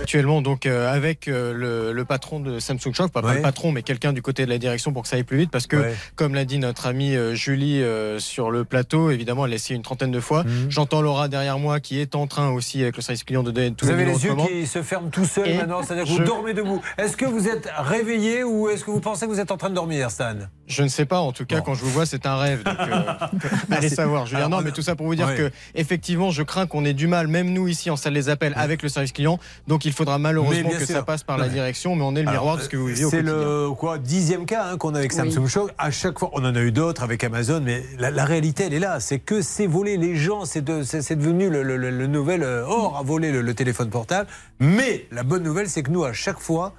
Actuellement, 0.00 0.42
donc, 0.42 0.66
euh, 0.66 0.92
avec 0.92 1.28
euh, 1.28 1.54
le, 1.54 1.92
le 1.92 2.04
patron 2.04 2.40
de 2.40 2.58
Samsung 2.58 2.92
Shop, 2.92 3.08
pas, 3.08 3.22
pas 3.22 3.34
le 3.34 3.40
patron, 3.42 3.72
mais 3.72 3.82
quelqu'un 3.82 4.12
du 4.12 4.20
côté 4.22 4.44
de 4.44 4.50
la 4.50 4.58
direction 4.58 4.92
pour 4.92 5.02
que 5.02 5.08
ça 5.08 5.16
aille 5.16 5.22
plus 5.24 5.38
vite, 5.38 5.50
parce 5.50 5.66
que, 5.66 5.76
Ouais. 5.76 5.94
comme 6.16 6.34
l'a 6.34 6.44
dit 6.44 6.58
notre 6.58 6.86
amie 6.86 7.14
Julie 7.34 7.82
euh, 7.82 8.18
sur 8.18 8.50
le 8.50 8.64
plateau, 8.64 9.10
évidemment, 9.10 9.44
elle 9.44 9.50
l'a 9.50 9.56
essayé 9.56 9.76
une 9.76 9.82
trentaine 9.82 10.10
de 10.10 10.20
fois. 10.20 10.44
J'entends 10.68 11.00
Laura 11.00 11.28
derrière 11.28 11.58
moi 11.58 11.80
qui 11.80 11.98
est 12.00 12.14
en 12.14 12.26
train 12.26 12.50
aussi, 12.50 12.82
avec 12.82 12.96
le 12.96 13.02
service 13.02 13.24
client, 13.24 13.42
de 13.42 13.50
donner 13.50 13.72
tous 13.72 13.86
Vous 13.86 13.92
les 13.92 14.02
avez 14.02 14.04
les 14.12 14.18
de 14.18 14.22
yeux 14.22 14.30
commande. 14.30 14.48
Se 14.66 14.82
ferment 14.82 15.08
tout 15.10 15.24
seuls 15.24 15.48
Et 15.48 15.56
maintenant, 15.56 15.82
c'est-à-dire 15.82 16.04
que 16.04 16.10
vous 16.10 16.18
dormez 16.24 16.54
debout. 16.54 16.80
Est-ce 16.98 17.16
que 17.16 17.24
vous 17.26 17.48
êtes 17.48 17.68
réveillé 17.76 18.44
ou 18.44 18.68
est-ce 18.68 18.84
que 18.84 18.90
vous 18.90 19.00
pensez 19.00 19.26
que 19.26 19.30
vous 19.30 19.40
êtes 19.40 19.50
en 19.50 19.56
train 19.56 19.70
de 19.70 19.74
dormir, 19.74 20.10
Stan? 20.10 20.34
Je 20.66 20.82
ne 20.82 20.88
sais 20.88 21.04
pas, 21.04 21.20
en 21.20 21.32
tout 21.32 21.46
cas, 21.46 21.60
quand 21.60 21.74
je 21.74 21.82
vous 21.84 21.90
vois, 21.90 22.06
c'est 22.06 22.26
un 22.26 22.36
rêve. 22.36 22.62
Donc, 22.64 22.74
euh, 22.78 23.02
allez 23.70 23.88
savoir, 23.88 24.26
Julien. 24.26 24.48
Non, 24.48 24.60
mais 24.62 24.72
tout 24.72 24.82
ça 24.82 24.96
pour 24.96 25.06
vous 25.06 25.14
dire 25.14 25.26
Ouais. 25.28 25.36
que, 25.36 25.50
effectivement, 25.74 26.30
je 26.30 26.42
crains 26.42 26.66
qu'on 26.66 26.84
ait 26.84 26.92
du 26.92 27.06
mal, 27.06 27.28
même 27.28 27.50
nous 27.52 27.68
ici 27.68 27.90
en 27.90 27.96
salle 27.96 28.14
des 28.14 28.28
appels, 28.28 28.52
avec 28.56 28.82
le 28.82 28.88
service 28.88 29.12
client. 29.12 29.38
Donc, 29.68 29.84
il 29.84 29.92
faudra 29.92 30.18
malheureusement 30.18 30.70
que 30.70 30.78
sûr. 30.84 30.94
ça 30.96 31.02
passe 31.02 31.22
par 31.22 31.38
la 31.38 31.48
direction, 31.48 31.94
mais 31.96 32.02
on 32.02 32.14
est 32.16 32.22
le 32.22 32.28
Alors, 32.28 32.42
miroir 32.42 32.56
de 32.58 32.62
ce 32.62 32.68
que 32.68 32.76
vous 32.76 32.86
vivez 32.86 33.04
au 33.04 33.10
C'est 33.10 33.18
quotidien. 33.22 33.34
le 33.38 33.70
quoi, 33.72 33.98
dixième 33.98 34.46
cas 34.46 34.66
hein, 34.72 34.76
qu'on 34.76 34.94
a 34.94 34.98
avec 34.98 35.12
Samsung 35.12 35.46
Show. 35.46 35.68
À 35.78 35.90
chaque 35.90 36.18
fois, 36.18 36.30
on 36.32 36.44
en 36.44 36.54
a 36.54 36.60
eu 36.60 36.72
d'autres 36.72 37.02
avec 37.02 37.22
Amazon, 37.24 37.60
mais 37.64 37.82
la, 37.98 38.10
la 38.10 38.24
réalité, 38.24 38.64
elle 38.66 38.74
est 38.74 38.78
là. 38.80 38.98
C'est 39.00 39.18
que 39.18 39.42
c'est 39.42 39.66
volé 39.66 39.96
les 39.96 40.16
gens, 40.16 40.44
c'est 40.44 40.62
de- 40.62 40.82
c'est 40.82 41.02
c'est 41.02 41.16
devenu 41.16 41.48
le, 41.50 41.62
le- 41.62 41.76
le- 41.76 41.90
le 41.90 42.06
nouvel 42.06 42.42
euh, 42.42 42.64
or 42.66 42.96
à 42.98 43.02
voler 43.02 43.30
le, 43.32 43.40
le 43.42 43.54
téléphone 43.54 43.88
portable. 43.90 44.28
Mais 44.58 45.06
la 45.10 45.22
bonne 45.22 45.42
nouvelle, 45.42 45.68
c'est 45.68 45.82
que 45.82 45.90
nous, 45.90 46.04
à 46.04 46.12
chaque 46.12 46.38
fois, 46.38 46.74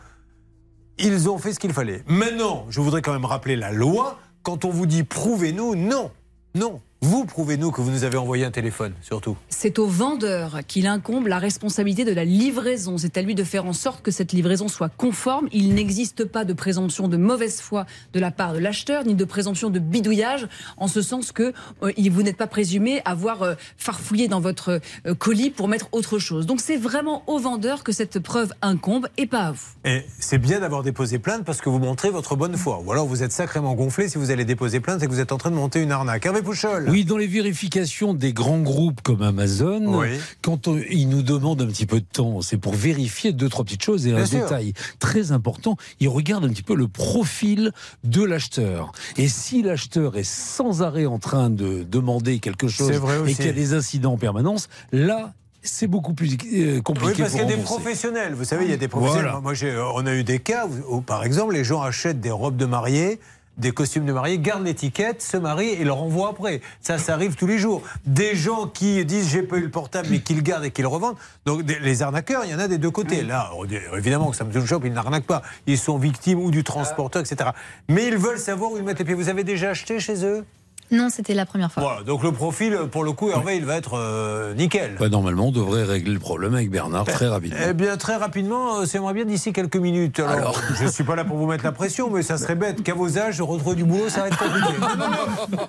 ils 0.98 1.30
ont 1.30 1.38
fait 1.38 1.54
ce 1.54 1.60
qu'il 1.60 1.74
fallait. 1.74 2.04
Maintenant, 2.08 2.66
je 2.70 2.82
voudrais 2.82 3.02
quand 3.02 3.14
même 3.14 3.26
rappeler 3.26 3.56
la 3.56 3.72
loi. 3.72 4.20
Quand 4.44 4.66
on 4.66 4.70
vous 4.70 4.86
dit 4.86 5.04
prouvez-nous, 5.04 5.76
non, 5.76 6.12
non. 6.56 6.82
Vous 7.02 7.26
prouvez-nous 7.26 7.69
que 7.69 7.80
vous 7.80 7.91
nous 7.91 8.06
avez 8.06 8.18
envoyé 8.18 8.44
un 8.44 8.49
téléphone, 8.49 8.94
surtout. 9.02 9.38
C'est 9.49 9.78
au 9.78 9.86
vendeur 9.86 10.61
qu'il 10.68 10.88
incombe 10.88 11.28
la 11.28 11.38
responsabilité 11.38 12.06
de 12.06 12.11
la 12.11 12.26
livraison. 12.26 12.98
C'est 12.98 13.18
à 13.18 13.22
lui 13.22 13.36
de 13.36 13.44
faire 13.44 13.68
en 13.68 13.74
sorte 13.74 14.02
que 14.02 14.10
cette 14.10 14.32
livraison 14.32 14.68
soit 14.68 14.90
conforme. 14.90 15.48
Il 15.52 15.76
n'existe 15.76 16.26
pas 16.26 16.44
de 16.44 16.53
présomption 16.53 17.07
de 17.07 17.15
mauvaise 17.15 17.61
foi 17.61 17.86
de 18.14 18.19
la 18.19 18.32
part 18.32 18.53
de 18.53 18.57
l'acheteur, 18.57 19.06
ni 19.06 19.14
de 19.14 19.26
présomption 19.26 19.69
de 19.69 19.78
bidouillage, 19.78 20.48
en 20.78 20.88
ce 20.88 21.03
sens 21.03 21.32
que 21.32 21.53
euh, 21.84 21.91
vous 22.10 22.24
n'êtes 22.24 22.36
pas 22.36 22.48
présumé 22.48 23.02
avoir 23.06 23.44
euh, 23.44 23.53
farfouillé 23.78 24.28
dans 24.28 24.40
votre 24.40 24.82
euh, 25.06 25.14
colis 25.14 25.52
pour 25.52 25.68
mettre 25.68 25.90
autre 25.91 26.18
chose. 26.18 26.48
Donc 26.48 26.61
c'est 26.61 26.78
vraiment 26.78 27.22
au 27.28 27.38
vendeur 27.38 27.84
que 27.84 27.91
cette 27.91 28.18
preuve 28.18 28.53
incombe 28.64 29.07
et 29.18 29.28
pas 29.28 29.41
à 29.41 29.52
vous. 29.52 29.68
Et 29.86 30.03
c'est 30.18 30.40
bien 30.40 30.61
d'avoir 30.61 30.82
déposé 30.82 31.19
plainte 31.19 31.45
parce 31.45 31.61
que 31.61 31.69
vous 31.69 31.80
montrez 31.80 32.10
votre 32.10 32.36
bonne 32.36 32.57
foi. 32.57 32.82
Ou 32.84 32.91
alors 32.91 33.06
vous 33.06 33.22
êtes 33.22 33.32
sacrément 33.32 33.76
gonflé 33.76 34.10
si 34.10 34.18
vous 34.18 34.32
allez 34.32 34.45
déposer 34.45 34.80
plainte 34.80 35.03
et 35.03 35.06
que 35.06 35.11
vous 35.11 35.19
êtes 35.19 35.32
en 35.32 35.38
train 35.38 35.52
de 35.52 35.56
monter 35.56 35.80
une 35.80 35.91
arnaque. 35.91 36.26
Hervé 36.26 36.41
Pouchol. 36.41 36.87
Oui, 36.88 37.06
dans 37.06 37.18
les 37.18 37.28
vérifications 37.28 38.14
des 38.14 38.34
grands 38.34 38.62
groupes 38.62 39.02
comme 39.02 39.22
Amazon, 39.22 40.00
Oui. 40.00 40.08
quand 40.42 40.68
on- 40.68 40.78
ils 40.90 41.08
nous 41.10 41.22
demandent 41.22 41.62
un 41.62 41.68
petit 41.68 41.86
peu 41.86 42.00
de 42.00 42.06
temps, 42.06 42.42
c'est 42.42 42.58
pour 42.58 42.74
vérifier 42.74 43.34
deux, 43.34 43.50
trois 43.50 43.66
petites 43.66 43.84
choses. 43.84 44.08
Et 44.08 44.12
Bien 44.12 44.22
un 44.24 44.26
sûr. 44.26 44.42
détail 44.44 44.74
très 45.00 45.32
important, 45.32 45.78
ils 46.00 46.10
regardent 46.10 46.46
un 46.46 46.50
petit 46.50 46.64
peu 46.64 46.76
le 46.76 46.88
profil 46.88 47.72
de 48.04 48.24
l'acheteur. 48.24 48.92
Et 49.18 49.28
si 49.28 49.62
l'acheteur 49.64 50.18
est 50.18 50.24
sans 50.24 50.82
arrêt 50.82 51.06
en 51.06 51.20
train 51.20 51.50
de 51.50 51.84
demander 51.84 52.40
quelque 52.40 52.68
chose 52.68 52.92
et 53.28 53.34
qu'il 53.34 53.46
y 53.46 53.50
a 53.50 53.54
des 53.54 53.74
incidents 53.74 54.14
en 54.14 54.18
permanence, 54.18 54.70
là, 54.92 55.34
c'est 55.64 55.88
beaucoup 55.88 56.14
plus 56.14 56.38
euh, 56.54 56.82
compliqué 56.82 57.12
Oui, 57.12 57.18
parce 57.18 57.32
qu'il 57.32 57.42
y 57.42 57.44
a 57.44 57.56
des 57.56 57.62
professionnels. 57.62 58.34
Vous 58.34 58.46
savez, 58.46 58.66
il 58.66 58.72
y 58.72 58.74
a 58.74 58.78
des 58.78 58.88
professionnels. 58.88 59.26
Voilà. 59.26 59.42
Moi, 59.42 59.54
j'ai- 59.54 59.78
on 59.96 60.06
a 60.06 60.14
eu 60.16 60.24
des 60.24 60.40
cas 60.40 60.66
où, 60.68 60.98
où, 60.98 61.02
par 61.02 61.26
exemple, 61.26 61.54
les 61.54 61.64
gens 61.66 61.82
achètent 61.82 62.22
des 62.22 62.32
robes 62.32 62.56
de 62.56 62.66
mariée, 62.66 63.20
des 63.58 63.72
costumes 63.72 64.06
de 64.06 64.14
mariée, 64.14 64.38
gardent 64.40 64.66
l'étiquette, 64.66 65.22
se 65.22 65.38
marient 65.38 65.70
et 65.70 65.84
le 65.84 65.92
renvoient 65.92 66.30
après. 66.30 66.62
Ça, 66.82 66.98
ça 66.98 67.14
arrive 67.14 67.36
tous 67.36 67.48
les 67.48 67.58
jours. 67.58 67.82
Des 68.06 68.36
gens 68.36 68.68
qui 68.68 69.04
disent 69.06 69.30
j'ai 69.30 69.42
pas 69.44 69.58
eu 69.58 69.62
le 69.62 69.72
portable, 69.72 70.08
mais 70.12 70.20
qui 70.20 70.34
le 70.36 70.42
gardent 70.42 70.66
et 70.66 70.72
qui 70.72 70.82
le 70.82 70.88
revendent. 70.88 71.18
Donc, 71.46 71.64
des- 71.64 71.80
les 71.80 72.02
arnaqueurs, 72.04 72.46
il 72.46 72.52
y 72.52 72.56
en 72.56 72.60
a 72.60 72.68
des 72.68 72.78
deux 72.78 72.92
côtés. 72.92 73.24
Là, 73.24 73.52
évidemment 73.96 74.30
que 74.32 74.36
Samsung 74.38 74.66
Shop, 74.66 74.82
ils 74.86 74.94
n'arnaquent 74.94 75.26
pas. 75.26 75.42
Ils 75.66 75.78
sont 75.78 75.98
victimes 75.98 76.40
ou 76.40 76.52
du 76.52 76.64
transporteur, 76.64 77.22
etc. 77.22 77.50
Mais 77.90 78.06
ils 78.08 78.18
veulent 78.18 78.40
savoir 78.40 78.72
où 78.72 78.78
ils 78.78 78.84
mettent 78.84 79.00
les 79.00 79.06
pieds. 79.06 79.14
Vous 79.16 79.30
avez 79.30 79.44
déjà 79.44 79.70
acheté 79.72 80.00
chez 80.00 80.24
eux? 80.26 80.46
Non, 80.92 81.10
c'était 81.10 81.34
la 81.34 81.46
première 81.46 81.72
fois. 81.72 81.84
Voilà. 81.84 82.04
Donc, 82.04 82.24
le 82.24 82.32
profil, 82.32 82.78
pour 82.92 83.04
le 83.04 83.12
coup, 83.12 83.30
Hervé, 83.30 83.58
il 83.58 83.66
va 83.66 83.76
être 83.76 83.98
euh, 83.98 84.54
nickel. 84.54 84.96
Bah, 85.00 85.10
normalement, 85.10 85.48
on 85.48 85.52
devrait 85.52 85.84
régler 85.84 86.14
le 86.14 86.20
problème 86.20 86.56
avec 86.56 86.70
Bernard 86.70 87.06
très 87.06 87.28
rapidement. 87.28 87.58
Eh 87.68 87.74
bien, 87.74 87.98
très 87.98 88.16
rapidement, 88.16 88.80
euh, 88.80 88.86
c'est 88.86 89.00
moi 89.00 89.12
bien 89.14 89.26
d'ici 89.26 89.52
quelques 89.52 89.76
minutes. 89.76 90.20
Alors, 90.20 90.62
je 90.80 90.86
ne 90.86 90.90
suis 90.90 91.04
pas 91.04 91.16
là 91.16 91.26
pour 91.26 91.38
vous 91.38 91.46
mettre 91.46 91.66
la 91.66 91.74
pression, 91.74 92.10
mais 92.10 92.24
ça 92.24 92.38
serait 92.38 92.56
bête 92.56 92.84
qu'à 92.84 92.94
vos 92.94 93.18
âges, 93.18 93.42
retrouver 93.42 93.76
du 93.76 93.84
boulot, 93.84 94.10
ça 94.10 94.22
va 94.22 94.28
être 94.28 94.38
compliqué. 94.38 94.74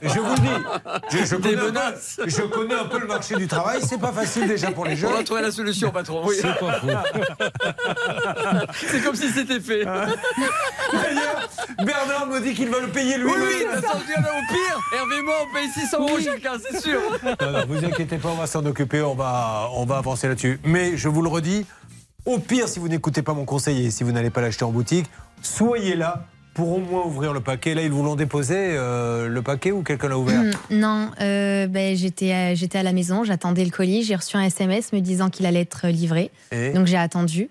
Je 0.02 0.20
vous 0.20 0.34
le 0.34 0.40
dis. 0.40 0.48
Je, 1.10 1.24
je 1.24 1.36
connais 1.36 1.56
un 1.56 1.70
peu, 1.70 2.28
je 2.28 2.42
connais 2.42 2.74
un 2.74 2.84
peu 2.84 3.00
le 3.00 3.06
marché 3.06 3.34
du 3.34 3.48
travail. 3.48 3.80
C'est 3.82 4.00
pas 4.00 4.12
facile 4.12 4.46
déjà 4.46 4.70
pour 4.70 4.84
les 4.84 4.96
jeunes. 4.96 5.10
On 5.12 5.16
va 5.16 5.24
trouver 5.24 5.42
la 5.42 5.50
solution, 5.50 5.90
patron. 5.90 6.22
Oui. 6.24 6.36
C'est 6.40 6.58
pas 6.58 6.80
C'est 8.74 9.00
comme 9.02 9.16
si 9.16 9.28
c'était 9.30 9.60
fait. 9.60 9.84
D'ailleurs, 9.84 11.37
Bernard 11.84 12.26
me 12.26 12.40
dit 12.40 12.54
qu'il 12.54 12.68
va 12.68 12.80
le 12.80 12.88
payer 12.88 13.16
lui. 13.18 13.26
Oui, 13.26 13.32
oui, 13.36 13.64
au 13.66 13.80
pire, 13.80 14.80
Hervé 14.96 15.16
et 15.18 15.22
moi, 15.22 15.34
on 15.48 15.54
paye 15.54 15.68
600 15.68 15.98
euros 16.00 16.18
chacun, 16.20 16.52
c'est 16.58 16.80
sûr. 16.80 17.00
Non, 17.40 17.52
non, 17.52 17.64
vous 17.68 17.84
inquiétez 17.84 18.18
pas, 18.18 18.30
on 18.30 18.34
va 18.36 18.46
s'en 18.46 18.64
occuper, 18.66 19.00
on 19.02 19.14
va, 19.14 19.68
on 19.74 19.84
va 19.84 19.98
avancer 19.98 20.26
là-dessus. 20.28 20.58
Mais 20.64 20.96
je 20.96 21.08
vous 21.08 21.22
le 21.22 21.28
redis, 21.28 21.66
au 22.26 22.38
pire, 22.38 22.68
si 22.68 22.78
vous 22.80 22.88
n'écoutez 22.88 23.22
pas 23.22 23.32
mon 23.34 23.44
conseiller, 23.44 23.90
si 23.90 24.02
vous 24.02 24.12
n'allez 24.12 24.30
pas 24.30 24.40
l'acheter 24.40 24.64
en 24.64 24.72
boutique, 24.72 25.06
soyez 25.42 25.94
là 25.94 26.24
pour 26.54 26.72
au 26.72 26.78
moins 26.78 27.04
ouvrir 27.04 27.32
le 27.32 27.38
paquet. 27.40 27.74
Là, 27.74 27.82
ils 27.82 27.92
vous 27.92 28.02
l'ont 28.02 28.16
déposé, 28.16 28.56
euh, 28.56 29.28
le 29.28 29.42
paquet, 29.42 29.70
ou 29.70 29.84
quelqu'un 29.84 30.08
l'a 30.08 30.18
ouvert 30.18 30.40
Hmm, 30.40 30.50
non, 30.72 31.10
euh, 31.20 31.68
ben, 31.68 31.96
j'étais 31.96 32.32
à, 32.32 32.54
j'étais 32.56 32.78
à 32.78 32.82
la 32.82 32.92
maison, 32.92 33.22
j'attendais 33.22 33.64
le 33.64 33.70
colis, 33.70 34.02
j'ai 34.02 34.16
reçu 34.16 34.36
un 34.36 34.42
SMS 34.42 34.92
me 34.92 34.98
disant 34.98 35.30
qu'il 35.30 35.46
allait 35.46 35.60
être 35.60 35.86
livré. 35.86 36.32
Et 36.50 36.70
Donc 36.70 36.88
j'ai 36.88 36.96
attendu. 36.96 37.48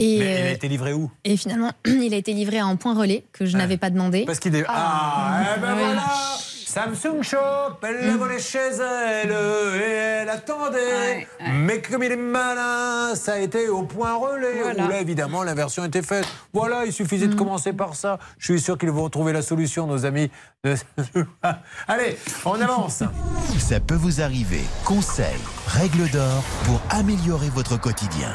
Et, 0.00 0.18
Mais 0.18 0.24
il 0.24 0.46
a 0.46 0.50
euh, 0.50 0.52
été 0.54 0.68
livré 0.68 0.92
où? 0.94 1.10
et 1.24 1.36
finalement, 1.36 1.72
il 1.86 2.12
a 2.14 2.16
été 2.16 2.32
livré 2.32 2.58
à 2.58 2.64
un 2.66 2.76
point 2.76 2.94
relais 2.98 3.24
que 3.32 3.44
je 3.46 3.56
n'avais 3.56 3.76
pas 3.76 3.90
demandé. 3.90 4.24
Parce 4.26 4.40
qu'il 4.40 4.54
est. 4.56 4.64
Ah, 4.66 5.42
eh 5.56 5.60
ben 5.60 5.74
Oui. 5.76 5.82
voilà 5.84 6.02
Samsung 6.66 7.22
Shop, 7.22 7.78
elle 7.82 8.06
l'a 8.06 8.16
volé 8.16 8.38
chez 8.38 8.58
elle 8.58 9.32
et 9.32 9.90
elle 10.22 10.28
attendait. 10.28 11.26
Mais 11.52 11.82
comme 11.82 12.04
il 12.04 12.12
est 12.12 12.16
malin, 12.16 13.16
ça 13.16 13.32
a 13.32 13.38
été 13.38 13.68
au 13.68 13.82
point 13.82 14.14
relais. 14.14 14.62
Voilà. 14.62 14.84
Où 14.84 14.88
là, 14.88 15.00
évidemment, 15.00 15.42
l'inversion 15.42 15.84
était 15.84 16.02
faite. 16.02 16.26
Voilà, 16.52 16.84
il 16.86 16.92
suffisait 16.92 17.26
de 17.26 17.34
commencer 17.34 17.72
par 17.72 17.96
ça. 17.96 18.20
Je 18.38 18.52
suis 18.52 18.60
sûr 18.60 18.78
qu'ils 18.78 18.90
vont 18.92 19.08
trouver 19.10 19.32
la 19.32 19.42
solution, 19.42 19.88
nos 19.88 20.06
amis. 20.06 20.30
de- 20.62 20.76
Allez, 21.88 22.16
on 22.44 22.60
avance. 22.60 23.02
Ça 23.58 23.80
peut 23.80 23.96
vous 23.96 24.20
arriver. 24.20 24.62
Conseils, 24.84 25.26
règles 25.66 26.08
d'or 26.10 26.44
pour 26.66 26.80
améliorer 26.90 27.48
votre 27.48 27.80
quotidien. 27.80 28.30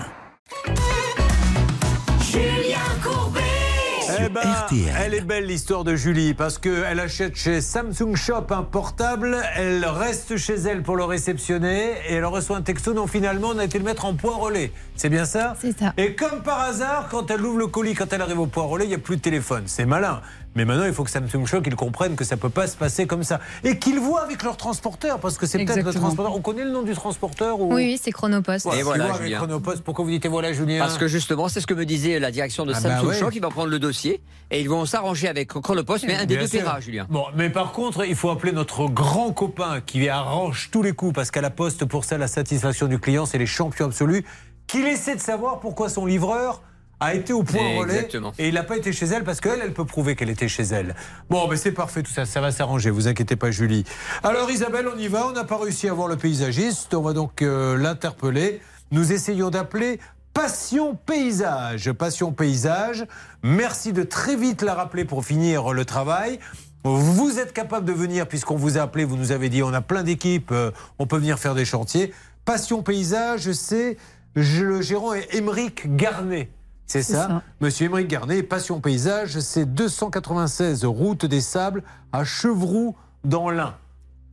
Eh 4.20 4.30
ben, 4.30 4.42
RTL. 4.42 4.94
elle 5.04 5.14
est 5.14 5.22
belle 5.22 5.46
l'histoire 5.46 5.84
de 5.84 5.96
Julie 5.96 6.34
parce 6.34 6.58
qu'elle 6.58 7.00
achète 7.00 7.36
chez 7.36 7.62
Samsung 7.62 8.16
Shop 8.16 8.46
un 8.52 8.64
portable, 8.64 9.38
elle 9.56 9.86
reste 9.86 10.38
chez 10.38 10.56
elle 10.56 10.84
pour 10.84 10.96
le 10.96 11.04
réceptionner 11.04 11.94
et 12.10 12.16
elle 12.16 12.26
reçoit 12.26 12.58
un 12.58 12.62
texto. 12.62 12.94
Non, 12.94 13.08
finalement, 13.08 13.50
on 13.54 13.58
a 13.60 13.66
été 13.66 13.78
le 13.78 13.86
mettre 13.86 14.06
en 14.06 14.14
point 14.14 14.36
relais. 14.36 14.72
C'est 14.96 15.10
bien 15.10 15.26
ça? 15.26 15.56
C'est 15.60 15.78
ça. 15.78 15.94
Et 15.98 16.16
comme 16.16 16.42
par 16.44 16.62
hasard, 16.62 17.08
quand 17.10 17.30
elle 17.32 17.42
ouvre 17.42 17.58
le 17.58 17.68
colis, 17.68 17.94
quand 17.94 18.12
elle 18.14 18.22
arrive 18.22 18.40
au 18.40 18.48
point 18.48 18.64
relais, 18.64 18.86
il 18.86 18.90
n'y 18.90 18.96
a 18.96 19.00
plus 19.00 19.18
de 19.18 19.22
téléphone. 19.22 19.64
C'est 19.66 19.86
malin. 19.86 20.22
Mais 20.56 20.64
maintenant, 20.64 20.86
il 20.86 20.94
faut 20.94 21.04
que 21.04 21.12
Samsung 21.12 21.46
Shop 21.46 21.62
ils 21.66 21.76
comprennent 21.76 22.16
que 22.16 22.24
ça 22.24 22.38
peut 22.38 22.50
pas 22.50 22.68
se 22.68 22.78
passer 22.78 23.06
comme 23.06 23.24
ça 23.24 23.40
et 23.64 23.78
qu'ils 23.78 24.00
voient 24.00 24.22
avec 24.24 24.42
leur 24.42 24.56
transporteur 24.56 25.20
parce 25.20 25.38
que 25.38 25.46
c'est 25.46 25.64
peut-être 25.66 25.86
le 25.86 25.94
transporteur. 25.94 26.34
On 26.34 26.42
connaît 26.42 26.64
le 26.64 26.72
nom 26.72 26.82
du 26.82 26.94
transporteur 26.94 27.60
ou... 27.60 27.74
Oui, 27.74 27.84
oui, 27.86 28.00
c'est 28.02 28.12
Chronopost. 28.12 28.66
Voilà, 28.66 28.80
Et 28.80 28.84
voilà, 28.84 29.06
avec 29.06 29.22
Julien. 29.22 29.38
Chronopost. 29.38 29.84
Pourquoi 29.84 30.06
vous 30.06 30.12
dites 30.12 30.26
voilà, 30.28 30.54
Julien 30.54 30.80
Parce 30.80 30.98
que 30.98 31.08
justement, 31.08 31.50
c'est 31.50 31.60
ce 31.60 31.68
que 31.68 31.74
me 31.74 31.86
disait 31.86 32.20
la 32.20 32.32
direction 32.32 32.66
de 32.66 32.74
Ah 32.74 32.80
bah 32.80 32.90
Samsung 32.90 33.08
ouais. 33.08 33.20
Show 33.20 33.30
qui 33.30 33.40
va 33.40 33.50
prendre 33.50 33.70
le 33.70 33.80
dossier 33.80 34.22
et 34.50 34.62
ils 34.62 34.70
vont 34.70 34.86
s'arranger 34.86 35.28
avec 35.28 35.50
Chronopost, 35.50 36.06
mais 36.08 36.16
un 36.16 36.26
des 36.26 36.36
Bien 36.38 36.46
deux 36.46 36.50
paiera, 36.50 36.80
Julien. 36.80 37.06
Bon, 37.10 37.26
mais 37.36 37.50
par 37.50 37.72
contre, 37.72 38.06
il 38.06 38.16
faut 38.16 38.30
appeler 38.30 38.52
notre 38.52 38.88
grand 38.88 39.34
copain 39.34 39.82
qui 39.86 40.08
arrange 40.08 40.70
tous 40.72 40.82
les 40.84 40.94
coups, 40.94 41.14
parce 41.14 41.32
qu'à 41.32 41.42
la 41.42 41.50
poste, 41.50 41.86
pour 41.86 42.06
ça, 42.06 42.18
la 42.18 42.28
satisfaction 42.28 42.88
du 42.88 43.00
client, 43.00 43.26
c'est 43.26 43.38
les 43.38 43.46
champions 43.46 43.88
absolus, 43.88 44.24
qu'il 44.68 44.86
essaie 44.86 45.16
de 45.16 45.22
savoir 45.22 45.60
pourquoi 45.60 45.90
son 45.90 46.06
livreur 46.06 46.62
a 47.00 47.14
été 47.14 47.34
au 47.34 47.44
point 47.44 47.78
relais 47.78 47.96
Exactement. 47.96 48.34
et 48.38 48.48
il 48.48 48.54
n'a 48.54 48.64
pas 48.64 48.78
été 48.78 48.94
chez 48.94 49.06
elle 49.06 49.24
parce 49.24 49.42
qu'elle, 49.42 49.60
elle 49.62 49.74
peut 49.74 49.86
prouver 49.86 50.16
qu'elle 50.16 50.30
était 50.30 50.48
chez 50.48 50.64
elle. 50.64 50.96
Bon, 51.30 51.48
mais 51.48 51.58
c'est 51.58 51.72
parfait 51.72 52.04
tout 52.04 52.12
ça, 52.12 52.26
ça 52.26 52.42
va 52.42 52.52
s'arranger, 52.52 52.90
vous 52.90 53.08
inquiétez 53.08 53.36
pas 53.36 53.52
Julie. 53.52 53.84
Alors 54.24 54.50
Isabelle, 54.50 54.88
on 54.94 54.98
y 54.98 55.08
va, 55.08 55.28
on 55.28 55.32
n'a 55.32 55.44
pas 55.44 55.58
réussi 55.58 55.88
à 55.90 55.94
voir 55.94 56.08
le 56.08 56.16
paysagiste, 56.16 56.94
on 56.94 57.02
va 57.02 57.14
donc 57.14 57.42
euh, 57.42 57.78
l'interpeller. 57.78 58.62
nous 58.92 59.12
essayons 59.12 59.50
d'appeler 59.50 60.00
Passion 60.34 60.96
Paysage. 60.96 61.92
Passion 61.94 62.34
Paysage, 62.34 63.06
merci 63.42 63.94
de 63.94 64.04
très 64.04 64.36
vite 64.36 64.62
la 64.64 64.74
rappeler 64.74 65.06
pour 65.06 65.24
finir 65.24 65.72
le 65.72 65.86
travail. 65.86 66.40
Vous 66.84 67.40
êtes 67.40 67.54
capable 67.54 67.86
de 67.86 67.94
venir, 67.94 68.28
puisqu'on 68.28 68.58
vous 68.58 68.78
a 68.78 68.82
appelé, 68.82 69.06
vous 69.06 69.18
nous 69.18 69.32
avez 69.32 69.50
dit, 69.50 69.64
on 69.64 69.74
a 69.74 69.82
plein 69.82 70.04
d'équipes, 70.04 70.52
euh, 70.52 70.72
on 71.00 71.08
peut 71.08 71.18
venir 71.18 71.40
faire 71.40 71.56
des 71.56 71.66
chantiers. 71.66 72.14
Passion 72.44 72.84
Paysage, 72.84 73.52
c'est 73.54 73.98
le 74.36 74.82
gérant 74.82 75.14
est 75.14 75.34
Émeric 75.34 75.96
Garnet. 75.96 76.50
C'est 76.88 77.04
ça, 77.04 77.28
ça. 77.28 77.42
Monsieur 77.62 77.86
Émeric 77.88 78.08
Garnet, 78.08 78.44
Passion 78.44 78.80
Paysage, 78.80 79.40
c'est 79.40 79.66
296 79.66 80.86
route 80.86 81.26
des 81.26 81.42
Sables 81.42 81.84
à 82.14 82.24
Chevroux 82.24 82.96
dans 83.24 83.50
l'Ain. 83.50 83.76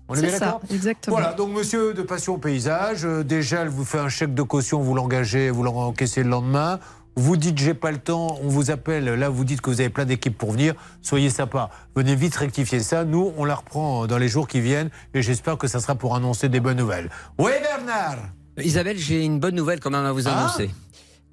On 0.09 0.15
est, 0.15 0.29
ça, 0.31 0.39
d'accord? 0.39 0.61
exactement. 0.71 1.17
Voilà, 1.17 1.33
donc 1.33 1.51
monsieur 1.53 1.95
de 1.95 2.03
Passion 2.03 2.39
Paysage, 2.39 3.07
euh, 3.07 3.23
déjà 3.25 3.63
elle 3.63 3.69
vous 3.69 3.85
fait 3.85 3.99
un 3.99 4.11
chèque 4.11 4.35
de 4.35 4.43
caution, 4.43 4.81
vous 4.83 4.95
l'engagez, 4.95 5.49
vous 5.51 5.63
l'encaissez 5.63 6.23
le 6.23 6.29
lendemain. 6.29 6.79
Vous 7.15 7.37
dites 7.37 7.59
j'ai 7.59 7.75
pas 7.75 7.91
le 7.91 7.99
temps, 7.99 8.39
on 8.43 8.49
vous 8.49 8.71
appelle, 8.71 9.05
là 9.05 9.29
vous 9.29 9.45
dites 9.45 9.61
que 9.61 9.69
vous 9.71 9.81
avez 9.81 9.91
plein 9.91 10.07
d'équipes 10.07 10.37
pour 10.37 10.53
venir, 10.53 10.75
soyez 11.03 11.29
sympa, 11.31 11.69
venez 11.95 12.15
vite 12.15 12.35
rectifier 12.35 12.81
ça. 12.81 13.05
Nous, 13.05 13.33
on 13.37 13.45
la 13.45 13.55
reprend 13.55 14.07
dans 14.07 14.17
les 14.19 14.29
jours 14.29 14.49
qui 14.49 14.61
viennent 14.61 14.89
et 15.15 15.23
j'espère 15.23 15.59
que 15.59 15.67
ça 15.67 15.79
sera 15.81 15.95
pour 15.95 16.15
annoncer 16.17 16.49
des 16.49 16.61
bonnes 16.61 16.79
nouvelles. 16.79 17.11
Oui 17.39 17.53
Bernard? 17.63 18.19
Isabelle, 18.59 18.99
j'ai 18.99 19.25
une 19.25 19.41
bonne 19.41 19.55
nouvelle 19.55 19.81
quand 19.81 19.91
même 19.91 20.05
à 20.05 20.13
vous 20.13 20.27
Ah. 20.27 20.57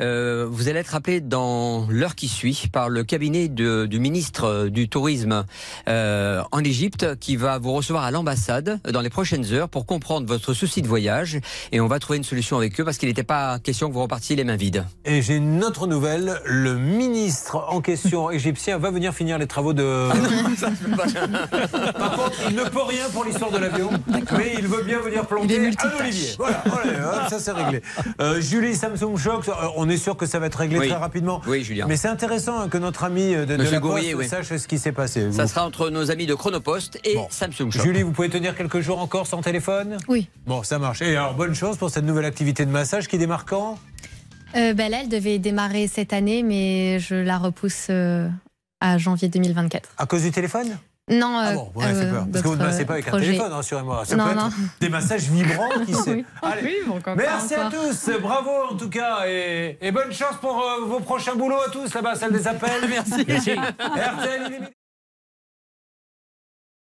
Euh, 0.01 0.47
vous 0.49 0.69
allez 0.69 0.80
être 0.80 0.95
appelé 0.95 1.19
dans 1.21 1.85
l'heure 1.89 2.15
qui 2.15 2.27
suit 2.27 2.67
par 2.71 2.89
le 2.89 3.03
cabinet 3.03 3.47
de- 3.49 3.85
du 3.85 3.99
ministre 3.99 4.45
euh, 4.45 4.69
du 4.69 4.88
Tourisme 4.89 5.45
euh, 5.88 6.41
en 6.51 6.63
Égypte 6.63 7.15
qui 7.19 7.35
va 7.35 7.57
vous 7.57 7.73
recevoir 7.73 8.03
à 8.03 8.11
l'ambassade 8.11 8.80
dans 8.91 9.01
les 9.01 9.09
prochaines 9.09 9.51
heures 9.53 9.67
pour 9.69 9.85
comprendre 9.85 10.26
votre 10.27 10.53
souci 10.53 10.81
de 10.81 10.88
voyage 10.88 11.39
et 11.71 11.81
on 11.81 11.88
va 11.88 11.99
trouver 11.99 12.17
une 12.17 12.23
solution 12.23 12.57
avec 12.57 12.80
eux 12.80 12.85
parce 12.85 12.97
qu'il 12.97 13.09
n'était 13.09 13.23
pas 13.23 13.59
question 13.59 13.89
que 13.89 13.93
vous 13.93 14.01
repartiez 14.01 14.35
les 14.35 14.43
mains 14.43 14.55
vides. 14.55 14.85
Et 15.05 15.21
j'ai 15.21 15.35
une 15.35 15.63
autre 15.63 15.85
nouvelle, 15.88 16.39
le 16.45 16.76
ministre 16.76 17.65
en 17.69 17.81
question 17.81 18.31
égyptien 18.31 18.77
va 18.77 18.91
venir 18.91 19.13
finir 19.13 19.38
les 19.38 19.47
travaux 19.47 19.73
de... 19.73 20.07
Par 21.97 22.11
contre, 22.15 22.34
il 22.49 22.55
ne 22.55 22.63
peut 22.63 22.84
rien 22.84 23.09
pour 23.11 23.26
l'histoire 23.26 23.51
de 23.51 23.57
l'avion, 23.57 23.89
mais 24.07 24.53
il 24.57 24.67
veut 24.67 24.84
bien 24.84 24.99
venir 24.99 25.26
planter 25.26 25.59
un 25.59 25.99
olivier. 25.99 26.30
Voilà, 26.38 26.63
allez, 26.84 26.95
hop, 26.95 27.30
ça 27.30 27.39
c'est 27.39 27.51
réglé. 27.51 27.81
Euh, 28.21 28.39
Julie 28.41 28.76
Samsung 28.76 29.17
Shock, 29.17 29.47
euh, 29.49 29.51
on 29.89 29.91
est 29.91 29.97
sûr 29.97 30.15
que 30.15 30.25
ça 30.27 30.37
va 30.39 30.45
être 30.45 30.55
réglé 30.59 30.77
Oui. 30.79 30.87
très 30.87 30.97
rapidement. 30.97 31.41
Oui, 31.47 31.63
Julien. 31.63 31.85
Mais 31.87 31.97
c'est 31.97 32.07
intéressant 32.07 32.59
hein, 32.59 32.69
que 32.69 32.77
notre 32.77 33.03
ami 33.03 33.33
de, 33.33 33.45
de 33.45 33.57
Monsieur 33.57 33.73
la 33.73 33.79
Gourrier, 33.79 34.11
Poste 34.13 34.23
oui. 34.23 34.29
sache 34.45 34.55
ce 34.61 34.67
qui 34.67 34.77
s'est 34.77 34.91
passé. 34.91 35.31
Ça 35.31 35.43
Vous- 35.43 35.49
sera 35.49 35.65
entre 35.65 35.89
nos 35.89 36.11
amis 36.11 36.27
de 36.27 36.35
Chronopost 36.35 36.99
et 37.03 37.17
Samsung 37.31 37.71
Shop. 37.71 37.81
Julie, 37.83 38.03
vous 38.03 38.11
pouvez 38.11 38.29
tenir 38.29 38.55
quelques 38.55 38.81
jours 38.81 38.99
encore 38.99 39.25
sans 39.25 39.41
téléphone? 39.41 39.97
Oui. 40.07 40.29
Bon, 40.45 40.61
ça 40.63 40.77
marche. 40.77 41.01
Et 41.01 41.15
alors, 41.15 41.33
bonne 41.33 41.55
chance 41.55 41.77
pour 41.77 41.89
cette 41.89 42.05
nouvelle 42.05 42.25
activité 42.25 42.65
de 42.65 42.71
massage 42.71 43.07
qui 43.07 43.17
démarre 43.17 43.45
quand? 43.45 43.79
Euh, 44.55 44.73
ben 44.73 44.89
là, 44.91 44.99
elle 45.03 45.09
devait 45.09 45.39
démarrer 45.39 45.87
cette 45.87 46.13
année, 46.13 46.43
mais 46.43 46.99
je 46.99 47.15
la 47.15 47.37
repousse 47.37 47.87
euh, 47.89 48.27
à 48.81 48.97
janvier 48.97 49.27
2024. 49.29 49.89
À 49.97 50.05
cause 50.05 50.21
du 50.23 50.31
téléphone? 50.31 50.77
Non, 51.10 51.38
Ah 51.40 51.49
euh, 51.49 51.53
bon, 51.56 51.72
ouais, 51.76 51.86
fait 51.94 52.06
euh, 52.06 52.11
peur. 52.11 52.26
Parce 52.31 52.44
que 52.44 52.48
vous 52.49 52.56
ne 52.56 52.64
massez 52.64 52.86
pas 52.86 52.94
avec 52.94 53.07
un 53.07 53.19
téléphone, 53.19 53.52
rassurez-moi. 53.52 54.06
Ça 54.06 54.15
Non, 54.15 54.27
peut 54.27 54.36
non. 54.36 54.48
être 54.48 54.56
des 54.80 54.90
massages 54.90 55.23
vibrants, 55.23 55.69
qui. 55.86 55.94
Oui. 56.07 56.26
Allez. 56.41 56.61
Oui, 56.64 56.76
bon, 56.88 56.98
encore 56.98 57.15
Merci 57.15 57.56
à 57.56 57.69
tous, 57.69 58.10
bravo 58.22 58.49
en 58.72 58.76
tout 58.76 58.90
cas, 58.90 59.26
et, 59.27 59.77
et 59.81 59.91
bonne 59.91 60.11
chance 60.11 60.36
pour 60.41 60.61
euh, 60.61 60.86
vos 60.86 60.99
prochains 60.99 61.36
boulots 61.36 61.61
à 61.68 61.69
tous 61.72 61.94
là-bas, 61.94 62.15
salle 62.15 62.31
des 62.34 62.48
appels. 62.48 62.69
Merci. 62.90 63.22
RTL, 63.22 64.41
est 64.45 64.49
midi. 64.49 64.65